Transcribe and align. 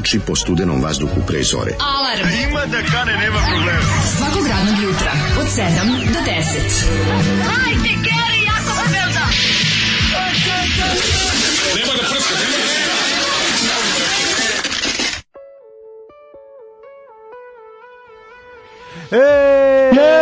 trči 0.00 0.20
po 0.26 0.32
studenom 0.36 0.80
vazduhu 0.82 1.20
pre 1.26 1.42
zore. 1.44 1.72
Alarm. 1.76 2.28
Ima 2.48 2.66
da 2.66 2.82
kane, 2.92 3.12
nema 3.16 3.40
problema. 3.52 3.80
Svakog 4.16 4.46
radnog 4.48 4.82
jutra, 4.82 5.12
od 5.40 5.46
7 5.46 5.60
do 6.12 6.20
10. 6.20 6.32
Hajde, 7.44 7.92
Geri, 8.04 8.40
jako 8.46 8.72
se 8.76 8.86
velda. 8.92 9.26
Ej, 19.92 20.18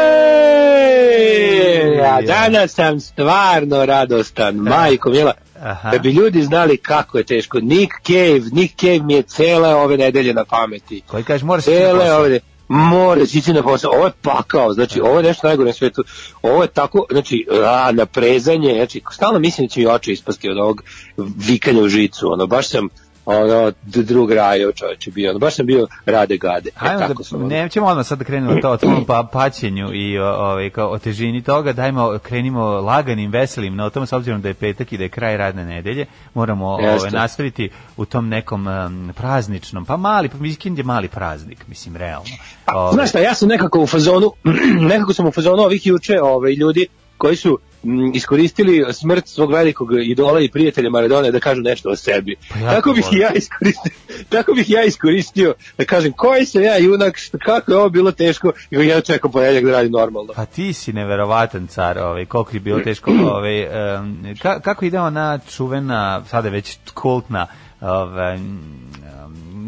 a 2.05 2.21
danas 2.22 2.75
sam 2.75 3.00
stvarno 3.00 3.87
radostan, 3.87 4.55
majko 4.55 5.10
mila. 5.10 5.33
Aha. 5.62 5.91
Da 5.91 5.98
bi 5.98 6.12
ljudi 6.12 6.42
znali 6.42 6.76
kako 6.76 7.19
je 7.19 7.24
teško. 7.24 7.60
Nick 7.60 7.92
Cave, 8.06 8.41
Nick 8.52 8.80
Cave 8.80 9.00
mi 9.00 9.14
je 9.14 9.22
cele 9.22 9.74
ove 9.74 9.96
nedelje 9.96 10.34
na 10.34 10.44
pameti. 10.44 11.02
Koji 11.06 11.24
kaže, 11.24 11.44
moraš 11.44 11.64
ići 11.64 11.80
na 11.80 11.92
posao. 11.98 12.19
ove 12.19 12.41
Mora 12.69 13.20
ići 13.34 13.52
na 13.52 13.62
posao. 13.62 13.91
Ovo 13.91 14.06
je 14.06 14.12
pakao, 14.22 14.72
znači 14.72 15.00
ovo 15.00 15.16
je 15.16 15.22
nešto 15.22 15.47
najgore 15.47 15.66
na 15.66 15.72
svetu. 15.72 16.04
Ovo 16.42 16.62
je 16.62 16.68
tako, 16.68 17.06
znači, 17.10 17.47
a, 17.64 17.92
naprezanje, 17.92 18.74
znači, 18.74 19.02
stalno 19.12 19.38
mislim 19.38 19.66
da 19.66 19.70
će 19.70 19.80
mi 19.80 19.86
oči 19.86 20.12
ispasti 20.12 20.50
od 20.50 20.58
ovog 20.58 20.82
vikanja 21.16 21.82
u 21.82 21.88
žicu, 21.88 22.32
ono, 22.32 22.47
baš 22.47 22.68
sam, 22.68 22.88
ono, 23.28 23.72
drug 23.84 24.33
rajo 24.33 24.72
čovječe 24.72 25.11
bio, 25.11 25.31
ono, 25.31 25.39
baš 25.39 25.56
sam 25.56 25.66
bio 25.66 25.87
rade 26.06 26.37
gade. 26.37 26.69
E, 26.69 26.72
Hajmo 26.75 27.00
tako 27.09 27.22
da, 27.31 27.39
nećemo 27.39 27.87
odmah 27.87 28.06
sad 28.06 28.19
da 28.19 28.25
krenemo 28.25 28.61
to 28.61 28.71
o 28.71 28.77
tvom 28.77 29.05
pa, 29.05 29.28
paćenju 29.33 29.94
i 29.94 30.19
o, 30.19 30.27
ovaj, 30.27 30.71
kao, 30.71 30.91
o 30.91 30.99
težini 30.99 31.43
toga, 31.43 31.72
dajmo, 31.72 32.19
krenimo 32.22 32.65
laganim, 32.65 33.31
veselim 33.31 33.77
na 33.77 33.91
tom, 33.91 34.06
s 34.06 34.12
obzirom 34.12 34.43
da 34.43 34.49
je 34.49 34.55
petak 34.55 34.93
i 34.93 34.97
da 34.97 35.03
je 35.03 35.09
kraj 35.09 35.37
radne 35.37 35.65
nedelje, 35.65 36.06
moramo 36.34 36.78
Jeste. 36.81 36.97
ovaj, 36.97 37.11
nastaviti 37.11 37.71
u 37.97 38.05
tom 38.05 38.28
nekom 38.28 38.66
um, 38.66 39.12
prazničnom, 39.16 39.84
pa 39.84 39.97
mali, 39.97 40.28
pa 40.28 40.39
vikend 40.41 40.78
je 40.78 40.84
mali 40.84 41.09
praznik, 41.09 41.69
mislim, 41.69 41.97
realno. 41.97 42.31
Ovaj, 42.66 42.93
Znaš 42.93 43.09
šta, 43.09 43.19
ja 43.19 43.34
sam 43.34 43.49
nekako 43.49 43.81
u 43.81 43.87
fazonu, 43.87 44.33
nekako 44.93 45.12
sam 45.12 45.27
u 45.27 45.33
fazonu 45.33 45.62
ovih 45.62 45.87
juče 45.87 46.21
ovaj, 46.22 46.53
ljudi 46.53 46.87
koji 47.18 47.36
su 47.36 47.58
mm, 47.84 48.14
iskoristili 48.14 48.84
smrt 48.92 49.26
svog 49.26 49.52
velikog 49.52 49.88
idola 50.02 50.40
i 50.40 50.48
prijatelja 50.48 50.90
Maradone 50.90 51.30
da 51.30 51.40
kažu 51.40 51.60
nešto 51.62 51.90
o 51.90 51.96
sebi. 51.96 52.36
Pa 52.48 52.74
tako 52.74 52.92
bih 52.92 53.04
i 53.12 53.18
ja 53.18 53.30
iskoristio, 53.34 53.92
tako 54.28 54.52
bih 54.54 54.70
ja 54.70 54.84
iskoristio 54.84 55.54
da 55.78 55.84
kažem 55.84 56.12
koji 56.12 56.46
sam 56.46 56.62
ja 56.62 56.78
junak, 56.78 57.16
šta, 57.16 57.38
kako 57.38 57.72
je 57.72 57.78
ovo 57.78 57.88
bilo 57.88 58.12
teško 58.12 58.52
i 58.70 58.76
ja 58.76 59.00
čekam 59.00 59.32
ponedjeljak 59.32 59.64
da 59.64 59.72
radim 59.72 59.92
normalno. 59.92 60.32
Pa 60.36 60.46
ti 60.46 60.72
si 60.72 60.92
neverovatan 60.92 61.66
car, 61.66 61.98
ovaj, 61.98 62.24
koliko 62.24 62.56
je 62.56 62.60
bilo 62.60 62.80
teško, 62.80 63.10
ovaj, 63.34 63.62
em, 63.62 64.36
ka, 64.42 64.60
kako 64.60 64.84
ide 64.84 65.00
ona 65.00 65.38
čuvena, 65.50 66.24
sada 66.24 66.48
već 66.48 66.78
kultna, 66.94 67.46
ovaj, 67.80 68.34
em, 68.34 68.60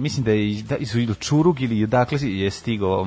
mislim 0.01 0.25
da 0.25 0.31
je 0.31 0.63
da, 0.63 0.77
ili 0.77 1.15
Čurug 1.15 1.61
ili 1.61 1.87
dakle 1.87 2.19
je 2.23 2.51
stigao 2.51 3.07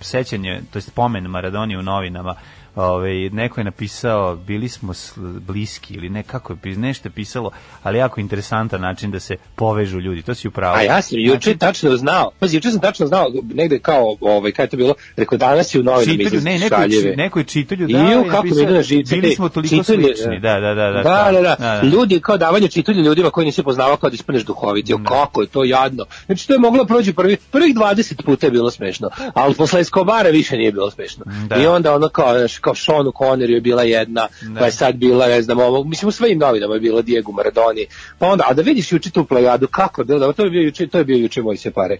sećanje, 0.00 0.60
to 0.72 0.78
jest 0.78 0.94
pomen 0.94 1.24
Maradoni 1.24 1.76
u 1.76 1.82
novinama, 1.82 2.34
Ove, 2.76 3.30
neko 3.30 3.60
je 3.60 3.64
napisao, 3.64 4.36
bili 4.36 4.68
smo 4.68 4.92
bliski 5.16 5.94
ili 5.94 6.08
ne, 6.08 6.22
kako 6.22 6.52
je, 6.64 6.76
nešto 6.76 7.08
je 7.08 7.12
pisalo, 7.12 7.50
ali 7.82 7.98
jako 7.98 8.20
interesantan 8.20 8.80
način 8.80 9.10
da 9.10 9.20
se 9.20 9.36
povežu 9.54 10.00
ljudi, 10.00 10.22
to 10.22 10.34
si 10.34 10.48
upravo. 10.48 10.76
A 10.76 10.82
ja 10.82 11.02
sam 11.02 11.18
juče 11.18 11.56
tačno 11.56 11.96
znao, 11.96 12.30
pazi, 12.38 12.56
juče 12.56 12.70
sam 12.70 12.80
tačno 12.80 13.06
znao, 13.06 13.26
negde 13.54 13.78
kao, 13.78 14.16
ovaj, 14.20 14.52
kaj 14.52 14.64
je 14.64 14.68
to 14.68 14.76
bilo, 14.76 14.94
rekao 15.16 15.38
danas 15.38 15.74
je 15.74 15.80
u 15.80 15.84
novinama 15.84 16.12
Čitelju, 16.12 16.26
izlazi 16.26 16.44
ne, 16.44 16.58
neko 16.58 16.74
je, 16.74 16.90
šaljeve. 16.90 17.16
neko 17.16 17.38
je 17.38 17.44
čitelju 17.44 17.86
da, 17.86 17.98
i 17.98 18.30
kako 18.30 18.46
mi 18.46 18.66
na 18.66 18.82
živce. 18.82 19.16
Bili 19.16 19.34
smo 19.34 19.48
toliko 19.48 19.76
čitelje, 19.76 20.16
slični, 20.16 20.40
da, 20.40 20.60
da, 20.60 20.74
da. 20.74 20.90
Da, 20.90 21.02
da, 21.02 21.32
da, 21.32 21.40
da. 21.40 21.56
da. 21.58 21.82
Ljudi 21.82 22.20
kao 22.20 22.36
davanje 22.36 22.68
čitulja 22.68 23.02
ljudima 23.02 23.30
koji 23.30 23.44
nisi 23.44 23.62
poznavao 23.62 23.96
kao 23.96 24.10
da 24.10 24.14
ispaneš 24.14 24.44
duhoviti. 24.44 24.92
Jo, 24.92 24.98
kako 25.08 25.40
je 25.40 25.46
to 25.46 25.64
jadno. 25.64 26.04
Znači 26.26 26.46
to 26.46 26.52
je 26.52 26.58
moglo 26.58 26.84
proći 26.84 27.12
prvi, 27.12 27.36
prvih 27.50 27.74
20 27.74 28.22
puta 28.24 28.46
je 28.46 28.50
bilo 28.50 28.70
smešno, 28.70 29.10
ali 29.34 29.54
posle 29.54 29.80
Escobara 29.80 30.28
više 30.28 30.56
nije 30.56 30.72
bilo 30.72 30.90
smešno. 30.90 31.24
Da. 31.48 31.56
I 31.56 31.66
onda 31.66 31.94
ono 31.94 32.08
kao, 32.08 32.38
znaš, 32.38 32.58
kao 32.66 32.74
Sean 32.74 33.06
Connery 33.06 33.54
je 33.54 33.60
bila 33.60 33.82
jedna, 33.82 34.28
Da. 34.42 34.60
pa 34.60 34.66
je 34.66 34.72
sad 34.72 34.96
bila, 34.96 35.26
ne 35.26 35.42
znam, 35.42 35.58
ovo, 35.58 35.84
mislim 35.84 36.08
u 36.08 36.12
svim 36.12 36.38
novinama 36.38 36.74
je 36.74 36.80
bilo 36.80 37.02
Diego 37.02 37.32
Maradoni. 37.32 37.86
Pa 38.18 38.26
onda, 38.26 38.44
a 38.48 38.54
da 38.54 38.62
vidiš 38.62 38.92
juče 38.92 39.10
tu 39.10 39.24
plejadu, 39.24 39.66
kako 39.66 40.00
je 40.00 40.04
bilo, 40.04 40.32
to 40.32 40.44
je 40.44 40.50
bio 40.50 40.62
juče, 40.62 40.86
to 40.86 40.98
je 40.98 41.04
bio 41.04 41.16
juče 41.16 41.42
moj 41.42 41.56
se 41.56 41.70
pare 41.70 41.98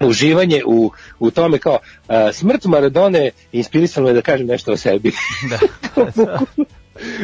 uživanje 0.00 0.62
u, 0.66 0.90
u 1.18 1.30
tome 1.30 1.58
kao 1.58 1.78
uh, 2.08 2.14
smrt 2.32 2.64
Maradone 2.64 3.30
inspirisalo 3.52 4.06
me 4.06 4.12
da 4.12 4.22
kažem 4.22 4.46
nešto 4.46 4.72
o 4.72 4.76
sebi. 4.76 5.12
Da. 5.50 5.58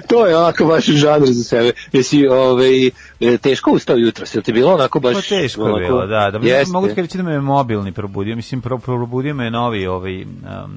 to 0.09 0.27
je 0.27 0.37
onako 0.37 0.65
baš 0.65 0.85
žanr 0.85 1.27
za 1.27 1.45
sebe. 1.45 1.73
Jesi 1.93 2.27
ovaj, 2.27 2.87
e, 2.87 3.39
teško 3.39 3.71
ustao 3.71 3.97
jutro, 3.97 4.27
se 4.27 4.43
ti 4.43 4.53
bilo 4.53 4.75
onako 4.75 5.01
baš... 5.01 5.15
Pa 5.15 5.21
teško 5.21 5.63
onako, 5.63 5.79
je 5.79 5.87
bilo, 5.87 6.07
da. 6.07 6.31
da 6.31 6.39
Jeste. 6.49 6.73
mogu 6.73 6.89
ti 6.89 7.03
reći 7.03 7.17
da 7.17 7.23
me 7.23 7.33
je 7.33 7.41
mobilni 7.41 7.93
probudio. 7.93 8.37
Mislim, 8.37 8.61
pro, 8.61 8.79
probudio 8.79 9.35
me 9.35 9.51
novi, 9.51 9.87
ovaj, 9.87 10.23
um, 10.23 10.29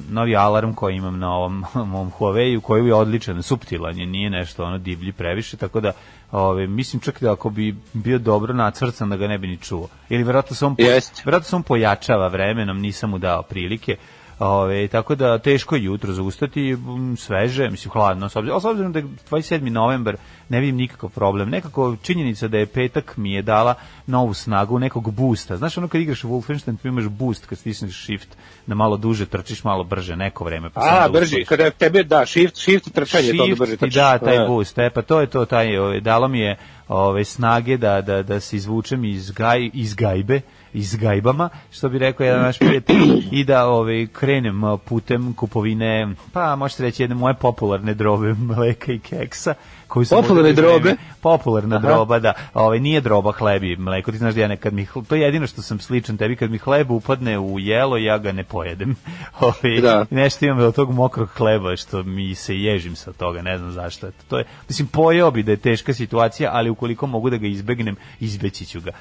novi 0.09 0.35
alarm 0.35 0.73
koji 0.73 0.95
imam 0.95 1.19
na 1.19 1.35
ovom 1.35 1.65
mom 1.91 2.11
Huawei-u, 2.19 2.61
koji 2.61 2.87
je 2.87 2.93
odličan, 2.93 3.43
suptilan 3.43 3.97
je, 3.97 4.05
nije 4.05 4.29
nešto 4.29 4.63
ono 4.63 4.77
divlji 4.77 5.11
previše, 5.11 5.57
tako 5.57 5.79
da 5.79 5.91
ovaj, 6.31 6.67
mislim 6.67 6.99
čak 6.99 7.21
da 7.21 7.31
ako 7.31 7.49
bi 7.49 7.75
bio 7.93 8.17
dobro 8.17 8.53
nacrcan 8.53 9.09
da 9.09 9.17
ga 9.17 9.27
ne 9.27 9.37
bi 9.37 9.47
ni 9.47 9.57
čuo. 9.57 9.87
Ili 10.09 10.23
verovatno 10.23 10.55
se 10.55 10.65
on, 10.65 10.75
po, 10.75 10.83
verovatno 11.25 11.49
se 11.49 11.55
on 11.55 11.63
pojačava 11.63 12.27
vremenom, 12.27 12.79
nisam 12.79 13.09
mu 13.09 13.17
dao 13.17 13.41
prilike. 13.41 13.95
Ove, 14.39 14.87
tako 14.87 15.15
da 15.15 15.37
teško 15.37 15.75
je 15.75 15.83
jutro 15.83 16.13
zaustati, 16.13 16.77
sveže, 17.17 17.69
mislim 17.69 17.91
hladno, 17.91 18.29
s 18.29 18.35
obzirom, 18.35 18.61
s 18.61 18.65
obzirom 18.65 18.91
da 18.91 18.99
je 18.99 19.05
27. 19.31 19.69
novembar, 19.69 20.17
ne 20.49 20.59
vidim 20.59 20.75
nikakav 20.75 21.09
problem. 21.09 21.49
Nekako 21.49 21.95
činjenica 22.01 22.47
da 22.47 22.57
je 22.57 22.65
petak 22.65 23.17
mi 23.17 23.33
je 23.33 23.41
dala 23.41 23.75
novu 24.07 24.33
snagu, 24.33 24.79
nekog 24.79 25.11
boosta. 25.11 25.57
Znaš 25.57 25.77
ono 25.77 25.87
kad 25.87 26.01
igraš 26.01 26.21
Wolfenstein, 26.23 26.77
tu 26.81 26.87
imaš 26.87 27.05
boost 27.05 27.45
kad 27.45 27.57
stisneš 27.57 28.03
shift, 28.03 28.29
da 28.67 28.75
malo 28.75 28.97
duže 28.97 29.25
trčiš, 29.25 29.63
malo 29.63 29.83
brže, 29.83 30.15
neko 30.15 30.43
vreme. 30.43 30.69
Pa 30.69 30.81
A, 30.81 31.07
da 31.07 31.19
brži, 31.19 31.45
kada 31.45 31.69
tebe 31.69 32.03
da, 32.03 32.25
shift, 32.25 32.57
shift 32.57 32.93
trčanje, 32.93 33.31
to 33.31 33.37
da 33.37 33.43
Shift 33.43 33.59
brže 33.59 33.71
ti 33.71 33.79
trčiš. 33.79 33.95
da 33.95 34.17
taj 34.17 34.37
Da. 34.37 34.45
boost, 34.45 34.77
e, 34.77 34.89
pa 34.89 35.01
to 35.01 35.21
je 35.21 35.27
to, 35.27 35.45
taj, 35.45 35.77
ovaj, 35.77 35.99
dalo 36.01 36.27
mi 36.27 36.39
je 36.39 36.57
ove, 36.87 37.23
snage 37.23 37.77
da, 37.77 38.01
da, 38.01 38.23
da 38.23 38.39
se 38.39 38.55
izvučem 38.55 39.05
iz, 39.05 39.31
gaj, 39.31 39.69
iz 39.73 39.93
gajbe, 39.93 40.41
iz 40.73 40.95
gajbama, 40.95 41.49
što 41.71 41.89
bi 41.89 41.99
rekao 41.99 42.25
jedan 42.25 42.41
naš 42.41 42.59
prijatelj, 42.59 43.23
i 43.31 43.43
da 43.43 43.67
ovaj, 43.67 44.07
krenem 44.13 44.61
putem 44.85 45.33
kupovine, 45.33 46.15
pa 46.33 46.55
možete 46.55 46.83
reći 46.83 47.03
jedne 47.03 47.15
moje 47.15 47.33
popularne 47.33 47.93
drobe 47.93 48.33
mleka 48.55 48.91
i 48.91 48.99
keksa, 48.99 49.53
koji 49.87 50.05
su 50.05 50.15
Popularne 50.15 50.41
vreme- 50.43 50.53
drobe? 50.53 50.95
Popularna 51.21 51.75
Aha. 51.75 51.87
droba, 51.87 52.19
da. 52.19 52.33
Ovaj, 52.53 52.79
nije 52.79 53.01
droba 53.01 53.31
hleb 53.31 53.63
i 53.63 53.75
mleko, 53.75 54.11
ti 54.11 54.17
znaš 54.17 54.33
da 54.33 54.41
ja 54.41 54.47
nekad 54.47 54.73
mi, 54.73 54.87
to 55.07 55.15
je 55.15 55.21
jedino 55.21 55.47
što 55.47 55.61
sam 55.61 55.79
sličan 55.79 56.17
tebi, 56.17 56.35
kad 56.35 56.51
mi 56.51 56.57
hleb 56.57 56.91
upadne 56.91 57.39
u 57.39 57.59
jelo, 57.59 57.97
ja 57.97 58.17
ga 58.17 58.31
ne 58.31 58.43
pojedem. 58.43 58.95
Ovaj, 59.39 59.81
Da. 59.81 60.05
nešto 60.09 60.45
imam 60.45 60.59
od 60.59 60.75
tog 60.75 60.91
mokrog 60.91 61.29
hleba 61.29 61.75
što 61.75 62.03
mi 62.03 62.35
se 62.35 62.55
ježim 62.55 62.95
sa 62.95 63.11
toga, 63.13 63.41
ne 63.41 63.57
znam 63.57 63.71
zašto. 63.71 64.07
To 64.27 64.37
je, 64.37 64.43
mislim, 64.69 64.87
pojeo 64.87 65.31
bi 65.31 65.43
da 65.43 65.51
je 65.51 65.57
teška 65.57 65.93
situacija, 65.93 66.49
ali 66.53 66.69
ukoliko 66.69 67.07
mogu 67.07 67.29
da 67.29 67.37
ga 67.37 67.47
izbegnem, 67.47 67.95
izbeći 68.19 68.65
ću 68.65 68.81
ga. 68.81 68.91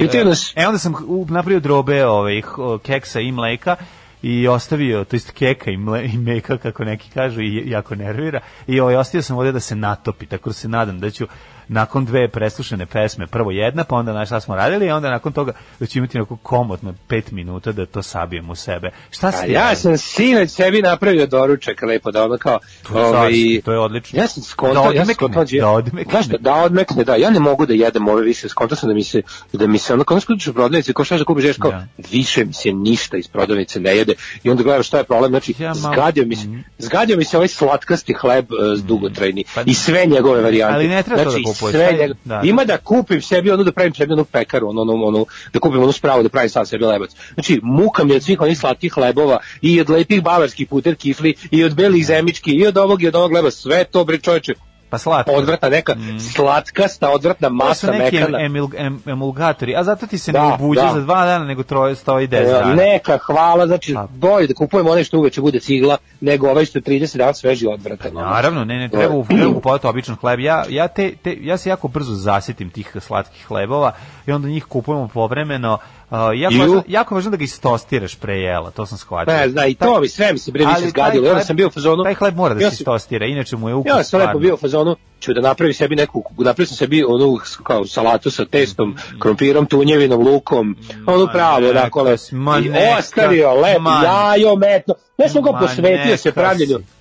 Pitaju 0.00 0.24
nas- 0.24 0.52
e, 0.56 0.66
onda 0.66 0.78
sam 0.78 0.94
napravio 1.28 1.60
drobe 1.60 2.06
ove, 2.06 2.40
h- 2.40 2.50
keksa 2.82 3.20
i 3.20 3.32
mleka 3.32 3.76
i 4.22 4.48
ostavio, 4.48 5.04
to 5.04 5.16
jest 5.16 5.30
keka 5.30 5.70
i, 5.70 5.76
mle, 5.76 6.04
i 6.04 6.18
meka, 6.18 6.58
kako 6.58 6.84
neki 6.84 7.10
kažu, 7.10 7.40
i 7.40 7.70
jako 7.70 7.94
nervira. 7.94 8.40
I 8.66 8.80
ovaj, 8.80 8.96
ostavio 8.96 9.22
sam 9.22 9.36
ovdje 9.36 9.52
da 9.52 9.60
se 9.60 9.76
natopi, 9.76 10.26
tako 10.26 10.50
da 10.50 10.54
se 10.54 10.68
nadam 10.68 11.00
da 11.00 11.10
ću 11.10 11.26
nakon 11.68 12.04
dve 12.04 12.28
preslušane 12.28 12.86
pesme, 12.86 13.26
prvo 13.26 13.50
jedna, 13.50 13.84
pa 13.84 13.96
onda 13.96 14.12
na 14.12 14.26
šta 14.26 14.40
smo 14.40 14.56
radili, 14.56 14.86
i 14.86 14.90
onda 14.90 15.10
nakon 15.10 15.32
toga 15.32 15.52
da 15.80 15.86
ću 15.86 15.98
imati 15.98 16.18
onako 16.18 16.36
komotno 16.36 16.94
pet 17.08 17.30
minuta 17.30 17.72
da 17.72 17.86
to 17.86 18.02
sabijem 18.02 18.50
u 18.50 18.54
sebe. 18.54 18.90
Šta 19.10 19.32
ste 19.32 19.52
ja 19.52 19.76
sam 19.76 19.98
sinoć 19.98 20.50
sebi 20.50 20.82
napravio 20.82 21.26
doručak 21.26 21.82
lepo 21.82 22.10
da 22.10 22.24
ono 22.24 22.38
kao 22.38 22.58
To 22.82 22.98
je 22.98 23.12
carski, 23.12 23.62
to 23.64 23.72
je 23.72 23.78
odlično. 23.78 24.20
Ja 24.20 24.28
sam 24.28 24.42
skontao, 24.42 24.74
Da 24.74 24.88
ja 24.88 24.92
sam 24.94 25.00
odmekne, 25.00 25.14
skontao, 25.14 25.44
da 25.60 25.68
odmekne. 25.68 26.10
Znaš 26.10 26.26
šta, 26.26 26.36
da 26.40 26.54
odmekne, 26.54 27.04
da, 27.04 27.14
ja 27.16 27.30
ne 27.30 27.40
mogu 27.40 27.66
da 27.66 27.74
jedem 27.74 28.08
ove 28.08 28.22
više, 28.22 28.48
skontao 28.48 28.76
sam 28.76 28.88
da 28.88 28.94
mi 28.94 29.04
se, 29.04 29.22
da 29.52 29.66
mi 29.66 29.78
se, 29.78 29.92
ono, 29.92 30.04
kao 30.04 30.20
skudiš 30.20 30.46
u 30.46 30.52
prodavnici, 30.52 30.92
ko 30.92 31.04
šta 31.04 31.18
da 31.18 31.24
kupiš, 31.24 31.44
ješ 31.44 31.56
kao, 31.56 31.70
Da. 31.70 31.86
više 32.10 32.44
mi 32.44 32.52
se 32.52 32.72
ništa 32.72 33.16
iz 33.16 33.28
prodavnice 33.28 33.80
ne 33.80 33.96
jede, 33.96 34.14
i 34.42 34.50
onda 34.50 34.62
gledaš 34.62 34.86
šta 34.86 34.98
je 34.98 35.04
problem, 35.04 35.30
znači, 35.30 35.54
Ja 35.58 35.74
malo- 35.74 35.94
zgadio 35.94 36.26
mi 36.26 36.36
se, 36.36 36.46
zgadio 36.78 37.16
mi 37.16 37.24
se 37.24 37.36
ovaj 37.36 37.48
slatkasti 37.48 38.14
hleb 38.14 38.46
uh, 38.52 38.80
dugotrajni, 38.80 39.44
Pa- 39.54 39.62
i 39.66 39.74
sve 39.74 40.06
njegove 40.06 40.42
varijante. 40.42 40.74
Ali 40.74 40.88
ne 40.88 41.02
treba 41.02 41.24
to 41.24 41.30
znači, 41.30 41.44
da 41.44 41.50
taj- 41.60 41.92
njega- 41.92 42.14
da. 42.24 42.40
Ima 42.44 42.64
da 42.64 42.78
kupim 42.78 43.22
sebi 43.22 43.50
onu, 43.50 43.64
da 43.64 43.72
pravim 43.72 43.94
sebi 43.94 44.12
onu 44.12 44.24
pekaru, 44.24 44.68
onu, 44.68 44.82
onu, 44.82 45.04
onu, 45.04 45.26
da 45.52 45.58
kupim 45.58 45.82
onu 45.82 45.92
spravu, 45.92 46.22
da 46.22 46.28
pravim 46.28 46.50
sam 46.50 46.66
sebi 46.66 46.84
lebac. 46.84 47.10
Znači, 47.34 47.60
muka 47.62 48.04
mi 48.04 48.10
je 48.10 48.16
od 48.16 48.22
svih 48.22 48.40
onih 48.40 48.58
slatkih 48.58 48.92
hlebova, 48.92 49.38
i 49.62 49.80
od 49.80 49.90
lepih 49.90 50.22
bavarskih 50.22 50.68
puter 50.68 50.94
kifli, 50.94 51.34
i 51.50 51.64
od 51.64 51.74
belih 51.74 52.06
zemički, 52.06 52.50
i 52.50 52.66
od 52.66 52.76
ovog 52.78 53.02
i 53.02 53.08
od 53.08 53.14
ovog 53.14 53.32
leba, 53.32 53.50
sve 53.50 53.84
to, 53.84 54.04
bre 54.04 54.18
čoveče, 54.18 54.54
Pa 54.96 54.98
Pa 54.98 55.02
slatka. 55.24 55.32
odvratna 55.32 55.68
neka 55.70 55.94
slatkasta, 56.34 57.10
odvratna 57.10 57.48
To 57.48 57.52
su 57.52 57.56
masa 57.58 57.90
neki 57.92 58.16
mekana. 58.16 58.40
emil, 58.40 58.66
em, 58.76 59.02
emulgatori, 59.06 59.76
a 59.76 59.84
zato 59.84 60.06
ti 60.06 60.18
se 60.18 60.32
Da, 60.32 60.48
ne 60.48 60.54
ubuđe 60.54 60.80
da. 60.82 60.90
za 60.90 61.00
dva 61.00 61.24
dana, 61.24 61.44
nego 61.44 61.62
troje 61.62 61.94
stoji 61.96 62.28
10 62.28 62.44
dana. 62.52 62.74
Neka 62.74 63.18
hvala, 63.18 63.66
znači 63.66 63.94
Pa. 63.94 64.06
bolje 64.08 64.46
da 64.46 64.54
kupujemo 64.54 64.90
onaj 64.90 65.04
što 65.04 65.18
uveče 65.18 65.40
bude 65.40 65.60
cigla, 65.60 65.96
nego 66.20 66.48
ovaj 66.48 66.64
što 66.64 66.78
je 66.78 66.82
30 66.82 67.18
dana 67.18 67.34
sveži 67.34 67.66
odvratan. 67.66 68.12
Naravno, 68.14 68.64
ne, 68.64 68.76
ne, 68.76 68.88
treba, 68.88 69.14
u- 69.14 69.26
treba 69.26 69.54
kupovati 69.54 69.86
običan 69.86 70.16
hleb. 70.16 70.40
Ja, 70.40 70.64
ja, 70.68 70.88
te, 70.88 71.12
te, 71.14 71.36
ja 71.40 71.56
se 71.56 71.68
jako 71.68 71.88
brzo 71.88 72.14
zasitim 72.14 72.70
tih 72.70 72.96
slatkih 73.00 73.46
hlebova 73.46 73.92
i 74.26 74.32
onda 74.32 74.48
njih 74.48 74.64
kupujemo 74.64 75.08
povremeno. 75.08 75.78
Uh, 76.10 76.18
jako, 76.34 76.54
Ju. 76.54 76.60
važno, 76.60 76.82
jako 76.88 77.14
važno 77.14 77.30
da 77.30 77.36
ga 77.36 77.44
istostiraš 77.44 78.14
pre 78.14 78.38
jela, 78.38 78.70
to 78.70 78.86
sam 78.86 78.98
shvatio. 78.98 79.34
Ne, 79.34 79.48
zna, 79.48 79.66
i 79.66 79.74
Taj- 79.74 79.88
to 79.88 80.00
mi 80.00 80.08
sve 80.08 80.32
mi 80.32 80.38
se 80.38 80.52
bre 80.52 80.66
više 80.66 80.88
zgadilo. 80.88 81.26
Ja 81.26 81.44
sam 81.44 81.56
bio 81.56 81.66
u 81.66 81.70
fazonu. 81.70 82.04
Taj 82.04 82.14
hleb 82.14 82.36
mora 82.36 82.54
da 82.54 82.60
ja 82.60 82.70
se 82.70 82.74
istostira, 82.74 83.26
inače 83.26 83.56
mu 83.56 83.68
je 83.68 83.74
ukus 83.74 83.90
Ja 83.90 84.04
sam 84.04 84.20
lepo 84.20 84.38
bio 84.38 84.54
u 84.54 84.56
fazonu, 84.56 84.96
ću 85.20 85.34
da 85.34 85.40
napravim 85.40 85.74
sebi 85.74 85.96
neku, 85.96 86.24
napravio 86.38 86.66
sam 86.66 86.76
sebi 86.76 87.04
onu 87.04 87.38
kao 87.62 87.86
salatu 87.86 88.30
sa 88.30 88.44
testom, 88.44 88.96
krompirom, 89.18 89.66
tunjevinom, 89.66 90.20
lukom, 90.20 90.76
onu 91.06 91.28
pravo, 91.32 92.16
si, 92.16 92.34
ma 92.34 92.58
I 92.58 92.70
ostavio 92.98 93.54
lepo, 93.54 93.90
jajo, 94.04 94.56
metno, 94.56 94.94
ne 95.18 95.28
sam 95.28 95.42
ga 95.42 95.52
posvetio 95.52 96.16
se 96.16 96.32
pravljenju, 96.32 96.78
si. 96.78 96.95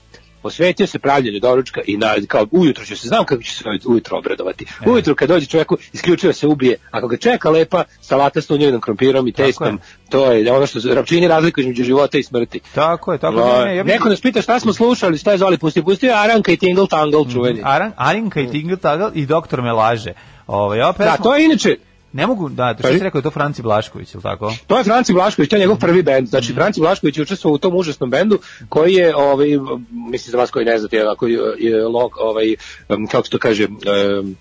Posvetio 0.46 0.88
se 0.88 1.00
pravljenju 1.00 1.40
doručka 1.40 1.82
i 1.88 1.98
na, 1.98 2.16
kao 2.28 2.46
ujutro 2.52 2.86
ću 2.86 2.98
se, 2.98 3.08
znam 3.08 3.26
kako 3.26 3.44
ću 3.44 3.54
se 3.54 3.64
ujutro 3.86 4.18
obradovati. 4.18 4.66
E. 4.86 4.90
Ujutro 4.90 5.16
kad 5.16 5.30
dođe 5.30 5.46
čovjeku, 5.46 5.78
isključivo 5.94 6.34
se 6.34 6.48
ubije, 6.48 6.78
ako 6.92 7.08
ga 7.08 7.18
čeka 7.18 7.50
lepa 7.50 7.84
salata 8.02 8.42
s 8.42 8.48
tunjevinom, 8.48 8.82
krompirom 8.82 9.28
i 9.28 9.32
testom, 9.32 9.68
je. 9.68 9.78
to 10.10 10.32
je 10.32 10.52
ono 10.52 10.68
što 10.68 10.94
rapčini 10.94 11.28
razliku 11.28 11.62
između 11.62 11.84
života 11.84 12.18
i 12.18 12.24
smrti. 12.24 12.60
Tako 12.76 13.14
je, 13.14 13.18
tako 13.20 13.36
No, 13.36 13.46
ne, 13.60 13.66
ne, 13.66 13.76
ja 13.76 13.84
bih- 13.84 13.88
neko 13.88 14.10
nas 14.10 14.22
pita 14.22 14.42
šta 14.42 14.60
smo 14.60 14.74
slušali, 14.74 15.18
šta 15.18 15.32
je 15.32 15.38
Zoli 15.38 15.58
pustio, 15.58 15.84
pustio 15.84 16.08
je 16.08 16.16
Aranka 16.16 16.52
i 16.52 16.58
Tingle 16.58 16.88
Tangle 16.88 17.24
čuveni. 17.34 17.62
Aran, 17.64 17.92
Arinka 17.98 18.42
i 18.42 18.52
Tingle 18.52 18.78
Tagal 18.78 19.12
i 19.14 19.26
doktor 19.26 19.62
me 19.62 19.74
laže. 19.74 20.14
Ove, 20.48 20.84
ova 20.84 20.94
pesma, 20.94 21.12
Da, 21.12 21.24
to 21.24 21.36
je 21.36 21.46
inače, 21.46 21.78
Ne 22.16 22.28
mogu, 22.28 22.50
da, 22.50 22.74
to 22.74 22.80
što 22.80 22.88
si 22.90 23.00
rekao, 23.00 23.20
je 23.20 23.24
to 23.24 23.32
Franci 23.32 23.62
Blašković, 23.62 24.14
ili 24.14 24.24
tako? 24.24 24.54
to 24.68 24.78
je 24.78 24.84
Franci 24.84 25.14
Blašković, 25.14 25.50
to 25.50 25.56
je 25.56 25.60
njegov 25.60 25.78
prvi 25.78 26.04
bend. 26.04 26.28
Znači, 26.28 26.46
Mhm. 26.46 26.56
Franci 26.56 26.80
Blašković 26.80 27.18
je 27.18 27.22
učestvovao 27.22 27.56
u 27.56 27.60
tom 27.60 27.76
užasnom 27.76 28.10
bendu 28.10 28.40
koji 28.70 28.94
je, 28.94 29.16
ovaj, 29.16 29.48
mislim 29.92 30.32
za 30.32 30.38
vas 30.38 30.52
koji 30.52 30.66
ne 30.66 30.80
znate, 30.80 31.02
onako, 31.02 31.28
je, 31.28 31.40
je 31.60 31.86
log, 31.86 32.12
ovaj, 32.20 32.56
kako 33.12 33.26
se 33.26 33.32
to 33.32 33.40
kaže, 33.40 33.64
em, 33.64 34.36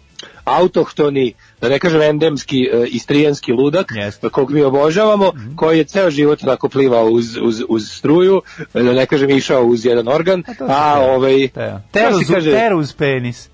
autohtoni, 0.46 1.32
da 1.60 1.68
ne 1.68 1.78
kažem 1.78 2.02
endemski, 2.02 2.62
e, 2.64 2.86
istrijanski 2.86 3.52
ludak, 3.52 3.92
Jeste. 3.92 4.28
kog 4.28 4.50
mi 4.50 4.62
obožavamo, 4.62 5.32
koji 5.56 5.78
je 5.78 5.84
ceo 5.84 6.10
život 6.10 6.42
onako 6.42 6.68
plivao 6.68 7.06
uz, 7.06 7.36
uz, 7.38 7.62
uz 7.68 7.88
struju, 7.88 8.42
e, 8.74 8.82
da 8.82 8.92
ne 8.92 9.06
kažem 9.06 9.30
išao 9.30 9.64
uz 9.64 9.84
jedan 9.84 10.08
organ, 10.08 10.42
A 10.46 10.54
to 10.54 10.64
a, 10.68 11.00
ovaj, 11.00 11.48
to 11.48 11.60
Tera 11.92 12.10
se 12.10 12.16
uz, 12.16 12.30
kaže- 12.30 12.50
tera 12.52 12.76
uz 12.76 12.92
penis. 12.92 13.48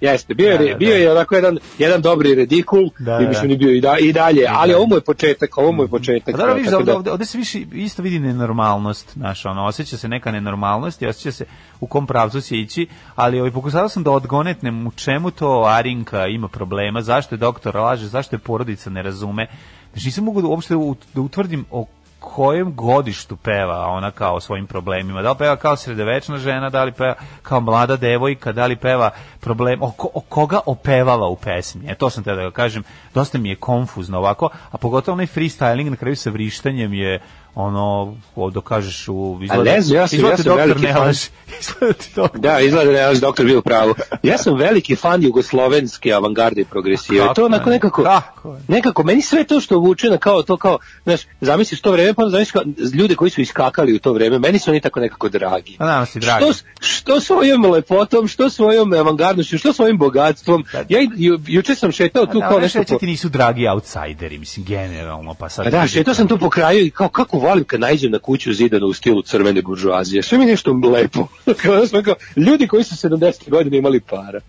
Jeste, 0.00 0.34
bio 0.34 0.50
je, 0.50 0.58
Da, 0.58 0.64
da, 0.64 0.74
bio 0.74 0.88
da. 0.88 0.94
je 0.94 1.12
onako 1.12 1.34
jedan, 1.34 1.58
jedan 1.78 2.02
dobri 2.02 2.34
redikul 2.34 2.90
Da, 2.98 3.18
i 3.20 3.22
da. 3.22 3.28
mislim 3.28 3.48
da 3.48 3.54
je 3.54 3.58
bio 3.58 3.72
i, 3.72 3.80
da, 3.80 3.96
i 3.98 4.12
dalje, 4.12 4.46
ali 4.48 4.74
ovo 4.74 4.86
mu 4.86 4.94
je 4.94 5.00
početak, 5.00 5.58
ovo 5.58 5.72
mu 5.72 5.82
je 5.82 5.88
početak. 5.88 6.34
A 6.34 6.38
dobro, 6.38 6.54
vidiš, 6.54 6.70
tako 6.70 6.76
ovde, 6.80 6.92
da- 6.92 6.96
ovde, 6.96 7.10
ovde 7.12 7.24
se 7.24 7.38
više 7.38 7.60
isto 7.72 8.02
vidi 8.02 8.18
nenormalnost, 8.18 9.12
znaš, 9.12 9.46
ono, 9.46 9.64
osjeća 9.64 9.96
se 9.96 10.08
neka 10.08 10.32
nenormalnost 10.32 11.02
i 11.02 11.06
osjeća 11.06 11.32
se 11.32 11.44
u 11.80 11.86
kom 11.86 12.06
pravcu 12.06 12.40
se 12.40 12.56
ići, 12.56 12.86
ali 13.14 13.38
ovaj, 13.40 13.50
pokušao 13.50 13.88
sam 13.88 14.02
da 14.02 14.10
odgonetnem 14.10 14.86
u 14.86 14.90
čemu 14.90 15.30
to 15.30 15.64
Arinka 15.66 16.26
ima 16.26 16.48
problema, 16.48 17.02
zašto 17.02 17.34
je 17.34 17.38
doktor 17.38 17.76
laže, 17.76 18.06
zašto 18.06 18.36
je 18.36 18.40
porodica 18.40 18.90
ne 18.90 19.02
razume. 19.02 19.46
Znači, 19.92 20.06
nisam 20.06 20.24
mogu 20.24 20.42
da 20.42 20.48
uopšte 20.48 20.74
da 21.14 21.20
utvrdim 21.20 21.64
o 21.70 21.86
kojem 22.26 22.74
godištu 22.74 23.36
peva 23.36 23.86
ona 23.86 24.10
kao 24.10 24.34
o 24.34 24.40
svojim 24.40 24.66
problemima. 24.66 25.22
Da 25.22 25.30
li 25.30 25.38
peva 25.38 25.56
kao 25.56 25.76
sredovečna 25.76 26.38
žena, 26.38 26.70
da 26.70 26.84
li 26.84 26.92
peva 26.92 27.14
kao 27.42 27.60
mlada 27.60 27.96
devojka, 27.96 28.52
da 28.52 28.66
li 28.66 28.76
peva 28.76 29.10
problem, 29.40 29.82
o, 29.82 29.92
o 30.14 30.20
koga 30.20 30.60
opevava 30.66 31.28
u 31.28 31.36
pesmi. 31.36 31.84
E, 31.88 31.94
to 31.94 32.10
sam 32.10 32.24
te 32.24 32.34
da 32.34 32.50
kažem, 32.50 32.82
dosta 33.14 33.38
mi 33.38 33.48
je 33.48 33.56
konfuzno 33.56 34.18
ovako, 34.18 34.48
a 34.70 34.78
pogotovo 34.78 35.12
onaj 35.14 35.26
freestyling 35.26 35.90
na 35.90 35.96
kraju 35.96 36.16
sa 36.16 36.30
vrištanjem 36.30 36.92
je 36.92 37.20
ono, 37.56 38.16
o, 38.36 38.50
da 38.50 38.60
kažeš 38.60 39.08
u... 39.08 39.38
Izgleda, 39.42 39.62
ne 39.64 39.80
znam, 39.80 39.96
ja 39.96 40.06
sam- 40.08 40.18
ja 40.20 40.36
sam 40.36 40.44
doktor 40.44 40.56
veliki 40.58 40.82
ne 40.82 40.92
fan. 40.92 41.02
laže. 41.02 41.28
izgleda 41.60 41.92
ti 41.94 42.10
doktor. 42.16 42.40
Da, 42.40 42.60
izgleda 42.60 42.92
da 42.92 43.20
doktor 43.20 43.46
bio 43.46 43.58
u 43.58 43.62
pravu. 43.62 43.94
Ja 44.22 44.38
sam 44.38 44.56
veliki 44.56 44.96
fan 44.96 45.22
jugoslovenske 45.22 46.12
avangarde 46.12 46.60
i 46.60 46.64
progresive. 46.64 47.18
Kako 47.18 47.34
to 47.34 47.44
onako 47.44 47.70
ne? 47.70 47.74
nekako, 47.76 48.02
Kako 48.02 48.52
ne? 48.52 48.60
nekako, 48.68 49.02
meni 49.02 49.22
sve 49.22 49.44
to 49.44 49.60
što 49.60 49.78
vuče 49.78 50.10
na 50.10 50.18
kao 50.18 50.42
to 50.42 50.56
kao, 50.56 50.78
znaš, 51.04 51.20
zamisliš 51.40 51.80
to 51.80 51.92
vreme, 51.92 52.14
pa 52.14 52.22
zamisliš 52.24 52.52
kao 52.52 52.62
ljude 52.94 53.14
koji 53.14 53.30
su 53.30 53.40
iskakali 53.40 53.94
u 53.94 53.98
to 53.98 54.12
vreme, 54.12 54.38
meni 54.38 54.58
su 54.58 54.70
oni 54.70 54.80
tako 54.80 55.00
nekako 55.00 55.28
dragi. 55.28 55.76
A 55.78 55.86
nama 55.86 56.06
si 56.06 56.20
dragi. 56.20 56.44
Što, 56.44 56.52
što 56.80 57.20
svojom 57.20 57.64
lepotom, 57.64 58.28
što 58.28 58.50
svojom 58.50 58.92
avangardnošću, 58.92 59.58
što 59.58 59.72
svojim 59.72 59.98
bogatstvom. 59.98 60.64
Ja 60.88 61.00
i- 61.00 61.08
ju, 61.16 61.40
juče 61.46 61.74
sam 61.74 61.92
šetao 61.92 62.26
tu 62.26 62.40
Da, 62.40 62.48
kao 62.48 62.58
nešto 62.60 62.82
po- 62.84 62.98
ti 62.98 63.06
nisu 63.06 63.28
dragi 63.28 63.68
outsideri, 63.68 64.38
mislim, 64.38 64.64
generalno, 64.66 65.34
pa 65.34 65.48
sad... 65.48 65.66
A 65.66 65.70
da, 65.70 65.86
šetao 65.86 66.14
sam 66.14 66.28
tu 66.28 66.38
po 66.38 66.50
kraju 66.50 66.80
i 66.80 66.90
kao 66.90 67.08
kako 67.08 67.38
volim 67.46 67.64
kad 67.64 67.80
naiđem 67.80 68.12
na 68.12 68.18
kuću 68.18 68.52
zidanu 68.52 68.86
u 68.86 68.92
stilu 68.92 69.22
crvene 69.22 69.62
buržuazije. 69.62 70.22
Sve 70.22 70.38
mi 70.38 70.44
je 70.44 70.50
nešto 70.50 70.72
lepo. 70.92 71.26
kao, 71.62 71.74
da 71.76 72.14
ljudi 72.38 72.66
koji 72.66 72.84
su 72.84 73.08
70 73.08 73.50
godina 73.50 73.76
imali 73.76 74.00
para. 74.00 74.40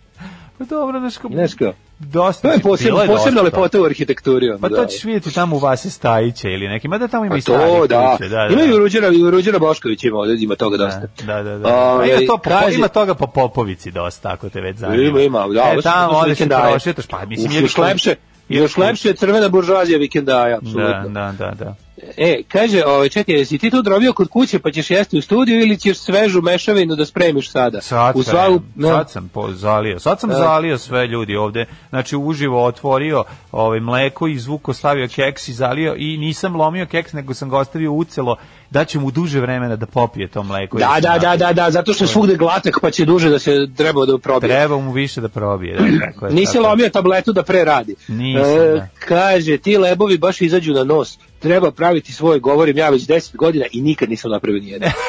Pa 0.57 0.65
dobro, 0.65 0.99
znaš, 0.99 1.17
kao, 1.17 1.29
Znaš 1.31 1.53
kao, 1.53 1.73
dosta 1.99 2.41
to 2.41 2.53
je 2.53 2.59
posebno, 2.59 2.97
posebna 2.97 3.17
toga. 3.31 3.41
lepota 3.41 3.81
u 3.81 3.85
arhitekturi. 3.85 4.47
Pa 4.61 4.69
da. 4.69 4.75
to 4.75 4.85
ćeš 4.85 5.03
vidjeti 5.03 5.33
tamo 5.33 5.55
u 5.55 5.59
Vase 5.59 5.89
Stajića 5.89 6.49
ili 6.49 6.67
neki, 6.67 6.87
mada 6.87 7.07
tamo 7.07 7.25
ima 7.25 7.33
Pa 7.33 7.37
i 7.37 7.41
stari 7.41 7.63
to, 7.71 7.87
da. 7.87 8.11
kuće, 8.11 8.29
da, 8.29 8.35
da. 8.37 8.53
Ima 8.53 8.63
i 8.63 8.73
u 8.73 8.77
Ruđera, 8.77 9.07
i 9.07 9.31
Ruđera 9.31 9.59
Bošković 9.59 10.03
ima, 10.03 10.17
ovdje 10.17 10.37
ima 10.39 10.55
toga 10.55 10.77
dosta. 10.77 11.01
Da, 11.25 11.43
da, 11.43 11.57
da. 11.57 11.67
A 11.69 12.05
ima, 12.05 12.19
to 12.27 12.37
po, 12.37 12.49
kaže- 12.49 12.75
ima 12.75 12.87
toga 12.87 13.13
po 13.13 13.27
Popovici 13.27 13.91
dosta, 13.91 14.29
ako 14.29 14.49
te 14.49 14.61
već 14.61 14.77
zanima. 14.77 15.03
Ima, 15.03 15.21
ima, 15.21 15.47
da, 15.47 15.73
E, 15.77 15.81
tamo 15.81 16.13
odeš 16.13 16.27
i 16.29 16.31
vikendaje. 16.33 16.71
prošetaš, 16.71 17.05
pa 17.07 17.25
mislim... 17.25 17.51
je 17.51 17.61
Još 17.61 17.77
lepše, 17.77 18.15
još 18.49 18.77
lepše 18.77 19.07
je 19.07 19.15
crvena 19.15 19.49
buržuazija 19.49 19.99
vikendaja, 19.99 20.49
Da, 20.49 20.55
apsolutno. 20.57 21.09
da, 21.09 21.33
da, 21.39 21.51
da. 21.55 21.75
E, 22.17 22.41
kaže, 22.47 22.83
ovaj, 22.85 23.09
čekaj, 23.09 23.35
jesi 23.35 23.57
ti 23.57 23.69
to 23.69 23.81
drobio 23.81 24.13
kod 24.13 24.27
kuće 24.27 24.59
pa 24.59 24.71
ćeš 24.71 24.89
jesti 24.89 25.17
u 25.17 25.21
studiju 25.21 25.61
ili 25.61 25.77
ćeš 25.77 25.97
svežu 25.97 26.41
mešavinu 26.41 26.95
da 26.95 27.05
spremiš 27.05 27.51
sada? 27.51 27.81
Sad, 27.81 28.15
u 28.15 28.23
svaku, 28.23 28.61
spremam, 28.71 28.97
sad 28.97 29.11
sam 29.11 29.29
po, 29.29 29.51
zalio. 29.51 29.99
Sad 29.99 30.19
sam 30.19 30.31
zalio 30.31 30.77
sve 30.77 31.07
ljudi 31.07 31.35
ovde. 31.35 31.65
Znači 31.89 32.15
uživo 32.17 32.65
otvorio 32.65 33.23
ovaj 33.51 33.79
mleko, 33.79 34.27
izvuko, 34.27 34.73
stavio 34.73 35.07
keks 35.07 35.47
i 35.47 35.53
zalio 35.53 35.95
i 35.97 36.17
nisam 36.17 36.55
lomio 36.55 36.85
keks, 36.85 37.13
nego 37.13 37.33
sam 37.33 37.49
ga 37.49 37.57
ostavio 37.57 37.91
ucelo 37.91 38.35
da 38.69 38.85
će 38.85 38.99
mu 38.99 39.11
duže 39.11 39.39
vremena 39.39 39.75
da 39.75 39.85
popije 39.85 40.27
to 40.27 40.43
mleko. 40.43 40.77
Da, 40.77 40.97
da, 41.01 41.17
da, 41.19 41.37
da, 41.37 41.53
da, 41.53 41.71
zato 41.71 41.93
što 41.93 42.03
je 42.03 42.07
svugde 42.07 42.35
glatak 42.35 42.79
pa 42.81 42.91
će 42.91 43.05
duže 43.05 43.29
da 43.29 43.39
se 43.39 43.67
treba 43.77 44.05
da 44.05 44.17
probije. 44.17 44.49
Treba 44.49 44.77
mu 44.77 44.91
više 44.91 45.21
da 45.21 45.29
probije. 45.29 45.77
Da, 45.77 45.85
tako 46.11 46.25
je, 46.25 46.33
Nisi 46.33 46.53
tako. 46.53 46.67
lomio 46.67 46.89
tabletu 46.89 47.33
da 47.33 47.43
pre 47.43 47.63
radi. 47.63 47.95
Nisam, 48.07 48.55
da. 48.75 48.87
Kaže, 48.99 49.57
ti 49.57 49.77
lebovi 49.77 50.17
baš 50.17 50.41
izađu 50.41 50.73
na 50.73 50.83
nos. 50.83 51.19
Treba 51.39 51.71
praviti 51.71 52.13
svoj, 52.13 52.39
govorim 52.39 52.77
ja 52.77 52.89
već 52.89 53.01
10 53.07 53.35
godina 53.35 53.65
i 53.71 53.81
nikad 53.81 54.09
nisam 54.09 54.31
napravio 54.31 54.61
nijedan. 54.61 54.91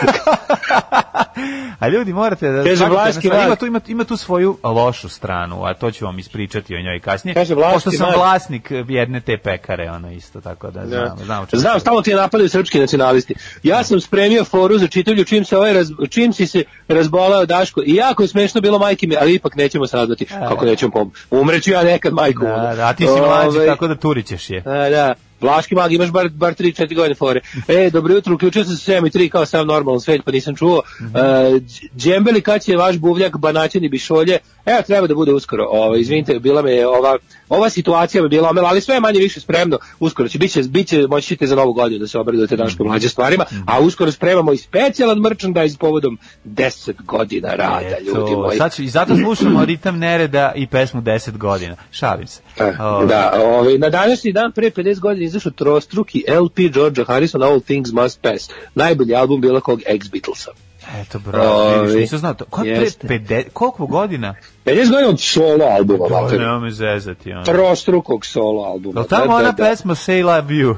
A 1.79 1.89
ljudi 1.89 2.13
morate 2.13 2.49
da 2.49 2.65
Kaže 2.65 2.77
shvatite 2.77 2.95
Vlaški 2.95 3.27
ima 3.47 3.57
tu 3.57 3.67
ima, 3.67 3.81
ima 3.89 4.05
tu 4.05 4.17
svoju 4.17 4.59
lošu 4.65 5.09
stranu, 5.09 5.65
a 5.65 5.75
to 5.75 5.91
ću 5.91 6.05
vam 6.05 6.19
ispričati 6.19 6.75
o 6.75 6.81
njoj 6.81 7.01
kasnije. 7.01 7.35
Kaže 7.35 7.55
Vlaški 7.55 7.75
Pošto 7.75 7.91
sam 7.91 8.13
vlasnik 8.17 8.73
jedne 8.89 9.21
te 9.21 9.39
pekare, 9.39 9.91
ono 9.91 10.13
isto 10.13 10.41
tako 10.41 10.71
da 10.71 10.87
znam, 10.87 11.19
znam. 11.25 11.47
čemu 11.47 11.61
Znam, 11.61 11.75
se- 11.75 11.81
stalno 11.81 12.03
ti 12.03 12.15
napadaju 12.15 12.49
srpski 12.49 12.79
nacionalisti. 12.79 13.35
Ja 13.63 13.85
sam 13.85 14.01
spremio 14.01 14.45
foru 14.45 14.79
za 14.79 14.87
čitavlju 14.87 15.25
čim 15.25 15.45
se 15.45 15.57
ovaj 15.57 15.73
raz, 15.73 15.91
čim 16.11 16.33
si 16.33 16.47
se 16.47 16.65
razbolao 16.89 17.47
Daško. 17.47 17.83
I 17.87 17.95
jako 17.95 18.23
je 18.23 18.29
smešno 18.29 18.61
bilo 18.61 18.79
majke 18.79 19.07
mi, 19.07 19.17
ali 19.17 19.35
ipak 19.35 19.57
nećemo 19.57 19.87
saznati 19.87 20.25
kako 20.25 20.65
nećemo 20.65 20.93
pom. 20.93 21.13
Umreću 21.31 21.71
ja 21.71 21.83
nekad 21.83 22.13
majku. 22.13 22.45
Da, 22.45 22.73
da, 22.77 22.87
a 22.89 22.93
ti 22.93 23.05
si 23.07 23.21
mlađi, 23.21 23.49
Ovaj, 23.49 23.67
tako 23.67 23.87
da 23.87 23.95
turićeš 23.95 24.51
je. 24.51 24.61
Da, 24.61 24.91
da. 24.91 25.15
Vlaški 25.41 25.75
mag, 25.75 25.93
imaš 25.93 26.11
bar, 26.11 26.29
bar 26.29 26.55
3-4 26.55 26.95
godine 26.95 27.15
fore. 27.15 27.41
E, 27.69 27.91
dobro 27.91 28.15
jutro, 28.15 28.35
uključio 28.35 28.65
sam 28.65 28.77
se 28.77 28.93
7 28.93 29.07
i 29.07 29.11
3 29.11 29.29
kao 29.29 29.47
sam 29.47 29.67
normalan 29.67 30.01
svet, 30.01 30.25
pa 30.25 30.31
nisam 30.31 30.57
čuo. 30.57 30.83
Mhm. 31.01 31.17
E, 31.17 31.21
Đ- 31.21 31.89
Džembeli, 31.97 32.41
kad 32.41 32.63
će 32.63 32.77
vaš 32.77 32.97
buvljak, 32.97 33.39
banaćan 33.39 33.85
i 33.85 33.89
bišolje? 33.89 34.39
Evo, 34.67 34.83
treba 34.87 35.07
da 35.07 35.15
bude 35.15 35.33
uskoro. 35.33 35.67
Ovo, 35.71 35.97
izvinite, 35.97 36.39
bila 36.39 36.63
me 36.63 36.73
je 36.73 36.87
ova, 36.89 37.19
ova 37.49 37.71
situacija 37.71 38.23
bi 38.23 38.29
bila 38.29 38.51
omela, 38.51 38.69
ali 38.69 38.81
sve 38.81 38.95
je 38.95 39.01
manje 39.01 39.21
više 39.21 39.41
spremno. 39.41 39.79
Uskoro 40.01 40.29
će, 40.29 40.39
biće, 40.39 40.63
biće, 40.63 41.07
moći 41.09 41.27
ćete 41.27 41.47
za 41.47 41.57
novu 41.57 41.73
godinu 41.73 41.99
da 41.99 42.07
se 42.09 42.19
obradujete 42.19 42.57
daško 42.57 42.85
mlađe 42.85 43.09
stvarima, 43.09 43.45
a 43.67 43.81
uskoro 43.81 44.11
spremamo 44.13 44.53
i 44.53 44.57
specijalan 44.57 45.19
merchandise 45.19 45.79
povodom 45.79 46.19
10 46.45 46.93
godina 47.05 47.49
rada, 47.55 47.99
ljudi 48.07 48.31
Eto, 48.31 48.41
moji. 48.43 48.59
sad 48.59 48.75
ću, 48.75 48.83
I 48.83 48.89
zato 48.89 49.17
slušamo 49.17 49.65
ritam 49.65 49.99
nereda 49.99 50.53
i 50.57 50.67
pesmu 50.67 51.03
10 51.03 51.37
godina. 51.37 51.77
Šalim 51.91 52.27
se. 52.27 52.41
E, 52.59 52.73
Ovaj, 52.81 53.07
Da, 53.07 53.33
ovaj, 53.45 53.79
na 53.79 53.91
današnji 53.91 54.33
dan 54.33 54.53
pre 54.53 54.71
50 54.71 55.01
godina 55.01 55.27
izašao 55.27 55.53
trostruki 55.53 56.25
LP 56.45 56.59
Georgia 56.73 57.05
Harrison 57.05 57.43
All 57.43 57.61
Things 57.61 57.93
Must 57.93 58.23
Pass. 58.23 58.51
Najbolji 58.75 59.15
album 59.15 59.41
bilo 59.41 59.61
kog 59.61 59.81
ex-Beatlesa. 59.87 60.68
Eto, 60.95 61.19
bravo, 61.21 61.83
vidiš, 61.83 61.95
nisam 61.97 62.19
znao 62.19 62.35
to. 62.35 62.45
Ko, 62.45 62.61
pre 62.63 62.71
jeste. 62.71 63.07
50, 63.09 63.45
koliko 63.53 63.87
godina? 63.87 64.35
50 64.65 64.91
godina 64.91 65.09
od 65.09 65.21
solo 65.21 65.65
albuma, 65.67 66.05
mater. 66.13 66.41
nema 66.41 66.59
me 66.59 66.71
zezati. 66.71 67.33
Ono. 67.33 67.45
Trostrukog 67.45 68.27
solo 68.27 68.63
albuma. 68.63 69.01
Jel 69.01 69.07
tamo 69.07 69.23
Da, 69.23 69.29
da, 69.29 69.35
ona 69.37 69.53
da. 69.53 69.65
pesma 69.65 69.95
Say 69.95 70.25
Love 70.25 70.55
You? 70.55 70.75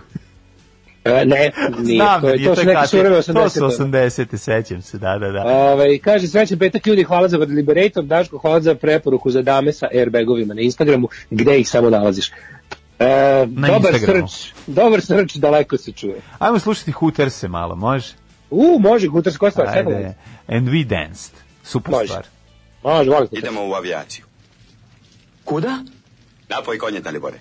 E, 1.04 1.10
ne, 1.16 1.52
nije. 1.78 1.96
Znam, 1.96 2.20
to, 2.20 2.28
je- 2.28 2.36
to 2.36 2.50
je 2.50 2.56
neke 2.56 2.72
kasnije. 2.72 3.02
surove 3.02 3.22
To 3.22 3.32
80. 3.32 3.48
su 3.70 3.82
80. 3.82 4.36
sećam 4.36 4.82
se, 4.82 4.98
da, 4.98 5.18
da, 5.18 5.28
da. 5.28 5.42
Ove, 5.46 5.98
kaže, 5.98 6.26
srećan 6.26 6.58
petak 6.58 6.86
ljudi, 6.86 7.02
hvala 7.04 7.28
za 7.28 7.36
Liberator, 7.38 8.04
Daško, 8.04 8.38
hvala 8.38 8.60
za 8.60 8.74
preporuku 8.74 9.30
za 9.30 9.42
dame 9.42 9.72
sa 9.72 9.88
airbagovima 9.92 10.54
na 10.54 10.60
Instagramu, 10.60 11.08
gde 11.30 11.58
ih 11.58 11.68
samo 11.68 11.90
nalaziš. 11.90 12.30
E, 12.98 13.06
Na 13.48 13.68
dobar 13.68 13.92
Instagramu. 13.92 14.28
srč, 14.28 14.52
dobar 14.66 15.00
srč, 15.00 15.34
daleko 15.34 15.76
se 15.76 15.92
čuje. 15.92 16.20
Ajmo 16.38 16.58
slušati 16.58 16.92
Hooterse 16.92 17.48
malo, 17.48 17.76
može? 17.76 18.06
U, 18.50 18.78
može, 18.80 19.08
Gutar, 19.08 19.38
koja 19.38 19.50
stvar, 19.50 19.68
Ajde. 19.68 20.14
And 20.48 20.68
we 20.68 20.84
danced. 20.84 21.32
Super 21.62 21.92
Može. 21.92 22.06
stvar. 22.06 22.26
Može, 22.82 23.10
volim 23.10 23.28
Gutar. 23.28 23.38
Idemo 23.38 23.68
u 23.68 23.72
avijaciju. 23.74 24.24
Kuda? 25.44 25.78
Napoj 26.48 26.78
konje, 26.78 27.00
Dalibore. 27.00 27.38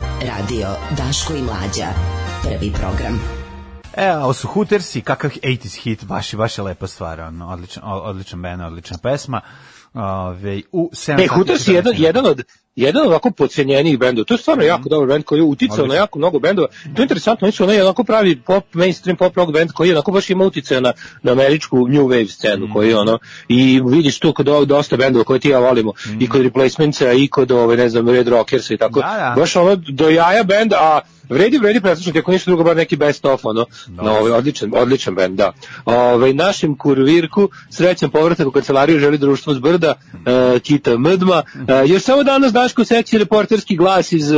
Radio 0.00 0.68
Daško 0.96 1.34
i 1.34 1.42
Mlađa. 1.42 1.88
Prvi 2.42 2.72
program. 2.72 3.20
E, 3.96 4.16
ovo 4.16 4.32
su 4.32 4.48
Hootersi, 4.48 5.00
kakav 5.00 5.30
80s 5.30 5.82
hit, 5.82 6.04
baš, 6.04 6.34
baš 6.34 6.58
je 6.58 6.64
lepa 6.64 6.86
stvar, 6.86 7.20
ono, 7.20 7.48
odličan, 7.48 7.82
odličan 7.84 8.42
band, 8.42 8.62
odlična 8.62 8.98
pesma. 9.02 9.40
Ove, 9.94 10.62
u 10.72 10.90
7 10.92 11.16
Ne, 11.16 11.26
Hooters 11.26 11.68
je 11.68 11.74
jedan, 11.74 11.94
jedan 11.96 12.26
od 12.26 12.42
jedan 12.76 13.06
ovako 13.06 13.30
podcenjenijih 13.30 13.98
bendova. 13.98 14.24
To 14.24 14.34
je 14.34 14.38
stvarno 14.38 14.64
jako 14.64 14.88
dobar 14.88 15.08
bend 15.08 15.24
koji 15.24 15.38
je 15.38 15.42
uticao 15.42 15.86
na 15.86 15.94
jako 15.94 16.18
mnogo 16.18 16.38
bendova. 16.38 16.68
To 16.68 17.02
je 17.02 17.04
interesantno, 17.04 17.44
oni 17.44 17.52
su 17.52 17.64
onaj 17.64 17.80
onako 17.80 18.04
pravi 18.04 18.36
pop, 18.36 18.64
mainstream 18.74 19.16
pop 19.16 19.36
rock 19.36 19.52
band 19.52 19.72
koji 19.72 19.88
je 19.88 19.94
onako 19.94 20.12
baš 20.12 20.30
ima 20.30 20.44
uticaja 20.44 20.80
na, 20.80 20.92
na 21.22 21.32
američku 21.32 21.88
new 21.88 22.08
wave 22.08 22.30
scenu 22.30 22.68
koji 22.72 22.88
je 22.88 22.98
ono 22.98 23.18
i 23.48 23.80
vidiš 23.86 24.18
tu 24.18 24.32
kod 24.32 24.48
ovog 24.48 24.66
dosta 24.66 24.96
bendova 24.96 25.24
koje 25.24 25.40
ti 25.40 25.48
ja 25.48 25.58
volimo 25.58 25.92
i 26.20 26.28
kod 26.28 26.42
Replacementsa 26.42 27.12
i 27.12 27.28
kod 27.28 27.52
ove 27.52 27.76
ne 27.76 27.88
znam 27.88 28.08
Red 28.08 28.28
Rockersa 28.28 28.74
i 28.74 28.76
tako. 28.76 29.00
Da, 29.00 29.06
da. 29.06 29.40
Baš 29.40 29.56
ono 29.56 29.76
do 29.76 30.08
jaja 30.08 30.42
bend, 30.42 30.72
a 30.72 31.00
vredi 31.28 31.58
vredi 31.58 31.80
preslušati 31.80 32.18
ako 32.18 32.32
ništa 32.32 32.50
drugo 32.50 32.64
bar 32.64 32.76
neki 32.76 32.96
best 32.96 33.24
of 33.24 33.44
ono. 33.44 33.66
Na 33.88 34.12
ovaj 34.12 34.32
odličan 34.32 34.70
odličan 34.74 35.14
bend, 35.14 35.36
da. 35.38 35.52
Ovaj 35.84 36.32
našim 36.32 36.76
kurvirku 36.76 37.48
srećan 37.70 38.10
povratak 38.10 38.46
u 38.46 38.50
kancelariju 38.50 38.98
želi 38.98 39.18
društvo 39.18 39.54
s 39.54 39.58
brda 39.58 39.94
e, 40.26 40.58
Kita 40.60 40.98
Mdma. 40.98 41.42
E, 41.68 41.86
još 41.86 42.02
samo 42.02 42.22
danas 42.22 42.52
Daško 42.52 42.84
seksi 42.84 43.18
reporterski 43.18 43.76
glas 43.76 44.12
iz 44.12 44.32
e, 44.32 44.36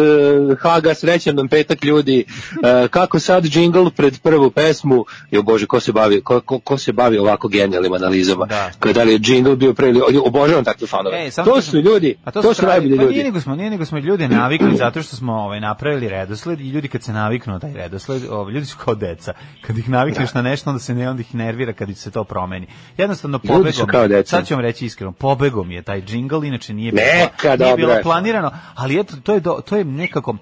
Haga 0.60 0.94
srećan 0.94 1.36
nam 1.36 1.48
petak 1.48 1.84
ljudi. 1.84 2.24
E, 2.62 2.88
kako 2.88 3.18
sad 3.18 3.44
džingl 3.44 3.88
pred 3.96 4.18
prvu 4.22 4.50
pesmu? 4.50 5.04
Jo 5.30 5.42
bože, 5.42 5.66
ko 5.66 5.80
se 5.80 5.92
bavi 5.92 6.20
ko, 6.20 6.40
ko, 6.40 6.58
ko 6.58 6.78
se 6.78 6.92
bavi 6.92 7.18
ovako 7.18 7.48
genijalnim 7.48 7.92
analizama? 7.92 8.46
Da. 8.46 8.92
Da 8.92 9.02
li 9.02 9.12
je 9.12 9.18
džingl 9.18 9.54
bio 9.54 9.74
pre 9.74 9.92
obožavam 10.24 10.64
takve 10.64 10.86
fanove. 10.86 11.26
E, 11.26 11.30
to 11.44 11.62
su 11.62 11.78
ljudi, 11.80 12.16
A 12.24 12.30
to, 12.30 12.54
su 12.54 12.62
pravi- 12.62 12.66
najbolji 12.68 12.96
pa 12.96 13.02
ljudi. 13.02 13.14
Nije 13.14 13.24
nego 13.24 13.40
smo, 13.40 13.56
nije 13.56 13.70
nego 13.70 13.84
smo 13.84 13.98
ljude 13.98 14.28
navikli 14.28 14.76
zato 14.76 15.02
što 15.02 15.16
smo 15.16 15.32
ovaj 15.34 15.60
napravili 15.60 16.08
redosled 16.08 16.60
i 16.60 16.68
ljudi 16.76 16.88
kad 16.88 17.02
se 17.02 17.12
naviknu 17.12 17.52
na 17.52 17.58
taj 17.58 17.72
redosled, 17.72 18.22
ovaj 18.30 18.52
ljudi 18.52 18.66
su 18.66 18.76
kao 18.84 18.94
deca. 18.94 19.32
Kad 19.60 19.78
ih 19.78 19.88
navikneš 19.88 20.34
na 20.34 20.42
nešto, 20.42 20.70
onda 20.70 20.80
se 20.80 20.94
ne 20.94 21.10
onda 21.10 21.20
ih 21.20 21.34
nervira 21.34 21.72
kad 21.72 21.96
se 21.96 22.10
to 22.10 22.24
promeni. 22.24 22.66
Jednostavno 22.96 23.38
pobegom. 23.38 24.08
deca. 24.08 24.36
Sad 24.36 24.46
ću 24.46 24.54
vam 24.54 24.60
reći 24.60 24.86
iskreno, 24.86 25.12
pobegom 25.12 25.70
je 25.70 25.82
taj 25.82 26.02
džingl, 26.02 26.44
inače 26.44 26.74
nije 26.74 26.92
bilo, 26.92 27.06
Neka, 27.06 27.56
nije 27.56 27.76
bilo 27.76 27.96
planirano, 28.02 28.50
ali 28.74 29.00
eto 29.00 29.16
to 29.22 29.34
je 29.34 29.40
do, 29.40 29.60
to 29.68 29.76
je 29.76 29.84
nekako 29.84 30.36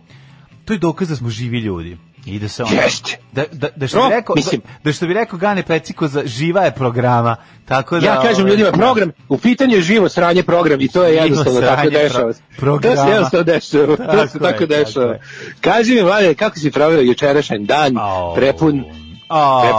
to 0.64 0.72
je 0.72 0.78
dokaz 0.78 1.08
da 1.08 1.16
smo 1.16 1.30
živi 1.30 1.58
ljudi. 1.58 1.98
I 2.26 2.38
da 2.38 2.48
se 2.48 2.62
ono, 2.62 2.72
Jeste. 2.74 3.16
da, 3.32 3.44
da, 3.52 3.68
da 3.76 3.88
što 3.88 3.98
No, 3.98 4.04
bi 4.04 4.14
rekao, 4.14 4.36
mislim- 4.36 4.60
da, 4.60 4.68
da 4.84 4.92
što 4.92 5.06
bi 5.06 5.14
rekao 5.14 5.38
Gane 5.38 5.62
Peciko 5.62 6.08
za 6.08 6.22
živa 6.26 6.62
je 6.62 6.70
programa. 6.72 7.36
Tako 7.64 7.98
da 8.00 8.06
Ja 8.06 8.14
kažem 8.16 8.38
ovaj, 8.38 8.50
ljudima, 8.50 8.72
program, 8.72 9.10
u 9.28 9.38
pitanju 9.38 9.74
je 9.74 9.82
živo 9.82 10.08
sranje 10.08 10.42
program 10.42 10.80
i 10.80 10.88
to 10.88 11.02
je 11.02 11.14
jednostavno 11.14 11.60
tako 11.60 11.90
dešava. 11.90 12.32
pro- 12.56 12.78
To 12.78 12.96
se 12.96 13.08
jednostavno 13.08 13.44
dešava. 13.44 13.86
To 13.86 13.96
Tako 13.96 14.16
se 14.18 14.22
je, 14.28 14.28
tako 14.32 14.38
tako 14.40 14.66
dešava. 14.66 15.06
je. 15.06 15.20
Kaži 15.60 15.94
mi, 15.94 16.02
Vale, 16.02 16.34
kako 16.34 16.58
si 16.58 16.70
pravila 16.70 17.02
jučerašnji 17.02 17.58
dan, 17.58 17.98
Au. 17.98 18.34
prepun, 18.34 18.84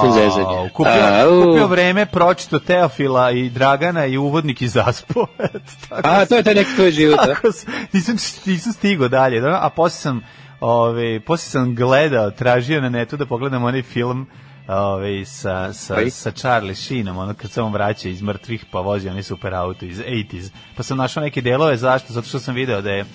zezanja. 0.06 0.70
Kupio, 0.70 0.92
Au. 1.22 1.44
kupio 1.44 1.68
vreme, 1.68 2.06
pročito 2.06 2.60
Teofila 2.60 3.32
i 3.32 3.50
Dragana 3.50 4.06
i 4.06 4.18
uvodnik 4.18 4.62
iz 4.62 4.78
Aspo. 4.78 5.28
Eto, 5.40 5.60
tako 5.90 6.02
A, 6.04 6.26
to 6.26 6.36
je 6.36 6.44
taj 6.44 6.56
neki 6.56 6.76
tvoj 6.76 6.92
život, 6.92 7.20
a? 7.20 7.26
Tako 7.26 7.52
sam, 7.52 7.74
nisam, 7.94 8.16
nisam 8.46 8.74
stigao 8.74 9.08
dalje, 9.08 9.42
da, 9.42 9.60
a 9.62 9.70
posle 9.70 9.90
sam, 9.94 10.22
ove, 10.60 11.20
posle 11.20 11.50
sam 11.50 11.76
gledao, 11.76 12.32
tražio 12.32 12.82
na 12.82 12.90
netu 12.90 13.18
da 13.18 13.26
pogledam 13.26 13.64
onaj 13.64 13.84
film 13.84 14.28
ove, 14.68 15.26
sa, 15.26 15.74
sa, 15.74 16.10
sa 16.10 16.32
Charlie 16.32 16.76
Sheenom, 16.76 17.18
ono 17.18 17.34
kad 17.34 17.52
se 17.52 17.62
on 17.62 17.74
vraća 17.74 18.10
iz 18.10 18.22
mrtvih 18.22 18.66
pa 18.72 18.80
vozi 18.80 19.10
onaj 19.10 19.24
super 19.24 19.54
auto 19.54 19.86
iz 19.86 20.00
80s. 20.00 20.50
Pa 20.76 20.84
sam 20.84 20.98
našao 20.98 21.24
neke 21.24 21.42
delove, 21.42 21.78
zašto? 21.78 22.14
Zato 22.14 22.28
što 22.28 22.40
sam 22.40 22.56
video 22.56 22.82
da 22.82 22.92
je 22.92 23.06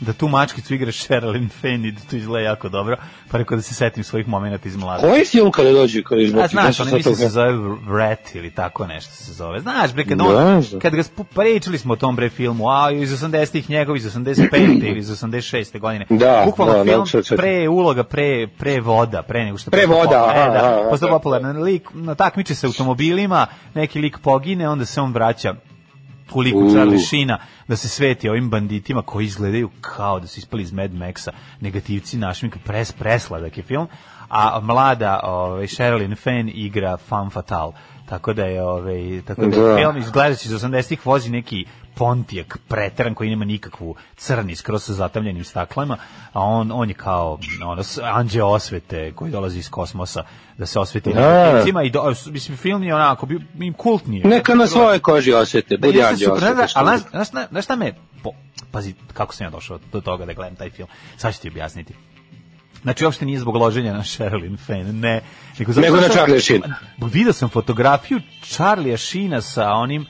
da 0.00 0.12
tu 0.12 0.28
mačkicu 0.28 0.74
igra 0.74 0.92
Sherilyn 0.92 1.48
Fenn 1.60 1.84
i 1.84 1.92
da 1.92 2.00
to 2.10 2.16
izgleda 2.16 2.44
jako 2.46 2.68
dobro, 2.68 2.96
pa 3.30 3.38
rekao 3.38 3.56
da 3.56 3.62
se 3.62 3.74
setim 3.74 4.04
svojih 4.04 4.28
momenata 4.28 4.68
iz 4.68 4.76
mlade. 4.76 5.08
Koji 5.08 5.24
film 5.24 5.50
kada 5.50 5.72
dođe 5.72 6.02
kada 6.02 6.20
A 6.20 6.24
izbaci? 6.24 6.52
znaš, 6.52 6.80
on 6.80 6.88
mislim 6.94 7.14
se 7.14 7.28
zove 7.28 7.76
Rat 7.98 8.34
ili 8.34 8.50
tako 8.50 8.86
nešto 8.86 9.12
se 9.12 9.32
zove. 9.32 9.60
Znaš, 9.60 9.94
bre, 9.94 10.04
kad, 10.04 10.20
on, 10.20 10.62
kad 10.82 10.94
ga 10.94 11.02
pričali 11.34 11.78
smo 11.78 11.92
o 11.92 11.96
tom 11.96 12.16
bre 12.16 12.28
filmu, 12.28 12.68
a 12.68 12.90
iz 12.90 13.22
80-ih 13.22 13.70
njegov, 13.70 13.96
iz 13.96 14.04
85. 14.04 14.80
ili 14.88 14.98
iz 14.98 15.10
86. 15.10 15.80
godine. 15.80 16.06
Da, 16.10 16.42
Bukvalno 16.46 16.74
da, 16.74 16.84
film 16.84 17.00
da, 17.00 17.06
sad, 17.06 17.26
sad. 17.26 17.38
pre 17.38 17.68
uloga, 17.68 18.04
pre, 18.04 18.48
pre 18.58 18.80
voda, 18.80 19.22
pre 19.22 19.44
nego 19.44 19.58
što 19.58 19.70
Pre 19.70 19.86
voda, 19.86 20.24
aha, 20.28 20.40
e, 20.40 20.50
da, 20.50 20.86
postao 20.90 21.08
da. 21.08 21.12
popularan 21.12 21.62
lik, 21.62 21.88
takmiče 22.16 22.54
se 22.54 22.66
automobilima, 22.66 23.46
neki 23.74 23.98
lik 23.98 24.18
pogine, 24.18 24.68
onda 24.68 24.84
se 24.84 25.00
on 25.00 25.12
vraća 25.12 25.54
u 26.34 26.40
liku. 26.40 26.70
Charlie 26.70 26.98
Sheena 26.98 27.38
da 27.68 27.76
se 27.76 27.88
sveti 27.88 28.28
ovim 28.28 28.50
banditima 28.50 29.02
koji 29.02 29.24
izgledaju 29.24 29.70
kao 29.80 30.20
da 30.20 30.26
su 30.26 30.38
ispali 30.38 30.62
iz 30.62 30.72
Mad 30.72 30.90
Maxa, 30.90 31.30
negativci 31.60 32.16
našim, 32.16 32.50
pres, 32.64 32.92
presladak 32.92 33.56
je 33.58 33.62
film, 33.62 33.88
a 34.28 34.60
mlada 34.62 35.20
ovaj, 35.22 35.66
Sherilyn 35.66 36.16
Fenn 36.16 36.50
igra 36.54 36.96
femme 36.96 37.30
fatale. 37.30 37.72
Tako 38.08 38.32
da 38.32 38.44
je 38.44 38.62
ovaj 38.62 39.22
tako 39.26 39.46
da, 39.46 39.60
Da. 39.60 39.76
film 39.76 39.96
iz 39.96 40.06
80-ih 40.52 41.06
vozi 41.06 41.30
neki 41.30 41.64
Pontiac 41.98 42.46
preteran 42.68 43.14
koji 43.14 43.30
nema 43.30 43.44
nikakvu 43.44 43.96
crni 44.16 44.56
skroz 44.56 44.82
sa 44.82 44.92
zatamljenim 44.92 45.44
staklama, 45.44 45.96
a 46.32 46.40
on 46.40 46.72
on 46.72 46.88
je 46.88 46.94
kao 46.94 47.38
ono 47.62 47.82
anđeo 48.04 48.46
osvete 48.46 49.12
koji 49.12 49.30
dolazi 49.30 49.58
iz 49.58 49.70
kosmosa 49.70 50.24
da 50.58 50.66
se 50.66 50.78
osveti 50.78 51.12
Da. 51.12 51.20
negativcima 51.20 51.82
i 51.82 51.90
do, 51.90 52.02
mislim 52.26 52.56
film 52.56 52.82
je 52.82 52.94
onako 52.94 53.26
bi, 53.26 53.38
bi 53.54 53.72
kultni. 53.72 54.20
Neka 54.20 54.54
na 54.54 54.66
svojoj 54.66 54.98
koži 54.98 55.32
osjete, 55.32 55.76
Da, 55.76 55.86
budi 55.86 56.02
anđeo 56.02 56.28
da, 56.28 56.34
osvete. 56.34 56.54
da, 56.54 56.66
ali 56.74 56.98
znaš- 57.10 57.28
znaš, 57.48 57.64
šta- 57.64 57.76
me, 57.76 57.92
po, 58.22 58.30
pazi, 58.70 58.94
kako 59.14 59.34
sam 59.34 59.46
ja 59.46 59.50
došao 59.50 59.78
do 59.92 60.00
toga 60.00 60.26
da 60.26 60.32
gledam 60.32 60.56
taj 60.56 60.70
film, 60.70 60.88
sad 61.16 61.34
ću 61.34 61.40
ti 61.40 61.48
objasniti. 61.48 61.94
Znači, 62.82 63.04
uopšte 63.04 63.24
nije 63.24 63.38
zbog 63.38 63.56
loženja 63.56 63.92
na 63.92 64.00
Sherilyn 64.00 64.58
Fenn, 64.58 65.00
ne. 65.00 65.20
Nego, 65.58 65.72
Nego 65.72 65.96
na 65.96 66.08
Charlie 66.08 66.40
Sheena. 66.40 66.74
Vidio 66.98 67.32
sam 67.32 67.48
fotografiju 67.48 68.20
Charlie'a 68.42 68.96
Sheena 68.98 69.40
sa 69.40 69.72
onim 69.72 70.06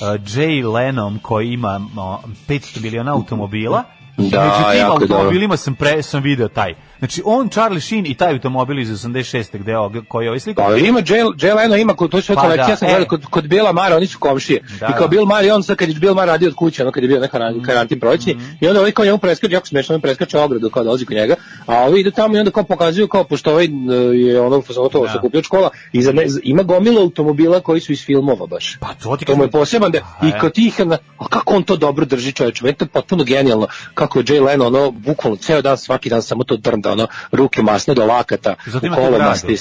Jay 0.00 0.72
Lenom 0.72 1.18
koji 1.22 1.52
ima 1.52 1.76
uh, 1.76 2.30
500 2.48 2.82
miliona 2.82 3.12
automobila. 3.12 3.84
Da, 4.16 4.44
među 4.44 4.78
tim 4.78 4.86
automobilima 4.86 5.56
sam, 5.56 5.74
pre, 5.74 6.02
sam 6.02 6.22
video 6.22 6.48
taj. 6.48 6.74
Znači, 7.00 7.22
on, 7.24 7.48
Charlie 7.48 7.80
Sheen 7.80 8.06
i 8.06 8.14
taj 8.14 8.32
automobil 8.32 8.78
iz 8.78 8.90
86. 8.90 9.18
gde 9.54 9.72
je 9.72 9.78
ovo- 9.78 10.02
koji 10.08 10.24
je 10.24 10.30
ovaj 10.30 10.40
slikao. 10.40 10.66
Pa 10.66 10.76
ima 10.76 11.00
Jay, 11.00 11.54
Leno 11.54 11.76
ima 11.76 11.94
kod 11.94 12.10
to 12.10 12.20
sve 12.20 12.34
Pa 12.34 12.40
kolekcija, 12.40 12.66
da, 12.66 12.72
ja 12.72 12.76
sam 12.76 12.88
e. 12.88 12.90
gledao 12.90 13.08
kod 13.08 13.26
kod 13.26 13.46
Bila 13.46 13.72
Mara, 13.72 13.96
oni 13.96 14.06
su 14.06 14.18
komšije. 14.18 14.60
Da, 14.80 14.86
I 14.86 14.92
kao 14.92 15.00
da. 15.00 15.06
Bill 15.06 15.26
Mar 15.26 15.44
i 15.44 15.50
on 15.50 15.62
sad 15.62 15.76
kad 15.76 15.88
je 15.88 15.94
Bill 15.94 16.14
Mar 16.14 16.28
radio 16.28 16.48
od 16.48 16.54
kuće, 16.54 16.82
ono 16.82 16.92
kad 16.92 17.02
je 17.02 17.08
bio 17.08 17.20
neka 17.20 17.38
karan- 17.38 17.62
karantin 17.62 18.00
prolećni, 18.00 18.36
i 18.60 18.68
onda 18.68 18.80
ovaj 18.80 18.92
kao 18.92 19.04
njemu 19.04 19.18
preskače, 19.18 19.54
jako 19.54 19.66
smešno, 19.66 19.94
on 19.94 20.00
preskače 20.00 20.38
ogradu 20.38 20.70
kao 20.70 20.84
dolazi 20.84 21.06
kod 21.06 21.16
njega, 21.16 21.34
a 21.66 21.78
ovi 21.78 22.00
idu 22.00 22.10
tamo 22.10 22.36
i 22.36 22.38
onda 22.38 22.50
kao 22.50 22.62
pokazuju 22.64 23.08
kao 23.08 23.24
pošto 23.24 23.50
ovaj 23.50 23.64
e, 23.64 23.68
je 24.16 24.40
ono 24.40 24.62
to 24.90 25.00
Da. 25.00 25.12
se 25.12 25.18
kupio 25.20 25.42
škola 25.42 25.70
i 25.92 26.02
za 26.02 26.12
ne, 26.12 26.22
ima 26.42 26.62
gomilu 26.62 27.00
automobila 27.00 27.60
koji 27.60 27.80
su 27.80 27.92
iz 27.92 28.04
filmova 28.04 28.46
baš. 28.46 28.76
Pa 28.80 28.94
to 28.94 29.16
ti 29.16 29.24
To 29.24 29.36
mu 29.36 29.44
je 29.44 29.50
poseban 29.50 29.90
da, 29.92 29.98
i 30.22 30.28
e. 30.28 30.38
kod 30.40 30.52
tih, 30.52 30.80
na- 30.80 30.98
a 31.18 31.26
kako 31.26 31.54
on 31.54 31.62
to 31.62 31.76
dobro 31.76 32.04
drži 32.04 32.32
čoveče, 32.32 32.64
meni 32.64 32.76
to 32.76 32.84
je 32.84 32.88
potpuno 32.88 33.24
genijalno, 33.24 33.66
kako 33.94 34.18
je 34.18 34.24
Jay 34.24 34.44
Leno, 34.44 34.66
ono, 34.66 34.90
bukvalno 34.90 35.36
ceo 35.36 35.62
dan, 35.62 35.78
svaki 35.78 36.08
dan 36.10 36.22
samo 36.22 36.44
to 36.44 36.56
drnda, 36.56 36.89
ono, 36.92 37.06
ruke 37.32 37.62
masne 37.62 37.94
do 37.94 38.04
lakata, 38.04 38.54
u 38.66 38.94
kolo 38.94 39.18
masti, 39.18 39.56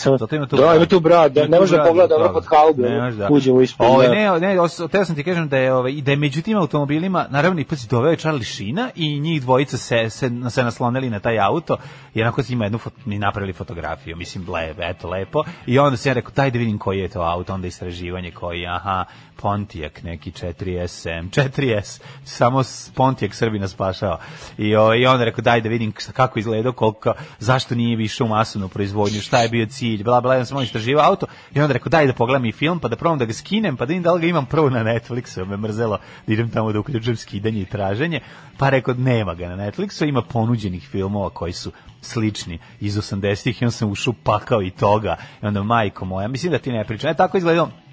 tu 0.45 0.55
da, 0.55 0.75
ima 0.75 0.85
tu 0.85 0.99
brad, 0.99 1.31
da, 1.31 1.41
Ima 1.41 1.49
ne 1.49 1.59
može 1.59 1.77
da 1.77 1.83
pogleda 1.83 2.07
dobro 2.07 2.33
pod 2.33 2.45
halbu, 2.45 2.81
da. 3.17 3.27
uđemo 3.31 3.61
ispod. 3.61 3.87
Ovaj, 3.87 4.07
da. 4.07 4.13
ne, 4.13 4.39
ne, 4.39 4.57
teo 4.91 5.05
sam 5.05 5.15
ti 5.15 5.23
kažem 5.23 5.49
da 5.49 5.57
je 5.57 5.73
ovaj 5.73 5.91
i 5.91 6.01
da 6.01 6.11
je 6.11 6.17
među 6.17 6.41
tim 6.41 6.57
automobilima, 6.57 7.25
naravno 7.29 7.61
i 7.61 7.65
pazi 7.65 7.87
doveo 7.87 8.11
je 8.11 8.17
Charlie 8.17 8.45
Sheena 8.45 8.89
i 8.95 9.19
njih 9.19 9.41
dvojica 9.41 9.77
se 9.77 10.09
se, 10.09 10.31
se 10.49 10.63
naslonili 10.63 11.09
na 11.09 11.19
taj 11.19 11.39
auto 11.39 11.77
i 12.13 12.21
onako 12.21 12.41
ima 12.49 12.65
jednu 12.65 12.77
fot, 12.77 12.93
ni 13.05 13.19
napravili 13.19 13.53
fotografiju, 13.53 14.15
mislim 14.15 14.49
lepo, 14.49 14.81
eto 14.83 15.09
lepo. 15.09 15.43
I 15.65 15.79
onda 15.79 15.97
se 15.97 16.09
ja 16.09 16.13
rekao 16.13 16.31
daj 16.35 16.51
da 16.51 16.59
vidim 16.59 16.77
koji 16.77 16.99
je 16.99 17.07
to 17.07 17.21
auto, 17.21 17.53
onda 17.53 17.67
istraživanje 17.67 18.31
koji, 18.31 18.67
aha, 18.67 19.05
Pontiac 19.41 19.93
neki 20.03 20.31
4SM, 20.31 21.29
4S, 21.29 22.01
samo 22.23 22.63
Pontiac 22.95 23.33
Srbina 23.33 23.67
spašao. 23.67 24.17
I, 24.57 24.75
o, 24.75 24.95
I 24.95 25.05
onda 25.05 25.25
rekao 25.25 25.41
daj 25.41 25.61
da 25.61 25.69
vidim 25.69 25.91
kako 25.91 26.39
izgleda, 26.39 26.71
koliko, 26.71 27.13
zašto 27.39 27.75
nije 27.75 27.95
više 27.95 28.23
u 28.23 28.27
masovnu 28.27 28.67
proizvodnju, 28.67 29.21
šta 29.21 29.41
je 29.41 29.49
bio 29.49 29.65
cilj, 29.65 30.03
bla 30.03 30.21
bla, 30.21 30.35
ja 30.35 30.45
sam 30.45 30.57
on 30.57 30.63
istraživao 30.63 31.05
auto 31.05 31.25
i 31.55 31.61
onda 31.61 31.73
rekao 31.73 31.89
daj 31.89 32.07
da 32.07 32.13
pogledam 32.13 32.45
i 32.45 32.51
film, 32.51 32.79
pa 32.79 32.87
da 32.87 32.95
probam 32.95 33.19
da 33.19 33.25
ga 33.25 33.33
skinem, 33.33 33.77
pa 33.77 33.85
da 33.85 33.89
vidim 33.89 34.03
da 34.03 34.13
li 34.13 34.21
ga 34.21 34.27
imam 34.27 34.45
prvo 34.45 34.69
na 34.69 34.83
Netflixu, 34.83 35.45
me 35.45 35.57
mrzelo 35.57 35.99
da 36.27 36.33
idem 36.33 36.49
tamo 36.49 36.71
da 36.71 36.79
uključujem 36.79 37.17
skidanje 37.17 37.61
i 37.61 37.65
traženje, 37.65 38.19
pa 38.57 38.69
rekao 38.69 38.93
nema 38.93 39.35
ga 39.35 39.49
na 39.49 39.65
Netflixu, 39.65 40.09
ima 40.09 40.21
ponuđenih 40.21 40.87
filmova 40.87 41.29
koji 41.29 41.53
su 41.53 41.71
slični 42.01 42.59
iz 42.79 42.95
80-ih 42.95 43.61
i 43.61 43.65
on 43.65 43.71
sam 43.71 43.91
ušao 43.91 44.13
pakao 44.23 44.61
i 44.61 44.71
toga. 44.71 45.17
I 45.43 45.45
onda 45.45 45.63
majko 45.63 46.05
moja, 46.05 46.27
mislim 46.27 46.51
da 46.51 46.59
ti 46.59 46.71
ne 46.71 46.83
pričam. 46.83 47.09
E, 47.09 47.13
tako 47.13 47.37
izgledao 47.37 47.59
Da. 47.65 47.88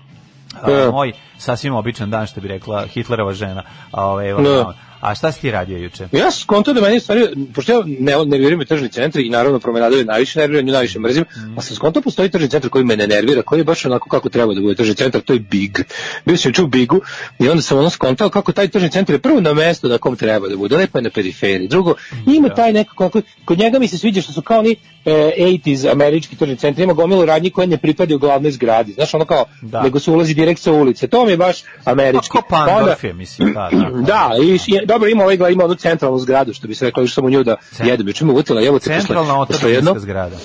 Moj 0.92 1.12
sasvim 1.38 1.74
običan 1.74 2.10
dan 2.10 2.26
što 2.26 2.40
bi 2.40 2.48
rekla 2.48 2.86
Hitlerova 2.86 3.32
žena. 3.32 3.62
A, 3.92 4.06
ovaj, 4.06 4.30
evo, 4.30 4.42
Da. 4.42 4.85
A 5.00 5.14
šta 5.14 5.32
si 5.32 5.40
ti 5.40 5.50
radio 5.50 5.78
juče? 5.78 6.08
Ja 6.12 6.30
sam 6.30 6.40
skonto 6.40 6.72
da 6.72 6.80
meni 6.80 7.00
stvari, 7.00 7.22
pošto 7.54 7.72
ja 7.72 7.82
ne, 7.88 8.24
nerviraju 8.26 8.58
me 8.58 8.64
tržni 8.64 8.88
centri 8.88 9.22
i 9.22 9.30
naravno 9.30 9.58
promenadove 9.58 10.04
najviše 10.04 10.38
nerviraju, 10.38 10.64
nju 10.64 10.72
najviše 10.72 10.98
mrzim, 10.98 11.24
Mhm. 11.38 11.58
a 11.58 11.62
sam 11.62 11.76
skonto 11.76 12.00
postoji 12.00 12.28
tržni 12.28 12.48
centar 12.48 12.70
koji 12.70 12.84
me 12.84 12.96
ne 12.96 13.06
nervira, 13.06 13.42
koji 13.42 13.60
je 13.60 13.64
baš 13.64 13.84
onako 13.84 14.08
kako 14.08 14.28
treba 14.28 14.54
da 14.54 14.60
bude 14.60 14.74
tržni 14.74 14.94
centar, 14.94 15.20
to 15.20 15.32
je 15.32 15.38
Big. 15.40 15.78
Bio 16.24 16.36
sam 16.36 16.52
u 16.58 16.66
Bigu 16.66 17.00
i 17.38 17.48
onda 17.48 17.62
sam 17.62 17.78
ono 17.78 17.90
skontao 17.90 18.30
kako 18.30 18.52
taj 18.52 18.68
tržni 18.68 18.90
centar 18.90 19.14
je 19.14 19.18
prvo 19.18 19.40
na 19.40 19.54
mestu 19.54 19.88
na 19.88 19.98
kom 19.98 20.16
treba 20.16 20.48
da 20.48 20.56
bude, 20.56 20.76
lepo 20.76 20.98
je 20.98 21.02
na 21.02 21.10
periferiji. 21.10 21.68
Drugo, 21.68 21.94
ima 22.28 22.48
taj 22.50 22.72
nekako, 22.72 23.04
kako- 23.04 23.22
kod 23.44 23.58
njega 23.58 23.78
mi 23.78 23.88
se 23.88 23.98
sviđa 23.98 24.20
što 24.22 24.32
su 24.32 24.42
kao 24.42 24.58
oni 24.58 24.76
e, 25.04 25.12
80s 25.38 25.86
američki 25.86 26.36
tržni 26.36 26.56
centri, 26.56 26.84
ima 26.84 26.92
gomilu 26.92 27.24
radnji 27.24 27.50
koje 27.50 27.66
ne 27.66 27.76
pripadaju 27.76 28.18
glavnoj 28.18 28.50
zgradi. 28.50 28.92
Znaš, 28.92 29.14
ono 29.14 29.24
kao, 29.24 29.44
Da. 29.62 29.82
nego 29.82 29.98
se 29.98 30.10
ulazi 30.10 30.34
direkt 30.34 30.60
sa 30.60 30.72
ulice. 30.72 31.06
To 31.06 31.24
mi 31.24 31.30
je 31.30 31.36
baš 31.36 31.56
američki. 31.84 32.28
Ko 32.28 32.42
Pa 32.50 32.56
onda- 32.56 32.72
Pandorf 32.72 33.04
je, 33.04 33.12
mislim, 33.12 33.52
da, 33.54 33.68
da. 33.72 33.90
da, 33.92 34.30
i 34.44 34.58
dobro 34.86 35.08
ima 35.08 35.22
ovaj 35.22 35.52
ima 35.52 35.64
onu 35.64 35.74
centralnu 35.74 36.18
zgradu 36.18 36.52
što 36.52 36.68
bi 36.68 36.74
se 36.74 36.84
reklo, 36.84 37.02
još 37.02 37.14
sam 37.14 37.24
u 37.24 37.30
nju 37.30 37.44
da 37.44 37.56
jedem, 37.84 38.08
juče 38.08 38.24
me 38.24 38.32
uvutila, 38.32 38.64
evo 38.64 38.78
te 38.78 38.84
Centralna 38.84 39.34
posle, 39.34 39.54
posle 39.54 39.72
jedno, 39.72 39.90
ortopedska 39.90 40.12
zgrada. 40.12 40.36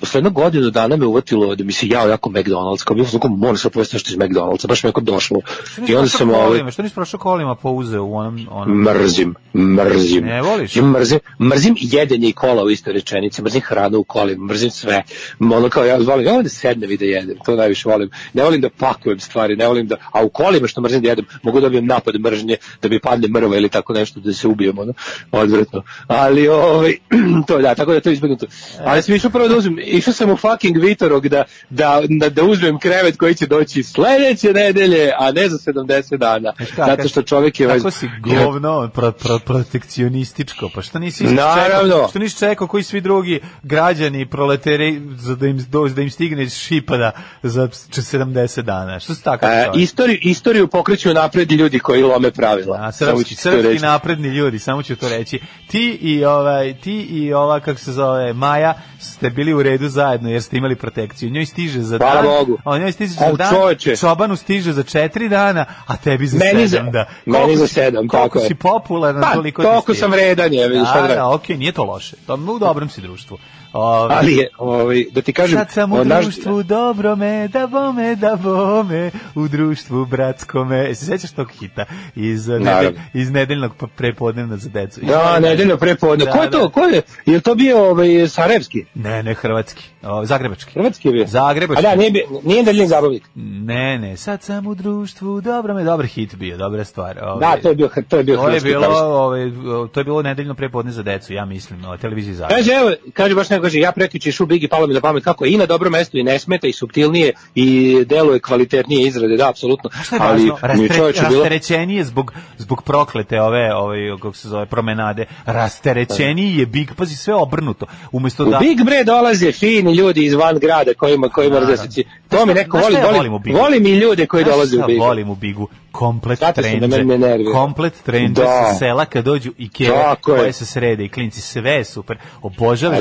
Posle 0.00 0.18
jedno 0.18 0.30
godinu 0.30 0.70
dana 0.70 0.96
me 0.96 1.06
uvutilo 1.06 1.54
da 1.54 1.64
mi 1.64 1.72
se 1.72 1.88
jao 1.88 2.08
jako 2.08 2.30
McDonald's, 2.30 2.84
kao 2.84 2.96
bio 2.96 3.04
sam 3.04 3.20
kao 3.20 3.30
moram 3.30 3.56
se 3.56 3.70
pojesti 3.70 3.96
nešto 3.96 4.10
iz 4.10 4.16
McDonald'sa, 4.16 4.66
baš 4.68 4.82
me 4.82 4.88
jako 4.88 5.00
došlo. 5.00 5.40
Što 5.64 5.80
I 5.80 5.82
nisi 5.82 5.94
onda 5.94 6.08
prošao 6.08 6.28
ovaj 6.28 6.48
kolima? 6.48 6.70
Što 6.70 6.82
nisi 6.82 6.94
prošao 6.94 7.20
kolima 7.20 7.54
pa 7.54 7.70
uzeo 7.70 8.04
u 8.04 8.16
onom... 8.16 8.46
onom... 8.50 8.82
mrzim, 8.82 9.34
mrzim. 9.54 10.24
Ne 10.24 10.42
voliš? 10.42 10.76
Ja 10.76 10.82
mrzim, 10.82 11.18
mrzim 11.40 11.76
jedenje 11.78 12.28
i 12.28 12.32
kola 12.32 12.64
u 12.64 12.70
istoj 12.70 12.92
rečenici, 12.92 13.42
mrzim 13.42 13.60
hranu 13.60 13.98
u 13.98 14.04
kolima, 14.04 14.44
mrzim 14.44 14.70
sve. 14.70 15.02
Ono 15.40 15.68
kao 15.68 15.84
ja 15.84 15.96
volim, 15.96 16.26
ja 16.26 16.32
volim 16.32 16.44
da 16.44 16.48
sednem 16.48 16.90
i 16.90 16.96
da 16.96 17.04
jedem, 17.04 17.36
to 17.44 17.56
najviše 17.56 17.88
volim. 17.88 18.10
Ne 18.32 18.42
volim 18.42 18.60
da 18.60 18.70
pakujem 18.70 19.20
stvari, 19.20 19.56
ne 19.56 19.66
volim 19.66 19.86
da, 19.86 19.96
a 20.12 20.24
u 20.24 20.28
kolima 20.28 20.66
što 20.66 20.80
mrzim 20.80 21.02
da 21.02 21.08
jedem, 21.08 21.24
mogu 21.42 21.60
da 21.60 21.66
dobijem 21.66 21.86
napad 21.86 22.14
mržnje, 22.20 22.56
da 22.82 22.88
mi 22.88 23.00
padne 23.00 23.28
mrva 23.28 23.56
ili 23.56 23.68
tako 23.68 23.92
nešto, 23.92 24.20
da 24.20 24.32
se 24.32 24.48
ubijem, 24.48 24.78
ono, 24.78 24.92
odvratno. 25.32 25.82
Ali, 26.06 26.48
ovaj, 26.48 26.96
to 27.46 27.58
da, 27.58 27.74
tako 27.74 27.90
da 27.90 27.94
je 27.94 28.00
to 28.00 28.10
izbjegnuto. 28.10 28.46
Ali 28.84 29.02
sam 29.02 29.14
išao 29.14 29.30
prvo 29.30 29.48
da 29.48 29.56
uzmem, 29.56 29.78
išao 29.90 30.14
sam 30.14 30.30
u 30.30 30.36
fucking 30.36 30.76
Vitorog 30.76 31.28
da, 31.28 31.44
da, 31.70 32.00
da, 32.08 32.28
da 32.28 32.42
uzmem 32.44 32.78
krevet 32.78 33.16
koji 33.16 33.34
će 33.34 33.46
doći 33.46 33.82
sledeće 33.82 34.52
nedelje, 34.52 35.12
a 35.18 35.32
ne 35.32 35.48
za 35.48 35.58
70 35.58 36.16
dana. 36.16 36.52
Znaš 36.56 36.70
kako, 36.70 36.90
Zato 36.90 37.08
što 37.08 37.22
čovjek 37.22 37.60
je... 37.60 37.68
Kako 37.68 37.90
si 37.90 38.08
govno 38.20 38.90
pro, 38.94 39.12
pro, 39.12 39.38
protekcionističko, 39.38 40.70
pa 40.74 40.82
što 40.82 40.98
nisi 40.98 41.24
Naravno. 41.24 41.88
čekao, 41.92 42.08
što 42.08 42.18
nisi 42.18 42.38
čekao 42.38 42.66
koji 42.66 42.82
svi 42.82 43.00
drugi 43.00 43.40
građani 43.62 44.26
proleteri 44.26 45.00
za 45.16 45.34
da 45.34 45.46
im, 45.46 45.66
do- 45.68 45.88
da 45.88 46.02
im 46.02 46.10
stigne 46.10 46.42
iz 46.42 46.54
Šipada 46.54 47.10
za 47.42 47.68
70 47.68 48.62
dana, 48.62 49.00
što 49.00 49.14
si 49.14 49.24
takav 49.24 49.50
E, 49.50 49.70
istoriju, 49.74 50.18
istoriju 50.22 50.68
pokreću 50.68 51.14
napred 51.14 51.52
ljudi 51.52 51.78
koji 51.78 52.02
lome 52.02 52.30
pravila. 52.30 52.76
A 52.80 52.92
Samo 52.92 53.18
srpski, 53.18 53.34
srpski 53.34 53.78
napredni 53.78 54.28
ljudi, 54.28 54.58
samo 54.58 54.82
ću 54.82 54.96
to 54.96 55.08
reći. 55.08 55.40
Ti 55.66 55.98
i 56.00 56.24
ovaj, 56.24 56.74
ti 56.80 57.00
i 57.00 57.32
ova 57.32 57.60
kako 57.60 57.80
se 57.80 57.92
zove 57.92 58.32
Maja 58.32 58.74
ste 59.00 59.30
bili 59.30 59.54
u 59.54 59.62
redu 59.62 59.88
zajedno 59.88 60.30
jer 60.30 60.42
ste 60.42 60.56
imali 60.56 60.76
protekciju. 60.76 61.30
Njoj 61.30 61.46
stiže 61.46 61.80
za 61.80 61.98
Hvala 61.98 62.14
dan, 62.14 62.24
Bogu. 62.26 62.58
a 62.64 62.78
njoj 62.78 62.92
stiže 62.92 63.12
za 63.12 63.32
dan. 63.32 63.50
čoveče. 63.50 63.96
Čobanu 63.96 64.36
stiže 64.36 64.72
za 64.72 64.82
četiri 64.82 65.28
dana, 65.28 65.64
a 65.86 65.96
tebi 65.96 66.26
za 66.26 66.38
Meni 66.38 66.68
sedam. 66.68 66.86
za- 66.86 66.90
da. 66.90 67.04
meni 67.26 67.38
Koliko 67.38 67.58
za 67.58 67.66
si- 67.66 67.74
sedam, 67.74 68.08
tako 68.08 68.38
je. 68.38 68.46
si 68.46 68.54
popularan, 68.54 69.22
Pa, 69.22 69.32
toliko 69.32 69.62
ti 69.62 69.66
toliko 69.66 69.82
stiže. 69.84 69.98
sam 69.98 70.10
vredan, 70.10 70.52
je, 70.52 70.68
vidiš, 70.68 70.88
šta 70.88 71.00
da 71.00 71.08
Da, 71.08 71.14
da, 71.14 71.28
okej, 71.28 71.56
nije 71.56 71.72
to 71.72 71.84
loše. 71.84 72.16
To 72.26 72.34
u 72.34 72.58
dobrom 72.58 72.88
si 72.88 73.00
društvu. 73.00 73.38
Ove, 73.72 74.14
Ali 74.14 74.36
je, 74.36 74.48
ovaj, 74.58 75.04
da 75.12 75.22
ti 75.22 75.32
kažem... 75.32 75.58
Sad 75.58 75.70
sam 75.70 75.92
u 75.92 76.04
naš- 76.04 76.22
društvu 76.22 76.62
dobrome, 76.62 77.48
da 77.48 77.66
bome, 77.66 78.16
da 78.16 78.36
bome, 78.36 79.10
u 79.34 79.48
društvu 79.48 80.06
bratskome. 80.06 80.90
E, 80.90 80.94
se 80.94 81.04
sećaš 81.06 81.30
tog 81.32 81.50
hita 81.50 81.84
iz, 82.16 82.48
nedelj, 82.48 82.94
iz 83.14 83.30
nedeljnog 83.30 83.72
prepodnevna 83.96 84.56
za 84.56 84.68
decu? 84.68 85.00
Da, 85.02 85.40
nedeljno 85.40 85.76
prepodne. 85.76 86.24
Da, 86.24 86.30
Ko 86.30 86.42
je 86.42 86.48
da. 86.48 86.58
to? 86.58 86.68
Ko 86.70 86.80
je? 86.80 87.02
Je 87.26 87.40
to 87.40 87.54
bio 87.54 87.78
ovaj, 87.80 88.28
Sarajevski? 88.28 88.84
Ne, 88.94 89.22
ne, 89.22 89.34
hrvatski. 89.34 89.84
O, 90.02 90.24
zagrebački. 90.24 90.72
Hrvatski 90.72 91.08
je 91.08 91.12
bio? 91.12 91.26
Zagrebački. 91.26 91.86
A 91.86 91.90
da, 91.90 91.96
nije, 91.96 92.12
nije 92.44 92.62
nedeljni 92.62 92.86
zabavnik. 92.86 93.22
Ne, 93.34 93.98
ne, 93.98 94.16
sad 94.16 94.42
sam 94.42 94.66
u 94.66 94.74
društvu, 94.74 95.40
dobro 95.40 95.74
me, 95.74 95.84
dobar 95.84 96.06
hit 96.06 96.34
bio, 96.34 96.56
dobra 96.56 96.84
stvar. 96.84 97.18
Ove, 97.22 97.40
Da, 97.40 97.56
to 97.62 97.68
je 97.68 97.74
bio, 97.74 97.90
to 98.08 98.16
je 98.16 98.24
bio 98.24 98.36
to 98.36 98.48
je 98.48 98.60
bilo, 98.60 98.86
ove, 98.98 99.52
to 99.92 100.00
je 100.00 100.04
bilo 100.04 100.22
nedeljno 100.22 100.54
prepodne 100.54 100.92
za 100.92 101.02
decu, 101.02 101.32
ja 101.32 101.44
mislim, 101.44 101.84
o 101.84 101.96
televiziji 101.96 102.34
Zagreb. 102.34 102.58
Kaže, 102.58 102.72
evo, 102.72 102.90
kaže 103.12 103.34
baš 103.34 103.50
neko, 103.50 103.62
kaže, 103.62 103.78
ja 103.78 103.92
prekjuče 103.92 104.28
išu 104.28 104.46
Bigi, 104.46 104.68
palo 104.68 104.86
mi 104.86 104.94
na 104.94 105.00
pamet 105.00 105.24
kako 105.24 105.44
je 105.44 105.52
i 105.52 105.56
na 105.56 105.66
dobro 105.66 105.90
mesto 105.90 106.18
i 106.18 106.22
ne 106.22 106.38
smeta 106.38 106.66
i 106.66 106.72
subtilnije 106.72 107.32
i 107.54 107.98
deluje 108.06 108.40
kvalitetnije 108.40 109.08
izrade, 109.08 109.36
da, 109.36 109.48
apsolutno. 109.48 109.90
Šta 110.02 110.16
je 110.16 110.22
Ali 110.22 110.50
važno? 110.50 110.58
Rastre, 110.62 111.22
rasterećenije 111.22 112.04
zbog, 112.04 112.32
zbog 112.58 112.82
proklete 112.82 113.40
ove, 113.40 113.74
ove, 113.74 114.16
kako 114.22 114.36
se 114.36 114.48
zove, 114.48 114.66
promenade. 114.66 115.26
Rasterećeniji 115.46 116.56
je 116.56 116.66
Big, 116.66 116.94
pazi, 116.96 117.16
sve 117.16 117.34
obrnuto. 117.34 117.86
Umesto 118.12 118.44
U 118.44 118.50
da... 118.50 118.58
Big 118.58 118.84
Bre 118.84 119.04
dolaze 119.04 119.52
fini 119.52 119.89
ljudi 119.94 120.24
iz 120.24 120.34
van 120.34 120.58
grada 120.58 120.94
kojima 120.94 121.28
kojima 121.28 121.58
različici. 121.58 122.04
To 122.28 122.46
mi 122.46 122.54
neko 122.54 122.78
voli, 122.78 122.96
volim, 123.14 123.32
volim 123.32 123.82
Bigu? 123.82 123.96
i 123.96 123.98
ljude 123.98 124.26
koji 124.26 124.44
dolaze 124.44 124.76
u 124.84 124.86
Big. 124.86 124.98
volim 124.98 125.30
u 125.30 125.34
Bigu? 125.34 125.68
Komplet 125.92 126.40
da 126.40 126.52
trendže. 126.52 127.04
Komplet 127.52 128.02
trendže 128.04 128.42
Da. 128.42 128.68
sa 128.72 128.78
sela 128.78 129.04
kad 129.04 129.24
dođu 129.24 129.52
i 129.58 129.68
keve 129.68 130.14
koje 130.20 130.52
se 130.52 130.66
srede 130.66 131.04
i 131.04 131.08
klinci, 131.08 131.40
sve 131.40 131.70
je 131.70 131.84
super. 131.84 132.18
Obožavam. 132.42 132.98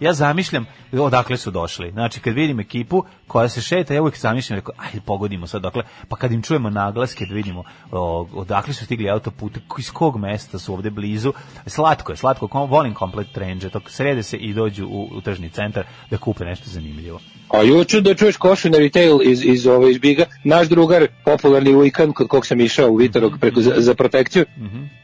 Ja 0.00 0.12
zamišljam 0.12 0.66
odakle 0.92 1.36
su 1.36 1.50
došli. 1.50 1.90
Znači 1.90 2.20
kad 2.20 2.34
vidim 2.34 2.60
ekipu 2.60 3.04
koja 3.26 3.48
se 3.48 3.60
šeta, 3.60 3.94
ja 3.94 4.02
uvijek 4.02 4.18
zamišljam, 4.18 4.58
rekao, 4.58 4.74
ajde 4.78 5.00
pogodimo 5.00 5.46
sad 5.46 5.62
dakle, 5.62 5.82
pa 6.08 6.16
kad 6.16 6.32
im 6.32 6.42
čujemo 6.42 6.70
naglaske 6.70 7.26
da 7.26 7.34
vidimo 7.34 7.64
o, 7.92 8.26
odakle 8.34 8.74
su 8.74 8.84
stigli 8.84 9.10
autopute, 9.10 9.60
iz 9.78 9.90
kog 9.90 10.16
mesta 10.18 10.58
su 10.58 10.72
ovde 10.74 10.90
blizu. 10.90 11.32
Slatko 11.66 12.12
je, 12.12 12.16
slatko, 12.16 12.48
volim 12.52 12.94
komplet 12.94 13.26
trendže, 13.34 13.70
to 13.70 13.80
srede 13.86 14.22
se 14.22 14.36
i 14.36 14.52
dođu 14.52 14.86
u, 14.86 15.08
u 15.12 15.20
tržni 15.20 15.50
centar 15.50 15.84
da 16.10 16.18
kupe 16.20 16.44
nešto 16.44 16.70
zanimljivo. 16.70 17.20
A 17.48 17.62
juče 17.62 18.00
da 18.00 18.14
čuješ 18.14 18.36
košu 18.36 18.70
na 18.70 18.78
retail 18.78 19.18
iz, 19.22 19.44
iz, 19.44 19.66
ove, 19.66 19.90
iz 19.90 19.98
Biga, 19.98 20.24
naš 20.44 20.68
drugar, 20.68 21.06
popularni 21.24 21.74
weekend 21.74 22.12
kod 22.12 22.28
kog 22.28 22.46
sam 22.46 22.60
išao 22.60 22.90
u 22.90 22.96
Vitorog 22.96 23.32
preko, 23.40 23.60
za, 23.60 23.74
za 23.76 23.94
protekciju, 23.94 24.44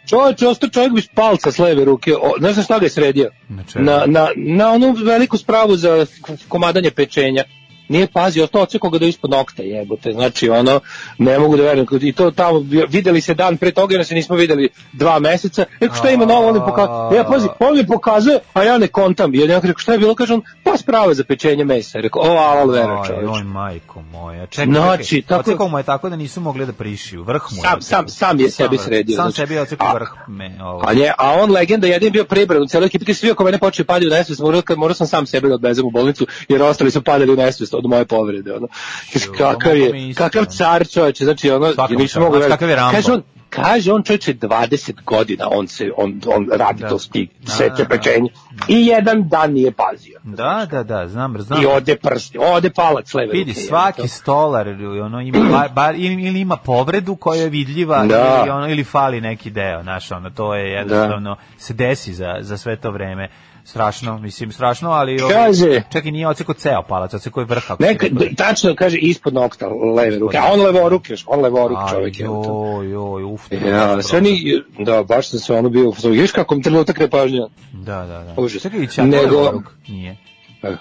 čovječ, 0.08 0.42
ostao 0.42 0.70
čovjek 0.70 0.92
bez 0.92 1.08
palca 1.14 1.52
s 1.52 1.58
leve 1.58 1.84
ruke, 1.84 2.14
o, 2.14 2.32
znaš 2.38 2.56
na 2.56 2.62
šta 2.62 2.78
ga 2.78 2.86
je 2.86 2.90
sredio? 2.90 3.30
Na? 3.48 3.62
Na, 3.74 4.04
na, 4.06 4.28
na 4.36 4.70
onu 4.72 4.92
veliku 4.92 5.38
spravu 5.38 5.76
za 5.76 6.06
komadanje 6.48 6.90
pečenja. 6.90 7.44
Nije 7.88 8.06
pazio, 8.06 8.44
ostao 8.44 8.62
oceko 8.62 8.90
ga 8.90 8.98
do 8.98 9.06
ispod 9.06 9.30
nokta, 9.30 9.62
jebote, 9.62 10.12
znači 10.12 10.48
ono, 10.48 10.80
ne 11.18 11.38
mogu 11.38 11.56
da 11.56 11.62
verujem, 11.62 11.86
i 12.00 12.12
to 12.12 12.30
tamo, 12.30 12.58
videli 12.88 13.20
se 13.20 13.34
dan 13.34 13.56
pre 13.56 13.72
toga, 13.72 13.94
jer 13.94 14.06
se 14.06 14.14
nismo 14.14 14.36
videli 14.36 14.68
dva 14.92 15.18
meseca, 15.18 15.64
rekao 15.80 15.96
šta 15.96 16.10
ima 16.10 16.24
novo, 16.24 16.48
on 16.48 16.60
pokazuje, 16.66 17.18
ja 17.18 17.24
pazi, 17.24 17.48
on 17.60 17.76
mi 17.76 17.86
pokazuje, 17.86 18.38
a 18.54 18.62
ja 18.62 18.78
ne 18.78 18.86
kontam, 18.88 19.34
i 19.34 19.38
ja 19.38 19.46
rekao 19.46 19.78
šta 19.78 19.92
je 19.92 19.98
bilo, 19.98 20.14
kaže 20.14 20.34
on, 20.34 20.42
pa 20.64 20.76
sprava 20.76 21.14
za 21.14 21.24
pečenje 21.24 21.64
mesa, 21.64 21.98
rekao, 22.00 22.22
o, 22.22 22.36
alo, 22.36 22.72
vera, 22.72 23.02
čovječ. 23.06 23.28
oj, 23.30 23.42
majko 23.44 24.02
moja. 24.02 24.46
Čekaj, 24.46 24.66
Znači, 24.66 25.04
čekaj. 25.06 25.28
tako- 25.28 25.40
Ocekao 25.40 25.68
mu 25.68 25.78
je 25.78 25.82
tako 25.84 26.08
da 26.08 26.16
nisu 26.16 26.40
mogli 26.40 26.66
da 26.66 26.72
prišiju. 26.72 27.22
Vrh 27.22 27.42
mu 27.50 27.62
Sam- 27.62 27.82
sam- 27.82 28.08
sam 28.08 28.40
je 28.40 28.50
sebi 28.50 28.78
sredio, 28.78 29.16
Sam 29.16 29.22
znači. 29.22 29.36
sebi 29.36 29.58
A- 29.78 29.92
vrh. 29.94 30.08
Me. 30.28 30.58
A, 30.82 30.94
nje, 30.94 31.12
a 31.18 31.32
on 31.32 31.50
legenda 31.50 31.86
jedin 31.86 32.12
bio 32.12 32.24
prebran 32.24 32.62
u 32.62 32.66
celoj 32.66 32.86
ekipi, 32.86 33.14
svi 33.14 33.30
oko 33.30 33.44
mene 33.44 33.58
počeli 33.58 33.86
padati 33.86 34.06
u 34.06 34.10
nesvest, 34.10 34.40
morao 34.76 34.94
sam 34.94 35.06
sam 35.06 35.26
sebe 35.26 35.48
da 35.48 35.54
odvezem 35.54 35.86
u 35.86 35.90
bolnicu, 35.90 36.26
jer 36.48 36.62
ostali 36.62 36.90
su 36.90 37.02
padali 37.02 37.32
u 37.32 37.36
nesvest 37.36 37.74
od 37.76 37.86
moje 37.86 38.04
povrede. 38.06 38.54
Ono. 38.54 38.68
Kaže, 39.12 39.26
kakav 39.38 39.76
je, 39.76 40.14
kakav 40.14 40.44
car 40.46 40.88
čovječe, 40.88 41.24
znači 41.24 41.50
ono, 41.50 41.66
nisam 41.66 41.96
čast. 41.98 42.16
mogu 42.16 42.32
verovati. 42.32 42.50
kakav 42.50 42.68
je 42.68 42.76
Rambo? 42.76 42.92
Kaže 42.92 43.12
on, 43.12 43.22
kaže 43.50 43.92
on 43.92 44.02
čovječe 44.02 44.34
20 44.34 44.92
godina, 45.04 45.48
on 45.50 45.68
se, 45.68 45.90
on, 45.96 46.20
on 46.26 46.48
radi 46.52 46.82
Da. 46.82 46.88
to 46.88 46.98
stig, 46.98 47.28
Da, 47.40 47.52
seče 47.52 47.70
da. 47.78 47.84
pečenje. 47.86 48.30
I 48.68 48.86
jedan 48.86 49.28
dan 49.28 49.52
nije 49.52 49.72
pazio. 49.72 50.20
Da, 50.24 50.66
da, 50.70 50.82
da, 50.82 51.08
znam, 51.08 51.34
znam. 51.38 51.62
I 51.62 51.66
ode 51.66 51.96
prst, 51.96 52.36
ode 52.40 52.70
palac 52.70 53.14
leve 53.14 53.32
Vidi, 53.32 53.54
svaki 53.54 54.00
jebote. 54.00 54.08
stolar 54.08 54.68
ono 55.02 55.20
ima 55.20 55.38
bar, 55.50 55.68
bar 55.80 55.94
ili, 55.94 56.22
ili 56.22 56.40
ima 56.40 56.56
povredu 56.56 57.16
koja 57.16 57.42
je 57.42 57.48
vidljiva 57.48 58.06
Da. 58.06 58.40
ili 58.40 58.50
ono 58.50 58.68
ili 58.68 58.84
fali 58.84 59.20
neki 59.20 59.50
deo, 59.50 59.82
znaš, 59.82 60.12
ono 60.12 60.30
to 60.30 60.54
je 60.54 60.70
jednostavno 60.70 61.36
se 61.58 61.74
desi 61.74 62.14
za 62.14 62.36
za 62.40 62.56
sve 62.56 62.76
to 62.76 62.90
vreme. 62.90 63.28
Strašno, 63.66 64.18
mislim 64.18 64.52
strašno, 64.52 64.90
ali 64.90 65.20
ovaj, 65.20 65.34
Kaže- 65.34 65.82
čak 65.92 66.04
i 66.04 66.10
nije 66.10 66.28
oceko 66.28 66.54
ceo 66.54 66.82
palac, 66.82 67.14
oceko 67.14 67.40
je 67.40 67.46
vrh. 67.46 67.62
Neka, 67.78 68.06
tačno 68.36 68.74
kaže 68.74 68.98
ispod 68.98 69.34
nokta 69.34 69.68
leve 69.96 70.18
ruke, 70.18 70.38
a 70.38 70.52
on 70.52 70.60
levo 70.60 70.88
ruke, 70.88 71.14
on 71.26 71.40
levo 71.40 71.68
ruke 71.68 71.82
čovjek 71.90 72.20
je. 72.20 72.24
Joj, 72.26 72.90
joj, 72.90 73.24
uf. 73.24 73.52
Ja, 73.52 74.02
sve 74.02 74.20
ni, 74.20 74.62
da, 74.78 75.02
baš 75.02 75.30
sam 75.30 75.38
se 75.38 75.54
ono 75.54 75.68
bio, 75.68 75.92
vidiš 76.04 76.32
kako 76.32 76.54
mi 76.54 76.62
trenutak 76.62 76.98
nepažnja. 76.98 77.48
Da, 77.72 77.96
da, 78.06 78.34
da. 78.34 78.42
Užas. 78.42 78.62
Čekaj, 78.62 78.80
i 78.80 78.86
Nego-? 79.02 79.62
Nije. 79.88 80.16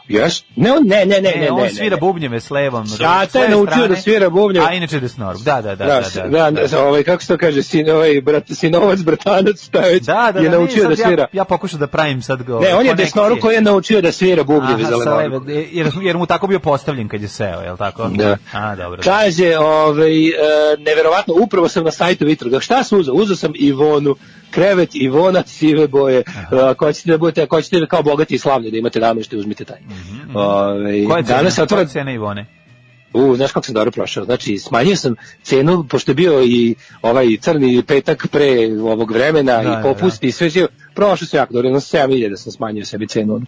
Jes? 0.07 0.43
Ne, 0.55 0.69
ne, 0.69 1.05
ne, 1.05 1.21
ne, 1.21 1.21
ne, 1.21 1.41
Ne, 1.41 1.51
on 1.51 1.69
svira 1.69 1.97
bubnjeve 1.97 2.39
s 2.39 2.49
levom. 2.49 2.85
Leve 3.33 3.43
je 3.43 3.49
naučio 3.49 3.87
da 3.87 3.95
svira 3.95 4.29
bubnjeve. 4.29 4.65
A 4.65 4.73
inače 4.73 4.99
desnorup. 4.99 5.41
Da, 5.41 5.61
da, 5.61 5.75
da. 5.75 5.85
Da, 5.85 6.01
da, 6.15 6.27
da, 6.27 6.51
da, 6.51 6.67
da, 6.67 6.85
ovaj, 6.85 7.03
kako 7.03 7.21
se 7.21 7.27
to 7.27 7.37
kaže, 7.37 7.63
sin, 7.63 7.89
ovaj, 7.89 8.21
brat, 8.21 8.43
sinovac, 8.51 8.99
bratanac, 8.99 9.63
šta 9.67 9.79
već, 9.79 10.03
Da, 10.03 10.31
da, 10.33 10.39
je 10.39 10.49
da, 10.49 10.57
naučio 10.57 10.89
da 10.89 10.95
svira. 10.95 11.21
Ja, 11.21 11.27
ja 11.33 11.43
pokušam 11.43 11.79
da 11.79 11.87
pravim 11.87 12.21
sad 12.21 12.43
go. 12.43 12.59
Ne, 12.59 12.75
on 12.75 12.85
je 12.85 12.95
desnoru 12.95 13.39
koji 13.41 13.55
je 13.55 13.61
naučio 13.61 14.01
da 14.01 14.11
svira 14.11 14.43
bubnjeve 14.43 14.83
za 14.83 14.95
leve, 14.95 15.39
jer, 15.71 15.91
jer 16.01 16.17
mu 16.17 16.25
tako 16.25 16.47
bio 16.47 16.59
postavljen 16.59 17.07
kad 17.07 17.21
je 17.21 17.27
seo, 17.27 17.61
je 17.61 17.71
li 17.71 17.77
tako? 17.77 18.07
Da. 18.07 18.37
A, 18.53 18.75
dobro. 18.75 19.01
Kaže, 19.03 19.57
ovaj, 19.57 20.27
e, 20.27 20.31
neverovatno, 20.77 21.33
upravo 21.41 21.67
sam 21.67 21.83
na 21.83 21.91
sajtu 21.91 22.25
Vitroga. 22.25 22.59
Šta 22.59 22.83
sam 22.83 22.99
uzao? 22.99 23.15
Uzao 23.15 23.35
sam 23.35 23.51
Ivonu, 23.55 24.15
krevet 24.51 24.89
Ivona, 24.93 25.43
sive 25.45 25.87
boje. 25.87 26.23
Ako 26.63 26.85
hoćete 26.85 27.11
da 27.11 27.17
budete, 27.17 27.41
ako 27.43 27.55
hoćete 27.55 27.87
kao 27.89 28.03
bogati 28.03 28.35
i 28.35 28.39
slavni 28.39 28.71
da 28.71 28.77
imate 28.77 28.99
nameštaj, 28.99 29.39
uzmite 29.39 29.65
taj. 29.65 29.77
Ovaj, 30.33 30.97
Mhm, 30.97 31.07
Koja 31.07 31.17
je 31.17 31.23
cena? 31.23 31.37
danas 31.37 31.55
Koja 31.55 31.63
otvara 31.63 31.81
je 31.81 31.87
cena 31.87 32.11
Ivone? 32.11 32.45
U, 33.15 33.35
znaš 33.35 33.51
kako 33.51 33.65
sam 33.65 33.73
dobro 33.73 33.91
prošao. 33.91 34.25
Znači, 34.25 34.57
smanjio 34.57 34.95
sam 34.95 35.15
cenu, 35.43 35.83
pošto 35.83 36.11
je 36.11 36.15
bio 36.15 36.43
i 36.43 36.75
ovaj 37.01 37.37
crni 37.37 37.83
petak 37.83 38.27
pre 38.27 38.49
ovog 38.83 39.11
vremena 39.11 39.63
Da, 39.63 39.69
i 39.71 39.83
popusti 39.83 40.27
i 40.27 40.31
sve 40.31 40.49
živo. 40.49 40.67
Prošao 40.95 41.27
sam 41.27 41.37
jako 41.37 41.53
dobro, 41.53 41.67
jedno 41.67 41.79
7000 41.79 42.35
sam 42.35 42.51
smanjio 42.51 42.85
sebi 42.85 43.07
cenu. 43.07 43.41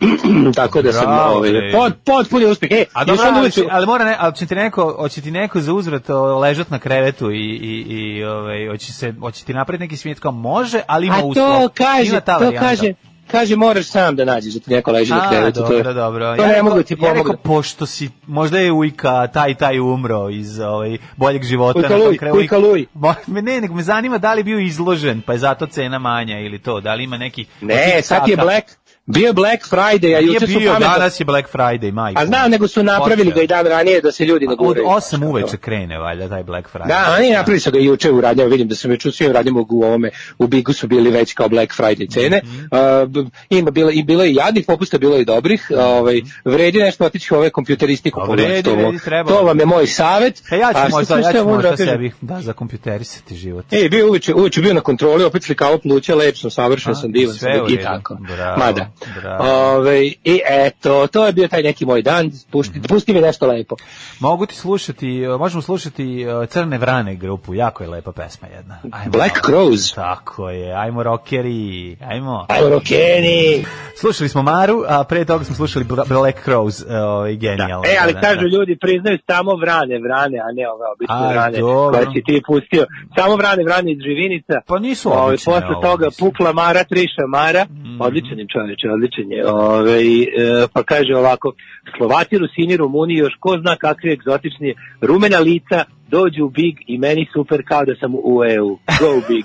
Tako 0.54 0.82
da 0.82 0.92
sam 0.92 1.06
Bravo, 1.06 1.36
ovaj, 1.36 1.50
pot, 1.72 1.92
potpuni 2.04 2.44
uspeh. 2.46 2.70
E, 2.72 2.84
A 2.92 3.04
dobro, 3.04 3.24
ali, 3.28 3.50
si- 3.50 3.64
ali 3.70 3.86
mora 3.86 4.04
ne, 4.04 4.16
ali 4.18 4.34
će 4.34 4.46
ti 4.46 4.54
neko, 4.54 4.96
hoće 4.98 5.20
ti 5.20 5.30
neko 5.30 5.60
za 5.60 5.72
uzvrat 5.72 6.02
ležat 6.40 6.70
na 6.70 6.78
krevetu 6.78 7.30
i, 7.30 7.36
i, 7.36 7.84
i 7.88 8.24
ovaj, 8.24 8.68
hoće, 8.68 8.92
se, 8.92 9.14
hoće 9.20 9.44
ti 9.44 9.54
napraviti 9.54 9.84
neki 9.84 9.96
svijet 9.96 10.20
kao 10.20 10.32
može, 10.32 10.80
ali 10.86 11.06
ima 11.06 11.16
A 11.16 11.24
uslov. 11.24 11.60
to 11.60 11.68
kaže, 11.68 12.20
to 12.20 12.52
kaže, 12.60 12.92
kaže 13.30 13.56
moraš 13.56 13.86
sam 13.86 14.16
da 14.16 14.24
nađeš 14.24 14.54
da 14.54 14.60
ti 14.60 14.70
neko 14.70 14.92
leži 14.92 15.12
na 15.12 15.30
krevetu. 15.30 15.60
to 15.60 15.72
je- 15.72 15.82
dobro, 15.82 15.94
dobro. 15.94 16.24
To 16.26 16.42
ja 16.42 16.46
ne 16.46 16.48
rekao- 16.48 16.64
mogu 16.64 16.76
da 16.76 16.82
ti 16.84 16.96
Ja 17.00 17.12
rekao, 17.12 17.34
pošto 17.34 17.86
si, 17.86 18.10
možda 18.26 18.58
je 18.58 18.72
ujka, 18.72 19.26
taj, 19.26 19.54
taj 19.54 19.80
umro 19.80 20.28
iz 20.28 20.60
ovaj, 20.60 20.98
boljeg 21.16 21.44
života. 21.44 21.78
Ujka 21.78 21.96
Luj, 21.96 22.18
kraju. 22.18 22.34
ujka 22.34 22.58
Luj. 22.58 22.86
Ne, 23.26 23.60
nego 23.60 23.74
me 23.74 23.82
zanima 23.82 24.18
da 24.18 24.34
li 24.34 24.40
je 24.40 24.44
bio 24.44 24.58
izložen, 24.58 25.20
pa 25.20 25.32
je 25.32 25.38
zato 25.38 25.66
cena 25.66 25.98
manja 25.98 26.38
ili 26.38 26.58
to, 26.58 26.80
da 26.80 26.94
li 26.94 27.04
ima 27.04 27.16
neki... 27.16 27.46
Ne, 27.60 28.00
sad 28.02 28.28
je 28.28 28.36
Black, 28.36 28.64
bio 29.08 29.26
je 29.26 29.32
Black 29.32 29.62
Friday, 29.64 30.16
a 30.16 30.20
juče 30.20 30.46
su 30.46 30.58
bio, 30.58 30.72
pametno. 30.72 30.94
danas 30.94 31.20
je 31.20 31.24
Black 31.24 31.48
Friday, 31.48 31.92
majko. 31.92 32.20
A 32.20 32.26
znam, 32.26 32.50
nego 32.50 32.68
su 32.68 32.82
napravili 32.82 33.32
ga 33.32 33.42
i 33.42 33.46
dan 33.46 33.66
ranije 33.66 34.00
da 34.00 34.12
se 34.12 34.24
ljudi 34.24 34.46
ne 34.46 34.52
Od 34.52 34.58
guraju. 34.58 34.86
8 34.86 35.24
uveče 35.24 35.56
krene, 35.56 35.98
valjda, 35.98 36.28
taj 36.28 36.42
Black 36.42 36.68
Friday. 36.74 36.88
Da, 36.88 37.16
oni 37.18 37.30
napravili 37.30 37.60
su 37.60 37.70
ga 37.70 37.78
juče 37.78 38.10
u 38.10 38.20
radnjama, 38.20 38.50
vidim 38.50 38.68
da 38.68 38.74
sam 38.74 38.90
već 38.90 39.06
u 39.06 39.12
svim 39.12 39.32
radnjama 39.32 39.64
u 39.70 39.82
ovome, 39.82 40.10
u 40.38 40.46
Bigu 40.46 40.72
su 40.72 40.86
bili 40.86 41.10
već 41.10 41.32
kao 41.32 41.48
Black 41.48 41.72
Friday 41.72 42.12
cene. 42.12 42.40
Mhm. 42.44 42.56
Uh, 42.56 43.08
b- 43.08 43.24
ima 43.50 43.70
bilo, 43.70 43.90
i 43.90 44.02
bilo 44.02 44.24
je 44.24 44.30
i 44.30 44.34
jadnih 44.34 44.64
popusta, 44.66 44.98
bilo 44.98 45.14
je 45.16 45.22
i 45.22 45.24
dobrih. 45.24 45.70
ovaj, 45.78 46.14
vredi 46.44 46.78
nešto 46.78 47.04
otići 47.04 47.34
ove 47.34 47.50
kompjuteristiku. 47.50 48.20
Pa 48.20 48.32
vredi, 48.32 48.70
vredi, 48.70 48.98
treba. 48.98 49.30
to 49.30 49.42
vam 49.42 49.60
je 49.60 49.66
moj 49.66 49.86
savjet. 49.86 50.42
E, 50.50 50.56
ja 50.56 50.72
ću 50.72 50.78
A 50.78 50.88
možda, 50.90 51.18
ja 51.18 51.32
ću 51.32 51.44
možda 51.44 51.70
kažem? 51.70 51.86
sebi, 51.86 52.12
da, 52.20 52.40
za 52.40 52.52
kompjuterisati 52.52 53.36
život. 53.36 53.64
E, 53.72 53.88
bio 53.88 54.08
uveče, 54.08 54.34
uveče 54.34 54.60
bio 54.60 54.74
na 54.74 54.80
kontroli, 54.80 55.24
opet 55.24 55.42
slikao 55.42 55.78
pluća, 55.78 56.14
lep 56.14 56.36
sam, 56.36 56.50
savršen 56.50 56.92
A, 56.92 56.94
sam, 56.94 57.12
divan 57.12 57.34
sam 57.34 57.50
i 57.68 57.82
tako. 57.82 58.16
Mada. 58.58 58.90
Ovaj, 59.38 60.12
I 60.24 60.40
eto, 60.48 61.06
to 61.06 61.26
je 61.26 61.32
bio 61.32 61.48
taj 61.48 61.62
neki 61.62 61.86
moj 61.86 62.02
dan, 62.02 62.30
pusti, 62.50 62.80
pusti 62.88 63.12
mi 63.12 63.20
nešto 63.20 63.46
lepo. 63.46 63.76
Mogu 64.20 64.46
ti 64.46 64.54
slušati, 64.54 65.06
možemo 65.38 65.62
slušati 65.62 66.26
uh, 66.26 66.48
Crne 66.48 66.78
vrane 66.78 67.14
grupu, 67.14 67.54
jako 67.54 67.82
je 67.82 67.88
lepa 67.90 68.12
pesma 68.12 68.48
jedna. 68.56 68.78
Ajmo 68.92 69.12
Black. 69.12 69.34
Crows. 69.46 69.94
Tako 69.94 70.50
je, 70.50 70.74
ajmo 70.74 71.02
rockeri, 71.02 71.96
ajmo. 72.08 72.46
Ajmo, 72.48 72.68
rokeni! 72.68 73.64
Slušali 73.96 74.28
smo 74.28 74.42
Maru, 74.42 74.84
a 74.88 75.04
pre 75.04 75.24
toga 75.24 75.44
smo 75.44 75.54
slušali 75.54 75.84
Bla- 75.84 76.08
Black 76.08 76.38
Crows, 76.46 76.82
uh, 76.86 76.92
ovaj, 77.08 77.36
genijalno. 77.36 77.84
E, 77.86 77.96
ali 78.02 78.12
da, 78.12 78.20
kažu 78.20 78.40
da. 78.40 78.46
ljudi, 78.56 78.76
priznaju 78.80 79.18
samo 79.26 79.56
vrane, 79.56 79.98
vrane, 79.98 80.38
a 80.38 80.52
ne 80.52 80.68
ove 80.68 80.86
obične 80.94 81.32
vrane 81.32 81.58
dobro. 81.58 81.92
koje 81.98 82.06
si 82.14 82.22
ti 82.26 82.42
pustio. 82.46 82.86
Samo 83.18 83.36
vrane, 83.36 83.64
vrane 83.64 83.92
iz 83.92 83.98
Živinica. 83.98 84.54
Pa 84.66 84.78
nisu 84.78 85.08
Ovaj, 85.08 85.28
obične 85.28 85.52
Posle 85.52 85.74
toga 85.82 86.04
mislim. 86.06 86.30
pukla 86.30 86.52
Mara, 86.52 86.84
Triša 86.84 87.26
Mara. 87.28 87.66
Odličan 88.00 88.38
je 88.38 88.46
čoveče, 88.52 88.87
odličan 88.92 89.32
je. 89.32 89.46
Ove, 89.52 89.98
e, 90.02 90.66
pa 90.72 90.82
kaže 90.82 91.16
ovako, 91.16 91.52
Slovaci, 91.96 92.38
Rusini, 92.38 92.76
Rumuni, 92.76 93.14
još 93.14 93.34
ko 93.40 93.58
zna 93.60 93.76
kakvi 93.76 94.12
egzotični 94.12 94.74
rumena 95.00 95.38
lica 95.38 95.84
dođu 96.08 96.44
u 96.44 96.48
Big 96.48 96.76
i 96.86 96.98
meni 96.98 97.26
super 97.32 97.62
kao 97.68 97.84
da 97.84 97.94
sam 98.00 98.14
u 98.14 98.44
EU. 98.44 98.78
Go 99.00 99.12
Big. 99.28 99.44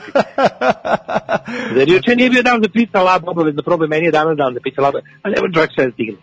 Zar 1.75 1.89
juče 1.89 2.15
nije 2.15 2.29
bio 2.29 2.43
dan 2.43 2.61
za 2.63 2.69
pizza 2.69 3.01
lab, 3.01 3.21
obavezno 3.27 3.61
probaj, 3.63 3.87
meni 3.87 4.05
je 4.05 4.11
danas 4.11 4.37
dan 4.37 4.53
za 4.53 4.59
pizza 4.63 4.81
lab, 4.81 4.95
a 5.23 5.29
nema 5.29 5.53
čovjek 5.53 5.71
sve 5.75 5.91
stigne. 5.91 6.17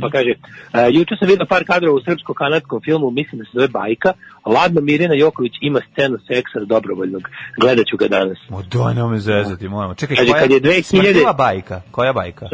Pa 0.00 0.10
kaže, 0.10 0.32
uh, 0.38 0.94
juče 0.96 1.14
sam 1.18 1.28
vidio 1.28 1.46
par 1.48 1.64
kadrova 1.64 1.96
u 1.96 2.00
srpsko-kanadskom 2.00 2.80
filmu, 2.84 3.10
mislim 3.10 3.38
da 3.38 3.44
se 3.44 3.50
zove 3.54 3.68
Bajka, 3.68 4.12
Ladno 4.46 4.80
Mirjana 4.80 5.14
Joković 5.14 5.52
ima 5.60 5.80
scenu 5.92 6.18
seksa 6.28 6.58
dobrovoljnog, 6.66 7.22
gledat 7.60 7.86
ću 7.86 7.96
ga 7.96 8.08
danas. 8.08 8.38
O, 8.50 8.62
doj, 8.62 8.94
nemoj 8.94 9.10
me 9.10 9.18
zezati, 9.18 9.68
moramo. 9.68 9.94
Čekaj, 9.94 10.16
Kaže, 10.16 10.30
koja 10.30 10.40
kad 10.40 10.50
je 10.50 10.60
2000 10.60 10.82
smrdljiva 10.82 11.32
bajka? 11.32 11.80
Koja 11.90 12.12
bajka? 12.12 12.46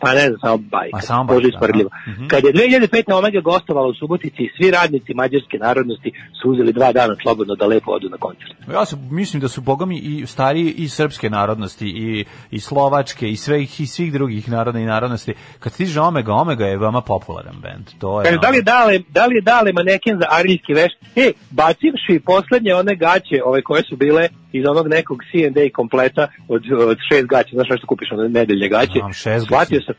Pa 0.00 0.14
ne 0.14 0.20
znam, 0.28 0.38
samo 0.40 0.56
Bajka, 0.56 0.96
A, 0.96 1.00
samo 1.00 1.24
Bože 1.24 1.40
Bajka, 1.42 1.56
isprdljivo. 1.56 1.90
aha. 1.92 2.10
Mhm. 2.10 2.26
Kad 2.26 2.44
je 2.44 2.52
2005. 2.52 3.18
Omega 3.18 3.40
gostovala 3.40 3.88
u 3.88 3.94
Subotici, 3.94 4.50
svi 4.56 4.70
radnici 4.70 5.14
mađarske 5.14 5.58
narodnosti 5.58 6.12
su 6.42 6.50
uzeli 6.50 6.72
dva 6.72 6.92
dana 6.92 7.16
slobodno 7.22 7.54
da 7.54 7.66
lepo 7.66 7.90
odu 7.90 8.08
na 8.08 8.16
koncert. 8.16 8.52
Ja 8.72 8.84
se 8.84 8.96
mislim 9.10 9.40
da 9.40 9.48
su 9.48 9.60
bogami 9.60 9.98
i 9.98 10.26
stariji 10.26 10.70
i 10.70 10.88
srpske 10.88 11.30
narodnosti 11.30 11.86
i 11.86 12.24
i 12.50 12.60
slovačke 12.60 13.30
i 13.30 13.36
svih 13.36 13.80
i 13.80 13.86
svih 13.86 14.12
drugih 14.12 14.50
naroda 14.50 14.78
i 14.78 14.84
narodnosti. 14.84 15.34
Kad 15.58 15.72
stiže 15.72 16.00
Omega, 16.00 16.32
Omega 16.34 16.66
je 16.66 16.76
veoma 16.78 17.00
popularan 17.00 17.56
bend. 17.62 17.86
To 17.98 18.20
je 18.20 18.24
Kaže, 18.24 18.38
da 18.38 18.50
li 18.50 18.56
je 18.56 18.62
dale, 18.62 18.98
da 19.08 19.26
li 19.26 19.34
je 19.34 19.42
dale 19.42 19.72
maneken 19.72 20.18
za 20.20 20.26
arijski 20.30 20.74
veš? 20.74 20.92
E, 21.16 21.32
bacivši 21.50 22.20
poslednje 22.26 22.74
one 22.74 22.94
gaće, 22.96 23.42
ove 23.44 23.62
koje 23.62 23.82
su 23.82 23.96
bile 23.96 24.28
iz 24.52 24.64
onog 24.66 24.88
nekog 24.88 25.18
C&A 25.32 25.70
kompleta 25.74 26.28
od, 26.48 26.62
od 26.90 26.98
šest 27.12 27.26
gaća, 27.26 27.50
znaš 27.52 27.66
što 27.78 27.86
kupiš 27.86 28.08
one 28.12 28.28
nedelje 28.28 28.68
gaće, 28.68 28.98
Znam, 28.98 29.12
šest 29.12 29.44
shvatio 29.46 29.78
gaća. 29.78 29.86
sam, 29.86 29.94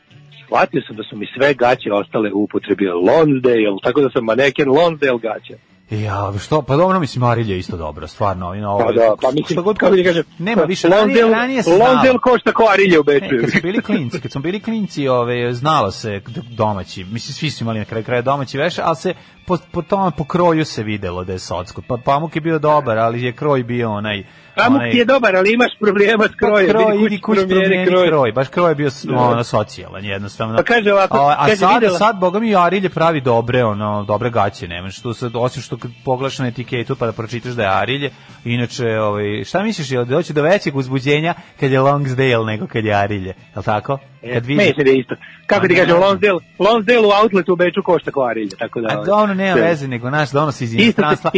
shvatio 0.46 0.82
sam 0.86 0.96
da 0.96 1.02
su 1.02 1.16
mi 1.16 1.26
sve 1.36 1.54
gaće 1.54 1.92
ostale 1.92 2.32
u 2.32 2.42
upotrebi 2.42 2.86
Lonsdale, 2.86 3.78
tako 3.82 4.00
da 4.00 4.10
sam 4.10 4.24
maneken 4.24 4.68
Lonsdale 4.68 5.18
gaća. 5.18 5.54
Ja, 5.90 6.32
što, 6.38 6.62
pa 6.62 6.76
dobro, 6.76 7.00
mislim, 7.00 7.22
Arilje 7.22 7.52
je 7.52 7.58
isto 7.58 7.76
dobro, 7.76 8.06
stvarno. 8.06 8.54
I 8.54 8.60
na 8.60 8.70
ovo, 8.70 8.84
Pa 8.86 8.92
da, 8.92 9.14
pa 9.22 9.28
mislim, 9.28 9.54
što 9.56 9.62
god, 9.62 9.78
kako 9.78 9.96
ti 9.96 10.04
kažem, 10.04 10.24
nema 10.38 10.62
više, 10.62 10.88
ranije, 10.88 11.28
ranije 11.28 11.62
se 11.62 11.70
znalo. 11.70 11.92
Lonsdale 11.92 12.18
košta 12.18 12.52
ko 12.52 12.68
Arilje 12.72 12.98
u 12.98 13.02
Beču. 13.02 13.34
Ne, 13.34 13.40
kad 13.40 13.50
smo 13.50 13.60
bili 13.60 13.82
klinci, 13.82 14.20
kad 14.20 14.32
smo 14.32 14.40
bili 14.40 14.60
klinci, 14.60 15.08
ove, 15.08 15.54
znalo 15.54 15.90
se 15.90 16.20
domaći, 16.50 17.04
mislim 17.04 17.34
svi 17.34 17.50
su 17.50 17.64
imali 17.64 17.78
na 17.78 17.84
kraju 17.84 18.04
kraja 18.04 18.22
domaći 18.22 18.58
veš, 18.58 18.78
ali 18.78 18.96
se 18.96 19.14
po, 19.46 19.58
po 19.72 19.82
tome, 19.82 20.10
po 20.16 20.24
kroju 20.24 20.64
se 20.64 20.82
videlo 20.82 21.24
da 21.24 21.32
je 21.32 21.38
socko. 21.38 21.82
Pa 21.88 21.96
pamuk 22.04 22.36
je 22.36 22.40
bio 22.40 22.58
dobar, 22.58 22.98
ali 22.98 23.22
je 23.22 23.32
kroj 23.32 23.62
bio 23.62 23.90
onaj... 23.90 24.24
Onaj, 24.66 24.90
ti 24.90 24.96
je 24.96 25.04
dobar, 25.04 25.36
ali 25.36 25.52
imaš 25.52 25.72
problema 25.80 26.24
s 26.26 26.34
krojem. 26.36 26.66
Pa 26.66 26.72
kroj, 26.74 26.92
vidi 26.92 27.04
idi 27.06 27.18
kući 27.18 27.40
promijeni 27.40 27.86
kroj. 27.86 28.08
kroj. 28.08 28.32
Baš 28.32 28.48
kroj 28.48 28.70
je 28.70 28.74
bio 28.74 28.90
s- 28.90 29.06
ono, 29.06 29.44
socijalan, 29.44 30.04
jednostavno. 30.04 30.56
Pa 30.56 30.62
kaže 30.62 30.92
ovako, 30.92 31.16
a, 31.18 31.34
a 31.34 31.44
kaže, 31.44 31.56
sad, 31.56 31.74
videla- 31.74 31.98
sad, 31.98 32.18
boga 32.18 32.38
mi, 32.38 32.56
Arilje 32.56 32.88
pravi 32.88 33.20
dobre, 33.20 33.64
ono, 33.64 34.04
dobre 34.04 34.30
gaće, 34.30 34.68
nemaš 34.68 35.00
tu 35.00 35.14
sad, 35.14 35.32
osim 35.34 35.62
što 35.62 35.76
kad 35.76 35.90
pogledaš 36.04 36.38
na 36.38 36.46
etiketu 36.46 36.96
pa 36.96 37.06
da 37.06 37.12
pročitaš 37.12 37.52
da 37.52 37.62
je 37.62 37.70
Arilje, 37.70 38.10
inače, 38.44 38.88
ovaj, 38.90 39.44
šta 39.44 39.62
misliš, 39.62 39.90
je 39.90 40.04
doći 40.04 40.32
do 40.32 40.42
većeg 40.42 40.76
uzbuđenja 40.76 41.34
kad 41.60 41.70
je 41.70 41.80
Longsdale 41.80 42.44
nego 42.46 42.66
kad 42.66 42.84
je 42.84 42.94
Arilje, 42.94 43.28
je 43.28 43.56
li 43.56 43.62
tako? 43.64 43.98
Kad 44.24 44.46
vidiš, 44.46 44.66
Mislim 44.66 44.84
da 44.84 44.90
je 44.90 44.98
isto. 44.98 45.14
Kako 45.46 45.60
Pa 45.62 45.68
ti 45.68 45.74
kažem. 45.76 45.96
Lonsdale, 45.98 46.38
Lonsdale 46.58 47.00
u 47.00 47.10
outletu 47.12 47.52
u 47.52 47.56
Beču 47.56 47.82
košta 47.82 48.10
kao 48.10 48.24
Arilje, 48.24 48.50
tako 48.50 48.80
da... 48.80 48.88
A 48.88 48.94
ovaj, 48.94 49.06
dobro, 49.06 49.34
nema 49.34 49.54
veze, 49.56 49.88
nego 49.88 50.10
naš 50.10 50.30
donos 50.30 50.60
iz 50.60 50.70
Isto- 50.70 50.82
inostranstva. 50.82 51.30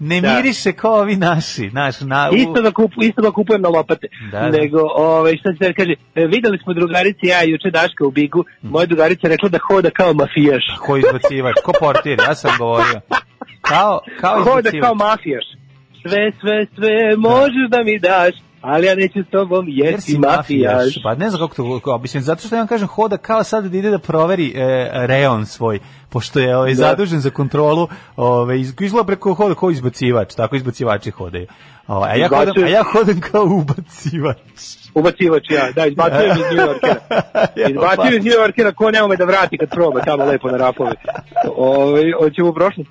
ne 0.00 0.20
da. 0.20 0.34
miriše 0.34 0.72
kao 0.72 0.92
ovi 0.94 1.16
naši, 1.16 1.70
naš, 1.70 2.00
na, 2.00 2.30
u- 2.32 2.34
Isto 2.34 2.62
ga, 2.68 2.74
kupu, 2.74 3.02
isto 3.02 3.22
ga 3.22 3.30
kupujem 3.30 3.62
na 3.62 3.68
lopate. 3.68 4.06
Da, 4.32 4.40
da. 4.40 4.48
Nego, 4.48 4.80
ovaj, 4.94 5.36
šta 5.36 5.50
se 5.58 5.72
kaže, 5.72 5.94
e, 6.14 6.26
videli 6.26 6.58
smo 6.58 6.74
drugarici, 6.74 7.26
ja 7.26 7.44
i 7.44 7.50
juče 7.50 7.70
Daška 7.70 8.04
u 8.06 8.10
Bigu, 8.10 8.44
moja 8.62 8.86
drugarica 8.86 9.26
je 9.26 9.30
rekla 9.30 9.48
da 9.48 9.58
hoda 9.68 9.90
kao 9.90 10.14
mafijaš. 10.14 10.64
ko 10.86 10.96
izbacivač, 10.96 11.54
ko 11.64 11.72
portir, 11.80 12.18
ja 12.28 12.34
sam 12.34 12.50
govorio. 12.58 13.00
Kao, 13.60 14.00
kao 14.20 14.42
Hoda 14.44 14.70
kao 14.80 14.94
mafijaš. 14.94 15.44
Sve, 16.02 16.32
sve, 16.40 16.66
sve 16.76 16.90
možeš 17.16 17.70
da 17.70 17.82
mi 17.82 17.98
daš, 17.98 18.34
ali 18.60 18.86
ja 18.86 18.94
neću 18.94 19.22
s 19.22 19.30
tobom 19.30 19.66
Jer 19.68 19.86
jer 19.86 20.00
si 20.00 20.12
si 20.12 20.18
mafijaš. 20.18 20.98
Pa 21.02 21.14
ne 21.14 21.30
znam 21.30 21.40
kako 21.40 21.54
to, 21.54 21.80
kao, 21.80 21.98
mislim, 21.98 22.22
zato 22.22 22.46
što 22.46 22.54
ja 22.56 22.60
vam 22.60 22.68
kažem, 22.68 22.88
hoda 22.88 23.16
kao 23.16 23.44
sad 23.44 23.64
da 23.64 23.78
ide 23.78 23.90
da 23.90 23.98
proveri 23.98 24.52
e, 24.54 24.60
reon 25.06 25.46
svoj, 25.46 25.78
pošto 26.10 26.38
je 26.40 26.56
ovaj, 26.56 26.74
zadužen 26.74 27.20
za 27.20 27.30
kontrolu, 27.30 27.88
ovaj, 28.16 28.56
iz- 28.58 28.74
izgleda 28.80 29.06
preko 29.06 29.34
hoda 29.34 29.54
kao 29.54 29.70
izbacivač, 29.70 30.34
tako 30.34 30.56
izbacivači 30.56 31.10
hodaju. 31.10 31.46
Ovaj, 31.88 32.10
a, 32.10 32.16
ja 32.16 32.28
hodam, 32.28 32.64
a 32.64 32.68
ja 32.68 32.82
hodam 32.92 33.20
kao 33.20 33.44
ubacivač. 33.44 34.36
Ubacivač 34.94 35.50
ja, 35.50 35.72
da, 35.72 35.86
izbacujem 35.86 36.30
iz 36.30 36.56
New 36.56 36.66
Yorkera. 36.66 37.00
Izbacujem 37.70 38.14
iz 38.14 38.24
New 38.24 38.34
Yorkera, 38.34 38.72
ko 38.74 38.90
nema 38.90 39.08
me 39.08 39.16
da 39.16 39.24
vrati 39.24 39.58
kad 39.58 39.70
proba 39.70 40.00
tamo 40.00 40.24
lepo 40.24 40.50
na 40.50 40.56
rapove. 40.56 40.92
Ove, 41.56 42.02
hoćemo 42.20 42.48
u 42.48 42.54
prošlost. 42.54 42.90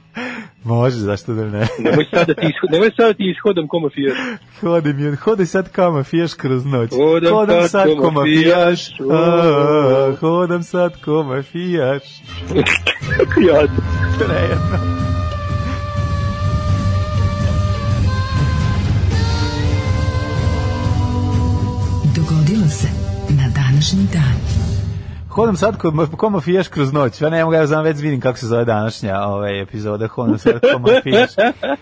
Može, 0.63 0.97
zašto 0.97 1.33
da 1.33 1.45
ne? 1.45 1.67
Nemoj 1.85 2.05
sad 2.13 2.27
da 2.27 2.33
ti, 2.33 2.41
ishod, 2.41 2.71
nemoj 2.71 2.91
sad 2.97 3.07
da 3.07 3.13
ti 3.13 3.33
ishodam 3.35 3.67
ko 3.67 3.79
mafijaš. 3.79 4.17
Hodi 4.61 4.93
mi, 4.93 5.15
hodi 5.15 5.45
sad 5.45 5.71
kao 5.71 5.91
mafijaš 5.91 6.33
kroz 6.33 6.65
noć. 6.65 6.89
Hodam 6.91 7.33
Hodam 7.33 7.67
sad 7.67 7.87
ko 8.01 8.11
mafijaš. 8.11 8.79
Hodam 10.19 10.63
sad 10.63 11.01
ko 11.05 11.23
mafijaš. 11.23 12.03
Jadno. 13.47 13.81
Prejedno. 14.19 15.16
Dogodilo 22.29 22.67
se 22.67 22.87
na 23.29 23.49
današnji 23.55 24.07
dan. 24.13 24.37
Hodam 25.29 25.55
sad 25.55 25.77
ko, 25.77 26.07
ko 26.17 26.29
mafijaš 26.29 26.67
kroz 26.67 26.93
noć. 26.93 27.21
Ja 27.21 27.29
ne 27.29 27.43
mogu, 27.43 27.53
ja 27.53 27.67
znam 27.67 27.83
već 27.83 27.99
vidim 27.99 28.21
kako 28.21 28.37
se 28.37 28.47
zove 28.47 28.65
današnja 28.65 29.21
ovaj, 29.21 29.61
epizoda. 29.61 30.07
Hodam 30.07 30.37
sad 30.37 30.59
ko 30.73 30.79
mafijaš. 30.79 31.29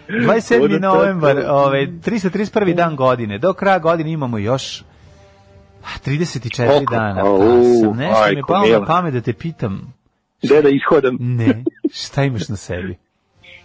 27. 0.07 0.25
Hodam 0.27 0.41
sad 0.41 0.81
novembar, 0.81 1.37
ovaj, 1.49 1.87
331. 1.87 2.75
dan 2.75 2.95
godine. 2.95 3.37
Do 3.37 3.53
kraja 3.53 3.79
godine 3.79 4.11
imamo 4.11 4.37
još 4.37 4.83
ah, 5.83 5.99
34 6.05 6.67
Koliko? 6.67 6.93
dana. 6.93 7.21
Pa 7.23 7.37
sam, 7.81 7.97
nešto 7.97 8.29
mi 8.29 8.35
je 8.35 8.43
palo 8.47 8.79
na 8.79 8.85
pamet 8.85 9.13
da 9.13 9.21
te 9.21 9.33
pitam. 9.33 9.93
Gde 10.43 10.61
da 10.61 10.69
ishodam? 10.69 11.17
Ne, 11.19 11.63
šta 11.93 12.23
imaš 12.23 12.49
na 12.49 12.55
sebi? 12.55 12.97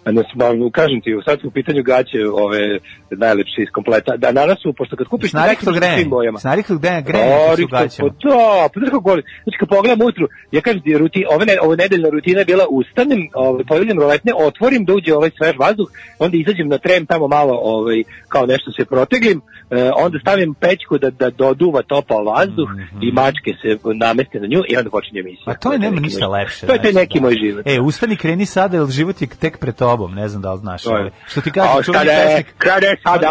Ne, 0.05 0.23
ba, 0.35 0.47
kažem 0.71 1.01
ti, 1.01 1.09
sad 1.25 1.41
su 1.41 1.47
u 1.47 1.51
pitanju 1.51 1.83
gaće 1.83 2.17
ove 2.33 2.79
najlepše 3.09 3.61
iz 3.61 3.69
kompleta. 3.73 4.17
Da, 4.17 4.31
danas 4.31 4.57
su, 4.61 4.73
pošto 4.73 4.95
kad 4.95 5.07
kupiš 5.07 5.31
sa 5.31 5.71
grejanje. 5.71 5.97
svim 5.97 6.09
bojama. 6.09 6.39
Snariklo 6.39 6.77
grejanje, 6.77 7.01
grejanje 7.01 7.55
su 7.55 7.67
gaćama. 7.67 8.09
Pa 8.09 8.29
da, 8.29 8.69
pa 8.73 8.79
znaš 8.79 8.89
kako 8.89 8.99
goli. 8.99 9.23
Znači 9.43 9.57
kad 9.59 9.69
pogledam 9.69 10.01
ujutru, 10.01 10.27
ja 10.51 10.61
kažem 10.61 10.81
ti, 10.81 10.97
ruti, 10.97 11.25
ove, 11.29 11.45
ne, 11.45 11.55
ove 11.61 11.77
nedeljna 11.77 12.09
rutina 12.09 12.39
je 12.39 12.45
bila 12.45 12.65
ustanem, 12.69 13.19
ovaj, 13.33 13.63
pojavljam 13.63 13.99
roletne, 13.99 14.31
otvorim 14.47 14.85
da 14.85 14.93
uđe 14.93 15.15
ovaj 15.15 15.31
svež 15.37 15.55
vazduh, 15.59 15.89
onda 16.19 16.37
izađem 16.37 16.67
na 16.67 16.77
trem 16.77 17.05
tamo 17.05 17.27
malo, 17.27 17.59
ovaj, 17.61 18.03
kao 18.29 18.45
nešto 18.45 18.71
se 18.71 18.85
proteglim, 18.85 19.41
e, 19.69 19.91
onda 19.95 20.19
stavim 20.19 20.53
pećku 20.53 20.97
da, 20.97 21.09
da 21.09 21.29
doduva 21.29 21.81
topao 21.81 22.23
vazduh 22.23 22.69
i 23.01 23.11
mačke 23.11 23.51
se 23.61 23.77
nameste 23.93 24.39
na 24.39 24.47
nju 24.47 24.61
i 24.69 24.77
onda 24.77 24.89
počinje 24.89 25.19
emisija. 25.19 25.43
Mhm. 25.43 25.51
A 25.51 25.53
to 25.53 25.73
je 25.73 25.79
nema 25.79 25.99
ništa 25.99 26.27
lepše. 26.27 26.65
To 26.67 26.73
je 26.73 26.81
taj 26.81 26.91
znači, 26.91 27.03
neki 27.03 27.19
da. 27.19 27.25
moj 27.25 27.35
život. 27.43 27.67
E, 27.67 27.79
ustani, 27.79 28.15
kreni 28.15 28.45
sada, 28.45 28.77
jer 28.77 28.87
život 28.87 29.21
je 29.21 29.27
tek 29.27 29.57
pred 29.57 29.75
tobom, 29.91 30.15
ne 30.15 30.27
znam 30.27 30.41
da 30.41 30.53
li 30.53 30.59
znaš. 30.59 30.85
Ovaj. 30.85 31.09
Što 31.27 31.41
ti 31.41 31.51
kaže, 31.51 31.83
čuveni 31.83 32.05
pesnik. 32.05 32.53
kada 32.57 32.87
je 32.87 32.95
sada. 33.03 33.29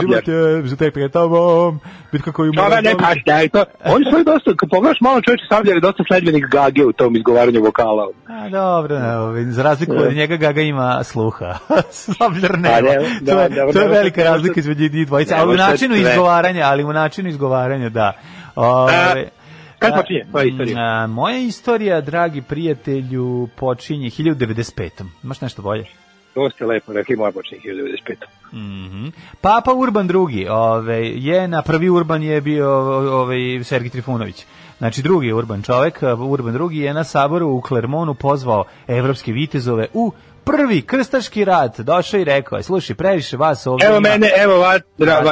Život 0.00 0.28
je 0.28 0.62
za 0.68 0.76
tek 0.76 0.94
pred 0.94 1.12
tobom, 1.12 1.80
bitka 2.12 2.32
koju 2.32 2.52
Čove 2.52 2.68
moraš 2.68 2.84
ne 2.84 2.94
pašte, 2.98 3.48
to, 3.52 3.64
oni 3.84 4.04
su 4.04 4.24
dosta, 4.24 4.50
kad 4.56 4.68
pogledaš 4.70 5.00
malo 5.00 5.20
čovječe 5.20 5.44
Sabljar 5.48 5.76
je 5.76 5.80
dosta 5.80 6.02
sledbenik 6.08 6.44
Gage 6.46 6.84
u 6.84 6.92
tom 6.92 7.16
izgovaranju 7.16 7.60
vokala. 7.62 8.08
A, 8.28 8.48
dobro, 8.48 8.98
ne, 8.98 9.52
za 9.52 9.62
razliku 9.62 9.92
od 9.92 10.12
njega 10.12 10.36
Gaga 10.36 10.60
ima 10.60 11.04
sluha. 11.04 11.54
Sabljar 12.18 12.58
nema. 12.58 12.74
Pa 12.74 12.80
ne, 12.80 12.98
da, 13.20 13.32
to 13.32 13.40
je, 13.40 13.48
da, 13.48 13.72
to 13.72 13.80
je 13.80 13.88
da, 13.88 13.94
velika 13.94 14.22
da, 14.22 14.24
da, 14.24 14.30
razlika 14.30 14.60
između 14.60 14.88
njih 14.92 15.06
dvojice, 15.06 15.34
ne 15.34 15.40
ali 15.40 15.54
u 15.54 15.56
načinu 15.56 15.94
izgovaranja, 15.96 16.66
ali 16.66 16.84
u 16.84 16.92
načinu 16.92 17.28
izgovaranja, 17.28 17.88
da. 17.88 18.12
Ove, 18.56 19.30
kad 19.80 19.94
počinje 19.94 20.24
tvoja 20.30 20.44
istorija? 20.44 20.76
A, 20.78 21.06
moja 21.06 21.38
istorija, 21.38 22.00
dragi 22.00 22.42
prijatelju, 22.42 23.48
počinje 23.56 24.10
1095. 24.10 24.90
Imaš 25.24 25.40
nešto 25.40 25.62
bolje? 25.62 25.84
To 26.34 26.50
ste 26.50 26.66
lepo 26.66 26.92
rekli, 26.92 27.16
moja 27.16 27.32
počinje 27.32 27.60
1995. 27.60 28.16
Mhm. 28.52 29.06
Papa 29.40 29.72
Urban 29.72 30.08
II 30.28 30.48
ove, 30.48 30.96
je 31.08 31.48
na 31.48 31.62
prvi 31.62 31.88
Urban 31.90 32.22
je 32.22 32.40
bio 32.40 32.70
ovaj 33.12 33.38
Sergij 33.64 33.90
Trifunović. 33.90 34.46
Znači 34.78 35.02
drugi 35.02 35.32
Urban 35.32 35.62
čovek, 35.62 35.98
Urban 36.20 36.58
II 36.70 36.78
je 36.78 36.94
na 36.94 37.04
saboru 37.04 37.48
u 37.48 37.60
Klermonu 37.60 38.14
pozvao 38.14 38.64
evropske 38.88 39.32
vitezove 39.32 39.86
u 39.94 40.12
prvi 40.44 40.82
krstaški 40.82 41.44
rat. 41.44 41.80
Došao 41.80 42.20
i 42.20 42.24
rekao 42.24 42.56
je, 42.56 42.62
slušaj, 42.62 42.96
previše 42.96 43.36
vas 43.36 43.66
ovdje 43.66 43.86
Evo 43.86 43.96
ima- 43.96 44.08
mene, 44.08 44.28
evo 44.36 44.58
vas, 44.58 44.80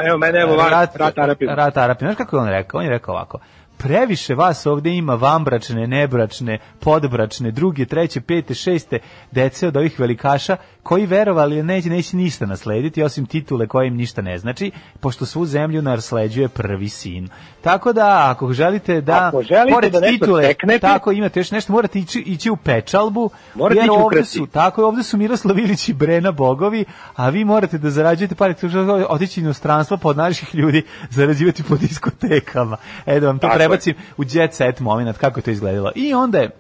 evo 0.08 0.18
mene, 0.18 0.40
evo 0.40 0.56
vas, 0.56 0.70
rat, 0.70 0.96
rat 0.96 1.18
Arapima. 1.18 1.54
Rat 1.54 1.76
Arapima. 1.76 2.11
Znaš 2.11 2.16
kako 2.16 2.37
je 2.37 2.42
on 2.42 2.48
rekao? 2.48 2.78
On 2.78 2.84
je 2.84 2.90
rekao 2.90 3.14
ovako. 3.14 3.38
Previše 3.79 4.35
vas 4.35 4.67
ovdje 4.67 4.97
ima 4.97 5.14
vanbračne, 5.14 5.87
nebračne, 5.87 6.59
podbračne, 6.81 7.51
druge, 7.51 7.85
treće, 7.85 8.21
pete, 8.21 8.55
šeste 8.55 8.99
dece 9.31 9.69
od 9.69 9.77
ovih 9.77 10.01
velikaša 10.01 10.57
koji 10.83 11.07
verovali 11.07 11.62
neće, 11.62 11.88
neće 11.88 12.17
ništa 12.17 12.47
naslediti 12.47 13.03
osim 13.03 13.27
titule 13.27 13.67
koje 13.67 13.87
im 13.88 13.97
ništa 13.97 14.23
ne 14.23 14.38
znači, 14.38 14.71
pošto 15.01 15.27
svu 15.27 15.47
zemlju 15.47 15.83
nasleđuje 15.83 16.49
prvi 16.49 16.88
sin. 16.88 17.29
Tako 17.61 17.93
da, 17.93 18.31
ako 18.31 18.53
želite 18.53 19.01
da, 19.01 19.27
Ako 19.29 19.43
želite 19.43 19.75
pored 19.75 19.93
da 19.93 20.01
titule, 20.01 20.43
steknete- 20.45 20.81
tako 20.81 21.12
imate 21.12 21.41
još 21.41 21.51
nešto, 21.51 21.73
morate 21.73 21.99
ići, 21.99 22.19
ići 22.21 22.51
u 22.51 22.57
pečalbu, 22.57 23.31
Morate 23.55 23.79
jer 23.79 23.85
ići 23.85 23.91
u 23.91 23.95
ovdje 23.95 24.19
krsti. 24.19 24.38
su, 24.38 24.47
tako 24.47 24.81
je, 24.81 24.85
ovdje 24.85 25.05
su 25.05 25.17
Miroslav 25.17 25.59
Ilić 25.59 25.88
i 25.88 25.93
Brena 25.93 26.33
bogovi, 26.33 26.85
a 27.17 27.29
vi 27.29 27.45
morate 27.45 27.79
da 27.79 27.91
zarađujete 27.91 28.35
što 28.69 29.07
otići 29.09 29.41
u 29.41 29.43
inostranstvo 29.43 29.97
pod 29.97 30.17
naših 30.17 30.55
ljudi, 30.55 30.83
zarađivati 31.11 31.62
po 31.62 31.77
diskotekama. 31.77 32.77
E 33.07 33.21
da 33.21 33.27
vam 33.27 33.38
to 33.38 33.47
Tako 33.47 33.62
je. 33.62 33.67
Prebacim 33.68 33.94
u 34.16 34.24
jet 34.31 34.54
set 34.54 34.81
moment, 34.81 35.18
kako 35.18 35.38
je 35.38 35.44
to 35.44 35.50
izgledalo. 35.50 35.92
I 35.94 36.14
onda 36.14 36.38
je 36.38 36.50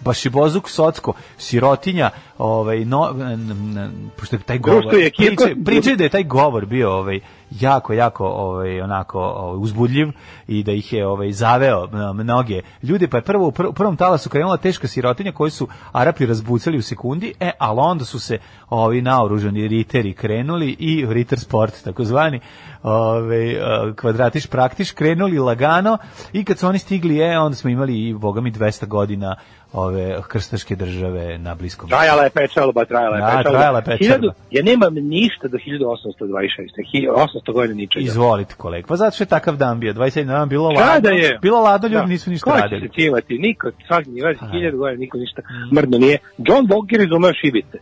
Bašibozuk 0.00 0.68
Socko, 0.68 1.12
sirotinja, 1.38 2.10
ovaj 2.38 2.84
no 2.84 3.10
n- 3.20 3.50
n- 3.50 4.10
pošto 4.16 4.36
je 4.36 4.40
taj 4.40 4.58
govor. 4.58 4.82
Priče, 5.16 5.54
priče 5.64 5.96
da 5.96 6.04
je 6.04 6.10
taj 6.10 6.24
govor 6.24 6.66
bio 6.66 6.92
ovaj 6.92 7.20
jako 7.50 7.92
jako 7.92 8.26
ovaj 8.26 8.80
onako 8.80 9.20
ovaj, 9.20 9.62
uzbudljiv 9.62 10.08
i 10.48 10.62
da 10.62 10.72
ih 10.72 10.92
je 10.92 11.06
ovaj 11.06 11.32
zaveo 11.32 11.88
mnoge 12.14 12.60
ljude 12.82 13.08
pa 13.08 13.16
je 13.16 13.22
prvo 13.22 13.46
u 13.46 13.50
pr- 13.50 13.72
prvom 13.72 13.96
talasu 13.96 14.30
krenula 14.30 14.56
teška 14.56 14.88
sirotinja 14.88 15.32
koju 15.32 15.50
su 15.50 15.68
Arapi 15.92 16.26
razbucali 16.26 16.78
u 16.78 16.82
sekundi 16.82 17.34
e 17.40 17.50
ali 17.58 17.78
onda 17.80 18.04
su 18.04 18.20
se 18.20 18.38
ovi 18.70 19.02
naoružani 19.02 19.68
riteri 19.68 20.12
krenuli 20.12 20.76
i 20.78 21.06
riter 21.08 21.40
sport 21.40 21.84
takozvani 21.84 22.40
ovaj 22.82 23.50
eh, 23.52 23.58
kvadratiš 23.96 24.46
praktiš 24.46 24.92
krenuli 24.92 25.38
lagano 25.38 25.98
i 26.32 26.44
kad 26.44 26.58
su 26.58 26.66
oni 26.66 26.78
stigli 26.78 27.18
e 27.18 27.38
onda 27.38 27.56
smo 27.56 27.70
imali 27.70 28.08
i 28.08 28.14
bogami 28.14 28.52
200 28.52 28.86
godina 28.86 29.36
ove 29.72 30.22
krstaške 30.28 30.76
države 30.76 31.38
na 31.38 31.54
bliskom 31.54 31.88
Trajala 31.88 32.22
je 32.22 32.30
pečalba, 32.30 32.84
trajala 32.84 33.16
je 33.16 33.20
Da, 33.22 33.26
pečalba. 33.26 33.50
trajala 33.58 33.78
je 33.78 33.84
pečalba. 33.84 34.32
Ja 34.50 34.62
nemam 34.62 34.94
ništa 34.94 35.48
do 35.48 35.58
1826. 35.58 37.39
Hi- 37.40 37.42
800 37.42 37.52
godina 37.52 37.74
ničega. 37.74 38.04
Izvolite 38.04 38.54
kolega. 38.54 38.86
Pa 38.86 38.96
zato 38.96 39.14
što 39.14 39.24
je 39.24 39.28
takav 39.28 39.56
dan 39.56 39.80
bio. 39.80 39.92
27. 39.92 40.24
dan 40.26 40.48
bilo 40.48 40.64
ladno. 40.64 40.80
Kada 40.84 41.10
je? 41.10 41.38
Bilo 41.42 41.60
ladno, 41.60 41.88
ljudi 41.88 41.96
Da. 41.96 42.06
nisu 42.06 42.30
ništa 42.30 42.50
Ko 42.50 42.56
će 42.56 42.62
radili. 42.62 42.88
se 42.88 42.94
cimati? 42.94 43.38
Niko, 43.38 43.70
svaki 43.86 44.10
nivac, 44.10 44.36
Pa, 44.40 44.46
da. 44.46 44.52
hiljadu 44.52 44.78
godina, 44.78 45.00
niko 45.00 45.18
ništa 45.18 45.42
mrdno 45.72 45.98
nije. 45.98 46.18
John 46.38 46.66
Walker 46.66 47.04
izumeo 47.06 47.32
šibice. 47.34 47.78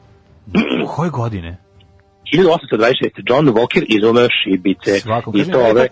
U 0.85 0.89
koje 0.89 1.11
godine? 1.11 1.57
1826. 2.35 3.23
John 3.29 3.47
Walker 3.49 3.85
izumeo 3.89 4.29
šibice. 4.45 5.01
Svako. 5.01 5.31
I 5.35 5.39
Kažem, 5.39 5.53
to 5.53 5.59
ove, 5.61 5.89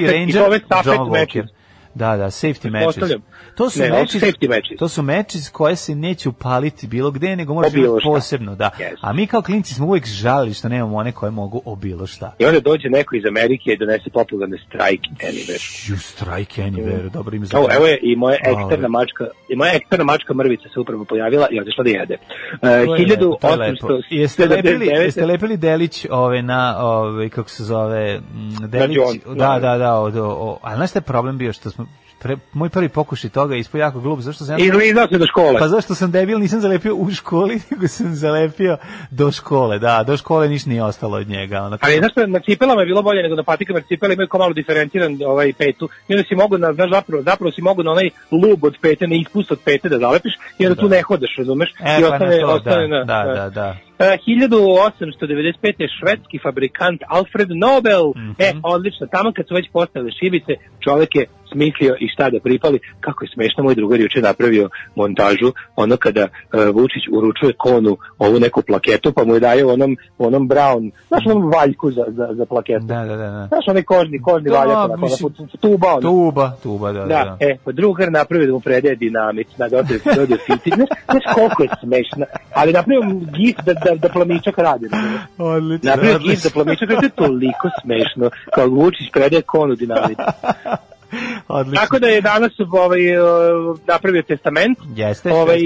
i 0.00 0.06
Ranger 0.06 0.34
to 0.34 0.46
ove 0.46 0.58
stafet 0.58 0.92
John 0.94 1.10
matches. 1.10 1.44
Da, 1.94 2.16
da, 2.16 2.24
safety 2.24 2.70
matches. 2.70 3.10
To 3.54 3.70
su 3.70 3.80
Ne, 3.80 3.90
matches, 3.90 4.22
safety 4.22 4.48
matches. 4.48 4.78
to 4.78 4.88
su 4.88 5.02
matches 5.02 5.48
koje 5.48 5.76
se 5.76 5.94
neće 5.94 6.28
upaliti 6.28 6.86
bilo 6.86 7.10
gde, 7.10 7.36
nego 7.36 7.54
može 7.54 7.70
biti 7.70 7.88
posebno, 8.04 8.54
da. 8.54 8.70
Yes. 8.78 8.96
A 9.00 9.12
mi 9.12 9.26
kao 9.26 9.42
klinci 9.42 9.74
smo 9.74 9.86
uvijek 9.86 10.06
žalili 10.06 10.54
što 10.54 10.68
nemamo 10.68 10.96
one 10.96 11.12
koje 11.12 11.30
mogu 11.30 11.62
o 11.64 11.76
bilo 11.76 12.06
šta. 12.06 12.34
I 12.38 12.44
onda 12.44 12.60
dođe 12.60 12.88
neko 12.88 13.16
iz 13.16 13.24
Amerike 13.26 13.72
i 13.72 13.76
donese 13.76 14.10
popularne 14.10 14.58
Strike 14.66 15.26
Anywhere. 15.26 15.90
You 15.90 15.96
strike 15.96 16.62
anywhere, 16.62 17.10
dobro 17.10 17.36
ime 17.36 17.46
za 17.46 17.58
Evo, 17.70 17.86
je 17.86 17.98
i 18.02 18.16
moja 18.16 18.36
eksterna 18.42 18.88
mačka, 18.88 19.26
i 19.48 19.56
moja 19.56 19.72
eksterna 19.72 20.04
mačka 20.04 20.34
mrvica 20.34 20.68
se 20.74 20.80
upravo 20.80 21.04
pojavila 21.04 21.48
i 21.50 21.60
otišla 21.60 21.84
da 21.84 21.90
jede. 21.90 22.16
To 22.60 22.68
je 22.68 23.10
Uh, 23.20 23.58
lepo, 23.58 23.86
to 23.86 23.94
je. 23.94 24.02
Jeste 24.10 24.46
lepili, 24.46 24.86
jeste 24.86 25.20
1879. 25.20 25.26
lepili 25.26 25.56
delić 25.56 26.06
ove 26.10 26.42
na 26.42 26.76
ove 26.78 27.28
kako 27.28 27.50
se 27.50 27.64
zove 27.64 28.20
mm, 28.20 28.70
delić 28.70 28.98
da 29.26 29.34
da. 29.34 29.58
da 29.58 29.78
da 29.78 29.94
od, 29.94 30.16
o, 30.16 30.28
o, 30.28 30.58
ali 30.62 30.76
znaš 30.76 30.90
šta 30.90 30.98
je 30.98 31.02
problem 31.02 31.38
bio 31.38 31.52
što 31.52 31.70
smo 31.70 31.79
pre, 32.22 32.36
moj 32.52 32.68
prvi 32.68 32.88
pokušaj 32.88 33.30
toga 33.30 33.54
je 33.54 33.60
ispao 33.60 33.78
jako 33.78 34.00
glup 34.00 34.20
zašto 34.20 34.44
sam 34.44 34.58
ja 34.58 34.66
Izlizao 34.66 35.08
se 35.08 35.18
do 35.18 35.26
škole. 35.26 35.58
Pa 35.58 35.68
zašto 35.68 35.94
sam 35.94 36.10
debil, 36.10 36.38
nisam 36.38 36.60
zalepio 36.60 36.94
u 36.94 37.10
školi, 37.10 37.60
nego 37.70 37.88
sam 37.88 38.14
zalepio 38.14 38.76
do 39.10 39.32
škole, 39.32 39.78
da, 39.78 40.04
do 40.06 40.16
škole 40.16 40.48
ništa 40.48 40.70
nije 40.70 40.84
ostalo 40.84 41.16
od 41.18 41.28
njega. 41.28 41.62
Ono, 41.62 41.78
Ali 41.80 41.98
znaš 41.98 42.12
što, 42.12 42.26
na 42.26 42.40
cipelama 42.40 42.80
je 42.82 42.86
bilo 42.86 43.02
bolje 43.02 43.22
nego 43.22 43.36
na 43.36 43.42
patikama, 43.42 43.78
jer 43.78 43.86
cipele 43.86 44.14
imaju 44.14 44.28
malo 44.32 44.52
diferenciran 44.52 45.18
ovaj 45.26 45.52
petu. 45.52 45.88
I 46.08 46.14
onda 46.14 46.24
si 46.28 46.34
mogu 46.34 46.58
na, 46.58 46.72
znaš, 46.72 46.90
zapravo, 46.90 47.22
zapravo 47.22 47.50
si 47.52 47.62
mogu 47.62 47.82
na 47.82 47.90
onaj 47.90 48.10
lub 48.30 48.64
od 48.64 48.76
pete, 48.82 49.06
na 49.06 49.14
ispust 49.14 49.52
od 49.52 49.58
pete 49.64 49.88
da 49.88 49.98
zalepiš 49.98 50.32
i 50.58 50.66
onda 50.66 50.80
tu 50.80 50.88
ne 50.88 51.02
hodeš, 51.02 51.34
razumeš? 51.38 51.70
E, 51.80 51.96
I 51.98 52.02
pa 52.02 52.08
ostane, 52.08 52.40
to, 52.40 52.46
ostane 52.46 52.88
da, 52.88 52.96
na, 52.96 53.04
da, 53.04 53.32
da, 53.34 53.50
da. 53.50 53.76
E, 53.98 54.16
1895. 54.26 55.74
je 55.78 55.88
švedski 55.98 56.38
fabrikant 56.42 57.00
Alfred 57.08 57.48
Nobel. 57.50 58.04
Mhm. 58.16 58.30
E, 58.38 58.52
odlično, 58.62 59.06
tamo 59.06 59.32
kad 59.36 59.48
su 59.48 59.54
već 59.54 59.66
postavili 59.72 60.12
šibice, 60.20 60.52
čovek 60.84 61.14
je 61.14 61.26
smislio 61.52 61.96
i 62.00 62.08
šta 62.08 62.30
da 62.30 62.40
pripali. 62.40 62.78
Kako 63.00 63.24
je 63.24 63.28
smešno, 63.34 63.64
moj 63.64 63.74
drugar 63.74 64.00
juče 64.00 64.20
napravio 64.20 64.68
montažu, 64.94 65.52
ono 65.76 65.96
kada 65.96 66.24
uh, 66.24 66.74
Vučić 66.74 67.04
uručuje 67.12 67.52
konu 67.58 67.96
ovu 68.18 68.40
neku 68.40 68.62
plaketu, 68.62 69.12
pa 69.12 69.24
mu 69.24 69.34
je 69.34 69.40
daje 69.40 69.66
onom, 69.66 69.96
onom 70.18 70.48
brown, 70.48 70.90
znaš 71.08 71.26
onom 71.26 71.50
valjku 71.50 71.90
za, 71.90 72.04
za, 72.08 72.28
za 72.32 72.46
plaketu. 72.46 72.86
Da, 72.86 73.04
da, 73.04 73.16
da. 73.16 73.30
da. 73.30 73.46
Znaš 73.46 73.64
onaj 73.68 73.82
kožni, 73.82 74.22
kožni 74.22 74.50
Da, 74.50 74.58
valjak, 74.58 74.78
onako, 74.78 75.00
mislim, 75.00 75.34
onako, 75.38 75.56
tuba, 75.56 75.88
ono. 75.88 76.00
Tuba, 76.00 76.52
tuba, 76.62 76.92
da, 76.92 77.00
da. 77.00 77.06
Da, 77.06 77.36
e, 77.40 77.56
pa 77.64 77.72
drugar 77.72 78.12
napravio 78.12 78.46
da 78.46 78.52
mu 78.52 78.60
predaje 78.60 78.94
dinamit, 78.96 79.58
na 79.58 79.68
dode, 79.68 79.98
dode 80.16 80.36
fiti. 80.46 80.70
Znaš, 80.74 80.88
znaš 81.10 81.24
koliko 81.34 81.62
je 81.62 81.68
smešno, 81.80 82.24
ali 82.54 82.72
napravio 82.72 83.02
gif 83.36 83.56
da, 83.66 83.74
da, 83.74 83.94
da 83.94 84.08
plamičak 84.08 84.58
radi. 84.58 84.86
Odlično, 85.38 85.90
Napravio 85.90 86.18
gif 86.18 86.42
da 86.42 86.50
plamičak 86.50 86.90
radi, 86.90 87.00
to 87.00 87.24
je 87.24 87.28
toliko 87.28 87.68
smešno, 87.82 88.30
kao 88.54 88.66
Vučić 88.66 89.10
predaje 89.12 89.42
konu 89.42 89.74
dinamit. 89.74 90.18
Odlično. 91.48 91.80
Tako 91.80 91.98
da 91.98 92.06
je 92.06 92.20
danas 92.20 92.52
ovaj, 92.72 93.00
napravio 93.86 94.22
testament 94.22 94.78
Jeste, 94.96 95.32
ovaj, 95.32 95.58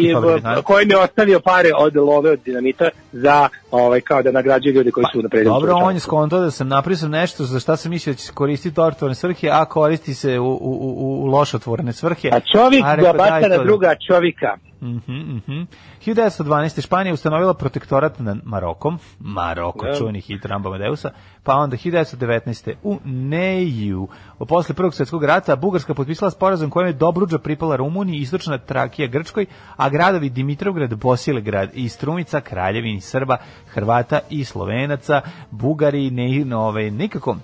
kojim 0.65 0.91
je 0.91 0.99
ostavio 0.99 1.41
pare 1.41 1.71
od 1.79 1.97
love 1.97 2.31
od 2.31 2.41
dinamita 2.45 2.89
za 3.13 3.49
ovaj, 3.71 4.01
kao 4.01 4.23
da 4.23 4.33
nagrađuje 4.33 4.73
ljude 4.73 4.91
koji 4.91 5.07
su 5.13 5.23
napredili. 5.23 5.53
Pa, 5.55 5.61
Dobro, 5.61 5.75
on 5.75 5.95
je 5.95 6.01
skonto 6.01 6.41
da 6.41 6.51
sam 6.51 6.69
napravio 6.69 6.97
sam 6.97 7.11
nešto 7.11 7.45
za 7.45 7.61
šta 7.61 7.77
sam 7.77 7.91
mislio 7.91 8.13
da 8.15 8.19
će 8.19 8.33
koristiti 8.33 8.81
u 8.81 8.83
ortovorne 8.83 9.15
svrhe, 9.15 9.49
a 9.53 9.65
koristi 9.65 10.15
se 10.15 10.39
u, 10.39 10.45
u, 10.45 10.57
u, 10.61 11.23
u 11.23 11.27
lošotvorne 11.27 11.93
svrhe. 11.93 12.29
A 12.33 12.41
čovjek 12.41 12.85
A 12.85 12.97
ga 12.97 13.13
baca 13.13 13.31
daj 13.31 13.43
na 13.43 13.57
da- 13.57 13.65
druga 13.65 13.95
čovjeka. 14.09 14.57
Mhm, 14.85 15.37
mhm. 15.37 15.63
1912. 16.05 16.81
Španija 16.81 17.15
ustanovila 17.15 17.55
protektorat 17.55 18.19
nad 18.19 18.39
Marokom, 18.45 18.99
Maroko, 19.19 19.87
Da. 19.87 19.95
čuveni 19.95 20.21
hit 20.21 20.45
Ramba 20.45 20.71
Madeusa, 20.71 21.11
pa 21.43 21.55
onda 21.55 21.77
1919. 21.77 22.75
u 22.83 22.99
Neju, 23.05 24.09
posle 24.49 24.75
Prvog 24.75 24.95
svjetskog 24.95 25.25
rata, 25.25 25.57
Bugarska 25.57 25.95
potpisala 25.95 26.31
sporazum 26.31 26.71
kojem 26.71 26.87
je 26.87 26.93
Dobruđa 26.93 27.39
pripala 27.39 27.77
Rumuniji, 27.77 28.21
istočna 28.21 28.59
Trakija 28.59 29.09
Grčkoj, 29.09 29.47
a 29.77 29.89
gradovi 29.89 30.31
Dimitrovgrad, 30.31 30.95
Bosilegrad 30.95 31.71
i 31.75 31.89
Strumica, 31.89 32.41
kraljevini 32.41 33.01
Srba, 33.01 33.37
Hrvata 33.67 34.21
i 34.31 34.45
Slovenaca, 34.45 35.21
Bugari, 35.51 36.11
ne, 36.11 36.45
no, 36.45 36.61
ovaj, 36.61 36.91
nekako 36.91 37.37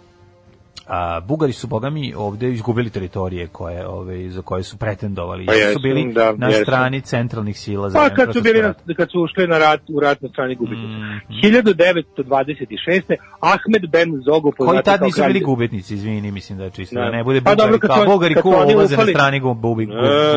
a 0.91 1.21
Bugari 1.21 1.53
su 1.53 1.67
bogami 1.67 2.15
ovde 2.17 2.51
izgubili 2.51 2.91
teritorije 2.91 3.47
koje 3.47 3.87
ove 3.87 4.31
za 4.31 4.43
koje 4.43 4.63
su 4.63 4.77
pretendovali 4.79 5.47
Pa 5.47 5.53
jer 5.53 5.63
su 5.63 5.69
jesu, 5.69 5.81
bili 5.81 6.13
da, 6.13 6.33
na 6.33 6.49
jesu. 6.49 6.63
strani 6.63 7.01
centralnih 7.01 7.59
sila 7.59 7.91
za 7.91 7.99
Pa 7.99 8.11
kad 8.11 8.33
su 8.33 8.43
bili 8.43 8.63
na, 8.63 8.75
kad 8.97 9.11
su 9.11 9.23
ušli 9.23 9.47
na 9.47 9.59
rat, 9.59 9.81
u 9.89 10.01
rat 10.01 10.23
na 10.23 10.29
strani 10.29 10.55
gubitnika. 10.55 10.89
Mhm. 10.89 11.41
1926. 11.43 13.03
Ahmed 13.41 13.91
Ben 13.91 14.23
Zogu 14.25 14.53
koji 14.53 14.83
tad 14.83 14.99
kao 14.99 15.07
nisu 15.07 15.23
bili 15.27 15.41
gubitnici, 15.41 15.95
izvini, 15.95 16.31
mislim 16.31 16.59
da 16.59 16.65
je 16.65 16.71
čisto, 16.71 16.95
da, 16.95 17.01
Da. 17.01 17.11
ne 17.11 17.25
bude 17.25 17.41
Pa 17.41 17.51
Bugari, 17.51 17.73
dobro, 17.73 17.89
kao 17.89 18.05
Bugari 18.07 18.35
oni 18.57 18.75
ulaze 18.75 18.97
na 18.97 19.05
strani 19.05 19.37
E, 19.37 19.41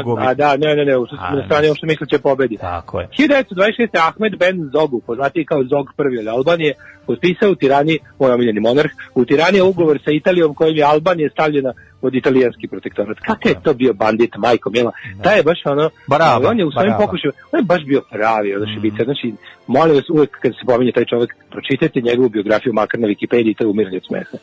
gubi. 0.03 0.21
A 0.21 0.33
da, 0.33 0.57
ne, 0.57 0.75
ne, 0.75 0.85
ne, 0.85 0.97
ušli 0.97 1.17
A, 1.21 1.35
na 1.35 1.45
strani 1.45 1.67
ne. 1.67 1.75
što 1.75 1.85
misle 1.85 2.07
će 2.07 2.19
pobedi. 2.19 2.57
Tako 2.57 2.99
je. 2.99 3.07
1926. 3.09 4.07
Ahmed 4.07 4.37
Ben 4.39 4.69
Zogu, 4.73 5.01
poznati 5.07 5.45
kao 5.45 5.63
Zog 5.63 5.85
prvi 5.97 6.19
od 6.19 6.27
Albanije, 6.27 6.73
potpisao 7.07 7.51
u 7.51 7.55
Tirani, 7.55 7.99
moj 8.19 8.31
omiljeni 8.31 8.59
monarh, 8.59 8.91
u 9.15 9.25
Tirani 9.25 9.57
je 9.57 9.63
ugovor 9.63 9.99
sa 10.05 10.11
Italijom 10.11 10.55
kojim 10.55 10.77
je 10.77 10.83
Albanija 10.83 11.29
stavljena 11.29 11.73
pod 12.01 12.15
italijanski 12.15 12.67
protektorat. 12.67 13.17
Kakav 13.19 13.51
je 13.51 13.63
to 13.63 13.73
bio 13.73 13.93
bandit, 13.93 14.31
majko 14.37 14.69
mila? 14.69 14.91
Taj 15.23 15.37
je 15.37 15.43
baš 15.43 15.59
ono, 15.65 15.89
Baraba, 16.07 16.49
on 16.49 16.59
je 16.59 16.65
u 16.65 16.71
svojim 16.71 16.93
pokušajima, 16.99 17.33
on 17.51 17.59
je 17.59 17.63
baš 17.63 17.83
bio 17.85 18.01
pravi, 18.11 18.55
ono 18.55 18.65
Mm. 18.65 18.73
šibica. 18.73 19.03
Znači, 19.03 19.33
molim 19.67 19.95
vas, 19.95 20.09
uvek 20.09 20.29
kad 20.41 20.51
se 20.51 20.65
pominje 20.65 20.91
taj 20.91 21.05
čovjek, 21.05 21.35
pročitajte 21.51 22.01
njegovu 22.01 22.29
biografiju 22.29 22.73
makar 22.73 22.99
na 22.99 23.07
Wikipediji, 23.07 23.57
to 23.57 23.63
je 23.63 23.67
umiranje 23.67 23.97
od 23.97 24.05
smeha. 24.07 24.37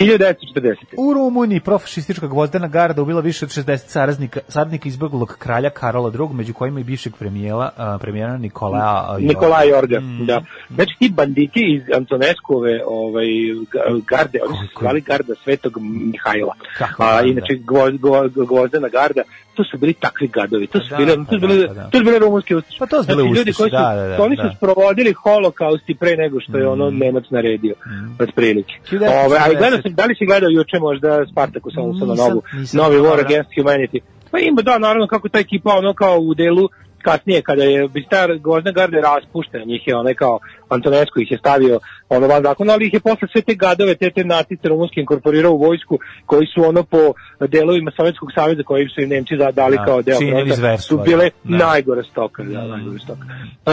1940. 0.00 0.74
U 0.96 1.14
Rumuniji 1.14 1.60
profašistička 1.60 2.26
gvozdena 2.26 2.68
garda 2.68 3.02
ubila 3.02 3.20
više 3.20 3.44
od 3.44 3.50
60 3.50 3.76
saraznika, 3.78 4.40
saradnika 4.48 4.88
izbeglog 4.88 5.36
kralja 5.38 5.70
Karola 5.70 6.10
II, 6.10 6.28
među 6.32 6.52
kojima 6.54 6.80
i 6.80 6.84
bivšeg 6.84 7.12
premijera, 7.16 7.70
a, 7.76 7.98
premijera 7.98 8.36
Nikolaja 8.36 9.06
Jorga. 9.10 9.26
Nikolaj 9.26 9.68
Jorga, 9.68 10.00
Mm. 10.00 10.26
da. 10.26 10.42
Znači 10.70 10.92
ti 10.98 11.08
banditi 11.10 11.74
iz 11.74 11.82
Antoneskove 11.96 12.80
ovaj, 12.86 13.26
ga- 13.72 14.00
garde, 14.08 14.38
oni 14.48 14.68
su 14.68 14.80
zvali 14.80 15.00
garda 15.00 15.34
Svetog 15.44 15.78
Mihajla. 15.80 16.54
Kakva 16.78 17.06
A, 17.08 17.22
inače 17.22 17.54
gvo- 17.56 17.98
gvo- 17.98 18.46
gvozdena 18.46 18.88
garda, 18.88 19.22
to 19.54 19.64
su 19.64 19.78
bili 19.78 19.94
takvi 19.94 20.28
gadovi, 20.28 20.66
to 20.66 20.80
su 20.80 20.86
Pa 20.90 20.96
da, 20.96 21.04
bile, 21.04 21.16
pa 21.16 21.24
to 21.24 21.38
su 21.38 21.38
da, 21.38 21.46
bile, 21.46 21.66
pa 21.66 21.74
da. 21.74 21.90
to 21.90 21.98
su 21.98 22.04
bile 22.04 22.18
rumunske 22.18 22.56
ustaše. 22.56 22.78
Pa 22.78 22.86
to 22.86 23.02
su 23.02 23.06
bile 23.06 23.22
znači, 23.22 23.38
ljudi 23.38 23.52
koji 23.52 23.70
su, 23.70 23.76
da, 23.76 23.94
da, 23.94 24.06
da, 24.08 24.22
oni 24.22 24.36
da. 24.36 24.42
su 24.42 24.56
sprovodili 24.56 25.12
holokaust 25.12 25.90
i 25.90 25.94
pre 25.94 26.16
nego 26.16 26.40
što 26.40 26.58
je 26.58 26.68
ono 26.68 26.90
Mm. 26.90 26.98
Nemac 26.98 27.24
naredio, 27.30 27.74
od 28.20 28.32
prilike. 28.34 28.74
1940. 28.90 29.26
Ove, 29.26 29.36
a 29.38 29.58
gledao 29.58 29.82
sam, 29.82 29.94
da 29.94 30.04
li 30.04 30.14
si 30.14 30.26
gledao 30.26 30.50
juče 30.50 30.78
možda 30.80 31.26
Spartakus, 31.32 31.74
ono 31.76 31.98
sa 31.98 32.06
na 32.06 32.14
novu, 32.14 32.42
novi 32.72 32.96
War. 32.96 33.24
Against 33.24 33.50
Humanity? 33.56 34.00
Pa 34.30 34.38
ima, 34.38 34.62
da, 34.62 34.78
naravno, 34.78 35.06
kako 35.06 35.28
ta 35.28 35.38
ekipa, 35.38 35.70
ono 35.74 35.94
kao 35.94 36.18
u 36.18 36.34
delu 36.34 36.68
kasnije 37.04 37.42
kada 37.42 37.62
je 37.62 37.88
Bistar 37.88 38.38
Gvozna 38.38 38.72
garda 38.72 38.96
je 38.96 39.02
raspuštena, 39.02 39.64
njih 39.64 39.82
je 39.86 39.96
onaj 39.96 40.14
kao 40.14 40.38
Antonescu 40.68 41.20
ih 41.20 41.30
je 41.30 41.38
stavio 41.38 41.80
ono 42.08 42.26
van 42.26 42.42
zakona, 42.42 42.72
ali 42.72 42.86
ih 42.86 42.92
je 42.92 43.00
posle 43.00 43.28
sve 43.32 43.42
te 43.42 43.54
gadove, 43.54 43.94
te 43.94 44.10
te 44.10 44.24
nacice 44.24 44.68
rumunske 44.68 45.00
inkorporirao 45.00 45.52
u 45.52 45.58
vojsku 45.58 45.98
koji 46.26 46.46
su 46.46 46.62
ono 46.64 46.82
po 46.82 47.12
delovima 47.48 47.90
Sovjetskog 47.96 48.28
saveza 48.34 48.62
koji 48.62 48.88
su 48.88 49.00
im 49.00 49.08
Nemci 49.08 49.36
dali 49.52 49.76
Da, 49.76 49.84
kao 49.84 50.02
deo 50.02 50.18
fronta, 50.18 50.78
su 50.78 50.98
bile 50.98 51.30
da. 51.44 51.56
najgore 51.56 52.02
stoka, 52.02 52.42
da, 52.42 52.66
najgore 52.66 52.98
stoka. 52.98 53.22
E, 53.66 53.72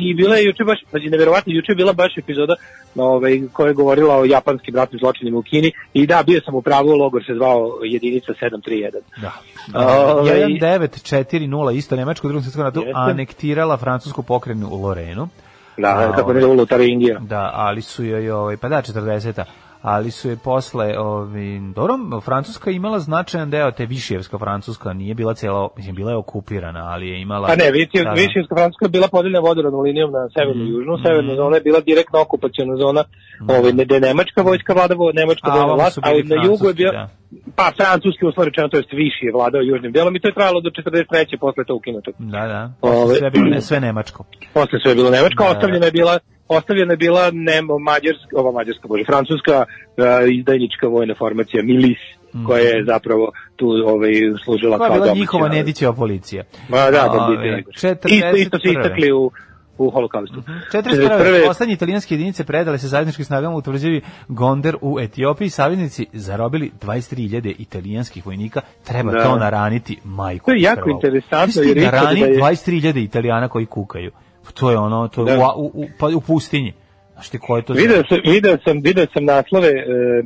I 0.00 0.14
bila 0.14 0.36
je 0.36 0.44
juče 0.44 0.64
baš, 0.64 0.78
znači 0.90 1.06
neverovatno, 1.06 1.52
juče 1.52 1.72
je 1.72 1.76
bila 1.76 1.92
baš 1.92 2.18
epizoda 2.18 2.54
ovaj, 2.94 3.40
koja 3.52 3.68
je 3.68 3.74
govorila 3.74 4.16
o 4.16 4.24
japanskim 4.24 4.76
ratnim 4.76 4.98
zločinima 4.98 5.38
u 5.38 5.42
Kini 5.42 5.72
i 5.92 6.06
da, 6.06 6.22
bio 6.26 6.40
sam 6.44 6.54
u 6.54 6.62
pravu, 6.62 6.88
logor 6.96 7.24
se 7.26 7.34
zvao 7.34 7.78
jedinica 7.82 8.32
731. 8.32 8.90
Da. 9.16 9.32
Ovaj- 9.74 10.46
1940 10.60 11.76
isto 11.76 11.96
Nemačko 11.96 12.26
u 12.26 12.30
drugom 12.30 12.42
svjetskom 12.42 12.64
ratu 12.64 12.82
anektirala 12.94 13.76
francusku 13.76 14.22
pokrajinu 14.22 14.68
u 14.70 14.82
Lorenu. 14.82 15.28
Da, 15.76 16.12
kako 16.16 16.32
ne 16.32 16.44
ovaj, 16.44 16.50
je 16.50 16.56
Lutaringija. 16.56 17.18
Da, 17.18 17.50
ali 17.54 17.82
su 17.82 18.04
joj 18.04 18.30
ovaj 18.30 18.56
pa 18.56 18.68
da 18.68 18.82
40 18.82 19.42
ali 19.82 20.10
su 20.10 20.30
je 20.30 20.36
posle 20.38 20.98
ovaj 20.98 21.32
dobro 21.74 21.94
Francuska 22.20 22.70
je 22.70 22.76
imala 22.76 22.98
značajan 23.00 23.50
deo 23.50 23.70
te 23.70 23.86
Višijevska 23.86 24.38
Francuska 24.38 24.92
nije 24.92 25.14
bila 25.14 25.34
cela 25.34 25.68
mislim 25.76 25.94
bila 25.94 26.10
je 26.10 26.16
okupirana 26.16 26.84
ali 26.84 27.08
je 27.08 27.20
imala 27.20 27.46
Pa 27.48 27.56
ne, 27.56 27.70
Višijevska 27.70 28.02
Da, 28.04 28.16
da. 28.16 28.22
Višijevska 28.22 28.54
Francuska 28.54 28.84
je 28.84 28.90
bila 28.90 29.08
podeljena 29.08 29.40
vodorodnom 29.40 29.80
linijom 29.80 30.10
na 30.12 30.28
severnu 30.30 30.64
i 30.64 30.68
južnu. 30.68 30.92
Mhm. 30.94 31.02
Severna 31.04 31.34
zona 31.34 31.56
je 31.56 31.62
bila 31.62 31.80
direktna 31.80 32.20
okupacijona 32.20 32.76
zona, 32.76 33.04
ovaj, 33.48 33.72
ne, 33.72 33.84
gde 33.84 33.94
je 33.94 34.00
nemačka 34.00 34.42
vojska 34.42 34.72
vlada, 34.72 34.94
vo- 34.94 35.12
nemačka 35.14 35.48
A, 35.50 35.56
vojna 35.56 35.74
vlast, 35.74 35.94
su 35.94 36.00
a 36.04 36.10
bili 36.10 36.22
na 36.26 36.44
jugu 36.44 36.66
je 36.68 36.74
bio, 36.74 36.90
da. 36.92 37.08
pa 37.56 37.66
francuski 37.76 38.26
uslovi 38.26 38.48
rečeno, 38.48 38.68
to 38.68 38.76
jest 38.76 38.92
Viši 38.92 39.22
je 39.22 39.32
vladao 39.32 39.60
južnim 39.62 39.92
delom 39.92 40.16
i 40.16 40.20
to 40.20 40.28
je 40.28 40.34
trajalo 40.34 40.60
do 40.60 40.70
43. 40.70 41.38
posle 41.40 41.64
to 41.64 41.74
ukinuto. 41.74 42.10
Da, 42.18 42.42
da. 42.46 42.72
Posle 42.80 42.96
Ovaj- 42.98 43.16
sve 43.16 43.30
bilo 43.30 43.46
ne, 43.46 43.60
sve 43.60 43.80
nemačko. 43.80 44.24
Posle 44.54 44.76
sve 44.82 44.90
je 44.90 44.94
bilo 44.94 45.10
nemačka, 45.10 45.38
Da, 45.38 45.44
da. 45.44 45.50
ostavljena 45.50 45.86
je 45.86 45.92
bila 45.92 46.18
ostavljena 46.52 46.92
je 46.92 46.96
bila 46.96 47.30
nemo 47.30 47.78
mađarska, 47.80 48.32
ova 48.34 48.52
mađarska, 48.52 48.88
bože, 48.88 49.04
francuska 49.04 49.64
uh, 49.64 50.04
izdajnička 50.32 50.86
vojna 50.88 51.14
formacija 51.14 51.62
Milis, 51.62 51.98
koja 52.46 52.60
je 52.60 52.84
zapravo 52.84 53.24
tu 53.56 53.66
ovaj, 53.86 54.12
služila 54.44 54.78
Koja 54.78 54.86
je 54.86 54.88
kao 54.88 54.96
bila 54.96 55.06
domaća- 55.06 55.20
njihova 55.20 55.48
Nedićeva 55.48 55.92
policija. 55.92 56.42
Ma 56.68 56.76
da, 56.90 57.08
banditi 57.08 57.48
najgore. 57.48 57.62
41.. 57.72 58.08
Isto, 58.08 58.36
isto 58.36 58.58
su 58.58 58.68
istakli 58.68 59.12
u, 59.12 59.30
u 59.78 59.90
holokaustu. 59.90 60.42
41. 60.72 61.46
Poslednje 61.46 61.74
italijanske 61.74 62.14
jedinice 62.14 62.44
predale 62.44 62.78
se 62.78 62.88
zajedničkim 62.88 63.24
snagama 63.24 63.56
u 63.56 63.62
tvrđavi 63.62 64.00
Gonder 64.28 64.76
u 64.80 65.00
Etiopiji. 65.00 65.50
Saveznici 65.50 66.06
zarobili 66.12 66.70
23.000 66.80 67.54
italijanskih 67.58 68.26
vojnika. 68.26 68.60
Treba 68.84 69.12
Da. 69.12 69.22
to 69.22 69.36
naraniti 69.36 69.98
majku. 70.04 70.44
To 70.46 70.52
je 70.52 70.62
jako 70.62 70.90
interesantno, 70.90 71.62
ispada 71.62 71.80
narani 71.82 72.20
da 72.20 72.26
je- 72.26 72.36
23.000 72.36 72.98
italijana 72.98 73.48
koji 73.48 73.66
kukaju. 73.66 74.10
Pa 74.44 74.50
To 74.50 74.70
je 74.70 74.78
ono, 74.78 75.08
to 75.08 75.28
je 75.28 75.36
Da. 75.36 75.54
u, 75.56 75.66
u, 75.74 75.86
pa 75.98 76.06
u 76.06 76.20
pustinji. 76.20 76.72
Znaš 77.12 77.28
ti 77.28 77.38
ko 77.38 77.56
je 77.56 77.62
to? 77.62 77.72
Video 77.72 78.02
sam, 78.08 78.18
video 78.24 78.58
sam, 78.64 78.80
video 78.82 79.06
sam 79.12 79.24
naslove 79.24 79.68
e, 79.68 80.22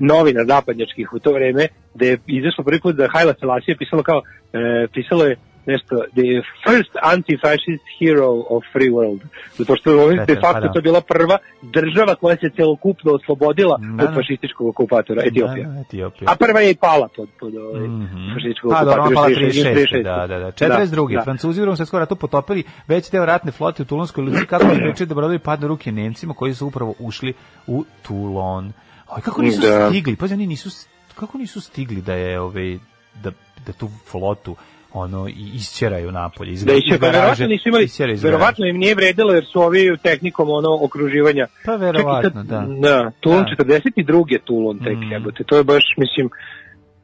novina 0.00 0.44
zapadnjačkih 0.44 1.12
u 1.12 1.18
to 1.18 1.32
vreme, 1.32 1.68
gde 1.94 2.06
je 2.06 2.18
izašlo 2.26 2.64
prvi 2.64 2.80
put 2.80 2.96
da 2.96 3.08
Haila 3.12 3.34
Selassie 3.40 3.72
je 3.72 3.76
pisalo 3.76 4.02
kao, 4.02 4.22
e, 4.52 4.86
pisalo 4.92 5.24
je 5.24 5.36
nešto, 5.66 5.94
the 6.12 6.28
first 6.64 6.92
anti-fascist 7.04 7.84
hero 7.98 8.30
of 8.48 8.62
free 8.72 8.90
world. 8.90 9.20
Zato 9.52 9.76
što 9.76 9.90
je 10.10 10.16
de 10.16 10.22
Eto, 10.22 10.34
pa 10.34 10.40
facto 10.42 10.66
da. 10.66 10.72
to 10.72 10.80
bila 10.80 11.00
prva 11.02 11.38
država 11.62 12.14
koja 12.14 12.36
se 12.36 12.50
celokupno 12.50 13.12
oslobodila 13.12 13.76
Da, 13.78 14.04
od 14.04 14.08
da. 14.08 14.14
fašističkog 14.14 14.66
okupatora, 14.68 15.22
Etiopija. 15.24 15.64
Da, 15.64 15.72
da, 15.72 15.80
Etiopija. 15.80 16.30
A 16.30 16.36
prva 16.36 16.60
je 16.60 16.70
i 16.70 16.76
pala 16.76 17.08
pod, 17.16 17.28
pod 17.40 17.54
ovaj, 17.56 17.88
Mhm. 17.88 18.34
fašističkog 18.34 18.70
Pa 18.70 18.76
okupatora. 18.76 19.14
pala 19.14 19.28
36. 19.28 19.74
36. 19.74 20.02
Da, 20.02 20.26
da, 20.26 20.38
da. 20.38 20.50
42. 20.50 21.08
Da, 21.08 21.16
da. 21.16 21.24
Francuzi 21.24 21.60
u 21.60 21.64
drugom 21.64 21.76
svjetskom 21.76 21.98
ratu 21.98 22.16
potopili 22.16 22.62
veći 22.86 23.12
deo 23.12 23.24
ratne 23.26 23.52
flote 23.52 23.82
u 23.82 23.86
Tulonskoj 23.86 24.24
luci 24.24 24.46
kako 24.46 24.64
sprečili 24.74 25.06
da 25.06 25.14
brodovi 25.14 25.38
padnu 25.38 25.64
u 25.64 25.68
ruke 25.68 25.92
Nemcima 25.92 26.34
koji 26.34 26.54
su 26.54 26.66
upravo 26.66 26.94
ušli 26.98 27.32
u 27.66 27.84
Toulon. 28.02 28.72
Oj, 29.08 29.20
kako 29.22 29.42
nisu 29.42 29.60
Da. 29.60 29.88
stigli? 29.88 30.16
Pa 30.16 30.24
oni 30.26 30.46
nisu 30.46 30.86
kako 31.14 31.38
nisu 31.38 31.60
stigli 31.60 32.02
da 32.02 32.14
je 32.14 32.40
ovaj 32.40 32.78
da 33.14 33.30
da 33.66 33.72
tu 33.72 33.88
flotu 34.06 34.56
ono 34.96 35.28
i 35.28 35.50
isćeraju 35.54 36.12
napolje 36.12 36.52
iz, 36.52 36.64
Da 36.64 36.72
iz 36.72 36.82
garaže, 36.98 37.46
nisu 37.46 37.68
imali, 37.68 37.88
verovatno 38.22 38.66
im 38.66 38.76
nije 38.76 38.94
vredilo 38.94 39.32
jer 39.32 39.44
su 39.44 39.60
ovi 39.60 39.96
tehnikom 40.02 40.50
ono 40.50 40.78
okruživanja. 40.80 41.46
Pa 41.64 41.72
Čak 41.72 41.80
i 41.80 41.84
verovatno, 41.84 42.30
kad- 42.30 42.46
da. 42.46 42.64
Da, 42.80 43.10
Tulon 43.20 43.44
Da. 43.56 43.64
42. 43.64 44.38
Tulon 44.38 44.78
tek, 44.78 44.96
Mm. 44.96 45.12
jebote, 45.12 45.44
to 45.44 45.56
je 45.56 45.64
baš, 45.64 45.84
mislim, 45.96 46.30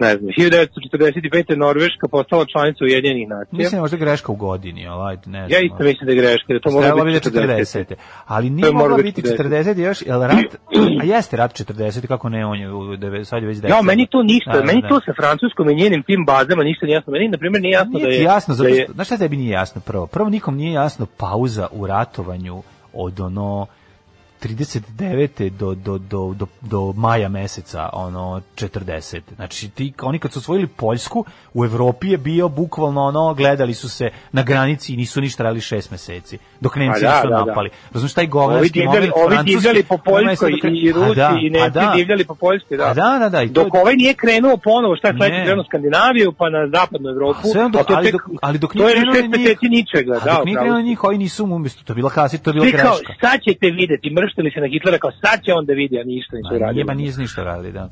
ne 0.07 0.13
znam, 0.17 0.29
1945. 0.39 1.57
Norveška 1.57 2.07
postala 2.11 2.45
članica 2.53 2.85
Ujedinjenih 2.85 3.29
nacija. 3.29 3.57
Mislim 3.59 3.71
da 3.71 3.77
je 3.77 3.81
možda 3.81 3.97
greška 3.97 4.33
u 4.33 4.37
godini, 4.37 4.83
ovaj, 4.89 5.17
ne 5.17 5.41
znam. 5.47 5.51
Ja 5.55 5.61
isto 5.69 5.81
mislim 5.91 6.05
da 6.07 6.13
je 6.13 6.19
greška, 6.23 6.49
da 6.53 6.61
to 6.61 6.71
mora 6.71 6.87
Trebalo 6.87 7.05
bi 7.05 7.13
biti 7.13 7.31
da 7.31 7.41
40. 7.41 7.85
40. 7.85 7.95
Ali 8.27 8.49
To 8.49 8.55
nije 8.55 8.73
moralo 8.73 8.97
biti 8.97 9.23
biti 9.23 9.29
40 9.29 9.79
još, 9.79 10.03
jel 10.07 10.21
rat, 10.21 10.51
a 11.01 11.05
jeste 11.05 11.37
rat 11.37 11.53
40, 11.53 12.07
kako 12.07 12.29
ne, 12.29 12.47
on 12.47 12.59
je, 12.61 12.73
u 12.73 12.97
sad 13.25 13.43
je 13.43 13.49
već 13.49 13.59
10. 13.59 13.69
Ja, 13.69 13.83
meni 13.83 14.07
to 14.11 14.23
ništa, 14.23 14.53
Da, 14.53 14.59
da, 14.59 14.65
meni 14.65 14.83
da. 14.83 14.89
to 14.89 15.01
sa 15.07 15.13
francuskom 15.21 15.71
i 15.71 15.75
njenim 15.75 16.03
tim 16.03 16.25
bazama 16.27 16.63
ništa 16.65 16.87
nije 16.87 16.95
jasno. 16.95 17.13
Meni, 17.13 17.29
na 17.29 17.39
primjer, 17.39 17.63
nije 17.63 17.73
jasno 17.73 17.93
Nije 17.93 18.07
da 18.07 18.15
je... 18.15 18.23
jasno, 18.23 18.55
zato 18.55 18.71
da 18.71 18.77
je, 18.77 18.87
znaš 18.95 19.07
šta 19.07 19.17
tebi 19.17 19.37
nije 19.37 19.51
jasno 19.51 19.81
prvo? 19.81 20.07
Prvo 20.07 20.29
nikom 20.31 20.57
nije 20.57 20.73
jasno 20.73 21.07
pauza 21.07 21.67
u 21.73 21.87
ratovanju 21.87 22.63
od 22.93 23.21
ono 23.21 23.67
39. 24.43 25.51
do, 25.51 25.75
do, 25.75 25.99
do, 25.99 26.35
do, 26.35 26.47
do 26.61 26.93
maja 26.97 27.29
meseca, 27.29 27.89
ono, 27.93 28.43
40. 28.55 29.21
Znači, 29.37 29.69
ti, 29.69 29.93
oni 30.03 30.19
kad 30.19 30.33
su 30.33 30.39
osvojili 30.39 30.67
Poljsku, 30.67 31.25
u 31.55 31.65
Evropi 31.65 32.09
je 32.09 32.19
bio 32.19 32.49
bukvalno 32.49 33.03
ono, 33.03 33.35
gledali 33.35 33.75
su 33.75 33.89
se 33.89 34.11
na 34.33 34.43
granici 34.43 34.95
i 34.95 34.97
nisu 34.97 35.21
ništa 35.21 35.43
radili 35.43 35.61
šest 35.61 35.91
meseci, 35.91 36.39
dok 36.61 36.77
Nemci 36.77 37.07
A 37.07 37.09
da, 37.09 37.17
nisu 37.17 37.29
da, 37.29 37.37
da. 37.37 37.45
napali. 37.45 37.71
Razumiješ, 37.93 38.15
taj 38.15 38.23
Ovi 38.25 38.31
govnarski 38.31 38.71
divljali, 38.71 39.11
moment 39.17 39.39
ovi 39.39 39.45
divljali 39.45 39.83
po 39.83 39.99
Poljskoj 39.99 40.51
da 40.63 40.69
i, 40.69 40.79
i 40.79 40.93
Pa 40.93 40.99
Rusi 40.99 41.17
da, 41.17 41.39
i 41.43 41.53
pa 41.53 41.59
Nemci 41.59 41.79
da. 41.79 41.93
divljali 41.97 42.25
po 42.25 42.35
Poljskoj, 42.35 42.77
da. 42.77 42.85
Pa 42.85 42.95
da, 42.95 43.19
da, 43.19 43.29
da, 43.29 43.43
i 43.43 43.49
to 43.49 43.65
Dok 43.65 43.75
ovaj 43.75 43.97
nije 43.97 44.15
krenuo 44.15 44.57
ponovo, 44.57 44.97
šta 44.97 45.09
je 45.09 45.15
sledeće 45.17 45.39
Ne. 45.39 45.45
krenuo 45.45 45.65
Skandinaviju, 45.65 46.33
pa 46.33 46.51
na 46.51 46.69
zapadnu 46.69 47.09
Evropu. 47.11 47.49
A 47.65 47.69
dok, 47.69 47.81
a 47.81 47.85
to 47.85 47.95
ali, 47.97 48.13
dok, 48.13 48.23
ali 48.43 48.59
dok 48.59 48.75
nije 48.75 48.89
je 48.89 48.95
krenuo 48.95 49.15
na 49.15 49.37
njih, 49.37 49.59
ničega, 49.63 50.13
a 50.17 50.25
da, 50.25 50.33
dok 50.33 50.45
nije 50.45 50.57
krenuo 50.57 50.77
na 50.77 50.83
njih, 50.83 51.05
ovi 51.05 51.19
nisu 51.19 51.47
mu 51.47 51.55
umjesto, 51.55 51.85
to 51.85 51.93
je 51.93 51.95
bila 51.95 52.11
kasita, 52.11 52.45
to 52.45 52.51
je 52.51 52.55
bila 52.55 52.67
greška. 52.67 53.13
sad 53.21 53.41
ćete 53.47 53.71
videti, 53.71 54.11
mrštili 54.33 54.51
se 54.55 54.61
na 54.61 54.69
Hitlera, 54.73 54.99
kao 54.99 55.13
sad 55.25 55.37
će 55.45 55.51
on 55.59 55.65
da 55.67 55.73
vidi, 55.73 55.95
a 56.01 56.05
ništa 56.05 56.37
nisu 56.37 56.53
radili. 56.59 56.75
Nije, 56.75 56.85
ba 56.85 56.95
nije 56.95 57.13
ništa 57.25 57.41
radili, 57.51 57.73
da. 57.73 57.85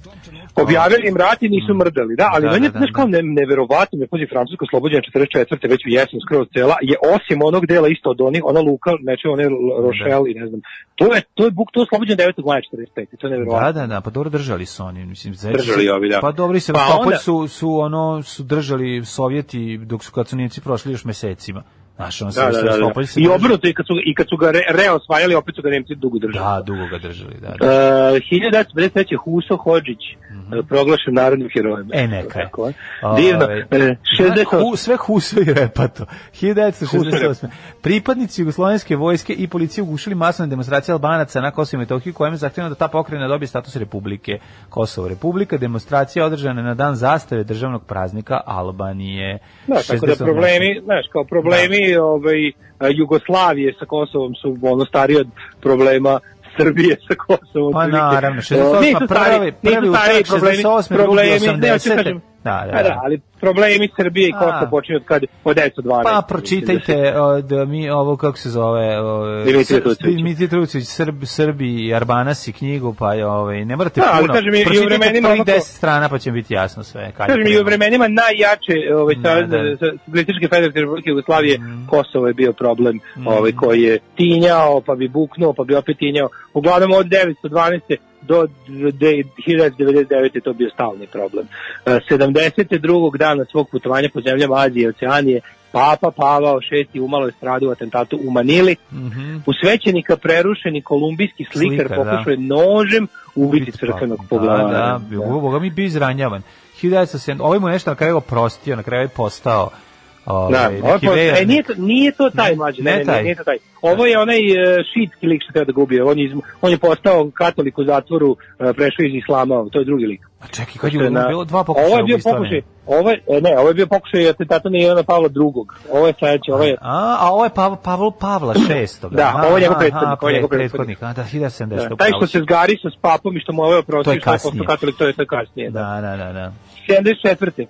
Objavili 0.65 1.03
im 1.11 1.17
rat 1.17 1.43
i 1.43 1.49
nisu 1.49 1.73
mrdali, 1.75 2.15
da, 2.17 2.27
ali 2.35 2.45
Da, 2.47 2.53
meni 2.53 2.67
je, 2.67 2.69
da, 2.69 2.73
da, 2.73 2.79
znaš, 2.79 2.91
da. 2.93 2.97
kao 2.99 3.07
ne, 3.07 3.21
neverovatno, 3.23 3.95
me 3.99 4.07
pozi 4.07 4.27
Francusko 4.33 4.65
oslobođenje 4.69 5.03
44. 5.15 5.71
već 5.73 5.81
u 5.87 5.91
jesen 5.97 6.21
skroz 6.27 6.47
cela, 6.55 6.77
je 6.91 6.97
osim 7.15 7.39
onog 7.51 7.63
dela 7.73 7.89
isto 7.89 8.11
od 8.15 8.21
onih, 8.29 8.43
ona 8.51 8.61
Luka, 8.69 8.91
neče 9.09 9.27
one 9.37 9.45
Rochelle 9.87 10.27
i 10.31 10.35
ne 10.41 10.47
znam, 10.49 10.61
to 10.99 11.05
je, 11.15 11.21
to 11.37 11.43
je 11.47 11.51
buk, 11.51 11.69
to 11.73 11.81
je 11.81 11.87
oslobođeno 11.89 12.17
9. 12.17 12.47
maja 12.49 12.61
45. 12.97 13.17
To 13.19 13.27
je 13.27 13.31
neverovatno. 13.31 13.67
Da, 13.67 13.73
da, 13.81 13.87
da, 13.87 14.01
pa 14.01 14.11
dobro 14.11 14.31
držali 14.31 14.67
su 14.67 14.83
oni, 14.85 15.01
mislim, 15.07 15.35
znači, 15.35 15.57
Držali 15.57 15.89
ovi, 15.89 16.09
da. 16.09 16.19
Pa 16.21 16.33
dobro 16.33 16.57
i 16.57 16.61
se 16.61 16.73
Pa 16.73 16.87
pa 16.91 16.99
onda- 17.03 17.17
su 17.17 17.49
su 17.49 17.71
ono 17.81 18.23
su 18.23 18.43
držali 18.43 19.05
Sovjeti 19.05 19.79
dok 19.79 20.05
su 20.05 20.13
kad 20.13 20.29
su 20.29 20.37
Nemci 20.37 20.61
prošli 20.61 20.93
još 20.93 21.05
mesecima. 21.05 21.63
Znaš, 22.01 22.23
on 22.23 22.33
se 22.33 22.41
Da, 22.41 22.51
da, 22.51 22.63
da, 22.63 22.77
da. 22.77 22.93
I 23.17 23.29
obrnuto, 23.29 23.69
i 23.69 23.75
kad 23.75 23.87
su, 23.87 23.95
i 24.05 24.15
kad 24.15 24.27
su 24.29 24.37
ga 24.37 24.51
re, 24.51 24.61
reosvajali, 24.69 25.35
opet 25.35 25.55
su 25.55 25.63
ga 25.63 25.71
Nemci 25.71 25.95
dugo 25.95 26.19
držali. 26.19 26.45
Da, 26.45 26.63
dugo 26.67 26.87
ga 26.87 26.99
držali, 26.99 27.35
da. 27.41 27.49
da. 27.49 27.67
Uh, 27.67 28.19
1953. 28.19 29.17
Huso 29.25 29.57
Hodžić, 29.57 29.99
uh, 29.99 30.67
proglašen 30.69 31.15
narodnim 31.15 31.49
herojem. 31.55 31.89
E, 31.93 32.07
neka. 32.09 32.39
Tako 32.43 32.67
je. 32.67 32.73
Divno. 33.17 33.45
Ovaj, 33.45 33.61
E, 33.71 33.97
68. 34.21 34.71
Hu, 34.71 34.77
sve 34.77 34.97
Huso 34.97 35.41
i 35.41 35.45
Repato. 35.45 36.05
1968. 36.43 37.47
Pripadnici 37.83 38.41
jugoslovenske 38.41 38.97
vojske 38.97 39.33
i 39.33 39.49
policije 39.49 39.83
ugušili 39.83 40.15
masovne 40.15 40.51
demonstracije 40.51 40.93
Albanaca 40.93 41.41
na 41.41 41.51
Kosovo 41.51 41.79
i 41.79 41.85
Metohiji 41.85 42.13
kojim 42.13 42.35
je 42.35 42.39
zahtjevno 42.39 42.69
da 42.69 42.75
ta 42.75 42.89
pokrajina 42.89 43.29
dobije 43.29 43.49
status 43.49 43.77
republike. 43.77 44.39
Kosovo 44.69 45.09
republika, 45.09 45.57
demonstracija 45.57 46.27
održana 46.27 46.63
na 46.63 46.75
dan 46.75 46.95
zastave 46.95 47.45
državnog 47.45 47.85
praznika 47.87 48.41
Albanije. 48.47 49.39
Da, 49.67 49.75
tako 49.89 50.07
da 50.07 50.13
68. 50.13 50.25
problemi, 50.25 50.81
znaš, 50.85 51.07
kao 51.13 51.25
problemi 51.25 51.90
ovaj, 51.99 52.53
Jugoslavije 52.95 53.75
sa 53.79 53.85
Kosovom 53.87 54.35
su 54.35 54.57
ono 54.63 54.85
stariji 54.85 55.17
od 55.17 55.29
problema 55.61 56.21
Srbije 56.57 56.97
sa 57.09 57.15
Kosovom. 57.15 57.73
Pa 57.73 57.87
naravno, 57.87 58.41
68. 58.43 58.77
O, 58.77 58.81
nisu 58.81 59.07
stari- 59.07 59.39
prvi- 59.39 59.53
prvi 59.63 59.95
stariji 59.95 60.21
utorak, 60.21 60.27
problemi, 60.27 60.57
68. 60.63 60.89
drugi 60.89 61.05
problemi, 61.05 61.47
ne, 61.59 61.73
hoću 61.73 61.91
80.. 61.91 62.21
Da, 62.45 62.63
da, 62.67 62.73
da. 62.73 62.83
da, 62.83 63.01
ali 63.03 63.21
problemi 63.41 63.89
Srbije 63.97 64.29
i 64.29 64.33
Kosova 64.33 64.67
počinju 64.67 64.97
od 64.97 65.05
kad 65.05 65.23
od 65.45 65.57
1912. 65.57 66.03
Pa 66.05 66.23
pročitajte 66.29 67.15
od 67.15 67.69
mi 67.69 67.91
ovo 67.91 68.17
kako 68.17 68.39
se 68.39 68.51
zove 68.51 69.01
ovaj 69.01 69.45
Dimitrije 69.45 69.65
Sr- 69.81 69.83
Trucović. 69.83 70.17
Dimitrije 70.17 70.49
Trucović 70.49 70.87
Srb 70.87 71.25
Srbi 71.25 71.87
i 71.87 71.95
Arbanasi 71.95 72.53
knjigu 72.53 72.95
pa 72.95 73.15
je 73.15 73.27
ovaj 73.27 73.65
ne 73.65 73.77
morate 73.77 74.01
Da, 74.01 74.07
ali 74.11 74.21
puno. 74.21 74.35
kažem, 74.35 74.55
i- 74.55 74.79
u 74.79 74.85
vremenima 74.85 75.29
prvih 75.29 75.41
onako- 75.41 75.51
10 75.51 75.61
strana 75.61 76.09
pa 76.09 76.19
će 76.19 76.31
biti 76.33 76.55
jasno 76.55 76.83
sve 76.83 77.13
kad 77.13 77.27
Kažem, 77.27 77.47
i 77.47 77.61
u 77.61 77.65
vremenima 77.65 78.09
najjače 78.09 78.73
ovaj, 78.95 79.15
Da, 79.15 79.29
sa, 79.31 79.43
da. 79.43 79.59
Socijalističke 79.73 80.49
federativne 80.49 80.81
republike 80.81 81.11
Jugoslavije, 81.11 81.59
Kosovo 81.89 82.27
je 82.27 82.35
bio 82.35 82.53
problem 82.53 82.99
ovaj, 83.27 83.53
koji 83.53 83.83
je 83.83 83.99
tinjao, 84.17 84.81
pa 84.81 84.95
bi 84.95 85.09
buknuo, 85.09 85.53
pa 85.53 85.65
bi 85.65 85.75
opet 85.75 85.99
tinjao. 85.99 86.29
Uglavnom 86.55 86.93
od 86.93 87.07
912 87.07 87.97
do 88.23 88.47
de- 88.93 89.25
1999. 89.39 90.35
je 90.35 90.41
to 90.41 90.53
bio 90.53 90.71
stalni 90.71 91.07
problem. 91.07 91.47
E, 91.87 91.99
72. 92.11 93.17
dana 93.19 93.45
svog 93.45 93.69
putovanja 93.71 94.09
po 94.15 94.21
zemljama 94.21 94.57
Azije 94.57 94.85
i 94.85 94.89
Oceanije, 94.89 95.41
Papa 95.73 96.11
Pavao 96.11 96.59
VI 96.93 97.01
umalo 97.01 97.27
je 97.27 97.33
stradao 97.33 97.69
u 97.69 97.73
atentatu 97.73 98.21
u 98.25 98.31
Manili. 98.31 98.77
Mhm. 98.93 99.37
U 99.47 99.53
svećenika 99.63 100.17
prerušeni 100.17 100.83
kolumbijski 100.83 101.45
slikar, 101.53 101.87
Slikar, 101.87 101.89
da. 101.89 101.95
pokušao 102.11 102.31
je 102.31 102.37
nožem 102.37 103.09
ubiti 103.35 103.73
crkvenog 103.73 104.19
poglavara. 104.31 104.63
Da, 104.65 104.79
da, 104.93 105.01
bio, 105.09 105.21
boga 105.23 105.59
mi 105.59 105.71
bio 105.71 105.85
izranjavan. 105.87 106.43
1907, 106.83 107.37
ovaj 107.41 107.59
mu 107.59 107.69
nešto 107.69 107.91
na 107.91 107.97
kraju 107.97 108.17
oprostio, 108.17 108.77
na 108.77 108.83
kraju 108.83 109.03
je 109.03 109.09
postao 109.09 109.65
Da, 109.65 109.90
ovaj, 110.27 110.67
ovo 110.79 110.93
neki 110.93 111.07
po- 111.07 111.13
vernik. 111.13 111.43
e, 111.43 111.47
nije, 111.47 111.63
to, 111.63 111.73
nije 111.79 112.13
to 112.13 112.31
taj 112.31 112.51
Ne, 112.51 112.57
mlađi, 112.57 112.83
ne 112.83 112.93
ne, 112.93 113.05
taj. 113.05 113.17
ne, 113.17 113.23
nije 113.23 113.35
to 113.35 113.45
taj. 113.45 113.59
Ovo 113.83 114.07
je 114.07 114.19
onaj 114.19 114.39
uh, 114.39 114.57
šitski 114.87 115.27
lik 115.27 115.43
što 115.43 115.53
treba 115.53 115.65
da 115.65 115.73
gubi. 115.73 116.01
On 116.01 116.19
je, 116.19 116.25
iz- 116.25 116.33
on 116.63 116.71
je 116.71 116.79
postao 116.79 117.31
katolik 117.33 117.79
u 117.79 117.85
zatvoru, 117.85 118.31
uh, 118.31 118.37
prešao 118.59 119.05
iz 119.05 119.15
islama, 119.15 119.67
to 119.73 119.79
je 119.79 119.85
drugi 119.85 120.07
lik. 120.07 120.21
A 120.41 120.47
čekaj, 120.49 120.75
kad 120.75 120.95
je 120.95 121.11
na- 121.11 121.29
bilo 121.29 121.45
dva 121.45 121.65
pokušaja 121.65 121.87
Ovo 121.87 121.97
je 121.99 122.05
bio 122.05 122.19
pokušaj, 122.25 122.61
ovo 122.87 123.11
je, 123.11 123.23
e, 123.29 123.41
ne, 123.41 123.59
ovo 123.59 123.69
je 123.69 123.75
bio 123.75 123.87
pokušaj 123.87 124.29
atentata 124.29 124.69
na 124.69 124.79
Ivana 124.79 125.03
Pavla 125.03 125.29
II. 125.29 125.53
Ovo 125.91 126.07
je 126.07 126.15
sledeće, 126.19 126.53
ovo 126.53 126.65
je 126.65 126.77
A, 126.83 127.17
a 127.21 127.33
ovo 127.33 127.45
je 127.45 127.51
Pavel, 127.51 127.77
Pavel 127.79 128.11
Pavla 128.13 128.53
VI. 128.69 128.87
Da, 129.11 129.23
Aha, 129.25 129.47
ovo 129.47 129.57
je 129.57 129.61
njegov 129.61 129.73
aha, 129.73 129.81
prethodnik, 129.81 130.23
ovo 130.23 130.29
je 130.29 130.35
njegov 130.35 130.49
prethodnik. 130.51 131.03
A, 131.03 131.13
da, 131.13 131.23
1970. 131.25 131.89
da, 131.89 131.97
taj 131.97 132.11
što 132.11 132.27
se 132.27 132.39
zgari 132.39 132.79
sa 132.83 132.91
s 132.91 133.01
papom 133.01 133.37
i 133.37 133.41
što 133.41 133.53
mu 133.53 133.63
ovo 133.63 133.71
je 133.71 133.83
To 133.83 133.93
je 133.93 133.99
oprostio, 133.99 134.21
što 134.21 134.31
je 134.31 134.39
postao 134.43 134.67
katolik, 134.67 134.97
to 134.97 135.05
je 135.05 135.27
kasnije. 135.29 135.71
Da. 135.71 135.81
Da, 135.81 136.01
da, 136.01 136.17
da, 136.19 136.33
da. 136.33 136.53
74. 136.89 137.67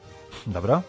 Dobro. 0.47 0.81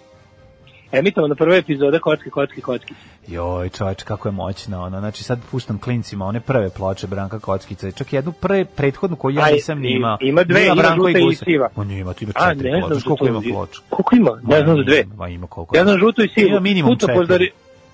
Emitovana 0.92 1.36
prva 1.36 1.56
epizoda 1.56 2.00
Kocki, 2.00 2.30
Kocki, 2.30 2.62
Kocki. 2.62 2.94
Joj, 3.28 3.70
čoveč, 3.70 4.04
kako 4.04 4.28
je 4.28 4.34
moćna 4.34 4.84
ona. 4.84 5.00
Znači 5.00 5.24
sad 5.24 5.40
puštam 5.52 5.80
klincima 5.80 6.26
one 6.26 6.40
prve 6.40 6.70
ploče 6.70 7.08
Branka 7.08 7.40
Kockica. 7.40 7.92
Čak 7.92 8.14
i 8.14 8.16
jednu 8.16 8.32
pre, 8.32 8.66
prethodnu 8.68 9.16
koju 9.16 9.36
ja 9.36 9.46
nisam 9.48 9.80
ni 9.80 9.88
i- 9.88 9.92
imao. 9.92 10.18
ima 10.22 10.44
dve, 10.44 10.66
ima 10.66 10.76
Branko 10.76 11.08
žuta 11.08 11.20
i 11.20 11.24
Gusar. 11.24 11.46
siva. 11.46 11.70
On 11.76 11.92
je 11.92 12.00
ima, 12.00 12.14
ima 12.22 12.32
A, 12.36 12.50
četiri 12.50 12.72
ne 12.72 12.80
ploče. 12.82 13.02
koliko 13.06 13.28
ima 13.28 13.42
ploča? 13.52 13.82
Koliko 13.90 14.16
ima? 14.16 14.32
Ne 14.44 14.64
znam 14.64 14.78
za 14.78 14.84
dve. 14.84 15.04
Ma 15.18 15.28
ima 15.30 15.48
koliko. 15.48 15.78
Ja 15.78 15.84
znam 15.84 15.98
žutu 16.00 16.24
i 16.24 16.30
sivu. 16.30 16.48
Ima 16.48 16.60
minimum 16.60 16.92
Putno 16.92 17.08
četiri. 17.08 17.18
pozdari... 17.18 17.52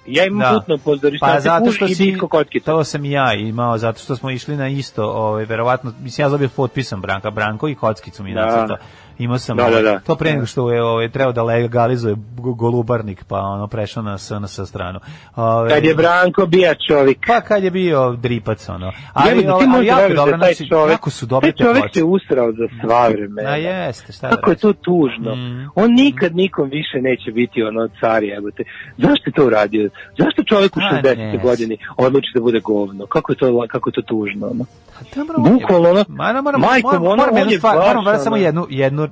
Ja 0.07 0.25
imam 0.25 0.39
Da. 0.39 0.59
putno 0.59 0.77
pozorište, 0.77 1.25
Pa 1.25 1.39
zato 1.39 1.71
što 1.71 1.85
i 1.85 1.95
si, 1.95 2.17
kockica. 2.21 2.65
to 2.65 2.83
sam 2.83 3.05
i 3.05 3.11
ja 3.11 3.33
imao, 3.33 3.77
zato 3.77 3.99
što 3.99 4.15
smo 4.15 4.29
išli 4.29 4.55
na 4.55 4.67
isto, 4.69 5.03
ovaj, 5.05 5.45
verovatno, 5.45 5.93
mislim, 5.99 6.25
ja 6.25 6.29
dobio 6.29 6.49
potpisan 6.49 7.01
Branka, 7.01 7.31
Branko 7.31 7.67
i 7.67 7.75
kockicu 7.75 8.23
mi 8.23 8.33
Da. 8.33 8.45
nacrta. 8.45 8.77
Imao 9.19 9.37
sam, 9.37 9.57
Da, 9.57 9.63
da, 9.63 9.69
ovaj, 9.69 9.83
da. 9.83 9.99
to 9.99 10.15
pre 10.15 10.31
nego 10.31 10.45
što 10.45 10.71
je 10.71 10.83
ovaj, 10.83 11.09
trebao 11.09 11.33
da 11.33 11.43
legalizuje 11.43 12.15
go- 12.35 12.53
golubarnik, 12.53 13.23
pa 13.23 13.37
ono, 13.37 13.67
prešao 13.67 14.03
na 14.03 14.17
SNS 14.17 14.59
stranu. 14.61 14.99
Ovaj, 15.35 15.69
Kad 15.69 15.83
je 15.83 15.95
Branko 15.95 16.45
bija 16.45 16.73
čovjek. 16.87 17.17
Pa 17.27 17.41
kad 17.41 17.63
je 17.63 17.71
bio 17.71 18.11
dripac, 18.13 18.69
ono. 18.69 18.91
Ali, 19.13 19.29
Jebote, 19.29 19.41
ti 19.41 19.49
ali, 19.49 19.55
ali 19.55 19.67
možda 19.67 19.85
jako 19.93 20.13
dobro, 20.15 20.31
da 20.31 20.37
znači, 20.37 20.69
čovek, 20.69 20.91
jako 20.91 21.09
su 21.09 21.25
dobre 21.25 21.51
te 21.51 21.63
ploče. 21.63 21.89
se 21.93 22.03
usrao 22.05 22.51
za 22.51 22.67
sva 22.81 23.07
vremena. 23.07 23.49
A 23.49 23.55
jeste, 23.55 24.13
šta 24.13 24.27
da 24.27 24.35
Kako 24.35 24.49
je 24.49 24.53
reći. 24.53 24.61
to 24.61 24.73
tužno. 24.73 25.35
Mm. 25.35 25.69
On 25.75 25.93
nikad 25.93 26.35
nikom 26.35 26.69
više 26.69 26.97
neće 27.01 27.31
biti 27.31 27.63
ono 27.63 27.87
car 27.99 28.23
jebote. 28.23 28.63
Zašto 28.97 29.23
je 29.25 29.33
to 29.33 29.45
uradio? 29.45 29.89
Zašto 30.17 30.43
čovjek 30.43 30.77
u 30.77 30.79
A, 30.79 30.83
60. 30.93 31.17
ne. 31.17 31.37
godini 31.37 31.77
odluči 31.97 32.27
da 32.33 32.41
bude 32.41 32.59
govno? 32.59 33.05
Kako 33.05 33.31
je 33.31 33.35
to, 33.35 33.65
kako 33.69 33.89
je 33.89 33.93
to 33.93 34.01
tužno? 34.01 34.47
Ono? 34.47 34.65
Pa 34.93 35.05
dobro, 35.15 35.35
on 35.37 35.45
je- 35.45 35.51
Bukvalno 35.51 35.89
ono, 35.89 36.05
Ma, 36.07 36.41
moram, 36.41 36.61
majkom, 36.61 36.89
moram, 36.91 37.03
ono, 37.03 37.15
moram 37.15 37.33
on 37.33 37.37
jednu 37.39 37.51
je 37.53 37.57
stvar, 37.57 37.75
baš, 37.75 37.87
moram 37.87 38.05
valjda 38.05 38.19
samo 38.19 38.35
ono- 38.35 38.67
jednu, 38.69 39.06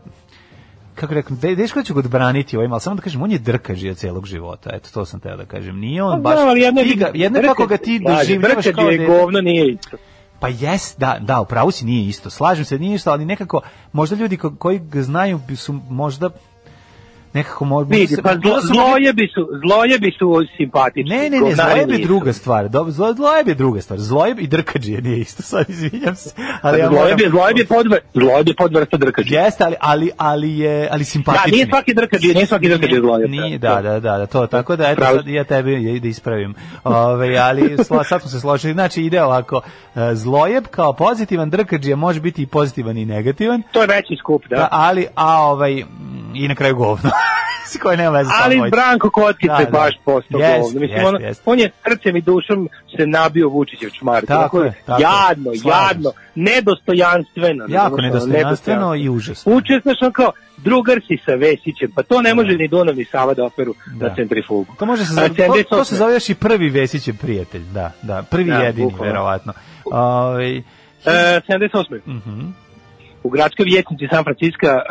kako 0.95 1.13
rekao, 1.13 1.37
de, 1.37 1.55
deško 1.55 1.79
da 1.79 1.83
ću 1.83 1.93
ga 1.93 1.99
odbraniti 1.99 2.57
ovim, 2.57 2.71
ali 2.71 2.81
samo 2.81 2.95
da 2.95 3.01
kažem, 3.01 3.21
on 3.21 3.31
je 3.31 3.39
drkađija 3.39 3.93
celog 3.93 4.25
života, 4.25 4.69
eto, 4.73 4.89
to 4.93 5.05
sam 5.05 5.19
teo 5.19 5.37
da 5.37 5.45
kažem. 5.45 5.79
Nije 5.79 6.03
on 6.03 6.11
Pa 6.13 6.19
baš, 6.19 6.35
da, 6.35 6.47
ali 6.47 6.61
jedno 6.61 6.81
ti 6.83 6.95
ga, 6.95 7.11
jedno 7.13 7.37
je 7.37 7.43
drkađ- 7.43 7.47
kako 7.47 7.67
ga 7.67 7.77
ti 7.77 7.99
Mlađe, 7.99 8.17
doživljavaš 8.19 8.65
kao 8.75 8.89
je 8.89 8.97
da 8.97 9.03
je- 9.03 9.09
govno 9.09 9.41
nije 9.41 9.71
isto. 9.71 9.97
Pa 10.39 10.47
jes, 10.49 10.95
da, 10.97 11.17
da, 11.21 11.41
upravo 11.41 11.71
si 11.71 11.85
nije 11.85 12.07
isto. 12.07 12.29
Slažem 12.29 12.65
se, 12.65 12.79
nije 12.79 12.95
isto, 12.95 13.11
ali 13.11 13.25
nekako, 13.25 13.61
možda 13.93 14.15
ljudi 14.15 14.37
ko- 14.37 14.55
koji 14.55 14.79
ga 14.79 15.01
znaju 15.01 15.39
su 15.55 15.73
možda 15.89 16.29
nekako 17.35 17.65
možda... 17.65 17.95
Vidi, 17.95 18.15
pa 18.23 18.33
zlo, 18.35 18.55
zlojebi 18.63 19.27
su, 19.27 19.41
zlojebi 19.61 20.11
su 20.11 20.25
simpatični. 20.57 21.09
Ne, 21.09 21.17
ne, 21.19 21.29
ne, 21.29 21.39
govnari 21.39 21.55
zlojeb 21.69 21.89
je 21.89 21.97
nisu. 21.97 22.07
druga 22.07 22.33
stvar. 22.33 22.69
Dobro, 22.69 22.91
zlo, 22.91 23.13
zlojeb 23.13 23.47
je 23.47 23.55
druga 23.55 23.81
stvar. 23.81 23.99
Zlojeb 24.01 24.39
i 24.39 24.47
drkađije 24.47 25.01
nije 25.01 25.17
isto, 25.19 25.43
sad 25.51 25.69
izvinjam 25.69 26.15
se. 26.15 26.29
Ali 26.61 26.79
ja 26.79 26.87
Zlojeb 26.87 27.19
je, 27.19 27.25
moram- 27.25 27.31
zlojeb 27.31 27.57
je 27.57 27.65
podvr, 27.67 27.97
zlojeb 28.13 28.47
je 28.47 28.55
podvrsta 28.55 28.97
drkađa. 28.97 29.35
Jeste, 29.35 29.63
ali, 29.63 29.75
ali, 29.79 30.11
ali 30.17 30.57
je 30.57 30.89
ali 30.91 31.03
simpatični. 31.03 31.51
Da, 31.51 31.55
nije 31.55 31.67
svaki 31.67 31.93
drkađ, 31.93 32.23
nije 32.25 32.45
svaki 32.45 32.69
drkađ 32.69 32.91
je 32.91 32.99
zlojeb. 32.99 33.29
Nije, 33.29 33.57
da, 33.57 33.75
da, 33.75 33.99
da, 33.99 34.17
da, 34.17 34.25
to, 34.25 34.47
tako 34.47 34.75
da, 34.75 34.89
eto, 34.89 35.01
sad 35.05 35.27
ja 35.27 35.43
tebe 35.43 35.71
je- 35.71 35.99
da 35.99 36.07
ispravim. 36.07 36.53
Ove, 36.83 37.37
ali 37.37 37.77
sla, 37.79 38.03
sad 38.03 38.21
smo 38.21 38.29
se 38.29 38.39
složili, 38.39 38.73
znači 38.73 39.03
ide 39.03 39.23
ovako, 39.23 39.61
e, 39.95 40.15
zlojeb 40.15 40.63
kao 40.67 40.93
pozitivan 40.93 41.49
drkađija 41.49 41.95
može 41.95 42.21
biti 42.21 42.41
i 42.41 42.47
pozitivan 42.47 42.97
i 42.97 43.05
negativan, 43.05 43.61
To 43.71 43.81
je 43.81 43.87
veći 43.87 44.15
skup, 44.19 44.43
da. 44.49 44.55
da, 44.55 44.67
ali, 44.71 45.07
a 45.15 45.41
ovaj, 45.41 45.83
I 46.35 46.47
na 46.47 46.55
kraju 46.55 46.75
govno. 46.75 47.09
Koje 47.81 47.97
nema 47.97 48.09
veze 48.11 48.29
sa 48.29 48.35
Ali. 48.43 48.69
Branko 48.71 49.09
Kockica 49.09 49.47
Da, 49.47 49.59
je 49.59 49.65
da. 49.65 49.71
baš 49.71 49.95
postao 50.05 50.39
Jest, 50.39 50.61
govno. 50.61 50.79
Mislim, 50.79 50.89
jest, 50.91 51.05
ono, 51.07 51.19
jest. 51.19 51.41
on 51.45 51.59
je 51.59 51.71
srcem 51.83 52.15
i 52.15 52.21
dušom 52.21 52.69
se 52.97 53.07
nabio 53.07 53.49
Vučićev 53.49 53.89
čmar. 53.89 54.25
Tako 54.25 54.61
je, 54.61 54.73
tako 54.85 55.01
je. 55.01 55.03
jadno, 55.03 55.51
Slažem 55.53 55.87
jadno, 55.87 56.11
nedostojanstveno. 56.35 57.65
Jako 57.69 57.93
ono, 57.93 58.03
nedostojanstveno 58.03 58.95
i 58.95 59.09
užasno. 59.09 59.55
Uče, 59.55 59.79
znaš, 59.83 59.97
on 60.01 60.11
kao, 60.11 60.31
drugar 60.57 60.99
si 60.99 61.17
sa 61.25 61.31
Vesićem, 61.33 61.91
pa 61.91 62.03
to 62.03 62.21
ne 62.21 62.33
može 62.35 62.51
ni 62.51 62.67
Dunav 62.67 62.95
ni 62.95 63.05
Sava 63.05 63.33
da 63.33 63.45
operu 63.45 63.73
Da. 63.87 64.07
na 64.07 64.15
centrifugu. 64.15 64.65
To 64.79 64.85
može 64.85 65.05
se 65.05 65.13
zove, 65.13 65.29
to, 65.29 65.35
to 65.35 65.43
78. 65.75 65.83
se 65.83 65.95
zove 65.95 66.13
još 66.13 66.29
i 66.29 66.35
prvi 66.35 66.69
Vesićev 66.69 67.15
prijatelj, 67.17 67.63
da, 67.63 67.91
da, 68.01 68.23
prvi 68.23 68.45
Da, 68.45 68.57
jedini, 68.57 68.83
bukvalno. 68.83 69.05
verovatno. 69.05 69.53
Ovaj, 69.85 70.57
E, 71.05 71.41
78. 71.41 71.99
mhm. 72.07 72.41
U 73.25 73.29
gradskoj 73.29 73.65
vjetnici 73.65 74.07
San 74.07 74.23
Francisco 74.23 74.67
uh, 74.67 74.81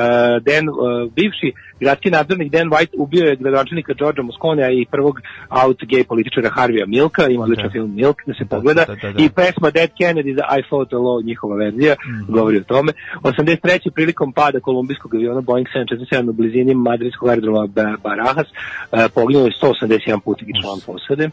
Dan, 0.43 0.65
uh, 0.69 0.77
bivši 1.13 1.49
gradski 1.81 2.11
nadzornik 2.11 2.53
Dan 2.53 2.69
White 2.69 2.95
ubio 2.99 3.25
je 3.25 3.37
gradonačelnika 3.37 3.95
Georgea 3.95 4.25
Mosconea 4.25 4.71
i 4.71 4.87
prvog 4.91 5.21
out 5.65 5.79
gay 5.83 6.05
političara 6.05 6.51
Harvija 6.51 6.87
Milka, 6.87 7.29
ima 7.29 7.43
odličan 7.45 7.65
Da. 7.65 7.71
film 7.71 7.95
Milk 7.95 8.17
da 8.27 8.35
se 8.35 8.45
Da, 8.45 8.49
pogleda, 8.49 8.85
da, 8.85 8.95
da, 8.95 9.13
da. 9.13 9.23
i 9.25 9.29
pesma 9.29 9.71
Dead 9.71 9.91
Kennedy 10.01 10.35
za 10.35 10.45
I 10.51 10.63
Fought 10.69 10.89
the 10.89 10.97
Law, 10.99 11.25
njihova 11.25 11.57
verzija, 11.57 11.95
Mhm. 12.01 12.33
govori 12.33 12.57
o 12.59 12.65
tome. 12.65 12.93
83. 13.23 13.91
prilikom 13.91 14.33
pada 14.33 14.61
kolumbijskog 14.61 15.15
aviona 15.15 15.41
Boeing 15.41 15.67
747 15.69 16.29
u 16.29 16.33
blizini 16.33 16.75
madridskog 16.75 17.29
aerodroma 17.29 17.67
Ba- 17.67 17.97
Barajas, 18.03 18.47
uh, 18.47 18.99
poginuo 19.15 19.45
je 19.45 19.53
181 19.53 20.21
putnik 20.21 20.49
i 20.49 20.63
član 20.63 20.79
posade. 20.87 21.31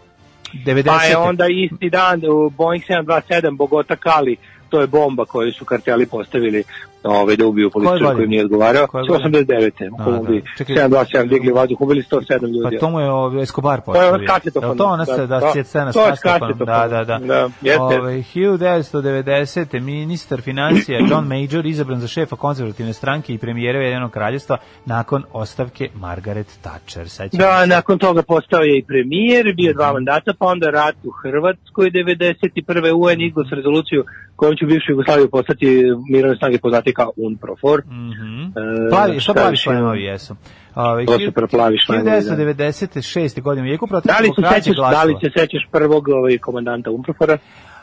90. 0.56 0.84
Pa 0.90 1.04
je 1.04 1.18
onda 1.20 1.46
isti 1.48 1.90
dan 1.90 2.22
u 2.26 2.50
Boeing 2.50 2.84
727 2.84 3.58
Bogota 3.58 3.96
Kali, 3.96 4.36
to 4.72 4.82
je 4.82 4.88
bomba 4.88 5.26
koju 5.26 5.52
su 5.54 5.66
karteli 5.66 6.06
postavili 6.06 6.64
ovaj, 7.04 7.36
da 7.36 7.46
ubiju 7.46 7.70
političara 7.70 8.00
godine? 8.00 8.16
koji 8.16 8.28
nije 8.28 8.44
odgovarao. 8.46 8.88
Koje 8.88 9.04
godine? 9.08 9.40
89. 9.40 9.92
u 9.92 9.96
A, 10.00 10.04
Kolumbiji. 10.04 10.42
da. 10.42 10.48
Čekaj. 10.58 10.76
727 10.76 11.30
digli 11.30 11.52
vazduh, 11.52 11.82
ubili 11.82 12.02
107 12.02 12.24
ljudi. 12.48 12.76
Pa 12.76 12.80
to 12.80 12.90
mu 12.90 13.00
je 13.00 13.12
ovaj, 13.12 13.44
Escobar 13.44 13.82
To 13.82 13.82
je 13.82 13.86
postavio. 14.00 14.28
s 14.28 14.32
kacetofonom. 14.32 14.70
Jel 14.70 14.78
To 14.78 14.86
ona 14.86 15.06
se, 15.06 15.12
Da, 15.18 15.26
da, 15.28 15.40
da. 15.40 15.52
da, 15.56 15.64
scena 15.64 15.92
s 15.92 15.96
To 15.96 16.08
je 16.08 16.16
s 16.16 16.20
kacetofonom. 16.20 16.66
Da, 16.66 16.88
da, 16.88 17.04
da. 17.04 17.18
Da, 17.20 17.50
jeste. 17.62 17.82
Ovaj, 17.82 18.24
1990. 18.26 19.80
ministar 19.82 20.42
financija 20.42 21.00
John 21.10 21.28
Major 21.28 21.66
izabran 21.66 22.00
za 22.00 22.08
šefa 22.08 22.36
konzervativne 22.36 22.94
stranke 22.94 23.34
i 23.34 23.38
premijera 23.38 23.80
Ujedinog 23.80 24.12
kraljevstva 24.12 24.58
nakon 24.86 25.24
ostavke 25.34 25.90
Margaret 25.96 26.48
Thatcher. 26.62 27.10
Sećamo 27.10 27.44
Da, 27.44 27.62
se. 27.62 27.68
nakon 27.68 27.98
toga 28.00 28.22
postao 28.24 28.62
je 28.62 28.78
i 28.78 28.84
premijer, 28.84 29.54
bio 29.56 29.74
dva 29.74 29.94
mandata, 29.94 30.34
pa 30.40 30.46
onda 30.46 30.70
rat 30.70 30.96
u 31.04 31.12
Hrvatskoj 31.12 31.92
91. 31.92 32.92
UN 32.94 33.22
izglas 33.22 33.48
rezoluciju 33.52 34.04
kojom 34.36 34.56
će 34.62 34.66
bivšu 34.66 34.92
Jugoslaviju 34.92 35.30
postati 35.30 35.68
mirovne 36.10 36.38
snage 36.38 36.58
poznati 36.58 36.94
kao 36.94 37.12
UNPROFOR. 37.18 37.82
Mhm. 37.86 38.42
E, 38.44 38.90
Plavi, 38.90 39.20
šta 39.20 39.34
plavi 39.34 39.58
šlajmovi 39.58 40.04
jesu? 40.04 40.36
Ove, 40.76 41.06
To 41.06 41.20
su 41.20 41.32
preplavi 41.32 41.78
šlajmovi, 41.86 42.12
da. 42.12 42.18
1996. 42.18 43.42
godine 43.42 43.68
u 43.68 43.72
jeku 43.72 43.88
protiv 43.88 44.12
Da 44.12 44.20
li, 44.22 44.28
se 44.28 44.42
sećaš, 44.56 44.78
da 44.78 45.04
li 45.04 45.16
se 45.22 45.30
sećaš 45.40 45.68
prvog 45.72 46.08
ovaj, 46.08 46.38
komandanta 46.38 46.92
UNPROFOR-a? 46.92 47.38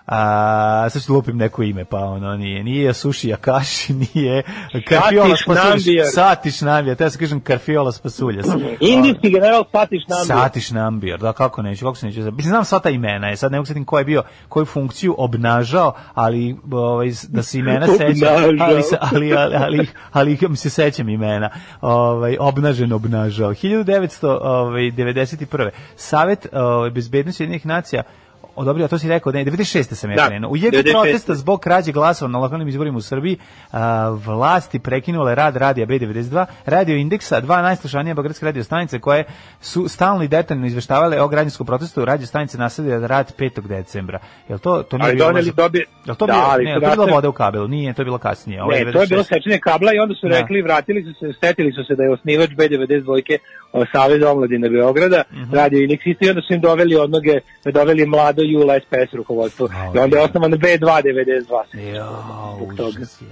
A, 0.08 0.88
sad 0.90 1.02
ću 1.02 1.14
lupim 1.14 1.36
neko 1.36 1.62
ime, 1.62 1.84
pa 1.84 1.98
ono 1.98 2.36
nije, 2.36 2.64
nije 2.64 2.94
Suši 2.94 3.32
Akashi, 3.32 3.92
nije 4.14 4.42
Karfiola. 4.88 5.36
Nambijar. 5.46 6.06
Satiš 6.14 6.60
Nambija, 6.60 6.94
te 6.94 7.04
ja 7.04 7.10
se 7.10 7.18
kažem 7.18 7.40
Karfiola 7.40 7.92
Spasuljas. 7.92 8.46
Indijski 8.80 9.30
general 9.30 9.64
Satiš 9.72 10.02
Nambiar. 10.08 10.38
Satiš 10.38 10.70
Nambijor, 10.70 11.20
da 11.20 11.32
kako 11.32 11.62
neću, 11.62 11.84
kako 11.84 11.96
se 11.96 12.06
neću. 12.06 12.20
Mislim, 12.20 12.42
znam 12.42 12.64
sva 12.64 12.78
ta 12.78 12.90
imena, 12.90 13.28
je, 13.28 13.36
sad 13.36 13.52
ne 13.52 13.58
mogu 13.58 13.66
setim 13.66 13.84
ko 13.84 13.98
je 13.98 14.04
bio, 14.04 14.22
koju 14.48 14.66
funkciju 14.66 15.14
obnažao, 15.18 15.92
ali 16.14 16.56
ovaj, 16.72 17.10
da 17.28 17.42
se 17.42 17.58
imena 17.58 17.86
sećam, 17.98 18.28
ali, 18.36 18.58
ali, 18.60 18.82
ali, 19.00 19.34
ali, 19.56 19.86
ali, 20.12 20.38
mi 20.48 20.56
se 20.56 20.70
sećam 20.70 21.08
imena, 21.08 21.50
ovaj, 21.80 22.36
obnažen 22.40 22.92
obnažao. 22.92 23.50
1991. 23.50 25.70
Savet 25.96 26.46
ovaj, 26.52 26.90
bezbednosti 26.90 27.42
jednih 27.42 27.66
nacija 27.66 28.02
odobrio, 28.58 28.84
a 28.84 28.88
to 28.88 28.98
si 28.98 29.08
rekao, 29.08 29.32
ne, 29.32 29.44
96. 29.44 29.94
sam 29.94 30.10
ja 30.10 30.16
Da, 30.16 30.26
krenuo. 30.28 30.50
U 30.50 30.56
jeku 30.56 30.76
96.. 30.76 30.92
protesta 30.92 31.34
zbog 31.34 31.60
krađe 31.60 31.92
glasova 31.92 32.28
na 32.28 32.38
lokalnim 32.38 32.68
izborima 32.68 32.98
u 32.98 33.00
Srbiji, 33.00 33.38
a, 33.72 34.08
vlasti 34.24 34.78
prekinule 34.78 35.34
rad 35.34 35.56
radija 35.56 35.86
B92, 35.86 36.46
radio 36.66 36.96
indeksa, 36.96 37.40
dva 37.40 37.62
najslušanija 37.62 38.14
beogradske 38.14 38.46
radio 38.46 38.64
stanice 38.64 38.98
koje 38.98 39.24
su 39.60 39.88
stalno 39.88 40.24
i 40.24 40.28
detaljno 40.28 40.66
izveštavale 40.66 41.20
o 41.20 41.28
građanskom 41.28 41.66
protestu, 41.66 42.04
radio 42.04 42.26
stanice 42.26 42.58
nastavljaju 42.58 43.06
rad 43.06 43.34
5. 43.38 43.60
decembra. 43.66 44.18
Jel 44.48 44.58
to, 44.58 44.82
to 44.82 44.98
nije 44.98 45.08
Ali 45.08 45.16
bilo... 45.16 45.28
doneli 45.28 45.52
dobije... 45.56 45.84
Jel 46.06 46.16
to 46.16 46.26
Da, 46.26 46.32
bilo, 46.32 46.44
ali 46.48 46.64
ne, 46.64 46.80
to 46.80 46.86
je 46.86 46.96
bila 46.96 47.06
voda 47.06 47.28
u 47.28 47.32
kabelu? 47.32 47.68
Nije, 47.68 47.92
to 47.94 48.02
je 48.02 48.04
bilo 48.04 48.18
kasnije. 48.18 48.62
Ovo 48.62 48.70
Ne, 48.72 48.92
to 48.92 49.00
je 49.00 49.06
bilo 49.06 49.22
96.. 49.22 49.28
sečenje 49.34 49.58
kabla 49.58 49.92
i 49.94 49.98
onda 49.98 50.14
su 50.14 50.28
Da. 50.28 50.38
rekli, 50.40 50.62
vratili 50.62 51.02
su 51.02 51.12
se, 51.20 51.32
setili 51.40 51.72
su 51.72 51.84
se 51.84 51.94
da 51.94 52.02
je 52.02 52.12
osnivač 52.12 52.50
B92 52.50 53.02
dvojke 53.02 53.38
o, 53.67 53.67
Savez 53.92 54.22
omladine 54.24 54.68
Beograda, 54.70 55.22
Mhm. 55.32 55.54
radio 55.54 55.78
Inex 55.78 55.98
isto 56.04 56.24
i 56.24 56.30
onda 56.30 56.42
su 56.42 56.54
im 56.54 56.60
doveli 56.60 56.96
od 56.96 57.10
noge, 57.10 57.40
doveli 57.64 58.06
mlado 58.06 58.42
Jula 58.42 58.74
SPS 58.76 59.14
rukovodstvo. 59.14 59.68
A, 59.68 59.92
I 59.94 59.98
onda 59.98 60.16
je 60.16 60.22
osnovan 60.22 60.52
B292. 60.52 61.62
Jao, 61.94 62.54
Zbog 62.56 62.76
toga. 62.76 62.88
užas. 62.88 63.22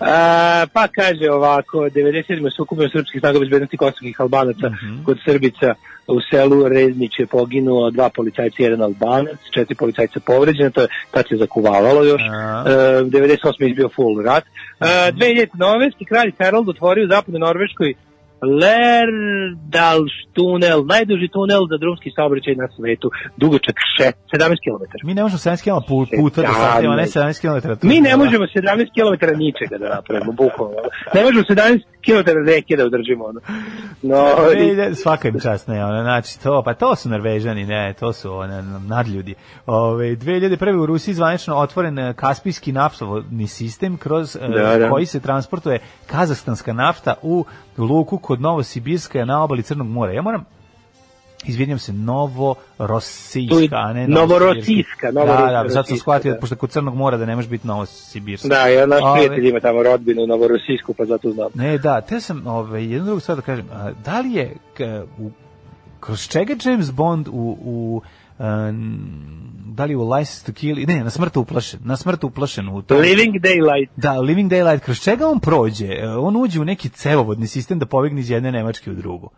A, 0.00 0.66
pa 0.72 0.88
kaže 0.88 1.30
ovako, 1.30 1.78
97. 1.80 2.22
sukupio 2.50 2.88
srpskih 2.88 3.20
snaga 3.20 3.38
bezbednosti 3.38 3.76
kosovskih 3.76 4.20
albanaca 4.20 4.68
Mhm. 4.68 5.04
kod 5.04 5.18
Srbica 5.24 5.74
u 6.08 6.20
selu 6.30 6.68
Reznić 6.68 7.18
je 7.18 7.26
poginuo 7.26 7.90
dva 7.90 8.08
policajca 8.08 8.56
i 8.58 8.62
jedan 8.62 8.82
albanac, 8.82 9.38
četiri 9.50 9.74
policajca 9.74 10.20
povređene, 10.20 10.70
to 10.70 10.80
je 10.80 10.88
tad 11.10 11.24
se 11.28 11.36
zakuvavalo 11.36 12.04
još. 12.04 12.22
A. 12.22 12.64
E, 12.66 13.04
98. 13.04 13.64
je 13.64 13.70
izbio 13.70 13.88
full 13.88 14.22
rat. 14.22 14.44
E, 14.80 14.84
2000. 15.12 15.48
Norveški 15.54 16.04
kralj 16.04 16.32
Harald 16.38 16.68
otvorio 16.68 17.04
u 17.04 17.08
zapadnoj 17.08 17.40
Norveškoj 17.40 17.94
Lerdals 18.42 20.12
tunel, 20.32 20.84
najduži 20.86 21.28
tunel 21.28 21.66
za 21.66 21.76
drumski 21.76 22.10
saobraćaj 22.10 22.54
na 22.54 22.68
svetu, 22.68 23.10
dugočak 23.36 23.74
še- 23.96 24.12
17 24.30 24.60
km. 24.60 24.82
Mi 25.04 25.14
ne 25.14 25.22
možemo 25.22 25.38
70 25.38 25.62
km 25.64 25.80
pu- 25.88 26.06
puta 26.16 26.42
da 26.42 26.48
stavimo, 26.50 26.94
ne 26.94 27.06
70 27.06 27.40
km. 27.40 27.86
Mi 27.88 28.00
ne 28.00 28.16
možemo 28.16 28.44
17 28.46 28.88
km 28.90 29.38
ničega 29.38 29.78
da 29.78 29.88
napravimo, 29.88 30.32
bukvalno. 30.32 30.76
Ne 31.14 31.22
možemo 31.22 31.44
17 31.44 31.80
km 32.02 32.46
reke 32.46 32.76
da 32.76 32.84
održimo. 32.84 33.24
Ono. 33.24 33.40
No, 34.02 34.26
i- 34.52 34.94
svaka 34.94 35.28
im 35.28 35.40
čast, 35.40 35.68
ne, 35.68 35.84
ono, 35.84 36.02
znači, 36.02 36.40
to, 36.40 36.62
pa 36.62 36.74
to 36.74 36.96
su 36.96 37.08
Norvežani, 37.08 37.64
ne, 37.64 37.94
to 37.94 38.12
su 38.12 38.32
one, 38.34 38.62
nadljudi. 38.80 39.34
Ove, 39.66 40.06
2001. 40.06 40.74
u 40.74 40.86
Rusiji 40.86 41.14
zvanično 41.14 41.56
otvoren 41.56 41.98
e, 41.98 42.14
Kaspijski 42.14 42.72
naftovodni 42.72 43.46
sistem 43.46 43.96
kroz 43.96 44.36
e, 44.36 44.48
Da, 44.48 44.78
da. 44.78 44.90
koji 44.90 45.06
se 45.06 45.20
transportuje 45.20 45.78
kazahstanska 46.06 46.72
nafta 46.72 47.14
u 47.22 47.44
luku 47.78 48.18
kod 48.32 48.40
Novosibirska 48.40 49.24
na 49.24 49.42
obali 49.44 49.62
Crnog 49.62 49.86
mora. 49.86 50.12
Ja 50.12 50.22
moram 50.22 50.44
Izvinjam 51.44 51.78
se, 51.78 51.92
Novorosijska, 51.92 53.56
je 53.60 53.68
a 53.72 53.92
ne 53.92 54.08
Novorosijska, 54.08 55.10
Da, 55.12 55.62
da, 55.64 55.70
sad 55.70 55.88
sam 55.88 55.96
shvatio, 55.96 56.32
da. 56.32 56.38
pošto 56.38 56.56
kod 56.56 56.70
Crnog 56.70 56.94
mora 56.94 57.16
da 57.16 57.26
ne 57.26 57.36
može 57.36 57.48
biti 57.48 57.66
Novosibirska. 57.66 58.48
Da, 58.48 58.66
ja 58.66 58.86
naš 58.86 59.02
Ove, 59.02 59.12
prijatelj 59.14 59.48
ima 59.48 59.60
tamo 59.60 59.82
rodbinu 59.82 60.26
Novorosijsku, 60.26 60.94
pa 60.94 61.04
zato 61.04 61.30
znam. 61.30 61.50
Ne, 61.54 61.78
da, 61.78 62.00
te 62.00 62.20
sam 62.20 62.46
ovaj, 62.46 62.82
jednu 62.82 63.04
drugu 63.04 63.20
stvar 63.20 63.36
da 63.36 63.42
kažem. 63.42 63.66
A, 63.72 63.90
da 64.04 64.20
li 64.20 64.32
je, 64.32 64.56
k, 64.76 64.80
u, 65.18 65.30
kroz 66.00 66.28
čega 66.28 66.54
James 66.64 66.92
Bond 66.92 67.28
u, 67.28 67.56
u 67.60 68.02
da 69.66 69.84
li 69.84 69.94
u 69.96 70.10
License 70.10 70.46
to 70.46 70.52
Kill, 70.52 70.84
ne, 70.86 71.04
na 71.04 71.10
smrt 71.10 71.36
uplašen, 71.36 71.80
na 71.84 71.96
smrt 71.96 72.24
uplašen 72.24 72.68
u 72.68 72.82
tom. 72.82 73.00
Living 73.00 73.34
Daylight. 73.34 73.90
Da, 73.96 74.20
Living 74.20 74.52
Daylight, 74.52 74.80
kroz 74.80 75.00
čega 75.00 75.28
on 75.28 75.40
prođe? 75.40 75.86
E, 75.86 76.08
On 76.08 76.36
uđe 76.36 76.60
u 76.60 76.64
neki 76.64 76.88
cevovodni 76.88 77.46
sistem 77.46 77.78
da 77.78 77.86
pobegne 77.86 78.20
iz 78.20 78.30
jedne 78.30 78.52
Nemačke 78.52 78.90
u 78.90 78.94
drugu. 78.94 79.30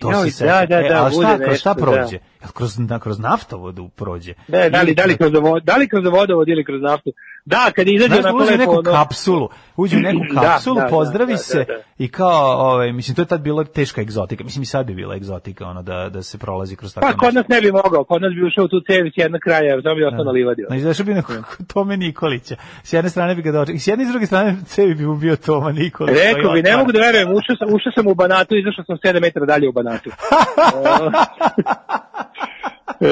To 0.00 0.12
Joj, 0.12 0.30
se 0.30 0.44
da, 0.44 0.60
seća. 0.60 0.66
da, 0.66 0.86
e, 0.86 0.88
da, 0.88 1.02
ali 1.02 1.12
šta, 1.12 1.32
bude 1.32 1.44
kroz 1.44 1.58
šta 1.58 1.74
nešto, 1.74 1.84
prođe? 1.84 2.18
Jel 2.42 2.50
kroz, 2.54 2.78
na, 2.78 2.98
kroz 2.98 3.18
naftovodu 3.18 3.88
prođe? 3.88 4.34
Da, 4.48 4.68
da 4.68 4.82
li, 4.82 4.94
da 4.94 5.04
li 5.04 5.16
kroz 5.16 5.32
da 5.62 5.76
li 5.76 5.88
kroz 5.88 6.04
vodovod 6.04 6.48
ili 6.48 6.64
kroz 6.64 6.82
naftu? 6.82 7.12
Da, 7.46 7.70
kad 7.76 7.88
izađe 7.88 8.14
Znaš, 8.14 8.24
na 8.24 8.34
uđe 8.34 8.58
neku 8.58 8.72
ono, 8.72 8.82
kapsulu, 8.82 9.48
uđe 9.76 9.96
u 9.96 10.00
neku 10.00 10.20
Da, 10.34 10.40
kapsulu, 10.40 10.76
da, 10.76 10.82
da, 10.82 10.88
pozdravi 10.88 11.32
da, 11.32 11.38
se 11.38 11.58
da, 11.58 11.64
da. 11.64 11.82
i 11.98 12.08
kao, 12.08 12.70
ovaj, 12.70 12.92
mislim, 12.92 13.14
to 13.14 13.22
je 13.22 13.26
tad 13.26 13.40
bila 13.40 13.64
teška 13.64 14.00
egzotika. 14.00 14.44
Mislim, 14.44 14.62
i 14.62 14.66
sad 14.66 14.86
bi 14.86 14.94
bila 14.94 15.16
egzotika, 15.16 15.66
ono, 15.66 15.82
da, 15.82 16.08
da 16.08 16.22
se 16.22 16.38
prolazi 16.38 16.76
kroz 16.76 16.94
tako 16.94 17.06
Pa 17.06 17.16
kod 17.16 17.34
nas 17.34 17.48
ne 17.48 17.60
bi 17.60 17.72
mogao, 17.72 18.04
kod 18.04 18.22
nas 18.22 18.32
bi 18.34 18.46
ušao 18.46 18.64
u 18.64 18.68
tu 18.68 18.80
cevi 18.80 19.10
s 19.10 19.16
jednog 19.16 19.40
kraja, 19.40 19.82
samo 19.82 19.94
bi 19.94 20.04
ostao 20.04 20.24
na 20.24 20.30
livadi. 20.30 20.62
Na 20.70 20.76
izašao 20.76 21.06
bi 21.06 21.14
neko 21.14 21.32
Tome 21.72 21.96
Nikolića. 21.96 22.56
S 22.82 22.92
jedne 22.92 23.10
strane 23.10 23.34
bi 23.34 23.42
ga 23.42 23.52
dočekao, 23.52 23.76
i 23.76 23.78
s 23.78 23.86
jedne 23.86 24.04
i 24.04 24.06
s 24.06 24.10
druge 24.10 24.26
strane 24.26 24.56
cevi 24.66 24.94
bi 24.94 25.06
mu 25.06 25.16
bio 25.16 25.36
Toma 25.36 25.72
Nikolić. 25.72 26.16
Rekao 26.34 26.52
bi, 26.52 26.62
ne 26.62 26.76
mogu 26.76 26.92
da 26.92 27.00
verujem, 27.00 27.28
ušao 27.28 27.56
sam, 27.56 27.68
ušao 27.74 27.92
sam 27.94 28.06
u 28.06 28.14
Banatu, 28.14 28.56
izašao 28.56 28.84
sam 28.84 28.96
7 29.04 29.20
metara 29.20 29.46
dalje 29.46 29.68
u 29.68 29.72
Banatu. 29.72 29.85
e, 33.00 33.06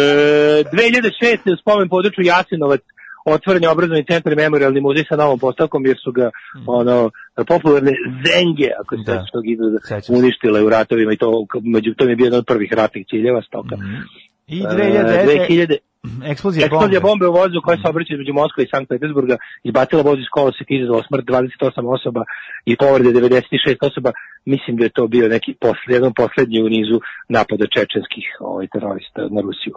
2006. 0.65 1.53
u 1.53 1.57
spomen 1.57 1.89
području 1.89 2.25
Jasinovac 2.25 2.81
otvoren 3.27 3.63
je 3.63 3.69
obrazovni 3.69 4.05
centar 4.05 4.33
i 4.33 4.37
memorialni 4.37 4.81
muzej 4.81 5.05
sa 5.09 5.17
novom 5.17 5.39
postavkom 5.39 5.87
jer 5.87 5.97
su 6.05 6.13
ga 6.13 6.31
ono 6.67 7.11
popularne 7.47 7.93
zenge, 8.27 8.69
ako 8.81 8.97
se 8.97 9.03
Da. 9.03 9.13
sećaš 9.13 9.31
tog 9.31 9.45
izraza, 9.47 9.79
uništile 10.11 10.63
u 10.63 10.69
ratovima 10.69 11.13
i 11.13 11.17
to 11.17 11.47
k- 11.47 11.59
među 11.65 11.95
to 11.95 12.05
je 12.05 12.17
bio 12.17 12.25
jedan 12.25 12.39
od 12.39 12.47
prvih 12.47 12.73
ratnih 12.73 13.07
ciljeva 13.11 13.43
stoka. 13.43 13.77
I 14.47 14.59
E, 14.61 14.67
2000, 14.67 15.25
2000 15.49 15.77
Eksplozija, 16.05 16.67
Eksplozija 16.67 17.01
bombe. 17.01 17.09
bombe 17.09 17.27
u 17.29 17.33
vozu 17.41 17.59
koja 17.65 17.77
se 17.77 17.89
obraća 17.89 18.15
između 18.15 18.33
Moskva 18.33 18.63
i 18.63 18.71
Sankt 18.73 18.89
Petersburga 18.89 19.37
izbacila 19.69 20.03
voz 20.03 20.19
iz 20.19 20.31
koloseka 20.37 20.71
i 20.71 20.77
izazvala 20.77 21.03
smrt 21.09 21.25
28 21.25 21.95
osoba 21.97 22.23
i 22.71 22.77
povrede 22.77 23.11
96 23.21 23.89
osoba. 23.89 24.11
Mislim 24.45 24.77
da 24.77 24.85
je 24.85 24.97
to 24.99 25.07
bio 25.07 25.29
neki 25.29 25.53
posle, 25.61 25.89
jedan 25.97 26.13
poslednji 26.21 26.63
u 26.63 26.69
nizu 26.77 26.97
napada 27.29 27.67
čečenskih 27.77 28.27
ovaj, 28.41 28.67
terorista 28.73 29.23
na 29.35 29.41
Rusiju. 29.47 29.75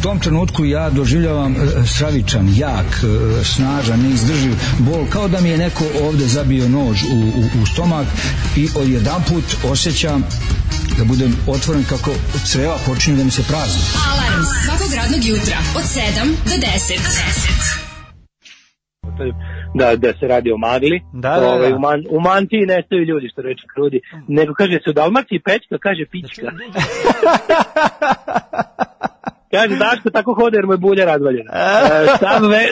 U 0.00 0.02
tom 0.02 0.20
trenutku 0.20 0.64
ja 0.64 0.90
doživljavam 0.90 1.52
e, 1.52 1.86
stravičan, 1.86 2.48
jak, 2.56 2.86
e, 2.86 3.44
snažan, 3.44 4.00
neizdrživ 4.02 4.52
bol, 4.78 5.06
kao 5.12 5.28
da 5.28 5.40
mi 5.40 5.48
je 5.48 5.58
neko 5.58 5.84
ovde 6.02 6.24
zabio 6.24 6.68
nož 6.68 7.02
u, 7.02 7.16
u, 7.16 7.62
u 7.62 7.66
stomak 7.66 8.06
i 8.56 8.68
odjedan 8.76 9.22
put 9.28 9.44
osjećam 9.72 10.24
da 10.98 11.04
budem 11.04 11.36
otvoren 11.46 11.84
kako 11.84 12.10
creva 12.44 12.76
počinju 12.86 13.16
da 13.16 13.24
mi 13.24 13.30
se 13.30 13.42
prazni. 13.42 13.82
Alarm 14.12 14.42
svakog 14.64 14.90
radnog 14.96 15.24
jutra 15.24 15.58
od 15.76 15.82
7 15.82 16.00
do 16.44 16.56
10. 16.66 17.90
Da, 19.74 19.96
da 19.96 20.12
se 20.18 20.26
radi 20.26 20.52
o 20.52 20.56
magli. 20.56 21.00
Da, 21.12 21.30
da, 21.30 21.40
da. 21.40 21.48
Ovaj, 21.48 21.72
u, 21.72 21.78
man, 21.78 22.04
u 22.10 22.20
mantiji 22.20 22.66
nestaju 22.66 23.04
ljudi, 23.04 23.28
što 23.32 23.42
reče 23.42 23.66
Krudi. 23.74 24.00
Nego 24.28 24.54
kaže 24.54 24.78
se 24.84 24.90
u 24.90 24.92
Dalmaciji 24.92 25.40
pečka, 25.40 25.78
kaže 25.78 26.04
pička. 26.10 26.46
Kaže 29.50 29.76
Daško 29.84 30.10
tako 30.10 30.34
hoda 30.34 30.56
jer 30.58 30.66
mu 30.66 30.72
je 30.72 30.78
bulja 30.78 31.04
razvaljena. 31.04 31.50
E, 31.54 32.06
sav, 32.22 32.40
ve, 32.54 32.62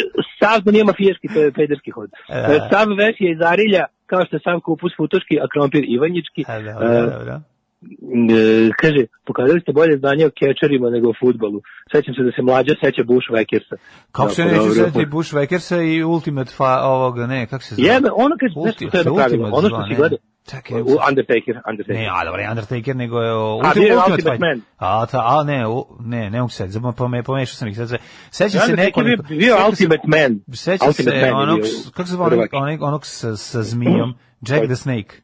sav 0.41 0.63
to 0.65 0.71
nije 0.71 0.85
mafijaški, 0.85 1.29
to 1.35 1.41
je 1.41 1.53
pederski 1.53 1.91
hod. 1.91 2.11
E, 2.29 2.59
sav 2.71 2.87
ves 3.01 3.17
je 3.19 3.29
iz 3.33 3.41
Arilja, 3.53 3.85
kao 4.07 4.25
što 4.27 4.37
je 4.37 4.41
sam 4.45 4.61
kupus 4.61 4.93
futoški, 4.97 5.35
a 5.43 5.47
krompir 5.53 5.85
ivanjički. 5.97 6.45
A, 6.49 6.55
dobro, 6.63 6.89
E, 6.89 7.01
dobro. 7.19 7.35
E, 7.83 8.71
kaže, 8.81 9.01
pokazali 9.27 9.61
ste 9.61 9.73
bolje 9.73 9.99
znanje 9.99 10.27
o 10.27 10.31
kečerima 10.41 10.91
nego 10.91 11.07
o 11.11 11.19
futbolu. 11.21 11.59
Sećam 11.93 12.15
se 12.15 12.23
da 12.23 12.33
se 12.37 12.43
mlađa 12.43 12.75
seća 12.85 13.03
Bush 13.11 13.27
Wackersa. 13.35 13.77
Kako 14.13 14.31
se 14.31 14.45
neće 14.45 14.71
setiti 14.71 15.07
Bush 15.07 15.35
Wackersa 15.35 15.77
i 15.93 16.05
Ultimate 16.05 16.53
fa, 16.57 16.73
ovog, 16.83 17.19
ne, 17.19 17.47
kako 17.47 17.63
se 17.63 17.75
zove? 17.75 17.89
Jebe, 17.89 18.09
ono 18.25 18.35
kaže, 18.41 18.55
nešto 18.57 18.61
Ulti- 18.61 18.91
to 18.91 18.97
je 18.97 19.03
se 19.03 19.09
jedno 19.09 19.15
pravilo. 19.15 19.49
Ono 19.53 19.69
što 19.69 19.83
si 19.89 19.95
gledao. 19.95 20.19
Čekaj, 20.47 20.81
U 20.81 20.99
Undertaker, 21.09 21.63
Undertaker. 21.71 21.95
Ne, 21.95 22.09
a 22.13 22.25
dobro, 22.25 22.41
je 22.41 22.51
Undertaker, 22.51 22.97
nego 22.97 23.21
je 23.21 23.33
o, 23.33 23.61
A, 23.63 23.67
Ultimate 23.69 23.97
Ultimate 23.97 24.23
Fight. 24.23 24.41
Man. 24.41 24.61
A, 24.77 25.07
ta, 25.07 25.19
a 25.27 25.43
ne, 25.45 25.69
u, 25.69 25.87
ne, 26.01 26.31
ne 26.31 26.39
mogu 26.41 26.51
se, 26.51 26.69
zbog 26.69 26.95
pome, 26.97 27.23
pomešao 27.23 27.55
sam 27.55 27.69
ih 27.69 27.77
sad. 27.77 27.97
Sećam 28.31 28.61
se 28.61 28.77
nekoliko... 28.77 29.23
bio, 29.23 29.39
bio 29.39 29.57
se- 29.57 29.65
Ultimate 29.65 30.03
Man. 30.07 30.41
Sećam 30.53 30.89
Ultimate 30.89 31.21
se 31.21 31.33
onog, 31.33 31.61
kako 31.95 32.07
se 32.07 32.13
zove 32.13 32.49
onog, 32.53 32.83
onog 32.83 33.07
sa, 33.07 33.37
sa 33.37 33.63
zmijom, 33.63 34.15
Jack 34.49 34.65
the 34.67 34.77
Snake. 34.77 35.15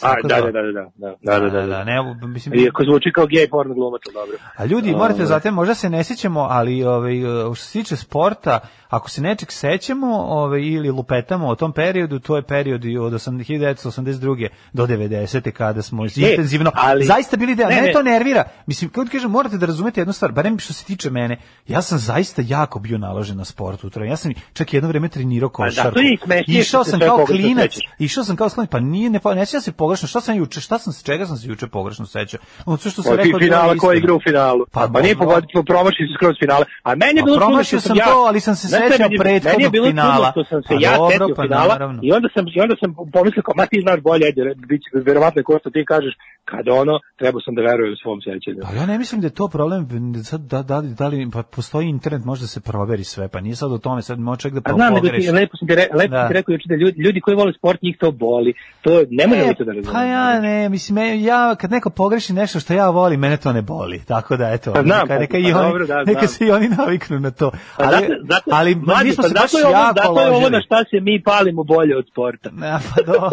A, 0.00 0.14
tako 0.14 0.28
da, 0.28 0.36
zvao? 0.38 0.50
da, 0.52 0.62
da, 0.62 0.72
da, 0.72 0.90
da, 1.22 1.38
da, 1.38 1.40
da, 1.40 1.50
da, 1.50 1.66
da. 1.66 1.84
Ne, 1.84 1.96
mislim, 2.26 2.54
Iako 2.54 2.84
zvuči 2.84 3.12
kao 3.12 3.26
gej 3.26 3.48
porno 3.48 3.74
glumac, 3.74 4.02
dobro. 4.12 4.36
A 4.56 4.64
ljudi, 4.64 4.92
morate 4.92 5.14
Ovaj. 5.14 5.26
znate, 5.26 5.50
možda 5.50 5.74
se 5.74 5.90
ne 5.90 6.04
sećamo, 6.04 6.40
ali 6.40 6.84
ovaj, 6.84 7.14
što 7.54 7.64
se 7.64 7.72
tiče 7.72 7.96
sporta, 7.96 8.60
ako 8.88 9.10
se 9.10 9.20
nečeg 9.22 9.52
sećamo 9.52 10.16
ovaj, 10.16 10.60
ili 10.60 10.90
lupetamo 10.90 11.48
o 11.48 11.54
tom 11.54 11.72
periodu, 11.72 12.18
to 12.18 12.36
je 12.36 12.42
period 12.42 12.80
od 13.00 13.12
80 13.12 13.44
1982. 13.74 14.48
do 14.72 14.86
90. 14.86 15.50
kada 15.50 15.82
smo 15.82 16.04
intenzivno, 16.16 16.70
ali- 16.74 17.04
zaista 17.04 17.36
bili 17.36 17.54
da, 17.54 17.68
Ne, 17.68 17.74
mene 17.74 17.86
ne. 17.86 17.92
to 17.92 18.02
nervira. 18.02 18.44
Mislim, 18.66 18.90
kako 18.90 19.08
kažem, 19.12 19.30
morate 19.30 19.56
da 19.56 19.66
razumete 19.66 20.00
jednu 20.00 20.12
stvar, 20.12 20.32
barem 20.32 20.58
što 20.58 20.72
se 20.72 20.84
tiče 20.84 21.10
mene, 21.10 21.36
ja 21.68 21.82
sam 21.82 21.98
zaista 21.98 22.42
jako 22.46 22.78
bio 22.78 22.98
naložen 22.98 23.36
na 23.36 23.44
sport 23.44 23.84
utra. 23.84 24.04
Ja 24.04 24.16
sam 24.16 24.32
čak 24.52 24.74
jedno 24.74 24.88
vreme 24.88 25.08
trenirao 25.08 25.48
košarku. 25.48 25.98
je 25.98 26.12
i 26.14 26.18
smešnije 26.24 26.60
Išao 26.60 26.84
sam 26.84 27.00
kao 27.00 27.26
klinac, 27.26 27.76
išao 27.98 28.24
sam 28.24 28.36
kao 28.36 28.48
klinac, 28.48 28.70
pa 28.70 28.80
nije, 28.80 29.10
ne, 29.10 29.20
pa 29.20 29.34
ne 29.34 29.46
sjećam 29.46 29.60
se 29.60 29.72
pogrešno, 29.82 30.06
šta 30.08 30.20
sam 30.20 30.34
juče, 30.36 30.58
šta 30.60 30.76
sam, 30.78 30.90
čega 31.04 31.24
sam 31.26 31.36
se 31.36 31.48
juče 31.48 31.66
pogrešno 31.68 32.04
sećao? 32.06 32.40
Ono 32.66 32.76
sve 32.76 32.90
što 32.90 33.02
se 33.02 33.08
Pa 33.10 33.16
rekao, 33.16 33.40
finala 33.40 33.72
ko 33.76 33.92
je 33.92 33.98
igra 33.98 34.14
u 34.14 34.20
finalu. 34.20 34.62
Pa, 34.66 34.80
Pa, 34.80 34.88
pa 34.88 34.98
nije 35.00 35.14
dobro. 35.14 35.26
pogodio, 35.26 35.62
promašio 35.64 36.04
se 36.06 36.14
skroz 36.16 36.34
finale. 36.38 36.64
A 36.82 36.90
meni 36.94 37.16
je 37.18 37.22
Pa 37.22 37.26
bilo 37.26 37.38
čudno 37.40 37.62
što 37.64 37.80
sam 37.80 37.96
ja, 37.96 38.06
to, 38.06 38.18
ali 38.28 38.40
sam 38.40 38.54
se 38.56 38.66
sećao 38.68 39.08
prethodnog 39.18 39.52
Meni 39.52 39.64
je 39.64 39.70
bilo 39.70 39.86
finala. 39.86 40.26
čudno 40.26 40.30
što 40.34 40.44
sam 40.44 40.60
se 40.62 40.72
Pa 40.74 40.80
ja 40.80 40.94
setio 41.10 41.34
pa 41.36 41.42
finala 41.42 41.72
naravno. 41.76 41.98
i 42.02 42.12
onda 42.12 42.28
sam, 42.34 42.44
i 42.56 42.60
onda 42.60 42.74
sam 42.80 42.90
pomislio 43.12 43.42
kao, 43.42 43.54
ma 43.56 43.66
ti 43.66 43.78
znaš 43.82 44.00
bolje, 44.00 44.24
ajde, 44.26 44.42
bit 44.62 44.80
će, 44.82 44.88
verovatno 45.02 45.42
ko 45.42 45.58
što 45.60 45.70
ti 45.70 45.84
kažeš, 45.84 46.14
kada 46.44 46.70
ono, 46.74 46.94
trebao 47.18 47.40
sam 47.40 47.54
da 47.54 47.62
verujem 47.62 47.92
u 47.92 47.96
svom 47.96 48.18
sećanju. 48.20 48.58
Pa 48.62 48.70
ja 48.72 48.86
ne 48.86 48.98
mislim 48.98 49.20
da 49.20 49.26
je 49.26 49.38
to 49.40 49.48
problem, 49.48 49.80
sad 50.24 50.40
da, 50.42 50.62
da, 50.62 50.76
da 50.92 51.06
li, 51.08 51.30
pa 51.32 51.42
postoji 51.44 51.86
internet, 51.88 52.24
može 52.24 52.40
da 52.40 52.46
se 52.46 52.60
proveri 52.62 53.04
sve, 53.04 53.28
pa 53.28 53.40
nije 53.40 53.56
sad 53.56 53.72
o 53.72 53.78
tome, 53.78 54.02
sad 54.02 54.18
može 54.20 54.40
čovjek 54.40 54.54
da 54.56 54.60
A 54.64 54.74
znam, 54.74 54.94
pogreši. 54.94 55.30
lepo 55.32 55.56
sam 55.56 55.68
ti, 55.68 55.74
lepo 55.74 56.10
Da. 56.10 56.18
sam 56.18 56.28
ti 56.28 56.34
rekao 56.34 56.52
juče 56.52 56.68
da 56.68 56.74
ljudi, 56.74 56.96
ljudi 56.98 57.20
koji 57.20 57.36
vole 57.36 57.52
sport, 57.52 57.82
njih 57.82 57.96
to 57.98 58.10
boli. 58.12 58.52
To, 58.82 58.90
ne 59.10 59.26
možemo 59.26 59.46
mi 59.46 59.54
to 59.54 59.64
da 59.64 59.71
razumemo. 59.74 59.92
Pa 59.94 60.02
ja 60.02 60.40
ne, 60.40 60.68
mislim, 60.68 60.96
ja 61.16 61.54
kad 61.54 61.70
neko 61.70 61.90
pogreši 61.90 62.32
nešto 62.32 62.60
što 62.60 62.74
ja 62.74 62.90
volim, 62.90 63.20
mene 63.20 63.36
to 63.36 63.52
ne 63.52 63.62
boli, 63.62 64.00
tako 64.00 64.36
da 64.36 64.50
eto, 64.50 64.72
Pa 64.72 64.82
znam, 64.82 64.98
neka, 65.00 65.18
neka, 65.18 65.32
pa 65.32 65.38
i 65.38 65.44
oni, 65.44 65.52
dobro, 65.52 65.86
da, 65.86 66.04
neka 66.04 66.26
se 66.26 66.46
i 66.46 66.50
oni 66.50 66.68
naviknu 66.68 67.20
na 67.20 67.30
to. 67.30 67.50
Pa 67.50 67.56
Ali, 67.78 67.96
zato, 67.98 68.14
zato, 68.24 68.50
ali 68.50 68.74
mlađe, 68.76 69.04
mi 69.04 69.12
smo 69.12 69.22
pa 69.22 69.28
se 69.28 69.34
baš 69.34 69.54
ovo, 69.54 69.72
jako 69.72 69.94
zato 69.96 70.20
je 70.20 70.26
ovo 70.26 70.34
ložili. 70.34 70.50
na 70.50 70.60
šta 70.60 70.76
se 70.76 71.00
mi 71.00 71.22
palimo 71.22 71.64
bolje 71.64 71.96
od 71.96 72.04
sporta. 72.06 72.50
Ne, 72.52 72.78
pa 72.88 73.02
dobro, 73.02 73.30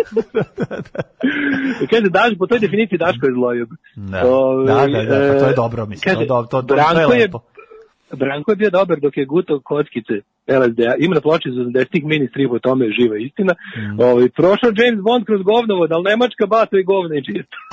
I 1.81 1.87
kaže, 1.91 2.09
daš, 2.09 2.31
po 2.39 2.47
toj 2.47 2.59
definiciji 2.59 2.97
Daško 2.97 3.25
je 3.25 3.33
zloljub. 3.33 3.69
Da. 3.95 4.21
Da, 4.67 4.87
da, 4.87 5.03
da, 5.03 5.33
pa 5.33 5.39
to 5.39 5.45
je 5.45 5.53
dobro, 5.55 5.85
mislim, 5.85 6.13
kaže, 6.13 6.27
to 6.27 6.41
to- 6.41 6.47
to- 6.51 6.61
to 6.63 6.73
je 6.73 6.77
Branko 6.77 7.13
je, 7.13 7.19
lepo. 7.19 7.39
Branko 8.17 8.51
je 8.51 8.55
bio 8.55 8.69
dobar 8.69 8.99
dok 8.99 9.17
je 9.17 9.25
gutao 9.25 9.59
kockice 9.59 10.13
LSD-a. 10.47 10.95
Ima 10.99 11.15
na 11.15 11.21
ploči 11.21 11.49
za 11.51 11.61
80-ih 11.61 12.05
mini 12.05 12.27
strip 12.27 12.51
o 12.51 12.59
tome 12.59 12.85
je 12.85 12.91
živa 12.99 13.17
istina. 13.17 13.53
Mm. 13.53 13.99
Ovaj, 13.99 14.29
prošao 14.29 14.71
James 14.79 15.01
Bond 15.03 15.25
kroz 15.25 15.41
govnovod, 15.41 15.91
ali 15.91 16.03
Nemačka 16.03 16.45
bato 16.45 16.77
i 16.77 16.83
govno 16.83 17.15
i 17.15 17.23
čisto. 17.23 17.57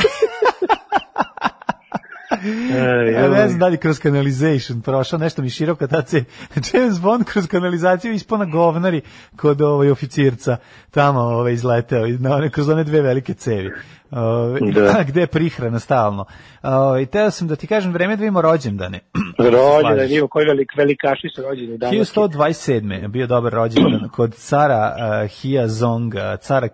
E, 2.30 3.12
Ja 3.12 3.28
ne 3.28 3.49
znam 3.49 3.59
da 3.59 3.66
li 3.66 3.76
kroz 3.76 4.01
canalization 4.01 4.82
prošao, 4.82 5.18
nešto 5.18 5.43
mi 5.43 5.51
široko 5.51 5.87
tad 5.87 6.09
se 6.09 6.24
James 6.72 7.01
Bond 7.01 7.24
kroz 7.24 7.47
kanalizaciju 7.47 8.12
ispona 8.12 8.45
govnari 8.45 9.01
kod 9.37 9.62
ovaj 9.62 9.91
oficirca 9.91 10.57
tamo 10.91 11.20
ovaj 11.20 11.53
izleteo 11.53 12.07
na 12.20 12.34
one 12.37 12.51
kroz 12.51 12.68
one 12.68 12.84
dve 12.84 13.03
velike 13.03 13.34
cevi. 13.34 13.70
Ovaj 14.11 14.61
Da. 14.73 15.03
gde 15.09 15.21
je 15.21 15.27
prihrana 15.27 15.79
stalno. 15.79 16.25
Ovaj 16.63 17.07
teo 17.07 17.31
sam 17.31 17.49
da 17.49 17.57
ti 17.57 17.67
kažem 17.67 17.93
vreme 17.93 18.17
da 18.17 18.21
vidimo 18.21 18.43
rođendane. 18.43 19.01
Rođendan, 19.39 19.81
Slažeš. 19.81 20.11
nije 20.11 20.29
koji 20.31 20.47
velik, 20.47 20.73
velikaši 20.77 21.29
su 21.37 21.43
rođeni 21.43 21.79
danas. 21.79 22.15
1127. 22.15 23.03
je 23.03 23.09
bio 23.09 23.27
dobar 23.27 23.53
rođendan 23.53 24.09
kod 24.09 24.35
cara 24.35 24.97
uh, 24.97 25.31
Hia 25.31 25.69
Zonga, 25.69 26.37
cara 26.37 26.69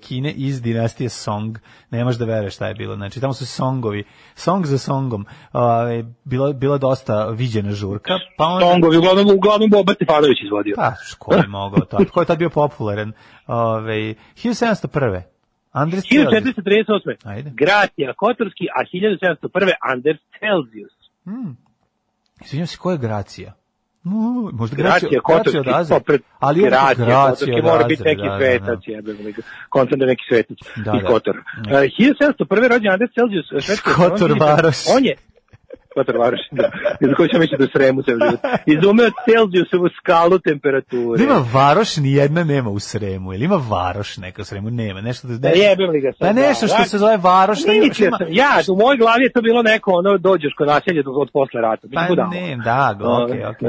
Kine 0.00 0.32
iz 0.32 0.62
dinastije 0.62 1.08
Song. 1.08 1.58
Nemaš 1.90 2.16
da 2.16 2.24
veruješ 2.24 2.54
šta 2.54 2.68
je 2.68 2.74
bilo. 2.74 2.96
Znači, 2.96 3.20
tamo 3.20 3.32
su 3.32 3.46
songovi. 3.46 4.04
Song 4.34 4.66
za 4.66 4.78
songom. 4.78 5.26
Uh, 5.52 5.60
bila, 6.24 6.52
bila 6.52 6.78
dosta 6.78 7.26
viđena 7.26 7.72
žurka. 7.72 8.12
Pa 8.38 8.44
onda, 8.44 8.66
Songovi, 8.66 8.96
uglavnom, 8.96 9.26
uglavnom 9.36 9.70
Boba 9.70 9.94
Stefanović 9.94 10.38
izvodio. 10.44 10.74
pa, 10.76 10.92
ko 11.18 11.34
je 11.34 11.46
mogao 11.48 11.80
to? 11.80 11.98
Ko 12.12 12.20
je 12.20 12.26
tad 12.26 12.38
bio 12.38 12.50
popularan? 12.50 13.12
Ove, 13.46 13.94
1701. 14.34 15.33
Andres 15.82 16.02
Celsius. 16.08 16.54
1438. 16.56 17.16
Ajde. 17.24 17.50
Gracija 17.54 18.14
Kotorski, 18.16 18.64
a 18.78 18.80
1701. 18.84 19.72
Anders 19.92 20.20
Celsius. 20.38 20.94
Izvinjam 22.44 22.66
se, 22.66 22.76
ko 22.78 22.90
je 22.92 22.98
Gracija? 22.98 23.52
No, 24.04 24.50
možda 24.52 24.76
Gracija 24.76 25.08
Gracija, 25.08 25.20
Kotorski, 25.20 25.52
Gracija 25.52 25.96
od 25.96 26.02
Azre. 26.02 26.18
pa 26.18 26.46
Ali 26.46 26.60
Gracija, 26.62 27.06
Gracija 27.06 27.30
Kotorski 27.30 27.62
mora 27.62 27.84
biti 27.84 28.02
neki 28.02 28.22
da, 28.22 28.28
da, 28.28 28.32
da. 28.32 28.38
svetac, 28.38 28.80
jebem 28.86 29.16
li 29.26 29.32
ga. 29.32 29.42
Kontam 29.68 29.98
da 29.98 30.06
neki 30.06 30.24
svetac 30.28 30.58
Da, 30.76 30.92
iz 30.96 31.02
da. 31.02 31.08
Kotora. 31.08 31.40
Ne. 31.66 31.72
Uh, 31.72 31.80
1701. 31.80 32.68
rođen 32.72 32.90
Anders 32.92 33.10
Celsius, 33.16 33.64
švedski 33.64 33.90
Kotor 33.96 34.30
Varoš. 34.40 34.76
On 34.96 35.04
je, 35.04 35.14
Kotor 35.94 36.16
Varoš, 36.16 36.40
da. 36.52 36.70
I 37.00 37.06
za 37.06 37.14
koju 37.14 37.28
sam 37.28 37.40
mislio 37.40 37.58
da 37.58 37.66
sremu 37.68 38.02
ceo 38.02 38.16
život. 38.16 38.40
Izumeo 38.66 39.10
Celsiusovu 39.24 39.88
skalu 39.98 40.38
temperature. 40.40 41.16
Da 41.18 41.24
ima 41.24 41.44
varoš, 41.52 41.96
ni 41.96 42.12
jedna 42.12 42.44
nema 42.44 42.70
u 42.70 42.78
Sremu. 42.80 43.34
Ili 43.34 43.44
ima 43.44 43.60
varoš 43.70 44.16
neka 44.16 44.42
u 44.42 44.44
Sremu? 44.44 44.70
Nema. 44.72 45.00
Nešto 45.00 45.28
da, 45.28 45.34
Da 45.38 45.48
jebem 45.48 45.90
li 45.90 46.00
ga 46.00 46.12
sad. 46.12 46.18
Pa 46.20 46.32
nešto 46.32 46.66
da, 46.66 46.68
što 46.68 46.82
da. 46.82 46.84
se 46.84 46.98
zove 46.98 47.16
varoš. 47.16 47.58
što 47.60 47.72
ima- 47.72 47.84
Mislio 47.84 48.10
sam, 48.18 48.26
ja, 48.30 48.50
u 48.68 48.76
mojoj 48.76 48.96
glavi 48.96 49.22
je 49.22 49.32
to 49.32 49.42
bilo 49.42 49.62
neko, 49.62 49.92
ono, 49.92 50.18
dođeš 50.18 50.52
kod 50.58 50.66
naselja 50.66 51.02
do- 51.02 51.10
od 51.12 51.28
posle 51.32 51.60
rata. 51.60 51.88
Pa 51.94 52.06
budala. 52.08 52.28
ne, 52.30 52.56
da, 52.64 52.96
okej, 53.24 53.44
okej. 53.46 53.68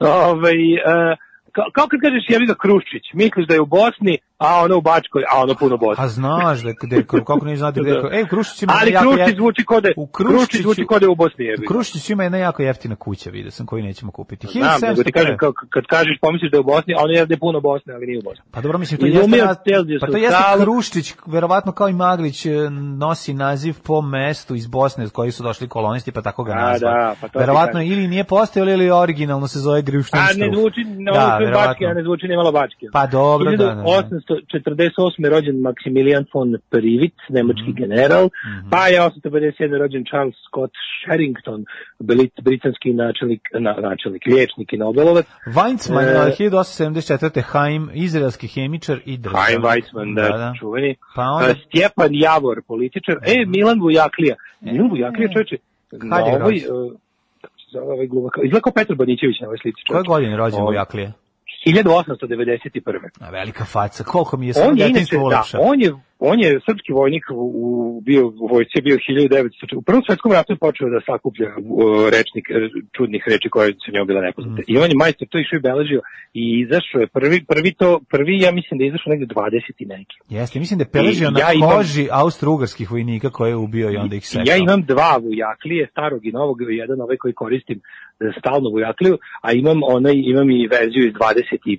Ovaj, 0.00 0.74
e, 0.74 1.16
kao, 1.52 1.64
kao 1.72 1.86
kad 1.86 2.00
kažeš 2.00 2.24
jebi 2.28 2.46
ga 2.46 2.54
Kruščić, 2.54 3.04
misliš 3.14 3.46
da 3.46 3.54
je 3.54 3.60
u 3.60 3.66
Bosni, 3.66 4.18
a 4.38 4.62
ono 4.64 4.76
u 4.76 4.80
Bačkoj, 4.80 5.22
a 5.32 5.42
ono 5.42 5.54
puno 5.54 5.76
Bosni. 5.76 5.96
Pa 5.96 6.08
znaš 6.08 6.62
da 6.62 6.72
gde 6.82 7.04
kako 7.06 7.44
ne 7.44 7.56
znate 7.56 7.80
gde. 7.80 7.92
Da. 7.98 8.16
Ej, 8.16 8.22
u 8.22 8.26
ima 8.62 8.72
Ali 8.80 8.92
jako 8.92 9.04
Kruščić 9.04 9.34
jef- 9.34 9.36
zvuči 9.36 9.64
kod 9.64 9.82
da 9.82 9.88
u 9.96 10.06
Kruščić 10.06 10.62
zvuči 10.62 10.86
kod 10.86 11.00
da 11.00 11.06
je 11.06 11.10
u 11.10 11.14
Bosni. 11.14 11.44
U. 11.54 11.68
Kruščiću 11.68 12.12
ima 12.12 12.22
jedna 12.22 12.38
jako 12.38 12.62
jeftina 12.62 12.96
kuća, 12.96 13.30
vidio 13.30 13.50
sam, 13.50 13.66
koju 13.66 13.82
nećemo 13.82 14.12
kupiti. 14.12 14.46
Znam, 14.46 14.80
nego 14.82 15.02
ti 15.02 15.10
1701. 15.10 15.12
kažem, 15.12 15.36
kao, 15.36 15.52
kad 15.70 15.84
kažeš 15.86 16.18
pomisliš 16.20 16.50
da 16.50 16.56
je 16.56 16.60
u 16.60 16.64
Bosni, 16.64 16.94
a 16.94 16.98
ono 16.98 17.12
je 17.12 17.26
da 17.26 17.34
je 17.34 17.38
puno 17.38 17.60
Bosne, 17.60 17.94
ali 17.94 18.06
nije 18.06 18.18
u 18.18 18.22
Bosni. 18.22 18.44
Pa 18.50 18.60
dobro, 18.60 18.78
mislim, 18.78 19.00
to 19.00 19.06
Izumio 19.06 19.44
jeste, 19.44 19.98
pa 20.00 20.06
to 20.06 20.16
jeste 20.16 20.36
skalu. 20.42 20.62
Kruštić, 20.62 21.14
verovatno 21.26 21.72
kao 21.72 21.88
i 21.88 21.92
Maglić, 21.92 22.46
e, 22.46 22.50
nosi 22.98 23.34
naziv 23.34 23.74
po 23.84 24.02
mestu 24.02 24.54
iz 24.54 24.66
Bosne 24.66 25.06
s 25.06 25.10
koji 25.10 25.30
su 25.32 25.42
došli 25.42 25.68
kolonisti, 25.68 26.12
pa 26.12 26.22
tako 26.22 26.44
ga 26.44 26.52
A, 26.52 26.54
nazvali. 26.54 26.94
da, 26.94 27.14
pa 27.20 27.28
to 27.28 27.38
verovatno 27.38 27.82
ili 27.82 28.08
nije 28.08 28.24
postojalo 28.24 28.72
ili 28.72 28.90
originalno 28.90 29.48
se 29.48 29.58
zove 29.58 29.82
Gruštin 29.82 30.18
A 30.18 30.26
ne 30.36 30.50
zvuči, 30.54 30.84
no, 30.84 31.12
neverovatno. 31.12 31.68
Bački, 31.68 31.86
a 31.86 31.94
ne 31.94 32.02
zvuči 32.02 32.28
ni 32.28 32.36
malo 32.36 32.52
Bački. 32.52 32.86
Pa 32.92 33.06
dobro, 33.06 33.50
da, 33.50 33.56
da, 33.56 33.74
da. 33.74 33.82
1848. 34.28 35.28
rođen 35.28 35.56
Maximilian 35.58 36.24
von 36.34 36.56
Privit, 36.70 37.14
nemački 37.28 37.62
Mhm. 37.64 37.76
general, 37.76 38.28
pa 38.70 38.86
je 38.86 39.02
857. 39.02 39.48
rođen 39.78 40.04
Charles 40.04 40.34
Scott 40.48 40.72
Sherrington, 40.96 41.64
brit- 42.00 42.42
britanski 42.42 42.92
načelnik, 42.92 43.40
na, 43.54 43.72
načelnik, 43.80 44.22
liječnik 44.26 44.72
i 44.72 44.76
Nobelovac. 44.76 45.26
Weizmann, 45.46 46.28
E, 46.28 46.30
1874. 46.30 47.40
Haim, 47.42 47.90
izraelski 47.94 48.46
hemičar 48.46 48.98
i 49.04 49.16
državnik. 49.16 49.46
Haim 49.46 49.62
Weizmann, 49.62 50.14
da, 50.14 50.52
čuveni. 50.58 50.96
Pa 51.16 51.22
onda- 51.22 51.46
A, 51.46 51.54
Stjepan 51.66 52.10
Javor, 52.12 52.62
političar. 52.62 53.16
E, 53.16 53.44
Milan 53.46 53.80
Vujaklija. 53.80 54.34
Milan 54.60 54.90
Vujaklija, 54.90 55.28
čoveče, 55.32 55.56
na 55.92 56.16
ovoj, 56.24 56.56
e, 56.56 56.60
zove 57.72 57.84
ovaj 57.86 58.06
glumak, 58.06 58.32
izgleda 58.44 58.62
kao 58.62 58.72
Petar 58.72 58.96
Banićević 58.96 59.40
na 59.40 59.46
ovoj 59.46 59.58
slici. 59.58 59.78
Koje 59.88 60.02
godine 60.02 60.32
je 60.32 60.36
rođen 60.36 60.60
Ovo- 60.60 60.68
Vujaklije? 60.68 61.12
1891. 61.66 63.08
A, 63.20 63.30
velika 63.30 63.64
faca, 63.64 64.04
koliko 64.04 64.36
mi 64.36 64.46
je 64.46 64.54
samo 64.54 64.70
On 64.70 64.76
da, 64.76 64.84
ulepša. 65.20 65.58
on 65.60 65.80
je, 65.80 65.92
on 66.18 66.40
je 66.40 66.60
srpski 66.66 66.92
vojnik 66.92 67.24
u, 67.30 67.34
u, 67.64 68.00
bio 68.00 68.26
u 68.26 68.46
vojsci, 68.52 68.78
je 68.78 68.82
bio 68.82 68.96
1900, 68.96 69.76
u 69.76 69.82
prvom 69.82 70.02
svetskom 70.06 70.32
ratu 70.32 70.52
je 70.52 70.56
počeo 70.56 70.88
da 70.88 71.00
sakuplja 71.06 71.48
uh, 71.56 72.08
rečnik 72.14 72.46
čudnih 72.96 73.22
reči 73.26 73.48
koje 73.50 73.72
su 73.84 73.92
njemu 73.92 74.06
bile 74.06 74.20
nepoznate. 74.20 74.62
Mhm. 74.62 74.72
I 74.72 74.78
on 74.78 74.90
je 74.90 74.96
majstor 74.96 75.28
to 75.28 75.38
išao 75.38 75.56
i 75.56 75.60
beležio 75.60 76.00
i 76.34 76.44
izašao 76.64 77.00
je 77.00 77.06
prvi, 77.06 77.44
prvi 77.44 77.72
to, 77.80 78.00
prvi 78.14 78.34
ja 78.40 78.50
mislim 78.52 78.78
da 78.78 78.84
je 78.84 78.88
izašao 78.88 79.10
negde 79.10 79.26
20 79.26 79.72
i 79.78 79.86
neki. 79.86 80.16
Jeste, 80.28 80.58
mislim 80.58 80.78
da 80.78 80.84
je 80.84 80.90
peležio 80.92 81.28
I 81.28 81.32
na 81.32 81.40
ja 81.40 81.52
imam- 81.52 81.70
koži 81.70 82.08
austro-ugarskih 82.12 82.90
vojnika 82.90 83.30
koje 83.30 83.50
je 83.50 83.56
ubio 83.56 83.90
i 83.90 83.96
onda 83.96 84.16
ih 84.16 84.26
sekao. 84.28 84.44
Ja 84.46 84.56
imam 84.56 84.82
dva 84.82 85.16
vujaklije, 85.24 85.88
starog 85.90 86.26
i 86.26 86.32
novog, 86.32 86.58
jedan 86.82 87.00
ovaj 87.00 87.16
koji 87.16 87.34
koristim 87.34 87.80
za 88.20 88.32
stalnu 88.38 88.70
vujakliju, 88.70 89.18
a 89.42 89.52
imam 89.52 89.80
onaj, 89.84 90.12
imam 90.16 90.50
i 90.50 90.68
verziju 90.70 91.06
iz 91.06 91.14
28. 91.14 91.78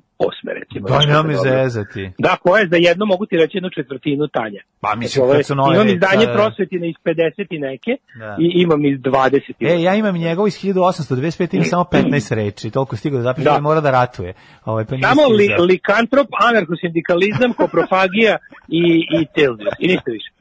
recimo. 0.60 0.88
Daj 0.88 1.06
nam 1.08 1.30
je 1.30 1.36
dobro? 1.36 1.52
zezati. 1.52 2.12
Da, 2.18 2.36
koje 2.36 2.68
za 2.68 2.76
jedno 2.78 3.06
mogu 3.06 3.26
ti 3.26 3.38
reći 3.38 3.58
jednu 3.58 3.70
četvrtinu 3.70 4.28
tanje. 4.28 4.60
Pa 4.82 4.96
mislim, 4.96 5.26
Znači, 5.26 5.38
kad 5.38 5.46
su 5.46 5.56
nove... 5.56 5.76
imam 5.76 5.88
izdanje 5.88 6.26
da, 6.26 6.32
da. 6.32 6.34
prosvetine 6.34 6.90
iz 6.90 6.96
50 7.06 7.16
i 7.50 7.60
neke 7.60 7.92
Da. 8.16 8.38
i 8.40 8.62
imam 8.62 8.86
iz 8.86 9.00
20 9.00 9.40
i 9.60 9.66
E, 9.66 9.82
ja 9.82 9.96
imam 9.96 10.16
njegov 10.18 10.48
iz 10.48 10.54
1825, 10.56 11.56
ima 11.56 11.64
samo 11.66 11.84
15 11.84 12.36
reči, 12.36 12.72
toliko 12.72 12.96
stigo 12.96 13.18
da 13.18 13.24
zapiše, 13.24 13.46
Da. 13.46 13.52
da. 13.52 13.60
mora 13.60 13.82
da 13.82 13.92
ratuje. 13.92 14.34
Ovaj, 14.66 14.86
pa 14.86 14.96
Samo 15.04 15.22
li, 15.28 15.46
stizao. 15.46 15.66
likantrop, 15.66 16.28
anarchosindikalizam, 16.42 17.54
koprofagija 17.54 18.38
i, 18.68 18.84
i 19.12 19.26
Celsius. 19.36 19.74
I 19.80 19.88
ništa 19.88 20.12
više. 20.12 20.32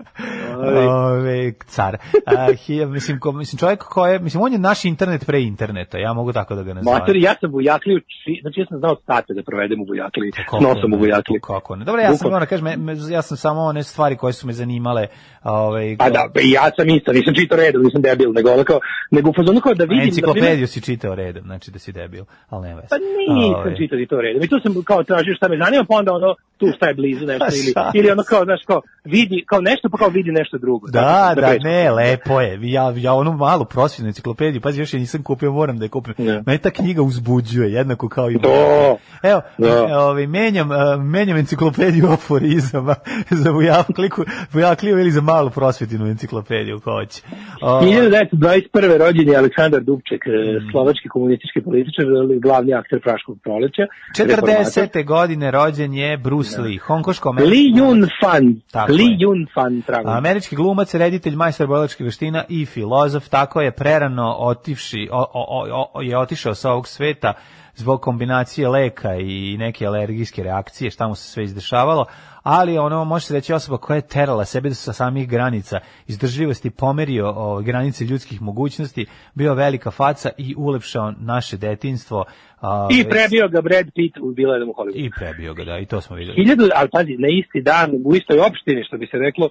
Ove, 0.78 1.52
car. 1.52 1.96
A, 2.26 2.52
hi, 2.54 2.86
mislim, 2.86 3.20
ko, 3.20 3.32
mislim, 3.32 3.58
čovjek 3.58 3.78
ko 3.80 4.06
je, 4.06 4.18
mislim, 4.18 4.42
on 4.42 4.52
je 4.52 4.58
naš 4.58 4.84
internet 4.84 5.26
pre 5.26 5.40
interneta, 5.88 5.98
ja 6.00 6.12
mogu 6.12 6.32
tako 6.32 6.54
da 6.54 6.62
ga 6.62 6.74
nazovem. 6.74 6.98
Mater, 7.00 7.16
ja 7.16 7.34
sam 7.40 7.50
vujakliju, 7.50 8.00
či- 8.00 8.40
znači 8.42 8.60
ja 8.60 8.66
sam 8.66 8.78
znao 8.78 8.96
state 8.96 9.34
da 9.34 9.42
provedem 9.42 9.80
u 9.80 9.84
vujakliji, 9.84 10.30
Kako 10.32 10.58
s 10.58 10.62
nosom 10.62 10.90
ne, 10.90 10.96
u 10.96 11.00
vujakliji. 11.00 11.40
Kako 11.42 11.76
ne. 11.76 11.84
Dobro, 11.84 12.00
ja 12.02 12.14
sam, 12.14 12.26
moram 12.26 12.40
da 12.40 12.46
kažem, 12.46 12.64
me- 12.64 12.76
me- 12.76 13.10
ja 13.10 13.22
sam 13.22 13.36
samo 13.36 13.60
one 13.62 13.82
stvari 13.82 14.16
koje 14.16 14.32
su 14.32 14.46
me 14.46 14.52
zanimale. 14.52 15.06
Ovaj, 15.44 15.96
Pa 15.98 16.10
da, 16.10 16.28
pa 16.34 16.40
i 16.40 16.50
ja 16.50 16.70
sam 16.76 16.88
isto, 16.88 17.12
nisam 17.12 17.34
čitao 17.34 17.58
redom, 17.58 17.82
nisam 17.82 18.02
debil, 18.02 18.32
nego 18.32 18.50
ono 18.50 18.64
kao, 18.64 18.80
nego 19.10 19.30
u 19.30 19.34
fazonu 19.34 19.60
kao 19.60 19.74
da 19.74 19.84
A 19.84 19.86
vidim, 19.86 19.96
na 19.96 20.02
primjer- 20.02 20.08
enciklopediju 20.08 20.66
si 20.66 20.80
čitao 20.82 21.14
redom, 21.14 21.42
znači 21.42 21.70
da 21.70 21.78
si 21.78 21.92
debil, 21.92 22.24
ali 22.48 22.68
ne 22.68 22.74
veze. 22.74 22.86
Pa 22.90 22.96
nisam 22.98 23.54
Ovaj, 23.54 23.76
čitao 23.76 23.98
i 23.98 24.06
to 24.06 24.20
redom. 24.20 24.42
I 24.42 24.48
tu 24.48 24.56
sam 24.62 24.82
kao 24.84 25.02
tražio 25.02 25.34
šta 25.34 25.48
me 25.48 25.56
zanima, 25.58 25.84
pa 25.88 25.94
onda 25.96 26.12
ono, 26.12 26.34
tu 26.58 26.66
šta 26.76 26.86
je 26.86 26.94
blizu 26.94 27.26
nešto, 27.26 27.38
Pa 27.40 27.52
ili, 27.54 27.70
šta? 27.70 27.90
ili 27.94 28.10
ono 28.10 28.22
kao, 28.22 28.44
znaš, 28.44 28.60
kao, 28.66 28.80
vidi, 29.04 29.44
kao 29.46 29.60
nešto, 29.60 29.88
pa 29.88 29.98
kao 29.98 30.08
vidi 30.08 30.30
nešto 30.32 30.58
drugo. 30.58 30.86
Da, 30.88 31.00
Tako, 31.00 31.40
da, 31.40 31.52
reći. 31.52 31.64
ne, 31.64 31.90
lepo 31.90 32.40
je. 32.40 32.58
Ja, 32.62 32.92
ja 32.96 33.14
onu 33.14 33.32
malu 33.32 33.64
prosvjetnu 33.64 34.08
enciklopediju, 34.08 34.60
pazi, 34.60 34.80
još 34.80 34.94
je 34.94 35.00
nisam 35.00 35.22
kupio, 35.22 35.52
moram 35.52 35.77
da 35.78 35.84
je 35.84 35.88
kupim. 35.88 36.14
Ne. 36.18 36.42
Mene 36.46 36.58
ta 36.58 36.70
knjiga 36.70 37.02
uzbuđuje, 37.02 37.72
jednako 37.72 38.08
kao 38.08 38.30
i... 38.30 38.38
To. 38.38 38.96
Evo, 39.22 39.40
Da. 39.58 39.68
e, 39.68 39.96
ovaj, 39.96 40.26
menjam, 40.26 40.72
e, 40.72 40.76
menjam 40.98 41.36
enciklopediju 41.38 42.06
aforizama 42.12 42.94
za 43.42 43.50
Vujakliku, 43.50 44.22
Vujakliju 44.52 44.98
ili 44.98 45.10
za 45.10 45.20
malu 45.20 45.50
prosvjetinu 45.50 46.06
enciklopediju, 46.06 46.80
ko 46.80 46.92
hoće. 46.92 47.22
O, 47.62 47.80
1921. 47.82 48.62
rođen 48.98 49.28
je 49.28 49.36
Aleksandar 49.36 49.80
Dubček, 49.82 50.22
e, 50.26 50.30
Mm. 50.58 50.70
slovački 50.70 51.08
komunistički 51.08 51.60
političar, 51.62 52.04
glavni 52.38 52.74
akter 52.74 53.00
Praškog 53.00 53.38
proleća. 53.42 53.82
reformator. 54.18 54.64
40. 54.64 55.04
godine 55.04 55.50
rođen 55.50 55.94
je 55.94 56.16
Bruce 56.18 56.60
Lee, 56.60 56.78
hongkoško 56.78 57.30
Li 57.30 57.72
Yun 57.72 58.08
Fan. 58.22 58.60
Tako 58.72 58.92
Li. 58.92 59.04
Yun 59.04 59.46
Fan, 59.54 59.82
pravo. 59.82 60.08
Američki 60.08 60.56
glumac, 60.56 60.94
reditelj, 60.94 61.34
majstor 61.34 61.66
bojlačkih 61.66 62.06
veština 62.06 62.44
i 62.48 62.66
filozof, 62.66 63.28
tako 63.28 63.60
je 63.60 63.70
prerano 63.72 64.36
otivši, 64.38 65.08
o, 65.12 65.26
o- 65.34 65.67
je 66.02 66.18
otišao 66.18 66.54
sa 66.54 66.70
ovog 66.70 66.88
sveta 66.88 67.32
zbog 67.74 68.00
kombinacije 68.00 68.68
leka 68.68 69.14
i 69.14 69.56
neke 69.58 69.86
alergijske 69.86 70.42
reakcije, 70.42 70.90
šta 70.90 71.08
mu 71.08 71.14
se 71.14 71.30
sve 71.30 71.44
izdešavalo, 71.44 72.06
ali 72.42 72.78
ono 72.78 73.04
može 73.04 73.26
se 73.26 73.34
reći 73.34 73.52
osoba 73.52 73.78
koja 73.78 73.94
je 73.94 74.08
terala 74.08 74.44
sebe 74.44 74.70
sa 74.70 74.92
samih 74.92 75.28
granica 75.28 75.80
izdržljivosti, 76.06 76.70
pomerio 76.70 77.32
o, 77.36 77.62
granice 77.62 78.04
ljudskih 78.04 78.42
mogućnosti, 78.42 79.06
bio 79.34 79.54
velika 79.54 79.90
faca 79.90 80.30
i 80.38 80.54
ulepšao 80.56 81.12
naše 81.20 81.56
detinstvo. 81.56 82.24
a, 82.60 82.88
I 82.90 83.04
prebio 83.04 83.48
ga 83.48 83.60
Brad 83.60 83.86
Pitt 83.94 84.16
u 84.22 84.32
Bila 84.32 84.54
jednom 84.54 84.74
Hollywoodu. 84.76 85.06
I 85.06 85.10
prebio 85.18 85.54
ga, 85.54 85.64
da, 85.64 85.78
i 85.78 85.86
to 85.86 86.00
smo 86.00 86.16
videli. 86.16 86.36
Hiljadu, 86.36 86.68
ali 86.74 86.88
pazi, 86.92 87.16
na 87.18 87.28
isti 87.28 87.60
dan 87.62 87.90
u 88.04 88.14
istoj 88.14 88.40
opštini, 88.40 88.84
što 88.84 88.96
bi 88.96 89.06
se 89.06 89.18
reklo, 89.18 89.48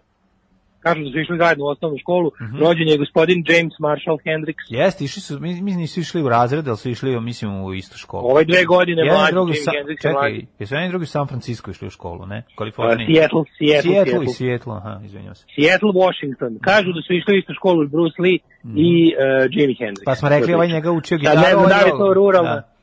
kažu 0.80 1.04
da 1.04 1.12
su 1.12 1.20
išli 1.20 1.38
zajedno 1.38 1.66
u 1.66 1.68
osnovnu 1.68 1.98
školu, 1.98 2.32
Mhm. 2.42 2.58
rođen 2.58 2.88
je 2.88 2.98
gospodin 2.98 3.44
James 3.48 3.74
Marshall 3.80 4.18
Hendricks. 4.20 4.64
Jeste, 4.70 5.04
išli 5.04 5.22
su, 5.22 5.40
mi, 5.40 5.62
mi 5.62 5.72
nisu 5.74 6.00
išli 6.00 6.24
u 6.24 6.30
razred, 6.30 6.68
ali 6.68 6.78
su 6.78 6.90
išli, 6.90 7.20
mislim, 7.22 7.64
u 7.64 7.74
istu 7.74 7.98
školu. 7.98 8.28
Ovaj 8.28 8.46
dve 8.46 8.66
godine 8.66 9.02
Jedan 9.02 9.18
mlađi, 9.18 9.34
drugi 9.34 9.52
Jim 9.52 9.64
sa, 9.64 9.72
Hendricks 9.72 10.06
je 10.06 10.12
mlađi. 10.12 10.36
čekaj, 10.36 10.46
jesu 10.60 10.74
jedan 10.76 10.90
drugi 10.90 11.04
u 11.04 11.08
San 11.08 11.28
Francisco 11.28 11.72
išli 11.72 11.88
u 11.88 11.92
školu, 11.92 12.26
ne? 12.26 12.38
Uh, 12.40 12.56
Kaliforniji. 12.56 13.08
Seattle, 13.08 13.44
Seattle, 13.58 13.82
Seattle 13.84 14.14
Seattle. 14.14 14.26
i 14.26 14.34
Seattle, 14.34 14.74
aha, 14.76 15.00
izvinjam 15.06 15.36
se. 15.36 15.46
Seattle, 15.56 15.92
Washington. 15.96 16.60
Kažu 16.62 16.88
da 16.88 17.02
su 17.02 17.14
išli 17.14 17.34
u 17.34 17.38
istu 17.38 17.54
školu 17.54 17.84
i 17.84 17.88
Bruce 17.88 18.22
Lee 18.22 18.38
i 18.78 18.92
uh, 19.08 19.22
Jimi 19.52 19.76
Hendrix. 19.76 20.06
Pa 20.06 20.16
smo 20.16 20.30
rekli, 20.30 20.54
ovaj 20.54 20.68
njega 20.68 20.92
učio 20.92 21.18
gitaru. 21.18 21.40
ne 21.40 21.46
znam 21.46 21.60
ovaj 21.60 21.70
da 21.70 21.78
li 21.78 21.90
je 21.90 21.94
ovo- 21.94 22.06
to 22.06 22.14
ruralna, 22.14 22.56
Da. 22.56 22.77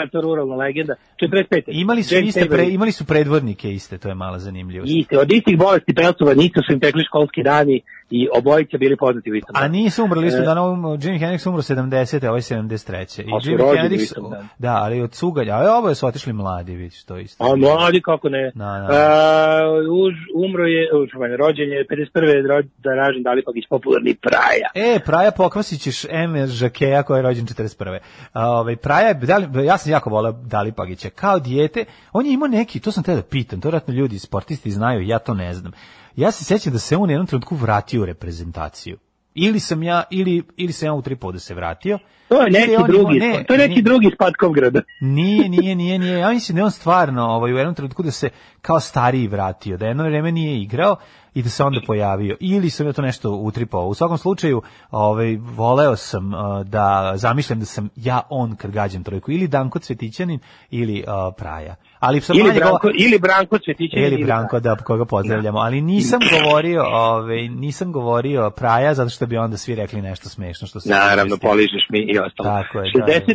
Je 0.00 0.10
to 0.10 0.20
ruralna 0.20 0.56
legenda. 0.56 0.94
45. 1.20 1.62
Imali 1.66 2.02
su 2.02 2.14
James 2.14 2.28
iste 2.28 2.48
pre, 2.48 2.68
imali 2.68 2.92
su 2.92 3.04
predvodnike 3.04 3.72
iste, 3.72 3.98
to 3.98 4.08
je 4.08 4.14
mala 4.14 4.38
zanimljivost. 4.38 4.92
Iste, 4.94 5.18
od 5.18 5.32
istih 5.32 5.58
bolesti 5.58 5.94
pelcova 5.94 6.34
nisu 6.34 6.60
su 6.66 6.72
im 6.72 6.80
tekli 6.80 7.04
školski 7.04 7.42
dani 7.42 7.82
i 8.12 8.28
obojice 8.34 8.78
bili 8.78 8.96
poznati 8.96 9.30
u 9.30 9.34
istom 9.34 9.56
A 9.56 9.68
nisu 9.68 10.04
umrli 10.04 10.26
isto 10.26 10.42
E. 10.42 10.44
dana, 10.44 10.62
um, 10.62 10.84
Jimi 11.02 11.18
Hendrix 11.18 11.48
umro 11.48 11.62
70. 11.62 12.26
a 12.26 12.28
ovaj 12.28 12.40
73. 12.40 13.02
I 13.22 13.42
su 13.42 13.50
Jimi 13.50 13.62
Hendrix, 13.62 14.12
da, 14.58 14.74
ali 14.74 15.00
od 15.00 15.10
cugalja, 15.10 15.56
a 15.56 15.78
oboje 15.78 15.94
su 15.94 16.06
otišli 16.06 16.32
mladi, 16.32 16.74
vidiš, 16.76 17.04
to 17.04 17.18
isto. 17.18 17.44
A 17.44 17.56
mladi 17.56 18.00
kako 18.00 18.28
ne. 18.28 18.52
Da, 18.54 18.64
da. 18.64 18.88
A, 18.90 19.60
už, 20.06 20.14
umro 20.34 20.64
je, 20.64 20.88
u, 20.94 21.06
čuvanje, 21.06 21.36
rođen 21.36 21.68
je 21.68 21.86
51. 21.90 22.46
ro- 22.46 22.68
da 22.78 22.94
ražen 22.94 23.22
Dalipagić, 23.22 23.64
popularni 23.70 24.14
Praja. 24.14 24.94
E, 24.94 24.98
Praja 25.06 25.30
Pokvasićeš 25.30 26.04
M. 26.10 26.46
Žakeja 26.46 27.02
koji 27.02 27.18
je 27.18 27.22
rođen 27.22 27.46
41. 27.46 27.98
A, 28.32 28.48
Ovaj, 28.50 28.76
Praja, 28.76 29.12
da 29.12 29.36
li, 29.36 29.66
ja 29.66 29.78
sam 29.78 29.92
jako 29.92 30.10
volao 30.10 30.32
Dali 30.32 30.72
Pagića. 30.72 31.10
Kao 31.10 31.38
dijete, 31.38 31.84
on 32.12 32.26
je 32.26 32.32
imao 32.32 32.48
neki, 32.48 32.80
to 32.80 32.92
sam 32.92 33.04
te 33.04 33.14
da 33.14 33.22
pitam, 33.22 33.60
to 33.60 33.68
vratno 33.68 33.94
ljudi, 33.94 34.18
sportisti 34.18 34.70
znaju, 34.70 35.02
ja 35.06 35.18
to 35.18 35.34
ne 35.34 35.54
znam. 35.54 35.72
Ja 36.16 36.30
se 36.30 36.44
sećam 36.44 36.72
da 36.72 36.78
se 36.78 36.96
on 36.96 37.08
u 37.08 37.12
jednom 37.12 37.26
trenutku 37.26 37.56
vratio 37.56 38.02
u 38.02 38.06
reprezentaciju. 38.06 38.98
Ili 39.34 39.60
sam 39.60 39.82
ja, 39.82 40.02
ili, 40.10 40.42
ili 40.56 40.72
sam 40.72 40.86
ja 40.86 40.92
u 40.92 41.02
tripu 41.02 41.32
da 41.32 41.38
se 41.38 41.54
vratio. 41.54 41.98
To 42.32 42.42
je 42.42 42.48
Ili 42.48 42.60
neki 42.60 42.76
on 42.76 42.86
drugi, 42.86 43.18
ne, 43.18 43.44
to 43.44 43.54
je 43.54 43.58
neki 43.58 43.70
nije- 43.70 43.82
drugi 43.82 44.06
iz 44.06 44.12
Patkovgrada. 44.18 44.80
Nije, 45.00 45.48
nije, 45.48 45.74
nije, 45.74 45.98
nije. 45.98 46.18
Ja 46.18 46.28
mislim 46.30 46.56
da 46.56 46.60
je 46.60 46.64
on 46.64 46.70
stvarno 46.70 47.26
ovaj, 47.26 47.52
u 47.52 47.56
jednom 47.56 47.74
trenutku 47.74 48.02
da 48.02 48.10
se 48.10 48.28
kao 48.60 48.80
stariji 48.80 49.26
vratio, 49.28 49.76
da 49.76 49.86
jedno 49.86 50.04
vreme 50.04 50.32
nije 50.32 50.60
igrao 50.60 50.96
i 51.34 51.42
da 51.42 51.48
se 51.48 51.64
onda 51.64 51.80
pojavio. 51.86 52.36
Ili 52.40 52.70
sam 52.70 52.86
ja 52.86 52.92
to 52.92 53.02
nešto 53.02 53.30
utripao. 53.30 53.86
U 53.86 53.94
svakom 53.94 54.18
slučaju, 54.18 54.62
ovaj, 54.90 55.36
voleo 55.36 55.96
sam 55.96 56.34
uh, 56.34 56.40
da 56.62 57.12
zamišljam 57.16 57.60
da 57.60 57.66
sam 57.66 57.88
ja 57.96 58.20
on 58.30 58.56
kad 58.56 58.70
gađam 58.70 59.04
trojku. 59.04 59.30
Ili 59.32 59.48
Danko 59.48 59.78
Cvetićanin 59.78 60.38
ili 60.70 61.04
uh, 61.06 61.34
Praja. 61.36 61.74
Ali 61.98 62.20
sam 62.20 62.36
Ili 62.36 62.44
manje 62.44 62.54
go- 62.54 62.64
Branko, 62.64 62.88
ili 62.94 63.18
Branko 63.18 63.58
Cvetićin. 63.58 63.98
ili 63.98 64.24
Branko 64.24 64.60
da 64.60 64.76
koga 64.76 65.04
pozdravljamo, 65.04 65.58
ali 65.58 65.80
nisam 65.80 66.20
govorio, 66.32 66.84
ovaj 66.84 67.48
nisam 67.48 67.92
govorio 67.92 68.50
Praja 68.50 68.94
zato 68.94 69.10
što 69.10 69.26
bi 69.26 69.36
onda 69.36 69.56
svi 69.56 69.74
rekli 69.74 70.02
nešto 70.02 70.28
smešno 70.28 70.66
što 70.66 70.80
se 70.80 70.88
Naravno, 70.90 71.36
poližeš 71.36 71.86
mi 71.90 71.98
i 72.00 72.18
ostalo. 72.24 72.46
Tako 72.48 72.74
je, 72.80 72.86
60, 72.86 73.26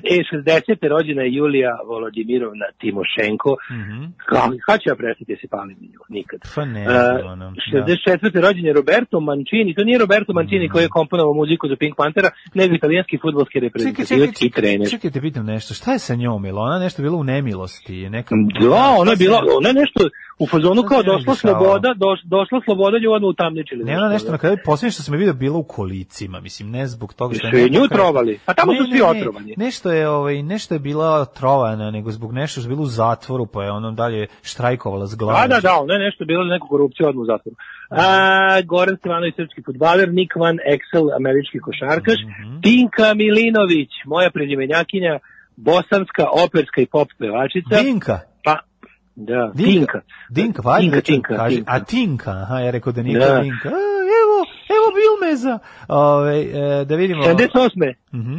da, 0.45 0.51
e, 0.51 0.61
60. 0.63 0.87
rođena 0.87 1.21
je 1.23 1.33
Julija 1.33 1.73
Volodimirovna 1.87 2.65
Timošenko. 2.81 3.51
Mhm. 3.71 3.99
Kao, 4.25 4.45
kad 4.65 4.77
ću 4.81 4.87
ja 4.89 4.95
prestati 4.95 5.31
da 5.33 5.39
se 5.41 5.47
palim 5.47 5.77
na 5.81 5.87
nju? 5.87 5.99
Nikad. 6.09 6.39
Pa 6.55 6.65
ne 6.67 6.83
znam, 6.83 7.31
ono, 7.33 7.45
da. 7.73 7.85
64. 7.85 8.41
rođen 8.41 8.65
je 8.65 8.73
Roberto 8.73 9.19
Mancini. 9.19 9.73
To 9.75 9.83
nije 9.83 9.97
Roberto 9.99 10.33
Mancini 10.33 10.65
Mhm. 10.65 10.71
koji 10.73 10.83
je 10.83 10.89
komponovao 10.89 11.33
muziku 11.33 11.67
za 11.67 11.75
Pink 11.75 11.95
Panthera, 11.97 12.29
nego 12.53 12.75
italijanski 12.75 13.17
futbolski 13.17 13.59
reprezentativac 13.59 14.41
i 14.41 14.49
trener. 14.49 14.89
čekaj, 14.89 15.11
te 15.11 15.21
pitam 15.21 15.45
nešto. 15.45 15.73
Šta 15.73 15.89
je 15.93 15.99
sa 15.99 16.15
njom? 16.15 16.45
Ili 16.45 16.57
ona 16.59 16.79
nešto 16.79 17.01
bila 17.01 17.17
u 17.17 17.23
nemilosti? 17.23 18.09
Neka, 18.09 18.35
Da, 18.61 18.95
ona 18.97 19.11
je 19.11 19.17
bila, 19.17 19.37
ona 19.57 19.69
je 19.69 19.75
nešto, 19.75 19.99
u 20.39 20.47
fazonu 20.47 20.83
kao 20.83 21.01
se 21.01 21.05
došla 21.05 21.35
sloboda, 21.35 21.93
doš, 21.93 22.19
došla 22.23 22.61
sloboda, 22.65 22.97
nju 22.99 23.11
odmah 23.11 23.29
utamničili. 23.29 23.83
Ne, 23.83 23.97
ono 23.97 24.09
nešto 24.09 24.31
na 24.31 24.37
kraju, 24.37 24.57
posljednje 24.65 24.91
što 24.91 25.03
sam 25.03 25.13
je 25.13 25.17
vidio 25.17 25.33
bilo 25.33 25.59
u 25.59 25.63
kolicima, 25.63 26.39
mislim, 26.39 26.71
ne 26.71 26.87
zbog 26.87 27.13
toga 27.13 27.35
što 27.35 27.47
je... 27.47 27.67
Su 27.67 27.73
nju 27.73 27.87
trovali. 27.87 28.39
Pa 28.45 28.53
tamo 28.53 28.71
Ne, 28.71 28.77
su 28.77 28.85
svi 28.85 28.99
ne, 28.99 29.03
otrovani. 29.03 29.53
Nešto 29.57 29.91
je, 29.91 30.09
ovaj, 30.09 30.43
nešto 30.43 30.75
je 30.75 30.79
bila 30.79 31.25
trovana, 31.25 31.91
nego 31.91 32.11
zbog 32.11 32.33
nešto 32.33 32.61
što 32.61 32.69
je 32.69 32.75
bilo 32.75 32.83
u 32.83 32.85
zatvoru, 32.85 33.45
pa 33.45 33.63
je 33.63 33.71
ono 33.71 33.91
dalje 33.91 34.27
štrajkovala 34.43 35.07
s 35.07 35.15
glavom. 35.15 35.41
Da, 35.41 35.55
da, 35.55 35.61
da, 35.61 35.75
ono 35.79 35.93
je 35.93 35.99
nešto 35.99 36.25
bilo 36.25 36.43
neku 36.43 36.67
korupciju 36.67 37.07
odmah 37.07 37.21
u 37.21 37.25
zatvoru. 37.25 37.55
A, 37.89 38.61
Goran 38.65 38.97
Stevanović, 38.97 39.35
srpski 39.35 39.61
futbaler, 39.65 40.13
Nick 40.13 40.35
Van 40.35 40.57
Exel, 40.73 41.15
američki 41.15 41.59
košarkaš, 41.59 42.19
Mhm. 42.27 42.61
Tinka 42.61 43.13
Milinović, 43.13 43.89
moja 44.05 44.29
prezimenjakinja, 44.29 45.19
bosanska 45.55 46.25
operska 46.45 46.81
i 46.81 46.85
pop 46.85 47.07
pevačica. 47.19 47.81
Dinka. 47.83 48.19
Da, 49.19 49.51
Dinka. 49.55 49.71
Tinka. 49.71 50.01
Dinka, 50.29 50.61
pa 50.61 50.79
Tinka, 50.79 50.95
da 50.95 51.01
čujem, 51.01 51.21
Tinka. 51.23 51.47
Tinka. 51.49 51.71
A 51.71 51.79
Tinka, 51.79 52.31
aha, 52.31 52.59
ja 52.59 52.71
rekao 52.71 52.93
da 52.93 53.01
nije 53.03 53.19
Da. 53.19 53.25
to 53.27 53.41
Dinka. 53.41 53.69
A, 53.69 53.71
evo, 54.21 54.37
evo 54.69 54.87
Bilmeza. 54.95 55.59
Ove, 55.87 56.41
e, 56.41 56.85
da 56.85 56.95
vidimo. 56.95 57.23
78. 57.23 57.93
Mhm. 58.13 58.37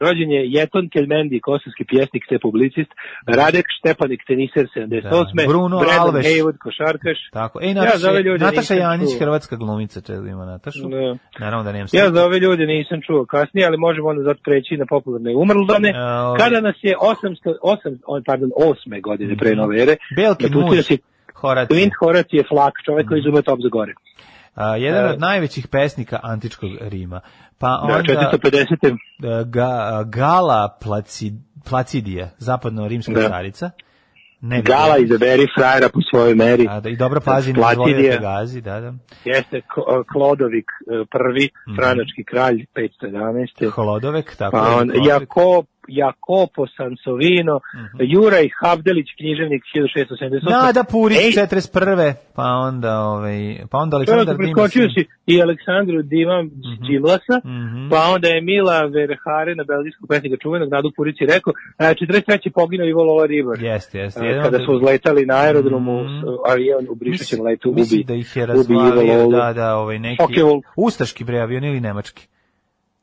Rođen 0.00 0.30
je 0.30 0.42
Jeton 0.46 0.88
Kelmendi, 0.92 1.40
kosovski 1.40 1.84
pjesnik 1.84 2.22
te 2.28 2.38
publicist, 2.38 2.90
Radek 3.26 3.66
Štepanik, 3.78 4.20
teniser 4.26 4.66
78. 4.76 5.02
Da, 5.34 5.46
Bruno 5.46 5.78
Brandon 5.78 6.00
Alves. 6.00 6.26
Hayward, 6.26 6.58
košarkaš. 6.58 7.18
Tako. 7.32 7.60
E, 7.62 7.66
Ja 7.68 7.74
Nataša, 7.74 7.98
za 7.98 8.10
ove 8.10 8.22
ljude 8.22 8.44
Nataša 8.44 8.74
Janić, 8.74 9.10
čuo. 9.10 9.18
hrvatska 9.20 9.56
glumica, 9.56 10.00
čedo 10.00 10.26
ima 10.26 10.44
Natašu. 10.44 10.88
Da. 10.88 11.16
Naravno 11.38 11.64
da 11.64 11.72
nemam 11.72 11.88
Ja 11.92 12.10
za 12.10 12.24
ove 12.24 12.38
ljude 12.38 12.66
nisam 12.66 13.00
čuo 13.06 13.26
kasnije, 13.26 13.66
ali 13.66 13.76
možemo 13.78 14.08
onda 14.08 14.22
zato 14.22 14.40
preći 14.44 14.76
na 14.76 14.86
popularne 14.88 15.34
umrldane. 15.36 15.88
E, 15.88 16.00
ovaj- 16.02 16.38
Kada 16.38 16.60
nas 16.60 16.76
je 16.82 16.94
800, 16.96 17.54
8, 17.62 17.98
o, 18.06 18.20
pardon, 18.26 18.50
8. 18.56 19.00
godine 19.02 19.36
pre 19.36 19.54
nove 19.54 19.82
ere, 19.82 19.96
napustio 20.16 20.60
muž, 20.60 20.90
je 20.90 20.98
Horacije. 21.34 21.76
Quint 21.80 21.90
Horacije 22.00 22.42
Flak, 22.48 22.72
čovek 22.84 23.08
koji 23.08 23.18
izume 23.20 23.42
top 23.42 23.58
za 23.62 23.68
gore. 23.68 23.92
A, 24.54 24.76
jedan 24.76 25.04
E. 25.06 25.08
od 25.10 25.20
najvećih 25.20 25.68
pesnika 25.68 26.20
antičkog 26.22 26.70
Rima. 26.80 27.20
Pa 27.58 27.66
Da, 27.66 27.94
onda 27.94 28.02
450. 28.04 28.86
e, 28.86 29.44
ga, 29.46 29.68
Gala 30.06 30.78
Placid, 30.80 31.34
Placidija, 31.64 32.28
zapadno-rimska 32.38 33.12
Da. 33.12 33.28
carica. 33.28 33.70
Ne, 34.40 34.62
Gala 34.62 34.98
izaberi 34.98 35.46
frajera 35.58 35.88
po 35.88 36.00
svojoj 36.02 36.34
meri. 36.34 36.66
A, 36.70 36.80
da, 36.80 36.88
I 36.88 36.96
dobro 36.96 37.20
pazi, 37.20 37.52
ne 37.52 37.60
izvoli 37.72 38.08
da 38.10 38.16
gazi, 38.18 38.60
da, 38.60 38.80
da. 38.80 38.92
Jeste 39.24 39.60
Klodovik 40.06 40.64
e, 40.64 41.04
prvi, 41.10 41.48
Mhm. 41.68 41.76
franački 41.76 42.24
kralj 42.24 42.66
511. 42.72 43.70
Holodovek, 43.70 44.36
tako 44.36 44.50
Pa 44.52 44.58
je, 44.60 44.72
on, 44.72 44.88
Klodovik. 44.88 45.06
Jako, 45.08 45.62
Jakopo 45.88 46.66
Sansovino, 46.68 47.60
Mhm. 47.74 47.96
Juraj 48.04 48.48
Havdelić, 48.60 49.06
književnik 49.18 49.62
1678. 49.64 50.50
Nada 50.50 50.84
Purić, 50.84 51.18
Ej, 51.18 51.32
41. 51.32 52.14
Pa 52.34 52.42
onda, 52.44 53.00
ovaj, 53.02 53.38
pa 53.70 53.78
onda 53.78 53.96
Aleksandar 53.96 54.36
Dimas. 54.36 54.72
si 54.72 55.04
i 55.26 55.42
Aleksandru 55.42 56.02
Divam 56.04 56.50
Đilasa, 56.80 57.36
Mhm. 57.44 57.88
pa 57.90 58.00
onda 58.04 58.28
je 58.28 58.40
Mila 58.42 58.80
Verhare 58.86 59.54
na 59.54 59.64
belgijskog 59.64 60.08
pesnika 60.08 60.36
čuvenog 60.36 60.68
Nadu 60.70 60.90
Purici 60.96 61.26
rekao, 61.26 61.52
a 61.78 61.94
43. 61.94 62.50
poginuo 62.50 62.86
Ivo 62.86 63.02
Lola 63.04 63.26
Ribar. 63.26 63.58
Jeste, 63.60 63.98
jeste. 63.98 64.24
Jedan 64.26 64.42
Kada 64.44 64.58
su 64.58 64.72
uzletali 64.72 65.26
na 65.26 65.34
aerodromu, 65.36 66.04
Mhm. 66.04 66.08
s- 66.10 66.52
avion 66.52 66.86
u 66.90 66.94
brišućem 66.94 67.44
letu 67.44 67.70
ubi. 67.70 67.80
Mislim 67.80 68.02
da 68.02 68.14
ih 68.14 68.36
je 68.36 68.46
razvalio, 68.46 69.28
da, 69.28 69.52
da, 69.52 69.76
ovaj 69.76 69.98
neki 69.98 70.22
Focke-Wulf. 70.22 70.62
ustaški 70.76 71.24
bre 71.24 71.38
avion 71.38 71.64
ili 71.64 71.80
nemački. 71.80 72.26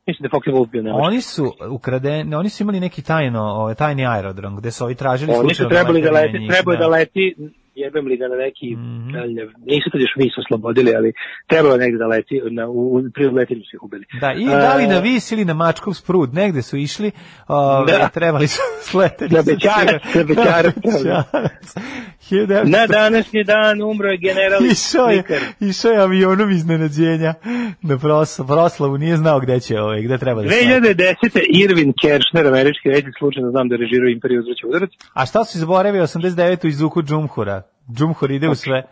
Mislim 0.06 0.22
da 0.22 0.26
je 0.26 0.30
Focke 0.30 0.50
Wolf 0.50 0.70
bio 0.70 0.82
nemački. 0.82 1.06
Oni 1.06 1.20
su 1.20 1.52
ukradeni, 1.70 2.34
oni 2.34 2.48
su 2.48 2.62
imali 2.62 2.80
neki 2.80 3.02
tajno, 3.02 3.42
ovaj 3.42 3.74
tajni 3.74 4.06
aerodrom 4.06 4.56
gde 4.56 4.70
su 4.70 4.84
ovi 4.84 4.94
tražili 4.94 5.32
Oni 5.36 5.54
su 5.54 5.68
trebali 5.68 6.02
da 6.02 6.10
leti, 6.10 6.36
je 6.36 6.62
da 6.62 6.76
da. 6.76 6.88
leti, 6.88 7.34
jebem 7.74 8.06
li 8.06 8.16
ga 8.16 8.28
na 8.28 8.36
neki, 8.36 8.76
Mhm. 8.76 9.12
dalje, 9.12 9.42
nisu 9.58 9.90
tad 9.90 10.00
još 10.00 10.16
mi 10.16 10.30
su 10.30 10.40
oslobodili, 10.40 10.94
ali 10.94 11.12
trebalo 11.46 11.76
negde 11.76 11.98
da 11.98 12.06
leti, 12.06 12.40
na, 12.50 12.68
u, 12.68 13.02
pri 13.14 13.26
letenju 13.28 13.60
su 13.60 13.76
ih 13.76 13.82
ubili. 13.82 14.04
Da, 14.20 14.32
i 14.32 14.44
da 14.46 14.76
li 14.76 14.84
E, 14.84 14.86
na 14.86 14.98
vis 14.98 15.32
ili 15.32 15.44
na 15.44 15.54
mačkov 15.54 15.94
sprud, 15.94 16.34
negde 16.34 16.62
su 16.62 16.76
išli, 16.78 17.10
ove, 17.48 17.92
Da. 17.92 18.08
trebali 18.08 18.48
su 18.48 18.60
sleteti. 18.90 19.34
Na 19.34 19.42
sa 19.42 19.50
Bećarac, 19.52 20.02
sjevera. 20.02 20.28
na 20.28 20.42
Bećarac. 20.42 20.74
Bećarac. 20.84 21.74
1900 22.22 22.64
Na 22.66 22.86
današnji 22.88 23.44
dan 23.44 23.82
umro 23.82 24.08
je 24.08 24.18
general 24.18 24.60
Išao 24.72 25.08
je, 25.08 25.22
išao 25.60 25.90
je 25.90 26.00
avionom 26.00 26.50
iznenađenja 26.50 27.34
na 27.82 27.98
proslavu, 27.98 28.48
proslavu, 28.48 28.98
nije 28.98 29.16
znao 29.16 29.40
gde 29.40 29.60
će, 29.60 29.80
ovaj, 29.80 30.02
gde 30.02 30.18
treba 30.18 30.42
da 30.42 30.48
sleti. 30.48 30.64
2010. 30.66 31.40
Irvin 31.62 31.92
Kershner, 32.02 32.46
američki 32.46 32.88
režim, 32.88 33.12
slučajno 33.18 33.50
znam 33.50 33.68
da 33.68 33.76
režirao 33.76 34.08
Imperiju 34.08 34.40
uzraća 34.40 34.66
udarac. 34.66 34.90
A 35.12 35.26
šta 35.26 35.44
su 35.44 35.58
zaboravili 35.58 36.02
89. 36.02 36.68
iz 36.68 36.76
Zuku 36.76 37.02
Džumhura? 37.02 37.62
Džumhur 37.92 38.30
ide 38.30 38.48
u 38.48 38.54
sve. 38.54 38.82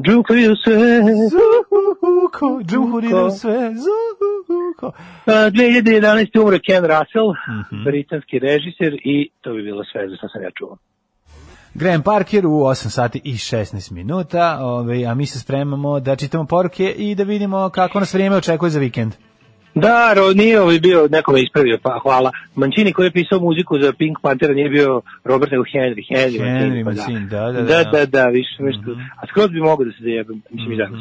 Džuko 0.00 0.34
je 0.34 0.50
sve. 0.64 1.02
Zuko, 1.30 2.60
Džumhur 2.64 3.04
ide 3.04 3.14
u 3.14 3.30
sve. 3.30 3.72
Zuko. 3.74 4.92
A, 5.26 5.50
2011. 5.50 6.38
umro 6.40 6.58
Ken 6.66 6.84
Russell, 6.84 7.30
Mhm. 7.72 7.84
britanski 7.84 8.38
režiser 8.38 8.94
i 9.04 9.30
to 9.40 9.52
bi 9.52 9.62
bilo 9.62 9.84
sve 9.84 10.08
za 10.08 10.16
što 10.16 10.28
sam 10.28 10.42
ja 10.42 10.50
čuo. 10.50 10.76
Graham 11.74 12.02
Parker 12.02 12.46
u 12.46 12.50
8 12.50 12.88
sati 12.90 13.20
i 13.24 13.32
16 13.32 13.90
minuta, 13.92 14.58
ovaj, 14.60 15.06
a 15.06 15.14
mi 15.14 15.26
se 15.26 15.38
spremamo 15.40 16.00
da 16.00 16.16
čitamo 16.16 16.44
poruke 16.44 16.90
i 16.90 17.14
da 17.14 17.22
vidimo 17.22 17.68
kako 17.68 18.00
nas 18.00 18.14
vrijeme 18.14 18.36
očekuje 18.36 18.70
za 18.70 18.78
vikend. 18.80 19.12
Da, 19.74 20.12
ro, 20.16 20.32
nije 20.32 20.60
ovaj 20.60 20.78
bio, 20.78 21.08
neko 21.10 21.32
me 21.32 21.42
ispravio, 21.42 21.78
pa 21.82 21.98
hvala. 22.02 22.30
Mancini 22.54 22.92
koji 22.92 23.06
je 23.06 23.10
pisao 23.10 23.40
muziku 23.40 23.78
za 23.78 23.92
Pink 23.92 24.18
Panthera 24.22 24.54
nije 24.54 24.68
bio 24.68 25.02
Robert 25.24 25.52
nego 25.52 25.64
Henry. 25.64 26.02
Henry, 26.10 26.40
Henry 26.40 26.84
pa 26.84 26.90
Mancini, 26.90 27.26
da, 27.28 27.52
da, 27.52 27.62
Da, 27.62 27.62
da. 27.62 27.90
da, 27.92 28.06
da, 28.06 28.24
više 28.26 28.62
nešto. 28.62 28.90
A 29.16 29.26
skroz 29.26 29.50
bi 29.50 29.60
mogao 29.60 29.84
da 29.84 29.92
se 29.92 30.02
zajebam, 30.02 30.42
mislim 30.50 30.72
i 30.72 30.78
tako. 30.78 30.94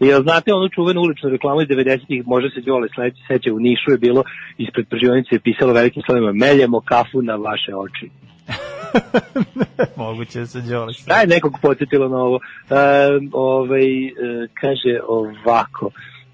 Jel 0.00 0.22
znate 0.22 0.54
onu 0.54 0.68
čuvenu 0.68 1.00
uličnu 1.00 1.28
reklamu 1.30 1.62
iz 1.62 1.68
90-ih, 1.68 2.26
možda 2.26 2.50
se 2.50 2.60
Đole 2.60 2.88
sledeći 2.94 3.22
seća, 3.28 3.52
u 3.52 3.58
Nišu 3.58 3.90
je 3.90 3.98
bilo, 3.98 4.24
ispred 4.58 4.86
pržionice 4.88 5.34
je 5.34 5.40
pisalo 5.40 5.72
velikim 5.72 6.02
slovima, 6.06 6.32
meljemo 6.32 6.80
kafu 6.80 7.22
na 7.22 7.36
vaše 7.36 7.74
oči. 7.76 8.10
Moguće 9.96 10.38
da 10.38 10.46
se 10.46 10.60
Đole 10.60 10.92
Daj 11.06 11.26
nekog 11.26 11.58
podsjetilo 11.62 12.08
na 12.08 12.16
ovo. 12.16 12.38
E, 12.70 12.74
ovaj, 13.32 14.06
e, 14.06 14.10
kaže 14.60 15.00
ovako. 15.08 15.90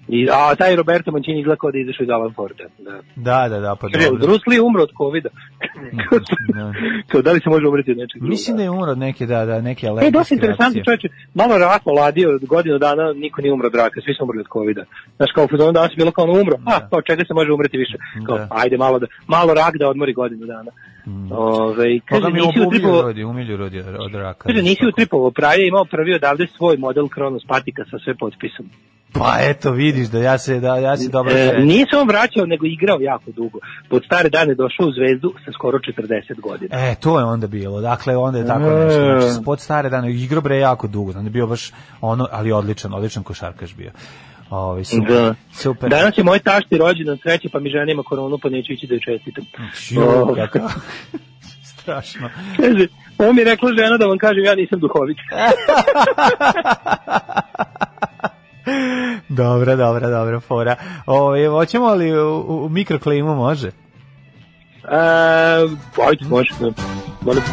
I, 0.09 0.27
a 0.31 0.55
taj 0.55 0.75
Roberto 0.75 1.11
Mancini 1.11 1.39
izgleda 1.39 1.59
kao 1.59 1.71
da 1.71 1.77
izašao 1.77 2.03
iz 2.03 2.09
Alan 2.09 2.33
Forda. 2.33 2.63
Da. 2.79 2.95
Da, 3.17 3.49
da, 3.49 3.59
da, 3.59 3.75
pa 3.75 3.87
Kaže, 3.87 4.05
dobro. 4.05 4.27
Bruce 4.27 4.43
Lee 4.47 4.61
umro 4.61 4.83
od 4.83 4.91
covida. 4.97 5.29
Da. 6.49 6.73
Kao, 7.07 7.21
da 7.21 7.31
li 7.31 7.39
se 7.39 7.49
može 7.49 7.67
umreti 7.67 7.91
od 7.91 7.97
nečeg 7.97 8.19
drugog? 8.19 8.29
Mislim 8.29 8.57
da 8.57 8.63
je 8.63 8.69
umro 8.69 8.91
od 8.91 8.97
neke, 8.97 9.25
da, 9.25 9.45
da, 9.45 9.61
neke 9.61 9.85
E, 9.85 9.89
alergijske 9.89 10.17
dosta 10.17 10.35
interesantno 10.35 10.65
reakcije. 10.75 10.83
čoveče, 10.83 11.07
malo 11.33 11.57
rak 11.57 11.81
oladio 11.85 12.35
od 12.35 12.45
godinu 12.45 12.77
dana, 12.77 13.13
niko 13.13 13.41
nije 13.41 13.53
umro 13.53 13.67
od 13.67 13.75
raka, 13.75 14.01
svi 14.01 14.13
su 14.13 14.23
umrli 14.23 14.39
od 14.39 14.47
covida. 14.53 14.83
Znaš, 15.17 15.31
kao 15.35 15.43
u 15.43 15.71
danas 15.71 15.91
je 15.91 15.95
bilo 15.95 16.11
kao 16.11 16.23
ono 16.23 16.41
umro, 16.41 16.55
a, 16.65 16.89
kao 16.89 17.01
čega 17.01 17.23
se 17.27 17.33
može 17.33 17.51
umreti 17.51 17.77
više. 17.77 17.97
Kao, 18.27 18.37
Da. 18.37 18.47
ajde 18.51 18.77
malo 18.77 18.99
da, 18.99 19.07
malo 19.27 19.53
rak 19.53 19.77
da 19.77 19.89
odmori 19.89 20.13
godinu 20.13 20.45
dana. 20.45 20.71
Ove, 21.31 21.99
kaže, 21.99 22.21
Koga 22.21 22.33
mi 22.33 22.39
nisi 22.39 22.47
umilju 22.59 22.67
utripovao, 22.67 23.01
rodi, 23.01 23.23
umilju 23.23 23.57
rodi 23.57 23.79
od, 23.79 24.13
raka. 24.15 24.43
kaže, 24.47 24.61
nisi 24.61 24.85
utripovao 24.87 25.31
praje, 25.31 25.67
imao 25.67 25.85
prvi 25.85 26.13
odavde 26.13 26.47
svoj 26.47 26.77
model 26.77 27.07
Kronos 27.07 27.45
patika 27.47 27.83
sa 27.91 27.99
sve 27.99 28.15
potpisom. 28.15 28.69
Pa 29.13 29.37
eto, 29.41 29.71
vidiš 29.71 30.07
da 30.07 30.19
ja 30.19 30.37
se, 30.37 30.59
da, 30.59 30.75
ja 30.77 30.97
se 30.97 31.09
dobro 31.09 31.31
E, 31.31 31.47
srećem. 31.47 31.67
nije 31.67 31.85
se 31.91 31.97
on 31.97 32.07
vraćao, 32.07 32.45
nego 32.45 32.65
igrao 32.65 32.97
jako 32.99 33.31
dugo. 33.31 33.59
Pod 33.89 34.03
stare 34.05 34.29
dane 34.29 34.55
došao 34.55 34.87
u 34.87 34.91
zvezdu 34.91 35.33
sa 35.45 35.51
skoro 35.51 35.77
40 35.79 36.41
godina. 36.41 36.75
E, 36.81 36.95
to 36.95 37.19
je 37.19 37.25
onda 37.25 37.47
bilo. 37.47 37.81
Dakle, 37.81 38.17
onda 38.17 38.39
je 38.39 38.47
tako 38.47 38.59
nešto. 38.69 39.19
Znači, 39.19 39.45
pod 39.45 39.59
stare 39.59 39.89
dane, 39.89 40.11
igrao 40.13 40.41
bre 40.41 40.57
jako 40.57 40.87
dugo. 40.87 41.09
Onda 41.09 41.23
je 41.23 41.29
bio 41.29 41.47
baš 41.47 41.71
ono, 42.01 42.27
ali 42.31 42.51
odličan, 42.51 42.93
odličan 42.93 43.23
košarkaš 43.23 43.75
bio. 43.75 43.91
Ovaj 44.49 44.83
super. 44.83 45.07
Da. 45.09 45.35
Super. 45.53 45.89
Danas 45.89 46.17
je 46.17 46.23
moj 46.23 46.39
tašti 46.39 46.77
rođendan 46.77 47.17
sreće, 47.17 47.49
pa 47.49 47.59
mi 47.59 47.69
žena 47.69 47.91
ima 47.91 48.03
koronu, 48.03 48.37
pa 48.37 48.49
neću 48.49 48.73
ići 48.73 48.87
da 48.87 48.93
joj 48.93 49.01
čestitam. 49.01 49.45
Ju, 49.89 50.01
O. 50.01 50.35
kako 50.35 50.59
strašno. 51.63 52.29
Kaže, 52.57 52.87
ovo 53.17 53.33
mi 53.33 53.41
je 53.41 53.45
rekla 53.45 53.69
žena 53.75 53.97
da 53.97 54.05
vam 54.05 54.17
kažem, 54.17 54.43
ja 54.43 54.55
nisam 54.55 54.79
duhovit. 54.79 55.17
Dobra, 59.29 59.75
dobra, 59.75 60.09
dobra 60.09 60.39
fora. 60.39 60.75
Ovaj 61.05 61.47
hoćemo 61.47 61.93
li 61.93 62.19
u, 62.19 62.39
u, 62.47 62.69
mikroklimu 62.69 63.35
može? 63.35 63.67
E, 63.67 63.71
ajde, 66.07 66.25
može. 66.29 66.49
Molim. 67.21 67.43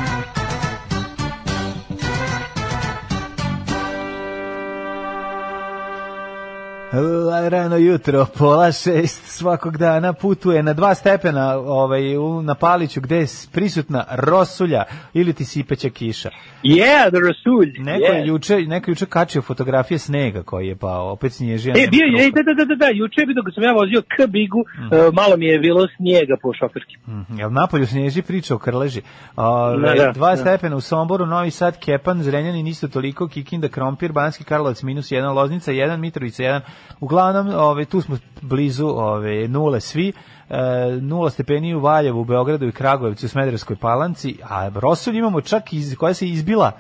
Rano 7.49 7.77
jutro, 7.77 8.27
pola 8.39 8.73
šest 8.73 9.25
svakog 9.27 9.77
dana 9.77 10.13
putuje 10.13 10.63
na 10.63 10.73
dva 10.73 10.95
stepena 10.95 11.55
ovaj, 11.57 12.17
u, 12.17 12.43
na 12.43 12.55
Paliću 12.55 13.01
gde 13.01 13.17
je 13.17 13.27
prisutna 13.53 14.05
rosulja 14.11 14.85
ili 15.15 15.33
ti 15.33 15.45
sipeća 15.45 15.89
kiša. 15.89 16.31
Yeah, 16.65 17.09
the 17.09 17.19
Rasulj. 17.21 17.73
Neko 17.79 18.13
yeah. 18.13 18.27
juče, 18.27 18.57
neko 18.57 18.91
juče 18.91 19.07
kačio 19.07 19.43
fotografije 19.43 19.99
snega 19.99 20.43
koji 20.43 20.69
je 20.69 20.77
pao, 20.77 21.11
opet 21.13 21.33
snježija. 21.33 21.73
E, 21.73 21.87
bio 21.91 22.05
je, 22.19 22.31
da, 22.31 22.43
da, 22.43 22.55
da, 22.55 22.65
da, 22.65 22.75
da, 22.77 22.87
juče 22.89 23.21
je 23.21 23.27
bio 23.27 23.35
dok 23.35 23.55
sam 23.55 23.63
ja 23.63 23.73
vozio 23.73 24.03
k 24.03 24.27
Bigu, 24.27 24.65
Mhm. 24.79 24.95
e, 24.95 25.11
malo 25.13 25.37
mi 25.37 25.47
je 25.47 25.59
bilo 25.59 25.87
snijega 25.97 26.37
po 26.43 26.53
šoferskim. 26.53 27.01
Mhm, 27.09 27.39
Jel 27.39 27.53
napolju 27.53 27.87
snježi 27.87 28.23
priča 28.23 28.55
o 28.55 28.59
Krleži. 28.59 29.03
Ove, 29.37 29.89
Da, 29.89 30.05
da, 30.05 30.13
dva 30.13 30.31
da. 30.31 30.37
stepena 30.37 30.77
u 30.77 30.81
Somboru, 30.81 31.27
Novi 31.27 31.51
Sad, 31.51 31.79
Kepan, 31.79 32.23
Zrenjanin 32.23 32.67
isto 32.67 32.89
toliko, 32.89 33.29
Kikinda, 33.29 33.69
Krompir, 33.69 34.13
Banski 34.13 34.45
Karlovac 34.45 34.83
minus 34.83 35.09
1, 35.09 35.35
Loznica 35.35 35.73
1, 35.73 35.97
Mitrovica 35.97 36.43
1. 36.43 36.61
Uglavnom, 37.01 37.49
ove, 37.49 37.85
tu 37.85 38.01
smo 38.01 38.19
blizu 38.41 38.87
ove, 38.87 39.49
nule 39.49 39.81
svi. 39.81 40.13
E, 40.51 40.57
nula 41.01 41.31
stepeni 41.31 41.75
u 41.75 41.81
Valjevu, 41.81 42.21
u 42.21 42.25
Beogradu 42.25 42.69
i 42.69 42.73
Kragujevcu, 42.73 43.27
u 43.27 43.29
Smederevskoj 43.29 43.77
palanci, 43.77 44.37
a 44.49 44.71
Rosulj 44.75 45.19
imamo 45.19 45.41
čak 45.41 45.73
iz, 45.73 45.97
koja 45.97 46.15
se 46.15 46.29
izbila. 46.29 46.73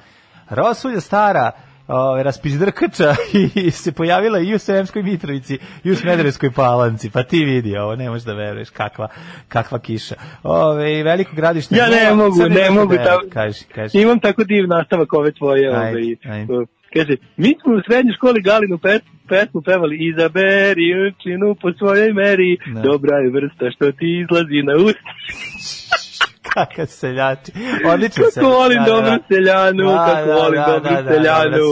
Rosulja 0.50 1.00
stara, 1.00 1.52
ove, 1.88 2.22
raspizdrkača 2.22 3.14
i 3.54 3.70
se 3.70 3.92
pojavila 3.92 4.38
i 4.38 4.54
u 4.54 4.58
Sremskoj 4.58 5.02
Mitrovici 5.02 5.58
i 5.84 5.90
u 5.90 5.96
Smederevskoj 5.96 6.50
palanci, 6.50 7.10
pa 7.10 7.22
ti 7.22 7.44
vidi 7.44 7.76
ovo, 7.76 7.96
ne 7.96 8.10
možeš 8.10 8.24
da 8.24 8.32
veruješ 8.32 8.70
kakva, 8.70 9.08
kakva 9.48 9.78
kiša. 9.78 10.14
Ove, 10.42 11.02
veliko 11.02 11.36
gradište. 11.36 11.76
Ja 11.76 11.88
ne 11.88 12.14
mogu, 12.14 12.48
ne 12.48 12.70
mogu 12.70 12.94
da-. 12.94 13.20
Kaži, 13.32 13.64
kaži. 13.64 14.00
Imam 14.00 14.20
tako 14.20 14.44
div 14.44 14.68
nastavak 14.68 15.12
ove 15.12 15.32
tvoje. 15.32 15.68
Ajde, 15.68 15.78
ovaj, 15.78 16.16
ajde. 16.38 16.54
uh, 16.54 16.68
Kaže, 16.96 17.14
mi 17.36 17.50
smo 17.60 17.70
u 17.74 17.80
srednjoj 17.86 18.14
školi 18.16 18.40
Galinu 18.42 18.78
pet, 18.78 19.02
pesmu 19.28 19.60
pevali 19.62 19.96
Izaberi 20.10 20.86
učinu 21.08 21.54
po 21.62 21.68
svojoj 21.78 22.12
meri, 22.12 22.52
Da. 22.74 22.80
dobra 22.80 23.16
je 23.18 23.30
vrsta 23.30 23.70
što 23.74 23.92
ti 23.92 24.08
izlazi 24.22 24.62
na 24.68 24.74
usta. 24.86 25.10
Kakav 26.54 26.86
seljači. 26.86 27.52
Odlično 27.92 28.24
se. 28.24 28.40
Kako 28.40 28.52
volim 28.52 28.78
dobru 28.86 29.12
seljanu, 29.28 29.86
kako 30.06 30.30
volim 30.40 30.60
dobru 30.66 30.94
seljanu. 31.08 31.66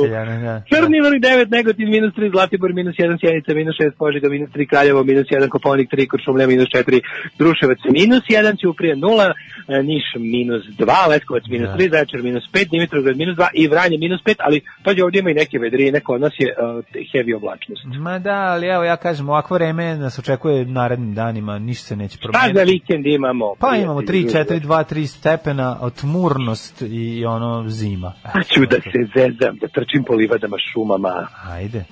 Da. 0.44 0.62
Crni 0.70 0.98
vrh 1.00 1.18
9, 1.20 1.50
Negotin 1.50 1.90
minus 1.90 2.12
3, 2.14 2.30
Zlatibor 2.30 2.72
minus 2.72 2.94
1, 2.96 3.20
Sjenica 3.20 3.54
minus 3.54 3.74
6, 3.80 3.90
Požega 3.98 4.28
minus 4.28 4.50
3, 4.50 4.66
Kraljevo 4.68 5.04
minus 5.04 5.26
1, 5.26 5.48
Koponik 5.48 5.88
3, 5.92 6.08
Kuršumlja 6.10 6.46
minus 6.46 6.68
4, 6.68 7.00
Druševac 7.38 7.78
minus 7.90 8.22
1, 8.28 8.60
Ćuprije 8.60 8.96
0, 8.96 9.32
e, 9.68 9.82
Niš 9.82 10.04
minus 10.18 10.62
2, 10.78 11.08
Leskovac 11.08 11.42
minus 11.48 11.68
Da. 11.70 11.76
3, 11.76 11.90
Zaječar 11.90 12.22
minus 12.22 12.44
5, 12.52 12.70
Dimitrovgrad 12.70 13.16
minus 13.16 13.36
2 13.36 13.46
i 13.54 13.66
Vranje 13.68 13.98
minus 13.98 14.20
5, 14.26 14.34
ali 14.38 14.60
pađe 14.84 15.04
ovdje 15.04 15.18
ima 15.18 15.30
i 15.30 15.34
neke 15.34 15.58
vedrine, 15.58 16.00
kod 16.00 16.20
nas 16.20 16.32
je 16.38 16.48
uh, 16.48 16.84
heavy 17.12 17.36
oblačnost. 17.36 17.82
Ma 17.98 18.18
da, 18.18 18.30
ali 18.52 18.66
evo 18.66 18.84
ja 18.84 18.96
kažem, 18.96 19.28
ovakvo 19.28 19.54
vreme 19.54 19.96
nas 19.96 20.18
očekuje 20.18 20.64
narednim 20.64 21.14
danima, 21.14 21.58
ništa 21.58 21.86
se 21.86 21.96
neće 21.96 22.16
Šta 22.18 22.28
promeniti. 22.28 22.58
za 22.58 22.64
vikend 22.64 23.06
imamo? 23.06 23.54
Pa 23.60 23.76
imamo 23.76 24.00
3, 24.00 24.06
prijatelji? 24.06 24.60
4, 24.60 24.63
2, 24.64 24.84
3 24.94 25.06
stepena, 25.06 25.78
otmurnost 25.80 26.82
i 26.82 27.24
ono 27.24 27.68
zima. 27.68 28.12
Pa 28.22 28.42
ću 28.42 28.60
da 28.66 28.76
se 28.76 29.00
zezam, 29.16 29.56
da 29.60 29.68
trčim 29.68 30.04
po 30.06 30.14
livadama, 30.14 30.56
šumama, 30.72 31.28
Ajde. 31.50 31.84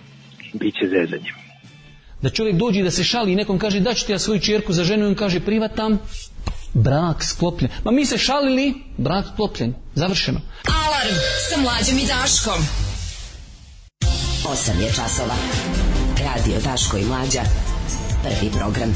bit 0.52 0.74
će 0.74 0.88
zezanje. 0.88 1.32
Da 2.22 2.30
čovjek 2.30 2.56
dođe 2.56 2.80
i 2.80 2.82
da 2.82 2.90
se 2.90 3.04
šali 3.04 3.32
i 3.32 3.36
nekom 3.36 3.58
kaže 3.58 3.80
da 3.80 3.94
ću 3.94 4.06
ti 4.06 4.12
ja 4.12 4.18
svoju 4.18 4.40
čerku 4.40 4.72
za 4.72 4.84
ženu 4.84 5.04
i 5.04 5.08
on 5.08 5.14
kaže 5.14 5.40
privatam, 5.40 5.98
brak 6.74 7.24
sklopljen. 7.24 7.70
Ma 7.84 7.90
mi 7.90 8.06
se 8.06 8.18
šalili, 8.18 8.74
brak 8.98 9.24
sklopljen. 9.32 9.74
Završeno. 9.94 10.40
Alarm 10.86 11.16
sa 11.50 11.60
mlađom 11.60 11.98
i 11.98 12.06
Daškom. 12.06 12.62
8 14.44 14.80
je 14.80 14.88
časova. 14.88 15.34
Radio 16.18 16.60
Daško 16.64 16.96
i 16.96 17.04
Mlađa. 17.04 17.42
Prvi 18.22 18.50
program. 18.58 18.94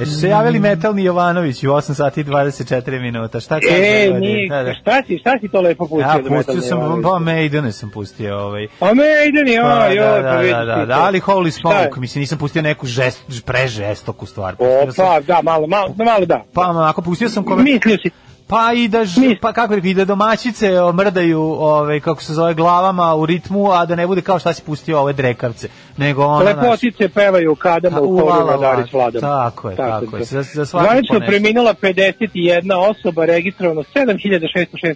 Jesu 0.00 0.20
se 0.20 0.28
javili 0.28 0.58
Metalni 0.58 1.04
Jovanović 1.04 1.64
u 1.64 1.66
8 1.66 1.94
sati 1.94 2.20
i 2.20 2.24
24 2.24 3.00
minuta. 3.00 3.40
Šta 3.40 3.60
kaže? 3.60 3.74
E, 3.76 4.10
ni, 4.20 4.48
Da, 4.48 4.62
da. 4.62 4.74
šta 4.74 5.02
si, 5.06 5.18
šta 5.18 5.38
si 5.40 5.48
to 5.48 5.60
lepo 5.60 5.86
pustio? 5.86 6.08
Ja 6.08 6.18
da 6.18 6.36
pustio 6.36 6.60
sam, 6.60 7.02
pa 7.02 7.18
Maidene 7.18 7.72
sam 7.72 7.90
pustio 7.90 8.38
ovaj. 8.38 8.68
A 8.80 8.94
Maiden 8.94 9.48
je, 9.48 9.60
Pa, 9.62 9.68
da, 9.68 9.84
oj, 9.84 10.22
da, 10.22 10.30
pa 10.30 10.36
vidiš 10.36 10.52
da, 10.52 10.64
da, 10.64 10.80
ti 10.80 10.86
da, 10.86 10.94
to. 10.94 11.00
ali 11.00 11.20
Holy? 11.20 11.50
Smoke, 11.50 12.00
mislim, 12.00 12.20
nisam 12.20 12.38
pustio 12.38 12.62
neku 12.62 12.86
žest, 12.86 13.42
prežestoku 13.46 14.26
stvar. 14.26 14.54
O, 14.58 14.86
pa, 14.96 15.20
da, 15.20 15.40
malo, 15.42 15.66
malo, 15.66 15.94
malo 15.96 16.26
da. 16.26 16.44
Pa, 16.52 16.88
ako 16.88 17.02
pustio 17.02 17.28
sam 17.28 17.44
kome... 17.44 17.62
Mislio 17.62 17.96
si, 18.02 18.10
Pa 18.50 18.72
i 18.74 18.88
da 18.88 19.04
ž, 19.04 19.12
pa 19.36 19.52
kako 19.52 19.74
rekao, 19.74 19.88
i 19.88 19.94
da 19.94 20.04
domaćice 20.04 20.80
o, 20.80 20.92
mrdaju, 20.92 21.40
ovaj 21.42 22.00
kako 22.00 22.22
se 22.22 22.34
zove 22.34 22.54
glavama 22.54 23.14
u 23.14 23.26
ritmu, 23.26 23.70
a 23.70 23.86
da 23.86 23.96
ne 23.96 24.06
bude 24.06 24.20
kao 24.22 24.38
šta 24.38 24.52
si 24.52 24.62
pustio 24.62 25.00
ove 25.00 25.12
drekavce, 25.12 25.68
nego 25.96 26.24
ono 26.24 26.44
naš- 26.44 26.56
lepotice 26.56 27.08
pevaju 27.10 27.54
kadama 27.54 28.00
u 28.00 28.16
Vladari 28.16 28.82
s 28.82 28.92
vladom. 28.92 29.20
tako 29.20 29.70
je, 29.70 29.76
tako 29.76 30.16
je, 30.16 30.24
za- 30.24 30.42
za 30.44 30.64
Zvanično 30.64 31.20
preminula 31.20 31.74
51 31.74 32.62
osoba, 32.90 33.24
registrovano 33.26 33.82
7606 33.84 34.44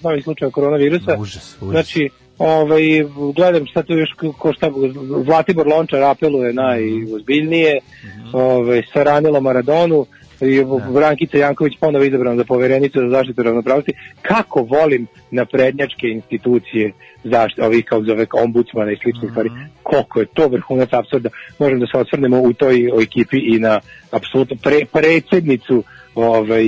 novih 0.03 0.25
slučajeva 0.25 0.53
koronavirusa. 0.53 1.17
Užas, 1.19 1.57
užas. 1.61 1.71
Znači, 1.71 2.09
ovaj, 2.39 2.83
gledam 3.37 3.67
šta 3.67 3.83
tu 3.83 3.93
još, 3.93 4.09
ko 4.39 4.53
šta, 4.53 4.71
Zlatibor 5.25 5.67
Lončar 5.67 6.03
apeluje 6.03 6.53
najozbiljnije, 6.53 7.81
Mhm. 8.05 8.29
ovaj, 8.33 8.83
saranilo 8.93 9.41
Maradonu, 9.41 10.07
i 10.45 10.65
Brankica 10.95 11.39
Janković 11.39 11.73
ponovo 11.81 12.05
izabrana 12.05 12.37
za 12.37 12.45
poverenicu 12.45 13.01
za 13.01 13.09
zaštitu 13.09 13.43
ravnopravnosti. 13.43 13.93
Kako 14.23 14.63
volim 14.63 15.07
naprednjačke 15.31 16.09
institucije 16.09 16.93
zaštite, 17.25 17.67
ovih 17.67 17.85
kao 17.85 18.03
zove 18.03 18.27
ombudsmana 18.33 18.93
i 18.93 18.97
sličnih 19.03 19.31
stvari, 19.31 19.51
koliko 19.83 20.21
je 20.21 20.27
to 20.35 20.49
vrhunac 20.49 20.89
apsurda. 20.93 21.29
Možemo 21.59 21.81
da 21.81 21.87
se 21.87 21.99
osvrnemo 21.99 22.41
u 22.41 22.53
toj 22.53 23.03
ekipi 23.03 23.39
i 23.39 23.59
na 23.59 23.81
apsolutno 24.11 24.57
pre, 24.63 24.81
predsjednicu 24.93 25.83
ovaj, 26.15 26.67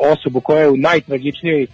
osobu 0.00 0.40
koja 0.40 0.60
je 0.60 0.68
u 0.68 0.76
najtragičnijoj 0.76 1.66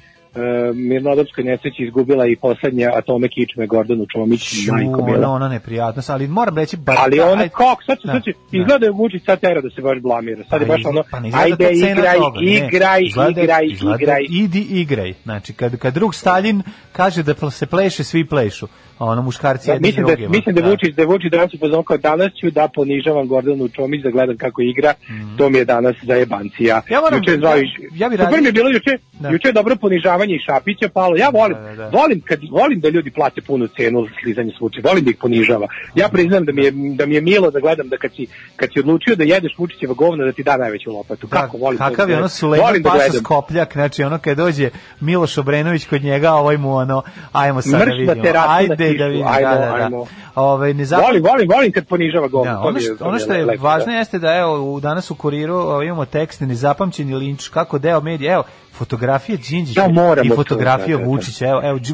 mirnodopskoj 0.74 1.44
nesreći 1.44 1.82
izgubila 1.82 2.26
i 2.26 2.36
poslednje 2.36 2.86
atome 2.86 3.28
kičme 3.28 3.66
Gordonu 3.66 4.06
Čomić, 4.06 4.68
majko 4.68 5.02
bila. 5.02 5.18
ona, 5.18 5.30
ona 5.30 5.48
neprijatnost, 5.48 6.10
ali 6.10 6.28
moram 6.28 6.56
reći 6.56 6.76
bar 6.76 6.96
Ali 6.98 7.20
ono 7.20 7.30
ajde. 7.32 7.48
kako, 7.48 7.82
sad, 7.86 7.98
će- 7.98 8.06
Da, 8.06 8.12
sad 8.12 8.24
će, 8.24 8.30
da. 8.32 8.58
izgleda 8.58 8.86
je 8.86 8.92
Vučić 8.92 9.22
sad 9.24 9.40
tera 9.40 9.60
da 9.60 9.70
se 9.70 9.82
baš 9.82 9.98
blamira. 10.00 10.44
Sad 10.50 10.60
je 10.60 10.66
baš 10.66 10.84
ono, 10.84 11.02
pa 11.10 11.16
ajde 11.34 11.70
igraj, 11.72 12.16
toga, 12.16 12.40
igraj, 12.42 13.00
Izgleda- 13.00 13.40
igraj, 13.42 13.66
izgleda 13.66 13.96
igraj. 14.02 14.22
Idi 14.30 14.60
igraj. 14.60 15.12
Znači, 15.22 15.52
kad, 15.52 15.76
kad 15.76 15.94
drug 15.94 16.14
Stalin 16.14 16.62
kaže 16.92 17.22
da 17.22 17.50
se 17.50 17.66
pleše, 17.66 18.04
svi 18.04 18.24
plešu. 18.24 18.66
A 18.98 19.04
ono 19.04 19.22
muškarci 19.22 19.66
Da, 19.66 19.72
jedni 19.72 19.86
mislim 19.86 20.06
da 20.06 20.12
drugima. 20.12 20.30
mislim 20.30 20.54
da 20.54 20.60
je 20.60 20.68
Vučić 20.68 20.94
da 20.94 21.02
je 21.02 21.06
Vučić 21.06 21.30
danas 21.30 21.54
upozvao 21.54 21.82
kao 21.82 21.96
danas 21.98 22.32
ću 22.34 22.50
da 22.50 22.68
ponižavam 22.68 23.28
Gordanu 23.28 23.68
Čomić 23.68 24.02
da 24.02 24.10
gledam 24.10 24.36
kako 24.36 24.62
igra. 24.62 24.94
To 25.38 25.48
mi 25.50 25.58
je 25.58 25.64
danas 25.64 25.96
za 26.02 26.14
jebancija. 26.14 26.82
Ja 26.90 27.00
moram- 27.00 27.18
juče 27.18 27.30
je 27.30 27.38
zvao 27.38 27.56
ja- 27.56 27.62
ja 27.94 28.08
bi 28.08 28.14
Super 28.14 28.24
radio- 28.24 28.40
mi 28.40 28.46
je 28.46 28.52
bilo 28.52 28.68
juče, 28.68 28.90
Da. 29.12 29.28
juče 29.28 29.48
je 29.48 29.52
dobro 29.52 29.76
ponižavanje 29.76 30.34
i 30.34 30.38
Šapića 30.38 30.88
palo. 30.88 31.16
Ja 31.16 31.28
volim, 31.30 31.56
Da, 31.56 31.62
da, 31.62 31.76
da. 31.76 31.88
volim 31.90 32.20
kad 32.20 32.38
volim 32.52 32.80
da 32.80 32.88
ljudi 32.88 33.10
plate 33.10 33.40
punu 33.42 33.66
cenu 33.68 34.02
za 34.02 34.10
slizanje 34.22 34.52
slučaja. 34.58 34.82
Volim 34.84 35.04
da 35.04 35.10
ih 35.10 35.16
ponižava. 35.16 35.66
Ja 35.94 36.08
priznam 36.08 36.44
da 36.44 36.52
mi 36.52 36.64
je 36.64 36.70
da 36.94 37.06
mi 37.06 37.14
je 37.14 37.20
milo 37.20 37.50
da 37.50 37.60
gledam 37.60 37.88
da 37.88 37.96
kad 37.96 38.10
si 38.12 38.26
kad 38.56 38.68
si 38.72 38.80
odlučio 38.80 39.16
da 39.16 39.24
jedeš 39.24 39.52
Vučićeva 39.58 39.94
govna 39.94 40.24
da 40.24 40.32
ti 40.32 40.42
da 40.42 40.56
najveću 40.56 40.90
lopatu. 40.92 41.28
Kako 41.28 41.56
volim. 41.56 41.78
to 41.78 41.84
Kakav 41.84 42.06
da 42.06 42.12
je 42.12 42.18
ono. 42.18 42.28
Sulejman 42.28 42.66
Volim 42.68 42.82
da 42.82 42.90
Paša. 42.90 43.12
Skopljak, 43.14 43.72
znači 43.72 44.02
ono 44.02 44.18
kad 44.18 44.36
dođe 44.36 44.70
Miloš 45.00 45.38
Obrenović 45.38 45.86
kod 45.86 46.02
njega, 46.02 46.32
ovaj 46.32 46.56
mu 46.56 46.74
ono, 46.74 47.02
ajmo 47.32 47.62
sad 47.62 47.72
da 47.78 47.84
vidimo. 47.84 48.14
Ajde 48.48 48.83
kišu, 48.86 48.98
da 48.98 49.06
vidimo, 49.06 49.28
ajmo, 49.30 49.48
da, 49.50 49.54
da, 49.56 49.66
da. 49.66 49.74
ajmo. 49.74 50.06
Ovaj, 50.34 50.74
ne 50.74 50.84
zapam- 50.84 51.04
Volim, 51.04 51.22
volim, 51.22 51.48
volim 51.50 51.72
kad 51.72 51.86
ponižava 51.86 52.28
govna. 52.28 52.52
Da, 52.52 52.60
To 52.62 52.68
ono, 52.68 52.80
što, 52.80 52.94
to 52.94 53.04
ono 53.04 53.18
što 53.18 53.32
je 53.32 53.44
lepo, 53.44 53.62
važno 53.62 53.92
da. 53.92 53.98
jeste 53.98 54.18
da 54.18 54.34
evo 54.34 54.74
u 54.74 54.80
danas 54.80 55.10
u 55.10 55.14
kuriru 55.14 55.82
imamo 55.82 56.04
tekst 56.04 56.40
nezapamćeni 56.40 57.14
linč 57.14 57.48
kako 57.48 57.78
deo 57.78 58.00
medija 58.00 58.34
evo 58.34 58.44
fotografije 58.72 59.38
Đinđića 59.38 59.88
moram 59.88 60.26
i 60.26 60.28
to, 60.28 60.34
fotografija 60.34 60.96
da, 60.96 61.02
da, 61.02 61.04
da. 61.04 61.10
Vučića 61.10 61.46
evo 61.46 61.60
evo 61.64 61.72
Vučić 61.72 61.90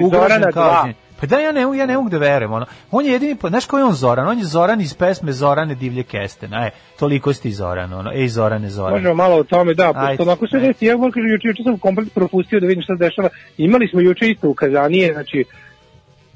ugrožen 0.00 0.28
Zorana 0.28 0.52
kao. 0.52 0.88
Pa 1.20 1.26
da 1.26 1.38
ja 1.38 1.52
ne 1.52 1.60
ja 1.78 1.86
ne 1.86 1.96
mogu 1.96 2.08
da 2.08 2.18
verujem 2.18 2.52
ono. 2.52 2.66
On 2.90 3.04
je 3.06 3.12
jedini 3.12 3.36
znaš 3.48 3.66
ko 3.66 3.78
je 3.78 3.84
on 3.84 3.92
Zoran? 3.92 4.28
On 4.28 4.38
je 4.38 4.44
Zoran 4.44 4.80
iz 4.80 4.94
pesme 4.94 5.32
Zorane 5.32 5.74
divlje 5.74 6.02
kesten. 6.02 6.54
Aj, 6.54 6.70
toliko 6.98 7.32
si 7.32 7.42
ti 7.42 7.52
Zoran, 7.52 7.92
ono. 7.92 8.12
Ej 8.12 8.28
Zorane 8.28 8.70
Zoran. 8.70 8.92
Možemo 8.92 9.14
malo 9.14 9.36
o 9.36 9.44
tome, 9.44 9.74
da, 9.74 9.92
pošto 9.92 10.22
onako 10.22 10.46
ajde. 10.52 10.66
desi, 10.66 10.86
ja 10.86 10.96
moram 10.96 11.12
kažem, 11.12 11.30
juče, 11.30 11.48
juče 11.48 11.62
sam 11.62 11.78
komplet 11.78 12.14
propustio 12.14 12.60
da 12.60 12.66
vidim 12.66 12.82
šta 12.82 12.96
se 12.96 13.04
dešava. 13.04 13.28
Imali 13.56 13.88
smo 13.88 14.00
juče 14.00 14.30
isto 14.30 14.48
ukazanije, 14.48 15.12
znači, 15.12 15.44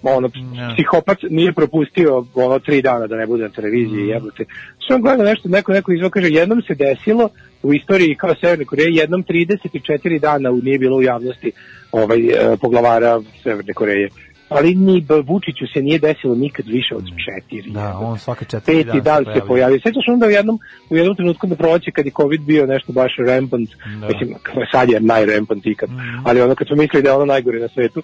ono, 0.05 0.31
Ja. 0.55 0.75
psihopat 0.75 1.19
nije 1.23 1.53
propustio 1.53 2.25
ono 2.35 2.59
tri 2.59 2.83
dana 2.83 3.07
da 3.07 3.17
ne 3.17 3.27
bude 3.27 3.43
na 3.43 3.49
televiziji, 3.51 4.03
Mm. 4.03 4.09
jebote. 4.09 4.45
Što 4.79 4.95
on 4.95 5.03
gleda 5.03 5.25
nešto, 5.25 5.49
neko, 5.49 5.73
neko 5.73 5.93
izvao 5.93 6.11
kaže, 6.11 6.29
jednom 6.29 6.63
se 6.63 6.75
desilo 6.77 7.29
u 7.63 7.75
istoriji 7.75 8.15
kao 8.15 8.35
Severne 8.35 8.65
Koreje, 8.65 8.89
jednom 8.91 9.23
34 9.23 10.19
dana 10.19 10.51
u- 10.51 10.57
nije 10.59 10.79
bilo 10.79 10.97
u 10.97 11.03
javnosti 11.03 11.53
ovaj, 11.93 12.19
e, 12.19 12.57
poglavara 12.57 13.21
Severne 13.43 13.73
Koreje. 13.73 14.09
Ali 14.49 14.75
ni 14.75 14.97
Vučiću 15.25 15.65
se 15.75 15.83
nije 15.83 15.99
desilo 15.99 16.35
nikad 16.37 16.67
više 16.69 16.95
od 16.95 17.05
četiri. 17.19 17.71
Da, 17.71 17.99
on 17.99 18.19
svake 18.19 18.45
četiri 18.45 18.75
peti 18.77 19.01
dan 19.01 19.19
se 19.19 19.25
pojavljuje. 19.25 19.47
pojavio. 19.47 19.79
Sećaš 19.79 20.05
onda 20.09 20.27
u 20.27 20.31
jednom, 20.31 20.59
u 20.91 20.97
jednom 20.97 21.17
trenutku 21.17 21.47
na 21.47 21.55
proleće 21.57 21.91
kad 21.91 22.07
je 22.07 22.13
COVID 22.13 22.41
bio 22.43 22.67
nešto 22.67 22.93
baš 22.93 23.13
rampant, 23.19 23.71
Da. 24.01 24.07
mislim, 24.09 24.35
sad 24.73 24.91
je 24.91 25.01
najrampant 25.03 25.67
ikad, 25.67 25.89
ali 26.25 26.41
ono 26.41 26.55
kad 26.55 26.67
smo 26.67 26.77
mislili 26.77 27.03
da 27.03 27.09
je 27.09 27.15
ono 27.15 27.25
najgore 27.25 27.59
na 27.59 27.69
svetu, 27.69 28.03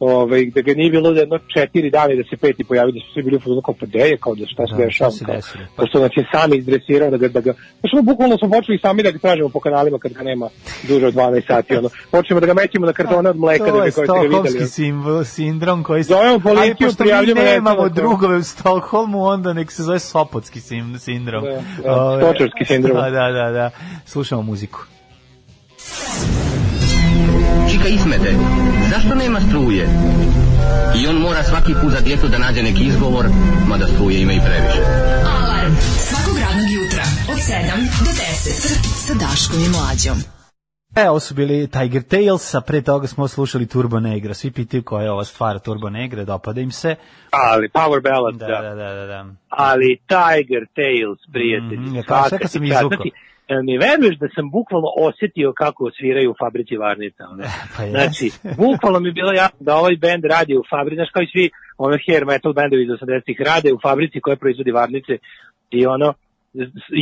ovaj, 0.00 0.46
da 0.54 0.60
ga 0.60 0.72
nije 0.74 0.90
bilo 0.90 1.12
da 1.12 1.20
jedno 1.20 1.38
četiri 1.54 1.90
dana 1.90 2.12
i 2.12 2.16
da 2.16 2.22
se 2.30 2.36
peti 2.36 2.64
pojavi, 2.64 2.92
da 2.92 3.00
su 3.00 3.12
svi 3.12 3.22
bili 3.22 3.36
u 3.36 3.40
fazonu 3.40 3.62
kao 3.62 3.74
pa 3.80 3.86
gde 3.86 3.98
je, 3.98 4.16
kao 4.16 4.34
da 4.34 4.46
šta 4.46 4.66
se 4.66 4.74
Da, 4.74 4.84
dešava. 4.84 5.10
kao, 5.26 5.34
desilo? 5.36 5.64
Pošto 5.76 6.00
nas 6.00 6.10
je 6.16 6.24
sam 6.32 6.54
izdresirao 6.54 7.10
da 7.10 7.16
ga, 7.16 7.28
da 7.28 7.40
ga, 7.40 7.52
znaš, 7.80 7.92
ono, 7.92 8.02
bukvalno 8.02 8.38
smo 8.38 8.48
počeli 8.50 8.78
sami 8.78 9.02
da 9.02 9.10
ga 9.10 9.18
tražimo 9.18 9.48
po 9.48 9.60
kanalima 9.60 9.98
kad 9.98 10.12
ga 10.12 10.22
nema 10.22 10.48
duže 10.88 11.06
od 11.06 11.14
12 11.14 11.46
sati, 11.46 11.76
ono, 11.76 11.88
počnemo 12.10 12.40
da 12.40 12.46
ga 12.46 12.54
mećemo 12.54 12.86
na 12.86 12.92
kartone 12.92 13.30
od 13.30 13.36
mleka 13.36 13.64
da 13.64 13.70
to 13.70 13.80
bi 13.80 13.86
je 13.86 13.92
koji 13.92 14.06
ste 14.06 14.06
ga 14.06 14.12
videli. 14.12 14.28
stokholmski 14.30 14.58
ono. 14.58 14.66
simbol, 14.68 15.24
sindrom 15.24 15.82
koji 15.84 16.04
se... 16.04 16.08
Zovemo 16.08 16.38
policiju, 16.40 16.74
pošto 16.78 17.02
mi 17.02 17.06
prijavljujemo 17.06 17.42
nemamo 17.42 17.82
to. 17.82 17.88
drugove 17.88 18.36
u 18.36 18.42
Stokholmu, 18.42 19.24
onda 19.24 19.52
nek 19.52 19.72
se 19.72 19.82
zove 19.82 19.98
Sopotski 19.98 20.60
sindrom. 20.98 21.44
Da, 21.44 21.50
da, 21.82 22.18
stočarski 22.18 22.64
sindrom. 22.64 22.96
Da, 22.96 23.10
da, 23.18 23.30
da, 23.30 23.50
da. 23.50 23.70
Slušamo 24.06 24.42
muziku. 24.42 24.78
Čika 27.68 27.88
Ismete, 27.88 28.34
zašto 28.90 29.14
nema 29.14 29.40
struje? 29.40 29.88
I 30.98 31.06
on 31.06 31.16
mora 31.16 31.42
svaki 31.42 31.72
put 31.82 31.92
za 31.92 32.00
djecu 32.00 32.28
da 32.28 32.38
nađe 32.38 32.62
neki 32.62 32.84
izgovor, 32.84 33.26
mada 33.68 33.86
struje 33.86 34.20
ima 34.20 34.32
i 34.32 34.40
previše. 34.46 34.80
Alarm 35.36 35.74
svakog 36.08 36.36
radnog 36.44 36.70
jutra 36.78 37.04
od 37.32 37.38
7 37.38 38.04
do 38.04 38.10
10 38.10 38.20
sa 39.06 39.14
Daškom 39.14 39.60
i 39.66 39.68
Mlađom. 39.68 40.18
E, 40.96 41.08
ovo 41.10 41.20
su 41.20 41.34
bili 41.34 41.68
Tiger 41.68 42.02
Tales, 42.02 42.54
a 42.54 42.60
pre 42.60 42.82
toga 42.82 43.06
smo 43.06 43.28
slušali 43.28 43.66
Turbo 43.66 44.00
Negra. 44.00 44.34
Svi 44.34 44.50
pitaju 44.50 44.82
koja 44.82 45.02
je 45.04 45.10
ova 45.10 45.24
stvar 45.24 45.58
Turbo 45.58 45.90
Negra, 45.90 46.24
dopada 46.24 46.60
im 46.60 46.70
se. 46.70 46.96
Ali, 47.30 47.68
power 47.68 48.02
ballad, 48.02 48.34
Da, 48.34 48.46
da. 48.46 48.60
da, 48.60 48.74
da, 48.74 48.94
da. 48.94 49.06
da. 49.06 49.26
ali 49.48 49.98
Tiger 50.08 50.66
Tales, 50.74 51.18
prijatelji. 51.32 51.80
Mhm, 51.80 51.96
ja 51.96 52.02
svaka 52.02 52.20
kao 52.20 52.28
sad 52.28 52.38
kad 52.40 52.50
sam 52.50 52.64
izvukao. 52.64 53.04
Jel 53.50 53.62
mi 53.62 53.78
veruješ 53.78 54.16
da 54.18 54.28
sam 54.34 54.50
bukvalno 54.50 54.88
osjetio 55.08 55.52
kako 55.62 55.90
sviraju 55.98 56.30
u 56.30 56.38
fabrici 56.42 56.76
Varnica? 56.76 57.22
Ono? 57.32 57.42
Pa 57.76 57.82
jeste. 57.82 57.96
znači, 57.96 58.26
bukvalno 58.64 59.00
mi 59.00 59.08
je 59.08 59.18
bilo 59.20 59.32
jasno 59.32 59.60
da 59.60 59.76
ovaj 59.76 59.96
band 59.96 60.24
radi 60.24 60.56
u 60.56 60.62
fabrici, 60.70 61.00
znaš 61.00 61.10
kao 61.14 61.22
i 61.22 61.32
svi 61.32 61.50
ono 61.78 61.96
hair 62.04 62.24
metal 62.26 62.52
bendovi 62.52 62.82
iz 62.82 62.88
80-ih 62.88 63.38
rade 63.48 63.72
u 63.72 63.78
fabrici 63.86 64.20
koja 64.20 64.36
proizvodi 64.36 64.70
Varnice 64.70 65.14
i 65.70 65.86
ono, 65.86 66.08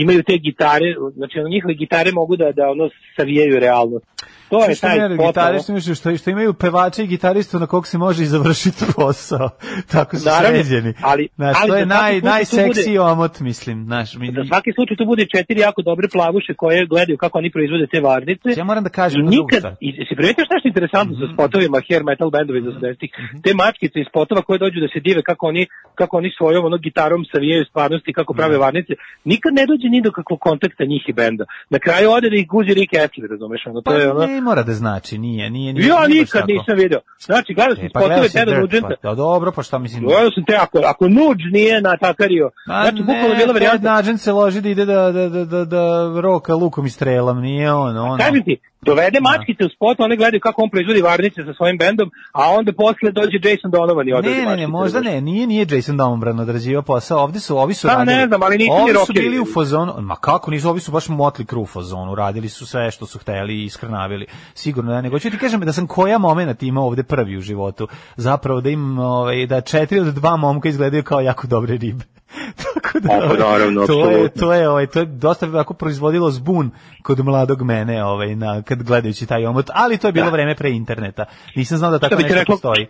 imaju 0.02 0.22
te 0.22 0.38
gitare, 0.38 0.94
znači 1.16 1.38
ono, 1.38 1.48
njihove 1.48 1.74
gitare 1.74 2.10
mogu 2.12 2.36
da, 2.36 2.52
da 2.52 2.70
ono 2.70 2.90
savijaju 3.16 3.60
realnost. 3.60 4.06
To 4.50 4.64
je 4.64 4.74
što 4.74 4.86
taj 4.86 5.00
ono. 5.00 5.16
gitaristu, 5.18 5.72
misliš, 5.72 5.98
što, 5.98 6.16
što 6.16 6.30
imaju 6.30 6.54
pevače 6.54 7.04
i 7.04 7.08
gitaristu 7.08 7.58
na 7.58 7.66
kog 7.66 7.86
se 7.86 7.98
može 7.98 8.22
i 8.22 8.26
završiti 8.26 8.84
posao. 8.96 9.48
Tako 9.86 10.16
su 10.16 10.24
Naravno, 10.26 10.58
sređeni. 10.58 10.94
ali- 11.02 11.28
Znaš, 11.36 11.56
ali 11.58 11.68
to 11.68 11.76
je 11.76 11.82
za 11.82 11.86
naj, 11.86 12.20
najseksiji 12.22 12.68
bude- 12.88 13.00
omot, 13.02 13.40
mislim. 13.40 13.84
Znaš, 13.84 14.14
mi, 14.14 14.26
Za 14.28 14.44
svaki 14.44 14.70
slučaj 14.72 14.96
tu 14.96 15.04
bude 15.04 15.26
četiri 15.26 15.60
jako 15.60 15.82
dobre 15.82 16.08
plavuše 16.08 16.54
koje 16.54 16.86
gledaju 16.86 17.18
kako 17.18 17.38
oni 17.38 17.50
proizvode 17.50 17.86
te 17.86 18.00
varnice. 18.00 18.48
Ja 18.56 18.64
moram 18.64 18.84
da 18.84 18.90
kažem 18.90 19.20
I 19.20 19.24
nikad, 19.26 19.58
stvar. 19.58 19.74
i 19.80 20.06
si 20.08 20.14
primetio 20.16 20.44
šta 20.44 20.54
je 20.54 20.60
interesantno 20.64 21.14
sa 21.16 21.26
spotovima 21.34 21.78
hair 21.88 22.02
metal 22.04 22.30
bendova 22.30 22.58
iz 22.58 22.64
80-ih, 22.66 23.10
te 23.44 23.54
mačkice 23.54 24.00
iz 24.00 24.06
spotova 24.10 24.42
koje 24.42 24.58
dođu 24.58 24.80
da 24.80 24.88
se 24.88 25.00
dive 25.00 25.22
kako 25.22 25.46
oni, 25.46 25.66
kako 25.94 26.16
oni 26.16 26.30
svojom 26.38 26.64
ono, 26.64 26.78
gitarom 26.78 27.24
savijaju 27.32 27.64
stvarnosti, 27.64 28.12
kako 28.12 28.34
prave 28.34 28.56
varnice, 28.58 28.92
nikad 29.24 29.52
ne 29.54 29.66
dođe 29.66 29.88
ni 29.88 30.00
do 30.02 30.10
kakvog 30.12 30.40
kontakta 30.40 30.84
njih 30.84 31.04
i 31.08 31.12
benda. 31.12 31.44
Na 31.70 31.78
kraju 31.78 32.10
ode 32.10 32.30
da 32.30 32.36
ih 32.36 32.46
guzi 32.48 32.74
Rick 32.74 32.92
Astley, 32.94 33.30
razumeš, 33.30 33.62
ono, 33.66 33.80
to 33.80 33.90
Pa 33.90 33.96
je 33.96 34.10
ono... 34.10 34.26
ne 34.38 34.42
mora 34.42 34.62
da 34.62 34.74
znači, 34.74 35.18
nije, 35.18 35.50
nije, 35.50 35.72
nije. 35.72 35.86
Ja 35.86 36.06
nije 36.06 36.20
nikad 36.20 36.42
nisam 36.48 36.76
video. 36.76 37.00
Znači, 37.18 37.54
gledao 37.54 37.76
sam 37.76 37.84
E, 37.84 37.90
pa 37.94 38.00
spotove 38.00 38.28
Teda 38.28 38.60
Nugenta, 38.60 38.94
pa, 39.02 39.08
da, 39.08 39.14
dobro, 39.14 39.52
pa 39.52 39.62
šta 39.62 39.78
mislim? 39.78 40.02
Gledao 40.02 40.30
sam 40.30 40.44
te, 40.44 40.56
ako, 40.56 40.78
ako 40.84 41.08
Nuđ 41.08 41.38
nije 41.52 41.80
natakario, 41.80 42.50
Ma 42.66 42.82
znači, 42.82 43.02
bukvalno 43.02 43.34
bila 43.36 43.52
varijanta. 43.52 43.96
Nugent 43.96 44.20
se 44.20 44.32
loži 44.32 44.60
da 44.60 44.68
ide 44.68 44.84
da, 44.84 45.12
da, 45.12 45.28
da, 45.28 45.44
da, 45.44 45.64
da 45.64 46.12
roka 46.20 46.54
lukom 46.54 46.86
i 46.86 46.90
strelom, 46.90 47.40
nije 47.40 47.72
on, 47.72 47.96
on. 47.96 48.18
Kažem 48.18 48.44
ti, 48.44 48.60
dovede 48.82 49.20
mačkice 49.20 49.64
u 49.64 49.68
spot, 49.68 50.00
one 50.00 50.16
gledaju 50.16 50.40
kako 50.40 50.62
on 50.62 50.70
proizvodi 50.70 51.02
varnice 51.02 51.44
sa 51.44 51.54
svojim 51.54 51.78
bendom, 51.78 52.10
a 52.32 52.50
onda 52.50 52.72
posle 52.72 53.10
dođe 53.10 53.38
Jason 53.44 53.70
Donovan 53.70 54.08
i 54.08 54.12
odradi 54.12 54.36
Ne, 54.36 54.44
ne, 54.44 54.56
ne, 54.56 54.66
možda 54.66 55.00
ne, 55.00 55.20
nije 55.20 55.46
nije 55.46 55.66
Jason 55.70 55.96
Dombran 55.96 56.40
odrađivao 56.40 56.82
posao. 56.82 57.18
Ovde 57.22 57.40
su, 57.40 57.58
ovi 57.58 57.74
su 57.74 57.88
Pa, 57.88 57.94
radili. 57.94 58.16
ne 58.16 58.26
znam, 58.26 58.42
ali 58.42 58.58
nisu 58.58 58.74
ni 58.74 58.80
Ovi 58.80 59.06
su 59.06 59.12
bili 59.12 59.40
u 59.40 59.46
fazonu, 59.54 59.94
ma 60.00 60.16
kako 60.16 60.50
nisu, 60.50 60.68
ovi 60.68 60.80
su 60.80 60.92
baš 60.92 61.08
motli 61.08 61.46
kru 61.46 61.62
u 61.62 61.66
fazonu, 61.66 62.14
radili 62.14 62.48
su 62.48 62.66
sve 62.66 62.90
što 62.90 63.06
su 63.06 63.18
hteli 63.18 63.54
i 63.54 63.64
iskrnavili. 63.64 64.26
Sigurno 64.54 64.92
da 64.92 65.00
nego 65.00 65.18
ću 65.18 65.30
ti 65.30 65.38
kažem 65.38 65.60
da 65.60 65.72
sam 65.72 65.86
koja 65.86 66.18
momenat 66.18 66.62
imao 66.62 66.86
ovde 66.86 67.02
prvi 67.02 67.36
u 67.36 67.40
životu. 67.40 67.88
Zapravo 68.16 68.60
da 68.60 68.70
im 68.70 68.98
ovaj 68.98 69.46
da 69.46 69.60
četiri 69.60 70.00
od 70.00 70.14
dva 70.14 70.36
momka 70.36 70.68
izgledaju 70.68 71.02
kao 71.02 71.20
jako 71.20 71.46
dobre 71.46 71.76
ribe. 71.76 72.04
Tako 72.64 73.00
da, 73.00 73.08
Pa, 73.08 73.14
ovaj, 73.16 73.38
naravno, 73.40 73.86
to 73.86 74.10
je 74.10 74.28
to 74.30 74.52
je 74.54 74.68
ovaj 74.68 74.86
to 74.86 74.98
je 74.98 75.06
dosta 75.06 75.48
ako 75.54 75.74
proizvodilo 75.74 76.30
zbun 76.30 76.70
kod 77.02 77.24
mladog 77.24 77.62
mene, 77.62 78.04
ovaj 78.04 78.36
na 78.36 78.62
kad 78.62 78.82
gledajući 78.82 79.26
taj 79.26 79.46
omot, 79.46 79.70
ali 79.74 79.98
to 79.98 80.08
je 80.08 80.12
bilo 80.12 80.26
Da. 80.26 80.32
vreme 80.32 80.54
pre 80.54 80.70
interneta. 80.70 81.24
Nisam 81.56 81.78
znao 81.78 81.90
da 81.90 81.98
tako 81.98 82.14
nešto 82.14 82.34
reklo- 82.34 82.54
postoji. 82.54 82.86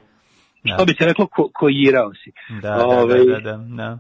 Što 0.74 0.84
bi 0.84 0.94
se 0.94 1.04
reklo, 1.04 1.26
ko, 1.26 1.50
koirao 1.54 2.11
si. 2.14 2.32
Da, 2.52 2.70
da, 2.70 2.86
Ovaj, 2.86 3.18
da, 3.18 3.40
da, 3.40 3.56
da. 3.56 3.98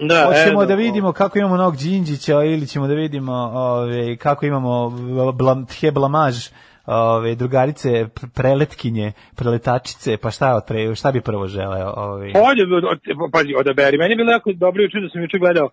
da, 0.00 0.24
Hoćemo 0.26 0.52
evo, 0.52 0.66
da 0.66 0.74
vidimo 0.74 1.12
kako 1.12 1.38
imamo 1.38 1.56
nog 1.56 1.76
Đinđića 1.76 2.42
ili 2.42 2.66
ćemo 2.66 2.86
da 2.86 2.94
vidimo 2.94 3.32
ove, 3.54 4.16
kako 4.16 4.46
imamo 4.46 4.90
blam, 5.32 5.66
tje 5.66 5.92
blamaž 5.92 6.48
ove, 6.86 7.34
drugarice 7.34 7.88
pr- 7.88 8.28
preletkinje, 8.34 9.12
preletačice, 9.36 10.16
pa 10.16 10.30
šta, 10.30 10.56
od 10.56 10.62
pre, 10.68 10.94
šta 10.94 11.12
bi 11.12 11.20
prvo 11.20 11.46
želeo? 11.46 11.92
Ove, 11.96 12.32
od, 12.92 13.00
pazi, 13.32 13.54
odaberi. 13.58 13.98
Meni 13.98 14.12
je 14.12 14.16
bilo 14.16 14.32
jako 14.32 14.52
dobro 14.52 14.82
juče 14.82 15.00
da 15.00 15.08
sam 15.08 15.22
juče 15.22 15.38
gledao 15.38 15.68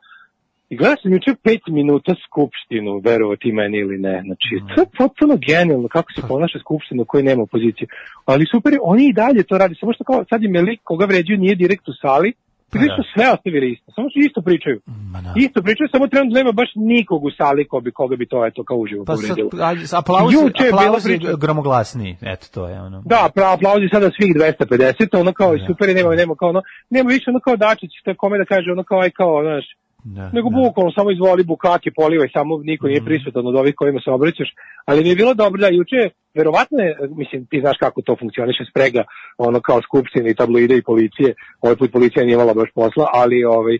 I 0.69 0.77
gledao 0.77 0.97
sam 1.01 1.13
juče 1.13 1.31
pet 1.43 1.61
minuta 1.67 2.13
skupštinu, 2.25 3.01
verovati 3.05 3.51
meni 3.51 3.77
ili 3.77 3.97
ne. 3.97 4.21
Znači, 4.25 4.51
Mm. 4.55 4.67
to 4.75 4.81
je 4.81 4.87
potpuno 4.97 5.37
genijalno 5.47 5.87
kako 5.87 6.11
se 6.15 6.21
ponaša 6.27 6.59
skupština 6.59 7.01
u 7.01 7.05
kojoj 7.05 7.23
nema 7.23 7.43
opoziciju. 7.43 7.87
Ali 8.25 8.45
super, 8.53 8.71
oni 8.81 9.03
i 9.07 9.13
dalje 9.13 9.43
to 9.43 9.57
radi, 9.57 9.75
samo 9.79 9.93
što 9.93 10.03
kao 10.03 10.25
sad 10.29 10.43
im 10.43 10.55
je 10.55 10.61
lik 10.61 10.79
koga 10.83 11.05
vređuju 11.05 11.37
nije 11.37 11.55
direkt 11.55 11.87
u 11.89 11.93
sali, 12.01 12.33
Ili 12.75 12.87
da. 12.87 12.95
su 12.97 13.03
sve 13.13 13.25
ostavili 13.33 13.71
isto, 13.73 13.91
samo 13.95 14.07
su 14.09 14.19
isto 14.19 14.41
pričaju. 14.41 14.77
Ma 15.13 15.21
da. 15.21 15.33
Isto 15.35 15.61
pričaju, 15.61 15.87
samo 15.91 16.07
trenutno 16.07 16.37
nema 16.39 16.51
baš 16.51 16.69
nikog 16.75 17.23
u 17.23 17.31
sali 17.31 17.67
ko 17.67 17.79
bi, 17.79 17.91
koga 17.91 18.15
bi 18.15 18.25
to 18.25 18.45
eto 18.45 18.63
kao 18.63 18.77
uživo 18.77 19.05
Pa 19.05 19.13
povredilo. 19.13 19.49
a, 19.61 19.69
aplauz, 19.99 20.33
Juče 20.33 20.63
aplauz 20.67 21.05
je 21.05 21.19
gromoglasniji, 21.37 22.17
eto 22.21 22.45
to 22.53 22.67
je 22.67 22.81
ono. 22.81 23.01
Da, 23.05 23.29
pra 23.35 23.53
aplauzi 23.53 23.87
sada 23.91 24.09
svih 24.17 24.31
250, 24.35 25.19
ono 25.19 25.33
kao 25.33 25.51
Da. 25.57 25.65
super, 25.67 25.95
nema, 25.95 26.15
nema 26.15 26.35
kao 26.35 26.49
ono, 26.49 26.61
nema 26.89 27.07
više 27.09 27.25
ono 27.29 27.39
kao 27.39 27.55
Dačić, 27.55 27.91
što 28.01 28.09
je 28.11 28.15
kome 28.15 28.37
da 28.37 28.45
kaže, 28.45 28.71
ono 28.71 28.83
kao 28.83 28.99
aj 29.01 29.09
kao, 29.09 29.41
znaš, 29.43 29.65
Da, 30.03 30.29
nego 30.33 30.49
da. 30.49 30.55
bukvalno 30.55 30.91
samo 30.91 31.11
izvoli 31.11 31.43
bukake, 31.43 31.91
polivaj, 31.91 32.29
samo 32.33 32.57
niko 32.57 32.87
nije 32.87 33.05
prisutan 33.05 33.47
od 33.47 33.55
ovih 33.55 33.75
kojima 33.75 33.99
se 34.05 34.11
obraćaš, 34.11 34.49
ali 34.85 35.03
mi 35.03 35.09
je 35.09 35.15
bilo 35.15 35.33
dobro 35.33 35.61
da 35.61 35.67
juče, 35.67 36.09
verovatno 36.33 36.79
je, 36.79 36.97
mislim, 37.09 37.45
ti 37.45 37.59
znaš 37.59 37.77
kako 37.77 38.01
to 38.01 38.15
funkcioniše, 38.19 38.63
sprega, 38.69 39.03
ono 39.37 39.59
kao 39.59 39.81
skupštine 39.81 40.29
i 40.29 40.35
tabloide 40.35 40.77
i 40.77 40.81
policije, 40.81 41.33
ovaj 41.61 41.75
put 41.75 41.91
policija 41.91 42.25
nije 42.25 42.33
imala 42.33 42.53
baš 42.53 42.69
posla, 42.75 43.05
ali 43.13 43.43
ovaj, 43.43 43.77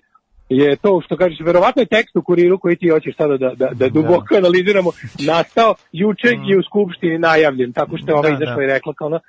je 0.50 0.76
to 0.76 1.02
što 1.06 1.18
kažeš, 1.18 1.40
verovatno 1.46 1.82
je 1.82 1.86
tekst 1.86 2.16
u 2.16 2.22
kuriru 2.22 2.60
koji 2.60 2.76
ti 2.76 2.90
hoćeš 2.90 3.16
sada 3.18 3.38
da, 3.38 3.52
da, 3.56 3.70
da 3.74 3.90
duboko 3.90 4.36
analiziramo, 4.38 4.92
nastao 5.28 5.76
juče 5.92 6.30
i 6.50 6.58
u 6.58 6.64
skupštini 6.64 7.20
najavljen, 7.20 7.74
tako 7.74 7.98
što 7.98 8.12
je 8.12 8.16
ova 8.16 8.30
Da, 8.30 8.36
izašla 8.36 8.56
da. 8.56 8.64
i 8.64 8.68
rekla 8.68 8.94
kao 8.94 9.08
ono, 9.08 9.20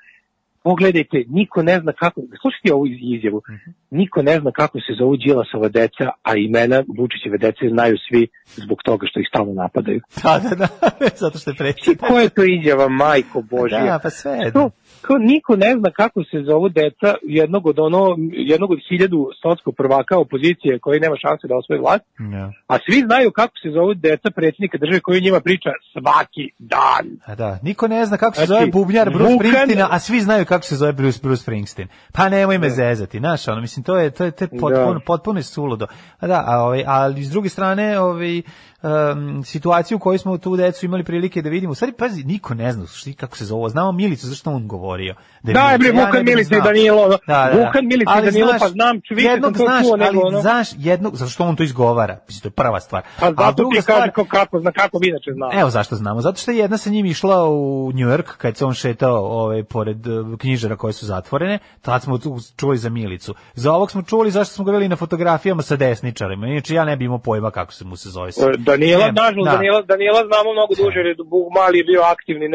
pogledajte, 0.62 1.24
niko 1.28 1.62
ne 1.62 1.80
zna 1.80 1.92
kako, 1.92 2.20
slušajte 2.40 2.74
ovu 2.74 2.86
izjavu, 2.86 3.42
niko 3.90 4.22
ne 4.22 4.40
zna 4.40 4.52
kako 4.52 4.78
se 4.78 4.92
zovu 4.98 5.16
Đilasova 5.16 5.68
deca, 5.68 6.06
a 6.22 6.36
imena 6.36 6.82
Vučićeve 6.98 7.38
dece 7.38 7.68
znaju 7.70 7.96
svi 8.08 8.28
zbog 8.44 8.78
toga 8.84 9.06
što 9.10 9.20
ih 9.20 9.26
stalno 9.28 9.52
napadaju. 9.52 10.00
Da, 10.22 10.40
da, 10.44 10.54
da, 10.56 10.68
zato 11.22 11.38
što 11.38 11.50
je 11.50 11.54
predsjednik. 11.54 12.00
Ko 12.08 12.18
je 12.18 12.28
to 12.28 12.42
izjava, 12.44 12.88
majko 12.88 13.42
Božija? 13.42 13.84
Da, 13.84 13.98
pa 14.02 14.10
sve. 14.10 14.52
To, 14.52 14.70
kao 15.02 15.18
niko 15.18 15.56
ne 15.56 15.72
zna 15.78 15.90
kako 15.90 16.24
se 16.24 16.42
zovu 16.42 16.68
deca 16.68 17.14
jednog 17.22 17.66
od 17.66 17.78
ono, 17.78 18.16
jednog 18.32 18.70
od 18.70 18.78
hiljadu 18.88 19.30
stotskog 19.38 19.74
prvaka 19.76 20.18
opozicije 20.18 20.78
koji 20.78 21.00
nema 21.00 21.16
šanse 21.16 21.46
da 21.46 21.56
osvoje 21.56 21.80
vlast, 21.80 22.04
Ja. 22.32 22.52
a 22.66 22.78
svi 22.80 23.00
znaju 23.00 23.30
kako 23.30 23.52
se 23.62 23.70
zovu 23.70 23.94
deca 23.94 24.30
predsjednika 24.30 24.78
države 24.78 25.00
koji 25.00 25.20
njima 25.20 25.40
priča 25.40 25.70
svaki 25.92 26.50
dan. 26.58 27.04
A 27.26 27.34
da, 27.34 27.58
niko 27.62 27.88
ne 27.88 28.06
zna 28.06 28.16
kako 28.16 28.34
se 28.34 28.46
Znači, 28.46 28.60
zove 28.60 28.70
bubnjar 28.72 29.10
Bruce 29.10 29.24
Vukan- 29.24 29.36
Springsteen, 29.38 29.86
a 29.90 29.98
svi 29.98 30.20
znaju 30.20 30.44
kako 30.44 30.64
se 30.64 30.76
zove 30.76 30.92
Bruce, 30.92 31.20
Bruce 31.22 31.42
Springsteen. 31.42 31.88
Pa 32.12 32.28
nemoj 32.28 32.58
me 32.58 32.70
zezati, 32.70 33.18
znaš, 33.18 33.48
ono, 33.48 33.60
mislim, 33.60 33.84
to 33.84 33.96
je, 33.96 34.10
to 34.10 34.24
je, 34.24 34.30
to 34.30 34.44
je 34.44 34.48
potpuno, 34.50 34.94
Da. 34.94 35.00
potpuno 35.00 35.38
je 35.38 35.44
suludo. 35.44 35.86
A 36.18 36.26
da, 36.26 36.44
a, 36.46 36.58
ovaj, 36.58 36.84
ali 36.86 37.24
s 37.24 37.30
druge 37.30 37.48
strane, 37.48 38.00
ovaj, 38.00 38.42
um, 38.82 39.44
situaciju 39.44 39.96
u 39.96 40.00
kojoj 40.00 40.18
smo 40.18 40.38
tu 40.38 40.56
decu 40.56 40.86
imali 40.86 41.04
prilike 41.04 41.42
da 41.42 41.48
vidimo, 41.50 41.72
u 41.72 41.74
stvari, 41.74 41.92
pazi, 41.92 42.24
niko 42.24 42.54
ne 42.54 42.72
zna 42.72 42.86
što, 42.86 43.10
kako 43.16 43.36
se 43.36 43.44
zove, 43.44 43.70
znamo 43.70 43.92
Milicu, 43.92 44.26
zašto 44.26 44.50
on 44.50 44.68
govorio. 44.68 45.14
Da 45.42 45.50
je 45.50 45.54
Da, 45.54 45.62
Milica, 45.62 45.78
bre, 45.80 46.00
ja 46.00 46.06
Vukan 46.06 46.24
bih 46.24 46.34
Milica 46.34 46.56
i. 46.56 46.60
Danilo, 46.60 47.08
Da, 47.08 47.16
da, 47.26 47.50
da. 47.52 47.58
Vukan 47.58 47.86
Milica 47.86 48.12
i 48.12 48.24
Danilo, 48.24 48.48
znaš, 48.48 48.60
pa 48.60 48.68
znam, 48.68 48.96
ču- 48.96 49.14
više 49.14 49.26
sam 49.26 49.32
jednog 49.32 49.52
to 49.52 49.58
znaš, 49.58 49.86
čuo, 49.86 49.96
nego 49.96 50.08
ali 50.10 50.18
ono- 50.24 50.40
znaš 50.40 50.68
jednog, 50.78 51.16
zato 51.16 51.30
što 51.30 51.44
on 51.44 51.56
to 51.56 51.62
izgovara, 51.62 52.18
mislim, 52.28 52.40
to 52.42 52.48
je 52.48 52.52
prva 52.52 52.80
stvar. 52.80 53.02
Pa 53.20 53.26
A 53.36 53.52
druga 53.52 53.76
ti 53.76 53.82
stvar- 53.82 53.98
kaže 53.98 54.12
kako, 54.12 54.28
kako, 54.28 54.60
zna, 54.60 54.72
kako 54.72 54.98
bi 54.98 55.08
inače 55.08 55.30
znao. 55.34 55.50
Evo 55.54 55.70
zašto 55.70 55.96
znamo. 55.96 56.20
Zato 56.20 56.40
što 56.40 56.50
je 56.50 56.58
jedna 56.58 56.78
sa 56.78 56.90
njim 56.90 57.06
išla 57.06 57.44
u 57.44 57.56
New 57.88 58.08
York 58.08 58.36
kad 58.38 58.56
se 58.56 58.64
on 58.64 58.74
šetao 58.74 59.16
ovaj, 59.16 59.64
pored 59.64 60.06
eh, 60.06 60.10
knjižara 60.38 60.76
koje 60.76 60.92
su 60.92 61.06
zatvorene. 61.06 61.58
Tad 61.80 62.02
smo 62.02 62.18
tu 62.18 62.36
čuli 62.56 62.78
za 62.78 62.88
Milicu. 62.88 63.34
Za 63.54 63.72
ovog 63.72 63.90
smo 63.90 64.02
čuli 64.02 64.30
zašto 64.30 64.54
smo 64.54 64.64
ga 64.64 64.70
videli 64.70 64.88
na 64.88 64.96
fotografijama 64.96 65.62
sa 65.62 65.76
desničarima. 65.76 66.46
Inače 66.46 66.74
ja 66.74 66.84
ne 66.84 66.96
bi 66.96 67.04
imao 67.04 67.18
pojma 67.18 67.50
kako 67.50 67.72
se 67.72 67.84
mu 67.84 67.96
se 67.96 68.08
zove. 68.10 68.30
Danijela, 68.70 69.06
Ne, 69.06 69.12
nažalost, 69.14 69.44
da. 69.44 69.52
Danijela, 69.52 69.82
Danijela 69.82 70.20
znamo 70.22 70.48
mnogo 70.52 70.72
duže, 70.74 70.96
jer 70.96 71.06
je 71.06 71.14
Bog 71.26 71.46
mali 71.54 71.78
je 71.78 71.84
bio 71.84 72.00
aktivni 72.04 72.46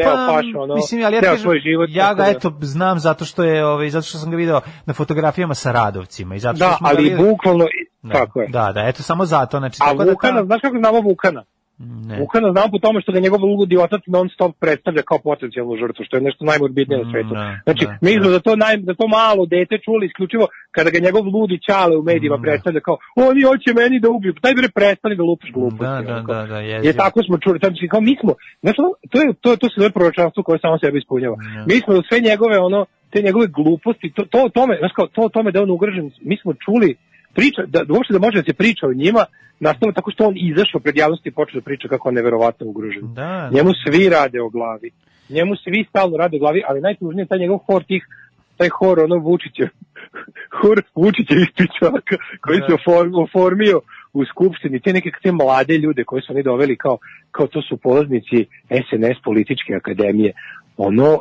ono, 0.56 0.68
Pa, 0.68 0.74
mislim, 0.74 1.04
ali 1.04 1.16
ja 1.16 1.20
kažem, 1.22 1.38
svoj 1.38 1.58
život. 1.60 1.88
ja 1.92 2.14
ga 2.14 2.22
da- 2.22 2.30
eto 2.30 2.48
znam 2.62 2.98
zato 2.98 3.24
što 3.24 3.44
je, 3.44 3.66
ovaj, 3.66 3.90
zato 3.90 4.06
što 4.06 4.18
sam 4.18 4.30
ga 4.30 4.36
video 4.36 4.58
na 4.86 4.94
fotografijama 4.94 5.54
sa 5.54 5.72
Radovcima 5.72 6.34
i 6.34 6.38
zato 6.38 6.56
što 6.56 6.66
Da, 6.66 6.72
smo 6.72 6.84
ga 6.84 6.90
ali 6.90 7.02
videli- 7.04 7.22
bukvalno, 7.24 7.64
Da, 8.02 8.12
tako 8.14 8.40
je. 8.40 8.48
Da, 8.48 8.72
da, 8.74 8.80
eto 8.82 9.02
samo 9.02 9.24
zato, 9.26 9.58
znači 9.58 9.78
A 9.80 9.84
tako 9.84 10.04
da 10.04 10.10
Vukana, 10.10 10.40
ta- 10.40 10.46
znaš 10.46 10.60
kako 10.60 10.78
znamo 10.78 11.00
Vukana? 11.00 11.44
Ne. 11.78 12.18
Vukana 12.20 12.48
znamo 12.52 12.68
po 12.74 12.78
tome 12.78 13.00
što 13.00 13.12
ga 13.12 13.20
njegov 13.20 13.40
ludi 13.44 13.76
otac 13.86 14.02
non 14.06 14.28
stop 14.34 14.52
predstavlja 14.60 15.02
kao 15.02 15.18
potencijalnu 15.18 15.76
žrtvu, 15.82 16.04
što 16.04 16.16
je 16.16 16.22
nešto 16.28 16.44
najmorbidnije 16.44 17.04
na 17.04 17.10
svetu. 17.12 17.32
da, 17.34 17.58
Znači, 17.66 17.84
da, 17.84 17.98
mi 18.04 18.12
smo 18.12 18.28
da. 18.28 18.30
za 18.36 18.40
to, 18.46 18.56
naj, 18.56 18.74
za 18.90 18.94
to 18.94 19.06
malo 19.08 19.42
dete 19.46 19.74
čuli 19.84 20.06
isključivo 20.06 20.44
kada 20.76 20.90
ga 20.90 20.98
njegov 21.06 21.24
ludi 21.34 21.56
čale 21.68 21.94
u 21.96 22.02
medijima 22.02 22.38
predstavlja 22.44 22.80
kao 22.80 22.96
oni 23.28 23.42
hoće 23.42 23.70
meni 23.80 24.00
da 24.00 24.08
ubiju, 24.16 24.32
daj 24.42 24.54
bre 24.58 24.68
prestani 24.78 25.16
da 25.16 25.22
lupaš 25.30 25.50
gluposti. 25.56 25.84
Da, 25.84 26.02
da, 26.08 26.16
da, 26.32 26.46
da, 26.52 26.58
Je 26.60 26.70
jezivo. 26.74 27.02
tako 27.04 27.18
smo 27.26 27.34
čuli, 27.38 27.56
znači 27.62 27.88
kao 27.92 28.00
mi 28.00 28.14
smo, 28.20 28.32
znači 28.62 28.78
to 29.10 29.16
je 29.22 29.26
to 29.42 29.56
to 29.60 29.66
se 29.70 29.76
zove 29.80 29.90
proročanstvo 29.96 30.40
koje 30.46 30.58
samo 30.64 30.78
sebe 30.78 30.98
ispunjava. 30.98 31.36
Mi 31.68 31.76
smo 31.84 32.02
sve 32.08 32.18
njegove 32.30 32.56
ono 32.68 32.80
te 33.12 33.22
njegove 33.22 33.46
gluposti, 33.46 34.12
to 34.16 34.22
to 34.32 34.48
tome, 34.54 34.74
znači 34.80 34.94
kao 34.98 35.06
to 35.06 35.20
o 35.22 35.28
tome 35.28 35.50
da 35.52 35.58
je 35.58 35.62
on 35.62 35.70
ugrožen, 35.70 36.10
mi 36.30 36.36
smo 36.42 36.52
čuli 36.64 36.88
priča 37.36 37.62
da, 37.66 37.84
da 37.84 37.92
uopšte 37.94 38.12
da 38.12 38.18
može 38.18 38.38
da 38.40 38.46
se 38.48 38.54
priča 38.54 38.86
o 38.86 38.94
njima, 39.02 39.22
nastalo 39.60 39.92
tako 39.92 40.10
što 40.10 40.26
on 40.28 40.34
izašao 40.36 40.80
pred 40.80 40.96
javnosti 40.96 41.28
i 41.28 41.32
počeo 41.32 41.60
da 41.60 41.64
priča 41.64 41.88
kako 41.88 42.08
on 42.08 42.14
neverovatno 42.14 42.66
ugrožen. 42.66 43.14
Da, 43.14 43.50
Njemu 43.54 43.70
svi 43.84 44.08
rade 44.08 44.40
o 44.40 44.48
glavi. 44.48 44.90
Njemu 45.28 45.56
svi 45.64 45.86
stalno 45.88 46.16
rade 46.16 46.36
o 46.36 46.40
glavi, 46.40 46.62
ali 46.68 46.80
najtužnije 46.80 47.22
je 47.22 47.26
taj 47.26 47.38
njegov 47.38 47.58
hor 47.58 47.84
tih 47.84 48.02
taj 48.56 48.68
hor 48.78 49.00
ono 49.00 49.16
Vučića, 49.16 49.68
hor 50.60 50.82
Vučićevih 50.94 51.48
pičaka 51.56 52.16
koji 52.40 52.60
se 52.68 52.74
oform, 52.74 53.14
oformio 53.14 53.80
u 54.12 54.24
skupštini, 54.24 54.80
te 54.80 54.92
neke 54.92 55.10
te 55.22 55.32
mlade 55.32 55.78
ljude 55.78 56.04
koje 56.04 56.22
su 56.22 56.32
oni 56.32 56.42
doveli 56.42 56.76
kao, 56.76 56.98
kao 57.30 57.46
to 57.46 57.62
su 57.62 57.76
polaznici 57.76 58.46
SNS 58.68 59.18
političke 59.24 59.74
akademije, 59.74 60.32
ono 60.76 61.20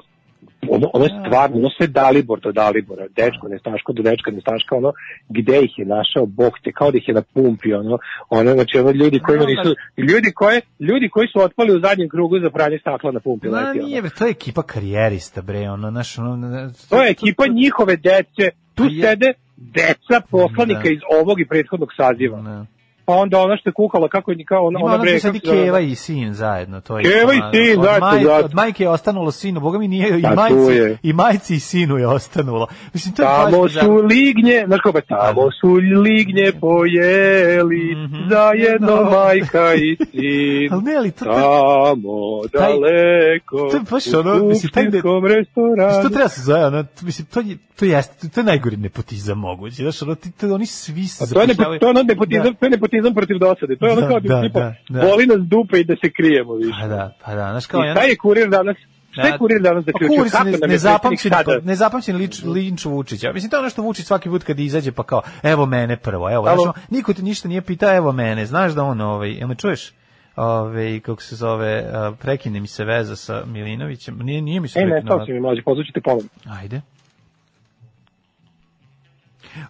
ono, 0.69 0.89
ono 0.93 1.05
je 1.05 1.11
stvarno, 1.25 1.57
ono 1.57 1.69
sve 1.69 1.87
Dalibor 1.87 2.39
do 2.39 2.51
Dalibora, 2.51 3.05
dečko 3.07 3.47
nestaško 3.47 3.93
do 3.93 4.03
dečka 4.03 4.31
nestaška, 4.31 4.75
ono, 4.75 4.93
gde 5.29 5.61
ih 5.61 5.79
je 5.79 5.85
našao 5.85 6.25
Bog 6.25 6.53
te, 6.63 6.71
kao 6.71 6.91
da 6.91 6.97
ih 6.97 7.07
je 7.07 7.13
na 7.13 7.21
pumpi, 7.33 7.73
ono, 7.73 7.97
ono, 8.29 8.53
znači, 8.53 8.79
ono, 8.79 8.91
ljudi 8.91 9.19
koji 9.19 9.39
nisu, 9.39 9.75
ljudi 9.97 10.31
koje, 10.31 10.61
ljudi 10.79 11.09
koji 11.09 11.27
su 11.27 11.39
otpali 11.39 11.75
u 11.75 11.79
zadnjem 11.79 12.09
krugu 12.09 12.39
za 12.39 12.49
pranje 12.49 12.77
stakla 12.79 13.11
na 13.11 13.19
pumpi, 13.19 13.47
leti, 13.47 13.79
ono. 13.79 13.87
nije, 13.87 14.01
bre, 14.01 14.11
to 14.17 14.25
je 14.25 14.31
ekipa 14.31 14.61
karijerista, 14.63 15.41
bre, 15.41 15.69
ono, 15.69 15.91
naš, 15.91 16.17
ono, 16.19 16.35
ne- 16.37 16.69
To 16.89 17.03
je 17.03 17.11
ekipa 17.11 17.43
njihove 17.47 17.95
dece, 17.95 18.45
tu 18.75 18.83
je- 18.83 19.01
sede 19.01 19.33
deca 19.57 20.21
poslanika 20.31 20.83
Da. 20.83 20.89
iz 20.89 20.99
ovog 21.21 21.39
i 21.39 21.45
prethodnog 21.45 21.89
saziva. 21.97 22.41
Ne. 22.41 22.65
Pa 23.05 23.13
onda 23.13 23.39
ona 23.39 23.57
što 23.57 23.69
je 23.69 23.73
kukala, 23.73 24.07
kako 24.07 24.31
je, 24.31 24.45
kao 24.45 24.65
ona, 24.65 24.79
Ima 24.79 24.85
ona 24.85 24.97
bre, 24.97 25.19
kako? 25.19 25.37
Keva 25.41 25.79
i 25.81 25.95
sin 25.95 26.33
zajedno, 26.33 26.81
to 26.81 26.97
je. 26.99 27.03
Keva 27.03 27.33
i 27.33 27.39
sin, 27.53 27.79
od 27.79 27.85
zajedno, 27.85 28.07
maj- 28.07 28.23
zato. 28.23 28.45
Od 28.45 28.53
majke 28.53 28.83
je 28.83 28.89
ostanulo 28.89 29.31
sinu, 29.31 29.59
boga 29.59 29.77
mi 29.79 29.87
nije 29.87 30.19
i 30.19 30.21
Pa 30.23 30.29
majci, 30.31 30.73
je. 30.73 30.97
i 31.03 31.13
majci 31.13 31.55
i 31.55 31.59
sinu 31.61 31.97
je 31.97 32.07
ostanulo. 32.07 32.67
Mislim, 32.93 33.15
to 33.15 33.21
je 33.21 33.27
baš 33.27 33.35
Tamo 33.43 33.63
bizarno. 33.63 33.89
su 33.89 34.05
lignje, 34.05 34.63
znaš 34.67 34.79
kako, 34.81 35.01
tamo 35.01 35.41
su 35.51 35.69
lignje 36.01 36.51
pojeli, 36.61 37.95
zajedno 38.29 38.95
majka 39.03 39.73
i 39.75 39.97
sin. 40.11 40.73
Ali 40.73 40.83
ne, 40.83 40.95
ali 40.95 41.11
to- 41.11 41.25
Tamo 41.25 42.11
taj- 42.53 42.71
daleko, 42.71 43.57
to 43.71 43.77
je 43.77 43.83
baš 43.91 44.13
ono, 44.15 44.45
mislim, 44.45 44.71
taj 44.71 44.83
de- 44.85 45.01
restoranu. 45.27 45.87
Mislim, 45.87 46.03
to 46.03 46.09
treba 46.09 46.29
se 46.29 46.41
zove, 46.41 46.65
ono, 46.65 46.83
t- 46.83 47.05
mislim, 47.05 47.27
to 47.27 47.39
je, 47.39 47.57
to 47.75 47.85
jeste, 47.87 48.29
to 48.29 48.39
je 48.39 48.45
najgori 48.45 48.77
nepotizam 48.77 49.37
moguće, 49.39 49.75
znaš, 49.75 50.01
ono, 50.01 50.15
ti, 50.15 50.31
oni 50.45 50.65
svi 50.65 51.07
se 51.07 51.23
A 51.23 51.27
to 51.27 51.41
je, 51.41 51.47
nepo, 51.47 51.55
zapošljavaju- 51.55 51.79
to 51.79 51.87
je 51.87 51.93
nepotizam, 51.95 52.53
nepotizam 52.95 53.13
protiv 53.13 53.37
dosade. 53.39 53.75
To 53.75 53.85
je 53.85 53.91
ono 53.91 54.01
Da, 54.01 54.07
kao 54.07 54.19
da, 54.19 54.27
da, 54.35 54.41
tipa, 54.41 54.59
da, 54.59 54.75
da. 54.89 55.01
boli 55.07 55.25
nas 55.25 55.37
dupe 55.39 55.79
i 55.79 55.83
da 55.83 55.95
se 56.03 56.09
krijemo 56.17 56.53
više. 56.53 56.79
Pa 56.81 56.87
da, 56.87 57.13
pa 57.25 57.35
da, 57.35 57.49
znaš 57.51 57.65
kao, 57.65 57.83
I 57.85 57.91
šta 57.91 58.01
je 58.03 58.17
kurir 58.17 58.49
danas? 58.49 58.77
Šta 59.11 59.27
je 59.27 59.37
kurir 59.37 59.61
danas 59.61 59.85
Pa 59.85 59.91
zaključio? 59.91 60.17
kurir 60.17 60.31
se 60.31 60.43
ne, 60.43 60.51
je 60.51 60.67
nezapamćen, 60.67 61.31
nezapamćen 61.63 62.15
lič, 62.17 62.43
linč 62.43 62.85
Vučića. 62.85 63.33
Mislim, 63.33 63.49
to 63.49 63.55
je 63.55 63.59
ono 63.59 63.69
što 63.69 63.81
Vučić 63.81 64.05
svaki 64.05 64.29
put 64.29 64.43
kad 64.43 64.59
izađe 64.59 64.91
pa 64.91 65.03
kao, 65.03 65.21
evo 65.43 65.65
mene 65.65 65.97
prvo, 65.97 66.31
evo, 66.31 66.45
Alo? 66.47 66.63
znaš, 66.63 66.75
niko 66.89 67.13
ti 67.13 67.23
ništa 67.23 67.47
nije 67.47 67.61
pitao, 67.61 67.95
evo 67.95 68.11
mene, 68.11 68.45
znaš 68.45 68.73
da 68.73 68.83
on, 68.83 69.01
ovaj, 69.01 69.31
jel 69.31 69.47
me 69.47 69.55
čuješ? 69.55 69.93
Ove, 70.35 70.99
kako 70.99 71.21
se 71.21 71.35
zove, 71.35 71.85
prekine 72.21 72.59
mi 72.59 72.67
se 72.67 72.85
veza 72.85 73.15
sa 73.15 73.43
Milinovićem, 73.45 74.17
nije, 74.19 74.41
nije 74.41 74.59
mi 74.59 74.67
se 74.67 74.79
E, 74.79 74.85
ne, 74.85 75.03
si 75.25 75.33
mi 75.33 75.39
mlađe, 75.39 75.61
pozvućete 75.61 76.01
ponovno. 76.01 76.29
Ajde. 76.61 76.81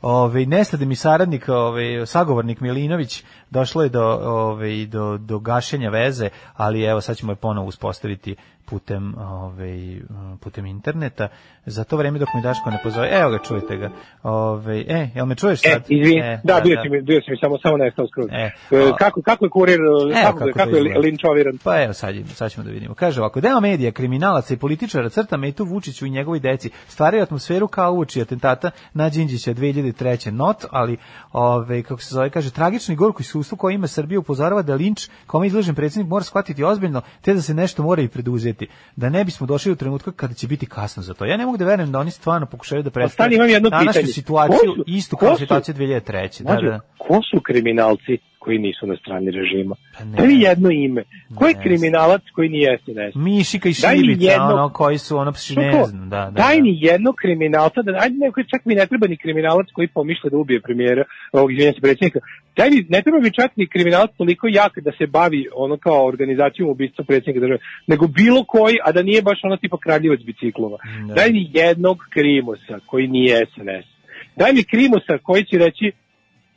Ove, 0.02 0.46
nestade 0.46 0.86
mi 0.86 0.96
saradnik, 0.96 1.50
ove, 1.50 2.06
sagovornik 2.06 2.60
Milinović, 2.60 3.24
došlo 3.50 3.84
je 3.84 3.90
do, 3.90 4.04
ove, 4.24 4.86
do, 4.86 5.18
do 5.18 5.40
gašenja 5.40 5.90
veze, 5.90 6.30
ali 6.54 6.84
evo 6.84 7.02
sad 7.02 7.18
ćemo 7.18 7.32
je 7.32 7.36
ponovo 7.36 7.68
uspostaviti 7.68 8.36
putem, 8.66 9.16
ove, 9.18 10.02
putem 10.40 10.66
interneta. 10.66 11.28
Za 11.66 11.84
to 11.84 11.98
vreme 11.98 12.20
dok 12.20 12.30
mi 12.36 12.42
Daško 12.42 12.70
ne 12.72 12.78
pozove, 12.84 13.10
evo 13.12 13.30
ga, 13.32 13.40
čujete 13.40 13.78
ga. 13.78 13.90
Ove, 14.24 14.84
e, 14.88 15.10
jel 15.16 15.26
me 15.26 15.36
čuješ 15.36 15.60
E, 15.60 15.70
sad? 15.70 15.84
izvini, 15.90 16.22
E, 16.22 16.40
da, 16.44 16.62
bio 16.62 16.78
si 16.84 16.90
mi, 16.90 17.02
bio 17.02 17.22
si 17.22 17.32
mi 17.32 17.38
samo, 17.38 17.58
samo 17.58 17.78
nestao 17.78 18.08
skroz. 18.08 18.28
E, 18.32 18.52
E, 18.72 18.92
kako, 19.00 19.22
kako 19.22 19.46
je 19.46 19.50
kurir, 19.50 19.80
Evo 19.80 20.10
kako, 20.24 20.40
kako, 20.40 20.52
kako, 20.52 20.70
je 20.70 20.78
izgleda. 20.78 21.00
linčoviran? 21.00 21.58
Pa 21.64 21.84
evo 21.84 21.94
sad, 21.94 22.16
sad 22.34 22.52
ćemo 22.52 22.64
da 22.64 22.72
vidimo. 22.72 22.94
Kaže 22.94 23.22
ovako, 23.22 23.42
deo 23.42 23.60
medija, 23.62 23.92
kriminalaca 23.92 24.54
i 24.54 24.58
političara 24.58 25.10
crta 25.10 25.38
metu 25.38 25.66
Vučiću 25.66 26.06
i 26.06 26.10
njegovoj 26.10 26.40
deci. 26.40 26.70
Stvaraju 26.88 27.24
atmosferu 27.24 27.68
kao 27.68 27.94
uoči 27.94 28.22
atentata 28.22 28.72
na 28.94 29.10
Đinđića 29.10 29.54
2003. 29.54 30.32
Not, 30.32 30.66
ali 30.72 30.98
ove, 31.34 31.84
kako 31.84 32.02
se 32.02 32.14
zove, 32.16 32.30
kaže, 32.30 32.52
tragično 32.52 32.94
i 32.94 32.98
gorko 32.98 33.22
iskustvo 33.22 33.58
koje 33.58 33.74
ima 33.74 33.88
Srbija 33.88 34.20
upozorava 34.20 34.62
da 34.62 34.76
linč 34.76 35.08
kome 35.28 35.48
izložen 35.48 35.76
predsjednik 35.76 36.10
mora 36.10 36.24
shvatiti 36.24 36.64
ozbiljno, 36.64 37.02
te 37.22 37.34
da 37.34 37.42
se 37.42 37.54
nešto 37.54 37.84
mora 37.84 38.02
i 38.02 38.08
preduzeti. 38.08 38.55
Da 38.96 39.10
ne 39.10 39.24
bismo 39.26 39.48
došli 39.48 39.72
u 39.72 39.76
trenutka 39.76 40.12
kada 40.12 40.34
će 40.34 40.48
biti 40.48 40.66
kasno 40.66 41.04
za 41.04 41.14
to. 41.14 41.26
Ja 41.26 41.38
ne 41.38 41.46
mogu 41.46 41.58
da 41.58 41.66
verujem 41.66 41.92
da 41.92 42.00
oni 42.00 42.12
stvarno 42.12 42.46
pokušaju 42.48 42.84
da 42.84 42.90
predstave 42.90 43.36
imam 43.36 43.50
jedno 43.50 43.70
današnju 43.70 43.92
pitanje. 43.92 44.14
situaciju 44.14 44.60
Ko 44.60 44.76
su- 44.76 44.84
istu 44.88 45.18
kao 45.18 45.38
situaciju 45.38 45.76
2003. 45.76 46.44
Da, 46.44 46.56
da. 46.62 46.80
ko 46.98 47.20
su 47.32 47.42
kriminalci 47.44 48.18
koji 48.46 48.58
nisu 48.60 48.88
na 48.88 48.96
strani 49.02 49.32
režima? 49.32 49.76
Pa 49.98 50.04
ne. 50.04 50.18
Daj 50.18 50.34
jedno 50.50 50.70
ime. 50.72 51.04
Ko 51.36 51.48
je 51.48 51.54
Ne 51.54 51.62
kriminalac 51.64 52.22
koji 52.36 52.50
nije 52.50 52.78
SNS? 52.84 53.16
Mišika 53.16 53.70
i 53.70 53.74
Šibica, 53.74 54.32
jedno- 54.32 54.54
ono, 54.56 54.70
koji 54.70 54.98
su, 54.98 55.18
ono, 55.18 55.34
Što 55.34 55.62
ne 55.62 55.84
znam, 55.84 56.10
da, 56.10 56.18
da. 56.26 56.32
Daj 56.32 56.56
da. 56.56 56.62
mi 56.64 56.72
jednog 56.90 57.16
kriminalca, 57.22 57.82
da, 57.82 57.92
ajde 58.02 58.16
neko, 58.18 58.44
čak 58.44 58.62
mi 58.66 58.76
ne 58.76 58.86
treba 58.86 59.08
ni 59.08 59.18
kriminalac 59.18 59.68
koji 59.74 59.88
pomišlja 59.88 60.30
da 60.30 60.38
ubije 60.38 60.62
premijera, 60.62 61.04
ovog 61.32 61.52
izvinjam 61.52 61.74
se 61.74 61.82
predsjednika. 61.82 62.20
Daj 62.58 62.70
mi, 62.70 62.86
ne 62.90 63.02
treba 63.02 63.20
mi 63.20 63.32
čak 63.40 63.52
ni 63.56 63.68
kriminalac 63.68 64.12
toliko 64.18 64.48
jak 64.48 64.74
da 64.80 64.92
se 64.98 65.08
bavi 65.08 65.48
ono 65.56 65.78
kao 65.78 66.06
organizacijom 66.08 66.70
ubistva 66.70 67.06
predsjednika 67.06 67.40
države, 67.40 67.60
nego 67.88 68.08
bilo 68.08 68.44
koji, 68.44 68.76
a 68.86 68.92
da 68.92 69.02
nije 69.04 69.22
baš 69.22 69.40
ono 69.44 69.58
tipa 69.58 69.78
kradljivac 69.78 70.20
biciklova. 70.26 70.78
Da. 71.08 71.14
Daj 71.14 71.30
mi 71.32 71.50
jednog 71.54 71.98
krimosa 72.14 72.76
koji 72.86 73.08
nije 73.08 73.46
SNS. 73.54 73.88
Daj 74.36 74.54
mi 74.54 74.64
krimosa 74.64 75.18
koji 75.24 75.44
će 75.46 75.58
reći 75.58 75.92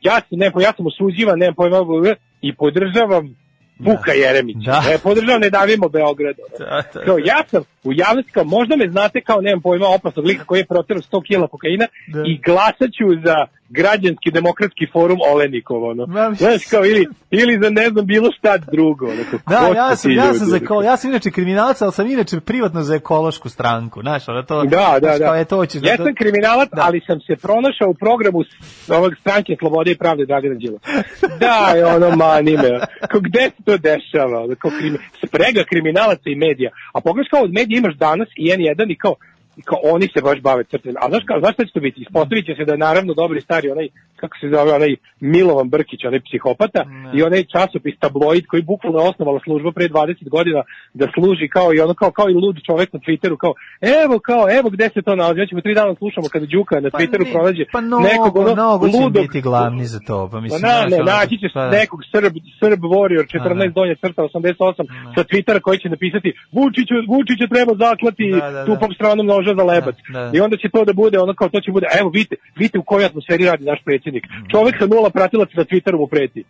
ja 0.03 0.15
sam, 0.29 0.39
ne, 0.39 0.53
ja 0.61 0.73
sam 0.77 0.87
osuđivan, 0.87 1.39
nemam 1.39 1.55
pojma, 1.55 1.77
i 2.41 2.55
podržavam 2.55 3.37
Vuka 3.79 4.12
Jeremića. 4.12 4.70
Da. 4.70 4.83
E, 4.95 4.99
podržavam 4.99 5.41
Ne 5.41 5.51
davimo 5.51 5.89
Beograd. 5.89 6.37
ono. 6.47 6.70
Da, 6.70 6.83
da, 6.95 7.05
Kao, 7.05 7.19
ja 7.19 7.43
sam 7.51 7.62
u 7.85 7.93
javnosti, 7.93 8.33
kao, 8.33 8.45
možda 8.45 8.77
me 8.77 8.89
znate 8.91 9.20
kao, 9.20 9.41
nemam 9.41 9.61
pojma, 9.62 9.87
opasnog 9.89 10.27
lika 10.27 10.45
koji 10.45 10.61
je 10.61 10.66
proterao 10.66 11.03
100 11.03 11.27
kila 11.27 11.49
kokaina 11.49 11.87
Da. 12.09 12.23
i 12.27 12.39
glasat 12.47 12.91
ću 12.99 13.07
za 13.25 13.37
građanski 13.69 14.31
demokratski 14.31 14.86
forum 14.93 15.19
Olenikov, 15.32 15.85
ono. 15.85 16.07
Ma, 16.07 16.35
Znaš, 16.35 16.65
kao, 16.65 16.85
ili, 16.85 17.07
ili 17.31 17.59
za 17.62 17.70
ne 17.70 17.89
znam, 17.89 18.07
bilo 18.07 18.32
šta 18.32 18.59
drugo. 18.59 19.07
Ono, 19.07 19.23
kao, 19.31 19.40
Da, 19.47 19.66
ko 19.69 19.74
ja 19.74 19.97
sam, 19.97 20.11
ja 20.11 20.35
sam 20.35 20.47
za 20.47 20.59
ja 20.85 20.97
sam 20.97 21.11
inače 21.11 21.31
kriminalac, 21.31 21.82
ali 21.82 21.93
sam 21.93 22.07
inače 22.07 22.40
privatno 22.40 22.82
za 22.82 22.95
ekološku 22.95 23.49
stranku, 23.49 24.01
znaš, 24.01 24.28
ono 24.28 24.43
to. 24.43 24.62
Da, 24.62 24.69
da, 24.69 24.99
znaš, 25.01 25.19
kao 25.19 25.32
da. 25.32 25.36
je 25.36 25.45
to 25.45 25.66
ćeš 25.66 25.81
da- 25.81 25.89
Ja 25.89 25.97
sam 25.97 26.15
kriminalac, 26.15 26.69
Da. 26.73 26.82
ali 26.82 27.01
sam 27.07 27.20
se 27.20 27.36
pronašao 27.36 27.89
u 27.89 27.95
programu 27.95 28.43
ovog 28.90 29.12
stranke 29.20 29.57
Slobode 29.59 29.90
i 29.90 29.99
pravde 29.99 30.27
Dragana 30.27 30.55
Đilasa. 30.55 30.86
Da, 31.40 31.73
je 31.77 31.86
ono 31.86 32.16
mani 32.16 32.53
me. 32.53 32.78
Kao 33.09 33.20
gde 33.20 33.40
se 33.40 33.62
to 33.65 33.77
dešava? 33.78 34.55
Kao 34.55 34.70
krimi, 34.78 34.99
sprega 35.27 35.65
kriminalaca 35.65 36.23
i 36.31 36.35
medija. 36.35 36.70
A 36.95 37.01
pogledaš 37.01 37.28
kao 37.31 37.43
od 37.43 37.53
medija 37.53 37.78
imaš 37.78 37.95
danas 37.97 38.28
i 38.36 38.45
N1 38.47 38.93
i 38.93 38.99
kao 38.99 39.15
kao 39.65 39.79
oni 39.83 40.09
se 40.15 40.21
baš 40.23 40.41
bave 40.41 40.65
crtem. 40.65 40.95
A 41.03 41.09
znaš, 41.09 41.23
kao, 41.27 41.41
znaš 41.41 41.55
šta 41.55 41.65
će 41.65 41.73
to 41.73 41.81
biti? 41.81 42.01
Ispostavit 42.01 42.47
će 42.47 42.55
se 42.59 42.65
da 42.65 42.73
je 42.73 42.85
naravno 42.89 43.15
dobri 43.15 43.41
stari 43.41 43.71
onaj, 43.71 43.89
kako 44.17 44.35
se 44.41 44.47
zove, 44.55 44.73
onaj 44.73 44.97
Milovan 45.21 45.69
Brkić, 45.69 46.05
onaj 46.05 46.21
psihopata 46.21 46.83
i 47.15 47.23
onaj 47.23 47.43
časopis 47.45 47.99
tabloid 47.99 48.47
koji 48.47 48.63
bukvalno 48.63 48.99
osnovala 48.99 49.41
služba 49.45 49.71
pre 49.73 49.89
20 49.89 50.29
godina 50.29 50.63
da 50.95 51.07
služi 51.15 51.49
kao 51.49 51.69
i 51.75 51.81
ono 51.81 51.95
kao, 51.95 52.11
kao 52.11 52.29
i 52.31 52.35
lud 52.35 52.57
čovek 52.67 52.93
na 52.93 53.01
Twitteru 53.05 53.37
kao 53.37 53.53
evo 54.05 54.19
kao 54.19 54.45
evo 54.59 54.69
gde 54.71 54.87
se 54.95 55.03
to 55.03 55.17
nalazi. 55.17 55.41
Ja 55.41 55.47
ćemo 55.47 55.61
tri 55.61 55.75
dana 55.75 55.95
slušamo 55.95 56.27
kada 56.33 56.47
Đuka 56.47 56.81
na 56.81 56.91
Pa 56.91 56.99
Twitteru 56.99 57.25
ne, 57.27 57.33
pronađe 57.33 57.65
pa 57.73 57.81
mnogo, 57.81 58.03
nekog 58.03 58.37
ono 58.37 58.53
mnogo 58.55 58.87
ludog 58.87 59.23
biti 59.23 59.41
glavni 59.41 59.85
za 59.85 60.01
to, 60.07 60.29
pa 60.33 60.39
Pa 60.39 60.43
mislim, 60.43 60.63
na, 60.63 60.69
znaš, 60.69 60.91
ne, 60.91 60.99
naći 61.13 61.35
će 61.43 61.47
pa 61.55 61.63
da. 61.65 61.71
nekog 61.81 62.01
Srb, 62.13 62.35
Srb 62.61 62.81
Warrior 62.95 63.25
14 63.35 63.49
Pa 63.49 63.55
da. 63.55 63.77
donje 63.79 63.95
crta 64.03 64.21
88 64.23 65.15
sa 65.15 65.23
Twittera 65.31 65.61
koji 65.67 65.79
će 65.83 65.89
napisati 65.89 66.29
Vučiću, 66.57 66.95
Vučiću 67.13 67.45
treba 67.55 67.73
zaklati 67.87 68.27
Da, 68.31 68.41
da, 68.41 68.51
da. 68.51 68.67
tupom 68.69 68.91
stranom 68.99 69.27
nožem 69.27 69.48
držao 69.49 69.66
za 69.66 69.73
lebac. 69.73 69.97
Da, 70.12 70.20
da. 70.20 70.31
I 70.35 70.41
onda 70.41 70.57
će 70.57 70.69
to 70.69 70.85
da 70.85 70.93
bude 70.93 71.19
ono 71.19 71.35
kao 71.35 71.49
to 71.49 71.61
će 71.61 71.73
bude, 71.73 71.87
evo 72.01 72.11
vidite, 72.11 72.37
vidite 72.57 72.79
u 72.79 72.83
kojoj 72.83 73.07
atmosferi 73.07 73.45
radi 73.45 73.65
naš 73.65 73.81
predsjednik. 73.85 74.25
Mm. 74.25 74.51
Čovek 74.51 74.75
sa 74.79 74.87
nula 74.87 75.11
pratilaca 75.11 75.53
na 75.57 75.65
Twitteru 75.65 75.99
mu 75.99 76.07
preti. 76.07 76.45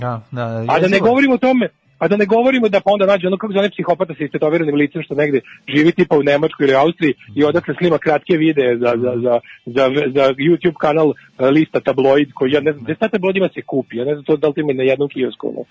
Da, 0.00 0.20
da, 0.30 0.64
A 0.68 0.80
da 0.80 0.88
ne 0.88 0.98
govorimo 0.98 1.34
o 1.34 1.38
tome, 1.38 1.68
a 2.02 2.08
da 2.08 2.16
ne 2.16 2.26
govorimo 2.26 2.68
da 2.68 2.80
pa 2.80 2.90
onda 2.92 3.06
nađe 3.06 3.26
ono 3.26 3.36
kako 3.36 3.52
zove 3.52 3.70
psihopata 3.70 4.14
sa 4.18 4.24
istetoviranim 4.24 4.74
licem 4.74 5.02
što 5.02 5.14
negde 5.14 5.40
živi 5.74 5.92
tipa 5.92 6.16
u 6.16 6.22
Nemačkoj 6.22 6.66
ili 6.66 6.74
Austriji 6.74 7.14
i 7.34 7.44
odatle 7.44 7.74
snima 7.78 7.98
kratke 7.98 8.36
videe 8.36 8.78
za, 8.78 8.90
za, 9.02 9.12
za, 9.24 9.34
za, 9.66 9.84
za 10.16 10.24
YouTube 10.46 10.78
kanal 10.80 11.08
e, 11.10 11.50
lista 11.50 11.80
tabloid 11.80 12.32
koji 12.34 12.52
ja 12.52 12.60
ne 12.60 12.72
znam, 12.72 12.84
gde 12.84 12.94
sad 12.98 13.10
tabloidima 13.10 13.48
se 13.54 13.62
kupi, 13.62 13.96
ja 13.96 14.04
ne 14.04 14.14
znam 14.14 14.24
to 14.24 14.36
da 14.36 14.48
li 14.48 14.54
to 14.54 14.60
ima 14.60 14.72
na 14.72 14.82
jednom 14.82 15.08
kiosku. 15.08 15.48
Ono. 15.48 15.62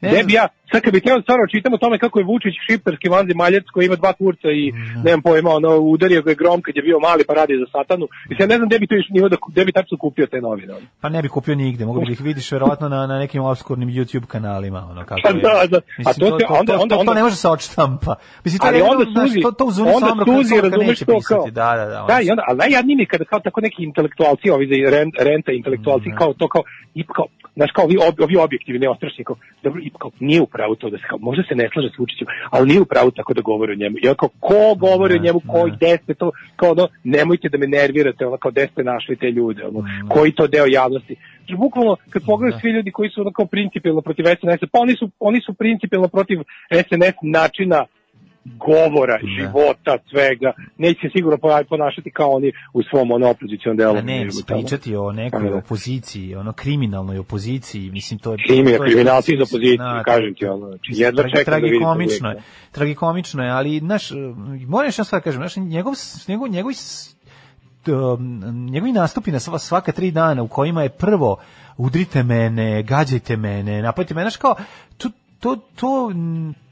Ne 0.00 0.24
bi 0.24 0.32
ja, 0.32 0.48
sad 0.72 0.82
kad 0.82 0.92
bi 0.92 1.00
trebao 1.00 1.22
stvarno 1.22 1.44
čitam 1.54 1.72
o 1.74 1.78
tome 1.78 1.98
kako 1.98 2.18
je 2.18 2.24
Vučić 2.24 2.54
šiptarski 2.66 3.08
vanzi 3.08 3.34
maljac 3.34 3.64
koji 3.72 3.86
ima 3.86 3.96
dva 3.96 4.12
kurca 4.12 4.48
i 4.50 4.72
nemam 5.04 5.22
pojma, 5.22 5.50
ono, 5.50 5.76
udario 5.76 6.22
ga 6.22 6.30
je 6.30 6.34
grom 6.34 6.62
kad 6.62 6.76
je 6.76 6.82
bio 6.82 6.98
mali 6.98 7.24
pa 7.28 7.34
radi 7.34 7.54
za 7.62 7.66
satanu. 7.74 8.04
I 8.30 8.34
sad 8.38 8.48
ne 8.48 8.56
znam 8.56 8.68
gde 8.68 8.78
bi 8.78 8.86
to 8.86 8.94
iš 8.96 9.08
nivo 9.10 9.28
da, 9.28 9.36
gde 9.52 9.64
bi 9.64 9.72
tačno 9.72 9.98
kupio 9.98 10.26
te 10.26 10.40
novine. 10.40 10.72
Ono. 10.74 10.86
Pa 11.00 11.08
ne 11.08 11.22
bi 11.22 11.28
kupio 11.28 11.54
nigde, 11.54 11.84
mogu 11.86 12.00
bi 12.00 12.06
da 12.06 12.12
ih 12.12 12.20
vidiš 12.20 12.52
verovatno 12.52 12.88
na, 12.88 13.06
na 13.06 13.18
nekim 13.18 13.42
obskurnim 13.42 13.88
YouTube 13.88 14.26
kanalima, 14.26 14.88
ono 14.90 15.04
kako 15.04 15.20
Pa 15.22 15.32
da, 15.32 15.66
da. 15.66 15.76
A 15.76 15.80
Mislim, 15.98 16.14
to 16.30 16.38
se- 16.38 16.46
onda- 16.46 16.46
to, 16.46 16.54
onda- 16.60 16.72
to, 16.78 16.86
to 16.88 16.98
onda- 17.00 17.14
ne 17.14 17.22
može 17.22 17.36
se 17.36 17.48
odštampa. 17.48 18.14
Mislim, 18.44 18.58
to, 18.58 18.66
ali 18.66 18.80
onda 18.82 19.04
suzi, 19.20 19.40
to, 19.40 19.50
to 19.52 19.64
u 19.64 19.70
zoni 19.70 19.90
onda 19.94 20.06
samroka, 20.08 20.32
suzi, 20.32 20.54
razumeš 20.60 20.98
to 20.98 21.18
kao. 21.28 21.44
Da, 21.50 21.76
da, 21.76 21.84
da. 21.86 22.04
Da, 22.08 22.20
i 22.22 22.30
onda, 22.30 22.42
ali 22.48 22.58
najjadnije 22.58 22.96
mi 22.96 23.06
kada 23.06 23.24
kao 23.24 23.40
tako 23.40 23.60
neki 23.60 23.82
intelektualci, 23.84 24.50
ovi 24.50 24.66
za 24.66 24.90
rent, 24.90 25.14
renta 25.18 25.52
intelektualci, 25.52 26.08
kao 26.18 26.32
to 26.34 26.48
kao, 26.48 26.62
i 26.94 27.02
kao, 27.16 27.26
znaš, 27.56 27.70
kao 27.74 27.84
ovi, 27.84 27.96
ovi 28.26 28.36
objektivi, 28.36 28.78
neostrašni, 28.78 29.24
kao, 29.24 29.36
dobro, 29.62 29.80
i 29.86 29.90
kao, 29.98 30.10
nije 30.20 30.40
u 30.40 30.46
pravu 30.46 30.74
to 30.74 30.90
da 30.90 30.98
se, 30.98 31.04
kao, 31.10 31.18
možda 31.18 31.42
se 31.48 31.54
ne 31.54 31.68
slaže 31.72 31.88
s 31.94 31.98
Vučićem, 31.98 32.26
ali 32.50 32.68
nije 32.68 32.80
u 32.80 32.90
pravu 32.92 33.10
tako 33.10 33.34
da 33.34 33.40
govori 33.40 33.72
o 33.72 33.80
njemu. 33.82 33.96
I 33.98 34.02
kao, 34.20 34.28
ko 34.40 34.74
govori 34.86 35.14
o 35.14 35.24
njemu, 35.26 35.40
ko, 35.40 35.60
gde 35.76 35.98
ste 36.02 36.14
to, 36.14 36.30
kao 36.56 36.70
ono, 36.70 36.88
nemojte 37.04 37.48
da 37.48 37.58
me 37.58 37.66
nervirate, 37.66 38.26
ono, 38.26 38.36
kao, 38.36 38.50
gde 38.50 38.68
ste 38.72 38.84
našli 38.84 39.16
te 39.16 39.30
ljude, 39.30 39.64
ono, 39.64 39.80
koji 40.08 40.32
to 40.32 40.46
deo 40.46 40.66
javnosti. 40.66 41.16
Znači, 41.38 41.56
bukvalno, 41.56 41.96
kad 42.10 42.22
pogledaš 42.26 42.60
svi 42.60 42.70
ljudi 42.70 42.90
koji 42.90 43.10
su 43.10 43.20
ono 43.20 43.32
kao 43.32 43.46
principijalno 43.46 44.00
protiv 44.00 44.24
SNS, 44.24 44.70
pa 44.72 44.78
oni 44.78 44.94
su, 44.96 45.10
oni 45.20 45.40
su 45.40 45.54
principijalno 45.54 46.08
protiv 46.08 46.38
SNS 46.70 47.16
načina 47.22 47.86
govora, 48.58 49.18
života, 49.38 49.98
svega. 50.10 50.52
Neće 50.78 51.00
se 51.02 51.08
sigurno 51.16 51.38
pona- 51.38 51.64
ponašati 51.64 52.10
kao 52.10 52.30
oni 52.30 52.52
u 52.72 52.82
svom 52.82 53.10
ono 53.10 53.30
opozicijom 53.30 53.76
delu. 53.76 53.94
Da 53.94 54.02
ne, 54.02 54.26
pričati 54.46 54.96
o 54.96 55.12
nekoj 55.12 55.50
da. 55.50 55.56
opoziciji, 55.56 56.34
ono 56.34 56.52
kriminalnoj 56.52 57.18
opoziciji, 57.18 57.90
mislim 57.90 58.18
to 58.18 58.32
je 58.32 58.38
Kriminal, 58.38 58.76
to 58.76 58.84
je- 58.84 58.90
kriminalci 58.90 59.34
iz 59.34 59.40
opozicije, 59.40 59.76
Da, 59.78 60.02
kažem 60.04 60.34
ti 60.34 60.46
ono. 60.46 60.66
Znači, 60.66 60.92
jedva 60.92 61.22
tragi- 61.22 61.30
čekam 61.30 61.52
da 61.52 61.56
vidim 61.56 61.82
je. 62.30 62.42
Tragikomično 62.72 63.44
je, 63.44 63.50
ali 63.50 63.80
naš 63.80 64.10
moram 64.66 64.86
još 64.86 64.94
stvar 64.96 65.06
da 65.12 65.20
kažem, 65.20 65.40
naš 65.40 65.56
njegov 65.56 65.94
njegov 66.28 66.48
njegovi 66.48 66.74
s- 66.74 67.16
um, 67.88 68.40
njegovi 68.64 68.92
nastupi 68.92 69.30
na 69.30 69.38
sva- 69.38 69.58
svaka 69.58 69.92
tri 69.92 70.10
dana 70.10 70.42
u 70.42 70.48
kojima 70.48 70.82
je 70.82 70.88
prvo 70.88 71.36
udrite 71.76 72.22
mene, 72.22 72.82
gađajte 72.82 73.36
mene, 73.36 73.82
napadite 73.82 74.14
mene, 74.14 74.24
znaš 74.24 74.36
kao, 74.36 74.54
to, 74.98 75.08
to, 75.46 75.56
to, 75.76 76.12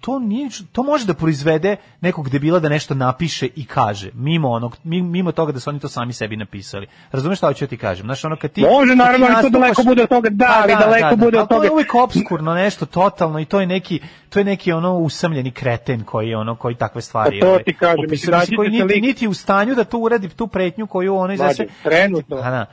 to, 0.00 0.18
nije, 0.18 0.48
to 0.72 0.82
može 0.82 1.06
da 1.06 1.14
proizvede 1.14 1.76
nekog 2.00 2.30
debila 2.30 2.58
da 2.58 2.68
nešto 2.68 2.94
napiše 2.94 3.48
i 3.56 3.66
kaže, 3.66 4.10
mimo 4.14 4.48
onog, 4.50 4.76
mi- 4.84 5.02
mimo 5.02 5.32
toga 5.32 5.52
da 5.52 5.60
su 5.60 5.70
oni 5.70 5.80
to 5.80 5.88
sami 5.88 6.12
sebi 6.12 6.36
napisali. 6.36 6.86
Razumeš 7.12 7.38
šta 7.38 7.46
hoću 7.46 7.64
ja 7.64 7.68
ti 7.68 7.76
kažem? 7.76 8.06
Znaš, 8.06 8.24
ono 8.24 8.36
kad 8.36 8.52
ti... 8.52 8.60
Može, 8.60 8.96
naravno, 8.96 9.26
ali 9.30 9.42
to 9.42 9.50
daleko 9.50 9.82
bude 9.82 10.02
od 10.02 10.08
toga, 10.08 10.28
da, 10.30 10.46
Pa 10.46 10.62
ali 10.62 10.72
daleko 10.80 11.16
bude 11.16 11.38
od 11.38 11.40
ali 11.40 11.48
to 11.48 11.54
toga. 11.54 11.66
je 11.66 11.72
uvijek 11.72 11.94
obskurno 11.94 12.54
nešto, 12.54 12.86
totalno, 12.86 13.40
i 13.40 13.44
to 13.44 13.60
je 13.60 13.66
neki, 13.66 14.00
to 14.28 14.38
je 14.38 14.44
neki 14.44 14.72
ono 14.72 14.98
usamljeni 14.98 15.50
kreten 15.50 16.04
koji 16.04 16.34
ono, 16.34 16.56
koji 16.56 16.74
takve 16.74 17.02
stvari... 17.02 17.40
Pa 17.40 17.46
to 17.46 17.50
ovaj, 17.50 17.62
ti 17.62 17.74
kažem, 17.74 18.04
Mislim, 18.10 18.56
koji 18.56 18.70
niti, 18.70 19.00
niti 19.00 19.28
u 19.28 19.34
stanju 19.34 19.74
da 19.74 19.84
tu 19.84 19.98
uradi 19.98 20.28
tu 20.28 20.46
pretnju 20.46 20.86
koju 20.86 21.16
ono 21.16 21.32
iza 21.32 21.44
Mlađe, 21.44 21.56
se... 21.56 21.68
trenutno. 21.82 22.66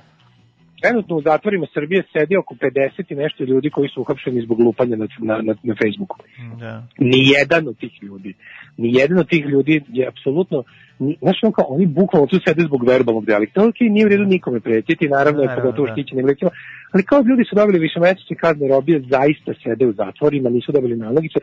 Trenutno 0.81 1.15
u 1.15 1.21
zatvorima 1.21 1.65
Srbije 1.73 2.03
sedi 2.13 2.37
oko 2.37 2.55
50 2.55 3.03
i 3.09 3.15
nešto 3.15 3.43
ljudi 3.43 3.69
koji 3.69 3.89
su 3.89 4.01
uhapšeni 4.01 4.41
zbog 4.41 4.59
lupanja 4.59 4.95
na, 4.95 5.07
na, 5.19 5.41
na, 5.41 5.53
na 5.63 5.75
Facebooku. 5.81 6.17
Da. 6.59 6.87
Nijedan 6.97 7.67
od 7.67 7.77
tih 7.77 8.03
ljudi, 8.03 8.33
nijedan 8.77 9.17
od 9.17 9.29
tih 9.29 9.45
ljudi 9.45 9.81
je 9.87 10.07
apsolutno, 10.07 10.63
znaš 11.21 11.39
ono 11.43 11.51
kao, 11.51 11.65
oni 11.69 11.85
bukvalno 11.85 12.27
tu 12.27 12.39
sede 12.45 12.63
zbog 12.63 12.87
verbalnog 12.87 13.25
delikta, 13.25 13.63
ok, 13.67 13.79
nije 13.79 14.05
u 14.05 14.09
redu 14.09 14.25
nikome 14.25 14.59
pretiti, 14.59 15.07
naravno 15.07 15.43
Naravno, 15.43 15.61
pogotovo 15.61 15.87
da. 15.87 15.93
štićenim 15.93 16.25
licima, 16.25 16.51
ali 16.91 17.03
kao 17.03 17.21
ljudi 17.29 17.43
su 17.49 17.55
dobili 17.55 17.79
višemesečne 17.79 18.35
kazne 18.35 18.67
robije, 18.67 19.03
zaista 19.09 19.51
sede 19.63 19.85
u 19.85 19.93
zatvorima, 19.93 20.49
nisu 20.49 20.71
dobili 20.71 20.95
nalogice, 20.95 21.39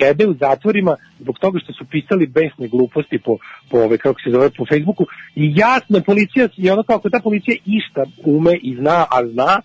sede 0.00 0.26
u 0.26 0.34
zatvorima 0.34 0.96
zbog 1.20 1.38
toga 1.38 1.58
što 1.58 1.72
su 1.72 1.84
pisali 1.84 2.26
besne 2.26 2.68
gluposti 2.68 3.18
po, 3.18 3.36
po 3.70 3.78
ove, 3.78 3.98
kako 3.98 4.20
se 4.20 4.30
zove, 4.30 4.50
po 4.58 4.64
Facebooku. 4.66 5.04
I 5.34 5.52
jasno, 5.56 6.00
policija, 6.06 6.48
je 6.56 6.72
ono 6.72 6.82
kao 6.82 6.96
ako 6.96 7.10
ta 7.10 7.20
policija 7.22 7.56
išta 7.66 8.04
ume 8.24 8.54
i 8.62 8.76
zna, 8.76 9.04
a 9.10 9.26
zna, 9.32 9.60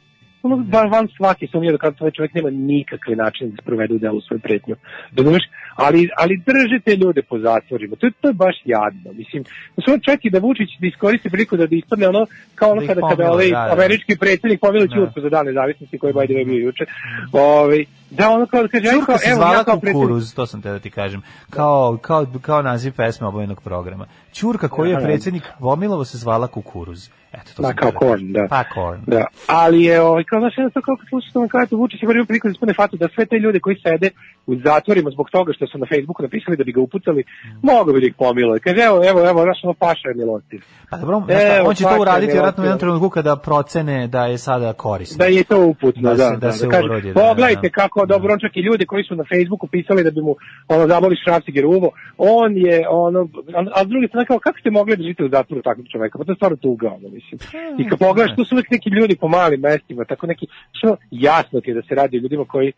ono 0.45 0.65
van, 0.69 0.89
van 0.89 1.07
svake 1.17 1.47
sumnje 1.51 1.71
da 1.71 1.77
kada 1.77 1.97
taj 1.97 2.11
čovjek 2.11 2.33
nema 2.33 2.49
nikakve 2.49 3.15
načine 3.15 3.49
da 3.49 3.61
sprovede 3.61 3.93
u 3.93 3.97
delu 3.97 4.21
svoju 4.21 4.39
pretnju. 4.39 4.75
Razumeš? 5.17 5.43
Ali, 5.75 6.09
ali 6.17 6.41
držite 6.45 6.95
ljude 6.95 7.21
po 7.21 7.39
zatvorima. 7.39 7.95
To 7.95 8.05
je, 8.07 8.11
to 8.21 8.27
je 8.27 8.33
baš 8.33 8.55
jadno. 8.65 9.13
Mislim, 9.13 9.43
samo 9.85 9.97
čak 9.97 10.25
i 10.25 10.29
da 10.29 10.39
Vučić 10.39 10.69
da 10.79 10.87
iskoristi 10.87 11.29
priliku 11.29 11.57
da, 11.57 11.67
da 11.67 11.75
ispadne 11.75 12.07
ono 12.07 12.25
kao 12.55 12.71
ono 12.71 12.81
Da 12.81 12.87
kada, 12.87 13.01
kada 13.01 13.15
pomila, 13.15 13.31
ovaj 13.33 13.49
da, 13.49 13.65
da. 13.65 13.73
američki 13.73 14.17
predsjednik 14.19 14.59
pomilo 14.61 14.87
Da. 14.87 14.95
Ćurku 14.95 15.21
za 15.21 15.29
dan 15.29 15.45
nezavisnosti 15.45 15.97
koji 15.97 16.09
je 16.09 16.13
the 16.13 16.33
way 16.33 16.45
bio 16.45 16.65
juče. 16.65 16.85
Ovaj, 17.31 17.85
da 18.17 18.29
ono 18.29 18.45
kao 18.45 18.61
da 18.61 18.67
kaže, 18.67 18.87
aj, 18.87 18.93
Čurka 18.93 19.05
kao, 19.05 19.17
se 19.17 19.29
evo, 19.29 19.35
zvala 19.37 19.53
ja 19.53 19.63
kao 19.63 19.79
Kukuruz, 19.79 20.33
to 20.33 20.45
sam 20.45 20.61
te 20.61 20.69
da 20.69 20.79
ti 20.79 20.89
kažem. 20.89 21.21
Kao, 21.49 21.97
kao, 22.01 22.25
kao 22.41 22.61
naziv 22.61 22.93
pesme 22.93 23.27
obojenog 23.27 23.61
programa. 23.61 24.05
Ćurka 24.33 24.67
koji 24.67 24.89
je 24.89 24.95
Aha. 24.95 25.05
predsjednik 25.05 25.43
Vomilovo 25.59 26.05
se 26.05 26.17
zvala 26.17 26.47
Kukuruz. 26.47 27.09
Eto, 27.33 27.51
to 27.55 27.61
Da, 27.61 27.73
kao 27.73 27.91
da. 27.91 27.97
Korn, 27.97 28.31
da. 28.31 28.47
Pa 28.49 28.63
Korn. 28.75 29.01
Da, 29.07 29.25
ali 29.47 29.83
je, 29.83 30.01
ovaj, 30.01 30.23
kao, 30.23 30.39
znaš, 30.39 30.57
jednostavno, 30.57 30.85
kao 30.85 30.95
kad 30.95 31.07
slušaš 31.09 31.31
tamo 31.33 31.47
kada 31.47 31.67
Vučić 31.71 32.03
je 32.03 32.07
prvi 32.09 32.25
priliku 32.25 32.47
da 32.47 32.51
ispune 32.51 32.73
fatu 32.73 32.97
da 32.97 33.07
sve 33.15 33.25
te 33.25 33.35
ljude 33.35 33.59
koji 33.59 33.75
sede 33.83 34.09
u 34.47 34.55
zatvorima 34.55 35.09
zbog 35.09 35.29
toga 35.29 35.53
što 35.53 35.67
su 35.67 35.77
na 35.77 35.85
Facebooku 35.91 36.23
napisali 36.23 36.57
da 36.57 36.63
bi 36.63 36.71
ga 36.71 36.81
upucali, 36.81 37.23
mogu 37.61 37.93
bi 37.93 37.99
da 38.01 38.07
ih 38.07 38.13
pomilo. 38.17 38.57
Kaže, 38.63 38.81
evo, 38.81 38.97
evo, 39.09 39.29
evo, 39.29 39.41
znaš, 39.43 39.59
ono 39.63 39.73
paša 39.73 40.07
je 40.09 40.15
milostiv. 40.15 40.59
Pa 40.89 40.97
dobro, 40.97 41.21
znaš 41.25 41.41
šta, 41.41 41.57
Evo, 41.57 41.69
on 41.69 41.75
će 41.75 41.83
to 41.83 41.97
uraditi 42.01 42.31
vjerojatno 42.31 42.63
u 42.63 42.65
jednom 42.65 42.79
trenutku 42.79 43.09
kada 43.09 43.35
procene 43.35 44.07
da 44.07 44.25
je 44.25 44.37
sada 44.37 44.73
korisno. 44.73 45.17
Da 45.17 45.25
je 45.25 45.43
to 45.43 45.59
uputno, 45.65 46.01
Da 46.01 46.15
da. 46.15 46.29
se- 46.29 46.37
da 46.37 46.51
se 46.51 46.69
kaže, 46.69 46.85
urodi, 46.85 47.13
da, 47.13 47.19
Pogledajte 47.21 47.69
da. 47.69 47.69
Dobro, 48.05 48.33
on 48.33 48.39
čak 48.39 48.57
i 48.57 48.65
ljudi 48.67 48.85
koji 48.85 49.03
su 49.03 49.15
na 49.15 49.23
Facebooku 49.23 49.67
pisali 49.67 50.03
da 50.03 50.11
bi 50.11 50.21
mu 50.21 50.35
ono, 50.67 50.87
zaboli 50.87 51.15
šrafciger 51.23 51.65
uvo, 51.65 51.89
on 52.17 52.57
je, 52.57 52.85
ono, 52.89 53.29
a, 53.75 53.83
s 53.85 53.87
druge 53.87 54.07
strane, 54.07 54.25
kao, 54.25 54.39
kako 54.39 54.59
ste 54.59 54.71
mogli 54.71 54.97
da 54.97 55.03
živite 55.03 55.23
u 55.23 55.29
zatvoru 55.29 55.61
takvog 55.61 55.85
čoveka? 55.91 56.17
Pa 56.17 56.23
to 56.23 56.31
je 56.31 56.35
stvarno 56.35 56.57
tuga, 56.57 56.87
ono, 56.87 57.09
mislim. 57.09 57.39
I 57.79 57.89
kad 57.89 57.99
pogledaš, 57.99 58.35
tu 58.35 58.45
su 58.45 58.55
uvijek 58.55 58.71
neki 58.71 58.89
ljudi 58.89 59.15
po 59.15 59.27
malim 59.27 59.61
mestima, 59.61 60.05
tako 60.05 60.27
neki, 60.27 60.45
što 60.71 60.95
jasno 61.11 61.61
ti 61.61 61.69
je 61.69 61.73
da 61.73 61.81
se 61.81 61.95
radi 61.95 62.17
o 62.17 62.21
ljudima 62.21 62.45
koji, 62.45 62.71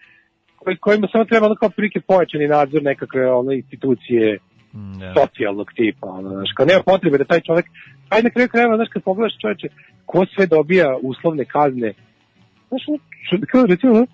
koji 0.56 0.78
kojima 0.78 1.08
samo 1.12 1.26
treba 1.26 1.46
ono 1.46 1.56
kao 1.56 1.70
prilike 1.70 2.00
pojačani 2.02 2.48
nadzor 2.48 2.84
nekakve 2.84 3.32
ono, 3.32 3.52
institucije 3.52 4.38
Da. 5.00 5.14
socijalnog 5.18 5.72
tipa, 5.76 6.08
ono, 6.08 6.30
znaš, 6.30 6.52
kao 6.56 6.66
nema 6.66 6.84
potrebe 6.84 7.18
da 7.18 7.26
taj 7.26 7.42
čovek, 7.42 7.66
aj 8.10 8.22
na 8.24 8.30
kraju 8.30 8.50
krajeva, 8.50 8.76
znaš, 8.76 8.90
kad 8.94 9.04
pogledaš 9.04 9.38
čoveče, 9.42 9.68
ko 10.06 10.26
sve 10.36 10.46
dobija 10.48 10.98
uslovne 11.02 11.46
kazne, 11.46 11.94
znaš, 12.70 12.84
kao 13.52 13.66
recimo, 13.66 14.06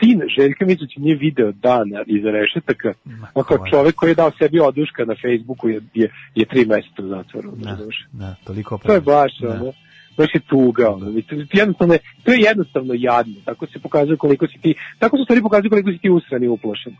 sin 0.00 0.20
Željka 0.36 0.66
Mitrović 0.66 0.96
nije 0.96 1.16
video 1.16 1.52
dana 1.52 2.02
iza 2.06 2.30
rešetaka, 2.30 2.92
on 3.34 3.44
kao 3.44 3.58
čovek 3.70 3.94
koji 3.94 4.10
je 4.10 4.14
dao 4.14 4.30
sebi 4.30 4.60
oduška 4.60 5.04
na 5.04 5.14
Facebooku 5.14 5.68
je, 5.68 5.80
je, 5.94 6.06
je 6.34 6.44
tri 6.44 6.64
meseca 6.64 7.02
u 7.02 7.08
zatvoru, 7.08 7.50
Da, 7.50 7.76
da, 8.12 8.34
toliko 8.44 8.78
To 8.78 8.92
je 8.92 9.00
baš, 9.00 9.38
Da. 9.38 9.48
ono, 9.50 9.72
baš 10.16 10.34
je 10.34 10.40
tuga, 10.40 10.90
ono, 10.90 11.10
mislim, 11.10 11.48
jednostavno, 11.52 11.94
je- 11.94 12.00
to 12.24 12.32
je 12.32 12.38
jednostavno 12.40 12.94
jadno, 12.96 13.34
tako 13.44 13.66
se 13.66 13.78
pokazuje 13.78 14.16
koliko 14.16 14.46
si 14.46 14.58
ti, 14.58 14.74
tako 14.98 15.16
se 15.16 15.24
stvari 15.24 15.42
pokazuje 15.42 15.70
koliko 15.70 15.90
si 15.92 15.98
ti 15.98 16.10
usran 16.10 16.42
i 16.42 16.48
uplošen. 16.48 16.92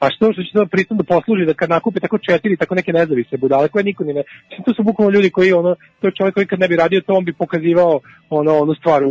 A 0.00 0.10
što 0.10 0.32
što 0.32 0.42
će 0.42 0.52
to 0.52 0.66
pritom 0.66 0.96
da 0.96 1.04
posluži 1.04 1.46
da 1.46 1.54
kad 1.54 1.70
nakupe 1.70 2.00
tako 2.00 2.18
četiri, 2.18 2.56
tako 2.56 2.74
neke 2.74 2.92
nezavisne 2.92 3.38
budale 3.38 3.68
koje 3.68 3.84
niko 3.84 4.04
ni 4.04 4.12
ne... 4.12 4.22
Mislim, 4.48 4.64
to 4.64 4.74
su 4.74 4.82
bukvalno 4.82 5.10
ljudi 5.10 5.30
koji, 5.30 5.52
ono, 5.52 5.74
to 6.00 6.06
je 6.06 6.12
čovjek 6.18 6.34
koji 6.34 6.46
kad 6.46 6.60
ne 6.60 6.68
bi 6.68 6.76
radio 6.76 7.00
to, 7.00 7.12
on 7.14 7.24
bi 7.24 7.32
pokazivao 7.32 8.00
ono, 8.30 8.58
onu 8.58 8.74
stvar 8.74 9.02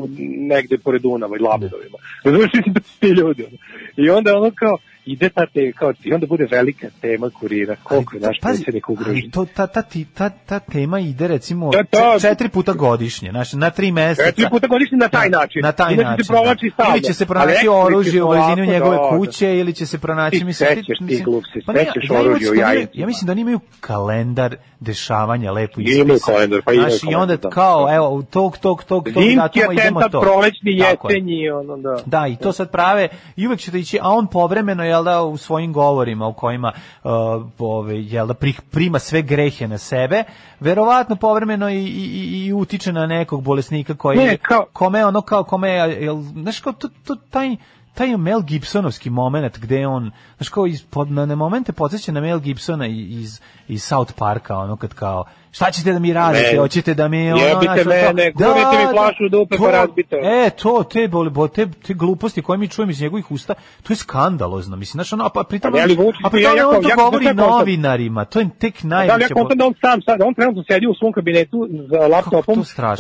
negde 0.53 0.78
pored 0.78 1.02
Dunava 1.02 1.38
i 1.38 1.40
Labudovima. 1.40 1.98
Mislim 2.26 2.74
da 2.74 2.82
su 2.82 2.99
ti 2.99 3.07
ljudi. 3.07 3.44
Ono. 3.44 3.57
I 3.98 4.10
onda 4.10 4.38
ono 4.38 4.52
kao, 4.56 4.78
ide 5.10 5.30
ta 5.30 5.45
te, 5.45 5.72
kao, 5.72 5.94
i 6.03 6.14
onda 6.14 6.26
bude 6.27 6.48
velika 6.52 6.88
tema 7.02 7.30
kurira, 7.31 7.76
koliko 7.84 8.15
je 8.15 8.22
naš 8.22 8.38
Pazi, 8.40 8.56
predsjednik 8.56 8.90
ugrožen. 8.90 9.14
ali 9.14 9.31
to, 9.31 9.45
ta, 9.48 9.68
ta, 9.68 9.81
ti- 9.81 10.06
ta, 10.07 10.30
ta 10.30 10.60
tema 10.61 10.99
ide 11.02 11.27
recimo 11.27 11.72
Da, 11.72 11.84
to- 11.84 11.98
če- 12.14 12.22
četiri 12.22 12.49
puta 12.49 12.73
godišnje, 12.73 13.30
znači 13.31 13.57
na 13.57 13.69
tri 13.69 13.91
meseca. 13.91 14.26
Četiri 14.26 14.45
puta 14.49 14.68
godišnje 14.68 14.98
na 14.98 15.10
taj 15.10 15.30
način. 15.30 15.61
Na 15.61 15.72
taj 15.72 15.94
Inače 15.94 16.03
se 16.03 16.10
način. 16.10 16.26
provlači 16.27 16.72
da. 16.77 16.86
Ili 16.90 17.03
će 17.03 17.14
se 17.14 17.26
pronaći 17.26 17.68
oružje 17.69 18.23
u 18.23 18.27
blizini 18.27 18.41
ovako, 18.52 18.61
njegove 18.64 18.98
da, 18.98 19.03
da. 19.03 19.10
kuće 19.10 19.57
ili 19.57 19.73
će 19.73 19.86
se 19.86 19.99
pronaći 19.99 20.38
Ti 20.38 20.44
mislim 20.45 20.69
ti, 21.07 21.22
glupci, 21.23 21.60
pa 21.65 21.73
ne, 21.73 21.80
sećaš 21.80 22.10
ja, 22.10 22.15
ja, 22.15 22.22
oružje 22.22 22.52
u 22.52 22.56
da 22.56 22.61
jajicima. 22.61 22.90
ja 22.94 23.07
mislim 23.07 23.26
da 23.26 23.31
oni 23.31 23.41
imaju 23.41 23.60
kalendar 23.80 24.56
dešavanja 24.81 25.52
lepo 25.52 25.81
Imaju 25.81 26.06
ispisan. 26.06 26.34
kalendar, 26.34 26.61
pa 26.61 26.73
imaju 26.73 26.90
Znaš, 26.90 27.03
i 27.03 27.07
onda 27.07 27.15
kalendar, 27.15 27.38
da. 27.40 27.49
kao 27.49 27.95
evo 27.95 28.10
u 28.10 28.23
tog 28.23 28.57
tog 28.57 28.84
tog 28.84 29.03
tog 29.06 29.23
datuma 29.36 29.73
idemo 29.73 30.02
to. 30.02 30.22
prolećni, 30.22 30.72
jesenji, 30.72 31.49
ono 31.49 31.77
da. 31.77 31.98
Da, 32.06 32.27
i 32.27 32.36
to 32.36 32.52
sad 32.52 32.72
prave 32.72 33.07
i 33.36 33.48
uvek 33.48 33.69
da 33.69 33.77
ići, 33.77 33.99
a 34.02 34.10
on 34.10 34.27
povremeno 34.27 34.84
je 34.84 34.95
jel 34.99 35.05
da 35.05 35.23
u 35.23 35.38
svojim 35.38 35.73
govorima 35.73 36.27
u 36.27 36.34
kojima 36.34 36.71
uh, 37.03 37.11
ove, 37.59 38.01
jel 38.01 38.27
da 38.27 38.34
pri- 38.34 38.61
prima 38.61 38.99
sve 38.99 39.21
grehe 39.21 39.67
na 39.67 39.77
sebe, 39.77 40.23
verovatno 40.59 41.15
povremeno 41.15 41.69
i, 41.69 41.77
i, 41.77 42.45
i- 42.45 42.53
utiče 42.53 42.93
na 42.93 43.05
nekog 43.07 43.43
bolesnika 43.43 43.95
koji 43.95 44.17
Ne, 44.17 44.38
kao- 44.38 44.65
kome 44.73 45.05
ono 45.05 45.21
kao 45.21 45.43
kome 45.43 45.69
jel 45.69 46.21
znaš 46.21 46.59
kao 46.59 46.73
to, 46.73 46.89
to 47.05 47.15
taj 47.30 47.55
taj 47.93 48.17
Mel 48.17 48.41
Gibsonovski 48.41 49.09
moment 49.09 49.59
gde 49.59 49.88
on 49.88 50.11
znaš 50.38 50.49
kao 50.49 50.67
iz 50.67 50.84
pod 50.84 51.11
na 51.11 51.26
na 51.26 51.35
momente 51.35 51.73
podsjeća 51.73 52.11
na 52.11 52.21
Mel 52.21 52.39
Gibsona 52.39 52.88
iz 52.88 53.39
iz 53.67 53.84
South 53.84 54.13
Parka 54.13 54.57
ono 54.57 54.76
kad 54.76 54.93
kao 54.93 55.23
šta 55.51 55.71
ćete 55.71 55.93
da 55.93 55.99
mi 55.99 56.13
radite 56.13 56.51
Ne. 56.51 56.59
hoćete 56.59 56.93
da 56.93 57.07
mi 57.07 57.17
Jebite 57.17 57.69
ono, 57.71 57.84
mene, 57.85 58.31
gurnite 58.31 58.77
mi 58.80 58.91
flašu 58.91 59.26
u 59.26 59.30
dupe 59.30 59.57
pa 59.57 59.71
razbite. 59.71 60.15
E, 60.15 60.49
to, 60.51 60.84
te, 60.84 61.07
boli, 61.07 61.30
bo, 61.30 61.47
te, 61.47 61.67
te 61.88 61.93
gluposti 61.93 62.41
koje 62.41 62.57
mi 62.57 62.67
čujemo 62.67 62.91
iz 62.91 63.01
njegovih 63.01 63.31
usta, 63.31 63.53
to 63.84 63.93
je 63.93 63.97
skandalozno. 63.97 64.76
Mislim, 64.77 64.97
znaš, 64.97 65.13
ono, 65.13 65.26
a 65.26 65.30
pa 65.30 65.43
pritom, 65.43 65.73
Ali, 65.73 65.81
ali, 65.84 65.97
a 66.23 66.30
pritom 66.30 66.51
ja- 66.51 66.57
ja 66.57 66.69
on 66.69 66.81
to 66.84 66.89
ja 66.89 66.95
govori 66.95 67.26
ja 67.26 67.34
novinarima, 67.34 68.26
to 68.26 68.39
je 68.39 68.49
tek 68.59 68.73
Da 68.73 68.88
li 69.01 69.07
najveće. 69.07 69.23
ja 69.23 69.35
kontam 69.35 69.57
da 69.57 69.65
on 69.65 69.73
sam 69.81 70.01
sad, 70.01 70.21
on 70.21 70.34
trenutno 70.34 70.63
sedi 70.63 70.88
u 70.88 70.93
svom 70.93 71.11
kabinetu 71.13 71.67
za 71.91 72.07
laptopom, 72.07 72.59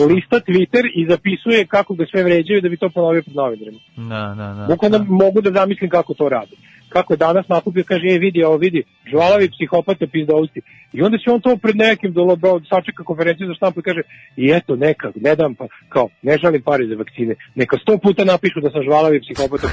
lista 0.09 0.39
Twitter 0.39 0.83
i 0.95 1.07
zapisuje 1.09 1.65
kako 1.65 1.93
ga 1.93 2.05
sve 2.11 2.23
vređaju 2.23 2.61
da 2.61 2.69
bi 2.69 2.77
to 2.77 2.89
ponovio 2.89 3.21
pred 3.21 3.35
novinarima. 3.35 3.79
Da, 3.95 4.35
da, 4.37 4.53
da. 4.53 4.65
Bukvalno 4.69 5.05
mogu 5.09 5.41
da 5.41 5.51
zamislim 5.51 5.89
kako 5.89 6.13
to 6.13 6.29
radi. 6.29 6.55
Kako 6.89 7.13
je 7.13 7.17
danas 7.17 7.47
nakupio, 7.47 7.83
kaže, 7.87 8.07
e, 8.07 8.17
vidi, 8.17 8.43
ovo 8.43 8.57
vidi, 8.57 8.83
žvalavi 9.11 9.49
psihopata 9.49 10.07
pizdousti. 10.07 10.61
I 10.93 11.01
onda 11.01 11.17
će 11.17 11.31
on 11.31 11.41
to 11.41 11.57
pred 11.57 11.75
nekim 11.75 12.13
da 12.13 12.21
da 12.35 12.49
sačeka 12.69 13.03
konferenciju 13.03 13.47
za 13.47 13.53
štampu 13.53 13.79
i 13.79 13.83
kaže, 13.83 14.01
i 14.37 14.51
eto, 14.51 14.75
neka, 14.75 15.11
ne 15.15 15.35
dam 15.35 15.55
pa, 15.55 15.67
kao, 15.89 16.09
ne 16.21 16.37
žalim 16.37 16.61
pare 16.61 16.85
za 16.87 16.95
vakcine. 16.95 17.35
Neka 17.55 17.77
sto 17.81 17.97
puta 17.97 18.23
napišu 18.25 18.59
da 18.61 18.69
sam 18.69 18.83
žvalavi 18.83 19.21
psihopata 19.21 19.67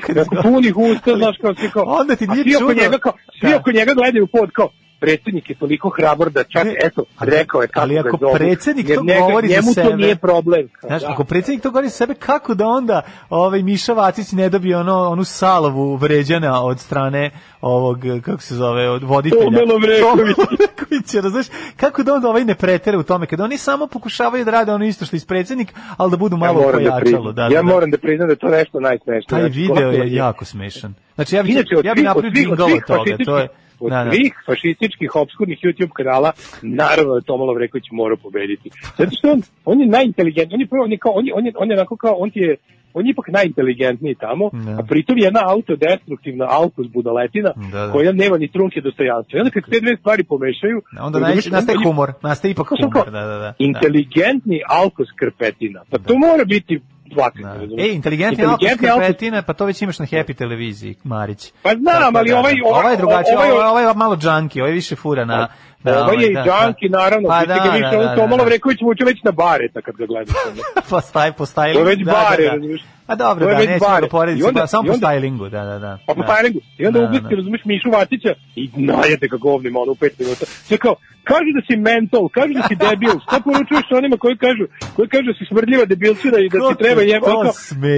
kad 0.06 0.16
Neko 0.16 0.34
ga- 0.34 0.42
punih 0.42 0.76
usta, 0.76 1.16
znaš, 1.16 1.36
kao, 1.40 1.54
svi 1.54 1.68
kao, 1.70 1.84
Onda 2.00 2.16
ti 2.16 2.26
a 2.28 2.34
nije 2.34 2.44
svi 2.44 2.64
oko 2.64 2.72
njega, 2.74 2.98
kao, 2.98 3.12
svi 3.40 3.50
Da. 3.50 3.56
oko 3.56 3.72
njega 3.72 3.92
gledaju 3.94 4.26
pod, 4.26 4.50
kao, 4.50 4.68
predsjednik 5.02 5.50
je 5.50 5.56
toliko 5.56 5.88
hrabar 5.90 6.30
da 6.30 6.44
čak, 6.44 6.64
Ne, 6.64 6.74
eto, 6.80 7.04
rekao 7.20 7.62
je 7.62 7.68
kako 7.68 7.80
ali 7.80 7.94
ga 7.94 8.00
ako 8.00 8.16
zovu, 8.18 8.34
predsjednik 8.34 8.88
jer 8.88 8.98
to 8.98 9.04
njega- 9.04 9.20
govori 9.20 9.48
za 9.48 9.54
njemu 9.54 9.66
to 9.66 9.72
sebe- 9.74 9.96
nije 9.96 10.16
problem. 10.16 10.68
Znaš, 10.82 11.02
da. 11.02 11.08
ako 11.08 11.24
predsjednik 11.24 11.62
to 11.62 11.70
govori 11.70 11.88
za 11.88 11.94
sebe, 11.94 12.14
kako 12.16 12.54
da 12.54 12.66
onda 12.68 12.98
ovaj 13.30 13.62
Miša 13.62 13.92
Vacić 13.94 14.32
ne 14.32 14.48
dobije 14.48 14.76
ono, 14.78 14.96
onu 15.08 15.24
salavu 15.24 15.96
vređana 15.96 16.62
od 16.62 16.80
strane 16.80 17.30
ovog, 17.62 17.96
kako 18.22 18.42
se 18.42 18.54
zove, 18.56 18.90
od 18.90 19.02
voditelja. 19.04 19.42
Lovreković. 19.44 20.00
Tome 20.02 20.32
Lovrekovića, 20.40 21.20
razumeš? 21.20 21.46
Kako 21.76 22.02
da 22.02 22.14
onda 22.14 22.28
ovaj 22.28 22.44
ne 22.44 22.54
pretere 22.56 22.96
u 22.96 23.02
tome, 23.02 23.26
kada 23.26 23.44
oni 23.44 23.58
samo 23.58 23.86
pokušavaju 23.86 24.44
da 24.44 24.50
rade 24.50 24.72
ono 24.72 24.84
isto 24.84 25.04
što 25.04 25.16
i 25.16 25.20
predsjednik, 25.22 25.68
ali 25.96 26.10
da 26.10 26.16
budu 26.16 26.36
malo 26.36 26.54
moram 26.54 26.84
da 26.84 26.90
pojačalo. 26.90 27.00
priznam- 27.00 27.24
Da, 27.24 27.32
da, 27.32 27.42
ja 27.44 27.50
da. 27.52 27.62
moram 27.64 27.90
da 27.90 27.98
priznam 27.98 28.28
da 28.28 28.36
to 28.36 28.48
nešto 28.48 28.80
najsmešnije. 28.80 29.26
Taj 29.28 29.40
Znači, 29.40 29.58
video 29.58 29.90
je 29.90 30.14
jako 30.14 30.44
smešan. 30.44 30.94
Znači, 31.14 31.36
ja 31.36 31.42
bih 31.42 31.52
Inače, 31.52 31.74
ja 31.84 31.94
bi 31.94 32.00
svih- 32.00 32.04
napravio 32.48 32.80
toga. 32.86 33.16
To 33.24 33.38
je, 33.38 33.48
Od 33.82 33.90
da, 33.90 34.04
da. 34.04 34.10
svih 34.10 34.32
fašističkih 34.46 35.10
obskurnih 35.16 35.58
YouTube 35.62 35.92
kanala, 35.92 36.32
naravno 36.62 37.14
da 37.14 37.20
Tomo 37.20 37.44
Lovreković 37.44 37.84
mora 37.92 38.16
pobediti. 38.16 38.70
Zato 38.98 39.10
što 39.12 39.30
on, 39.30 39.42
on 39.64 39.80
je 39.80 39.86
najinteligentniji, 39.86 40.54
on 40.54 40.60
je 40.60 40.66
prvo, 40.66 40.84
on 40.84 40.92
je, 40.92 40.98
kao, 40.98 41.12
on 41.12 41.26
je, 41.26 41.32
on 41.34 41.46
je, 41.46 41.52
on 41.56 41.70
je 41.70 41.76
onako 41.76 41.96
kao, 41.96 42.14
on 42.14 42.30
ti 42.30 42.38
je, 42.40 42.56
on 42.94 43.06
je 43.06 43.10
ipak 43.10 43.28
najinteligentniji 43.28 44.14
tamo, 44.14 44.50
Da. 44.52 44.70
a 44.78 44.82
pritom 44.82 45.18
jedna 45.18 45.40
autodestruktivna 45.46 46.46
alkus 46.50 46.86
budaletina 46.88 47.50
Da, 47.72 47.86
da. 47.86 47.92
koja 47.92 48.12
nema 48.12 48.38
ni 48.38 48.48
trunke 48.48 48.80
dostojanstva. 48.80 49.36
I 49.36 49.40
onda 49.40 49.50
kad 49.50 49.64
se 49.64 49.70
te 49.70 49.80
dve 49.80 49.96
stvari 49.96 50.24
pomešaju, 50.24 50.82
Onda 51.00 51.18
razumeš, 51.18 51.46
naj- 51.46 51.52
nastaje 51.52 51.76
je 51.76 51.84
humor, 51.84 52.12
nastaje 52.22 52.52
ipak 52.52 52.66
humor, 52.68 52.92
kao, 52.92 53.04
da, 53.04 53.20
da, 53.22 53.38
da. 53.38 53.54
Inteligentni 53.58 54.60
alkos 54.68 55.08
krpetina. 55.16 55.80
Pa 55.90 55.98
to 55.98 56.18
mora 56.18 56.44
biti 56.44 56.80
svakako. 57.14 57.66
Da. 57.66 57.82
E, 57.82 57.88
inteligentni 57.88 58.44
Inteligentni 58.44 58.88
Karpetina, 58.88 59.42
pa 59.42 59.52
to 59.52 59.64
već 59.64 59.82
imaš 59.82 59.98
na 59.98 60.06
Happy 60.06 60.34
televiziji, 60.36 60.94
Marić. 61.04 61.52
Pa 61.62 61.70
znam, 61.74 62.16
ali 62.16 62.30
da, 62.30 62.38
ovaj- 62.38 62.54
da. 62.54 62.68
ovaj- 62.68 62.80
ovaj 62.80 62.92
je 62.92 62.96
drugačiji, 62.96 63.34
ovaj- 63.36 63.50
ovaj, 63.50 63.66
ovaj 63.66 63.84
je 63.84 63.94
malo 63.94 64.16
džanki, 64.16 64.60
ovaj 64.60 64.72
više 64.72 64.96
fura 64.96 65.24
na... 65.24 65.48
na 65.82 66.04
Ovaj 66.04 66.16
je 66.16 66.30
i 66.30 66.34
da, 66.34 66.44
džanki, 66.44 66.88
naravno, 66.88 67.28
Pa 67.28 67.40
da, 67.40 67.54
da, 67.54 67.54
da, 67.54 67.98
da, 67.98 68.14
to 68.14 68.20
da, 68.20 68.26
malo 68.26 68.36
da. 68.36 68.44
Vreković 68.44 68.78
vuče 68.82 69.04
već 69.04 69.22
na 69.22 69.30
bareta 69.32 69.80
kad 69.80 69.94
ga 69.96 70.06
gledaš. 70.06 70.34
pa 70.90 71.00
staj, 71.00 71.32
po 71.32 71.46
stylingu. 71.46 71.72
To 71.72 71.78
je 71.78 71.84
već 71.84 72.00
da, 72.00 72.12
bare, 72.12 72.42
da, 72.42 72.48
da. 72.48 72.54
razumiješ? 72.54 72.82
A 73.06 73.14
dobro, 73.16 73.46
da, 73.46 73.58
nećemo 73.58 73.78
bare. 73.80 74.00
ga 74.00 74.08
porediti, 74.08 74.44
onda- 74.44 74.60
pa 74.60 74.66
samo 74.66 74.88
po 74.88 74.96
stylingu, 74.96 75.48
da, 75.48 75.64
da, 75.64 75.78
da. 75.78 75.98
Pa 76.06 76.14
po 76.14 76.20
da. 76.20 76.26
tajlingu. 76.26 76.60
I 76.78 76.86
onda 76.86 76.98
Da, 76.98 77.06
ubisti, 77.06 77.28
da. 77.30 77.36
razumiješ, 77.36 77.64
Mišu 77.64 77.90
Vatića 77.90 78.28
i 78.56 78.70
najete 78.74 79.28
ga 79.28 79.36
govnima, 79.38 79.80
ono, 79.80 79.92
u 79.92 79.94
pet 79.94 80.18
minuta. 80.18 80.44
Sve 80.46 80.76
kao, 80.78 80.94
kaži 81.24 81.50
da 81.54 81.62
si 81.66 81.76
mental, 81.78 82.28
kaži 82.28 82.54
da 82.54 82.62
si 82.62 82.74
debil, 82.76 83.14
šta 83.22 83.40
poručuješ 83.40 83.86
onima 83.92 84.16
koji 84.16 84.36
kažu, 84.36 84.64
koji 84.96 85.08
kažu 85.08 85.24
da 85.24 85.34
si 85.34 85.44
smrdljiva 85.44 85.84
debilčina 85.84 86.38
i 86.38 86.48
da 86.48 86.58
ti 86.68 86.74
treba 86.78 87.00
je 87.02 87.08
jeba. 87.08 87.26
kao, 87.26 87.42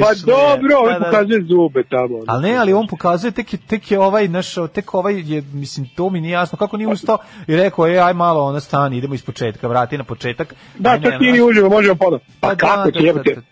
Pa 0.03 0.11
dobro, 0.27 0.69
Da, 0.69 0.79
ovaj 0.79 0.93
da, 0.93 0.99
da. 0.99 1.05
pokazuje 1.05 1.43
zube 1.43 1.83
tamo. 1.85 2.15
ono. 2.15 2.25
Ali 2.27 2.43
ne, 2.43 2.57
ali 2.57 2.73
on 2.73 2.87
pokazuje 2.87 3.31
tek 3.31 3.53
je, 3.53 3.59
tek 3.61 3.91
je 3.91 3.99
ovaj 3.99 4.29
naš 4.29 4.55
tek 4.75 4.95
ovaj 4.95 5.15
je 5.27 5.43
mislim 5.53 5.87
to 5.89 6.11
mi 6.11 6.21
nije 6.21 6.33
jasno 6.33 6.59
kako 6.59 6.77
nije 6.77 6.89
ustao 6.89 7.19
i 7.47 7.57
rekao 7.57 7.87
ej 7.87 8.01
aj 8.01 8.15
malo 8.15 8.43
ona 8.43 8.61
stani 8.61 8.99
idemo 8.99 9.15
iz 9.15 9.23
početka 9.23 9.69
vrati 9.69 9.99
na 9.99 10.05
početak. 10.05 10.55
Da, 10.77 10.91
to 10.93 11.03
ti 11.03 11.09
znaš. 11.09 11.21
ni 11.23 11.43
uživo, 11.43 11.69
možemo 11.71 11.95
podo. 11.95 12.19
Pa, 12.41 12.55
kako 12.57 12.91
da, 12.91 13.01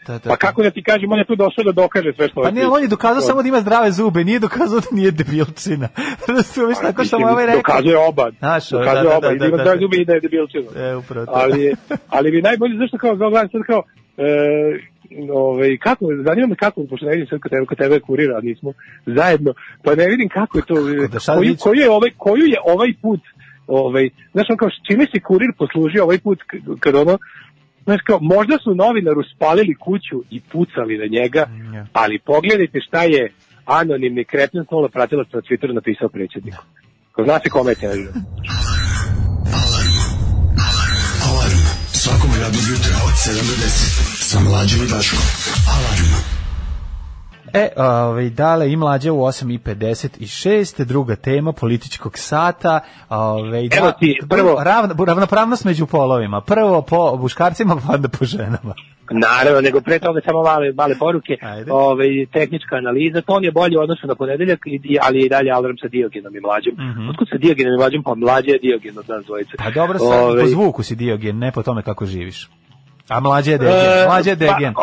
da, 0.08 0.18
Pa 0.20 0.36
kako 0.36 0.62
da 0.62 0.70
ti 0.70 0.82
kažem, 0.82 1.12
on 1.12 1.18
je 1.18 1.24
tu 1.24 1.36
došao 1.44 1.64
da 1.64 1.72
dokaže 1.82 2.12
sve 2.16 2.28
što 2.28 2.42
Pa 2.42 2.50
ne, 2.50 2.66
on 2.66 2.82
je 2.82 2.88
dokazao 2.88 3.20
samo 3.20 3.42
da 3.42 3.48
ima 3.48 3.60
zdrave 3.60 3.90
zube, 3.90 4.24
nije 4.24 4.38
dokazao 4.38 4.80
da 4.80 4.86
nije 4.92 5.10
debilčina. 5.10 5.88
Razumeš, 6.34 6.78
tako 6.86 7.04
što 7.04 7.18
mu 7.18 7.24
Mislim, 7.24 7.34
ovaj 7.34 7.46
rekao. 7.46 7.62
Dokazuje 7.62 7.98
oba. 7.98 8.26
Znaš, 8.38 8.70
da, 8.70 8.78
dokazuje 8.78 9.10
da, 9.10 9.16
oba. 9.16 9.28
da, 9.28 9.32
da, 9.32 9.38
da 9.38 9.46
ima 9.46 9.56
da, 9.56 9.62
zdrave 9.62 9.78
da. 9.78 9.84
zube 9.84 9.96
i 9.96 10.04
da 10.04 10.12
je 10.14 10.20
debilčina. 10.20 10.68
E, 10.76 10.96
upravo 10.96 11.26
to. 11.26 11.32
ali, 11.34 11.74
ali 12.16 12.30
bi 12.30 12.42
najbolje, 12.42 12.74
zašto 12.78 12.98
kao, 12.98 13.16
kao 13.18 13.30
gledam 13.30 13.48
sad 13.48 13.62
kao, 13.70 13.82
e, 14.16 14.28
ovaj, 15.32 15.76
kako, 15.76 16.06
zanima 16.26 16.46
me 16.46 16.56
kako, 16.56 16.86
pošto 16.90 17.06
ne 17.06 17.12
vidim 17.12 17.26
sad 17.26 17.40
kod 17.40 17.50
tebe, 17.50 17.66
kod 17.66 17.78
tebe 17.78 18.00
kurira, 18.00 18.40
nismo 18.40 18.72
zajedno, 19.06 19.54
pa 19.84 19.94
ne 19.94 20.06
vidim 20.08 20.28
kako 20.28 20.58
je 20.58 20.64
to, 20.66 20.74
da 21.14 21.18
koju, 21.36 21.56
koju, 21.60 21.80
je 21.80 21.90
ovaj, 21.90 22.10
koju 22.16 22.44
je 22.46 22.58
ovaj 22.64 22.92
put, 23.02 23.20
ovaj, 23.66 24.10
znaš, 24.32 24.46
on 24.50 24.56
kao, 24.56 24.68
čime 24.88 25.06
se 25.14 25.20
kurir 25.20 25.50
poslužio 25.58 26.04
ovaj 26.04 26.18
put, 26.18 26.38
kad 26.80 26.94
ono, 26.94 27.18
Znaš 27.84 28.00
kao, 28.06 28.18
možda 28.20 28.58
su 28.64 28.74
novinaru 28.74 29.22
spalili 29.36 29.74
kuću 29.74 30.24
i 30.30 30.40
pucali 30.40 30.98
na 30.98 31.06
njega, 31.06 31.46
ali 31.92 32.18
pogledajte 32.18 32.80
šta 32.80 33.02
je 33.02 33.32
anonimni 33.64 34.24
kreten 34.24 34.64
snola 34.68 34.88
pratilac 34.88 35.28
na 35.32 35.40
Twitteru 35.40 35.72
napisao 35.74 36.08
predsjedniku. 36.08 36.64
Ko 37.12 37.24
zna 37.24 37.38
se 37.38 37.48
kome 37.48 37.70
je 37.70 37.74
težio. 37.74 38.12
Alarm 41.28 41.62
svakog 42.02 42.30
radnog 42.42 42.64
jutra 42.70 42.94
od 43.08 43.14
7 43.26 43.48
do 43.48 43.54
10 43.64 43.68
sa 44.30 44.40
mlađom 44.40 44.80
i 44.86 44.90
Daškom. 44.90 45.18
Alarm. 45.76 46.41
E, 47.54 47.68
ovaj, 47.76 48.30
dale 48.30 48.72
i 48.72 48.76
mlađe 48.76 49.10
u 49.10 49.16
8.56, 49.16 50.84
druga 50.84 51.16
tema 51.16 51.52
političkog 51.52 52.18
sata. 52.18 52.80
Ovaj, 53.08 53.68
da, 53.68 53.76
Evo 53.76 53.92
ti, 54.00 54.18
prvo- 54.28 54.64
ravna, 54.64 54.94
ravnopravnost 55.06 55.64
među 55.64 55.86
polovima. 55.86 56.40
Prvo 56.40 56.82
po 56.82 57.16
muškarcima, 57.16 57.76
pa 57.86 57.94
onda 57.94 58.08
po 58.08 58.24
ženama. 58.24 58.74
Naravno, 59.10 59.60
nego 59.60 59.80
pre 59.80 59.98
toga 59.98 60.20
samo 60.24 60.42
male, 60.42 60.72
male 60.72 60.94
poruke, 60.98 61.36
Ajde. 61.42 61.72
Ove, 61.72 62.26
tehnička 62.32 62.76
analiza, 62.76 63.20
to 63.20 63.32
on 63.32 63.44
je 63.44 63.52
bolje 63.52 63.78
u 63.78 63.82
odnosu 63.82 64.06
na 64.06 64.14
ponedeljak, 64.14 64.60
ali 65.02 65.18
je 65.18 65.26
i 65.26 65.28
dalje 65.28 65.50
alarm 65.50 65.76
sa 65.82 65.88
Diogenom 65.88 66.36
i 66.36 66.40
mlađom. 66.40 66.74
Mhm. 66.90 67.08
Otkud 67.08 67.28
sa 67.30 67.36
Diogenom 67.36 67.74
i 67.74 67.76
mlađom? 67.76 68.02
Pa 68.02 68.14
mlađe 68.14 68.50
je 68.50 68.58
Diogen 68.58 68.98
od 68.98 69.08
nas 69.08 69.24
dvojice. 69.24 69.52
Pa 69.58 69.70
dobro, 69.70 69.98
sad 69.98 70.08
Ovaj, 70.08 70.42
po 70.42 70.48
zvuku 70.48 70.82
si 70.82 70.96
diogen, 70.96 71.38
ne 71.38 71.52
po 71.52 71.62
tome 71.62 71.82
kako 71.82 72.06
živiš. 72.06 72.50
A 73.08 73.20
mlađe 73.20 73.50
je 73.50 73.58
degen, 73.58 73.74
e, 73.74 74.06
mlađe 74.06 74.30
je 74.30 74.36
degen. 74.36 74.52
Pa, 74.52 74.58
Degen. 74.58 74.74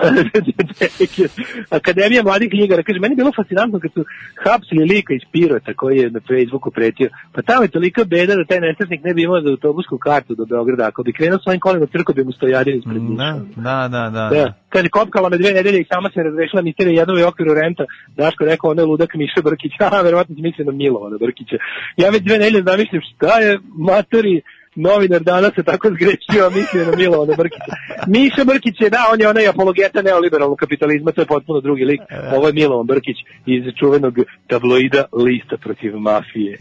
Akademija 1.78 2.22
mladih 2.22 2.50
knjigara, 2.50 2.82
kaže, 2.82 2.98
meni 2.98 3.12
je 3.12 3.16
bilo 3.16 3.32
fascinantno 3.36 3.80
kad 3.80 3.92
su 3.92 4.04
hapsili 4.44 4.84
lika 4.84 5.14
iz 5.14 5.24
Pirota 5.32 5.74
koji 5.74 5.98
je 5.98 6.10
na 6.10 6.20
Facebooku 6.28 6.70
pretio. 6.70 7.08
Pa 7.32 7.42
tamo 7.42 7.62
je 7.62 7.68
tolika 7.68 8.04
beda 8.04 8.36
da 8.36 8.44
taj 8.44 8.60
nesretnik 8.60 9.04
ne 9.04 9.14
bi 9.14 9.22
imao 9.22 9.40
za 9.40 9.50
autobusku 9.50 9.98
kartu 9.98 10.34
do 10.34 10.44
Beograda. 10.44 10.86
Ako 10.88 11.02
bi 11.02 11.12
krenuo 11.12 11.38
svojim 11.38 11.60
kolima 11.60 11.86
crko 11.86 12.12
bi 12.12 12.24
mu 12.24 12.32
stojadin 12.32 12.78
ispred. 12.78 13.02
Da, 13.02 13.40
da, 13.56 13.88
da, 13.88 14.10
da. 14.10 14.28
Da. 14.36 14.52
Kaže, 14.68 14.88
kopkala 14.88 15.28
me 15.28 15.38
dve 15.38 15.52
nedelje 15.52 15.80
i 15.80 15.90
sama 15.92 16.10
se 16.14 16.22
razrešila 16.22 16.62
mistere 16.62 16.90
jedno 16.90 17.14
u 17.14 17.28
okviru 17.28 17.54
renta. 17.54 17.84
Daško 18.16 18.44
je 18.44 18.50
rekao, 18.50 18.70
ono 18.70 18.82
je 18.82 18.86
ludak 18.86 19.14
Miša 19.14 19.42
Brkić. 19.44 19.72
A, 19.80 20.02
verovatno 20.02 20.34
se 20.34 20.42
misli 20.42 20.64
na 20.64 20.72
Milovana 20.72 21.18
Brkića. 21.18 21.56
Ja 21.96 22.10
već 22.10 22.22
dve 22.22 22.38
nedelje 22.38 22.62
zamišljam 22.62 23.02
šta 23.10 23.38
je 23.38 23.58
matori 23.90 24.42
novinar 24.80 25.22
danas 25.22 25.52
se 25.54 25.62
tako 25.62 25.88
zgrešio, 25.88 26.46
a 26.46 26.50
mislio 26.50 26.84
na 26.90 26.96
Milovana 26.96 27.34
Brkića. 27.36 27.72
Miša 28.06 28.44
Brkić 28.44 28.74
je, 28.80 28.90
da, 28.90 29.02
on 29.12 29.20
je 29.20 29.28
onaj 29.28 29.48
apologeta 29.48 30.02
neoliberalnog 30.02 30.58
kapitalizma, 30.58 31.12
to 31.12 31.20
je 31.20 31.26
potpuno 31.26 31.60
drugi 31.60 31.84
lik. 31.84 32.00
Ovo 32.36 32.46
je 32.46 32.52
Milovan 32.52 32.86
Brkić 32.86 33.16
iz 33.46 33.64
čuvenog 33.80 34.14
tabloida 34.46 35.04
lista 35.12 35.56
protiv 35.56 35.96
mafije. 35.98 36.58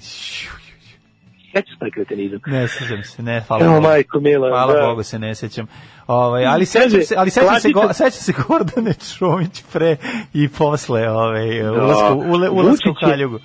Sećaš 1.56 1.78
taj 1.80 1.92
kretenizam? 1.92 2.40
Ne 2.46 2.68
sjećam 2.68 3.04
se, 3.04 3.24
ne, 3.24 3.42
hvala 3.48 3.66
Evo, 3.66 3.74
Bogu. 3.74 3.88
majko 3.88 4.20
mila, 4.20 4.50
Hvala 4.50 4.74
da. 4.74 4.88
Bogu 4.88 5.04
se 5.04 5.20
ne 5.20 5.36
sjećam. 5.36 5.68
Ovaj, 6.08 6.46
ali 6.46 6.66
sećam 6.66 7.02
se, 7.02 7.16
ali 7.18 7.30
sećam 7.30 7.60
se, 7.60 7.72
go, 7.72 7.94
sećam 7.94 8.12
se 8.12 8.34
Gordane 8.48 8.94
Čomić 8.94 9.64
pre 9.74 9.98
i 10.34 10.48
posle 10.50 11.10
ovaj, 11.12 11.62
ulasku, 11.70 12.24
ule, 12.28 12.50
ulasku 12.50 12.90
u 12.90 12.94
Kaljugu. 13.00 13.40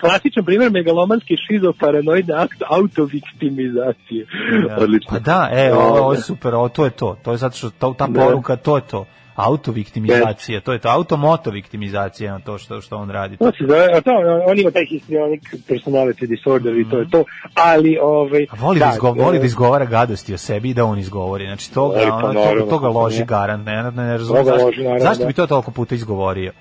Klasičan 0.00 0.44
primjer 0.44 0.70
megalomanske 0.70 1.34
šizoparanoidne 1.48 2.34
akt 2.34 2.62
autoviktimizacije. 2.68 4.26
Da. 4.68 4.76
Odlično. 4.84 5.10
Pa 5.10 5.18
da, 5.18 5.48
e, 5.52 5.68
Da, 5.68 5.78
ovo, 5.78 5.98
ovo 5.98 6.12
je 6.12 6.16
da. 6.16 6.22
super, 6.22 6.54
ovo, 6.54 6.68
to 6.68 6.84
je 6.84 6.90
to. 6.90 7.16
To 7.22 7.30
je 7.30 7.36
zato 7.36 7.56
što 7.56 7.70
to, 7.70 7.94
ta 7.98 8.06
Da. 8.06 8.20
poruka, 8.20 8.56
to 8.56 8.76
je 8.76 8.82
to. 8.90 9.04
autoviktimizacija, 9.36 10.60
to 10.60 10.72
je 10.72 10.78
to 10.78 10.88
automotoviktimizacija, 10.88 12.38
to 12.38 12.58
što 12.58 12.80
što 12.80 12.96
on 12.96 13.10
radi. 13.10 13.36
To 13.36 13.50
se 13.50 13.64
zove, 13.68 13.88
a 13.94 14.00
to, 14.00 14.10
on 14.46 14.58
ima 14.58 14.70
taj 14.70 14.86
histrionic 14.86 15.42
personality 15.68 16.26
disorder 16.26 16.76
i 16.78 16.90
to 16.90 16.98
je 16.98 17.10
to, 17.10 17.24
ali 17.54 17.98
ovaj... 18.02 18.46
A 18.50 18.56
voli 18.58 18.78
da, 18.78 18.90
izgo, 18.94 19.12
voli 19.12 19.38
da 19.38 19.44
izgovara 19.44 19.84
gadosti 19.84 20.34
o 20.34 20.38
sebi 20.38 20.70
i 20.70 20.74
da 20.74 20.84
on 20.84 20.98
izgovori. 20.98 21.46
Znači 21.46 21.74
to 21.74 21.88
ga, 21.88 22.14
ono, 22.14 22.32
to, 22.32 22.66
to 22.70 22.78
ga 22.78 22.88
loži 22.88 23.18
ne. 23.18 23.24
garant, 23.24 23.66
ne, 23.66 23.82
ne, 23.82 23.90
ne 23.90 24.12
razumem 24.16 24.44
To 24.44 24.50
ga 24.50 24.50
zašto, 24.50 24.66
loži, 24.66 24.82
naravno, 24.82 25.04
zašto 25.04 25.22
da. 25.22 25.26
bi 25.26 25.32
to 25.32 25.46
toliko 25.46 25.70
puta 25.70 25.94
izgovorio. 25.94 26.52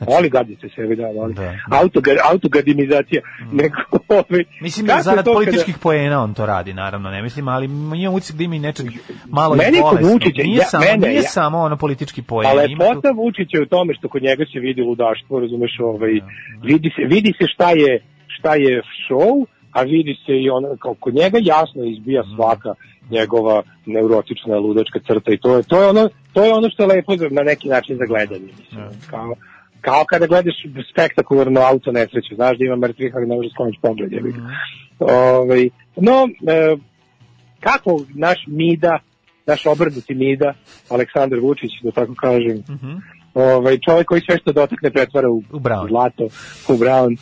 Voli 0.00 0.28
gaditi 0.28 0.68
sebi, 0.68 0.96
da, 0.96 1.06
voli. 1.06 1.34
Da, 1.34 1.42
da. 1.42 1.54
Autoga, 1.72 2.10
autogadimizacija. 2.24 3.22
Nego, 3.52 3.76
ovaj, 4.10 4.44
Mislim 4.60 4.86
da 4.86 4.98
zarad 4.98 5.24
to 5.24 5.30
kada- 5.30 5.34
političkih 5.36 5.78
poena 5.78 6.22
on 6.22 6.34
to 6.34 6.46
radi, 6.46 6.72
naravno, 6.74 7.10
ne 7.10 7.22
mislim, 7.22 7.48
ali 7.48 7.64
imam 7.64 8.14
utisak 8.14 8.36
da 8.36 8.44
ima 8.44 8.54
i 8.54 8.58
nečeg 8.58 8.86
malo 9.26 9.54
i 9.54 9.58
Meni 9.58 9.78
bolesnog. 9.80 10.12
Vučića, 10.12 10.42
Nije, 10.42 10.56
ja- 10.56 10.64
samo, 10.64 10.84
mene, 10.84 11.08
nije 11.08 11.16
ja- 11.16 11.22
samo 11.22 11.58
ono 11.58 11.76
politički 11.76 12.22
poen. 12.22 12.46
A 12.48 12.64
ima 12.64 12.78
tu- 12.78 12.88
lepota 12.88 13.10
Vučića 13.12 13.56
je 13.56 13.62
u 13.62 13.66
tome 13.66 13.94
što 13.94 14.08
kod 14.08 14.22
njega 14.22 14.44
se 14.52 14.58
vidi 14.60 14.82
ludaštvo, 14.82 15.40
razumeš, 15.40 15.76
ovaj, 15.80 16.20
vidi, 16.62 16.90
se, 16.90 17.02
vidi 17.04 17.32
se 17.38 17.46
šta 17.46 17.70
je, 17.70 18.00
šta 18.28 18.54
je 18.54 18.82
show, 19.02 19.44
a 19.72 19.82
vidi 19.82 20.16
se 20.26 20.32
i 20.34 20.50
ono, 20.50 20.76
kao 20.76 20.94
kod 20.94 21.14
njega 21.14 21.38
jasno 21.42 21.84
izbija 21.84 22.22
Mm. 22.22 22.36
svaka 22.36 22.74
njegova 23.10 23.62
neurotična 23.86 24.56
ludačka 24.56 24.98
crta 25.00 25.32
i 25.32 25.36
to 25.36 25.56
je, 25.56 25.62
to 25.62 25.82
je 25.82 25.88
ono, 25.88 26.08
to 26.32 26.44
je 26.44 26.52
ono 26.52 26.70
što 26.70 26.82
je 26.82 26.86
lepo 26.86 27.12
na 27.30 27.42
neki 27.42 27.68
način 27.68 27.96
za 27.96 28.04
gledanje. 28.04 28.46
Mislim. 28.58 28.84
Kao, 29.10 29.34
kao 29.80 30.04
kada 30.04 30.26
gledaš 30.26 30.54
spektakularno 30.92 31.60
auto 31.60 31.92
nesreću, 31.92 32.34
znaš 32.34 32.58
da 32.58 32.64
ima 32.64 32.76
mrtvih, 32.76 33.12
ali 33.16 33.26
ne 33.26 33.36
možeš 33.36 33.52
skloniš 33.52 33.76
pogled. 33.82 34.12
jebi 34.12 34.32
ga. 34.32 34.38
Ovaj, 34.98 35.68
no, 35.96 36.28
e, 36.48 36.76
kako 37.60 38.00
naš 38.14 38.38
Mida, 38.46 38.98
naš 39.46 39.66
obrnuti 39.66 40.14
Mida, 40.14 40.52
Aleksandar 40.90 41.38
Vučić, 41.40 41.70
da 41.82 41.90
tako 41.90 42.14
kažem, 42.14 42.62
ovaj, 43.34 43.78
čovjek 43.78 44.06
koji 44.06 44.20
sve 44.20 44.38
što 44.38 44.52
dotakne 44.52 44.90
pretvara 44.90 45.30
u, 45.30 45.36
U 45.52 45.58
brown. 45.60 45.88
zlato, 45.88 46.24
u 46.68 46.76
brown. 46.76 47.16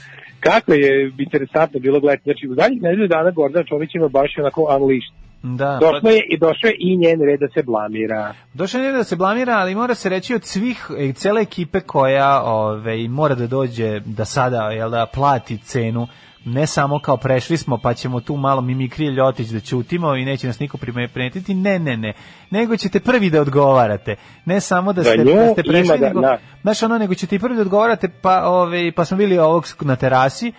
Kako 0.45 0.73
je 0.73 1.13
interesantno 1.19 1.81
bilo 1.81 2.01
gledati. 2.01 2.23
Znači, 2.25 2.49
u 2.49 2.55
zadnjih 2.55 2.83
nedelju 2.83 3.09
dana 3.09 3.31
Gordana 3.31 3.65
Čomić 3.65 3.95
ima 3.95 4.09
baš 4.09 4.35
onako 4.39 4.61
unleashed. 4.63 5.15
Da, 5.43 5.79
Došlo 5.81 6.01
pa- 6.03 6.11
je 6.11 6.21
i 6.31 6.39
došao 6.39 6.69
je 6.69 6.77
i 6.79 6.97
njen 6.97 7.21
red 7.21 7.41
da 7.41 7.49
se 7.55 7.63
blamira. 7.63 8.35
Došao 8.55 8.81
je 8.81 8.93
da 8.93 9.05
se 9.05 9.17
blamira, 9.17 9.53
ali 9.53 9.75
mora 9.75 9.95
se 9.95 10.09
reći 10.09 10.35
od 10.35 10.45
svih 10.45 10.91
e, 10.99 11.13
cele 11.13 11.43
ekipe 11.43 11.81
koja 11.81 12.43
ove, 12.43 13.09
mora 13.09 13.35
da 13.35 13.47
dođe 13.47 14.01
da 14.01 14.25
sada 14.25 14.71
jel 14.71 14.91
da 14.91 15.07
plati 15.15 15.59
cenu 15.59 16.07
ne 16.45 16.67
samo 16.67 16.99
kao 16.99 17.17
prešli 17.17 17.57
smo 17.57 17.79
pa 17.79 17.95
ćemo 17.95 18.21
tu 18.21 18.37
malo 18.37 18.61
mimikrije 18.61 19.11
ljotić 19.11 19.49
da 19.49 19.61
ćutimo 19.61 20.15
i 20.17 20.25
neće 20.25 20.47
nas 20.47 20.59
niko 20.59 20.79
primetiti, 21.13 21.55
ne, 21.55 21.79
ne, 21.79 21.97
ne, 21.97 22.13
nego 22.51 22.77
ćete 22.77 23.01
prvi 23.01 23.31
da 23.31 23.41
odgovarate, 23.41 24.17
ne 24.45 24.61
samo 24.61 24.93
da 24.93 25.03
Za 25.03 25.11
ste, 25.11 25.19
nju 25.19 25.35
da 25.35 25.49
ste 25.49 25.63
prešli, 25.63 25.99
da- 25.99 26.07
nego, 26.09 26.21
da. 26.21 26.39
znaš 26.63 26.83
ono, 26.83 26.99
nego 26.99 27.15
ćete 27.15 27.37
i 27.37 27.39
prvi 27.39 27.57
da 27.57 27.63
odgovarate, 27.63 28.09
pa, 28.09 28.43
ove, 28.43 28.93
pa 28.93 29.05
smo 29.05 29.17
bili 29.17 29.39
ovog 29.39 29.67
na 29.81 29.97
terasi, 29.97 30.53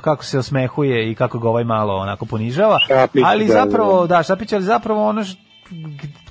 kako 0.00 0.24
se 0.24 0.38
osmehuje 0.38 1.10
i 1.10 1.14
kako 1.14 1.38
ga 1.38 1.48
ovaj 1.48 1.64
malo 1.64 1.94
onako 1.94 2.26
ponižava, 2.26 2.78
Šapić, 2.80 3.22
ali 3.24 3.46
da, 3.46 3.52
zapravo, 3.54 4.06
da, 4.06 4.22
Šapić, 4.22 4.52
ali 4.52 4.62
zapravo 4.62 5.08
ono 5.08 5.20
š- 5.22 5.36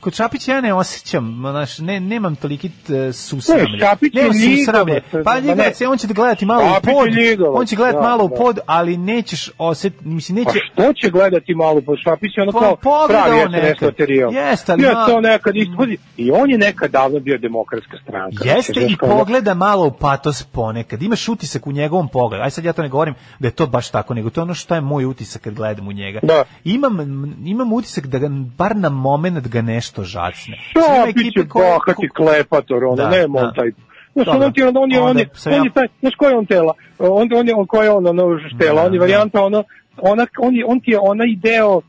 kod 0.03 0.13
Šapića 0.13 0.51
ja 0.51 0.61
ne 0.61 0.73
osjećam, 0.73 1.37
znaš, 1.39 1.79
ne, 1.79 1.99
nemam 1.99 2.35
toliki 2.35 2.67
e, 2.89 3.13
susramlje. 3.13 3.71
Ne, 3.71 3.79
Šapić 3.79 4.13
je 4.15 4.23
ljigavac, 4.23 5.03
Pa 5.25 5.39
ljigavac 5.39 5.79
ne. 5.79 5.85
je, 5.85 5.89
on 5.89 5.97
će 5.97 6.07
da 6.07 6.13
gledati 6.13 6.45
malo 6.45 6.73
Šapić 6.73 6.89
u 6.89 6.93
pod, 6.93 7.13
ljigavac, 7.13 7.59
on 7.59 7.65
će 7.65 7.75
gledati 7.75 7.97
da, 7.97 8.01
malo 8.01 8.25
u 8.25 8.29
da. 8.29 8.35
pod, 8.35 8.59
ali 8.65 8.97
nećeš 8.97 9.51
osjetiti, 9.57 10.07
mislim, 10.07 10.35
neće... 10.35 10.59
Pa 10.59 10.83
što 10.83 10.93
će 10.93 11.09
gledati 11.09 11.55
malo, 11.55 11.81
pa 11.81 11.91
Šapić 12.03 12.37
je 12.37 12.43
ono 12.43 12.51
Pa 12.51 12.59
kao 12.59 12.75
pogleda 12.75 13.23
pravi 13.23 13.41
on 13.41 13.51
SNS 13.51 13.63
nekad. 13.63 13.89
materijal. 13.89 14.33
Jeste, 14.33 14.71
ali 14.71 14.83
Ja 14.83 15.05
to 15.05 15.21
nekad 15.21 15.55
isto, 15.55 15.85
i 16.17 16.31
on 16.31 16.51
je 16.51 16.57
nekad 16.57 16.91
davno 16.91 17.19
bio 17.19 17.37
demokratska 17.37 17.97
stranka. 18.03 18.43
Jeste 18.45 18.73
Znači, 18.73 18.93
i 18.93 18.95
kao 18.95 19.09
pogleda 19.09 19.53
malo 19.53 19.87
u 19.87 19.91
patos 19.91 20.43
ponekad. 20.43 21.01
Imaš 21.03 21.29
utisak 21.29 21.67
u 21.67 21.71
njegovom 21.71 22.07
pogledu. 22.07 22.43
Aj 22.43 22.51
sad 22.51 22.65
ja 22.65 22.73
to 22.73 22.81
ne 22.81 22.89
govorim 22.89 23.15
da 23.39 23.47
je 23.47 23.51
to 23.51 23.67
baš 23.67 23.89
tako, 23.89 24.13
nego 24.13 24.29
to 24.29 24.41
je 24.41 24.43
ono 24.43 24.53
što 24.53 24.75
je 24.75 24.81
moj 24.81 25.05
utisak 25.05 25.41
kad 25.41 25.53
gledam 25.53 25.87
u 25.87 25.91
njega. 25.91 26.19
Da. 26.23 26.43
Imam, 26.63 26.97
imam 27.45 27.73
utisak 27.73 28.07
da 28.07 28.19
ga, 28.19 28.27
bar 28.57 28.75
na 28.75 28.89
moment 28.89 29.47
ga 29.47 29.61
nešto 29.61 29.92
žacne. 29.97 30.57
Šapić 30.63 31.15
ekipe 31.15 31.39
je 31.39 31.47
koje- 31.47 31.65
bahati 31.65 32.09
klepator, 32.09 32.83
ono, 32.83 32.95
Da, 32.95 33.09
nema 33.09 33.39
da. 33.39 33.47
on 33.47 33.53
taj... 33.55 33.71
Znaš, 34.13 34.25
Dobro. 34.25 34.45
on, 34.45 34.53
ti, 34.53 34.63
on, 34.63 34.91
je, 34.91 34.99
on, 34.99 35.07
Onda 35.07 35.19
je, 35.19 35.29
on 35.57 35.65
je 35.65 35.71
taj, 35.73 35.87
znaš 35.99 36.15
ko 36.15 36.27
je 36.27 36.37
on 36.37 36.45
tela? 36.45 36.73
On, 36.99 37.29
on 37.33 37.47
je, 37.47 37.55
on, 37.55 37.65
ko 37.67 37.83
je 37.83 37.91
on, 37.91 38.07
ono, 38.07 38.23
štela, 38.47 38.81
Da, 38.81 38.87
on 38.87 38.93
je 38.93 38.99
da. 38.99 39.03
varijanta, 39.03 39.43
ono, 39.43 39.63
ona, 39.97 40.27
on, 40.39 40.55
je, 40.55 40.65
on 40.65 40.79
ti 40.79 40.91
je 40.91 40.99
onaj 41.01 41.27
deo, 41.37 41.81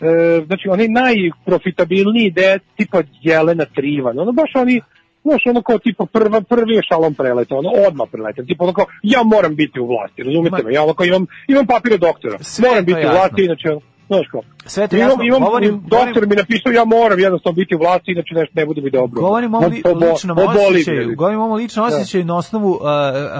e, 0.00 0.06
znači, 0.46 0.68
onaj 0.68 0.88
najprofitabilniji 0.88 2.30
deo 2.30 2.58
tipa 2.76 2.98
Jelena 3.22 3.64
Trivan, 3.66 4.18
ono, 4.18 4.32
baš 4.32 4.50
oni, 4.54 4.80
Znaš, 5.22 5.42
ono 5.46 5.62
kao 5.62 5.78
tipa 5.78 6.06
prva, 6.06 6.40
prvi 6.42 6.74
je 6.74 6.82
šalom 6.84 7.14
preleta, 7.14 7.54
ono 7.54 7.68
odmah 7.88 8.08
preleta, 8.12 8.42
tipa 8.42 8.64
ono 8.64 8.72
kao 8.72 8.84
ja 9.02 9.22
moram 9.24 9.56
biti 9.56 9.80
u 9.80 9.86
vlasti, 9.86 10.22
razumete 10.22 10.50
Ma- 10.52 10.62
me, 10.64 10.72
ja 10.72 10.82
ono 10.82 10.94
kao 10.94 11.06
imam, 11.06 11.26
imam 11.48 11.66
papire 11.66 11.96
doktora, 11.98 12.38
Sve 12.40 12.68
moram 12.68 12.84
biti 12.84 12.96
u 12.96 13.00
jasno. 13.00 13.12
vlasti, 13.12 13.44
inače, 13.44 13.68
znaš 14.06 14.26
kao, 14.30 14.40
Sve 14.66 14.88
to 14.88 14.96
jasno. 14.96 15.22
imam, 15.24 15.40
Govorim- 15.40 15.80
doktor 15.86 16.26
mi 16.26 16.36
napisao 16.36 16.72
ja 16.72 16.84
moram 16.86 17.18
jednostavno 17.18 17.54
biti 17.54 17.74
u 17.74 17.78
vlasti, 17.78 18.12
inače 18.12 18.34
nešto 18.34 18.52
ne 18.54 18.66
bude 18.66 18.80
mi 18.80 18.90
dobro. 18.90 19.20
Govorim 19.20 19.54
o 19.54 19.58
li, 19.60 19.82
ličnom 20.10 20.38
osjećaju, 20.38 21.16
govorim 21.16 21.40
o 21.40 21.54
ličnom 21.54 21.88
Da. 21.88 21.96
osjećaju 21.96 22.24
na 22.24 22.36
osnovu 22.36 22.70
uh, 22.72 22.80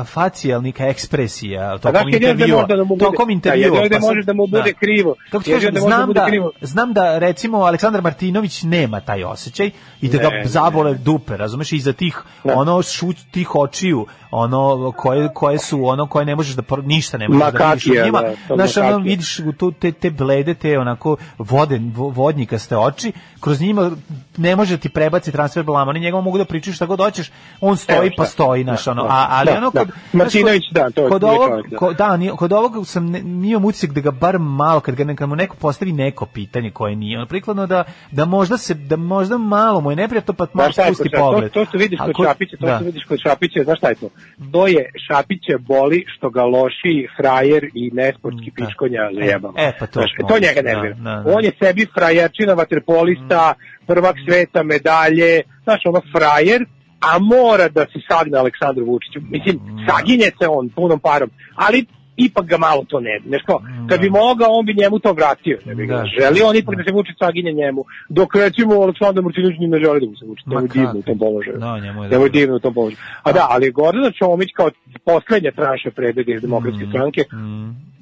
facijalnika 0.07 0.87
ekspresija 0.87 1.79
tokom 1.79 2.11
da 2.11 2.17
intervjua. 2.17 2.67
da 2.67 2.85
bude, 2.85 3.01
tokom 3.01 3.27
da, 3.29 3.33
intervjua. 3.33 3.65
jedino 3.67 3.89
da 3.89 3.95
pa 3.97 4.01
sad- 4.01 4.09
može 4.09 4.23
da 4.23 4.33
mu 4.33 4.47
bude 4.47 4.63
da. 4.63 4.73
krivo. 4.73 5.15
Kako 5.31 5.45
ti 5.45 5.53
kažem, 5.53 5.75
da 5.75 5.81
da 5.81 5.81
znam 5.81 6.13
da, 6.13 6.27
krivo. 6.27 6.51
znam 6.61 6.93
da 6.93 7.19
recimo 7.19 7.59
Aleksandar 7.59 8.03
Martinović 8.03 8.63
nema 8.63 9.01
taj 9.01 9.25
osjećaj 9.25 9.71
i 10.01 10.09
da 10.09 10.19
ga 10.19 10.31
zabole 10.45 10.95
dupe, 10.95 11.37
razumeš, 11.37 11.73
iza 11.73 11.93
tih 11.93 12.19
ono 12.45 12.83
šut 12.85 13.17
tih 13.31 13.55
očiju, 13.55 14.07
ono 14.31 14.93
koje 14.93 15.29
koje 15.35 15.59
su 15.59 15.85
ono 15.85 16.07
koje 16.07 16.25
ne 16.25 16.37
možeš 16.37 16.55
da 16.55 16.63
ništa 16.79 17.19
ne 17.19 17.29
možeš 17.29 17.53
da 17.53 17.69
vidiš 17.69 17.87
u 17.87 18.05
njima. 18.05 18.23
da, 18.49 18.55
Znaš, 18.57 18.77
ono 18.77 18.99
vidiš 18.99 19.41
tu, 19.59 19.73
te, 19.73 19.93
te 19.93 20.11
blede, 20.11 20.55
te 20.55 20.79
onako 20.79 21.10
voden, 21.39 21.93
vo- 21.93 22.09
vodnikaste 22.11 22.77
oči, 22.79 23.13
kroz 23.41 23.61
njima 23.61 23.91
ne 24.37 24.57
može 24.57 24.79
ti 24.79 24.89
prebaci 24.91 25.33
transfer 25.33 25.63
balama, 25.63 25.91
oni 25.91 26.01
njegova 26.01 26.23
mogu 26.23 26.39
da 26.39 26.45
pričaju 26.45 26.75
šta 26.75 26.87
god 26.87 26.99
hoćeš, 27.01 27.31
on 27.61 27.77
stoji 27.77 27.99
Evo 27.99 28.11
pa 28.17 28.25
stoji, 28.25 28.65
naš, 28.65 28.85
Da, 28.85 28.91
ono, 28.91 29.03
da, 29.03 29.09
a, 29.11 29.27
ali 29.31 29.47
da, 29.47 29.57
ono 29.57 29.71
da. 29.71 29.81
kod... 29.81 29.89
znaš, 29.89 30.13
Martinović, 30.15 30.63
da, 30.73 30.91
to 30.91 31.03
je- 31.03 31.09
kod 31.09 31.23
nije 31.23 31.33
ovog, 31.33 31.49
čovjek, 31.49 31.69
da. 31.69 31.77
ko- 31.77 31.93
da, 31.95 32.17
nije- 32.17 32.33
kod 32.33 32.53
ovog 32.53 32.87
sam 32.87 33.15
imam 33.45 33.65
utisak 33.65 33.91
da 33.91 34.01
ga 34.03 34.11
bar 34.13 34.39
malo, 34.39 34.81
kad 34.81 34.95
ga 34.95 35.05
neka 35.05 35.27
mu 35.27 35.37
neko 35.37 35.57
postavi 35.57 35.93
neko 35.93 36.27
pitanje 36.27 36.71
koje 36.71 36.97
nije, 36.97 37.19
ono, 37.19 37.27
prikladno 37.27 37.67
da, 37.67 37.81
da 38.11 38.25
možda 38.27 38.59
se, 38.59 38.75
da 38.75 38.97
možda 38.97 39.39
malo 39.39 39.81
mu 39.81 39.91
je 39.91 39.97
neprijatno, 39.97 40.35
pa 40.35 40.47
malo 40.55 40.69
je 40.69 40.73
spusti 40.85 41.03
kod 41.05 41.19
pogled. 41.21 41.43
To, 41.45 41.61
to 41.61 41.65
što 41.65 41.79
vidiš 41.79 41.99
kod 42.07 42.27
Šapića, 42.27 42.57
to 42.57 42.67
da. 42.67 42.77
što 42.77 42.85
vidiš 42.85 43.05
kod 43.05 43.19
Šapića, 43.21 43.65
znaš 43.65 43.79
šta 43.79 43.89
je 43.89 43.95
to? 43.95 44.09
To 44.53 44.67
je 44.67 44.85
Šapića 45.09 45.59
boli 45.61 46.05
što 46.09 46.31
ga 46.31 46.43
loši 46.45 46.95
frajer 47.17 47.65
i 47.75 47.91
nesportski 47.93 48.51
Da. 48.51 48.55
piškonja 48.57 49.01
zajebava. 49.15 49.55
E, 49.57 49.73
pa 49.79 49.87
to 49.87 49.93
Znaš, 49.93 50.11
smo- 50.19 50.29
to 50.29 50.35
njega 50.37 50.63
da, 50.63 50.69
nervira. 50.69 50.95
Da, 51.01 51.11
da. 51.17 51.33
On 51.35 51.45
je 51.45 51.53
sebi 51.63 51.87
frajerčina, 51.95 52.55
vaterpolista, 52.55 53.55
prvak 53.87 54.17
sveta, 54.29 54.63
medalje, 54.63 55.33
znaš, 55.65 55.81
ono 55.85 56.01
frajer, 56.13 56.65
a 57.01 57.19
mora 57.19 57.69
da 57.69 57.81
se 57.83 57.99
sagne 58.09 58.39
Aleksandru 58.39 58.85
Vučiću. 58.87 59.21
Mislim, 59.31 59.57
saginje 59.89 60.29
se 60.39 60.47
on 60.49 60.69
punom 60.69 60.99
parom, 61.01 61.31
ali 61.57 61.85
ipak 62.19 62.47
ga 62.47 62.59
malo 62.59 62.85
to 62.89 63.01
ne, 63.01 63.21
znaš 63.27 63.43
kao, 63.47 63.59
kad 63.89 64.01
bi 64.01 64.11
mogao, 64.11 64.49
on 64.51 64.67
bi 64.67 64.75
njemu 64.75 64.99
to 64.99 65.13
vratio. 65.13 65.59
Ne 65.65 65.75
bi 65.75 65.87
ga 65.87 65.97
Da. 65.97 66.05
želi 66.05 66.43
on 66.43 66.57
ipak 66.57 66.77
da 66.77 66.85
se 66.85 66.93
Vučić 66.93 67.17
saginje 67.19 67.53
njemu, 67.53 67.85
dok 68.09 68.35
recimo 68.35 68.75
Aleksandar 68.75 69.25
Martinović 69.25 69.59
ni 69.59 69.67
ne 69.67 69.79
želi 69.79 70.01
da 70.01 70.07
mu 70.07 70.17
se 70.17 70.27
Vučić, 70.27 70.47
njemu 70.47 70.63
je 70.63 70.69
divno 70.69 70.99
u 70.99 71.03
tom 71.03 71.19
položaju. 71.19 71.59
Da, 71.59 71.79
njemu 71.79 71.87
je 71.87 71.93
Njemu 71.93 72.05
je 72.05 72.09
dobro. 72.11 72.29
divno 72.29 72.57
u 72.57 72.61
tom 72.61 72.75
položaju. 72.75 72.99
A 73.23 73.33
da, 73.33 73.47
ali 73.51 73.71
Gordana 73.71 74.11
Čomić 74.11 74.51
kao 74.57 74.71
poslednja 75.05 75.51
tranša 75.51 75.91
predvede 75.91 76.33
iz 76.35 76.43
demokratske 76.43 76.85
Mm. 76.85 76.91
stranke, 76.91 77.21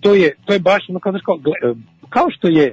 to 0.01 0.15
je, 0.15 0.35
to 0.45 0.53
je 0.53 0.59
baš 0.61 0.83
ono 0.89 1.01
kao, 1.01 1.13
kao, 1.25 1.39
kao 2.09 2.27
što 2.31 2.49
je 2.49 2.73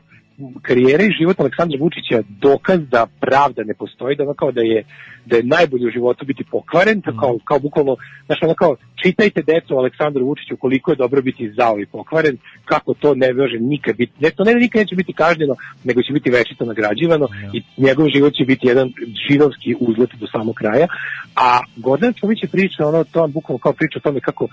karijera 0.62 1.03
i 1.03 1.16
život 1.20 1.40
Aleksandra 1.40 1.78
Vučića 1.80 2.22
dokaz 2.41 2.80
da 2.91 3.07
pravda 3.20 3.64
ne 3.64 3.74
postoji, 3.74 4.16
da 4.16 4.24
ono 4.24 4.34
kao 4.34 4.52
da 4.52 4.62
je 4.62 4.84
da 5.26 5.36
je 5.38 5.44
najbolje 5.44 5.88
u 5.88 5.91
životu 5.91 6.26
biti 6.26 6.44
pokvaren, 6.52 6.98
mm. 6.98 7.20
kao, 7.20 7.38
kao 7.44 7.60
bukvalno, 7.60 7.95
znaš, 8.26 8.40
ono 8.41 8.53
kao, 8.53 8.76
čitajte 9.03 9.41
decu 9.41 9.78
Aleksandru 9.78 10.26
Vučiću 10.26 10.57
koliko 10.57 10.91
je 10.91 10.95
dobro 10.95 11.22
biti 11.22 11.53
zao 11.57 11.80
i 11.80 11.86
pokvaren, 11.86 12.38
kako 12.66 12.94
to 12.94 13.16
ne 13.16 13.34
može 13.34 13.57
nikad 13.60 13.95
biti, 13.95 14.14
ne, 14.20 14.30
to 14.32 14.44
ne, 14.44 14.53
nikad 14.53 14.80
neće 14.80 14.95
biti 14.95 15.14
kažnjeno, 15.14 15.56
nego 15.84 16.02
će 16.02 16.14
biti 16.14 16.30
večito 16.30 16.66
nagrađivano 16.66 17.28
i 17.53 17.62
njegov 17.78 18.07
život 18.16 18.34
će 18.34 18.45
biti 18.45 18.68
jedan 18.68 18.91
židovski 19.30 19.76
uzlet 19.80 20.10
do 20.20 20.28
samog 20.28 20.56
kraja, 20.56 20.88
a 21.36 21.60
Gordana 21.76 22.14
Čomić 22.14 22.44
je 22.44 22.49
priča, 22.49 22.88
ono, 22.88 23.03
to 23.03 23.28
bukvalno 23.28 23.60
kao 23.60 23.74
priča 23.74 23.99
o 23.99 24.06
tome 24.06 24.20
kako 24.20 24.48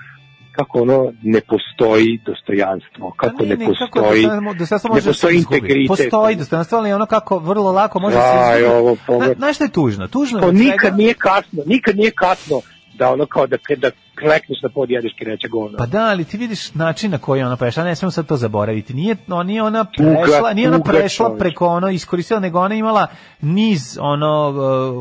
kako 0.53 0.81
ono 0.81 1.13
ne 1.23 1.41
postoji 1.41 2.21
dostojanstvo, 2.27 3.13
kako 3.17 3.37
Pa 3.39 3.45
ne, 3.45 3.57
kako 3.57 3.65
postoji 3.65 3.89
dostojanstvo- 3.91 4.55
dostojanstvo 4.55 4.89
ne 4.89 4.95
može 4.95 5.01
da 5.01 5.05
se 5.05 5.09
postoji 5.13 5.37
integritet. 5.37 5.89
Postoji 5.89 6.37
dostojanstvo, 6.37 6.79
ali 6.79 6.93
ono 6.93 7.07
kako 7.07 7.39
vrlo 7.39 7.73
lako 7.73 8.01
može 8.01 8.17
da 8.17 8.23
Aj, 8.45 8.61
se 8.61 8.69
ovo, 8.69 8.97
pogled. 9.07 9.37
Znaš 9.37 9.55
što 9.55 9.65
je 9.65 9.71
tužno? 9.71 10.09
Tužno 10.09 10.39
je 10.39 10.45
od 10.45 10.55
nikad 10.55 10.79
svega- 10.81 10.97
nije 10.97 11.15
kasno, 11.15 11.63
nikad 11.67 11.97
nije 11.97 12.11
kasno 12.11 12.61
da 12.95 13.11
ono 13.11 13.27
kao 13.27 13.47
da, 13.47 13.57
da 13.77 13.91
klekneš 14.23 14.63
na 14.63 14.69
pod 14.69 14.91
jedeš 14.91 15.13
kireće 15.13 15.49
govno. 15.49 15.79
Pa 15.79 15.87
da, 15.87 16.01
ali 16.01 16.25
ti 16.25 16.37
vidiš 16.37 16.75
način 16.75 17.11
na 17.11 17.19
koji 17.19 17.41
je 17.41 17.47
ona 17.47 17.57
prešla, 17.57 17.85
ne 17.85 17.97
smemo 17.97 18.11
sad 18.11 18.27
to 18.27 18.37
zaboraviti. 18.37 18.95
Nije, 18.95 19.17
no, 19.27 19.43
nije 19.43 19.63
ona 19.63 19.85
prešla, 19.87 20.53
nije 20.53 20.69
ona 20.69 20.77
tuga, 20.79 20.91
prešla 20.91 21.37
preko 21.37 21.67
ono 21.67 21.89
iskoristila, 21.89 22.41
nego 22.41 22.61
ona 22.61 22.75
imala 22.75 23.07
niz 23.41 23.99
ono 24.01 24.49
uh, 24.49 24.57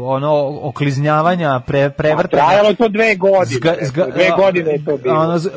ono 0.06 0.60
okliznjavanja, 0.62 1.60
pre, 1.60 1.90
prevrtanja. 1.90 2.44
trajalo 2.44 2.70
je 2.70 2.76
to 2.76 2.88
dve 2.88 3.16
godine. 3.16 3.46
Zga, 3.52 3.76
zga, 3.82 4.06
dve 4.08 4.30
godine 4.38 4.72
je 4.72 4.86
to 4.86 4.98
bilo. 4.98 5.20
Ono, 5.20 5.38
z- 5.40 5.50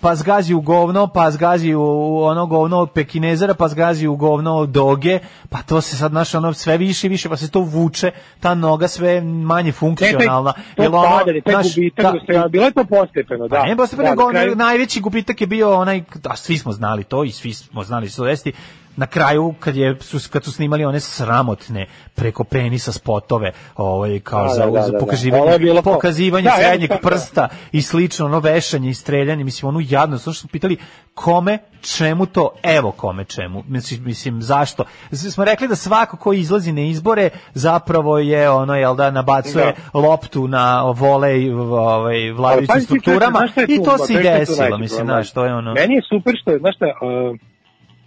pa 0.00 0.14
zgazi 0.14 0.54
u 0.54 0.60
govno, 0.60 1.06
pa 1.06 1.30
zgazi 1.30 1.74
u 1.74 1.82
ono 2.18 2.46
govno 2.46 2.78
od 2.78 2.90
pekinezera, 2.90 3.54
pa 3.54 3.68
zgazi 3.68 4.06
u 4.06 4.16
govno 4.16 4.54
od 4.54 4.68
doge, 4.68 5.18
pa 5.48 5.58
to 5.58 5.80
se 5.80 5.96
sad 5.96 6.12
naš 6.12 6.34
ono 6.34 6.52
sve 6.52 6.76
više 6.76 7.06
i 7.06 7.10
više, 7.10 7.28
pa 7.28 7.36
se 7.36 7.50
to 7.50 7.60
vuče, 7.60 8.10
ta 8.40 8.54
noga 8.54 8.88
sve 8.88 9.20
manje 9.20 9.72
funkcionalna. 9.72 10.52
Ne, 10.58 10.64
taj, 10.76 10.86
to 10.86 10.92
padanje, 10.92 11.40
taj 11.40 11.62
gubitak, 11.64 12.14
ta- 12.26 12.48
bilo 12.48 12.64
je 12.64 12.72
to 12.72 12.84
postepeno, 12.86 13.48
da. 13.48 13.56
Pa 13.56 13.66
ne, 13.66 13.76
postepeno, 13.76 14.04
da, 14.04 14.10
nego 14.10 14.22
na 14.24 14.30
kraju- 14.32 14.56
najveći 14.56 15.00
gubitak 15.00 15.40
je 15.40 15.46
bio 15.46 15.74
onaj, 15.74 16.02
a 16.24 16.36
svi 16.36 16.58
smo 16.58 16.72
znali 16.72 17.04
to 17.04 17.24
i 17.24 17.30
svi 17.30 17.52
smo 17.52 17.84
znali 17.84 18.08
što 18.08 18.24
vesti, 18.24 18.52
na 18.96 19.06
kraju 19.06 19.54
kad 19.60 19.76
je 19.76 19.96
su 20.00 20.18
kad 20.30 20.44
su 20.44 20.52
snimali 20.52 20.84
one 20.84 21.00
sramotne 21.00 21.86
preko 22.14 22.44
penisa 22.44 22.92
spotove 22.92 23.52
ovaj 23.76 24.20
kao 24.20 24.42
Da, 24.42 24.54
za, 24.54 24.64
da, 24.64 24.70
da, 24.70 24.82
za 24.82 24.86
da, 24.86 24.92
da. 24.92 24.98
pokazivanje 24.98 25.82
pokazivanje 25.84 26.44
Da, 26.44 26.50
ja 26.50 26.56
srednjeg 26.58 26.90
da. 26.90 26.98
prsta 26.98 27.48
i 27.72 27.82
slično 27.82 28.26
ono 28.26 28.40
vešanje 28.40 28.90
i 28.90 28.94
streljanje 28.94 29.44
mislim 29.44 29.68
onu 29.68 29.80
jadnost 29.82 30.22
što 30.22 30.32
su 30.32 30.48
pitali 30.48 30.76
kome 31.14 31.58
čemu 31.96 32.26
to 32.26 32.50
evo 32.62 32.90
kome 32.92 33.24
čemu 33.24 33.64
mislim, 33.68 34.04
mislim 34.04 34.42
zašto 34.42 34.84
Z- 35.10 35.30
smo 35.30 35.44
rekli 35.44 35.68
da 35.68 35.76
svako 35.76 36.16
ko 36.16 36.32
izlazi 36.32 36.72
na 36.72 36.80
izbore 36.80 37.30
zapravo 37.54 38.18
je 38.18 38.50
ono 38.50 38.74
jel 38.74 38.96
da 38.96 39.10
nabacuje 39.10 39.74
loptu 39.94 40.48
na 40.48 40.82
volej 40.82 41.52
ovaj 41.52 42.30
vladajućim 42.32 42.80
strukturama 42.80 43.40
i 43.68 43.84
to 43.84 43.98
se 43.98 44.14
desilo 44.14 44.78
mislim 44.78 45.06
znaš 45.06 45.32
to 45.32 45.44
je 45.44 45.54
ono 45.54 45.74
Meni 45.74 45.94
je 45.94 46.02
super 46.08 46.34
što 46.42 46.50
je, 46.50 46.58
znaš 46.58 46.76
šta, 46.76 46.86
uh, 46.86 47.38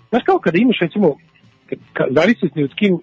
znaš 0.10 0.24
kao 0.26 0.40
kada 0.40 0.58
imaš 0.58 0.78
recimo, 0.82 1.08
ka- 1.70 1.78
ka, 1.94 2.04
zavisi 2.12 2.46
od 2.64 2.74
kim, 2.76 2.98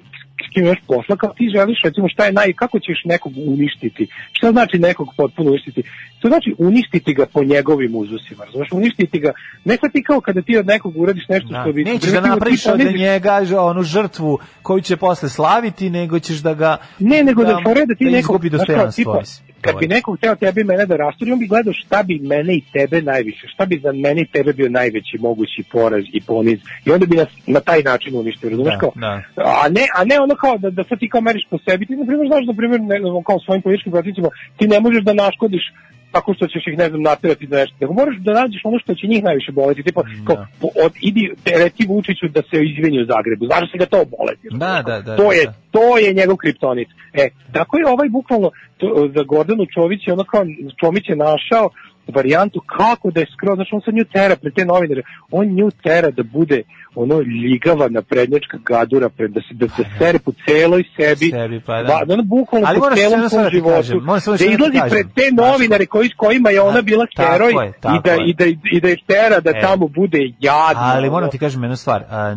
s 0.47 0.53
kim 0.55 0.65
imaš 0.65 0.78
posla, 0.87 1.16
kao 1.16 1.33
ti 1.37 1.51
želiš 1.55 1.78
recimo 1.85 2.09
šta 2.09 2.24
je 2.24 2.33
naj, 2.33 2.53
kako 2.53 2.78
ćeš 2.78 3.03
nekog 3.05 3.33
uništiti, 3.37 4.07
šta 4.33 4.53
znači 4.53 4.78
nekog 4.78 5.09
potpuno 5.16 5.51
uništiti, 5.51 5.83
to 6.20 6.28
znači 6.28 6.55
uništiti 6.59 7.15
ga 7.15 7.27
po 7.27 7.45
njegovim 7.45 7.97
uzusima, 7.97 8.45
razumeš, 8.45 8.69
uništiti 8.73 9.19
ga, 9.19 9.33
ne 9.65 9.77
sad 9.77 9.93
ti 9.93 10.03
kao 10.03 10.20
kada 10.20 10.43
ti 10.43 10.57
od 10.59 10.66
nekog 10.66 10.97
uradiš 10.97 11.28
nešto 11.28 11.49
Da. 11.49 11.62
što 11.62 11.73
bi... 11.73 11.85
Nećeš 11.85 12.11
da 12.11 12.20
napraviš 12.20 12.66
od 12.66 12.81
njega 12.81 13.41
onu 13.61 13.83
žrtvu 13.83 14.39
koju 14.62 14.81
će 14.81 14.97
posle 14.97 15.28
slaviti, 15.28 15.91
nego 15.91 16.19
ćeš 16.19 16.37
da 16.37 16.55
ga 16.55 16.77
Ne, 16.99 17.23
nego 17.24 17.45
da, 17.45 17.61
fore 17.65 17.87
da 17.87 17.95
ti 17.95 18.05
da 18.05 18.11
nekog, 18.11 18.20
izgubi 18.20 18.51
dostojanstvo. 18.51 19.23
Kad 19.61 19.74
bi 19.78 19.85
je. 19.85 19.89
nekog 19.89 20.16
hteo 20.19 20.35
tebi 20.35 20.65
mene 20.65 20.87
da 20.87 20.97
rasturi, 20.97 21.33
on 21.33 21.39
bi 21.39 21.47
gledao 21.47 21.73
šta 21.73 22.03
bi 22.03 22.19
mene 22.19 22.55
i 22.55 22.62
tebe 22.73 23.03
najviše, 23.03 23.49
šta 23.49 23.66
bi 23.66 23.81
za 23.83 23.93
mene 23.93 24.20
i 24.23 24.27
tebe 24.27 24.53
bio 24.53 24.69
najveći 24.69 25.19
mogući 25.19 25.62
poraz 25.73 26.05
i 26.12 26.20
poniz. 26.20 26.59
I 26.85 26.91
onda 26.91 27.07
bi 27.07 27.16
nas 27.16 27.28
na 27.47 27.61
taj 27.61 27.83
način 27.83 28.16
uništio, 28.16 28.51
razumeš 28.51 28.74
Da, 28.74 28.78
kao? 28.78 28.93
da. 28.95 29.23
A 29.37 29.69
ne, 29.69 29.85
a 29.95 30.05
ne 30.05 30.20
ono 30.20 30.35
kao 30.35 30.59
da, 30.59 30.70
da 30.70 30.85
sad 30.85 30.99
ti 30.99 31.09
kao 31.09 31.20
meriš 31.20 31.47
po 31.51 31.59
sebi, 31.69 31.87
ti 31.87 31.97
na 31.97 32.07
primjer 32.07 32.28
znaš, 32.28 32.47
na 32.47 32.55
primjer, 32.55 32.81
ne, 32.81 32.97
kao 33.27 33.39
svojim 33.39 33.62
političkim 33.62 33.93
protivnicima, 33.93 34.28
ti 34.57 34.69
ne 34.69 34.81
možeš 34.81 35.03
da 35.05 35.12
naškodiš 35.12 35.73
tako 36.16 36.34
što 36.34 36.47
ćeš 36.52 36.62
ih, 36.66 36.78
ne 36.78 36.88
znam, 36.88 37.02
naterati 37.02 37.47
za 37.51 37.56
nešto. 37.56 37.76
Nego 37.80 37.93
moraš 38.01 38.16
da 38.26 38.32
nađeš 38.40 38.60
ono 38.64 38.78
što 38.78 38.94
će 38.94 39.06
njih 39.06 39.22
najviše 39.24 39.52
boleti. 39.52 39.82
Tipa, 39.82 40.02
kao, 40.26 40.36
po, 40.60 40.68
od, 40.84 40.93
idi, 41.09 41.24
te, 41.44 41.52
reci 41.64 41.82
Vučiću 41.88 42.26
da 42.36 42.40
se 42.48 42.56
izvini 42.70 43.02
u 43.02 43.06
Zagrebu. 43.12 43.43
Znaš 43.51 43.60
da 43.64 43.70
se 43.72 43.78
ga 43.82 43.86
to 43.94 44.01
boleti. 44.16 44.47
Da, 44.62 44.74
da, 44.88 44.97
da. 45.06 45.16
To 45.16 45.28
da, 45.28 45.34
je, 45.38 45.44
da. 45.44 45.55
to 45.76 45.86
je 45.98 46.18
njegov 46.20 46.36
kriptonit. 46.36 46.88
E, 47.22 47.24
tako 47.52 47.72
je 47.78 47.84
ovaj 47.94 48.09
bukvalno 48.09 48.48
to, 48.78 48.86
za 49.14 49.22
Gordanu 49.32 49.64
Čović 49.74 50.01
je 50.06 50.12
ono 50.12 50.24
kao 50.24 50.43
Čomić 50.80 51.05
je 51.09 51.16
našao 51.16 51.66
varijantu 52.15 52.61
kako 52.78 53.11
da 53.11 53.20
je 53.20 53.27
skroz, 53.37 53.55
znači 53.57 53.70
on 53.74 53.81
sad 53.81 53.95
nju 53.95 54.05
tera 54.05 54.37
pred 54.37 54.55
te 54.55 54.65
novinare, 54.65 55.03
on 55.31 55.47
nju 55.47 55.70
tera 55.83 56.11
da 56.11 56.23
bude 56.23 56.62
ono 56.95 57.20
ljigava 57.20 57.89
naprednjačka 57.89 58.59
gadura, 58.65 59.09
pred, 59.09 59.31
da 59.31 59.41
se 59.41 59.55
da 59.55 59.69
se 59.69 59.85
sere 59.99 60.19
po 60.19 60.33
celoj 60.49 60.85
sebi, 60.97 61.31
Sebi, 61.31 61.61
pa 61.61 61.83
da. 61.83 62.03
Da 62.07 62.12
ono 62.15 62.23
bukvalno 62.23 62.66
Ali 62.69 62.78
po 62.78 62.87
celom 62.97 63.28
svom 63.28 63.43
da 63.43 63.51
ti 63.51 63.57
životu, 63.57 63.77
kažem, 63.77 64.01
da 64.39 64.45
jedno 64.45 64.66
da 64.69 64.73
izlazi 64.74 64.91
pred 64.91 65.07
te 65.15 65.35
novinare 65.35 65.87
koji, 65.87 66.09
s 66.09 66.15
kojima 66.16 66.51
je 66.51 66.61
ona 66.61 66.83
bila 66.83 67.07
tako 67.16 67.33
heroj 67.33 67.53
je, 67.65 67.69
i, 67.69 68.01
da, 68.05 68.12
je. 68.12 68.19
i, 68.31 68.35
da, 68.35 68.45
i 68.73 68.81
da 68.81 68.89
ih 68.89 68.99
tera 69.07 69.41
da 69.41 69.51
E. 69.51 69.61
tamo 69.61 69.89
bude 69.89 70.19
jadno. 70.41 70.83
Ali 70.83 71.11
moram 71.11 71.31
ti 71.31 71.39
kažem 71.39 71.62
jednu 71.62 71.77
stvar, 71.77 72.05
a, 72.11 72.35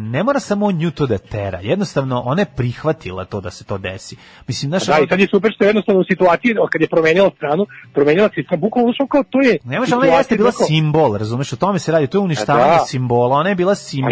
ne, 0.00 0.22
mora 0.22 0.40
samo 0.40 0.72
nju 0.72 0.90
to 0.90 1.06
da 1.06 1.18
tera, 1.18 1.58
jednostavno 1.62 2.22
ona 2.24 2.42
je 2.42 2.46
prihvatila 2.56 3.24
to 3.24 3.40
da 3.40 3.50
se 3.50 3.64
to 3.64 3.78
desi. 3.78 4.16
Mislim, 4.48 4.70
znaš, 4.70 4.86
Da, 4.86 4.94
ono- 4.94 5.04
i 5.04 5.08
sad 5.08 5.20
je 5.20 5.28
super 5.30 5.50
što 5.54 5.64
je 5.64 5.68
jednostavno 5.68 6.00
u 6.00 6.04
situaciji, 6.04 6.54
kad 6.72 6.80
je 6.80 6.88
promenila 6.88 7.30
stranu, 7.36 7.66
promenila 7.94 8.28
se 8.34 8.56
bukvalno 8.56 8.92
što 9.02 9.08
kao 9.08 9.22
to 9.24 9.40
je... 9.40 9.58
Ne 9.64 9.78
može, 9.80 9.96
ona 9.96 10.06
jeste 10.06 10.36
bila 10.36 10.50
kako- 10.50 10.64
simbol, 10.64 11.14
razumeš, 11.14 11.52
o 11.52 11.56
tome 11.56 11.78
se 11.78 11.92
radi, 11.92 12.06
to 12.06 12.18
je 12.18 12.22
uništavanje 12.22 12.72
Da. 12.72 12.78
simbola, 12.78 13.36
ona 13.36 13.48
je 13.48 13.54
bila 13.54 13.74
simbol 13.74 14.10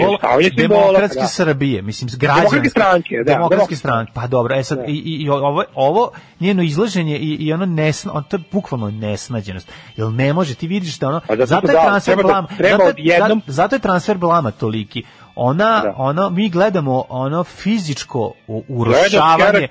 simbola, 0.51 0.83
demokratske 0.83 1.21
da. 1.21 1.27
Srbije, 1.27 1.83
mislim, 1.83 2.11
građanske. 2.11 2.41
Demokratske 2.43 2.71
stranke, 2.71 3.15
da, 3.17 3.25
Demokratske 3.25 3.33
demokratske 3.33 3.77
stranke, 3.77 4.13
pa 4.15 4.27
dobro, 4.27 4.55
e 4.55 4.65
sad, 4.65 4.79
Da. 4.79 4.85
i, 4.85 4.93
i, 4.95 5.15
i 5.15 5.29
ovo, 5.31 5.65
ovo 5.75 6.11
njeno 6.41 6.63
izlaženje 6.63 7.17
i, 7.19 7.37
i 7.37 7.53
ono 7.53 7.67
nesna, 7.67 8.13
on, 8.13 8.25
to 8.25 8.37
je 8.37 8.43
bukvalno 8.53 8.91
nesnađenost, 8.91 9.69
jer 9.97 10.07
ne 10.09 10.33
može, 10.33 10.55
ti 10.55 10.67
vidiš 10.67 10.99
da 10.99 11.09
ono, 11.09 11.17
A 11.19 11.21
zato 11.29 11.47
zato 11.47 11.67
je 11.69 11.75
da, 11.75 11.83
transfer 11.83 12.17
da- 12.17 12.23
blama, 12.23 12.49
zato, 12.61 12.93
je- 12.97 13.41
zato 13.47 13.75
je 13.75 13.81
transfer 13.81 14.19
blama 14.19 14.51
toliki, 14.51 15.03
ona, 15.43 15.81
Da. 15.81 15.95
ono, 15.97 16.31
mi 16.31 16.49
gledamo 16.49 17.05
ono 17.09 17.45
fizičko 17.45 18.33
urušavanje, 18.69 19.69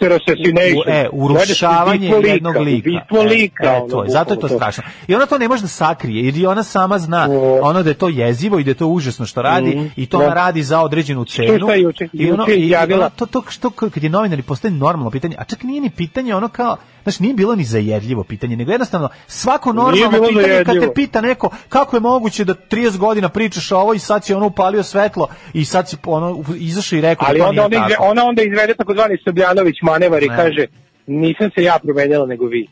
u- 0.78 0.84
e, 0.88 1.10
urušavanje 1.12 2.08
jednog 2.24 2.56
lika. 2.58 2.90
ubistvo 2.90 3.22
E, 3.22 3.26
lika, 3.26 3.64
e, 3.66 3.82
to 3.90 4.04
je, 4.04 4.10
zato 4.10 4.34
je 4.34 4.40
to 4.40 4.48
strašno. 4.50 4.84
I 5.08 5.16
ona 5.16 5.26
to 5.26 5.38
ne 5.38 5.48
može 5.48 5.62
da 5.62 5.68
sakrije, 5.70 6.26
jer 6.26 6.38
i 6.38 6.46
ona 6.46 6.64
sama 6.64 7.00
zna 7.00 7.28
O. 7.32 7.60
ono 7.62 7.84
da 7.84 7.90
je 7.90 7.94
to 7.96 8.10
jezivo 8.10 8.60
i 8.60 8.64
da 8.64 8.72
je 8.72 8.76
to 8.76 8.88
užasno 8.88 9.26
što 9.26 9.42
radi 9.42 9.70
Mhm, 9.70 9.86
i 9.96 10.06
to 10.06 10.18
da. 10.18 10.26
ona 10.26 10.34
radi 10.36 10.64
za 10.64 10.82
određenu 10.82 11.26
cenu. 11.26 11.48
juče- 11.70 12.10
I 12.14 12.32
ono, 12.32 12.46
i, 12.50 12.76
ona 12.94 13.10
to, 13.10 13.26
to 13.26 13.44
što 13.50 13.70
kad 13.70 14.04
je 14.04 14.10
novinari 14.10 14.42
postaje 14.42 14.72
normalno 14.72 15.12
pitanje, 15.12 15.36
a 15.40 15.44
čak 15.44 15.64
nije 15.64 15.82
ni 15.82 15.90
pitanje 15.92 16.36
ono 16.36 16.48
kao, 16.50 16.78
znaš, 17.04 17.20
nije 17.20 17.34
bilo 17.34 17.56
ni 17.56 17.64
zajedljivo 17.66 18.24
pitanje, 18.24 18.56
nego 18.56 18.72
jednostavno 18.72 19.10
svako 19.28 19.74
normalno 19.74 20.10
pitanje 20.10 20.34
kad 20.34 20.42
te 20.58 20.64
zajedljivo. 20.66 20.94
pita 20.94 21.22
neko 21.22 21.50
kako 21.70 21.96
je 21.96 22.02
moguće 22.02 22.46
da 22.46 22.54
30 22.56 22.98
godina 22.98 23.30
pričaš 23.30 23.72
ovo 23.72 23.94
i 23.94 24.00
sad 24.00 24.26
si 24.26 24.34
ono 24.34 24.46
upalio 24.46 24.84
svetlo 24.84 25.28
i 25.54 25.59
sad 25.66 25.90
si 25.90 25.98
ono 26.06 26.44
izašao 26.60 26.98
i 26.98 27.02
rekao 27.02 27.28
Ali 27.30 27.40
da 27.40 27.44
to 27.44 27.50
onda 27.50 27.66
ona, 27.66 27.86
izve, 27.86 27.96
ona 28.00 28.26
onda 28.26 28.42
izvede 28.44 28.74
takozvani 28.74 29.18
Srbljanović 29.24 29.76
manevar 29.82 30.24
i 30.24 30.28
Ne. 30.28 30.36
kaže 30.36 30.68
nisam 31.08 31.50
se 31.56 31.64
ja 31.64 31.80
promenjala 31.84 32.26
nego 32.26 32.46
vi. 32.46 32.68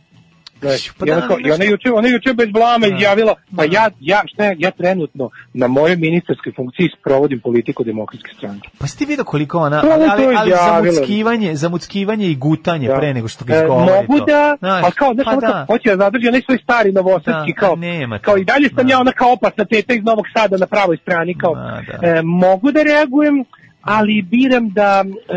Znaš, 0.62 0.92
Pa 0.92 1.06
da, 1.06 1.22
kao- 1.22 1.40
i 1.40 1.44
znaš 1.44 1.56
ona 1.56 1.66
juče, 1.66 1.92
ona 1.92 2.08
juče 2.08 2.34
bez 2.34 2.50
blama 2.50 2.88
Da. 2.88 2.96
izjavila, 2.96 3.36
pa 3.56 3.68
Da. 3.68 3.74
ja, 3.74 3.90
ja, 4.02 4.22
šta 4.26 4.44
ja, 4.46 4.56
ja 4.58 4.72
trenutno 4.72 5.30
na 5.54 5.68
mojoj 5.68 5.96
ministarskoj 5.98 6.54
funkciji 6.56 6.90
sprovodim 7.00 7.40
politiku 7.40 7.84
demokratske 7.84 8.30
stranke. 8.38 8.70
Pa 8.80 8.88
si 8.88 8.98
ti 8.98 9.06
vidio 9.06 9.24
koliko 9.26 9.60
ona, 9.60 9.82
To 9.82 9.88
ali, 9.88 10.04
ali, 10.08 10.36
ali 10.36 10.52
zamuckivanje, 10.54 11.56
zamuckivanje 11.56 12.28
i 12.28 12.36
gutanje 12.38 12.88
Da. 12.88 12.98
pre 12.98 13.14
nego 13.14 13.28
što 13.28 13.46
ga 13.46 13.54
E, 13.54 13.58
izgovori 13.58 13.92
mogu 13.94 14.20
to. 14.20 14.26
da, 14.26 14.56
Znaš, 14.60 14.82
pa 14.82 14.92
kao, 14.92 15.14
znaš, 15.14 15.26
pa 15.26 15.36
da. 15.38 15.66
hoće 15.68 15.90
da 15.90 15.98
zadrži 15.98 16.28
onaj 16.28 16.42
svoj 16.42 16.58
stari 16.58 16.92
novosadski, 16.92 17.54
Da, 17.54 17.60
kao, 17.60 17.76
nema 17.76 18.20
kao 18.20 18.38
i 18.38 18.44
dalje 18.44 18.70
sam 18.70 18.88
Da. 18.88 18.94
ja 18.94 19.00
ona 19.00 19.12
kao 19.12 19.32
opasna 19.32 19.66
teta 19.66 19.94
iz 19.94 20.04
Novog 20.04 20.26
Sada 20.36 20.58
na 20.58 20.66
pravoj 20.68 20.98
strani, 20.98 21.36
kao, 21.36 21.56
Da, 21.56 21.82
da. 21.92 22.08
e, 22.08 22.22
mogu 22.22 22.72
da 22.72 22.84
reagujem, 22.84 23.46
ali 23.88 24.22
biram 24.24 24.70
da 24.70 25.04
e, 25.06 25.34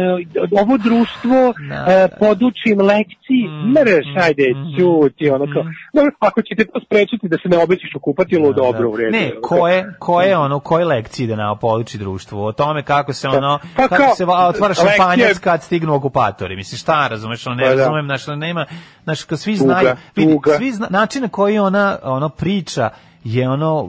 ovo 0.62 0.78
društvo 0.78 1.54
Da, 1.68 1.74
e, 1.88 1.98
da. 2.00 2.16
podučim 2.18 2.80
lekciji, 2.82 3.20
Mm, 3.42 3.70
mreš, 3.70 4.06
mm, 4.06 4.18
ajde, 4.18 4.42
mm, 4.50 4.64
ćuti, 4.70 5.30
ono 5.30 5.44
kao, 5.44 5.62
mm. 5.62 5.66
dobro, 5.94 6.12
ako 6.20 6.42
ćete 6.42 6.64
to 6.64 6.80
sprečiti 6.80 7.28
da 7.28 7.36
se 7.36 7.48
ne 7.48 7.58
obećiš 7.58 7.94
u 7.94 8.00
kupatilu, 8.00 8.46
Da, 8.46 8.52
dobro, 8.54 8.80
da. 8.80 8.88
u 8.88 8.96
redu. 8.96 9.12
Ne, 9.12 9.24
ono 9.26 9.40
ko 9.40 9.54
kao. 9.56 9.68
je, 9.68 9.94
ko 9.98 10.22
je 10.22 10.36
ono, 10.38 10.60
koje 10.60 10.84
lekcije 10.84 11.28
da 11.28 11.36
nam 11.36 11.58
poduči 11.58 11.98
društvo? 11.98 12.46
O 12.46 12.52
tome 12.52 12.82
kako 12.82 13.12
se 13.12 13.28
ono, 13.28 13.58
Pa 13.76 13.82
kako 13.82 13.96
kao, 13.96 14.14
se 14.14 14.24
va- 14.24 14.48
otvara 14.48 14.74
šampanjac 14.74 15.38
kad 15.38 15.62
stignu 15.62 15.94
okupatori. 15.94 16.56
Mislim, 16.56 16.78
šta 16.78 17.08
razumeš, 17.08 17.46
ono, 17.46 17.56
ne 17.56 17.62
Pa 17.64 17.70
razumem, 17.70 18.04
znaš, 18.06 18.28
ono, 18.28 18.36
nema, 18.36 18.66
znaš, 19.04 19.24
kad 19.24 19.40
svi 19.40 19.58
Tuga, 19.58 19.64
znaju, 19.64 19.88
vidi, 20.16 20.32
tuga. 20.32 20.50
svi 20.52 20.72
zna, 20.72 20.86
način 20.90 21.22
na 21.22 21.28
koji 21.28 21.58
ona, 21.58 21.98
ono, 22.02 22.28
priča 22.28 22.90
je 23.24 23.48
ono, 23.48 23.88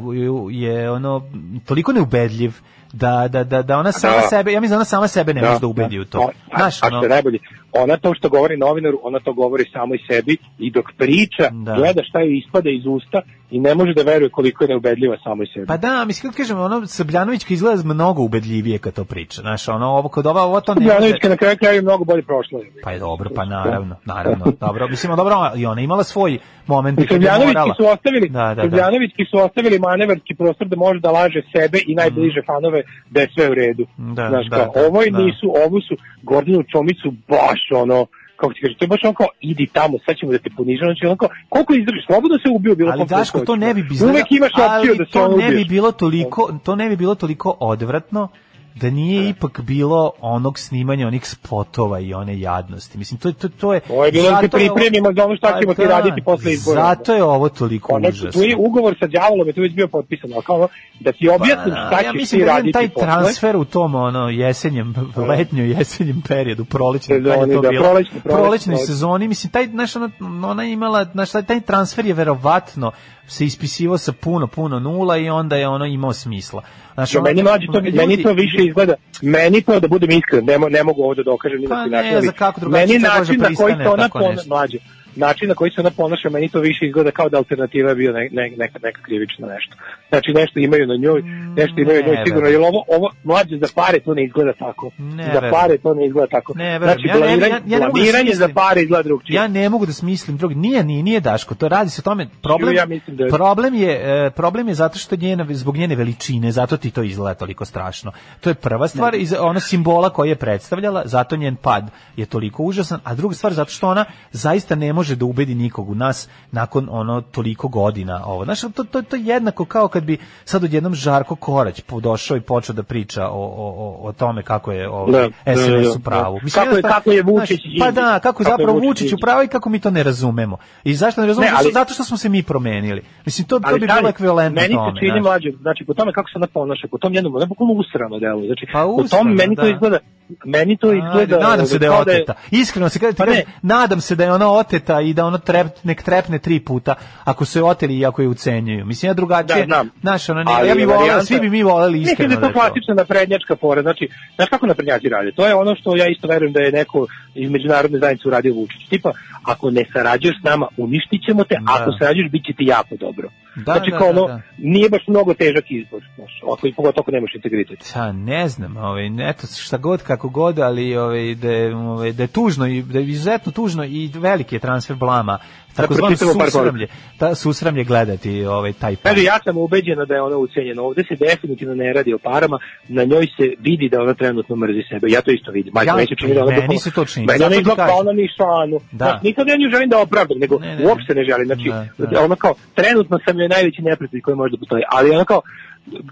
je 0.52 0.92
ono, 0.92 1.22
toliko 1.66 1.92
neubedljiv, 1.92 2.52
da, 2.94 3.28
da, 3.28 3.44
da, 3.44 3.62
da 3.62 3.78
ona 3.78 3.92
sama 3.92 4.16
Da. 4.16 4.22
sebe, 4.22 4.52
ja 4.52 4.60
mislim 4.60 4.70
da 4.70 4.78
ona 4.78 4.86
sama 4.86 5.08
sebe 5.08 5.34
ne 5.34 5.42
može 5.42 5.60
da 5.60 5.68
ubedi 5.68 6.00
u 6.00 6.06
to. 6.06 6.20
O- 6.20 6.30
A, 6.52 6.58
Znaš, 6.58 6.84
a 6.84 6.88
ono, 6.88 6.98
što 6.98 7.06
je 7.06 7.10
najbolje, 7.10 7.40
ona 7.74 7.98
to 7.98 8.14
što 8.14 8.30
govori 8.30 8.58
novinaru, 8.58 9.00
ona 9.04 9.20
to 9.20 9.34
govori 9.34 9.66
samo 9.74 9.96
i 9.96 10.00
sebi 10.10 10.38
i 10.60 10.72
dok 10.72 10.86
priča, 10.98 11.50
Da. 11.52 11.76
gleda 11.76 12.04
šta 12.04 12.20
joj 12.20 12.38
ispada 12.38 12.70
iz 12.70 12.86
usta 12.86 13.22
i 13.52 13.60
ne 13.60 13.76
može 13.76 13.94
da 13.94 14.04
veruje 14.04 14.30
koliko 14.30 14.64
je 14.64 14.68
neubedljiva 14.68 15.18
samo 15.24 15.44
i 15.44 15.48
sebi. 15.54 15.66
Pa 15.68 15.78
da, 15.78 16.06
mislim, 16.06 16.32
kako 16.32 16.38
kažem, 16.38 16.60
ono, 16.60 16.88
Srbljanović 16.88 17.44
kad 17.44 17.52
izgleda 17.52 17.84
mnogo 17.84 18.24
ubedljivije 18.24 18.78
kad 18.78 18.94
to 18.94 19.06
priča. 19.06 19.42
Znaš, 19.42 19.68
ono, 19.68 19.88
ovo, 19.88 20.10
kod 20.10 20.26
ova, 20.28 20.42
ovo 20.44 20.62
to 20.62 20.74
ne. 20.76 20.82
Srbljanovićka 20.82 21.30
na 21.30 21.38
kraju 21.38 21.58
kraju 21.58 21.76
je 21.76 21.82
mnogo 21.82 22.04
bolje 22.04 22.22
prošla. 22.24 22.60
Pa 22.84 22.92
je 22.92 23.00
dobro, 23.00 23.30
pa 23.36 23.46
naravno, 23.46 23.96
naravno. 24.06 24.46
Dobro, 24.60 24.88
mislim, 24.88 25.16
dobro, 25.16 25.36
i 25.58 25.66
ona 25.66 25.82
imala 25.82 26.04
svoj 26.04 26.38
moment 26.68 27.00
I 27.00 27.08
Srbljanovićki 27.10 27.72
su 27.78 27.86
ostavili, 27.88 28.30
Da, 28.30 28.40
da, 28.48 28.56
da. 28.56 28.62
Srbljanovićki 28.62 29.24
su 29.32 29.38
ostavili 29.38 29.80
manevarski 29.80 30.36
prostor 30.36 30.68
da 30.68 30.76
može 30.76 31.00
da 31.00 31.12
laže 31.12 31.42
sebe 31.56 31.78
i 31.88 31.96
najbliže 31.96 32.42
fanove 32.48 32.84
da 33.10 33.22
je 33.22 33.28
sve 33.36 33.50
u 33.52 33.54
redu. 33.54 33.86
Da, 33.98 34.28
Znaš, 34.30 34.46
da, 34.50 34.56
kao, 34.56 34.74
da, 34.74 34.88
ovo 34.88 35.04
i 35.04 35.12
da. 35.12 35.18
nisu, 35.18 35.48
ovo 35.66 35.82
su 35.82 35.94
Gordanu 36.24 36.64
Čomicu 36.72 37.08
baš 37.28 37.61
ono, 37.72 38.06
kako 38.36 38.54
ti 38.54 38.62
kažeš, 38.62 38.78
to 38.78 38.86
je 38.86 38.90
baš 38.94 39.04
ono 39.04 39.14
kao, 39.14 39.28
idi 39.42 39.66
tamo, 39.74 39.98
sad 40.06 40.16
ćemo 40.20 40.32
da 40.32 40.38
te 40.38 40.50
ponižamo, 40.58 40.90
znači 40.92 41.06
ono 41.06 41.16
kao, 41.16 41.30
koliko 41.50 41.74
izdržiš, 41.74 42.06
slobodno 42.06 42.38
se 42.38 42.50
ubio 42.58 42.76
bilo 42.76 42.92
ali 42.92 43.06
Daško 43.06 43.40
to 43.40 43.56
ne 43.56 43.74
bi 43.74 43.84
bilo 43.84 44.10
Uvek 44.10 44.32
imaš 44.32 44.52
opciju 44.52 44.92
ali 44.92 44.98
da 44.98 45.06
se 45.06 45.12
to 45.12 45.24
ono 45.26 45.38
ne 45.38 45.48
bi 45.48 45.54
ubiješ. 45.54 45.68
bilo 45.68 45.92
toliko 45.92 46.60
to 46.66 46.76
ne 46.76 46.90
bi 46.90 46.96
bilo 46.96 47.16
toliko 47.16 47.58
odvratno 47.60 48.28
da 48.76 48.90
nije 48.90 49.30
ipak 49.30 49.62
bilo 49.62 50.12
onog 50.22 50.60
snimanja 50.60 51.08
onih 51.08 51.28
spotova 51.28 52.00
i 52.00 52.14
one 52.14 52.40
jadnosti. 52.40 52.98
Mislim 52.98 53.20
to 53.20 53.32
to, 53.32 53.50
to 53.50 53.74
je 53.74 53.82
Ovo 53.90 54.06
je 54.06 54.12
bilo 54.12 54.30
da 54.32 54.38
ovo- 54.38 54.48
pripremimo 54.50 55.14
za 55.14 55.26
ono 55.26 55.36
šta 55.36 55.52
Pa 55.54 55.60
ćemo 55.62 55.74
ti 55.74 55.82
da, 55.82 55.88
raditi 55.90 56.22
posle 56.22 56.54
izbora. 56.54 56.82
Zato 56.82 57.14
je 57.14 57.24
ovo 57.24 57.50
toliko 57.50 57.88
Konačno, 57.88 58.10
užasno. 58.22 58.42
tu 58.42 58.48
je 58.48 58.56
ugovor 58.58 58.96
sa 59.00 59.08
đavolom, 59.08 59.48
je 59.48 59.54
tu 59.54 59.62
već 59.62 59.74
bio 59.74 59.88
potpisan, 59.88 60.34
ali 60.34 60.44
kao 60.44 60.68
da 61.00 61.12
ti 61.12 61.30
objasnim 61.30 61.74
šta 61.74 61.90
Pa, 61.92 61.98
ja 61.98 62.12
ćeš 62.12 62.14
mislim 62.14 62.42
ti 62.42 62.46
da 62.46 62.52
raditi 62.52 62.72
taj 62.72 62.90
posle. 62.90 63.08
transfer 63.08 63.56
u 63.56 63.66
tom 63.66 63.96
ono 63.96 64.30
jesenjem, 64.30 64.94
letnjo 65.30 65.64
jesenjem 65.66 66.22
periodu, 66.28 66.66
prolećnom, 66.66 67.18
kad 67.18 67.26
je 67.26 67.32
Sezoni, 67.34 67.54
to 67.56 67.62
da, 67.62 67.70
bilo, 67.70 67.84
prolećni, 67.84 68.20
prolećnoj 68.22 68.78
sezoni, 68.78 69.28
mislim, 69.28 69.52
taj, 69.52 69.68
znaš, 69.68 69.96
ona, 69.96 70.10
ona 70.44 70.64
je 70.64 70.72
imala, 70.72 71.06
znaš, 71.06 71.32
taj, 71.32 71.44
taj 71.44 71.62
transfer 71.62 72.06
je 72.06 72.14
verovatno 72.14 72.92
se 73.28 73.46
ispisivao 73.46 73.98
sa 73.98 74.12
puno, 74.14 74.48
puno 74.48 74.80
nula 74.80 75.18
i 75.18 75.30
onda 75.30 75.56
je 75.56 75.68
ono 75.68 75.86
imao 75.86 76.14
smisla. 76.14 76.62
Znaš, 77.02 77.14
Ja, 77.14 77.20
ono- 77.20 77.30
meni 77.30 77.44
mlađe 77.44 77.68
to, 77.68 77.80
ljudi- 77.80 77.92
meni 77.92 78.24
to 78.24 78.34
više 78.34 78.58
izgleda, 78.60 78.94
meni 79.22 79.62
to 79.62 79.80
da 79.80 79.88
budem 79.88 80.12
iskren, 80.12 80.46
ne, 80.46 80.58
ne 80.70 80.84
mogu 80.84 81.04
ovo 81.04 81.14
da 81.16 81.24
dokažem 81.24 81.62
ni 81.62 81.68
Pa 81.68 81.76
na 81.76 81.86
ne, 81.86 81.90
način, 81.92 82.16
ali 82.16 82.26
za 82.26 82.32
kako 82.32 82.70
meni 82.70 83.00
način 83.00 83.40
na 83.40 83.50
koji 83.56 83.74
se 83.74 83.90
ona 83.90 84.10
nešto. 84.32 84.50
mlađe, 84.50 84.78
način 85.16 85.48
na 85.50 85.56
koji 85.56 85.72
se 85.72 85.82
ona 85.82 85.90
ponaša, 85.92 86.30
meni 86.30 86.50
to 86.50 86.60
više 86.60 86.86
izgleda 86.86 87.12
kao 87.12 87.30
da 87.30 87.38
alternativa 87.38 87.90
je 87.90 87.96
bio 87.96 88.12
ne, 88.14 88.30
ne, 88.32 88.50
neka, 88.58 88.80
neka 88.84 89.02
krivična 89.02 89.48
nešto. 89.48 89.76
Znači 90.10 90.32
nešto 90.34 90.60
imaju 90.60 90.88
na 90.88 90.96
njoj, 90.96 91.22
nešto 91.58 91.82
imaju 91.82 92.02
na 92.02 92.08
njoj 92.08 92.16
ne 92.16 92.24
sigurno, 92.26 92.50
jer 92.50 92.62
ovo, 92.62 92.84
ovo 92.88 93.12
mlađe 93.24 93.58
za 93.58 93.68
pare 93.76 94.00
to 94.00 94.14
ne 94.14 94.24
izgleda 94.26 94.54
tako. 94.54 94.92
Ne 94.98 95.30
za 95.34 95.42
pare 95.52 95.78
to 95.78 95.94
ne 95.94 96.06
izgleda 96.08 96.28
tako. 96.28 96.54
Ne, 96.56 96.80
znači, 96.80 97.08
Ja 97.08 97.14
ne- 97.14 97.20
blamiranje, 97.20 97.48
ja- 97.48 97.62
ja 97.68 97.80
ne 97.80 97.86
mogu 97.88 97.98
da 98.30 98.36
za 98.36 98.50
pare 98.50 98.82
izgleda 98.82 99.04
drugčije. 99.04 99.36
Ja 99.36 99.48
ne 99.48 99.70
mogu 99.70 99.86
da 99.86 99.94
smislim 99.94 100.38
drugi. 100.38 100.56
Nije, 100.56 100.84
nije, 100.84 101.04
nije 101.04 101.20
Daško, 101.20 101.56
to 101.56 101.68
radi 101.68 101.90
se 101.90 102.02
o 102.02 102.04
tome. 102.04 102.28
Problem, 102.44 102.76
Ja 102.76 102.86
mislim 102.86 103.16
da 103.16 103.24
je- 103.24 103.30
problem 103.30 103.74
je 103.76 103.92
e, 104.26 104.30
problem 104.32 104.68
je 104.68 104.74
zato 104.74 105.00
što 105.00 105.16
njena 105.16 105.46
zbog 105.50 105.78
njene 105.78 105.96
veličine, 105.96 106.52
zato 106.52 106.78
ti 106.78 106.92
to 106.92 107.04
izgleda 107.04 107.34
toliko 107.34 107.66
strašno. 107.66 108.12
To 108.42 108.50
je 108.50 108.54
prva 108.54 108.88
stvar 108.88 109.16
iz 109.16 109.34
ona 109.40 109.60
simbola 109.60 110.10
koji 110.10 110.30
je 110.30 110.36
predstavljala, 110.36 111.02
zato 111.06 111.36
njen 111.36 111.56
pad 111.56 111.84
je 112.16 112.26
toliko 112.26 112.64
užasan, 112.64 113.00
a 113.04 113.16
druga 113.16 113.36
stvar 113.36 113.54
zato 113.54 113.72
što 113.72 113.88
ona 113.88 114.06
zaista 114.32 114.76
ne 114.76 114.94
može 114.94 115.01
da 115.10 115.26
ubedi 115.26 115.56
nikog 115.56 115.90
u 115.90 115.96
nas 115.96 116.30
nakon 116.52 116.88
ono 116.92 117.22
toliko 117.22 117.68
godina 117.68 118.22
ovo. 118.26 118.46
Znaš, 118.46 118.62
to, 118.62 118.84
to, 118.84 119.02
to 119.02 119.16
je 119.16 119.24
jednako 119.24 119.66
kao 119.66 119.88
kad 119.88 120.04
bi 120.04 120.18
sad 120.46 120.64
odjednom 120.64 120.96
Žarko 120.96 121.36
Korać 121.36 121.82
došao 121.94 122.38
i 122.38 122.42
počeo 122.42 122.76
da 122.76 122.84
priča 122.84 123.28
o, 123.28 123.38
o, 123.38 123.70
o, 123.78 124.08
o 124.08 124.14
tome 124.14 124.44
kako 124.44 124.72
je 124.72 124.90
ovaj, 124.90 125.12
Da, 125.14 125.28
da, 125.46 125.56
SNS 125.56 125.88
u 125.88 125.94
da, 125.94 126.00
pravu. 126.02 126.38
da. 126.38 126.44
Mislim, 126.44 126.64
Kako 126.64 126.76
je- 126.78 126.82
kako 126.84 127.12
je 127.12 127.24
Vučić 127.24 127.60
znaš, 127.68 127.80
Pa 127.80 127.92
da, 127.92 128.02
kako 128.14 128.22
kako 128.38 128.44
zapravo 128.46 128.74
Vučić 128.74 128.88
Vučić 129.02 129.14
u 129.14 129.18
pravu 129.18 129.44
i 129.44 129.48
kako 129.48 129.70
mi 129.70 129.80
to 129.80 129.92
ne 129.92 130.04
razumemo. 130.04 130.58
I 130.84 130.94
zašto 130.96 131.22
ne 131.22 131.28
razumemo? 131.28 131.52
Ne, 131.52 131.58
ali- 131.60 131.72
zato 131.74 131.94
što 131.94 132.04
smo 132.04 132.18
se 132.18 132.30
mi 132.30 132.44
promenili. 132.44 133.02
Mislim, 133.26 133.48
to, 133.48 133.60
to 133.60 133.74
bi 133.74 133.80
bilo 133.88 134.10
ekvivalentno 134.10 134.62
meni 134.62 134.74
tome. 134.74 134.92
se 134.92 135.00
čini 135.02 135.22
mlađe, 135.22 135.52
znači 135.52 135.86
po 135.86 135.94
tome 135.94 136.14
kako 136.14 136.30
se 136.30 136.34
ona 136.36 136.48
ponaša, 136.48 136.88
po 136.88 136.98
tom 136.98 137.14
jednom, 137.14 137.36
ona 137.36 137.46
bukvalno 137.46 137.74
usrano 137.76 138.20
delo. 138.20 138.46
Znači, 138.46 138.66
Pa 138.74 138.82
po 138.82 138.88
usrano, 138.88 139.24
tom 139.24 139.34
meni 139.34 139.56
to 139.56 139.62
da. 139.62 139.70
izgleda, 139.70 139.98
meni 140.46 140.78
to 140.78 140.94
izgleda... 140.94 141.40
Nadam 141.40 141.66
se 141.66 141.80
da 141.80 141.86
je 141.86 141.92
oteta. 141.92 142.34
Iskreno 142.52 142.90
se 142.90 143.00
kada 143.00 143.12
ti 143.12 143.18
Pa 143.18 143.26
ne. 143.26 143.32
kažem, 143.32 143.46
nadam 143.62 144.02
se 144.02 144.16
da 144.16 144.24
je 144.24 144.34
ona 144.34 144.52
oteta 144.52 144.91
i 145.00 145.14
da 145.14 145.26
ona 145.26 145.38
trep, 145.40 145.68
nek 145.84 146.04
trepne 146.04 146.40
tri 146.40 146.60
puta 146.60 146.96
ako 147.24 147.46
su 147.46 147.60
je 147.60 147.64
oteli 147.64 147.98
i 147.98 148.06
ako 148.06 148.22
je 148.22 148.28
ucenjuju. 148.28 148.86
Mislim, 148.86 149.10
ja 149.10 149.14
drugačije, 149.14 149.66
Da, 149.66 149.86
znaš, 150.02 150.30
ona 150.30 150.44
ne, 150.44 150.52
ja 150.52 150.74
volela, 150.76 150.98
varijanta- 150.98 151.24
svi 151.24 151.40
bi 151.40 151.50
mi 151.50 151.64
voleli 151.64 152.02
iskreno 152.02 152.28
da 152.28 152.34
je 152.34 152.38
da 152.38 152.42
to 152.42 152.48
je 152.48 152.54
to. 152.54 152.60
klasična 152.60 152.94
naprednjačka 152.94 153.56
fora. 153.56 153.82
Znači, 153.82 154.08
znaš 154.36 154.50
kako 154.50 154.66
naprednjaci 154.66 155.10
rade? 155.10 155.32
To 155.32 155.48
je 155.48 155.56
ono 155.56 155.76
što 155.76 155.96
ja 155.96 156.08
isto 156.08 156.28
verujem 156.28 156.54
da 156.54 156.60
je 156.60 156.72
neko 156.72 157.08
iz 157.36 157.50
međunarodne 157.50 158.00
zajednice 158.00 158.28
uradio 158.28 158.54
Vučić. 158.54 158.88
Tipa, 158.90 159.12
ako 159.44 159.72
ne 159.72 159.86
sarađuješ 159.94 160.36
s 160.42 160.44
nama, 160.44 160.68
uništit 160.78 161.22
ćemo 161.26 161.44
te, 161.44 161.56
Da. 161.56 161.74
ako 161.74 161.92
sarađuješ, 162.00 162.32
bit 162.32 162.46
će 162.46 162.54
ti 162.54 162.66
jako 162.66 162.96
dobro. 162.96 163.30
Da, 163.56 163.64
znači, 163.64 163.92
da, 163.92 163.98
kao 163.98 164.14
da, 164.14 164.24
ono, 164.24 164.28
da. 164.28 164.42
nije 164.58 164.90
baš 164.90 165.08
mnogo 165.08 165.34
težak 165.34 165.66
izbor. 165.70 166.04
Znaš, 166.16 166.42
ako, 166.54 166.68
i 166.68 166.74
pogotovo 166.74 167.02
ako 167.02 167.12
nemaš 167.12 167.36
integritet. 167.36 167.94
Ja 167.96 168.12
ne 168.12 168.48
znam, 168.48 168.78
ovaj 168.78 169.30
eto 169.30 169.48
šta 169.48 169.78
god 169.78 170.04
kako 170.04 170.30
god, 170.30 170.60
ali 170.60 170.98
ovaj 170.98 171.36
da 171.36 171.52
je, 171.52 171.76
ovaj, 171.76 172.12
da 172.12 172.24
je 172.24 172.28
tužno 172.28 172.68
i 172.68 172.82
da 172.82 173.00
je 173.00 173.06
izuzetno 173.06 173.52
tužno 173.52 173.84
i 173.86 174.12
veliki 174.16 174.56
je 174.56 174.60
transfer 174.60 174.96
blama. 174.96 175.40
Tako 175.76 175.94
zvano 175.94 176.08
pročitamo 176.08 176.40
par 176.40 176.50
susramlje, 176.52 176.88
ta 177.18 177.36
susramlje 177.36 177.84
gledati 177.84 178.46
ovaj 178.46 178.74
taj. 178.74 178.96
Kaže, 178.96 179.24
ja 179.24 179.40
sam 179.44 179.58
ubeđena 179.58 180.06
da 180.06 180.14
je 180.16 180.22
ona 180.22 180.38
ucenjena. 180.38 180.82
Ovde 180.82 181.04
se 181.04 181.16
definitivno 181.16 181.76
ne 181.76 181.94
radi 181.94 182.14
o 182.14 182.18
parama, 182.18 182.60
na 182.88 183.04
njoj 183.04 183.26
se 183.38 183.54
vidi 183.60 183.90
da 183.90 184.02
ona 184.02 184.14
trenutno 184.14 184.56
mrzi 184.56 184.84
sebe. 184.90 185.08
Ja 185.10 185.22
to 185.22 185.32
isto 185.32 185.52
vidim. 185.52 185.72
Majko, 185.74 185.90
Ja- 185.90 185.96
meni 185.96 186.16
čini 186.20 186.34
da 186.34 186.42
ona 186.42 186.52
meni 186.52 186.62
bukvalno- 186.62 186.80
se 186.80 186.92
to 186.92 187.06
čini, 187.06 187.26
Meni 187.26 187.44
ona 187.44 187.56
izgleda 187.56 187.86
kao 187.88 187.98
ona 188.00 188.12
nišanu. 188.12 188.78
Da. 188.92 189.06
Znaš, 189.06 189.22
nisam 189.24 189.48
ja 189.48 189.56
nju 189.58 189.70
želim 189.72 189.90
da 189.90 190.00
opravdam, 190.00 190.38
nego 190.40 190.60
Ne, 190.60 190.76
ne, 190.76 190.86
uopšte 190.88 191.16
ne 191.16 191.24
želim. 191.24 191.46
Znači, 191.46 191.70
Da, 191.98 192.06
da. 192.06 192.24
ona 192.24 192.36
kao, 192.36 192.54
trenutno 192.76 193.20
sam 193.26 193.40
joj 193.40 193.50
najveći 193.50 193.82
neprijatelj 193.82 194.22
koji 194.22 194.36
može 194.38 194.52
da 194.52 194.58
postoji, 194.60 194.84
ali 194.92 195.10
ona 195.12 195.26
kao, 195.26 195.42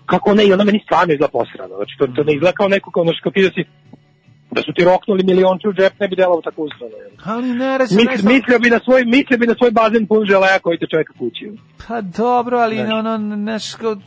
kako 0.06 0.36
i 0.48 0.54
ona 0.54 0.64
meni 0.64 0.80
stvarno 0.86 1.14
izgleda 1.14 1.32
posrano. 1.32 1.76
Znači, 1.76 1.94
to, 2.00 2.08
to 2.08 2.24
ne 2.24 2.34
izgleda 2.34 2.52
kao 2.52 2.68
neko 2.68 2.92
kao, 2.92 3.04
znaš, 3.04 3.20
kao 3.24 3.32
ti 3.32 3.42
da 3.42 3.50
si 3.50 3.64
da 4.52 4.62
su 4.62 4.74
ti 4.74 4.84
roknuli 4.84 5.24
milionče 5.24 5.68
u 5.68 5.74
džep, 5.74 6.00
ne 6.00 6.08
bi 6.08 6.16
delalo 6.16 6.42
tako 6.42 6.62
usrano. 6.62 6.94
Ali 7.24 7.48
ne, 7.50 7.78
reci, 7.78 7.96
Mis, 7.96 8.06
ne 8.06 8.18
znam- 8.18 8.34
mislio 8.34 8.60
bi 8.60 8.70
na 8.70 8.80
svoj 8.80 9.06
mislio 9.06 9.38
bi 9.40 9.48
na 9.48 9.56
svoj 9.56 9.72
bazen 9.72 10.08
pun 10.08 10.26
želeja 10.26 10.60
koji 10.60 10.78
te 10.78 10.86
čeka 10.88 11.14
kući. 11.14 11.52
Pa 11.88 12.02
dobro, 12.02 12.58
ali 12.58 12.76
Znaš. 12.76 12.90
ono, 12.92 13.20
kao, 13.78 13.96
d- 13.96 14.02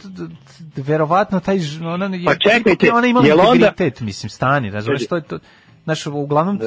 verovatno 0.77 1.41
taj, 1.41 1.59
ona, 1.85 2.11
Pa 2.27 2.35
čekajte, 2.51 2.93
ona 2.93 3.07
ima 3.07 3.21
jel 3.21 3.41
onda- 3.41 3.53
integritet, 3.67 4.01
mislim, 4.01 4.31
stani, 4.31 4.71
razumiješ, 4.71 4.99
Kaži. 4.99 5.09
to 5.09 5.17
je 5.17 5.23
to, 5.23 5.39
znaš, 5.85 6.07
uglavnom, 6.07 6.61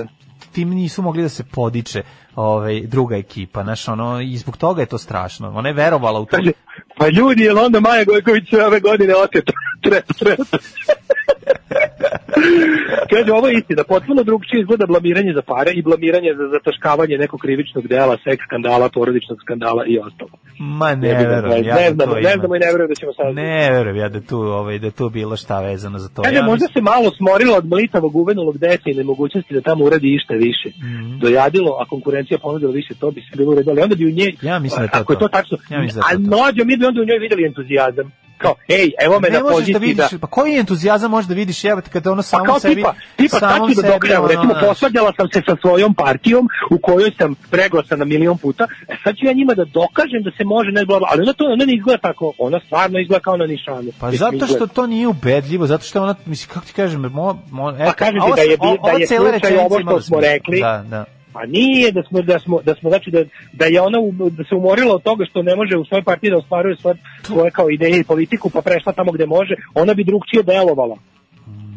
tim 0.51 0.69
nisu 0.69 1.01
mogli 1.01 1.21
da 1.21 1.29
se 1.29 1.43
podiče 1.45 2.03
ovaj, 2.35 2.81
druga 2.81 3.15
ekipa, 3.17 3.63
znaš, 3.63 3.87
ono, 3.87 4.21
i 4.21 4.37
zbog 4.37 4.57
toga 4.57 4.81
je 4.81 4.85
to 4.85 4.97
strašno, 4.97 5.49
ona 5.49 5.69
je 5.69 5.73
verovala 5.73 6.19
u 6.19 6.25
to. 6.25 6.37
Pa 6.97 7.07
ljudi, 7.07 7.43
jel 7.43 7.59
onda 7.59 7.79
Maja 7.79 8.03
Gojković 8.03 8.53
ove 8.53 8.79
godine 8.79 9.13
oteta? 9.15 9.51
Trep, 9.83 10.05
trep. 10.13 10.39
Kaže, 13.11 13.31
ovo 13.31 13.47
je 13.47 13.53
istina, 13.53 13.83
potpuno 13.83 14.23
drugčije 14.23 14.61
izgleda 14.61 14.85
blamiranje 14.85 15.33
za 15.33 15.41
pare 15.43 15.71
i 15.71 15.81
blamiranje 15.81 16.31
za 16.33 16.47
zataškavanje 16.47 17.17
nekog 17.17 17.39
krivičnog 17.39 17.87
dela, 17.87 18.17
seks 18.23 18.43
skandala, 18.43 18.89
porodičnog 18.89 19.37
skandala 19.41 19.83
i 19.87 19.99
ostalo. 19.99 20.29
Ma 20.59 20.95
ne, 20.95 21.07
Ne, 21.07 21.25
verujem, 21.25 21.65
ja 21.65 21.75
ne 21.75 21.81
da 21.83 21.93
znamo, 21.95 22.13
to 22.13 22.19
ne 22.19 22.33
znamo 22.33 22.55
i 22.55 22.59
ne 22.59 22.65
verujem 22.65 22.89
da 22.89 22.95
ćemo 22.95 23.13
sad. 23.13 23.35
Ne 23.35 23.71
verujem 23.71 23.97
ja 23.97 24.09
da 24.09 24.21
tu, 24.21 24.37
ovaj, 24.39 24.79
da 24.79 24.91
tu 24.91 25.09
bilo 25.09 25.35
šta 25.37 25.61
vezano 25.61 25.99
za 25.99 26.09
to. 26.09 26.21
Kaže, 26.21 26.35
ja 26.35 26.43
možda 26.43 26.67
se 26.67 26.81
malo 26.83 27.11
smorila 27.11 27.57
od 27.57 27.65
mlitavog 27.65 28.15
uvenulog 28.15 28.57
desa 28.57 28.83
i 28.85 28.93
nemogućnosti 28.93 29.53
da 29.53 29.61
tamo 29.61 29.85
uradi 29.85 30.15
išta 30.15 30.33
više. 30.35 30.69
Mhm. 30.79 31.19
Dojadilo, 31.19 31.71
a 31.71 31.85
konkurencija 31.85 32.37
ponudila 32.39 32.71
više, 32.71 32.93
to 32.93 33.11
bi 33.11 33.21
se 33.21 33.37
bilo 33.37 33.51
uredilo. 33.51 33.83
Onda 33.83 33.95
bi 33.95 34.05
u 34.05 34.11
njej, 34.11 34.35
Ja 34.41 34.59
mislim 34.59 34.79
da 34.79 34.83
je 34.83 34.91
to 34.91 34.97
ako 34.97 35.13
je 35.13 35.19
to 35.19 35.27
to. 35.27 35.29
tačno, 35.29 35.57
Ja 35.69 35.79
mislim 35.81 36.01
da 36.01 36.07
a 36.07 36.11
to 36.11 36.23
to. 36.29 36.37
mlađo, 36.37 36.65
mi 36.65 36.77
bi 36.77 36.85
onda 36.85 37.01
u 37.01 37.05
njoj 37.05 37.19
videli 37.19 37.45
entuzijazam. 37.45 38.11
Kao, 38.37 38.55
ej, 38.67 38.91
evo 39.01 39.19
me 39.19 39.29
ne 39.29 39.37
na 39.37 39.43
poziciji 39.43 39.73
da 39.73 39.79
vidiš, 39.79 40.05
pa 40.21 40.27
koji 40.27 40.57
entuzijazam 40.57 41.11
možeš 41.11 41.27
da 41.27 41.33
vidiš 41.33 41.63
jebate 41.63 41.89
kada 41.89 42.11
ono 42.11 42.21
Pa 42.21 42.23
samo 42.23 42.45
kao 42.45 42.59
sebi, 42.59 42.75
tipa, 42.75 42.93
tipa 43.15 43.39
samom 43.39 43.69
ću 43.69 43.75
da 43.75 43.81
sebi, 43.81 43.93
dokažem, 43.93 44.17
ono, 44.17 44.27
recimo 44.27 44.53
posvađala 44.67 45.13
sam 45.17 45.27
se 45.33 45.41
sa 45.45 45.55
svojom 45.61 45.93
partijom 45.93 46.47
u 46.71 46.77
kojoj 46.77 47.11
sam 47.17 47.35
preglasana 47.51 48.05
milion 48.05 48.37
puta, 48.37 48.67
e 48.87 48.95
sad 49.03 49.15
ću 49.15 49.25
ja 49.25 49.33
njima 49.33 49.53
da 49.53 49.65
dokažem 49.65 50.23
da 50.23 50.31
se 50.37 50.43
može, 50.43 50.71
ne 50.71 50.85
bla, 50.85 50.99
bla, 50.99 51.07
ali 51.11 51.21
ona 51.21 51.33
to 51.33 51.45
ona 51.45 51.65
ne 51.65 51.73
izgleda 51.75 52.01
tako, 52.01 52.33
ona 52.37 52.59
stvarno 52.65 52.99
izgleda 52.99 53.23
kao 53.23 53.37
na 53.37 53.45
nišanu. 53.45 53.91
Pa 53.99 54.11
zato 54.11 54.47
što 54.47 54.67
to 54.67 54.87
nije 54.87 55.07
ubedljivo, 55.07 55.67
zato 55.67 55.83
što 55.83 56.03
ona, 56.03 56.15
mislim, 56.25 56.53
kako 56.53 56.65
ti 56.65 56.73
kažem, 56.73 57.01
mo, 57.01 57.43
mo, 57.51 57.73
Pa 57.85 57.93
kažem 57.93 58.21
ti 58.21 58.31
da 58.35 58.41
je, 58.41 58.57
da 58.57 58.91
je 58.91 59.07
slučaj 59.07 59.57
ovo 59.57 59.79
što 59.79 60.01
smo 60.01 60.19
rekli, 60.19 60.59
Da, 60.61 60.83
da. 60.89 61.05
Pa 61.35 61.45
nije 61.45 61.91
da 61.91 62.03
smo 62.03 62.21
da 62.21 62.39
smo 62.39 62.61
da 62.61 62.75
smo 62.75 62.89
znači 62.89 63.11
da 63.11 63.23
da 63.53 63.65
je 63.65 63.81
ona 63.81 63.97
da 64.29 64.43
se 64.43 64.55
umorila 64.55 64.95
od 64.95 65.03
toga 65.03 65.25
što 65.25 65.41
ne 65.43 65.55
može 65.55 65.77
u 65.77 65.85
svojoj 65.85 66.03
partiji 66.03 66.29
da 66.31 66.37
ostvaruje 66.37 66.75
svoje, 66.75 66.95
svoje 67.23 67.51
kao 67.51 67.69
ideje 67.69 67.99
i 67.99 68.03
politiku 68.03 68.49
pa 68.49 68.61
prešla 68.61 68.93
tamo 68.93 69.11
gde 69.11 69.25
može, 69.25 69.55
ona 69.73 69.93
bi 69.93 70.03
drugčije 70.03 70.43
delovala. 70.43 70.97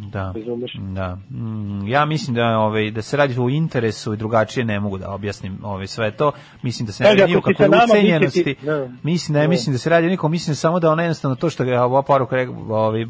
Da. 0.08 0.32
Razumeš? 0.36 0.72
Da. 0.74 1.18
Mm, 1.30 1.88
ja 1.88 2.04
mislim 2.04 2.36
da 2.36 2.58
ovaj 2.58 2.90
da 2.90 3.02
se 3.02 3.16
radi 3.16 3.34
o 3.38 3.48
interesu 3.48 4.14
i 4.14 4.16
drugačije 4.16 4.64
ne 4.64 4.80
mogu 4.80 4.98
da 4.98 5.10
objasnim 5.10 5.58
ovaj 5.62 5.86
sve 5.86 6.10
to. 6.10 6.32
Mislim 6.62 6.86
da 6.86 6.92
se 6.92 7.04
ne 7.04 7.14
radi 7.14 7.36
o 7.36 7.40
kakvoj 7.40 7.68
ucenjenosti. 7.84 8.44
ti- 8.44 8.56
da. 8.62 8.88
Mislim 9.02 9.34
ne 9.34 9.42
Da. 9.42 9.48
mislim 9.48 9.74
da 9.74 9.78
se 9.78 9.90
radi 9.90 10.06
o 10.06 10.10
nikom, 10.10 10.30
mislim 10.30 10.56
samo 10.56 10.80
da 10.80 10.90
ona 10.90 11.02
jednostavno 11.02 11.34
to 11.36 11.50
što 11.50 11.62
je 11.64 11.80
ova 11.80 12.02
poruka 12.02 12.36
ovaj 12.68 13.04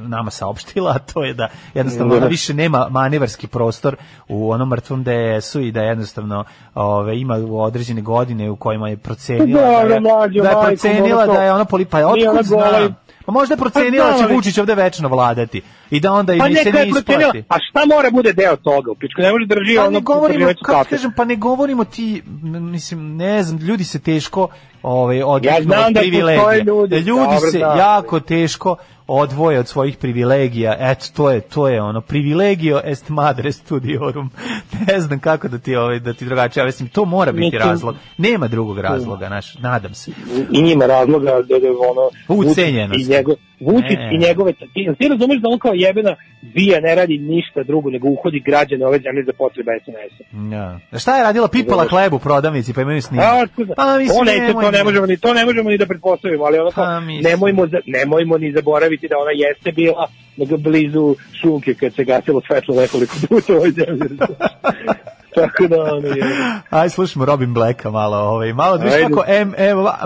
nama 0.00 0.30
saopštila, 0.30 0.90
a 0.92 0.98
to 0.98 1.24
je 1.24 1.34
da 1.34 1.48
jednostavno 1.74 2.10
Da. 2.10 2.18
ona 2.18 2.26
više 2.26 2.54
nema 2.54 2.86
manevarski 2.90 3.46
prostor 3.46 3.96
u 4.28 4.50
onom 4.50 4.68
mrtvom 4.68 5.04
DS-u 5.04 5.60
i 5.60 5.72
da 5.72 5.82
jednostavno 5.82 6.44
ovaj 6.74 7.16
ima 7.16 7.36
u 7.38 7.60
određene 7.60 8.00
godine 8.02 8.50
u 8.50 8.56
kojima 8.56 8.88
je 8.88 8.96
procenila 8.96 9.60
da 9.62 9.78
Dobro, 9.78 9.94
je, 9.94 10.42
da 10.42 10.48
je 10.50 10.66
procenila 10.66 11.26
da 11.26 11.42
je 11.42 11.52
ona 11.52 11.64
poli 11.64 11.84
pa 11.84 11.96
Nije 11.98 12.28
ona 12.28 12.40
otkud 12.40 12.46
zna 12.46 12.94
Pa 13.28 13.32
možda 13.32 13.54
je 13.54 13.58
procenila 13.58 14.06
Pa 14.06 14.12
da 14.12 14.18
će 14.18 14.34
Vučić 14.34 14.58
ovde 14.58 14.74
večno 14.74 15.08
vladati 15.08 15.60
i 15.90 16.00
da 16.00 16.12
onda 16.12 16.34
i 16.34 16.38
Pa 16.38 16.48
mi 16.48 16.54
se 16.54 16.72
ne 16.72 16.88
isplati. 16.88 17.44
a 17.48 17.56
šta 17.60 17.86
mora 17.86 18.10
bude 18.10 18.32
deo 18.32 18.56
toga? 18.56 18.90
U 18.90 18.94
pičku 18.94 19.20
ne 19.22 19.32
može 19.32 19.46
drži 19.46 19.76
Pa 19.76 19.82
ono 19.82 19.90
ne 19.90 20.00
govorimo, 20.00 20.48
kako 20.62 20.84
kažem, 20.86 21.12
pa 21.12 21.24
ne 21.24 21.36
govorimo 21.36 21.84
ti, 21.84 22.22
mislim, 22.42 23.16
ne 23.16 23.42
znam, 23.42 23.58
ljudi 23.58 23.84
se 23.84 23.98
teško 23.98 24.48
ovaj 24.82 25.22
odviknu 25.22 25.72
Ja 25.72 25.86
od 25.86 25.92
da 25.92 26.00
privilegija. 26.00 26.42
postoje 26.42 26.62
ljudi, 26.62 26.90
Da 26.90 26.96
ljudi 26.98 27.20
dobro 27.24 27.40
se 27.42 27.58
znam. 27.58 27.78
jako 27.78 28.20
teško 28.20 28.76
odvoje 29.08 29.58
od 29.58 29.68
svojih 29.68 29.96
privilegija. 29.96 30.76
Eto, 30.78 31.06
to 31.16 31.30
je, 31.30 31.40
to 31.40 31.68
je 31.68 31.82
ono, 31.82 32.00
privilegio 32.00 32.80
est 32.84 33.08
madre 33.08 33.52
studiorum. 33.52 34.30
ne 34.88 35.00
znam 35.00 35.20
kako 35.20 35.48
da 35.48 35.58
ti, 35.58 35.76
ovaj, 35.76 36.00
da 36.00 36.12
ti 36.12 36.24
drugačije, 36.24 36.60
ja 36.60 36.66
mislim, 36.66 36.88
to 36.88 37.04
mora 37.04 37.32
biti 37.32 37.44
Mislim- 37.44 37.62
razlog. 37.62 37.94
Nema 38.18 38.48
drugog 38.48 38.78
razloga, 38.78 39.28
naš, 39.28 39.54
nadam 39.54 39.94
se. 39.94 40.10
i 40.52 40.62
njima 40.62 40.86
razloga 40.86 41.24
da, 41.24 41.58
da 41.58 41.68
ono 41.90 42.40
Ucenjenost. 42.40 43.00
I 43.00 43.10
njegov 43.10 43.36
Vučić 43.60 43.98
i 44.12 44.18
njegove 44.18 44.52
ti, 44.52 44.66
ti 44.98 45.08
razumeš 45.08 45.38
da 45.38 45.48
on 45.48 45.58
kao 45.58 45.72
jebena 45.74 46.16
bija 46.44 46.80
ne 46.80 46.94
radi 46.94 47.18
ništa 47.18 47.62
drugo 47.62 47.90
nego 47.90 48.08
uhodi 48.08 48.40
građane 48.40 48.86
ove 48.86 48.98
zemlje 48.98 49.24
za 49.24 49.32
potrebe 49.32 49.70
SNS-a. 49.78 50.54
Ja. 50.56 50.78
A 50.90 50.98
Šta 50.98 51.16
je 51.16 51.22
radila 51.22 51.48
pipala 51.48 51.84
hleb 51.84 52.12
u 52.12 52.18
prodavnici, 52.18 52.74
pa 52.74 52.80
imaju 52.82 53.02
snimak? 53.02 53.26
A, 53.26 53.36
otkud- 53.36 53.74
Pa, 53.76 53.98
mislim, 53.98 54.18
to, 54.18 54.24
ne, 54.24 54.52
to, 54.52 54.58
nemoj- 54.60 54.72
ne 54.72 54.84
možemo 54.84 55.06
ni 55.06 55.16
to 55.16 55.34
ne 55.34 55.44
možemo 55.44 55.70
ni 55.70 55.78
da 55.78 55.86
pretpostavimo, 55.86 56.44
ali 56.44 56.58
ono 56.58 56.70
kao, 56.70 56.84
Pa, 56.84 57.00
mislim. 57.00 57.22
nemojmo 57.24 57.66
nemojmo 57.86 58.38
ni 58.38 58.52
zaboraviti 58.52 59.08
da 59.08 59.18
ona 59.18 59.30
jeste 59.36 59.72
bila 59.72 60.08
nego 60.36 60.56
blizu 60.56 61.04
šunke 61.32 61.74
kad 61.74 61.94
se 61.94 62.04
gasilo 62.04 62.40
svetlo 62.42 62.74
nekoliko 62.76 63.14
puta 63.28 63.52
u 63.52 63.56
ovoj 63.56 63.70
zemlji. 63.70 64.08
Tako 65.34 65.66
da 65.66 65.82
ono 65.84 66.08
je. 66.08 66.24
Aj, 66.70 66.88
slušamo 66.88 67.24
Robin 67.24 67.54
Blacka 67.54 67.90
malo, 67.90 68.16
ovaj, 68.18 68.52
malo 68.52 68.78
da 68.78 68.84
Ajde. 68.84 69.02
kako 69.04 69.24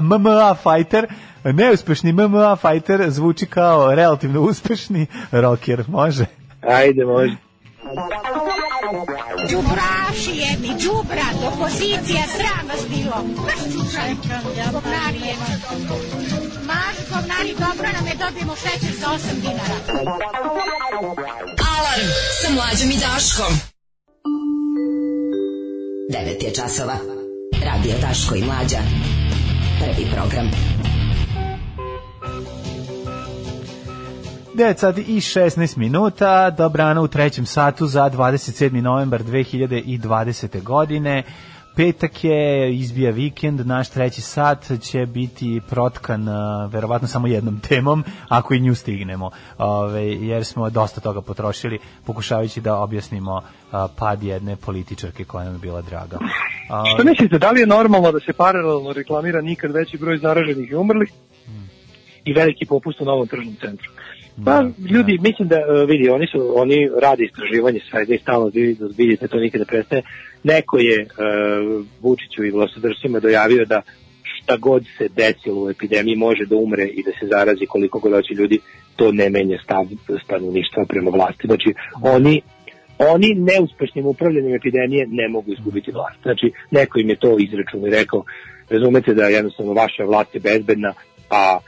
MMA 0.00 0.54
fighter, 0.56 1.06
neuspešni 1.44 2.12
MMA 2.12 2.56
fighter 2.56 3.10
zvuči 3.10 3.46
kao 3.46 3.94
relativno 3.94 4.40
uspešni 4.40 5.06
rocker, 5.32 5.84
može? 5.88 6.26
Ajde, 6.62 7.04
može. 7.04 7.36
Đubraši 9.50 10.32
jedni, 10.44 10.68
đubrat, 10.82 11.36
opozicija, 11.52 12.22
sram 12.36 12.68
vas 12.68 12.82
bilo. 12.88 13.16
Baš 13.44 13.60
čučaj, 13.72 14.10
govnari 14.72 15.20
jedni. 15.28 15.54
Maš, 16.66 16.96
govnari, 17.10 17.52
dobro 17.58 17.88
nam 17.96 18.06
je, 18.06 18.14
dobijemo 18.24 18.54
šećer 18.56 18.94
za 19.00 19.06
8 19.06 19.40
dinara. 19.40 19.76
Alarm 21.76 22.08
sa 22.42 22.52
mlađom 22.54 22.90
i 22.90 22.98
Daškom. 23.04 23.54
9 26.10 26.44
je 26.44 26.54
časova. 26.54 26.96
Radio 27.64 27.94
Daško 28.00 28.34
i 28.34 28.42
Mlađa. 28.42 28.78
Prvi 29.80 30.06
program. 30.14 30.50
9 34.54 34.76
sati 34.76 35.00
i 35.00 35.16
16 35.16 35.78
minuta, 35.78 36.50
dobrano 36.50 37.02
u 37.02 37.08
trećem 37.08 37.46
satu 37.46 37.86
za 37.86 38.10
27. 38.10 38.80
novembar 38.80 39.22
2020. 39.22 40.62
godine. 40.62 41.22
Petak 41.76 42.24
je, 42.24 42.74
izbija 42.74 43.10
vikend, 43.10 43.66
naš 43.66 43.90
treći 43.90 44.20
sat 44.20 44.72
će 44.80 45.06
biti 45.06 45.60
protkan 45.68 46.26
verovatno 46.70 47.08
samo 47.08 47.26
jednom 47.26 47.60
temom, 47.60 48.04
ako 48.28 48.54
i 48.54 48.60
nju 48.60 48.74
stignemo, 48.74 49.30
Ove, 49.58 50.06
jer 50.06 50.44
smo 50.44 50.70
dosta 50.70 51.00
toga 51.00 51.20
potrošili 51.20 51.78
pokušavajući 52.06 52.60
da 52.60 52.76
objasnimo 52.76 53.42
a, 53.72 53.88
pad 53.98 54.22
jedne 54.22 54.56
političarke 54.56 55.24
koja 55.24 55.44
nam 55.44 55.54
je 55.54 55.58
bila 55.58 55.82
draga. 55.82 56.18
A, 56.70 56.84
Što 56.94 57.04
mislite, 57.04 57.38
da 57.38 57.50
li 57.50 57.60
je 57.60 57.66
normalno 57.66 58.12
da 58.12 58.20
se 58.20 58.32
paralelno 58.32 58.92
reklamira 58.92 59.40
nikad 59.40 59.72
veći 59.72 59.98
broj 59.98 60.18
zaraženih 60.18 60.70
i 60.70 60.74
umrlih 60.74 61.12
i 62.24 62.32
veliki 62.32 62.66
popust 62.66 63.00
u 63.00 63.04
novom 63.04 63.26
tržnom 63.26 63.56
centru? 63.60 63.90
Pa 64.44 64.64
ljudi, 64.90 65.18
mislim 65.20 65.48
da 65.48 65.56
e, 65.56 65.86
vidi, 65.86 66.08
oni 66.08 66.26
su 66.26 66.52
oni 66.54 66.90
rade 67.02 67.24
istraživanje 67.24 67.80
svega 67.90 68.14
i 68.14 68.18
stalno 68.18 68.50
vi- 68.54 68.76
vidite 68.96 69.28
to 69.28 69.36
nikada 69.36 69.64
prestaje. 69.64 70.02
Neko 70.44 70.78
je 70.78 71.00
e, 71.00 71.06
Vučiću 72.00 72.44
i 72.44 72.50
vlastodržcima 72.50 73.20
dojavio 73.20 73.64
da 73.64 73.82
šta 74.22 74.56
god 74.56 74.84
se 74.98 75.08
desilo 75.08 75.64
u 75.64 75.70
epidemiji 75.70 76.16
može 76.16 76.46
da 76.46 76.56
umre 76.56 76.84
i 76.84 77.02
da 77.02 77.10
se 77.10 77.26
zarazi 77.26 77.66
koliko 77.66 77.98
god 77.98 78.12
hoće 78.12 78.34
ljudi, 78.34 78.58
to 78.96 79.12
ne 79.12 79.30
menja 79.30 79.58
stav 79.64 79.86
stanovništva 80.24 80.84
prema 80.84 81.10
vlasti. 81.10 81.46
Znači, 81.46 81.74
oni 82.02 82.42
oni 82.98 83.34
neuspešnim 83.34 84.06
upravljanjem 84.06 84.54
epidemije 84.54 85.06
ne 85.10 85.28
mogu 85.28 85.52
izgubiti 85.52 85.92
vlast. 85.92 86.22
Znači, 86.22 86.52
neko 86.70 86.98
im 86.98 87.08
je 87.08 87.16
to 87.16 87.36
izračun 87.38 87.86
i 87.86 87.90
rekao, 87.90 88.24
razumete 88.70 89.14
da 89.14 89.24
jednostavno 89.24 89.72
vaša 89.72 90.04
vlast 90.04 90.34
je 90.34 90.40
bezbedna, 90.40 90.92
a 91.30 91.58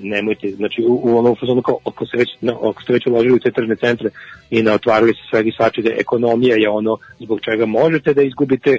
nemojte, 0.00 0.50
znači 0.50 0.84
u, 0.88 1.00
u 1.04 1.18
onom 1.18 1.36
fazonu 1.40 1.62
kao 1.62 1.78
ako 1.84 2.06
se 2.06 2.16
već 2.16 2.28
no, 2.40 2.52
ako 2.52 2.82
ste 2.82 2.92
već 2.92 3.06
uložili 3.06 3.34
u 3.34 3.38
te 3.38 3.50
tržne 3.50 3.76
centre 3.76 4.10
i 4.50 4.62
naotvarili 4.62 5.12
se 5.12 5.20
svega 5.30 5.48
i 5.48 5.52
svačega, 5.56 5.90
ekonomija 5.98 6.56
je 6.56 6.68
ono 6.70 6.96
zbog 7.20 7.40
čega 7.40 7.66
možete 7.66 8.14
da 8.14 8.22
izgubite 8.22 8.70
e, 8.70 8.78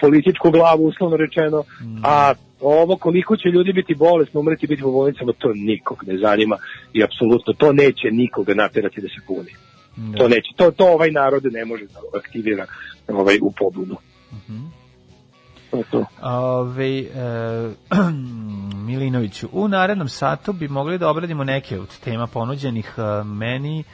političku 0.00 0.50
glavu, 0.50 0.86
uslovno 0.86 1.16
rečeno, 1.16 1.64
a 2.02 2.34
ovo 2.60 2.96
koliko 2.96 3.36
će 3.36 3.48
ljudi 3.48 3.72
biti 3.72 3.94
bolesno, 3.94 4.40
umreti 4.40 4.66
biti 4.66 4.82
po 4.82 4.90
bolnicama, 4.90 5.32
to 5.38 5.52
nikog 5.54 6.04
ne 6.06 6.18
zanima 6.18 6.56
i 6.92 7.04
apsolutno 7.04 7.52
to 7.52 7.72
neće 7.72 8.10
nikoga 8.10 8.54
naterati 8.54 9.00
da 9.00 9.08
se 9.08 9.26
puni. 9.26 9.50
To 10.16 10.28
neće, 10.28 10.48
to, 10.56 10.70
to 10.70 10.86
ovaj 10.86 11.10
narod 11.10 11.44
ne 11.44 11.64
može 11.64 11.84
da 11.84 12.18
aktivira 12.18 12.66
ovaj, 13.08 13.38
u 13.42 13.52
pobudu. 13.58 13.96
To 15.70 15.76
je 15.76 15.84
to. 15.90 16.04
Ove, 16.22 16.98
e, 16.98 17.04
Milinoviću, 18.86 19.48
u 19.52 19.68
narednom 19.68 20.08
satu 20.08 20.52
bi 20.52 20.68
mogli 20.68 20.98
da 20.98 21.08
obradimo 21.08 21.44
neke 21.44 21.80
od 21.80 21.98
tema 21.98 22.26
ponuđenih 22.26 22.94
meni 23.24 23.84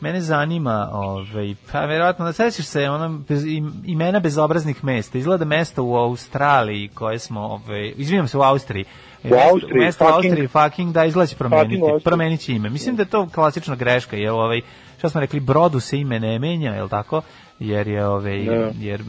Mene 0.00 0.20
zanima, 0.20 0.88
ovaj, 0.92 1.54
pa 1.72 1.80
verovatno 1.80 2.24
da 2.24 2.32
sećaš 2.32 2.64
se 2.66 2.90
ono, 2.90 3.18
bez, 3.18 3.44
im- 3.46 3.72
imena 3.84 4.20
bezobraznih 4.20 4.84
mesta. 4.84 5.18
Izgleda 5.18 5.44
mesta 5.44 5.82
u 5.82 5.96
Australiji 5.96 6.88
koje 6.88 7.18
smo, 7.18 7.40
ovaj, 7.40 7.92
izvinjam 7.96 8.28
se, 8.28 8.38
u 8.38 8.42
Austriji. 8.42 8.84
U 9.24 9.34
Austriji, 9.52 9.80
mesto 9.80 10.04
u 10.04 10.08
fucking- 10.08 10.14
Austriji, 10.14 10.48
fucking, 10.48 10.92
da, 10.92 11.04
izgleda 11.04 11.26
će 11.26 11.36
promeniti, 11.36 11.82
promenit 12.04 12.40
će 12.40 12.52
ime. 12.52 12.70
Mislim 12.70 12.96
da 12.96 13.02
je 13.02 13.08
to 13.08 13.28
klasična 13.28 13.76
greška, 13.76 14.16
jer 14.16 14.30
ovaj, 14.30 14.60
šta 14.98 15.08
smo 15.08 15.20
rekli, 15.20 15.40
brodu 15.40 15.80
se 15.80 15.98
ime 15.98 16.20
ne 16.20 16.38
menja, 16.38 16.72
je 16.74 16.82
li 16.82 16.88
tako? 16.88 17.22
Jer 17.58 17.88
je 17.88 18.06
ovaj 18.06 18.44
Da. 18.44 18.70
jer 18.78 19.04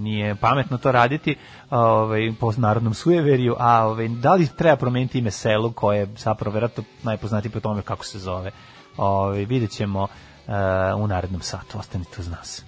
nije 0.00 0.34
pametno 0.34 0.78
to 0.78 0.92
raditi 0.92 1.36
ovaj 1.70 2.32
po 2.40 2.52
narodnom 2.56 2.94
sujeveriju, 2.94 3.56
a 3.58 3.86
ovaj 3.86 4.08
da 4.08 4.34
li 4.34 4.48
treba 4.56 4.76
promeniti 4.76 5.18
ime 5.18 5.30
selu 5.30 5.72
koje 5.72 5.98
je 5.98 6.08
zapravo 6.18 6.54
verovatno 6.54 6.84
najpoznatije 7.02 7.52
po 7.52 7.60
tome 7.60 7.82
kako 7.82 8.04
se 8.04 8.18
zove. 8.18 8.50
Ovaj 8.96 9.44
videćemo 9.44 10.08
e, 10.48 10.52
u 10.94 11.06
narednom 11.06 11.42
satu. 11.42 11.78
Ostanite 11.78 12.16
uz 12.18 12.28
nas. 12.28 12.62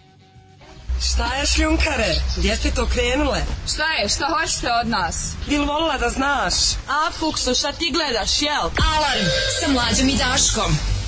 Šta 1.01 1.35
je 1.35 1.47
šljunkare? 1.47 2.15
Gdje 2.37 2.57
ste 2.57 2.71
to 2.71 2.87
krenule? 2.87 3.39
Šta 3.75 3.87
je, 3.93 4.09
šta 4.09 4.27
hoćete 4.27 4.69
od 4.83 4.89
nas? 4.89 5.37
Bil 5.49 5.65
volila 5.65 5.99
da 5.99 6.09
znaš? 6.09 6.55
A, 6.89 7.11
Fuksu, 7.13 7.55
šta 7.55 7.73
ti 7.73 7.91
gledaš, 7.93 8.43
jel? 8.43 8.65
Alarm 8.95 9.27
sa 9.61 9.73
mlađom 9.73 10.09
i 10.09 10.17
Daškom. 10.17 11.04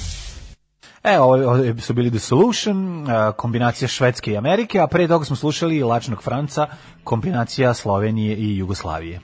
E, 1.08 1.18
ovo, 1.20 1.56
su 1.80 1.94
bili 1.94 2.10
The 2.10 2.18
Solution, 2.18 3.06
kombinacija 3.36 3.88
Švedske 3.88 4.32
i 4.32 4.36
Amerike, 4.36 4.80
a 4.80 4.86
pre 4.86 5.08
toga 5.08 5.24
smo 5.24 5.36
slušali 5.36 5.82
Lačnog 5.82 6.22
Franca, 6.22 6.66
kombinacija 7.04 7.74
Slovenije 7.74 8.36
i 8.36 8.56
Jugoslavije. 8.58 9.20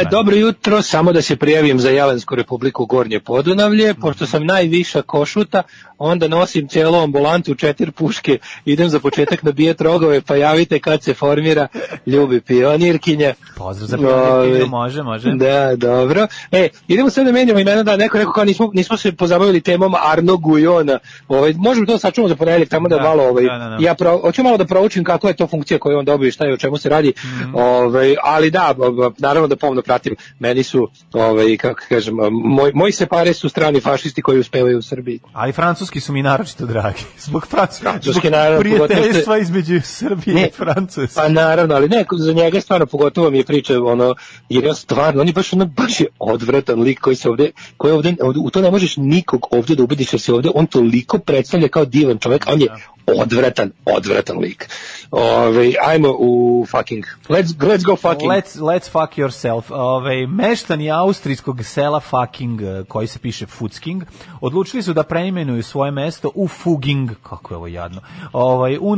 E, 0.00 0.04
dobro 0.10 0.36
jutro, 0.36 0.82
samo 0.82 1.12
da 1.12 1.22
se 1.22 1.36
prijavim 1.36 1.80
za 1.80 1.90
Jelensku 1.90 2.34
republiku 2.34 2.86
Gornje 2.86 3.20
Podunavlje, 3.20 3.94
pošto 3.94 4.26
sam 4.26 4.46
najviša 4.46 5.02
košuta, 5.02 5.62
onda 5.98 6.28
nosim 6.28 6.68
celu 6.68 6.98
ambulantu, 7.02 7.54
četiri 7.54 7.90
puške, 7.90 8.38
idem 8.64 8.88
za 8.88 9.00
početak 9.00 9.42
na 9.42 9.52
bijet 9.52 9.80
rogove, 9.80 10.20
pa 10.20 10.36
javite 10.36 10.78
kad 10.78 11.02
se 11.02 11.14
formira 11.14 11.68
ljubi 12.06 12.40
pionirkinja. 12.40 13.34
Pozdrav 13.56 13.88
za 13.88 13.96
pionirkinju, 13.96 14.56
Ove, 14.56 14.66
može, 14.66 15.02
može. 15.02 15.30
Da, 15.30 15.76
dobro. 15.76 16.26
E, 16.52 16.68
idemo 16.88 17.10
sad 17.10 17.26
da 17.26 17.32
menjamo 17.32 17.60
imena, 17.60 17.82
da 17.82 17.96
neko 17.96 18.18
rekao 18.18 18.32
kao 18.32 18.44
nismo, 18.44 18.70
nismo 18.74 18.96
se 18.96 19.12
pozabavili 19.12 19.60
temom 19.60 19.94
Arno 19.94 20.36
Gujona. 20.36 20.98
Ovaj, 21.28 21.52
možemo 21.52 21.86
to 21.86 21.98
sačuvamo 21.98 22.28
za 22.28 22.36
ponedjeljak, 22.36 22.68
tamo 22.68 22.88
da, 22.88 22.96
Da, 22.96 23.02
malo, 23.02 23.22
ovaj, 23.24 23.44
da, 23.44 23.58
da, 23.58 23.68
da. 23.68 23.76
ja 23.80 23.94
pro, 23.94 24.18
hoću 24.18 24.42
malo 24.42 24.56
da 24.56 24.64
proučim 24.64 25.04
kako 25.04 25.28
je 25.28 25.36
to 25.36 25.46
funkcija 25.46 25.78
koju 25.78 25.98
on 25.98 26.04
dobio 26.04 26.28
i 26.28 26.32
šta 26.32 26.44
je, 26.46 26.52
o 26.52 26.56
čemu 26.56 26.78
se 26.78 26.88
radi. 26.88 27.12
Mhm. 27.24 27.54
Ovaj, 27.54 28.16
ali 28.22 28.50
da, 28.50 28.74
b- 28.78 29.10
naravno 29.36 29.48
da 29.48 29.56
pomno 29.56 29.82
pratim. 29.82 30.16
Meni 30.38 30.62
su, 30.62 30.88
ovaj, 31.12 31.56
kako 31.56 31.80
kažem, 31.88 32.14
moj, 32.32 32.72
moji 32.74 32.92
se 32.92 33.06
pare 33.06 33.34
su 33.34 33.48
strani 33.48 33.80
fašisti 33.80 34.22
koji 34.22 34.38
uspevaju 34.38 34.78
u 34.78 34.82
Srbiji. 34.82 35.20
Ali 35.32 35.52
francuski 35.52 36.00
su 36.00 36.12
mi 36.12 36.22
naročito 36.22 36.66
dragi. 36.66 37.00
Zbog, 37.26 37.46
Franc... 37.46 37.70
Francuski, 37.72 38.30
naravno, 38.30 38.60
prijateljstva 38.60 39.22
što- 39.22 39.36
između 39.36 39.80
Srbije 39.82 40.34
Ne, 40.34 40.46
i 40.46 40.50
Francuske. 40.50 41.14
Pa 41.14 41.28
naravno, 41.28 41.74
ali 41.74 41.88
ne, 41.88 42.04
za 42.12 42.32
njega 42.32 42.60
stvarno 42.60 42.86
pogotovo 42.86 43.30
mi 43.30 43.38
je 43.38 43.44
priča 43.44 43.82
ono 43.82 44.14
jer 44.48 44.64
ja 44.64 44.74
stvarno 44.74 45.20
on 45.20 45.26
je 45.26 45.32
baš 45.32 45.52
ono 45.52 45.66
baš 45.66 46.00
je 46.00 46.06
odvratan 46.18 46.80
lik 46.80 47.00
koji 47.00 47.16
se 47.16 47.30
ovde 47.30 47.50
koji 47.76 47.92
ovde 47.92 48.14
ovde- 48.20 48.40
u 48.40 48.50
to 48.50 48.60
ne 48.60 48.70
možeš 48.70 48.96
nikog 48.96 49.46
ovde 49.50 49.74
da 49.74 49.82
ubediš 49.82 50.12
jer 50.12 50.20
se 50.20 50.32
ovde 50.32 50.48
on 50.54 50.66
toliko 50.66 51.18
predstavlja 51.18 51.68
kao 51.68 51.84
divan 51.84 52.18
čovjek, 52.18 52.46
a 52.46 52.52
on 52.52 52.60
je 52.60 52.68
odvratan, 53.06 53.70
odvratan 53.86 54.38
lik. 54.38 54.68
Ove, 55.10 55.72
ajmo 55.86 56.16
u 56.18 56.64
fucking. 56.70 57.04
Let's, 57.28 57.58
let's 57.58 57.84
go 57.84 57.96
fucking. 57.96 58.30
Let's, 58.30 58.56
let's 58.56 58.90
fuck 58.90 59.18
yourself. 59.18 59.62
Ove, 59.70 60.26
meštani 60.26 60.90
austrijskog 60.90 61.64
sela 61.64 62.00
fucking, 62.00 62.62
eh, 62.62 62.84
koji 62.88 63.06
se 63.06 63.18
piše 63.18 63.46
Futsking, 63.46 64.02
odlučili 64.40 64.82
su 64.82 64.92
da 64.92 65.02
preimenuju 65.02 65.62
svoje 65.62 65.90
mesto 65.90 66.30
u 66.34 66.48
Fuging, 66.48 67.10
kako 67.22 67.54
je 67.54 67.56
ovo 67.56 67.66
jadno, 67.66 68.00
ovaj, 68.32 68.78
u, 68.80 68.96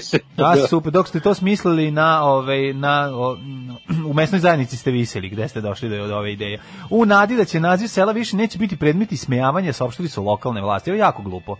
se. 0.00 0.18
Da, 0.36 0.54
super, 0.68 0.92
dok 0.92 1.08
ste 1.08 1.20
to 1.20 1.34
smislili 1.34 1.90
na, 1.90 2.24
ovaj, 2.24 2.72
na, 2.72 3.10
o, 3.12 3.36
u 4.06 4.14
mesnoj 4.14 4.40
zajednici 4.40 4.76
ste 4.76 4.90
viseli, 4.90 5.28
gde 5.28 5.48
ste 5.48 5.60
došli 5.60 5.88
do, 5.88 6.06
do 6.06 6.16
ove 6.16 6.32
ideje. 6.32 6.60
U 6.90 7.04
nadi 7.04 7.36
da 7.36 7.44
će 7.44 7.60
naziv 7.60 7.88
sela 7.88 8.12
više 8.12 8.36
neće 8.36 8.58
biti 8.58 8.76
predmet 8.76 9.12
ismejavanja, 9.12 9.72
saopštili 9.72 10.08
su 10.08 10.24
lokalne 10.24 10.60
vlasti. 10.60 10.90
Ovo 10.90 10.96
je 10.96 11.00
jako 11.00 11.22
glupo. 11.22 11.56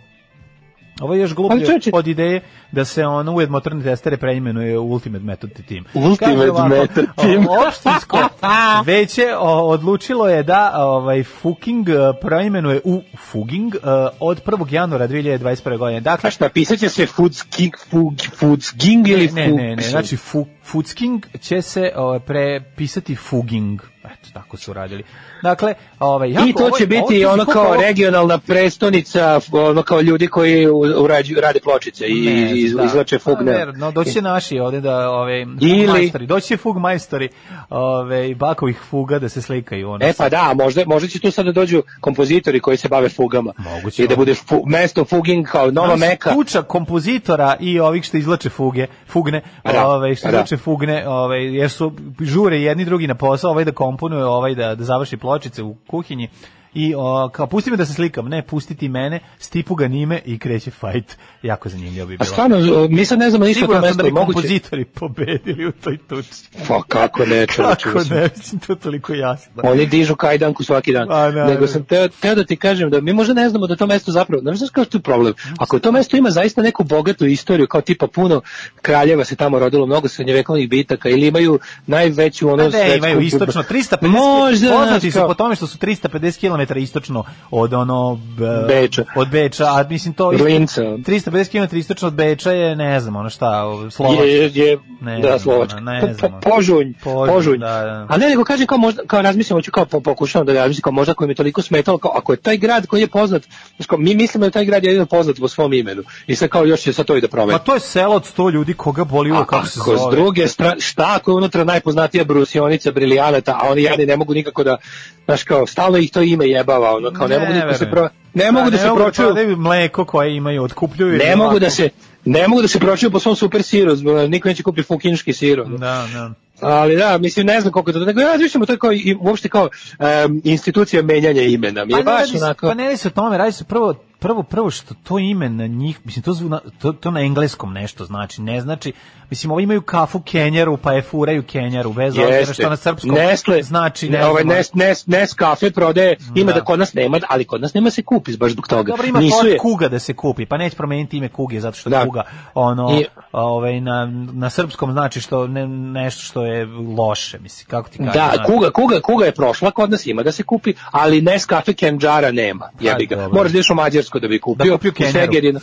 Ovo 0.99 1.13
je 1.13 1.21
još 1.21 1.33
gluplje 1.33 1.65
čovječe- 1.65 1.89
od 1.93 2.07
ideje 2.07 2.41
da 2.71 2.85
se 2.85 3.05
ono 3.05 3.33
ujedno 3.33 3.51
motorne 3.51 3.83
testere 3.83 4.17
preimenuje 4.17 4.77
u 4.77 4.83
Ultimate 4.83 5.23
Method 5.23 5.51
Team. 5.67 5.85
Ultimate 5.95 6.51
ovako, 6.51 6.67
Method 6.69 7.05
Team. 7.15 7.45
Opštinsko 7.67 8.17
veće 8.85 9.25
o, 9.39 9.67
odlučilo 9.67 10.29
je 10.29 10.43
da 10.43 10.71
ovaj 10.77 11.23
Fuking 11.23 11.89
eh, 11.89 11.93
preimenuje 12.21 12.81
u 12.83 13.01
Fuging 13.21 13.75
eh, 13.75 13.79
od 14.19 14.43
1. 14.43 14.73
januara 14.73 15.07
2021. 15.07 15.77
godine. 15.77 16.01
Dakle, 16.01 16.27
A 16.27 16.31
šta, 16.31 16.49
pisat 16.49 16.79
će 16.79 16.89
se 16.89 17.05
Foodsking, 17.05 17.73
Fug, 17.89 18.13
Foodsking 18.35 19.07
ili 19.07 19.27
ne, 19.27 19.47
ne, 19.47 19.53
ne, 19.53 19.75
ne, 19.75 19.75
Fug- 19.77 19.89
znači 19.89 20.17
fu, 20.17 20.45
Foodsking 20.63 21.25
će 21.39 21.61
se 21.61 21.91
prepisati 22.25 23.15
Fuging. 23.15 23.81
Eto, 24.05 24.29
tako 24.33 24.57
su 24.57 24.73
radili. 24.73 25.03
Dakle, 25.43 25.73
ovaj, 25.99 26.31
jako, 26.31 26.47
I 26.47 26.53
to 26.53 26.59
će 26.59 26.83
ovo 26.83 26.87
biti 26.87 27.03
ti 27.09 27.25
ono 27.25 27.45
kao 27.45 27.63
ovo- 27.63 27.75
regionalna 27.77 28.37
prestonica, 28.37 29.39
ono 29.51 29.83
kao 29.83 30.01
ljudi 30.01 30.27
koji 30.27 30.67
u- 30.67 30.79
urađuju, 30.97 31.41
rade 31.41 31.59
pločice 31.59 32.05
i 32.07 32.21
Ne, 32.21 32.51
iz, 32.53 32.73
da. 32.73 32.83
izlače 32.83 33.17
Pa, 33.17 33.23
fugne. 33.25 33.51
ver, 33.51 33.77
No, 33.77 33.91
doći 33.91 34.11
će 34.11 34.21
naši 34.21 34.59
ovde 34.59 34.81
da, 34.81 35.09
ove, 35.11 35.41
Ili- 35.61 35.87
majstori, 35.87 36.25
doći 36.25 36.47
će 36.47 36.57
fug 36.57 36.77
majstori, 36.77 37.29
ove, 37.69 38.35
bakovih 38.35 38.77
fuga 38.79 39.19
da 39.19 39.29
se 39.29 39.41
slikaju. 39.41 39.89
Ono, 39.89 40.05
E 40.05 40.13
pa 40.13 40.29
da, 40.29 40.53
možda, 40.55 40.83
možda 40.85 41.07
će 41.07 41.19
tu 41.19 41.31
sad 41.31 41.45
da 41.45 41.51
dođu 41.51 41.83
kompozitori 42.01 42.59
koji 42.59 42.77
se 42.77 42.87
bave 42.87 43.09
fugama. 43.09 43.53
Moguće, 43.59 44.03
I 44.03 44.07
da 44.07 44.15
bude 44.15 44.33
fu, 44.35 44.63
mesto 44.65 45.05
fuging 45.05 45.47
kao 45.47 45.71
nova 45.71 45.97
Znaš, 45.97 45.99
meka. 46.01 46.33
Kuća 46.33 46.61
kompozitora 46.61 47.55
i 47.59 47.79
ovih 47.79 48.03
što 48.03 48.17
izlače 48.17 48.49
fuge, 48.49 48.87
fugne, 49.07 49.41
da, 49.65 49.87
ovaj 49.87 50.15
što 50.15 50.23
da. 50.23 50.29
izlače 50.29 50.57
fugne, 50.57 51.07
ovaj 51.07 51.55
jer 51.55 51.69
su 51.69 51.91
žure 52.21 52.57
jedni 52.57 52.85
drugi 52.85 53.07
na 53.07 53.15
posao, 53.15 53.51
ovaj 53.51 53.65
da 53.65 53.71
komponuje, 53.71 54.25
ovaj 54.25 54.55
da 54.55 54.75
da 54.75 54.83
završi 54.83 55.17
pločice 55.17 55.28
u 55.63 55.75
kuhinji. 55.87 56.29
I 56.73 56.93
o, 56.97 57.29
kao 57.33 57.47
pusti 57.47 57.71
me 57.71 57.77
da 57.77 57.85
se 57.85 57.93
slikam, 57.93 58.29
ne 58.29 58.41
pustiti 58.47 58.89
mene, 58.89 59.19
stipu 59.37 59.75
ga 59.75 59.87
nime 59.87 60.21
i 60.25 60.39
kreće 60.39 60.71
fight. 60.71 61.17
Jako 61.43 61.69
zanimljivo 61.69 62.07
bi 62.07 62.13
A 62.13 62.17
bilo. 62.17 62.25
stvarno, 62.25 62.57
mi 62.89 63.05
sad 63.05 63.19
ne 63.19 63.29
znamo 63.29 63.45
ništa 63.45 63.65
o 63.65 63.67
tom 63.69 63.81
da 63.93 64.03
bi 64.03 64.11
moguće. 64.11 64.33
kompozitori 64.33 64.85
pobedili 64.85 65.67
u 65.67 65.71
toj 65.73 65.97
tuči. 65.99 66.29
Pa 66.67 66.81
kako 66.83 67.25
ne, 67.25 67.47
čovječe, 67.47 67.83
Kako 67.83 67.99
ne, 68.05 68.29
mislim, 68.37 68.59
to 68.59 68.73
je 68.73 68.77
toliko 68.77 69.13
jasno. 69.13 69.61
Oni 69.63 69.85
dižu 69.85 70.15
kajdanku 70.15 70.63
svaki 70.63 70.93
dan. 70.93 71.11
A, 71.11 71.31
da, 71.31 71.45
Nego 71.45 71.61
da. 71.61 71.67
sam 71.67 71.83
teo, 71.83 72.07
teo 72.09 72.35
da 72.35 72.43
ti 72.43 72.55
kažem 72.57 72.89
da 72.89 73.01
mi 73.01 73.13
možda 73.13 73.33
ne 73.33 73.49
znamo 73.49 73.67
da 73.67 73.75
to 73.75 73.87
mesto 73.87 74.11
zapravo, 74.11 74.41
ne 74.43 74.55
znaš 74.55 74.69
kao 74.69 74.83
što 74.83 74.97
je 74.97 75.01
problem. 75.01 75.33
Ako 75.59 75.79
to 75.79 75.91
mesto 75.91 76.17
ima 76.17 76.29
zaista 76.31 76.61
neku 76.61 76.83
bogatu 76.83 77.25
istoriju, 77.27 77.67
kao 77.67 77.81
tipa 77.81 78.07
puno 78.07 78.41
kraljeva 78.75 79.25
se 79.25 79.35
tamo 79.35 79.59
rodilo, 79.59 79.85
mnogo 79.85 80.07
srednjevekovnih 80.07 80.69
bitaka, 80.69 81.09
ili 81.09 81.27
imaju 81.27 81.59
najveću 81.87 82.49
ono 82.49 82.63
A 82.63 82.65
ne, 82.65 82.71
svetsku- 82.71 82.97
imaju 82.97 83.19
istočno 83.21 83.63
350 83.63 84.07
Možda, 84.09 84.69
poznati 84.71 85.11
su 85.11 85.19
po 85.19 85.33
tome 85.33 85.55
što 85.55 85.67
su 85.67 85.77
350 85.77 86.39
km 86.67 86.79
istočno 86.79 87.23
od 87.51 87.73
ono 87.73 88.19
Beča. 88.67 89.03
od 89.15 89.29
Beča, 89.29 89.65
a 89.65 89.85
mislim 89.89 90.13
to 90.13 90.29
Linca. 90.29 90.81
350 91.29 91.67
km 91.67 91.77
istočno 91.77 92.07
od 92.07 92.13
Beča 92.13 92.51
je 92.51 92.75
ne 92.75 92.99
znam, 92.99 93.15
ono 93.15 93.29
šta, 93.29 93.63
Slovačka. 93.91 94.23
je, 94.23 94.51
je 94.55 94.77
Ne 95.01 95.15
da, 95.15 95.27
znam, 95.27 95.39
Slovačka. 95.39 95.79
ne 95.79 96.01
Po- 96.01 96.13
znam. 96.13 96.31
po- 96.33 96.49
požunj, 96.49 96.93
Požunj, 96.95 97.27
požunj. 97.27 97.59
da, 97.59 97.67
da. 97.67 98.05
A 98.09 98.17
ne, 98.17 98.29
nego 98.29 98.43
kažem 98.43 98.67
kao 98.67 98.77
možda, 98.77 99.01
kao 99.03 99.21
razmislim, 99.21 99.57
hoću 99.57 99.71
kao 99.71 99.85
po- 99.85 99.99
pokušavam 100.01 100.45
da 100.45 100.53
razmislim 100.53 100.81
kao 100.81 100.91
možda 100.91 101.13
koji 101.13 101.27
mi 101.27 101.31
je 101.31 101.35
toliko 101.35 101.61
smetalo, 101.61 101.97
kao 101.97 102.11
ako 102.11 102.33
je 102.33 102.37
taj 102.37 102.57
grad 102.57 102.87
koji 102.87 103.01
je 103.01 103.07
poznat, 103.07 103.43
kao, 103.87 103.97
mi 103.97 104.15
mislimo 104.15 104.39
da 104.39 104.47
je 104.47 104.51
taj 104.51 104.65
grad 104.65 104.83
jedino 104.83 105.05
poznat 105.05 105.35
po 105.39 105.47
svom 105.47 105.73
imenu. 105.73 106.03
I 106.27 106.35
sad 106.35 106.49
kao 106.49 106.65
još 106.65 106.81
će 106.81 106.93
sad 106.93 107.05
to 107.05 107.15
i 107.15 107.21
da 107.21 107.27
promeni. 107.27 107.51
Ma 107.51 107.59
to 107.59 107.73
je 107.73 107.79
selo 107.79 108.15
od 108.15 108.23
100 108.27 108.51
ljudi 108.51 108.73
koga 108.73 109.03
boli 109.03 109.31
uvo, 109.31 109.39
A 109.39 109.45
kako 109.45 109.65
se 109.65 109.79
ako 109.81 109.91
s 109.91 109.99
zove. 109.99 110.15
druge 110.15 110.47
strane, 110.47 110.75
šta 110.79 111.11
ako 111.11 111.31
je 111.31 111.35
unutra 111.35 111.63
najpoznatija 111.63 112.23
brusionica 112.23 112.91
briljanata, 112.91 113.51
a 113.53 113.69
oni 113.69 113.83
jadni 113.83 114.05
ne 114.05 114.17
mogu 114.17 114.33
nikako 114.33 114.63
da, 114.63 114.77
znaš 115.25 115.43
kao, 115.43 115.67
stalno 115.67 115.97
ih 115.97 116.11
to 116.11 116.21
ime 116.21 116.47
jebava, 116.47 116.95
ono, 116.95 117.11
kao 117.11 117.27
ne, 117.27 117.39
mogu 117.39 117.53
nikako 117.53 117.73
se 117.73 117.85
verujem. 117.85 118.09
Ne 118.33 118.51
mogu 118.51 118.69
da, 118.69 118.77
se 118.77 118.89
pročuju, 118.95 119.27
prodaju 119.27 119.57
mleko 119.57 120.05
koje 120.05 120.35
imaju, 120.35 120.63
otkupljuju. 120.63 121.17
ne 121.17 121.35
mogu 121.35 121.43
ovako. 121.49 121.59
da 121.59 121.69
se, 121.69 121.89
ne 122.25 122.47
mogu 122.47 122.61
da 122.61 122.67
se 122.67 122.79
pročuju 122.79 123.11
po 123.11 123.19
svom 123.19 123.35
super 123.35 123.63
siru, 123.63 123.95
niko 124.27 124.47
neće 124.47 124.63
kupi 124.63 124.83
fukinški 124.83 125.33
sir. 125.33 125.63
Da, 125.65 126.07
da. 126.13 126.31
Ali 126.61 126.95
da, 126.95 127.17
mislim, 127.17 127.45
ne 127.45 127.61
znam 127.61 127.73
koliko 127.73 127.89
je 127.89 127.93
to, 127.93 127.99
nego 127.99 128.21
ja 128.21 128.31
razmišljam 128.31 128.61
o 128.61 128.65
to 128.65 128.77
kao, 128.77 128.93
i, 128.93 129.17
uopšte 129.19 129.49
kao 129.49 129.69
em, 129.99 130.41
institucija 130.43 131.03
menjanja 131.03 131.41
imena, 131.41 131.85
mi 131.85 131.93
je 131.93 132.03
Pa 132.03 132.11
ne, 132.11 132.17
baš 132.17 132.31
se- 132.31 132.37
onako... 132.37 132.67
pa 132.67 132.73
ne 132.73 132.97
se 132.97 133.07
o 133.07 133.11
tome, 133.11 133.37
radi 133.37 133.51
se 133.51 133.63
prvo 133.63 133.95
prvo 134.19 134.43
prvo 134.43 134.71
što 134.71 134.93
to 135.03 135.19
ime 135.19 135.49
na 135.49 135.67
njih, 135.67 135.99
mislim 136.03 136.23
to 136.23 136.33
zvu 136.33 136.49
na, 136.49 136.59
to, 136.81 136.93
to 136.93 137.11
na 137.11 137.21
engleskom 137.21 137.73
nešto 137.73 138.05
znači, 138.05 138.41
ne 138.41 138.61
znači, 138.61 138.93
mislim 139.29 139.51
ovi 139.51 139.63
imaju 139.63 139.81
kafu 139.81 140.19
Kenjaru, 140.21 140.77
pa 140.77 140.93
je 140.93 141.01
furaju 141.01 141.43
Kenjaru, 141.43 141.93
bez 141.93 142.17
obzira 142.17 142.53
što 142.53 142.69
na 142.69 142.75
srpskom 142.77 143.11
Nestle, 143.11 143.63
znači, 143.63 144.09
ne, 144.09 144.17
ne 144.17 144.25
ovaj 144.25 144.43
Nes, 144.43 144.73
Nes, 144.73 145.07
Nes 145.07 145.33
kafe 145.33 145.71
prodaje, 145.71 146.17
ima 146.35 146.51
Da. 146.51 146.59
da. 146.59 146.65
kod 146.65 146.79
nas 146.79 146.93
nema, 146.93 147.19
ali 147.29 147.45
kod 147.45 147.61
nas 147.61 147.73
nema 147.73 147.89
se 147.89 148.03
kupi 148.03 148.37
baš 148.37 148.51
zbog 148.51 148.67
toga. 148.67 148.83
Dobro, 148.83 149.07
ima 149.07 149.19
Nisu 149.19 149.47
je- 149.47 149.57
Kuga 149.57 149.87
da 149.87 149.99
se 149.99 150.13
kupi, 150.13 150.45
pa 150.45 150.57
neće 150.57 150.75
promeniti 150.75 151.17
ime 151.17 151.29
Kuge 151.29 151.59
zato 151.59 151.77
što 151.77 151.89
Da. 151.89 152.05
Kuga 152.05 152.23
ono 152.53 152.99
I- 152.99 153.05
ovaj 153.31 153.81
na 153.81 154.05
na 154.33 154.49
srpskom 154.49 154.91
znači 154.91 155.21
što 155.21 155.47
ne, 155.47 155.67
nešto 155.67 156.23
što 156.23 156.45
je 156.45 156.65
loše, 156.97 157.39
mislim 157.39 157.67
kako 157.67 157.89
ti 157.89 157.97
kažem. 157.97 158.13
Da, 158.13 158.31
znači. 158.35 158.43
kuga, 158.45 158.71
kuga, 158.71 159.01
kuga 159.01 159.25
je 159.25 159.31
prošla, 159.31 159.71
kod 159.71 159.91
nas 159.91 160.05
ima 160.05 160.23
da 160.23 160.31
se 160.31 160.43
kupi, 160.43 160.73
ali 160.91 161.21
Nescafe 161.21 161.73
Kenjara 161.73 162.31
nema. 162.31 162.69
Jebi 162.79 163.05
ga. 163.05 163.15
dobro. 163.15 163.33
Moraš 163.33 163.51
da 163.51 163.57
ideš 163.57 163.69
u 163.69 163.75
Mađarsku 163.75 164.19
da 164.19 164.27
bi 164.27 164.39
kupio. 164.39 164.65
Da 164.65 164.71
kupio 164.71 164.89
u 164.89 164.93
Kenjaru. 164.93 165.59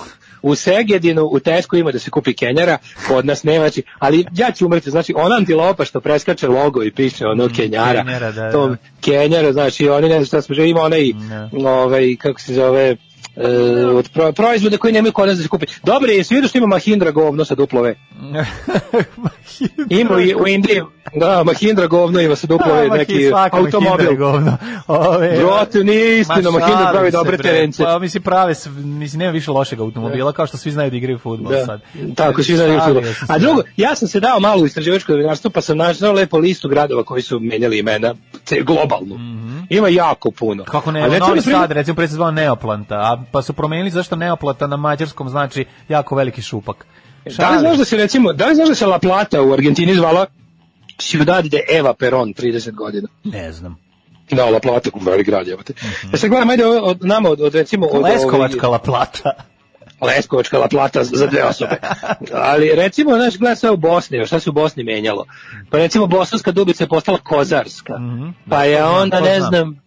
U 0.46 0.54
Segedinu, 0.54 1.28
u 1.32 1.40
Tesku 1.40 1.76
ima 1.76 1.92
da 1.92 1.98
se 1.98 2.10
kupi 2.10 2.34
Kenjara, 2.34 2.78
kod 3.08 3.26
nas 3.26 3.42
nema, 3.44 3.58
znači, 3.58 3.82
ali 3.98 4.24
ja 4.36 4.52
ću 4.52 4.66
umreti, 4.66 4.90
znači, 4.90 5.14
ona 5.16 5.36
antilopa 5.36 5.84
što 5.84 6.00
preskače 6.00 6.48
logo 6.48 6.82
i 6.82 6.90
piše 6.90 7.26
ono 7.26 7.48
Kenjara, 7.56 8.02
Mm, 8.02 8.06
Kenjara, 8.06 8.32
da, 8.32 8.52
to, 8.52 8.68
da. 8.68 8.76
Kenjara, 9.00 9.52
znači, 9.52 9.88
oni 9.88 10.08
ne 10.08 10.14
znam 10.14 10.24
šta 10.24 10.42
smo 10.42 10.64
ima 10.64 10.80
onaj, 10.80 11.12
ovaj, 11.52 12.16
kako 12.18 12.40
se 12.40 12.54
zove, 12.54 12.96
e, 13.36 13.48
od 13.86 14.10
pro, 14.10 14.32
proizvoda 14.32 14.76
koji 14.76 14.92
nemaju 14.92 15.12
kod 15.12 15.28
nas 15.28 15.36
da 15.36 15.42
se 15.42 15.48
kupi. 15.48 15.66
Dobro 15.84 16.10
je, 16.10 16.24
svi 16.24 16.34
vidio 16.34 16.48
što 16.48 16.58
ima 16.58 16.66
Mahindra 16.66 17.10
govno 17.10 17.44
sa 17.44 17.54
duplove. 17.54 17.94
Ima 19.90 20.20
i 20.20 20.34
u 20.34 20.46
Indiji, 20.46 20.82
da, 21.14 21.44
Mahindra 21.44 21.86
govno 21.86 22.20
ima 22.20 22.36
sa 22.36 22.46
duplove, 22.46 22.88
Da, 22.88 22.96
neki 22.96 23.28
svaka 23.28 23.56
Mahindra 23.56 23.78
automobil. 23.80 24.16
govno. 24.16 24.56
Ove, 24.86 25.38
Brate, 25.38 25.84
nije 25.84 26.20
istina, 26.20 26.50
ma 26.50 26.58
Mahindra 26.58 26.90
pravi 26.92 27.10
dobre 27.10 27.36
bre. 27.36 27.42
terence. 27.44 27.82
Pa 27.84 27.98
mislim 27.98 28.22
prave, 28.22 28.54
mislim 28.76 29.18
nema 29.18 29.32
više 29.32 29.50
lošeg 29.50 29.80
automobila 29.80 30.32
kao 30.32 30.46
što 30.46 30.56
svi 30.56 30.70
znaju 30.70 30.90
da 30.90 30.96
igraju 30.96 31.18
fudbal 31.18 31.52
Da, 31.52 31.66
sad. 31.66 31.80
tako 32.14 32.42
svi 32.42 32.56
znaju 32.56 32.80
fudbal. 32.80 33.02
sam 33.04 33.26
A 33.28 33.38
drugo, 33.38 33.62
ja 33.76 33.94
sam 33.94 34.08
se 34.08 34.20
dao 34.20 34.40
malo 34.40 34.62
u 34.62 34.66
istraživačko 34.66 35.12
novinarstvo, 35.12 35.50
pa 35.50 35.60
sam 35.60 35.76
našao 35.76 36.12
lepo 36.12 36.38
listu 36.38 36.68
gradova 36.68 37.04
koji 37.04 37.22
su 37.22 37.40
menjali 37.40 37.78
imena, 37.78 38.14
globalno. 38.62 39.16
Ima 39.68 39.88
jako 39.88 40.30
puno. 40.30 40.64
Kako 40.64 40.92
ne, 40.92 41.02
A 41.02 41.06
recimo, 41.06 41.28
Novi 41.28 41.40
Sad, 41.40 41.70
recimo 41.70 41.94
pre 41.94 42.08
se 42.08 42.14
zvao 42.14 42.30
Neoplanta, 42.30 42.94
a 42.94 43.22
pa 43.32 43.42
su 43.42 43.52
promenili 43.52 43.90
zašto 43.90 44.16
Neoplata 44.16 44.66
na 44.66 44.76
mađarskom 44.76 45.28
znači 45.28 45.64
jako 45.88 46.14
veliki 46.14 46.42
šupak. 46.42 46.86
Da 47.38 47.50
li 47.50 47.58
znaš 47.58 47.76
da 47.78 47.84
se 47.84 47.96
recimo, 47.96 48.32
da 48.32 48.46
li 48.46 48.54
znaš 48.54 48.68
da 48.68 48.74
se 48.74 48.86
La 48.86 48.98
Plata 48.98 49.42
u 49.42 49.52
Argentini 49.52 49.94
zvala 49.94 50.26
Ciudad 50.98 51.44
de 51.44 51.60
Eva 51.68 51.94
Perón 51.94 52.34
30 52.34 52.74
godina? 52.74 53.08
Ne 53.24 53.52
znam. 53.52 53.76
Da, 54.30 54.44
La 54.44 54.60
Plata, 54.60 54.90
velik 55.00 55.26
grad, 55.26 55.46
jebate. 55.46 55.72
Ja 56.12 56.18
se 56.18 56.28
gledam, 56.28 56.50
ajde 56.50 56.66
od, 56.66 56.82
od 56.82 57.04
nama, 57.04 57.28
od, 57.30 57.40
od 57.40 57.54
recimo... 57.54 57.86
Od, 57.86 58.02
Leskovačka 58.02 58.68
La 58.68 58.78
Plata. 58.78 59.30
Leskovačka 60.00 60.58
La 60.58 60.68
Plata 60.68 61.04
za 61.04 61.26
dve 61.26 61.44
osobe. 61.44 61.76
Ali 62.32 62.70
recimo, 62.74 63.14
znaš, 63.14 63.38
gleda 63.38 63.56
sve 63.56 63.70
u 63.70 63.76
Bosni, 63.76 64.26
šta 64.26 64.40
se 64.40 64.50
u 64.50 64.52
Bosni 64.52 64.84
menjalo. 64.84 65.24
Pa 65.70 65.78
recimo 65.78 66.06
Bosanska 66.06 66.52
Dubica 66.52 66.84
je 66.84 66.88
postala 66.88 67.18
Kozarska. 67.18 67.94
Pa 68.50 68.64
je 68.64 68.78
to 68.78 68.86
znam, 68.86 69.02
onda, 69.02 69.20
ne 69.20 69.40
znam. 69.40 69.80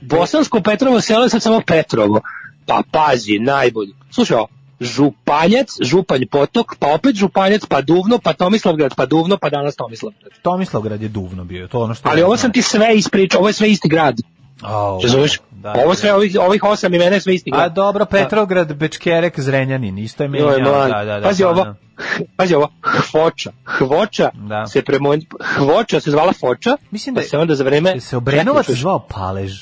Bosansko 0.00 0.60
Petrovo 0.60 1.00
selo 1.00 1.22
je 1.22 1.30
sad 1.30 1.42
samo 1.42 1.60
Petrovo. 1.66 2.20
Pa 2.66 2.82
pazi, 2.90 3.38
najbolji. 3.38 3.94
Slušaj, 4.10 4.36
ovo, 4.36 4.48
Županjac, 4.80 5.68
Županj 5.80 6.26
potok, 6.30 6.76
pa 6.78 6.94
opet 6.94 7.16
Županjac, 7.16 7.66
pa 7.66 7.80
Duvno, 7.80 8.18
pa 8.18 8.32
Tomislavgrad, 8.32 8.94
pa 8.96 9.06
Duvno, 9.06 9.36
pa 9.36 9.50
danas 9.50 9.76
Tomislavgrad. 9.76 10.32
Tomislavgrad 10.42 11.02
je 11.02 11.08
duvno 11.08 11.44
bio, 11.44 11.68
to 11.68 11.78
je 11.78 11.84
ono 11.84 11.94
što 11.94 12.08
Ali 12.08 12.22
ovo 12.22 12.36
sam 12.36 12.52
ti 12.52 12.62
sve 12.62 12.96
ispričao, 12.96 13.38
ovo 13.38 13.48
je 13.48 13.52
sve 13.52 13.70
isti 13.70 13.88
grad. 13.88 14.16
Au, 14.62 15.00
Razumeš? 15.02 15.40
da, 15.52 15.72
ovo 15.74 15.88
da. 15.88 15.94
sve, 15.94 16.14
ovih, 16.14 16.36
ovih 16.40 16.64
osam 16.64 16.94
imena 16.94 17.20
sve 17.20 17.34
isti. 17.34 17.50
A 17.54 17.68
dobro, 17.68 18.04
Petrograd, 18.06 18.74
Bečkerek, 18.74 19.40
Zrenjanin, 19.40 19.98
isto 19.98 20.22
je 20.22 20.28
menjao. 20.28 20.50
Da, 20.88 21.04
da, 21.04 21.20
da, 21.20 21.20
pazi 21.22 21.42
pa, 21.42 21.48
ovo, 21.48 21.64
da. 21.64 21.74
pazi 22.36 22.54
ovo, 22.54 22.68
Hvoča. 22.82 23.52
Hvoča 23.68 24.30
Da. 24.34 24.66
se 24.66 24.82
premon... 24.82 25.20
Hvoča 25.56 26.00
se 26.00 26.10
zvala 26.10 26.32
Foča, 26.32 26.76
Mislim 26.90 27.14
pa 27.14 27.18
da 27.18 27.24
je- 27.24 27.28
se 27.28 27.38
onda 27.38 27.54
za 27.54 27.64
vreme... 27.64 28.00
Se 28.00 28.16
Obrenovac 28.16 28.70
zvao 28.70 28.98
Palež. 29.00 29.52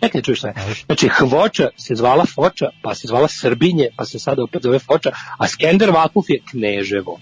Čekaj, 0.00 0.22
čuješ 0.22 0.38
šta 0.38 0.48
je. 0.48 0.54
Znači, 0.86 1.08
Hvoča 1.10 1.68
se 1.76 1.94
zvala 1.94 2.24
Foča, 2.26 2.66
pa 2.82 2.94
se 2.94 3.08
zvala 3.08 3.28
Srbinje, 3.30 3.88
pa 3.96 4.04
se 4.04 4.18
sada 4.18 4.42
opet 4.42 4.62
zove 4.62 4.78
Foča, 4.78 5.10
a 5.38 5.48
Skender 5.48 5.90
Vakuf 5.90 6.24
je 6.28 6.40
Kneževo. 6.50 7.18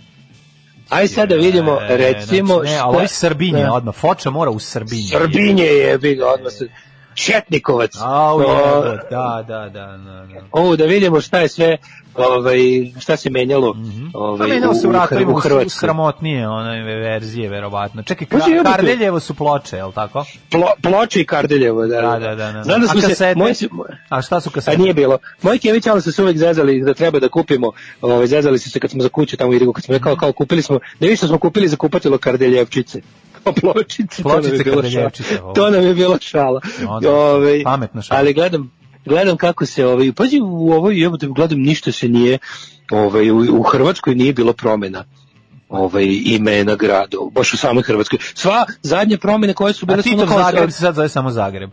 Aj 0.94 1.08
sad 1.08 1.28
da 1.28 1.34
vidimo, 1.36 1.78
E, 1.82 1.96
recimo... 1.98 2.54
znači, 2.54 2.66
ne, 2.66 2.78
ali 2.78 2.88
ovo 2.88 3.00
je 3.00 3.06
šta- 3.06 3.16
Srbinje 3.16 3.62
Da. 3.62 3.72
odmah. 3.72 3.94
Foča 3.94 4.30
mora 4.30 4.50
u 4.50 4.58
Srbinje. 4.58 5.08
Srbinje 5.10 5.64
je, 5.64 5.98
bi 5.98 6.14
ga 6.14 6.26
odmah 6.26 6.52
se... 6.52 6.68
Četnikovac. 7.14 7.96
Au, 7.96 8.36
O, 8.36 8.40
jebote, 8.40 9.06
da, 9.10 9.44
da, 9.48 9.58
da, 9.60 9.68
da, 9.68 9.96
da. 10.24 10.40
Ovo 10.52 10.76
da 10.76 10.84
vidimo 10.84 11.20
šta 11.20 11.40
je 11.40 11.48
sve, 11.48 11.76
ovaj, 12.16 12.58
šta 13.00 13.16
se 13.16 13.30
menjalo 13.30 13.76
ovaj, 14.14 14.38
Pa 14.38 14.46
menjalo 14.46 14.74
se 14.74 14.86
u 14.86 14.90
u 14.90 14.94
u, 15.24 15.30
u 15.30 15.34
Hrvatskoj. 15.34 15.68
sramotnije 15.70 16.48
one 16.48 16.82
verzije, 16.82 17.48
verovatno. 17.48 18.02
Čekaj, 18.02 18.26
Ka- 18.28 18.48
jebote. 18.48 18.70
Kardeljevo 18.70 19.20
su 19.20 19.34
ploče, 19.34 19.76
je 19.76 19.84
li 19.84 19.92
tako? 19.92 20.24
Plo, 20.50 20.66
ploče 20.82 21.20
i 21.20 21.26
Kardeljevo, 21.26 21.86
da. 21.86 22.00
Da, 22.00 22.18
da, 22.18 22.34
da. 22.34 22.52
da. 22.52 22.62
Znam 22.64 22.80
da 22.80 22.86
A 22.86 22.88
smo 22.88 23.00
se, 23.00 23.08
kasete? 23.08 23.34
moji 23.34 23.54
su- 23.54 23.68
A 24.08 24.22
šta 24.22 24.40
su 24.40 24.48
A 24.48 24.52
kasete? 24.52 24.78
nije 24.78 24.94
bilo. 24.94 25.18
Moji 25.42 25.58
Kević 25.58 25.86
ali 25.86 26.02
su 26.02 26.12
se 26.12 26.22
uvek 26.22 26.36
zezali 26.36 26.82
da 26.82 26.94
treba 26.94 27.18
da 27.18 27.28
kupimo, 27.28 27.70
ovaj, 28.02 28.26
zezali 28.26 28.58
su 28.58 28.70
se 28.70 28.80
kad 28.80 28.90
smo 28.90 29.02
za 29.02 29.08
kuću 29.08 29.36
tamo 29.36 29.50
u 29.50 29.54
Irigu, 29.54 29.72
kad 29.72 29.84
smo 29.84 29.94
rekao 29.94 30.16
kao 30.16 30.32
kupili 30.32 30.62
smo, 30.62 30.78
ne 31.00 31.08
više 31.08 31.26
smo 31.26 31.38
kupili 31.38 31.68
za 31.68 31.76
kupatilo 31.76 32.18
Kardeljevčice. 32.18 33.00
Kao 33.44 33.52
pločice, 33.62 34.22
to 34.22 34.28
nam 34.30 34.44
je 34.46 34.64
Kardeljevčice, 34.64 35.34
šala. 35.34 35.54
To 35.54 35.70
nam 35.70 35.82
je 35.82 35.94
bilo 35.94 36.18
šala. 36.20 36.60
Onda, 36.88 37.10
Ovaj, 37.10 37.62
pametna 37.64 38.02
šala. 38.02 38.20
Ali 38.20 38.34
gledam, 38.34 38.70
gledam 39.04 39.36
kako 39.36 39.66
se 39.66 39.86
ovaj 39.86 40.12
pazi 40.12 40.40
u 40.40 40.72
ovoj 40.72 41.02
jebote 41.02 41.26
gledam 41.28 41.58
ništa 41.60 41.92
se 41.92 42.08
nije 42.08 42.38
ovaj 42.90 43.30
u, 43.30 43.38
u 43.50 43.62
Hrvatskoj 43.62 44.14
nije 44.14 44.32
bilo 44.32 44.52
promena 44.52 45.04
ovaj 45.68 46.04
imena 46.26 46.74
grada 46.74 47.16
baš 47.32 47.52
u 47.52 47.56
samoj 47.56 47.82
Hrvatskoj 47.82 48.18
sva 48.34 48.66
zadnje 48.82 49.16
promene 49.18 49.54
koje 49.54 49.74
su 49.74 49.86
bile 49.86 49.96
kao- 50.26 50.38
Zagreb 50.42 50.70
se 50.70 50.78
sad 50.78 50.94
zove 50.94 51.08
samo 51.08 51.30
Zagreb. 51.30 51.70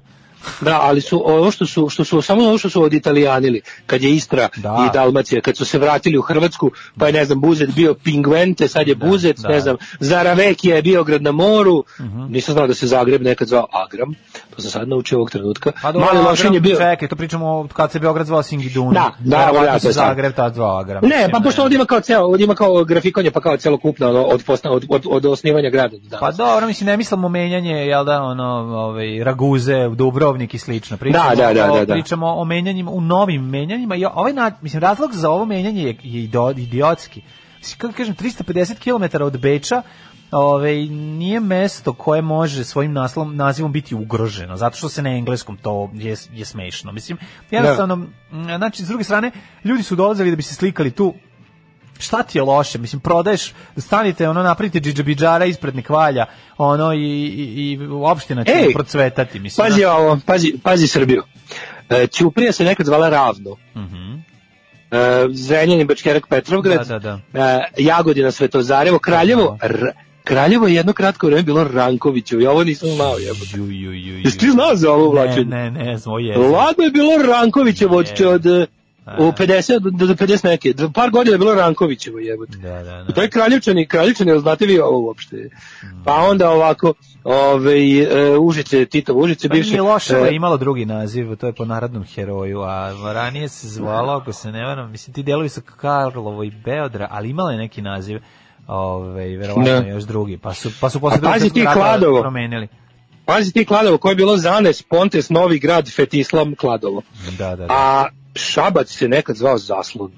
Da, 0.61 0.79
ali 0.81 1.01
su 1.01 1.21
ovo 1.25 1.51
što 1.51 1.65
su 1.65 1.89
što 1.89 2.03
su 2.05 2.21
samo 2.21 2.43
ovo 2.43 2.57
što 2.57 2.69
su 2.69 2.83
od 2.83 2.93
Italijanili, 2.93 3.61
kad 3.85 4.01
je 4.01 4.15
Istra 4.15 4.49
Da. 4.57 4.87
i 4.89 4.93
Dalmacija, 4.93 5.41
kad 5.41 5.57
su 5.57 5.65
se 5.65 5.79
vratili 5.79 6.17
u 6.17 6.21
Hrvatsku, 6.21 6.71
pa 6.97 7.07
je 7.07 7.13
ne 7.13 7.25
znam 7.25 7.41
Buzet 7.41 7.69
bio 7.75 7.93
Pingvente, 7.93 8.67
sad 8.67 8.87
je 8.87 8.95
Buzet, 8.95 9.37
da. 9.37 9.47
Mhm. 9.47 9.53
ne 9.53 9.61
znam, 9.61 9.77
Zaravekija 9.99 10.75
je 10.75 10.81
bio 10.81 11.03
grad 11.03 11.21
na 11.21 11.31
moru. 11.31 11.83
Nisam 12.29 12.53
znao 12.53 12.67
da 12.67 12.73
se 12.73 12.87
Zagreb 12.87 13.21
nekad 13.21 13.47
zvao 13.47 13.67
Agram, 13.71 14.15
to 14.55 14.61
sam 14.61 14.71
sad 14.71 14.89
naučio 14.89 15.17
ovog 15.17 15.31
trenutka. 15.31 15.71
Pa 15.81 15.91
dobro, 15.91 16.07
Mali 16.13 16.25
Lošinj 16.25 16.53
je 16.53 16.59
bio 16.59 16.77
čekaj, 16.77 17.07
to 17.07 17.15
pričamo 17.15 17.67
kad 17.73 17.91
se 17.91 17.99
Beograd 17.99 18.27
zvao 18.27 18.43
Singiduna. 18.43 18.91
Da, 18.91 19.11
da, 19.19 19.51
da, 19.65 19.73
to 19.73 19.79
se. 19.79 19.91
Zagreb 19.91 20.33
tad 20.33 20.53
zvao 20.53 20.79
Agram. 20.79 21.03
Ne, 21.03 21.29
pa 21.31 21.39
pošto 21.39 21.61
ovdje 21.61 21.75
ima 21.75 21.85
kao 21.85 21.99
ceo, 21.99 22.23
ovdje 22.23 22.43
ima 22.43 22.55
kao 22.55 22.83
grafikonje, 22.83 23.31
pa 23.31 23.41
kao 23.41 23.57
celokupno 23.57 24.07
od, 24.07 24.43
od, 24.47 24.85
od, 24.89 25.05
od 25.09 25.25
osnivanja 25.25 25.69
grada. 25.69 25.97
danas. 25.97 26.19
Pa 26.19 26.31
dobro, 26.31 26.67
mislim, 26.67 26.87
ne 26.87 26.97
mislimo 26.97 27.29
menjanje, 27.29 27.71
jel 27.71 28.05
da, 28.05 28.21
ono, 28.21 28.45
ovaj, 28.77 29.23
Raguze, 29.23 29.89
Dubrovnik 29.89 30.53
i 30.53 30.57
slično. 30.57 30.97
Pričamo, 30.97 31.29
Da, 31.29 31.35
da, 31.35 31.53
da, 31.53 31.67
da, 31.67 31.85
da. 31.85 31.93
Pričamo 31.93 32.27
o 32.27 32.45
menjanjima, 32.45 32.91
u 32.91 33.01
novim 33.01 33.49
menjanjima 33.49 33.95
i 33.95 34.05
ovaj, 34.05 34.33
na, 34.33 34.51
mislim, 34.61 34.81
razlog 34.81 35.13
za 35.13 35.29
ovo 35.29 35.45
menjanje 35.45 35.83
je, 35.83 35.95
je 36.03 36.29
idiotski. 36.57 37.21
Kako 37.77 37.93
kažem, 37.93 38.15
350 38.15 38.75
km 38.79 39.23
od 39.23 39.39
Beča, 39.39 39.81
Ove, 40.31 40.75
nije 40.89 41.39
mesto 41.39 41.93
koje 41.93 42.21
može 42.21 42.63
svojim 42.63 42.93
naslom, 42.93 43.35
nazivom 43.35 43.71
biti 43.71 43.95
ugroženo, 43.95 44.57
zato 44.57 44.77
što 44.77 44.89
se 44.89 45.01
na 45.01 45.09
engleskom 45.09 45.57
to 45.57 45.91
je, 45.93 46.15
je 46.33 46.45
smešno. 46.45 46.91
Mislim, 46.91 47.17
jednostavno, 47.51 47.93
m, 47.93 48.09
znači, 48.57 48.83
s 48.83 48.87
druge 48.87 49.03
strane, 49.03 49.31
ljudi 49.63 49.83
su 49.83 49.95
dolazili 49.95 50.29
da 50.29 50.35
bi 50.35 50.43
se 50.43 50.55
slikali 50.55 50.91
tu, 50.91 51.13
šta 51.99 52.23
ti 52.23 52.37
je 52.37 52.41
loše, 52.41 52.77
mislim, 52.77 52.99
prodaješ, 52.99 53.53
stanite, 53.77 54.29
ono, 54.29 54.43
napravite 54.43 54.79
džidžabidžara 54.79 55.45
ispred 55.45 55.75
nekvalja, 55.75 56.25
ono, 56.57 56.93
i, 56.93 56.97
i, 56.97 57.71
i 57.71 57.79
opština 57.91 58.43
će 58.43 58.51
Ej, 58.51 58.73
procvetati, 58.73 59.39
mislim. 59.39 59.67
Pazi 59.67 59.83
ovo, 59.85 60.19
pazi, 60.25 60.53
pazi 60.63 60.87
Srbiju. 60.87 61.23
E, 61.89 62.07
Ćuprija 62.07 62.51
se 62.51 62.63
nekad 62.63 62.85
zvala 62.85 63.09
Ravno. 63.09 63.57
E, 64.91 65.27
Zrenjanin, 65.31 65.87
Bačkerak, 65.87 66.27
Petrovgrad, 66.27 66.87
Da, 66.87 66.99
da, 66.99 67.19
E, 67.33 67.59
Jagodina, 67.77 68.31
Svetozarevo, 68.31 68.99
Kraljevo, 68.99 69.57
R- 69.61 69.91
Kraljevo 70.23 70.67
je 70.67 70.75
jedno 70.75 70.93
kratko 70.93 71.27
vreme 71.27 71.43
bilo 71.43 71.63
Rankovićevo, 71.63 72.41
ja 72.41 72.51
ovo 72.51 72.63
nisam 72.63 72.89
znao 72.89 73.17
jebote. 73.17 73.57
Ju, 73.57 73.65
ju, 73.65 73.93
ju, 73.93 74.13
ju. 74.13 74.21
Jesi 74.23 74.37
ti 74.37 74.51
znao 74.51 74.75
za 74.75 74.91
ovo 74.91 75.13
Ne, 75.13 75.21
vlačenje? 75.21 75.45
ne, 75.45 75.71
ne, 75.71 75.97
znam, 75.97 76.11
ovo 76.11 76.19
je. 76.19 76.37
Ladno 76.37 76.83
je 76.83 76.91
bilo 76.91 77.17
Rankovićevo 77.17 77.97
od, 77.97 78.11
od, 78.25 78.45
od 78.45 78.67
u 79.19 79.31
50 79.31 79.79
do, 79.79 80.07
do 80.07 80.13
50 80.13 80.45
neke. 80.45 80.73
Par 80.93 81.09
godina 81.09 81.33
je 81.33 81.37
bilo 81.37 81.55
Rankovićevo 81.55 82.19
jebote. 82.19 82.57
Da, 82.57 82.83
da, 82.83 83.13
To 83.13 83.21
je 83.21 83.29
Kraljevčani, 83.29 83.87
Kraljevčani, 83.87 84.39
znate 84.39 84.65
vi 84.65 84.79
ovo 84.79 84.99
uopšte? 85.07 85.49
Pa 86.05 86.15
onda 86.15 86.49
ovako, 86.49 86.93
ovaj, 87.23 88.01
e, 88.01 88.37
Užice, 88.37 88.85
Tito 88.85 89.13
Užice, 89.13 89.47
Pa 89.47 89.53
bivše... 89.53 89.69
nije 89.69 89.81
loše, 89.81 90.13
e, 90.13 90.35
imalo 90.35 90.57
drugi 90.57 90.85
naziv, 90.85 91.35
to 91.35 91.47
je 91.47 91.53
po 91.53 91.65
narodnom 91.65 92.03
heroju, 92.03 92.61
a 92.61 92.91
ranije 93.13 93.49
se 93.49 93.67
zvalo, 93.67 94.13
ako 94.13 94.33
se 94.33 94.51
ne 94.51 94.65
varam, 94.65 94.91
mislim, 94.91 95.13
ti 95.13 95.23
delovi 95.23 95.49
su 95.49 95.61
Karlovo 95.61 96.43
i 96.43 96.51
Beodra, 96.65 97.07
ali 97.11 97.29
imalo 97.29 97.51
je 97.51 97.57
neki 97.57 97.81
naziv, 97.81 98.19
ovaj, 98.71 99.27
verovatno 99.27 99.63
Da. 99.65 99.87
još 99.87 100.03
drugi, 100.03 100.37
pa 100.37 100.53
su, 100.53 100.69
pa 100.81 100.89
su 100.89 100.99
posle 100.99 101.17
drugog 101.17 101.33
pazi 101.33 101.39
svjetskog 101.41 101.55
ti 101.55 101.63
rata 101.65 101.79
Kladovo. 101.79 102.21
promenili. 102.21 102.67
Pazi 103.25 103.51
ti 103.51 103.65
Kladovo, 103.65 103.97
koje 103.97 104.11
je 104.11 104.15
bilo 104.15 104.37
Zanes, 104.37 104.81
Pontes, 104.83 105.29
Novi 105.29 105.59
grad, 105.59 105.89
Fetislam, 105.89 106.55
Kladovo. 106.55 107.01
Da, 107.29 107.47
da, 107.47 107.55
da. 107.57 107.65
A 107.69 108.05
Šabac 108.35 108.87
se 108.89 109.07
nekad 109.07 109.35
zvao 109.35 109.57
Zaslon. 109.57 110.11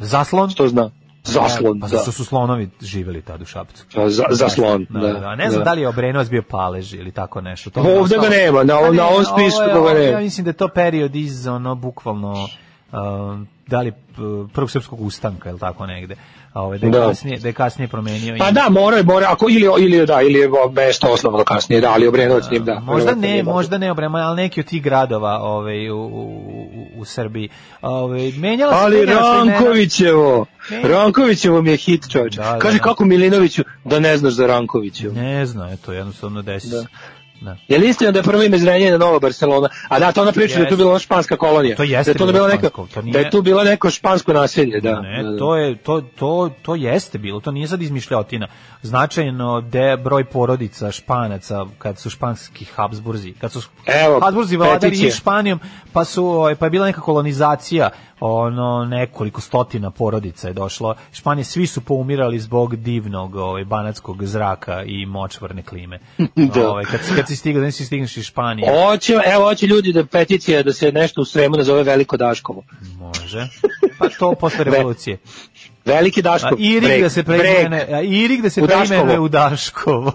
Zaslon? 0.00 0.50
Što 0.50 0.68
zna? 0.68 0.90
Zaslon, 1.24 1.80
pa 1.80 1.88
da. 1.88 1.98
su 1.98 2.24
slonovi 2.24 2.70
živeli 2.80 3.22
tad 3.22 3.42
u 3.42 3.46
Šapcu. 3.46 3.84
Za- 4.06 4.24
zaslon, 4.30 4.86
da, 4.90 5.00
da, 5.00 5.12
da, 5.12 5.26
A 5.26 5.36
Ne 5.36 5.50
znam 5.50 5.58
da. 5.58 5.64
da 5.64 5.72
li 5.72 5.80
je 5.80 5.88
Obrenovac 5.88 6.28
bio 6.28 6.42
palež 6.42 6.94
ili 6.94 7.12
tako 7.12 7.40
nešto. 7.40 7.70
To 7.70 7.82
mi 7.82 7.90
Ovde 7.90 8.16
ga 8.16 8.28
nema, 8.28 8.58
na- 8.58 8.74
Pa 8.74 8.90
na 8.90 9.04
ovom 9.06 9.14
ovo 9.14 9.24
spisku 9.24 9.64
ga 9.84 9.92
nema. 9.92 10.04
Ja 10.08 10.18
mislim 10.18 10.44
da 10.44 10.50
je 10.50 10.54
to 10.54 10.68
period 10.68 11.16
iz 11.16 11.46
ono 11.46 11.74
bukvalno 11.74 12.48
um, 12.92 13.48
da 13.66 13.80
li 13.80 13.92
prvog 14.52 14.70
srpskog 14.70 15.00
ustanka 15.00 15.50
ili 15.50 15.58
tako 15.58 15.86
negde. 15.86 16.16
A 16.52 16.62
ovaj 16.62 16.78
da 16.78 16.86
je 16.86 16.90
Da. 16.90 17.08
kasnije 17.08 17.38
da 17.38 17.48
je 17.48 17.52
kasnije 17.52 17.88
promenio 17.88 18.36
Pa 18.38 18.50
da, 18.50 18.66
mora 18.70 18.96
je, 18.96 19.02
mora, 19.02 19.26
ako, 19.30 19.46
ili, 19.50 19.84
ili, 19.84 20.06
da, 20.06 20.22
ili 20.22 20.38
je 20.38 20.48
mesto 20.72 21.08
osnovno 21.08 21.44
kasnije, 21.44 21.80
da, 21.80 21.90
ali 21.92 22.06
Obrenovac 22.06 22.44
njim, 22.50 22.64
da. 22.64 22.80
Možda 22.80 23.14
ne, 23.14 23.42
možda 23.42 23.78
ne 23.78 23.90
Obrema, 23.90 24.18
ali 24.18 24.36
neki 24.36 24.60
od 24.60 24.66
tih 24.66 24.82
gradova 24.82 25.38
ovaj, 25.42 25.90
u, 25.90 25.98
u, 25.98 26.46
u, 26.96 27.04
Srbiji. 27.04 27.48
Ovaj, 27.82 28.32
menjala 28.32 28.72
se, 28.72 28.78
Ali. 28.78 29.06
Rankovićevo, 29.06 30.46
Ne. 30.70 30.88
Rankovićevo 30.88 31.62
mi 31.62 31.70
je 31.70 31.76
hit 31.76 32.10
čovječ. 32.12 32.34
Da, 32.34 32.42
da, 32.42 32.58
Kaže 32.58 32.78
da. 32.78 32.82
kako 32.82 33.04
Milinoviću 33.04 33.64
da 33.84 34.00
ne 34.00 34.16
znaš 34.16 34.32
za 34.32 34.46
Rankovićevo. 34.46 35.14
Ne 35.14 35.46
znam, 35.46 35.72
eto, 35.72 35.92
jednostavno 35.92 36.42
desi 36.42 36.68
se. 36.68 36.86
Da. 37.40 37.56
Je 37.68 37.78
li 37.78 37.88
istina 37.88 38.10
da 38.10 38.18
je 38.18 38.22
prvo 38.22 38.42
ime 38.42 38.58
Zrenjanina 38.58 38.98
Nova 38.98 39.18
Barcelona? 39.18 39.68
A 39.88 39.98
da, 39.98 40.12
to 40.12 40.22
ona 40.22 40.32
priča 40.32 40.56
da 40.56 40.64
je 40.64 40.70
tu 40.70 40.76
bila 40.76 40.98
španska 40.98 41.36
kolonija. 41.36 41.76
To 41.76 41.82
jeste 41.82 42.12
da 42.14 42.14
je 42.14 42.26
to 42.26 42.32
bilo 42.32 42.48
neko, 42.48 42.60
špansko, 42.60 42.86
to 42.86 43.02
nije- 43.02 43.12
da 43.12 43.18
je 43.18 43.30
tu 43.30 43.42
bilo 43.42 43.64
neko 43.64 43.90
špansko 43.90 44.32
naselje, 44.32 44.80
da. 44.80 45.00
Ne, 45.00 45.22
da, 45.22 45.30
da. 45.30 45.38
to 45.38 45.56
je 45.56 45.76
to 45.76 46.00
to 46.00 46.50
to 46.62 46.74
jeste 46.74 47.18
bilo, 47.18 47.40
to 47.40 47.50
nije 47.50 47.68
sad 47.68 47.82
izmišljotina. 47.82 48.48
Značajno 48.82 49.60
de 49.62 49.96
broj 49.96 50.24
porodica 50.24 50.90
Španaca 50.90 51.66
kad 51.78 51.98
su 51.98 52.10
španski 52.10 52.64
Habsburzi, 52.66 53.32
kad 53.32 53.52
su 53.52 53.60
Evo, 53.86 54.20
Habsburzi 54.20 54.56
vladali 54.56 55.10
Španijom, 55.10 55.60
pa 55.92 56.04
su 56.04 56.24
ovaj, 56.26 56.54
pa 56.54 56.66
je 56.66 56.70
bila 56.70 56.86
neka 56.86 57.00
kolonizacija, 57.00 57.90
ono 58.20 58.84
nekoliko 58.84 59.40
stotina 59.40 59.90
porodica 59.90 60.48
je 60.48 60.54
došlo. 60.54 60.94
Španije 61.12 61.44
svi 61.44 61.66
su 61.66 61.80
poumirali 61.80 62.38
zbog 62.38 62.76
divnog 62.76 63.36
ovaj 63.36 63.64
banatskog 63.64 64.26
zraka 64.26 64.82
i 64.82 65.06
močvarne 65.06 65.62
klime. 65.62 65.98
Da. 66.54 66.70
Ovaj 66.70 66.84
kad 66.84 67.00
kad 67.16 67.28
si 67.28 67.36
stigao, 67.36 67.62
da 67.62 67.70
si 67.70 67.84
stigneš 67.84 68.16
iz 68.16 68.24
Španije. 68.24 68.68
Hoće, 68.68 69.18
evo, 69.26 69.44
hoće 69.44 69.66
ljudi 69.66 69.92
da 69.92 70.04
peticija 70.04 70.62
da 70.62 70.72
se 70.72 70.92
nešto 70.92 71.20
u 71.20 71.24
Sremu 71.24 71.56
nazove 71.56 71.82
Veliko 71.82 72.16
Daškovo. 72.16 72.62
Može. 72.98 73.48
Pa 73.98 74.08
to 74.08 74.34
posle 74.34 74.64
revolucije. 74.64 75.18
Veliki 75.90 76.22
Daškov. 76.22 76.52
A 76.52 76.56
Irig 76.58 76.82
Breg, 76.82 77.02
da 77.02 77.10
se 77.10 77.22
preimene, 77.22 77.86
a 77.90 78.00
Irig 78.02 78.42
da 78.42 78.50
se 78.50 78.62
U 78.62 78.66
preimenuje 78.66 79.28
Daškovo. 79.28 80.12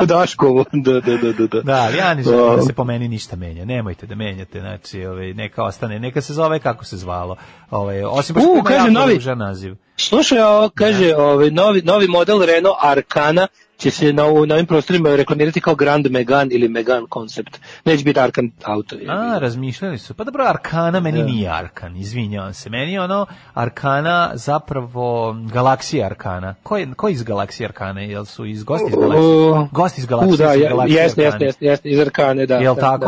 u 0.00 0.06
Daškovo. 0.06 0.64
Da, 0.72 0.92
da, 0.92 1.00
da, 1.00 1.32
da, 1.32 1.32
da. 1.32 1.46
da. 1.46 1.60
Da, 1.62 1.88
ja 1.88 2.14
ne 2.14 2.22
želim 2.22 2.56
da 2.56 2.62
se 2.62 2.72
po 2.72 2.84
meni 2.84 3.08
ništa 3.08 3.36
menja. 3.36 3.64
Nemojte 3.64 4.06
da 4.06 4.14
menjate, 4.14 4.60
znači, 4.60 5.04
ovaj 5.04 5.34
neka 5.34 5.64
ostane, 5.64 5.98
neka 5.98 6.20
se 6.20 6.32
zove 6.34 6.58
kako 6.58 6.84
se 6.84 6.96
zvalo. 6.96 7.36
Ovaj 7.70 8.04
osim 8.04 8.34
baš 8.34 8.44
U, 8.44 8.52
ima 8.54 8.64
kaže 8.64 8.90
novi- 8.90 9.36
naziv. 9.36 9.74
Slušaj, 9.96 10.42
ovo 10.42 10.68
kaže, 10.70 11.14
ovaj, 11.16 11.50
novi, 11.50 11.82
novi 11.82 12.08
model 12.08 12.40
Renault 12.40 12.76
Arcana 12.80 13.46
će 13.76 13.90
se 13.90 14.06
na, 14.06 14.22
na 14.22 14.54
ovim 14.54 14.66
prostorima 14.66 15.08
reklamirati 15.08 15.60
kao 15.60 15.74
Grand 15.74 16.10
Megan 16.10 16.48
ili 16.52 16.68
Megan 16.68 17.06
koncept. 17.06 17.58
Neće 17.84 18.04
biti 18.04 18.20
Arcan 18.20 18.50
auto. 18.64 18.96
A, 19.08 19.38
razmišljali 19.38 19.98
su. 19.98 20.14
Pa 20.14 20.24
dobro, 20.24 20.44
Arkana 20.44 21.00
meni 21.00 21.18
Da. 21.18 21.24
nije 21.24 21.48
Arkan, 21.50 21.96
izvinjavam 21.96 22.54
se. 22.54 22.70
Meni 22.70 22.92
je 22.92 23.00
ono 23.00 23.26
Arkana 23.54 24.30
zapravo 24.34 25.36
galaksija 25.44 26.06
Arkana. 26.06 26.54
Ko 26.62 26.76
je, 26.76 26.88
ko 26.96 27.08
je 27.08 27.12
iz 27.12 27.22
galaksije 27.22 27.66
Arkane? 27.66 28.08
Jel 28.08 28.24
su 28.24 28.46
iz 28.46 28.64
gosti 28.64 28.86
iz 28.88 28.94
galaksije? 28.94 29.68
Gosti 29.72 30.00
iz 30.00 30.04
U, 30.04 30.08
galaksije 30.08 30.36
da, 30.38 30.52
su 30.52 30.58
je- 30.58 30.68
galaksije 30.68 31.02
jeste, 31.02 31.26
Arkane. 31.26 31.44
jeste, 31.46 31.64
jeste, 31.64 31.66
jeste, 31.66 31.88
iz 31.88 32.00
Arcane, 32.00 32.46
da. 32.46 32.56
Jel 32.56 32.74
da, 32.74 32.80
tako? 32.80 33.04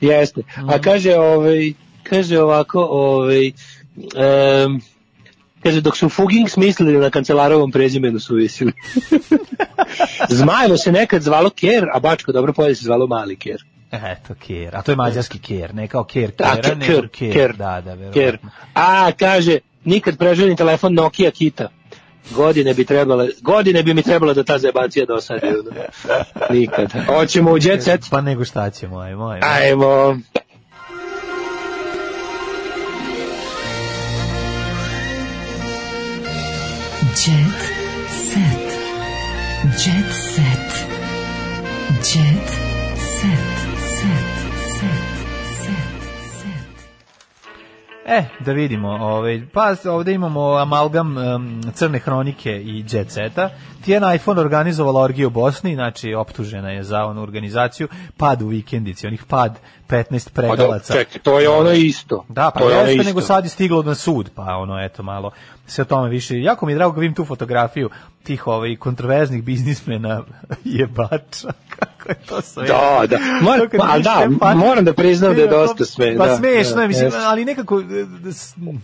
Da. 0.00 0.06
Jeste. 0.06 0.42
A 0.68 0.78
kaže, 0.78 1.16
ovaj, 1.16 1.72
kaže 2.02 2.40
ovako, 2.40 2.80
ovaj, 2.80 3.46
em, 3.46 4.80
kaže, 5.62 5.80
dok 5.80 5.96
su 5.96 6.08
Fuging 6.08 6.50
smislili 6.50 6.98
na 6.98 7.10
kancelarovom 7.10 7.72
prezimenu 7.72 8.20
su 8.20 8.34
visili. 8.34 8.72
Zmajevo 10.28 10.76
se 10.76 10.92
nekad 10.92 11.22
zvalo 11.22 11.50
Ker, 11.50 11.86
a 11.94 12.00
Bačko 12.00 12.32
dobro 12.32 12.52
polje 12.52 12.74
se 12.74 12.84
zvalo 12.84 13.06
Mali 13.06 13.36
Ker. 13.36 13.64
Eto, 13.92 14.34
ker. 14.46 14.76
A 14.76 14.82
to 14.82 14.92
je 14.92 14.96
mađarski 14.96 15.38
ker, 15.38 15.74
ne 15.74 15.88
kao 15.88 16.04
ker 16.04 16.30
Da, 16.38 16.54
kera, 16.54 16.62
ker, 16.62 16.78
nego 16.78 17.00
ker, 17.00 17.08
ker. 17.08 17.32
ker. 17.32 17.56
Da, 17.56 17.80
da, 17.80 18.12
Ker. 18.12 18.38
A, 18.74 19.12
kaže, 19.12 19.58
nikad 19.84 20.18
preželjeni 20.18 20.56
telefon 20.56 20.94
Nokia 20.94 21.30
Kita. 21.30 21.68
Godine 22.30 22.74
bi 22.74 22.84
trebale, 22.84 23.28
godine 23.40 23.82
bi 23.82 23.94
mi 23.94 24.02
trebalo 24.02 24.34
da 24.34 24.44
ta 24.44 24.58
zebancija 24.58 25.06
dosadi. 25.06 25.46
ono. 25.46 25.70
Nikad. 26.58 26.92
Hoćemo 27.06 27.50
u 27.52 27.58
jet 27.58 27.82
set. 27.84 28.00
Pa 28.10 28.20
nego 28.20 28.44
šta 28.44 28.70
ćemo, 28.70 28.98
ajmo, 28.98 29.26
ajmo. 29.26 29.46
Ajmo. 29.46 30.18
E, 48.06 48.24
da 48.40 48.52
vidimo, 48.52 48.88
ovaj, 48.88 49.42
pa 49.52 49.74
ovde 49.90 50.12
imamo 50.12 50.56
amalgam 50.56 51.16
um, 51.16 51.62
crne 51.74 51.98
hronike 51.98 52.50
i 52.50 52.84
jet 52.90 53.10
seta. 53.10 53.50
Tijena 53.84 54.14
iPhone 54.14 54.40
organizovala 54.40 55.00
orgiju 55.00 55.26
u 55.26 55.30
Bosni, 55.30 55.74
znači 55.74 56.14
optužena 56.14 56.70
je 56.70 56.82
za 56.82 57.04
onu 57.04 57.22
organizaciju, 57.22 57.88
pad 58.16 58.42
u 58.42 58.46
vikendici, 58.46 59.06
onih 59.06 59.24
pad 59.28 59.58
15 59.82 60.28
Pa 60.48 60.56
da, 60.56 60.78
čekaj, 60.88 61.20
to 61.20 61.40
je 61.40 61.48
ono 61.48 61.70
isto. 61.70 62.24
Da, 62.28 62.50
pa 62.50 62.60
To 62.60 62.70
je 62.70 62.76
jeste, 62.76 62.92
isto. 62.92 63.04
nego 63.04 63.20
sad 63.20 63.44
je 63.44 63.50
stiglo 63.50 63.82
na 63.82 63.94
sud, 63.94 64.30
pa 64.34 64.56
ono, 64.56 64.80
eto, 64.80 65.02
malo 65.02 65.30
se 65.66 65.82
o 65.82 65.86
tome 65.86 66.08
više. 66.08 66.40
Jako 66.40 66.66
mi 66.66 66.72
je 66.72 66.76
drago 66.76 66.92
kad 66.92 67.00
vidim 67.00 67.14
tu 67.14 67.24
fotografiju 67.24 67.90
tih 68.22 68.46
ovaj, 68.46 68.76
kontroverznih 68.76 69.42
biznismena 69.42 70.22
jebača, 70.66 71.48
kako 71.76 72.08
je 72.08 72.14
to 72.28 72.42
sve. 72.42 72.66
Da, 72.66 73.02
da. 73.06 73.18
Moram, 73.42 73.60
To 73.60 73.68
kad 73.68 73.80
pa, 73.80 73.98
da, 73.98 74.54
moram 74.54 74.84
da 74.84 74.92
priznam 74.92 75.34
da 75.34 75.40
je 75.40 75.48
dosta 75.58 75.84
sme. 75.84 76.16
Pa 76.18 76.26
da, 76.26 76.36
smešno 76.36 76.74
da, 76.74 76.82
je, 76.82 76.88
mislim, 76.88 77.06
jeste. 77.06 77.20
ali 77.20 77.44
nekako, 77.44 77.80
e, 77.80 77.84
da 78.04 78.30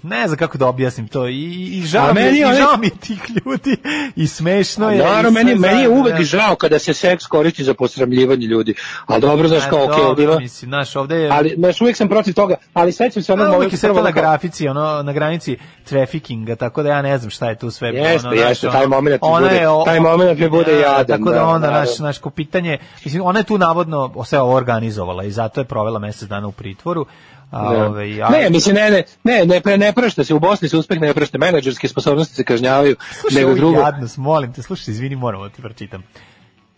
ne 0.04 0.26
znam 0.26 0.38
kako 0.38 0.58
da 0.58 0.66
objasnim 0.66 1.08
to, 1.08 1.28
i, 1.28 1.42
i 1.72 1.82
žao 1.82 2.06
mi 2.08 2.14
meni 2.14 2.36
i 2.36 2.40
je 2.40 2.46
onaj- 2.46 2.56
žao 2.56 2.76
mi 2.76 2.90
tih 2.90 3.22
ljudi, 3.36 3.76
i 4.16 4.26
smešno 4.26 4.90
je. 4.90 4.98
Naravno, 4.98 5.30
meni, 5.30 5.54
meni 5.54 5.82
je 5.82 5.88
uvek 5.88 6.16
da. 6.16 6.22
žao 6.24 6.56
kada 6.56 6.78
se 6.78 6.94
seks 6.94 7.26
koristi 7.26 7.64
za 7.64 7.74
posramljivanje 7.74 8.46
ljudi. 8.46 8.74
Ali 9.06 9.20
dobro, 9.20 9.48
znaš 9.48 9.62
kao, 9.70 9.84
okej, 9.84 10.14
bilo... 10.16 10.38
mislim, 10.38 10.68
znaš, 10.68 10.96
ovde 10.98 11.16
je... 11.16 11.30
Ali, 11.30 11.54
znaš, 11.58 11.80
uvijek 11.80 11.96
sam 11.96 12.08
protiv 12.08 12.34
toga, 12.34 12.54
ali 12.74 12.92
sećam 12.92 13.22
se 13.22 13.32
onog 13.32 13.46
Ono 13.46 13.56
uvijek 13.56 13.72
je 13.72 13.78
sve 13.78 13.88
to 13.88 14.02
na 14.02 14.10
grafici, 14.10 14.68
ono, 14.68 15.02
na 15.02 15.12
granici 15.12 15.56
traffickinga, 15.84 16.56
tako 16.56 16.82
da 16.82 16.88
ja 16.88 17.02
ne 17.02 17.18
znam 17.18 17.30
šta 17.30 17.48
je 17.48 17.54
tu 17.56 17.70
sve. 17.70 17.88
Jeste, 17.88 18.28
ono, 18.28 18.36
jeste, 18.36 18.68
ono, 18.68 18.78
taj 18.78 18.86
moment 18.86 19.18
ona 19.22 19.40
bude- 19.40 19.56
je 19.56 19.68
o- 19.68 19.82
taj 19.84 20.00
moment 20.00 20.40
mi 20.40 20.48
bude 20.48 20.72
Ja, 20.72 20.78
jadan, 20.80 21.06
Tako 21.18 21.30
da 21.30 21.36
da, 21.36 21.46
onda, 21.46 21.66
naravno. 21.66 21.80
naš, 21.82 21.98
naš, 21.98 22.18
ko 22.18 22.30
pitanje, 22.30 22.78
mislim, 23.04 23.22
ona 23.22 23.38
je 23.38 23.44
tu 23.44 23.58
navodno 23.58 24.24
sve 24.24 24.40
organizovala 24.40 25.24
i 25.24 25.30
zato 25.30 25.60
je 25.60 25.64
provela 25.66 25.98
mesec 25.98 26.28
dana 26.28 26.46
u 26.46 26.52
pritvoru. 26.52 27.06
A, 27.50 27.74
Da. 27.74 27.86
ove, 27.86 28.10
ja, 28.10 28.28
Ne, 28.28 28.50
mislim, 28.50 28.74
ne, 28.74 28.90
ne, 28.90 29.02
ne, 29.24 29.46
ne, 29.46 29.60
pre, 29.60 29.78
ne 29.78 29.92
prašta 29.92 30.24
se, 30.24 30.34
u 30.34 30.38
Bosni 30.38 30.68
se 30.68 30.76
uspeh 30.76 31.00
ne 31.00 31.14
prašta, 31.14 31.38
menadžerske 31.38 31.88
sposobnosti 31.88 32.34
se 32.34 32.44
kažnjavaju, 32.44 32.96
Slušaj, 33.12 33.40
nego 33.40 33.54
drugo. 33.54 33.80
jadnost, 33.80 34.16
molim 34.16 34.52
te, 34.52 34.62
slušaj, 34.62 34.92
izvini, 34.92 35.16
moram 35.16 35.42
da 35.42 35.48
ti 35.48 35.62
pročitam. 35.62 36.02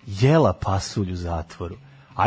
Jela 0.06 0.52
pasulj 0.54 1.12
u 1.12 1.16
zatvoru. 1.16 1.76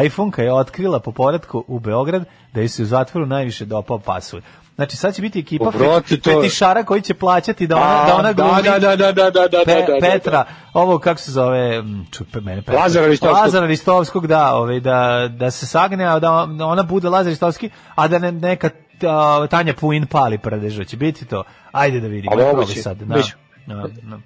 iPhone-ka 0.02 0.44
je 0.44 0.54
otkrila 0.54 1.00
po 1.00 1.12
poradku 1.12 1.64
u 1.68 1.80
Beograd 1.80 2.24
da 2.54 2.62
je 2.62 2.68
se 2.68 2.84
u 2.84 2.86
zatvoru 2.86 3.26
najviše 3.26 3.66
dopao 3.66 4.00
pasulj. 4.00 4.42
Znači 4.76 4.98
sad 4.98 5.16
će 5.16 5.22
biti 5.22 5.40
ekipa 5.40 5.66
O, 5.66 5.72
brate, 5.72 6.16
fe- 6.16 6.22
to- 6.22 6.42
fetišara 6.42 6.84
koji 6.84 7.02
će 7.02 7.14
plaćati 7.14 7.68
da 7.68 7.76
ona, 7.76 8.04
A, 8.04 8.08
da 8.08 8.16
ona 8.16 8.34
da, 8.34 8.44
glumi 8.44 8.64
da, 8.64 8.80
da, 8.80 8.96
da, 8.96 9.12
da, 9.12 9.30
da, 9.32 9.48
da, 9.48 9.58
Pe- 9.66 9.86
da, 9.88 9.94
da, 9.94 9.98
Petra, 10.02 10.46
ovo 10.74 11.00
kako 11.00 11.20
se 11.20 11.32
zove, 11.32 11.84
čupe 12.12 12.42
mene 12.42 12.62
Petra. 12.62 12.80
Lazara 12.80 13.08
Ristovskog. 13.08 13.38
Lazara 13.38 13.66
Ristovskog, 13.68 14.28
da, 14.28 14.56
ovaj, 14.56 14.80
da, 14.80 15.30
da 15.32 15.52
se 15.52 15.68
sagne, 15.68 16.06
a 16.06 16.20
da 16.20 16.32
ona 16.62 16.84
bude 16.84 17.10
Lazar 17.10 17.30
Ristovski, 17.30 17.70
a 17.96 18.08
da 18.08 18.20
ne, 18.20 18.32
neka 18.32 18.70
Tanja 19.50 19.74
Puin 19.74 20.06
pali 20.06 20.38
pradeža. 20.38 20.84
Će 20.84 20.98
biti 20.98 21.26
to? 21.26 21.44
Ajde 21.72 22.00
da 22.00 22.08
vidimo. 22.08 22.32
A 22.32 22.34
Ajde 22.34 22.46
moguće, 22.46 22.82
probaj 22.82 22.84
sad. 22.84 22.98
Da. 22.98 24.18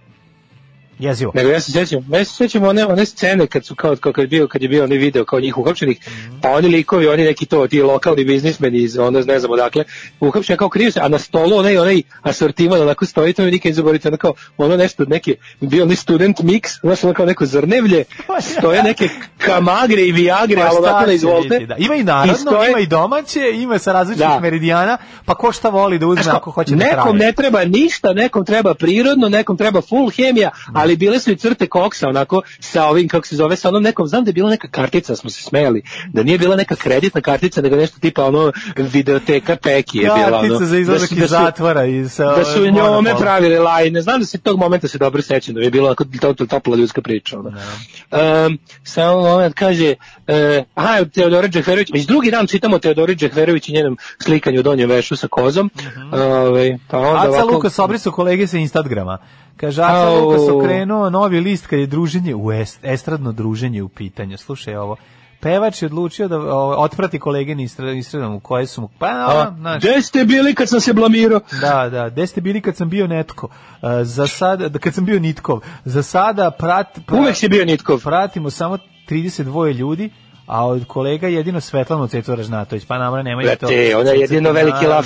Jezivo. 0.99 1.31
Nego 1.35 1.49
ja 1.49 1.59
se 1.59 1.71
sjećam, 1.71 2.05
ja 2.09 2.25
se 2.25 2.33
sjećam 2.33 2.63
one, 2.63 2.85
one 2.85 3.05
scene 3.05 3.47
kad 3.47 3.65
su 3.65 3.75
kao, 3.75 3.95
kao 3.95 4.13
kad 4.13 4.23
je 4.23 4.27
bio, 4.29 4.47
kad 4.47 4.61
je 4.61 4.69
bio 4.69 4.83
onaj 4.83 4.97
video 4.97 5.25
kao 5.25 5.39
njih 5.39 5.57
uhapšenih, 5.57 5.97
Mhm. 6.07 6.35
pa 6.41 6.49
oni 6.49 6.67
likovi, 6.67 7.07
oni 7.07 7.23
neki 7.23 7.45
to, 7.45 7.67
ti 7.67 7.81
lokalni 7.81 8.25
biznismeni 8.25 8.77
iz, 8.77 8.97
ono, 8.97 9.19
ne 9.21 9.39
znam 9.39 9.51
odakle, 9.51 9.83
uhapšeni 10.19 10.57
kao 10.57 10.69
kriju 10.69 10.91
se, 10.91 10.99
a 10.99 11.07
na 11.07 11.19
stolu 11.19 11.55
onaj, 11.55 11.77
onaj 11.77 12.01
asortiman 12.21 12.81
onako 12.81 13.05
stoji, 13.05 13.33
to 13.33 13.43
mi 13.43 13.51
nikad 13.51 13.69
ne 13.69 13.73
zaboravite, 13.73 14.07
ono 14.07 14.17
kao, 14.17 14.33
ono 14.57 14.77
nešto, 14.77 15.05
neki, 15.05 15.35
bio 15.61 15.83
onaj 15.83 15.95
student 15.95 16.37
mix, 16.39 16.79
znaš, 16.81 17.03
ono 17.03 17.13
kao 17.13 17.25
neko 17.25 17.45
zrnevlje, 17.45 18.03
stoje 18.41 18.83
neke 18.83 19.09
kamagre 19.37 20.01
i 20.01 20.11
viagre, 20.11 20.55
Pa 20.57 20.67
ali 20.67 20.77
onako 20.79 21.05
na 21.05 21.13
izvolte. 21.13 21.59
Da. 21.59 21.75
Ima 21.75 21.95
i 21.95 22.03
narodno, 22.03 22.35
stoje- 22.35 22.69
ima 22.69 22.79
i 22.79 22.85
domaće, 22.87 23.39
ima 23.53 23.79
sa 23.79 23.93
različitih 23.93 24.27
Da. 24.27 24.39
meridijana, 24.39 24.97
pa 25.25 25.35
ko 25.35 25.51
šta 25.51 25.69
voli 25.69 25.99
da 25.99 26.07
uzme 26.07 26.23
Znaš 26.23 26.35
ako 26.35 26.51
hoće 26.51 26.71
da 26.71 26.77
traje. 26.77 26.95
nekom 26.95 27.17
ne 27.17 27.31
treba 27.33 27.65
ništa, 27.65 28.13
nekom 28.13 28.45
treba 28.45 28.73
prirodno, 28.73 29.29
nekom 29.29 29.57
treba 29.57 29.81
full 29.81 30.09
hemija, 30.09 30.49
ali 30.87 30.95
bile 30.95 31.19
su 31.19 31.31
i 31.31 31.37
crte 31.37 31.67
koksa, 31.67 32.09
onako, 32.09 32.41
sa 32.59 32.85
ovim, 32.85 33.07
kako 33.07 33.27
se 33.27 33.35
zove, 33.35 33.55
sa 33.55 33.69
onom 33.69 33.83
nekom, 33.83 34.07
znam 34.07 34.23
da 34.23 34.29
je 34.29 34.33
bila 34.33 34.49
neka 34.49 34.67
kartica, 34.69 35.15
smo 35.15 35.29
se 35.29 35.43
smejali, 35.43 35.81
da 36.07 36.23
nije 36.23 36.37
bila 36.37 36.55
neka 36.55 36.75
kreditna 36.75 37.21
kartica, 37.21 37.61
nego 37.61 37.75
nešto 37.75 37.99
tipa 37.99 38.25
ono, 38.25 38.51
videoteka 38.77 39.55
Peki 39.55 39.97
je 39.97 40.03
bila, 40.05 40.15
ono. 40.27 40.31
Kartica 40.31 40.65
za 40.65 40.77
izlazak 40.77 41.01
da 41.01 41.07
su- 41.07 41.13
iz 41.15 41.21
da 41.21 41.27
su- 41.27 41.33
zatvora. 41.35 41.85
I 41.85 42.09
sa, 42.09 42.25
Da 42.25 42.43
su 42.45 42.59
ovaj, 42.59 42.71
njome 42.71 43.15
pravili 43.17 43.57
lajne, 43.57 44.01
znam 44.01 44.19
da 44.19 44.25
se 44.25 44.37
tog 44.37 44.59
momenta 44.59 44.87
se 44.87 44.97
dobro 44.97 45.21
sećam, 45.21 45.55
da 45.55 45.61
je 45.61 45.71
bilo 45.71 45.85
onako 45.85 46.05
to, 46.21 46.33
to, 46.33 46.45
topla 46.45 46.75
ljudska 46.75 47.01
priča. 47.01 47.39
Ono. 47.39 47.49
Um, 47.49 48.57
samo 48.83 49.21
moment 49.21 49.55
kaže, 49.55 49.93
uh, 50.27 50.33
aha, 50.75 51.05
Teodora 51.05 51.47
Džehverović, 51.47 51.89
već 51.93 52.05
drugi 52.05 52.31
dan 52.31 52.47
čitamo 52.47 52.75
o 52.75 52.79
Teodori 52.79 53.15
Džehverović 53.15 53.69
i 53.69 53.73
njenom 53.73 53.97
slikanju 54.19 54.59
u 54.59 54.63
donjem 54.63 54.89
vešu 54.89 55.15
sa 55.15 55.27
kozom. 55.27 55.69
Ovaj, 56.11 56.77
pa 56.87 56.97
onda 56.97 57.19
Aca 57.19 57.29
ovako- 57.29 57.53
Lukas 57.53 57.79
obriso 57.79 58.11
kolege 58.11 58.47
sa 58.47 58.57
Instagrama. 58.57 59.17
Kaže, 59.57 59.81
Aca 59.81 60.07
Au. 60.07 60.21
Lukas 60.21 60.41
okrenuo 60.49 61.09
novi 61.09 61.39
list 61.39 61.67
kad 61.67 61.79
je 61.79 61.85
druženje 61.85 62.35
u 62.35 62.51
est, 62.51 62.79
estradno 62.83 63.31
druženje 63.31 63.83
u 63.83 63.89
pitanju. 63.89 64.37
Slušaj 64.37 64.75
ovo. 64.75 64.95
Pevač 65.39 65.81
je 65.81 65.85
odlučio 65.85 66.27
da 66.27 66.37
o, 66.37 66.75
otprati 66.77 67.19
kolege 67.19 67.55
na 67.55 67.61
Instagramu 67.61 68.39
koje 68.39 68.65
su 68.65 68.81
mu... 68.81 68.89
Pa, 68.99 69.07
A, 69.07 69.53
znaš, 69.57 69.83
Gde 69.83 70.01
ste 70.01 70.25
bili 70.25 70.55
kad 70.55 70.69
sam 70.69 70.79
se 70.79 70.93
blamirao? 70.93 71.39
Da, 71.61 71.89
da, 71.89 72.09
gde 72.09 72.27
ste 72.27 72.41
bili 72.41 72.61
kad 72.61 72.75
sam 72.75 72.89
bio 72.89 73.07
netko? 73.07 73.47
Uh, 73.47 73.89
za 74.01 74.27
sada, 74.27 74.69
da, 74.69 74.79
kad 74.79 74.93
sam 74.93 75.05
bio 75.05 75.19
nitkov. 75.19 75.59
Za 75.85 76.03
sada 76.03 76.51
prat, 76.51 76.97
pra- 76.97 77.19
Uvek 77.19 77.35
si 77.35 77.49
bio 77.49 77.65
nitkov. 77.65 77.99
pratimo 78.03 78.49
samo 78.49 78.77
32 79.09 79.73
ljudi, 79.73 80.09
a 80.45 80.67
od 80.67 80.85
kolega 80.85 81.27
jedino 81.27 81.61
Svetlanu 81.61 82.07
Cecu 82.07 82.35
Ražnatović. 82.35 82.85
Pa 82.85 82.97
namre 82.97 83.23
nemoj 83.23 83.43
to. 83.43 83.67
Brate, 83.67 83.95
ona 83.97 84.09
je 84.11 84.19
jedino 84.19 84.51
veliki 84.51 84.85
laf. 84.85 85.05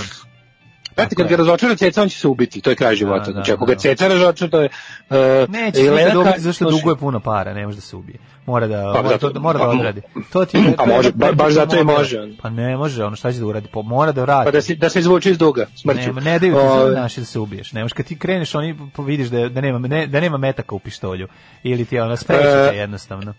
Brate, 0.95 1.15
kad 1.15 1.27
ga 1.27 1.35
razočara 1.35 1.75
ceca, 1.75 2.01
on 2.01 2.09
će 2.09 2.19
se 2.19 2.27
ubiti, 2.27 2.61
to 2.61 2.69
je 2.69 2.75
kraj 2.75 2.95
života. 2.95 3.25
Da, 3.25 3.31
znači, 3.31 3.51
da, 3.51 3.55
ako 3.55 3.65
ga 3.65 3.73
da. 3.73 3.79
ceca 3.79 4.07
razočara, 4.07 4.51
to 4.51 4.61
je... 4.61 4.69
Uh, 5.09 5.15
Neće 5.49 5.77
se 5.77 5.91
nikad 5.91 6.15
ubiti 6.15 6.39
zašto 6.41 6.69
duguje 6.69 6.95
puno 6.95 7.19
para, 7.19 7.53
ne 7.53 7.65
može 7.65 7.75
da 7.75 7.81
se 7.81 7.95
ubije. 7.95 8.17
Mora 8.45 8.67
da, 8.67 8.93
Pa, 8.95 9.01
mora, 9.01 9.09
zato- 9.09 9.29
to, 9.29 9.39
mora 9.39 9.59
da 9.59 9.65
pa, 9.65 9.69
odradi. 9.71 10.01
To 10.31 10.45
ti 10.45 10.57
pa 10.77 10.83
je 10.83 10.95
može, 10.95 11.11
ba- 11.11 11.31
baš 11.31 11.53
zato 11.53 11.79
i 11.79 11.83
može. 11.83 12.29
Pa 12.41 12.49
ne 12.49 12.77
može, 12.77 13.03
ono 13.03 13.15
šta 13.15 13.31
će 13.31 13.39
da 13.39 13.45
uradi, 13.45 13.67
pa 13.73 13.81
mora 13.81 14.11
da 14.11 14.21
vrati. 14.21 14.45
Pa 14.45 14.51
da 14.51 14.61
se, 14.61 14.75
da 14.75 14.89
se 14.89 14.99
izvuče 14.99 15.31
iz 15.31 15.37
duga, 15.37 15.65
smrću. 15.75 15.99
Nema, 16.01 16.21
ne 16.21 16.39
daju 16.39 16.53
ti 16.53 16.59
Ovaj, 16.59 16.91
naši 16.91 17.19
da 17.19 17.25
se 17.25 17.39
ubiješ. 17.39 17.73
Ne 17.73 17.89
kad 17.89 18.05
ti 18.05 18.19
kreneš, 18.19 18.55
oni 18.55 18.77
po- 18.93 19.03
vidiš 19.03 19.27
da, 19.27 19.49
da, 19.49 19.61
nema, 19.61 19.79
ne, 19.79 20.07
da 20.07 20.19
nema 20.19 20.37
metaka 20.37 20.75
u 20.75 20.79
pištolju. 20.79 21.27
Ili 21.63 21.85
ti 21.85 21.99
ona 21.99 22.17
spreči 22.17 22.43
te 22.43 22.71
E, 22.73 22.77
jednostavno. 22.77 23.33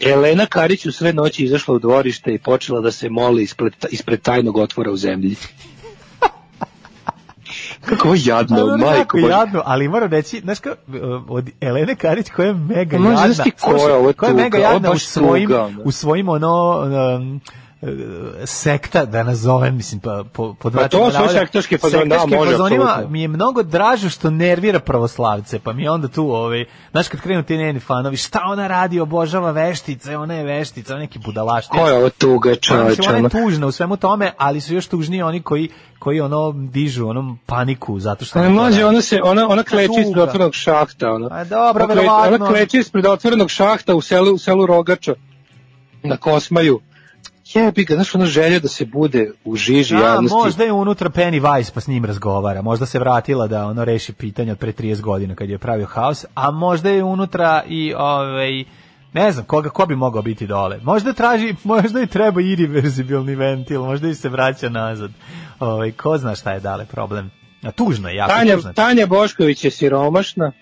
Elena 0.00 0.46
Karić 0.46 0.86
u 0.86 0.92
sve 0.92 1.12
noći 1.12 1.44
izašla 1.44 1.74
u 1.74 1.78
dvorište 1.78 2.34
i 2.34 2.38
počela 2.38 2.80
da 2.80 2.90
se 2.90 3.08
moli 3.08 3.42
ispred, 3.42 3.72
ispred 3.90 4.22
tajnog 4.22 4.56
otvora 4.56 4.90
u 4.90 4.96
zemlji. 4.96 5.36
Kako 7.88 8.08
ovo 8.08 8.16
jadno, 8.24 8.56
Ali 8.56 8.80
majko. 8.80 9.16
Božja. 9.20 9.36
jadno, 9.38 9.62
ali 9.64 9.88
moram 9.88 10.10
reći, 10.10 10.40
znaš 10.40 10.58
kao, 10.60 10.74
od 11.28 11.50
Elene 11.60 11.94
Karić 11.94 12.30
koja 12.30 12.46
je 12.46 12.54
mega 12.54 12.96
Pa 12.96 13.02
jadna. 13.02 13.32
znaš 13.32 13.44
ti 13.44 13.50
ko 13.50 13.70
je, 13.70 13.78
Slušaj, 13.78 13.96
ovo 13.96 14.08
je 14.08 14.14
koja 14.14 14.28
je 14.28 14.34
mega 14.34 14.58
jadna 14.58 14.90
u 14.90 14.98
svojim, 14.98 15.50
u 15.84 15.92
svojim 15.92 16.28
ono, 16.28 16.80
um, 17.16 17.36
e, 17.36 17.63
sekta 18.44 19.04
da 19.04 19.22
nazovem 19.22 19.76
mislim 19.76 20.00
pa 20.00 20.24
po 20.32 20.54
pod 20.54 20.72
Pa 20.72 20.88
to 20.88 20.98
navoda, 20.98 21.32
sektaški 21.32 21.78
fazon, 21.78 22.08
da, 22.08 22.18
sektaškim 22.18 22.38
može, 22.78 23.08
mi 23.08 23.22
je 23.22 23.28
mnogo 23.28 23.62
draže 23.62 24.10
što 24.10 24.30
nervira 24.30 24.80
pravoslavce 24.80 25.58
pa 25.58 25.72
mi 25.72 25.82
je 25.82 25.90
onda 25.90 26.08
tu 26.08 26.30
ovaj 26.30 26.64
znaš 26.90 27.08
kad 27.08 27.20
krenu 27.20 27.42
ti 27.42 27.56
njeni 27.56 27.80
fanovi 27.80 28.16
šta 28.16 28.40
ona 28.46 28.66
radi 28.66 29.00
obožava 29.00 29.50
veštice 29.50 30.16
ona 30.16 30.34
je 30.34 30.44
veštica 30.44 30.92
ona 30.92 31.00
je 31.00 31.06
neki 31.06 31.18
budalaština 31.18 31.82
Ko 31.82 31.88
je 31.88 31.94
ovo 31.94 32.10
tuga, 32.10 32.50
Pa, 32.50 32.56
čoveče? 32.56 33.02
ona 33.08 33.18
je 33.18 33.28
tužna 33.28 33.66
u 33.66 33.72
svemu 33.72 33.96
tome, 33.96 34.32
ali 34.36 34.60
su 34.60 34.74
još 34.74 34.86
tužniji 34.86 35.22
oni 35.22 35.42
koji 35.42 35.68
koji 35.98 36.20
ono 36.20 36.52
dižu 36.52 37.08
onom 37.08 37.38
paniku 37.46 38.00
zato 38.00 38.24
što 38.24 38.38
Ne 38.38 38.46
ona 38.46 38.56
to 38.56 38.62
može, 38.62 38.84
ona 38.84 39.02
se 39.02 39.20
ona 39.22 39.48
ona 39.48 39.62
kleči 39.62 40.00
ispred 40.00 40.22
otvorenog 40.22 40.54
šahta, 40.54 41.12
ono. 41.12 41.28
A 41.32 41.44
dobro, 41.44 41.84
Ona 41.84 41.94
verovatno. 41.94 42.46
Ona 42.46 42.46
kleči 42.46 42.78
ispred 42.78 43.06
otvorenog 43.06 43.50
šahta 43.50 43.94
u 43.94 44.00
selu 44.00 44.34
u 44.34 44.38
selu 44.38 44.66
Rogača 44.66 45.14
na 46.02 46.16
Kosmaju. 46.16 46.80
Jebi 47.54 47.84
ga, 47.84 47.94
znaš, 47.94 48.14
ono 48.14 48.26
želja 48.26 48.58
da 48.58 48.68
se 48.68 48.84
bude 48.84 49.30
u 49.44 49.56
žiži 49.56 49.96
A, 49.96 49.98
javnosti. 49.98 50.36
možda 50.36 50.64
je 50.64 50.72
unutra 50.72 51.10
Penny 51.10 51.40
Weiss 51.40 51.74
pa 51.74 51.80
s 51.80 51.86
njim 51.86 52.04
razgovara. 52.04 52.62
Možda 52.62 52.86
se 52.86 52.98
vratila 52.98 53.46
da 53.46 53.66
ono 53.66 53.84
reši 53.84 54.12
pitanje 54.12 54.52
od 54.52 54.58
pre 54.58 54.72
30 54.72 55.00
godina 55.00 55.34
kad 55.34 55.50
je 55.50 55.58
pravio 55.58 55.86
haos, 55.86 56.24
a 56.34 56.50
možda 56.50 56.90
je 56.90 57.04
unutra 57.04 57.62
i 57.68 57.94
ovaj 57.94 58.64
Ne 59.14 59.32
znam, 59.32 59.44
koga, 59.44 59.70
ko 59.70 59.86
bi 59.86 59.96
mogao 59.96 60.22
biti 60.22 60.46
dole. 60.46 60.78
Možda 60.82 61.12
traži, 61.12 61.54
možda 61.64 62.02
i 62.02 62.06
treba 62.06 62.40
irreverzibilni 62.40 63.34
ventil, 63.34 63.82
možda 63.82 64.08
i 64.08 64.14
se 64.14 64.28
vraća 64.28 64.68
nazad. 64.68 65.10
Ovaj, 65.60 65.92
ko 65.92 66.18
zna 66.18 66.34
šta 66.34 66.52
je 66.52 66.60
dale 66.60 66.86
problem. 66.86 67.30
A 67.62 67.70
tužno 67.70 68.08
je, 68.08 68.16
jako 68.16 68.32
Tanja, 68.32 68.54
tužno. 68.54 68.72
Tanja 68.72 69.06
Bošković 69.06 69.64
je 69.64 69.70
siromašna. 69.70 70.52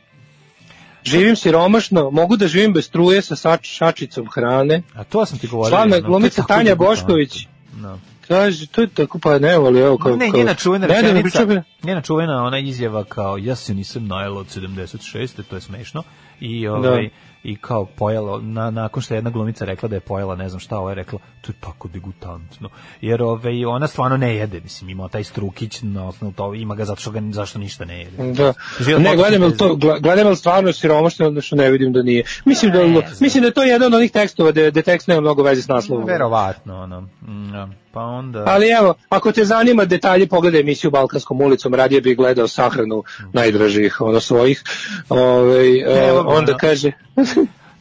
Živim 1.04 1.36
siromašno, 1.36 2.10
mogu 2.10 2.36
da 2.36 2.48
živim 2.48 2.72
bez 2.72 2.84
struje 2.84 3.22
sa 3.22 3.36
sač, 3.36 3.68
šačicom 3.68 4.28
hrane. 4.28 4.82
A 4.94 5.04
to 5.04 5.26
sam 5.26 5.38
ti 5.38 5.46
govorio. 5.46 5.70
Slavna 5.70 5.96
je 5.96 6.02
glumica 6.02 6.42
Tanja. 6.42 6.74
Bošković. 6.74 7.46
No. 7.76 7.98
Kaže, 8.28 8.66
to 8.66 8.80
je 8.80 8.86
tako, 8.88 9.18
pa 9.18 9.38
ne 9.38 9.58
voli, 9.58 9.80
evo 9.80 9.98
kao... 9.98 10.16
Ne, 10.16 10.30
kao- 10.30 10.38
njena 10.38 10.54
čuvena 10.54 10.86
Ne, 10.86 10.94
da 10.94 11.02
ne 11.02 11.08
rečenica, 11.08 11.46
pričam- 11.46 11.62
njena 11.82 12.00
čuvena 12.00 12.44
ona 12.44 12.58
izjava 12.58 13.04
kao 13.04 13.38
ja 13.38 13.56
se 13.56 13.74
nisam 13.74 14.06
najela 14.06 14.40
od 14.40 14.46
76. 14.46 15.42
to 15.42 15.56
je 15.56 15.60
smešno. 15.60 16.02
I 16.40 16.68
ovaj 16.68 17.08
i 17.44 17.56
kao 17.56 17.84
pojela 17.84 18.40
na, 18.40 18.70
nakon 18.70 19.02
što 19.02 19.14
je 19.14 19.18
jedna 19.18 19.30
glumica 19.30 19.64
rekla 19.64 19.88
da 19.88 19.96
je 19.96 20.00
pojela 20.00 20.36
ne 20.36 20.48
znam 20.48 20.60
šta, 20.60 20.78
ovo 20.78 20.88
je 20.88 20.94
rekla 20.94 21.18
to 21.40 21.52
je 21.52 21.56
tako 21.60 21.88
degutantno. 21.88 22.68
Jer 23.00 23.22
ovaj 23.22 23.64
ona 23.64 23.86
stvarno 23.86 24.16
ne 24.16 24.34
jede, 24.34 24.60
mislim 24.60 24.90
ima 24.90 25.08
taj 25.08 25.24
strukić 25.24 25.78
na 25.82 26.08
osnovu 26.08 26.32
to 26.32 26.54
ima 26.54 26.74
ga 26.74 26.84
zato 26.84 27.00
što 27.00 27.10
ga 27.10 27.20
zašto 27.30 27.58
ništa 27.58 27.84
ne 27.84 27.98
jede. 27.98 28.32
Da. 28.32 28.52
Život 28.80 29.02
Ne, 29.02 29.16
gledam 29.16 29.56
to, 29.56 29.76
gledam 30.00 30.28
li 30.28 30.36
stvarno 30.36 30.72
siromašno, 30.72 31.40
što 31.40 31.56
ne 31.56 31.70
vidim 31.70 31.92
da 31.92 32.02
nije. 32.02 32.24
Mislim 32.44 32.72
da, 32.72 32.78
mislim 33.20 33.42
da 33.42 33.48
je 33.48 33.54
to 33.54 33.62
jedan 33.62 33.86
od 33.86 33.94
onih 33.94 34.10
tekstova 34.10 34.52
da, 34.52 34.70
da 34.70 34.82
tekst 34.82 35.08
nema 35.08 35.20
mnogo 35.20 35.42
veze 35.42 35.62
s 35.62 35.68
naslovom. 35.68 36.06
Verovatno, 36.06 36.82
ono. 36.82 37.00
mm, 37.00 37.54
ja. 37.54 37.68
Pa 37.92 38.00
onda... 38.00 38.44
Ali 38.46 38.70
evo, 38.70 38.94
ako 39.08 39.32
te 39.32 39.44
zanima 39.44 39.84
detalje, 39.84 40.26
pogledaj 40.26 40.60
emisiju 40.60 40.90
Balkanskom 40.90 41.40
ulicom, 41.40 41.74
radije 41.74 42.00
bih 42.00 42.16
gledao 42.16 42.48
sahranu 42.48 43.02
najdražih, 43.32 44.00
ono 44.00 44.20
svojih. 44.20 44.62
Ovaj, 45.08 45.76
e, 45.76 46.08
Evo 46.08 46.22
ga, 46.22 46.28
onda 46.28 46.56
kaže, 46.56 46.92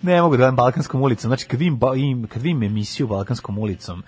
Ne 0.02 0.22
mogu 0.22 0.34
da 0.34 0.38
gledam 0.38 0.56
Balkanskom 0.56 1.02
ulicom. 1.02 1.30
Znači, 1.30 1.46
kad 1.46 1.60
vidim, 1.60 1.80
ba- 1.80 1.96
im, 1.96 2.28
kad 2.28 2.42
vidim 2.42 2.64
emisiju 2.64 3.08
Balkanskom 3.08 3.60
ulicom, 3.60 4.04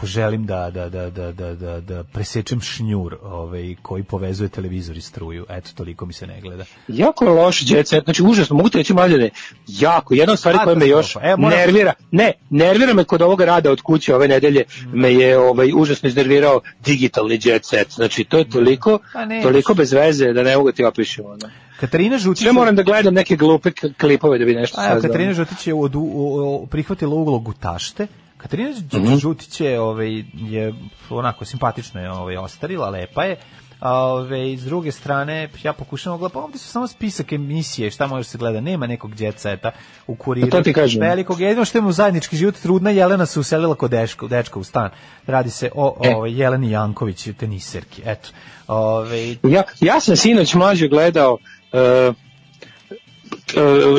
poželim 0.00 0.46
da, 0.46 0.70
da, 0.70 0.88
da, 0.88 1.10
da, 1.10 1.32
da, 1.32 1.54
da, 1.54 1.80
da 1.80 2.04
presečem 2.04 2.60
šnjur 2.60 3.16
ovaj, 3.22 3.74
koji 3.82 4.02
povezuje 4.02 4.48
televizor 4.48 4.96
i 4.96 5.00
struju. 5.00 5.46
Eto, 5.48 5.70
toliko 5.74 6.06
mi 6.06 6.12
se 6.12 6.26
ne 6.26 6.40
gleda. 6.40 6.64
jako 6.88 7.24
je 7.24 7.30
loš 7.30 7.70
jet 7.70 7.88
set, 7.88 8.04
znači 8.04 8.22
užasno, 8.22 8.56
mogu 8.56 8.68
ti 8.68 8.78
reći 8.78 8.94
jako, 9.68 10.14
jedna 10.14 10.32
od 10.32 10.38
stvari 10.38 10.58
A, 10.60 10.64
koja 10.64 10.76
me 10.76 10.88
još. 10.88 11.16
E, 11.16 11.34
moram- 11.38 11.58
nervira, 11.58 11.92
ne, 12.10 12.32
nervira 12.50 12.94
me 12.94 13.04
kod 13.04 13.22
ovoga 13.22 13.44
rada 13.44 13.70
od 13.72 13.80
kuće 13.82 14.14
ove 14.14 14.28
nedelje, 14.28 14.64
me 14.92 15.12
je 15.14 15.38
ovaj, 15.38 15.72
užasno 15.76 16.08
iznervirao 16.08 16.60
digitalni 16.84 17.40
jet 17.44 17.64
set, 17.64 17.90
znači 17.90 18.24
to 18.24 18.38
je 18.38 18.50
toliko, 18.50 18.98
Pa 19.12 19.24
ne. 19.24 19.42
toliko 19.42 19.74
bez 19.74 19.92
veze 19.92 20.32
da 20.32 20.42
ne 20.42 20.56
mogu 20.56 20.72
ti 20.72 20.84
opišem. 20.84 21.24
Ono. 21.26 21.48
Katarina 21.80 22.18
Žutić... 22.18 22.42
Sve 22.42 22.52
moram 22.52 22.76
da 22.76 22.82
gledam 22.82 23.14
neke 23.14 23.36
glupe 23.36 23.70
klipove 24.00 24.38
da 24.38 24.44
bi 24.44 24.54
nešto 24.54 24.76
saznao. 24.76 25.00
Katarina 25.02 25.32
Žutić 25.32 25.66
je 25.66 25.74
od, 25.74 25.94
u, 25.94 26.00
u, 26.00 26.66
prihvatila 26.66 27.14
ulogu 27.14 27.52
tašte. 27.52 28.06
Katarina 28.38 28.70
Mhm. 28.92 29.16
Žutić 29.16 29.60
je, 29.60 29.80
ovaj, 29.80 30.24
je 30.34 30.74
onako 31.10 31.44
simpatično 31.44 32.00
je 32.00 32.10
ovaj, 32.10 32.36
ostarila, 32.36 32.90
lepa 32.90 33.24
je. 33.24 33.36
A, 33.80 33.92
ove, 33.94 34.56
s 34.56 34.64
druge 34.64 34.92
strane, 34.92 35.48
ja 35.62 35.72
pokušavam 35.72 36.18
gledati, 36.18 36.34
pa 36.34 36.40
ovdje 36.40 36.58
su 36.58 36.68
samo 36.68 36.86
spisak 36.86 37.32
emisije, 37.32 37.90
šta 37.90 38.06
može 38.06 38.28
se 38.28 38.38
gleda, 38.38 38.60
nema 38.60 38.86
nekog 38.86 39.14
djeceta 39.14 39.70
u 40.06 40.14
kuriru. 40.16 40.50
To 40.50 40.60
ti 40.62 40.72
kažem. 40.72 41.00
Velikog, 41.00 41.40
jedino 41.40 41.64
što 41.64 41.78
ima 41.78 41.88
u 41.88 41.92
zajednički 41.92 42.36
život, 42.36 42.54
trudna 42.54 42.90
Jelena 42.90 43.26
se 43.26 43.40
uselila 43.40 43.74
kod 43.74 43.90
dečka, 43.90 44.26
dečka 44.26 44.58
u 44.58 44.64
stan. 44.64 44.90
Radi 45.26 45.50
se 45.50 45.70
o, 45.74 45.96
E. 46.04 46.14
o 46.16 46.26
Jeleni 46.26 46.70
Janković, 46.70 47.28
teniserki, 47.38 48.02
eto. 48.04 48.28
Ove, 48.66 49.36
Ja, 49.42 49.62
ja 49.80 50.00
sam 50.00 50.16
sinoć 50.16 50.54
mlađe 50.54 50.88
gledao 50.88 51.32
uh, 51.32 52.14
uh, 53.56 53.98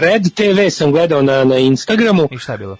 Red 0.00 0.22
TV 0.34 0.68
sam 0.70 0.92
gledao 0.92 1.22
na, 1.22 1.44
na 1.44 1.56
Instagramu. 1.56 2.28
I 2.30 2.38
šta 2.38 2.52
je 2.52 2.58
bilo? 2.58 2.76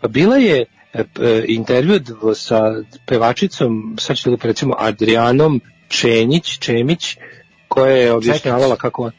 Pa 0.00 0.08
bila 0.08 0.36
je 0.36 0.64
e, 0.92 1.04
p- 1.04 1.44
intervju 1.48 2.00
sa 2.34 2.60
pevačicom, 3.06 3.96
sad 4.00 4.16
ću 4.16 4.30
da 4.30 4.36
recimo 4.42 4.74
Adrianom 4.78 5.60
Čenjić, 5.88 6.58
Čemić, 6.58 7.16
koja 7.68 7.92
je 7.92 8.12
objašnjavala 8.12 8.76
kako... 8.76 9.10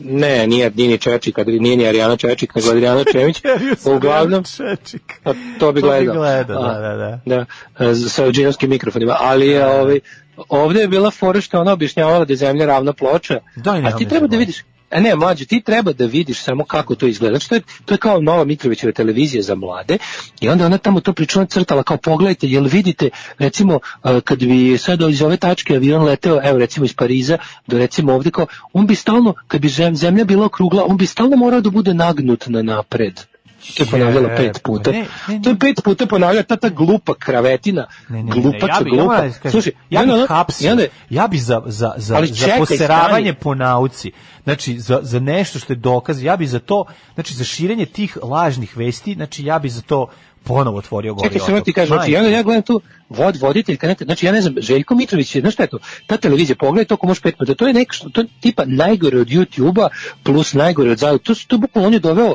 Ne, 0.00 0.46
nije, 0.46 0.70
nije 0.70 0.88
ni 0.88 0.98
Čečik, 0.98 1.36
Adri- 1.36 1.60
nije 1.60 1.76
ni 1.76 1.86
Arijana 1.86 2.16
Čečik, 2.16 2.54
nego 2.54 2.70
Adriana 2.70 3.04
Čemić. 3.12 3.40
Uglavnom, 3.86 4.44
Čečik. 4.46 5.02
a 5.24 5.32
to 5.32 5.32
bi 5.32 5.58
To 5.58 5.72
bi 5.72 5.80
gledao. 5.80 6.14
gledao, 6.14 6.62
da, 6.62 6.78
da, 6.80 6.96
da. 6.96 7.20
da, 7.26 7.46
e, 7.84 7.94
sa 7.94 8.30
džinovskim 8.30 8.70
mikrofonima, 8.70 9.16
ali 9.20 9.48
je 9.48 9.66
ovaj, 9.66 10.00
ovde 10.48 10.80
je 10.80 10.88
bila 10.88 11.10
fora 11.10 11.40
što 11.40 11.60
ona 11.60 11.72
objašnjavala 11.72 12.24
da 12.24 12.32
je 12.32 12.36
zemlja 12.36 12.66
ravna 12.66 12.92
ploča, 12.92 13.40
Da, 13.56 13.70
i 13.72 13.82
a 13.84 13.90
ti 13.90 13.98
treba 13.98 14.20
da 14.20 14.26
zabavno. 14.26 14.38
vidiš, 14.38 14.64
a 14.90 15.00
ne, 15.00 15.16
mlađe, 15.16 15.46
ti 15.46 15.60
treba 15.60 15.92
da 15.92 16.06
vidiš 16.06 16.42
samo 16.42 16.64
kako 16.64 16.94
to 16.94 17.06
izgleda. 17.06 17.32
Znači, 17.32 17.48
to 17.48 17.54
je, 17.54 17.62
to 17.84 17.94
je 17.94 17.98
kao 17.98 18.20
nova 18.20 18.44
Mitrovićeva 18.44 18.92
televizija 18.92 19.42
za 19.42 19.54
mlade 19.54 19.98
i 20.40 20.48
onda 20.48 20.66
ona 20.66 20.78
tamo 20.78 21.00
to 21.00 21.12
pričala 21.12 21.46
crtala 21.46 21.82
kao 21.82 21.96
pogledajte, 21.96 22.46
jel 22.46 22.64
vidite, 22.64 23.10
recimo, 23.38 23.80
e, 24.04 24.20
kad 24.20 24.38
bi 24.38 24.78
sad 24.78 25.00
iz 25.10 25.22
ove 25.22 25.36
tačke 25.36 25.74
avion 25.74 26.04
leteo, 26.04 26.40
evo 26.44 26.58
recimo 26.58 26.86
iz 26.86 26.94
Pariza, 26.94 27.38
do 27.66 27.78
recimo 27.78 28.14
ovde 28.14 28.30
kao, 28.30 28.46
on 28.72 28.86
bi 28.86 28.94
stalno, 28.94 29.34
kad 29.48 29.60
bi 29.60 29.68
zem- 29.68 29.96
zemlja 29.96 30.24
bila 30.24 30.46
okrugla, 30.46 30.84
on 30.86 30.96
bi 30.96 31.06
stalno 31.06 31.36
morao 31.36 31.60
da 31.60 31.70
bude 31.70 31.94
nagnut 31.94 32.46
na 32.46 32.62
napred. 32.62 33.27
To 33.76 33.82
je 33.82 33.86
ponavljala 33.86 34.28
pet 34.28 34.60
puta. 34.64 34.90
Ne, 34.90 34.98
ne, 34.98 35.06
ne. 35.28 35.42
To 35.42 35.50
je 35.50 35.58
pet 35.58 35.80
puta 35.84 36.06
ponavljala 36.06 36.42
ta, 36.42 36.56
ta 36.56 36.68
glupa 36.68 37.14
kravetina. 37.14 37.86
Ne, 38.08 38.16
ne, 38.16 38.22
ne, 38.24 38.32
glupača, 38.32 38.66
ja 38.68 38.80
bi, 38.80 38.90
glupa. 38.90 39.14
ja 39.14 39.32
kažem, 39.32 39.50
Slušaj, 39.50 39.72
ja 39.90 40.00
i 40.00 40.02
onda 40.02 40.14
bih 40.14 40.20
ona- 40.20 40.26
hapsio, 40.28 40.68
i 40.68 40.70
onda- 40.70 40.84
ja 41.10 41.28
bi 41.28 41.38
za, 41.38 41.62
za, 41.66 41.94
za, 41.96 42.16
Ali 42.16 42.26
za 42.26 42.34
čekaj, 42.36 42.58
poseravanje 42.58 43.24
stani. 43.24 43.42
po 43.42 43.54
nauci, 43.54 44.12
znači 44.44 44.78
za, 44.78 45.00
za 45.02 45.20
nešto 45.20 45.58
što 45.58 45.72
je 45.72 45.76
dokaz, 45.76 46.22
ja 46.22 46.36
bi 46.36 46.46
za 46.46 46.58
to, 46.58 46.84
znači 47.14 47.34
za 47.34 47.44
širenje 47.44 47.86
tih 47.86 48.18
lažnih 48.22 48.76
vesti, 48.76 49.14
znači 49.14 49.44
ja 49.44 49.58
bi 49.58 49.68
za 49.68 49.82
to 49.82 50.06
ponovo 50.44 50.78
otvorio 50.78 51.14
goli 51.14 51.30
Čekaj, 51.30 51.54
otok. 51.54 51.64
ti 51.64 51.72
kažem, 51.72 51.96
znači, 51.96 52.12
ja, 52.12 52.22
ja 52.22 52.42
gledam 52.42 52.62
tu 52.62 52.80
vod, 53.08 53.36
voditeljka, 53.36 53.86
neka, 53.86 54.04
znači 54.04 54.26
ja 54.26 54.32
ne 54.32 54.40
znam, 54.40 54.54
Željko 54.58 54.94
Mitrović 54.94 55.36
znaš 55.36 55.54
šta 55.54 55.62
je 55.62 55.66
to? 55.66 55.78
Ta 56.06 56.16
televizija, 56.16 56.56
pogledaj 56.56 56.84
to 56.84 56.94
ako 56.94 57.06
možeš 57.06 57.22
pet 57.22 57.34
minuta, 57.40 57.54
to 57.54 57.66
je 57.66 57.72
nešto, 57.74 58.08
to 58.08 58.20
je 58.20 58.26
tipa 58.40 58.64
najgore 58.66 59.20
od 59.20 59.28
YouTube-a 59.28 59.88
plus 60.22 60.52
najgore 60.52 60.90
od 60.90 60.98
zadu, 60.98 61.18
to, 61.18 61.34
su- 61.34 61.48
to 61.48 61.56
je 61.56 61.60
bukvalno 61.60 61.86
on 61.86 61.92
je 61.94 62.00
doveo 62.00 62.34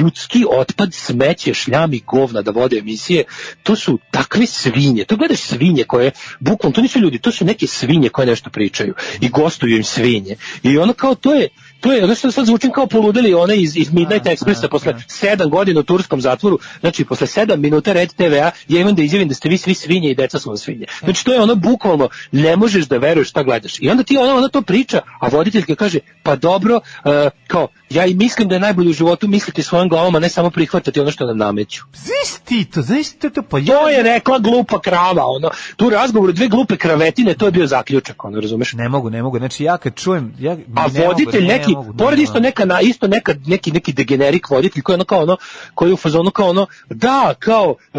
ljudski 0.00 0.44
otpad, 0.50 0.94
smeće, 0.94 1.54
šljam 1.54 1.94
i 1.94 2.00
govna 2.06 2.42
da 2.42 2.50
vode 2.50 2.78
emisije, 2.78 3.24
to 3.62 3.76
su 3.76 3.98
takve 4.10 4.46
svinje, 4.46 5.04
to 5.04 5.16
gledaš 5.16 5.40
svinje 5.40 5.84
koje, 5.84 6.10
bukvalno, 6.40 6.74
to 6.74 6.82
nisu 6.82 6.98
ljudi, 6.98 7.18
to 7.18 7.32
su 7.32 7.44
neke 7.44 7.66
svinje 7.66 8.08
koje 8.08 8.26
nešto 8.26 8.50
pričaju 8.50 8.94
i 9.20 9.28
gostuju 9.28 9.76
im 9.76 9.84
svinje. 9.84 10.36
I 10.62 10.78
ono 10.78 10.92
kao 10.92 11.14
to 11.14 11.34
je, 11.34 11.48
to 11.80 11.92
je, 11.92 12.06
znači 12.06 12.32
sad 12.32 12.46
zvučim 12.46 12.70
kao 12.72 12.86
poludeli 12.86 13.34
one 13.34 13.56
iz, 13.56 13.76
iz 13.76 13.92
Midnight 13.92 14.26
Expressa 14.26 14.68
posle 14.68 14.94
sedam 15.08 15.50
godina 15.50 15.80
u 15.80 15.82
turskom 15.82 16.20
zatvoru, 16.20 16.58
znači 16.80 17.04
posle 17.04 17.26
sedam 17.26 17.60
minuta 17.60 17.92
Red 17.92 18.14
TV-a 18.14 18.50
ja 18.68 18.80
imam 18.80 18.94
da 18.94 19.02
izjavim 19.02 19.28
da 19.28 19.34
ste 19.34 19.48
vi 19.48 19.58
svi 19.58 19.74
svinje 19.74 20.10
i 20.10 20.14
deca 20.14 20.38
su 20.38 20.48
vam 20.48 20.58
svinje. 20.58 20.86
Znači 21.04 21.24
to 21.24 21.32
je 21.32 21.40
ono 21.40 21.54
bukvalno, 21.54 22.08
ne 22.32 22.56
možeš 22.56 22.84
da 22.84 22.98
veruješ 22.98 23.28
šta 23.28 23.42
gledaš. 23.42 23.80
I 23.80 23.90
onda 23.90 24.02
ti 24.02 24.16
ona, 24.16 24.34
ona 24.34 24.48
to 24.48 24.62
priča, 24.62 25.00
a 25.20 25.28
voditeljka 25.28 25.74
kaže, 25.74 25.98
pa 26.22 26.36
dobro, 26.36 26.80
e, 27.04 27.30
kao, 27.46 27.68
ja 27.90 28.06
i 28.06 28.14
mislim 28.14 28.48
da 28.48 28.54
je 28.54 28.60
najbolje 28.60 28.90
u 28.90 28.92
životu 28.92 29.28
misliti 29.28 29.62
svojom 29.62 29.88
glavom, 29.88 30.14
a 30.14 30.18
ne 30.18 30.28
samo 30.28 30.50
prihvatati 30.50 31.00
ono 31.00 31.10
što 31.10 31.26
nam 31.26 31.38
nameću. 31.38 31.82
Znaš 31.94 32.40
ti 32.44 32.64
to, 32.64 32.82
znaš 32.82 33.08
ti 33.08 33.30
to, 33.30 33.42
pa 33.42 33.58
ja... 33.58 33.64
To 33.64 33.88
je 33.88 34.02
rekla 34.02 34.38
glupa 34.38 34.80
krava, 34.80 35.24
ono, 35.26 35.50
tu 35.76 35.90
razgovor 35.90 36.32
dve 36.32 36.48
glupe 36.48 36.76
kravetine, 36.76 37.34
to 37.34 37.46
je 37.46 37.52
bio 37.52 37.66
zaključak, 37.66 38.24
ono, 38.24 38.40
razumeš? 38.40 38.72
Ne 38.72 38.88
mogu, 38.88 39.10
ne 39.10 39.22
mogu, 39.22 39.38
znači 39.38 39.64
ja 39.64 39.78
kad 39.78 39.94
čujem... 39.94 40.34
Ja, 40.38 40.56
A 40.74 40.86
voditelj 41.06 41.42
mogu, 41.42 41.52
ne 41.52 41.62
neki, 41.70 41.76
mogu, 41.76 41.92
ne 41.92 41.98
pored 41.98 42.18
mogu. 42.18 42.22
isto 42.22 42.40
neka 42.40 42.64
na 42.64 42.80
isto 42.80 43.08
neka 43.08 43.34
neki 43.46 43.72
neki 43.72 43.92
degenerik 43.92 44.50
voditelj 44.50 44.82
koji 44.82 44.94
je 44.94 44.96
ono 44.96 45.04
kao 45.04 45.22
ono 45.22 45.36
koji 45.74 45.90
je 45.90 45.94
u 45.94 45.96
fazonu 45.96 46.30
kao 46.30 46.48
ono 46.48 46.66
da 46.88 47.34
kao 47.38 47.74
e, 47.94 47.98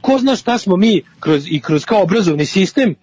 ko 0.00 0.18
zna 0.18 0.36
šta 0.36 0.58
smo 0.58 0.76
mi 0.76 1.02
kroz 1.20 1.46
i 1.46 1.60
kroz 1.60 1.84
kao 1.84 2.02
obrazovni 2.02 2.46
sistem 2.46 2.94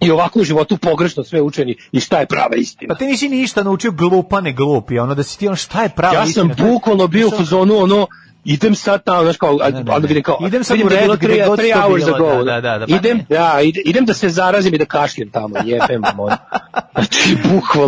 i 0.00 0.10
ovako 0.10 0.40
u 0.40 0.44
životu 0.44 0.76
pogrešno 0.76 1.24
sve 1.24 1.40
učeni 1.40 1.76
i 1.92 2.00
šta 2.00 2.18
je 2.18 2.26
prava 2.26 2.56
istina. 2.56 2.94
Pa 2.94 2.98
ti 2.98 3.06
nisi 3.06 3.28
ništa 3.28 3.62
naučio 3.62 3.90
glupane 3.92 4.52
glupi, 4.52 4.98
ono 4.98 5.14
da 5.14 5.22
si 5.22 5.38
ti 5.38 5.46
ono 5.46 5.56
šta 5.56 5.82
je 5.82 5.88
prava 5.88 6.14
ja 6.14 6.20
sam 6.20 6.28
istina, 6.28 6.54
to 6.54 6.66
je- 6.66 6.72
bukvalno 6.72 7.06
bio 7.06 7.28
u 7.28 7.30
fazonu 7.30 7.76
ono 7.76 8.06
idem 8.44 8.74
sad 8.74 9.04
tamo, 9.04 9.22
znaš 9.22 9.36
kao, 9.36 9.58
a- 9.62 9.70
Ne, 9.70 9.82
ne, 9.82 9.92
onda 9.92 10.06
vidim 10.08 10.22
kao, 10.22 10.38
Idem 10.40 10.64
sad 10.64 10.76
u 10.76 10.88
da 10.88 10.94
je 10.94 11.00
red 11.00 11.04
bilo 11.04 11.16
gde 11.16 11.44
god 11.46 11.58
three 11.58 11.72
hours 11.74 12.04
bilo, 12.04 12.16
ago, 12.16 12.44
da, 12.44 12.52
da, 12.52 12.60
da, 12.60 12.78
da, 12.78 12.86
pa 12.86 12.96
idem, 12.96 13.20
ide- 13.60 13.80
idem 13.80 14.04
da 14.04 14.14
se 14.14 14.28
zarazim 14.28 14.74
i 14.74 14.78
da 14.78 14.84
kašljem 14.84 15.30
tamo, 15.30 15.54
jebem 15.64 16.02
vam 16.02 16.20
ono. 16.20 16.36
Znači, 16.94 17.36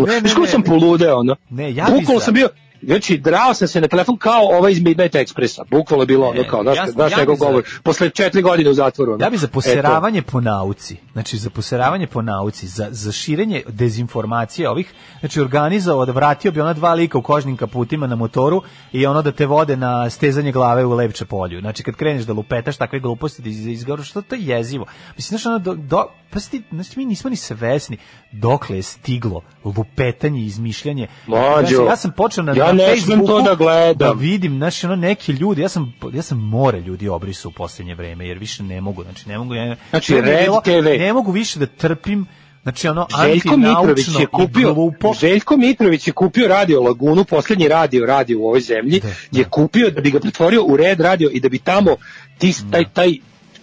ne, 0.07 0.21
znaš 0.21 0.35
kako 0.35 0.47
sam 0.47 0.63
poludeo, 0.63 1.17
ono. 1.17 1.37
Ne, 1.51 1.75
ja 1.75 1.87
za- 2.15 2.21
sam 2.21 2.35
bio, 2.35 2.49
Znači, 2.87 3.19
drao 3.19 3.55
sam 3.55 3.69
se 3.69 3.81
na 3.81 3.89
telefon 3.89 4.17
kao 4.17 4.43
ovaj 4.43 4.73
iz 4.73 4.81
Midnight 4.81 5.15
Expressa. 5.15 5.63
Bukvalno 5.71 6.03
je 6.03 6.07
bilo 6.07 6.27
ono 6.27 6.43
Ne, 6.43 6.49
kao, 6.49 6.63
znaš, 6.63 6.77
ja- 6.77 6.85
ja 7.09 7.19
njegov 7.19 7.37
za- 7.37 7.47
govor. 7.47 7.65
Posle 7.83 8.11
četiri 8.11 8.43
godine 8.43 8.71
u 8.71 8.75
zatvoru. 8.75 9.13
ono. 9.13 9.25
Ja 9.25 9.31
bi 9.31 9.37
za 9.37 9.47
Eto. 9.47 9.53
poseravanje 9.53 10.23
po 10.23 10.41
nauci, 10.41 10.97
znači 11.13 11.37
za 11.37 11.51
poseravanje 11.51 12.07
po 12.07 12.23
nauci, 12.23 12.67
za, 12.69 12.89
za 12.91 13.13
širenje 13.13 13.63
dezinformacije 13.69 14.71
ovih, 14.71 14.93
znači 15.21 15.41
organizovao 15.41 16.07
da 16.07 16.13
vratio 16.13 16.53
bi 16.53 16.61
ona 16.61 16.73
dva 16.73 16.95
lika 16.95 17.19
u 17.19 17.23
kožnim 17.23 17.57
kaputima 17.57 18.07
na 18.07 18.17
motoru 18.17 18.63
i 18.93 19.07
ono 19.07 19.23
da 19.23 19.33
te 19.33 19.47
vode 19.47 19.77
na 19.77 20.11
stezanje 20.11 20.53
glave 20.53 20.85
u 20.85 20.93
Levče 20.93 21.25
polju. 21.25 21.61
Znači 21.61 21.83
kad 21.83 21.95
kreneš 21.95 22.25
da 22.25 22.33
lupetaš 22.33 22.77
takve 22.77 23.01
gluposti 23.01 23.43
da 23.43 23.49
iz- 23.49 23.67
izgovoru, 23.67 24.03
što 24.05 24.23
to 24.23 24.35
je 24.35 24.43
jezivo. 24.43 24.87
Mislim, 25.17 25.29
znaš, 25.29 25.47
ono, 25.47 25.59
do, 25.59 25.75
do, 25.75 26.05
pa 26.31 26.41
ti, 26.41 26.63
znači 26.73 26.99
mi 26.99 27.05
nismo 27.05 27.31
ni 27.31 27.37
svesni 27.37 27.97
dokle 28.37 28.77
je 28.77 28.83
stiglo 28.83 29.41
lupetanje 29.65 30.41
i 30.41 30.47
izmišljanje. 30.47 31.07
Mlađo, 31.27 31.83
ja, 31.83 31.97
sam- 31.97 32.13
počeo 32.13 32.45
na, 32.45 32.53
ja 32.53 32.67
na 32.67 32.73
ne 32.73 32.87
Facebooku 32.87 33.27
to 33.27 33.43
da 33.43 33.55
gledam. 33.55 33.95
Da 33.99 34.13
vidim, 34.13 34.57
znači, 34.57 34.87
ono, 34.87 34.97
neki 34.97 35.33
ljudi, 35.33 35.63
ja 35.63 35.69
sam, 35.69 35.95
ja 36.13 36.23
sam 36.23 36.39
more 36.41 36.81
ljudi 36.81 37.09
obrisu 37.09 37.49
u 37.49 37.53
posljednje 37.53 37.95
vreme, 37.95 38.27
jer 38.29 38.39
više 38.39 38.63
ne 38.63 38.81
mogu, 38.81 39.03
znači, 39.03 39.29
ne 39.29 39.39
mogu, 39.39 39.55
ja, 39.55 39.77
Znači, 39.91 40.15
Red 40.15 40.41
bilo- 40.41 40.61
TV. 40.61 40.99
Ne 40.99 41.13
mogu 41.13 41.33
više 41.33 41.59
da 41.59 41.67
trpim, 41.67 42.27
znači, 42.63 42.89
ono, 42.89 43.07
Željko 43.23 43.57
Mitrović 43.57 44.09
je 44.21 44.27
kupio 44.27 44.75
glupo. 44.75 45.13
Željko 45.15 45.57
Mitrović 45.57 46.07
je 46.07 46.13
kupio 46.13 46.49
Radio 46.49 46.81
Lagunu, 46.81 47.25
poslednji 47.25 47.69
radio 47.69 48.07
radio 48.07 48.41
u 48.41 48.47
ovoj 48.47 48.61
zemlji, 48.61 49.01
je 49.33 49.45
kupio 49.45 49.91
da 49.91 50.01
bi 50.01 50.11
ga 50.11 50.21
pretvorio 50.21 50.65
u 50.65 50.77
red 50.77 51.01
radio 51.01 51.31
i 51.33 51.41
da 51.41 51.49
bi 51.49 51.59
tamo 51.59 51.97
ti 52.39 52.55
taj 52.71 52.85
taj 52.85 53.15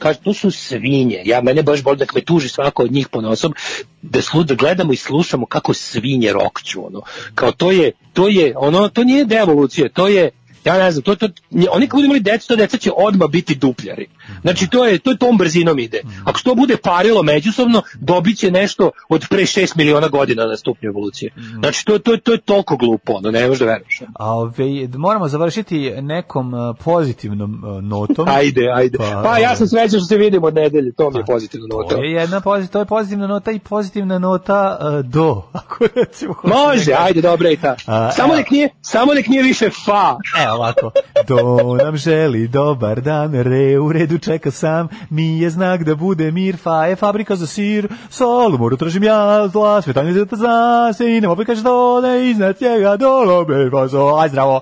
kaže 0.04 0.20
to 0.20 0.34
su 0.34 0.52
svinje. 0.52 1.22
Ja 1.26 1.42
mene 1.42 1.64
baš 1.64 1.84
boli 1.84 1.98
da 1.98 2.06
me 2.16 2.22
tuži 2.22 2.50
svako 2.50 2.84
od 2.84 2.92
njih 2.92 3.08
ponosom 3.08 3.54
da 4.02 4.22
slu 4.22 4.44
da 4.44 4.56
gledamo 4.56 4.94
i 4.94 4.96
slušamo 4.96 5.46
kako 5.46 5.74
svinje 5.74 6.34
rokću 6.34 6.86
ono. 6.86 7.02
Kao 7.36 7.52
to 7.52 7.72
je 7.72 7.92
to 8.14 8.28
je 8.28 8.54
ono 8.58 8.90
to 8.90 9.04
nije 9.04 9.26
devolucija, 9.26 9.90
to 9.90 10.08
je 10.08 10.30
ja 10.66 10.78
ne 10.78 10.92
znam, 10.92 11.04
to, 11.04 11.16
to, 11.16 11.28
oni 11.72 11.88
kad 11.88 11.98
budu 11.98 12.06
imali 12.06 12.20
decu, 12.20 12.48
to 12.48 12.56
deca 12.56 12.78
će 12.78 12.92
odmah 12.98 13.30
biti 13.30 13.56
dupljari. 13.56 14.08
Znači, 14.42 14.68
to 14.68 14.86
je, 14.86 15.00
to 15.00 15.12
je 15.12 15.18
tom 15.18 15.38
brzinom 15.38 15.80
ide. 15.80 16.02
Ako 16.26 16.40
to 16.44 16.56
bude 16.56 16.78
parilo 16.78 17.24
međusobno, 17.24 17.82
dobit 18.00 18.38
će 18.38 18.52
nešto 18.52 18.92
od 19.10 19.26
pre 19.30 19.42
6 19.42 19.78
miliona 19.78 20.08
godina 20.08 20.46
na 20.46 20.58
stupnju 20.58 20.90
evolucije. 20.90 21.34
Znači, 21.60 21.86
to, 21.86 22.00
to, 22.00 22.18
to 22.18 22.32
je 22.32 22.38
toliko 22.38 22.78
glupo, 22.78 23.14
ono, 23.14 23.32
ne 23.32 23.48
možeš 23.48 23.60
da 23.60 23.66
veruješ. 23.66 24.02
A 24.14 24.34
ove, 24.34 24.88
moramo 24.98 25.28
završiti 25.28 25.92
nekom 26.02 26.54
uh, 26.54 26.76
pozitivnom 26.84 27.64
uh, 27.64 27.84
notom. 27.84 28.28
Ajde, 28.38 28.70
ajde. 28.74 28.98
Pa, 29.24 29.38
ja 29.38 29.56
sam 29.56 29.68
srećan 29.68 30.00
što 30.00 30.06
se 30.06 30.18
vidimo 30.18 30.48
od 30.48 30.54
nedelje, 30.54 30.92
to 30.92 31.10
mi 31.10 31.20
je 31.20 31.26
pozitivno 31.26 31.68
nota. 31.68 31.96
To 31.96 32.04
je 32.04 32.12
jedna 32.12 32.42
pozitiv, 32.42 32.72
to 32.72 32.80
je 32.80 32.86
pozitivna 32.86 33.28
nota 33.28 33.52
i 33.52 33.60
pozitivna 33.60 34.20
nota 34.20 34.78
uh, 34.82 35.06
do. 35.06 35.42
Ako 35.54 35.88
recimo 35.96 36.36
Može, 36.44 36.92
da- 36.92 36.98
ajde, 37.00 37.22
dobra 37.22 37.50
i 37.50 37.58
ta. 37.58 37.76
A, 37.88 38.12
Samo 38.12 38.36
nek 38.36 38.52
nije, 38.52 38.70
samo 38.82 39.14
nek 39.14 39.28
nije 39.28 39.44
više 39.44 39.70
fa. 39.86 40.18
Evo 40.44 40.53
ovako. 40.56 40.92
Do 41.28 41.78
nam 41.84 41.98
želi 41.98 42.48
dobar 42.48 43.02
dan, 43.02 43.34
re 43.34 43.80
u 43.80 43.92
redu 43.92 44.18
čeka 44.18 44.52
sam, 44.52 44.88
mi 45.10 45.40
je 45.40 45.50
znak 45.50 45.84
da 45.84 45.96
bude 45.96 46.32
mir, 46.32 46.58
fa 46.58 46.86
je 46.86 46.96
fabrika 46.96 47.36
za 47.36 47.48
sir, 47.48 47.88
sol 48.10 48.58
moru 48.58 48.78
tražim 48.78 49.04
ja, 49.04 49.48
zla, 49.48 49.82
svetanje 49.82 50.14
zeta 50.14 50.36
zna, 50.36 50.94
se 50.94 51.18
i 51.18 51.22
nema 51.22 51.34
opet 51.34 51.48
kaže 51.48 51.62
do, 51.62 52.02
ne 52.04 52.30
iznad 52.30 52.62
njega, 52.62 52.98
dolo, 52.98 53.46
be, 53.46 53.70
vazo, 53.70 54.16
aj 54.20 54.30
zdravo. 54.30 54.62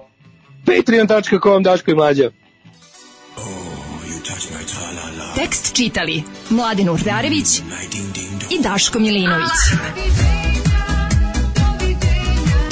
Patreon.com, 0.65 1.63
Daško 1.63 1.91
i 1.91 1.95
Mlađa. 1.95 2.31
Tekst 5.35 5.75
čitali 5.75 6.23
Mladin 6.49 6.89
Urdarević 6.89 7.59
i 8.49 8.61
Daško 8.63 8.99
Milinović. 8.99 9.51